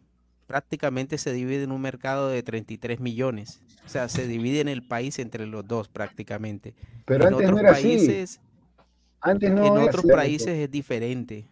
prácticamente 0.46 1.18
se 1.18 1.32
divide 1.32 1.64
en 1.64 1.72
un 1.72 1.80
mercado 1.80 2.28
de 2.28 2.42
33 2.42 3.00
millones. 3.00 3.60
O 3.84 3.88
sea, 3.88 4.08
se 4.08 4.26
divide 4.26 4.60
en 4.60 4.68
el 4.68 4.86
país 4.86 5.18
entre 5.18 5.46
los 5.46 5.66
dos 5.66 5.88
prácticamente. 5.88 6.74
Pero 7.04 7.26
en 7.26 7.34
antes 7.34 7.46
otros 7.46 7.62
no 7.62 7.68
era 7.68 7.72
países, 7.72 8.40
Antes 9.20 9.50
no 9.52 9.66
en 9.66 9.88
otros 9.88 10.04
países 10.06 10.48
es 10.48 10.70
diferente. 10.70 11.46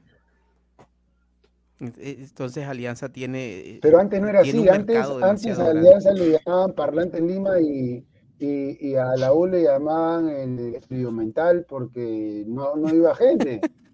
E, 1.80 2.16
entonces 2.20 2.66
Alianza 2.66 3.08
tiene. 3.08 3.58
Eh, 3.58 3.78
Pero 3.82 3.98
antes 3.98 4.20
no 4.20 4.28
era 4.28 4.40
así. 4.40 4.68
Antes, 4.68 4.96
antes 5.22 5.58
a 5.58 5.70
Alianza 5.70 6.12
le 6.12 6.38
llamaban 6.38 6.72
Parlante 6.72 7.18
en 7.18 7.28
Lima 7.28 7.60
y, 7.60 8.06
y, 8.38 8.94
a 8.94 9.16
la 9.16 9.32
U 9.32 9.46
le 9.46 9.62
llamaban 9.64 10.28
el 10.28 10.74
estudio 10.76 11.10
mental 11.10 11.64
porque 11.68 12.44
no, 12.46 12.76
no 12.76 12.94
iba 12.94 13.14
gente. 13.14 13.60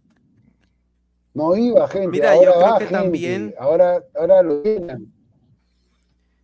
No 1.32 1.56
iba 1.56 1.86
gente. 1.86 2.08
Mira, 2.08 2.32
ahora 2.32 2.44
yo 2.44 2.60
creo 2.60 2.78
que 2.78 2.86
también. 2.86 3.54
Ahora, 3.56 4.02
ahora 4.16 4.42
lo 4.42 4.64
llenan. 4.64 5.12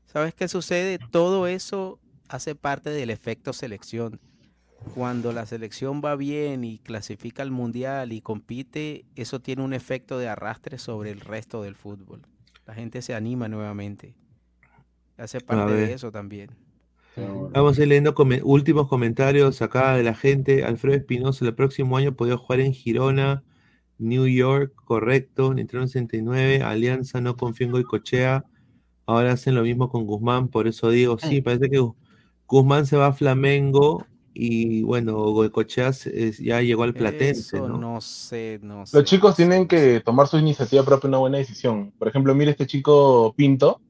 ¿Sabes 0.05 0.33
qué 0.33 0.47
sucede? 0.47 1.01
Todo 1.11 1.49
eso 1.49 1.99
hace 2.29 2.55
parte 2.55 2.91
del 2.91 3.11
efecto 3.11 3.53
selección. 3.53 4.21
Cuando 4.95 5.33
la 5.33 5.47
selección 5.47 6.01
va 6.05 6.17
bien 6.17 6.65
y 6.65 6.79
clasifica 6.79 7.43
al 7.43 7.51
mundial 7.51 8.13
y 8.13 8.21
compite, 8.21 9.05
eso 9.15 9.41
tiene 9.41 9.63
un 9.63 9.73
efecto 9.73 10.19
de 10.19 10.29
arrastre 10.29 10.79
sobre 10.79 11.11
el 11.11 11.21
resto 11.21 11.63
del 11.63 11.75
fútbol. 11.75 12.23
La 12.67 12.75
gente 12.75 13.03
se 13.03 13.15
anima 13.15 13.49
nuevamente. 13.49 14.15
Hace 15.17 15.41
parte 15.41 15.73
de 15.73 15.93
eso 15.93 16.11
también. 16.13 16.51
Vamos 17.17 17.79
a 17.79 17.83
ir 17.83 17.89
leyendo 17.89 18.15
últimos 18.45 18.89
comentarios 18.89 19.63
acá 19.63 19.97
de 19.97 20.03
la 20.03 20.15
gente. 20.15 20.65
Alfredo 20.65 20.97
Espinosa, 20.97 21.45
el 21.47 21.55
próximo 21.55 21.97
año 21.97 22.15
podría 22.15 22.37
jugar 22.37 22.61
en 22.61 22.75
Girona 22.75 23.43
New 23.99 24.27
York, 24.27 24.75
correcto. 24.85 25.55
Nintendo 25.55 25.87
69, 25.87 26.63
Alianza, 26.63 27.21
no 27.21 27.37
confío 27.37 27.67
en 27.67 27.73
Goicochea. 27.73 28.45
Ahora 29.07 29.33
hacen 29.33 29.55
lo 29.55 29.63
mismo 29.63 29.89
con 29.89 30.05
Guzmán, 30.05 30.49
por 30.49 30.67
eso 30.67 30.91
digo, 30.91 31.17
sí, 31.19 31.41
parece 31.41 31.71
que 31.71 31.81
Guzmán 32.47 32.87
se 32.87 32.97
va 32.97 33.07
a 33.07 33.13
Flamengo 33.13 34.05
y 34.39 34.83
bueno, 34.83 35.15
Goicochea 35.33 35.93
ya 36.39 36.61
llegó 36.61 36.83
al 36.83 36.93
Platense. 36.93 37.59
¿no? 37.59 37.79
¿no? 37.79 38.01
sé, 38.03 38.61
no 38.63 38.85
sé. 38.85 38.99
Los 38.99 39.07
chicos 39.07 39.35
tienen 39.35 39.67
que 39.67 40.01
tomar 40.01 40.29
su 40.29 40.37
iniciativa 40.37 40.85
propia, 40.85 41.09
una 41.09 41.19
buena 41.19 41.39
decisión. 41.39 41.93
Por 41.99 42.09
ejemplo, 42.09 42.35
mire 42.35 42.51
este 42.51 42.67
chico 42.67 43.33
Pinto, 43.35 43.81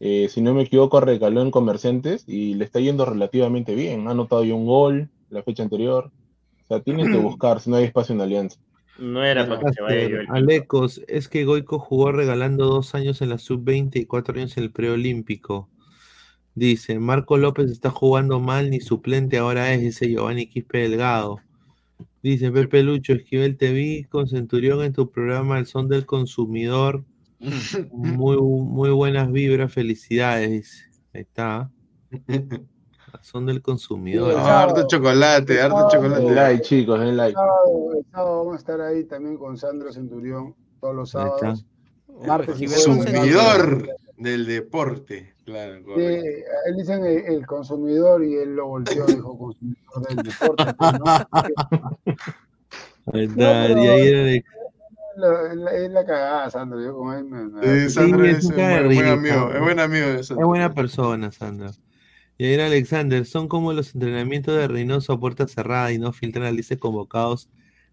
eh, 0.00 0.28
si 0.30 0.40
no 0.40 0.54
me 0.54 0.62
equivoco, 0.62 1.00
recaló 1.00 1.42
en 1.42 1.50
Comerciantes 1.50 2.24
y 2.26 2.54
le 2.54 2.64
está 2.64 2.80
yendo 2.80 3.04
relativamente 3.04 3.74
bien. 3.74 4.08
Ha 4.08 4.12
anotado 4.12 4.42
ya 4.42 4.54
un 4.54 4.64
gol 4.64 5.10
la 5.28 5.42
fecha 5.42 5.62
anterior. 5.62 6.10
O 6.62 6.66
sea, 6.66 6.80
tienen 6.80 7.12
que 7.12 7.18
buscar 7.18 7.60
si 7.60 7.68
no 7.68 7.76
hay 7.76 7.84
espacio 7.84 8.14
en 8.14 8.22
Alianza. 8.22 8.58
No 8.98 9.22
era 9.22 9.46
para 9.46 9.60
que 9.60 9.72
se 9.72 9.82
vaya 9.82 10.08
yo. 10.08 10.16
Alecos, 10.28 11.02
es 11.08 11.28
que 11.28 11.44
Goico 11.44 11.78
jugó 11.78 12.10
regalando 12.10 12.66
dos 12.66 12.94
años 12.94 13.20
en 13.20 13.28
la 13.28 13.38
sub-20 13.38 13.96
y 13.96 14.06
cuatro 14.06 14.34
años 14.34 14.56
en 14.56 14.64
el 14.64 14.70
preolímpico. 14.70 15.68
Dice, 16.54 16.98
Marco 16.98 17.36
López 17.36 17.70
está 17.70 17.90
jugando 17.90 18.38
mal, 18.38 18.70
ni 18.70 18.80
suplente 18.80 19.38
ahora 19.38 19.72
es 19.72 19.82
ese 19.82 20.08
Giovanni 20.08 20.46
Quispe 20.46 20.88
Delgado. 20.88 21.40
Dice 22.22 22.50
Pepe 22.50 22.82
Lucho, 22.82 23.12
Esquivel, 23.12 23.56
te 23.56 23.72
vi 23.72 24.04
con 24.04 24.28
Centurión 24.28 24.82
en 24.82 24.92
tu 24.92 25.10
programa 25.10 25.58
El 25.58 25.66
Son 25.66 25.88
del 25.88 26.06
Consumidor. 26.06 27.04
Muy, 27.92 28.38
muy 28.38 28.90
buenas 28.90 29.30
vibras, 29.30 29.72
felicidades. 29.72 30.88
Ahí 31.12 31.20
está. 31.22 31.70
son 33.20 33.46
del 33.46 33.60
consumidor. 33.62 34.34
harto 34.38 34.86
chocolate, 34.86 35.60
harto 35.60 35.88
chocolate. 35.90 36.26
El 36.26 36.34
like, 36.34 36.62
chicos, 36.62 37.00
el 37.00 37.16
like. 37.16 37.38
El 37.38 38.04
sábado, 38.10 38.38
vamos 38.38 38.54
a 38.54 38.58
estar 38.58 38.80
ahí 38.80 39.04
también 39.04 39.36
con 39.36 39.56
Sandro 39.56 39.92
Centurión 39.92 40.54
todos 40.80 40.94
los 40.94 41.10
sábados. 41.10 41.66
Martes 42.26 42.60
y 42.60 42.66
consumidor 42.66 43.88
del 44.16 44.46
deporte, 44.46 45.33
claro. 45.44 45.74
Él 45.96 46.76
dicen 46.76 47.04
el, 47.04 47.46
consumidor 47.46 48.24
y 48.24 48.34
él 48.34 48.56
lo 48.56 48.68
volteó, 48.68 49.06
dijo 49.06 49.38
consumidor 49.38 50.08
del 50.08 50.16
deporte. 50.16 50.64
Ahí 53.12 53.24
está, 53.24 53.68
y 53.68 53.86
ahí 53.86 54.08
era 54.08 54.24
de... 54.24 54.44
Es 55.84 55.90
la 55.90 56.04
cagada, 56.04 56.50
Sandro. 56.50 56.82
Yo 56.82 56.94
como 56.94 57.12
él 57.12 57.24
me, 57.24 57.84
Sí, 57.86 57.90
Sandro 57.90 58.24
es, 58.24 58.44
un 58.46 58.54
buen, 58.54 59.06
amigo. 59.06 59.52
Es 59.52 59.60
buen 59.60 59.78
amigo 59.78 60.06
de 60.08 60.24
Sandro. 60.24 60.44
Es 60.44 60.48
buena 60.48 60.74
persona, 60.74 61.30
Sandro. 61.30 61.70
Y 62.36 62.46
ahí 62.46 62.58
Alexander, 62.58 63.24
son 63.24 63.46
como 63.46 63.72
los 63.72 63.94
entrenamientos 63.94 64.56
de 64.56 64.66
Reynoso 64.66 65.12
a 65.12 65.20
puerta 65.20 65.46
cerrada 65.46 65.92
y 65.92 65.98
no 65.98 66.12
filtran 66.12 66.46
a 66.46 66.50
lista 66.50 66.76
convocados 66.76 67.48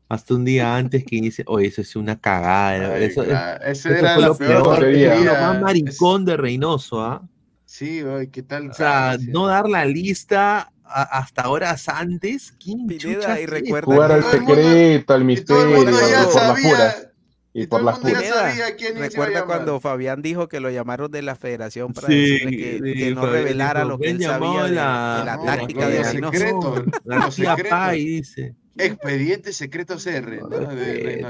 hasta 0.10 0.34
un 0.34 0.44
día 0.44 0.76
antes 0.76 1.06
que 1.06 1.18
inicie. 1.18 1.46
Oye, 1.48 1.68
eso 1.68 1.82
es 1.82 1.96
una 1.96 2.20
cagada. 2.20 2.98
eso, 2.98 3.24
Ese 3.64 4.00
era 4.00 4.18
lo 4.18 4.36
peor. 4.36 4.82
lo 4.84 5.34
más 5.34 5.62
maricón 5.62 6.26
de 6.26 6.38
Reynoso, 6.38 7.02
¿ah? 7.02 7.28
Sí, 7.72 8.04
oye, 8.04 8.30
¿qué 8.30 8.44
tal? 8.44 8.70
O 8.70 8.74
sea, 8.74 9.18
no 9.30 9.48
dar 9.48 9.70
la 9.70 9.86
lista 9.86 10.74
hasta 10.84 11.48
horas 11.48 11.88
antes. 11.88 12.54
¿Quién 12.62 12.86
y 12.92 12.98
recuerda 13.46 13.86
Jugar 13.86 14.12
al 14.12 14.24
secreto, 14.26 15.14
al 15.14 15.24
misterio, 15.24 15.78
por 15.78 15.86
las 15.86 16.62
puras. 16.62 17.08
Y, 17.54 17.68
por 17.68 17.82
las 17.84 18.02
Recuerda 18.04 19.46
cuando 19.46 19.80
Fabián 19.80 20.22
dijo 20.22 20.50
que 20.50 20.60
lo 20.60 20.70
llamaron 20.70 21.10
de 21.12 21.22
la 21.22 21.38
federación 21.38 21.94
para 21.94 22.10
decirle 22.10 22.82
que, 22.94 23.12
no 23.16 23.26
revelara 23.26 23.86
lo 23.86 23.98
que 23.98 24.10
él 24.10 24.22
sabía 24.22 24.66
de 24.66 24.72
la, 24.72 25.40
táctica 25.46 25.88
de 25.88 26.04
Reynoso. 26.04 26.86
La 27.06 27.32
secreto, 27.32 27.92
dice. 27.92 28.56
Expediente 28.76 29.54
secreto 29.54 29.96
CR, 29.96 30.76
De 30.76 31.26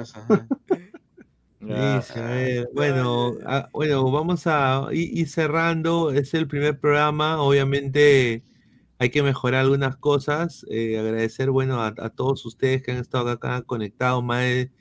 Reynoso. 1.62 2.70
bueno, 2.74 3.38
ah, 3.46 3.70
bueno, 3.72 4.12
vamos 4.12 4.48
a 4.48 4.88
ir 4.92 5.28
cerrando. 5.30 6.12
Es 6.12 6.34
el 6.34 6.48
primer 6.48 6.80
programa. 6.80 7.42
Obviamente 7.42 8.44
hay 9.02 9.10
que 9.10 9.24
mejorar 9.24 9.62
algunas 9.62 9.98
cosas. 9.98 10.66
Eh, 10.70 11.00
agradecer, 11.00 11.50
bueno, 11.50 11.82
a, 11.82 11.94
todos 12.10 12.46
ustedes 12.46 12.84
que 12.84 12.92
han 12.92 12.98
estado 12.98 13.30
acá 13.30 13.62
conectados, 13.64 14.24
más 14.24 14.42
de 14.42 14.72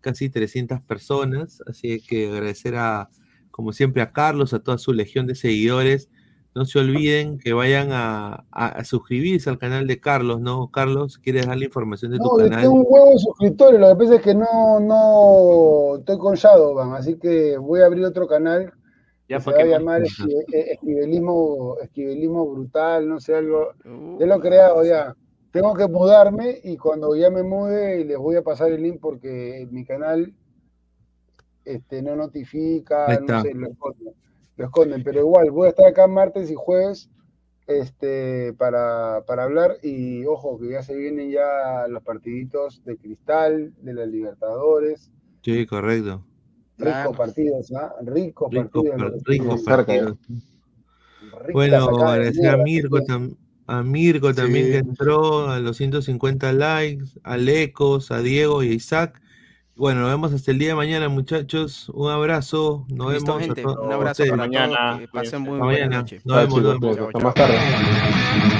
casi 0.00 0.30
300 0.30 0.80
personas. 0.82 1.62
Así 1.66 2.00
que 2.00 2.28
agradecer 2.28 2.76
a, 2.76 3.10
como 3.50 3.72
siempre, 3.72 4.02
a 4.02 4.12
Carlos, 4.12 4.54
a 4.54 4.60
toda 4.60 4.78
su 4.78 4.92
legión 4.92 5.26
de 5.26 5.34
seguidores. 5.34 6.08
No 6.54 6.64
se 6.64 6.78
olviden 6.78 7.38
que 7.38 7.52
vayan 7.52 7.88
a, 7.90 8.44
suscribirse 8.84 9.50
al 9.50 9.58
canal 9.58 9.86
de 9.86 9.98
Carlos, 10.00 10.40
¿no? 10.40 10.70
Carlos, 10.70 11.18
¿quieres 11.18 11.46
dar 11.46 11.56
la 11.56 11.64
información 11.64 12.12
de 12.12 12.18
tu 12.18 12.36
canal? 12.36 12.62
Tengo 12.62 12.74
un 12.74 12.86
huevo 12.88 13.10
de 13.10 13.18
suscriptores, 13.18 13.80
lo 13.80 13.88
que 13.88 13.96
pasa 13.96 14.14
es 14.14 14.22
que 14.22 14.34
no, 14.34 14.80
no 14.80 15.96
estoy 15.98 16.18
con 16.18 16.36
Shadowban, 16.36 16.94
así 16.94 17.18
que 17.18 17.58
voy 17.58 17.80
a 17.80 17.86
abrir 17.86 18.04
otro 18.04 18.28
canal 18.28 18.72
ya 19.28 19.40
se 19.40 19.50
va 19.50 19.58
a 19.58 19.64
llamar 19.64 20.02
esquivelismo, 20.02 21.78
esquivelismo 21.82 22.46
brutal, 22.46 23.08
no 23.08 23.20
sé, 23.20 23.34
algo. 23.34 23.72
Uh. 23.84 24.18
Ya 24.20 24.26
lo 24.26 24.36
he 24.36 24.40
creado 24.40 24.84
ya. 24.84 25.16
Tengo 25.50 25.74
que 25.74 25.86
mudarme 25.86 26.58
y 26.64 26.76
cuando 26.76 27.14
ya 27.16 27.30
me 27.30 27.42
mude 27.42 28.04
les 28.04 28.18
voy 28.18 28.36
a 28.36 28.42
pasar 28.42 28.72
el 28.72 28.82
link 28.82 28.98
porque 29.00 29.66
mi 29.70 29.84
canal 29.84 30.34
este, 31.64 32.02
no 32.02 32.16
notifica, 32.16 33.20
no 33.20 33.42
sé, 33.42 33.54
lo 33.54 33.68
esconden, 34.56 35.02
Pero 35.02 35.20
igual, 35.20 35.50
voy 35.50 35.66
a 35.66 35.70
estar 35.70 35.86
acá 35.86 36.06
martes 36.06 36.50
y 36.50 36.54
jueves 36.54 37.10
este, 37.66 38.52
para, 38.54 39.24
para 39.26 39.44
hablar 39.44 39.78
y 39.82 40.24
ojo 40.26 40.58
que 40.58 40.70
ya 40.70 40.82
se 40.82 40.94
vienen 40.94 41.30
ya 41.30 41.86
los 41.88 42.02
partiditos 42.02 42.84
de 42.84 42.96
Cristal, 42.96 43.72
de 43.80 43.94
las 43.94 44.08
Libertadores. 44.08 45.10
Sí, 45.42 45.66
correcto. 45.66 46.24
Rico 46.76 47.12
partidos, 47.16 47.72
¿ah? 47.72 47.94
Rico, 48.02 48.48
rico 48.50 48.82
partidos. 48.82 49.22
Rico 49.24 49.64
partidos. 49.64 50.18
Bueno, 51.52 51.88
agradecer 51.88 52.48
a 52.48 52.56
Mirko, 52.58 52.98
a 53.66 53.82
Mirko 53.82 54.34
también 54.34 54.66
que 54.66 54.78
entró 54.78 55.48
a 55.48 55.60
los 55.60 55.76
150 55.76 56.52
likes, 56.52 57.04
a 57.22 57.36
Lecos, 57.36 58.10
a 58.10 58.20
Diego 58.20 58.62
y 58.62 58.70
a 58.70 58.74
Isaac. 58.74 59.20
Bueno, 59.76 60.02
nos 60.02 60.10
vemos 60.10 60.32
hasta 60.32 60.52
el 60.52 60.58
día 60.58 60.68
de 60.68 60.74
mañana, 60.76 61.08
muchachos. 61.08 61.88
Un 61.88 62.10
abrazo. 62.10 62.86
Nos 62.88 63.12
vemos. 63.12 63.40
Gente. 63.40 63.66
Un 63.66 63.92
abrazo 63.92 64.22
para 64.24 64.36
mañana. 64.36 64.98
Que 65.00 65.08
pasen 65.08 65.42
muy 65.42 65.58
buena 65.58 65.98
noche. 65.98 66.20
Nos 66.24 66.36
vemos. 66.36 66.62
Nos 66.62 66.80
vemos. 66.80 66.98
Hasta 67.08 67.18
más 67.18 67.34
tarde. 67.34 68.53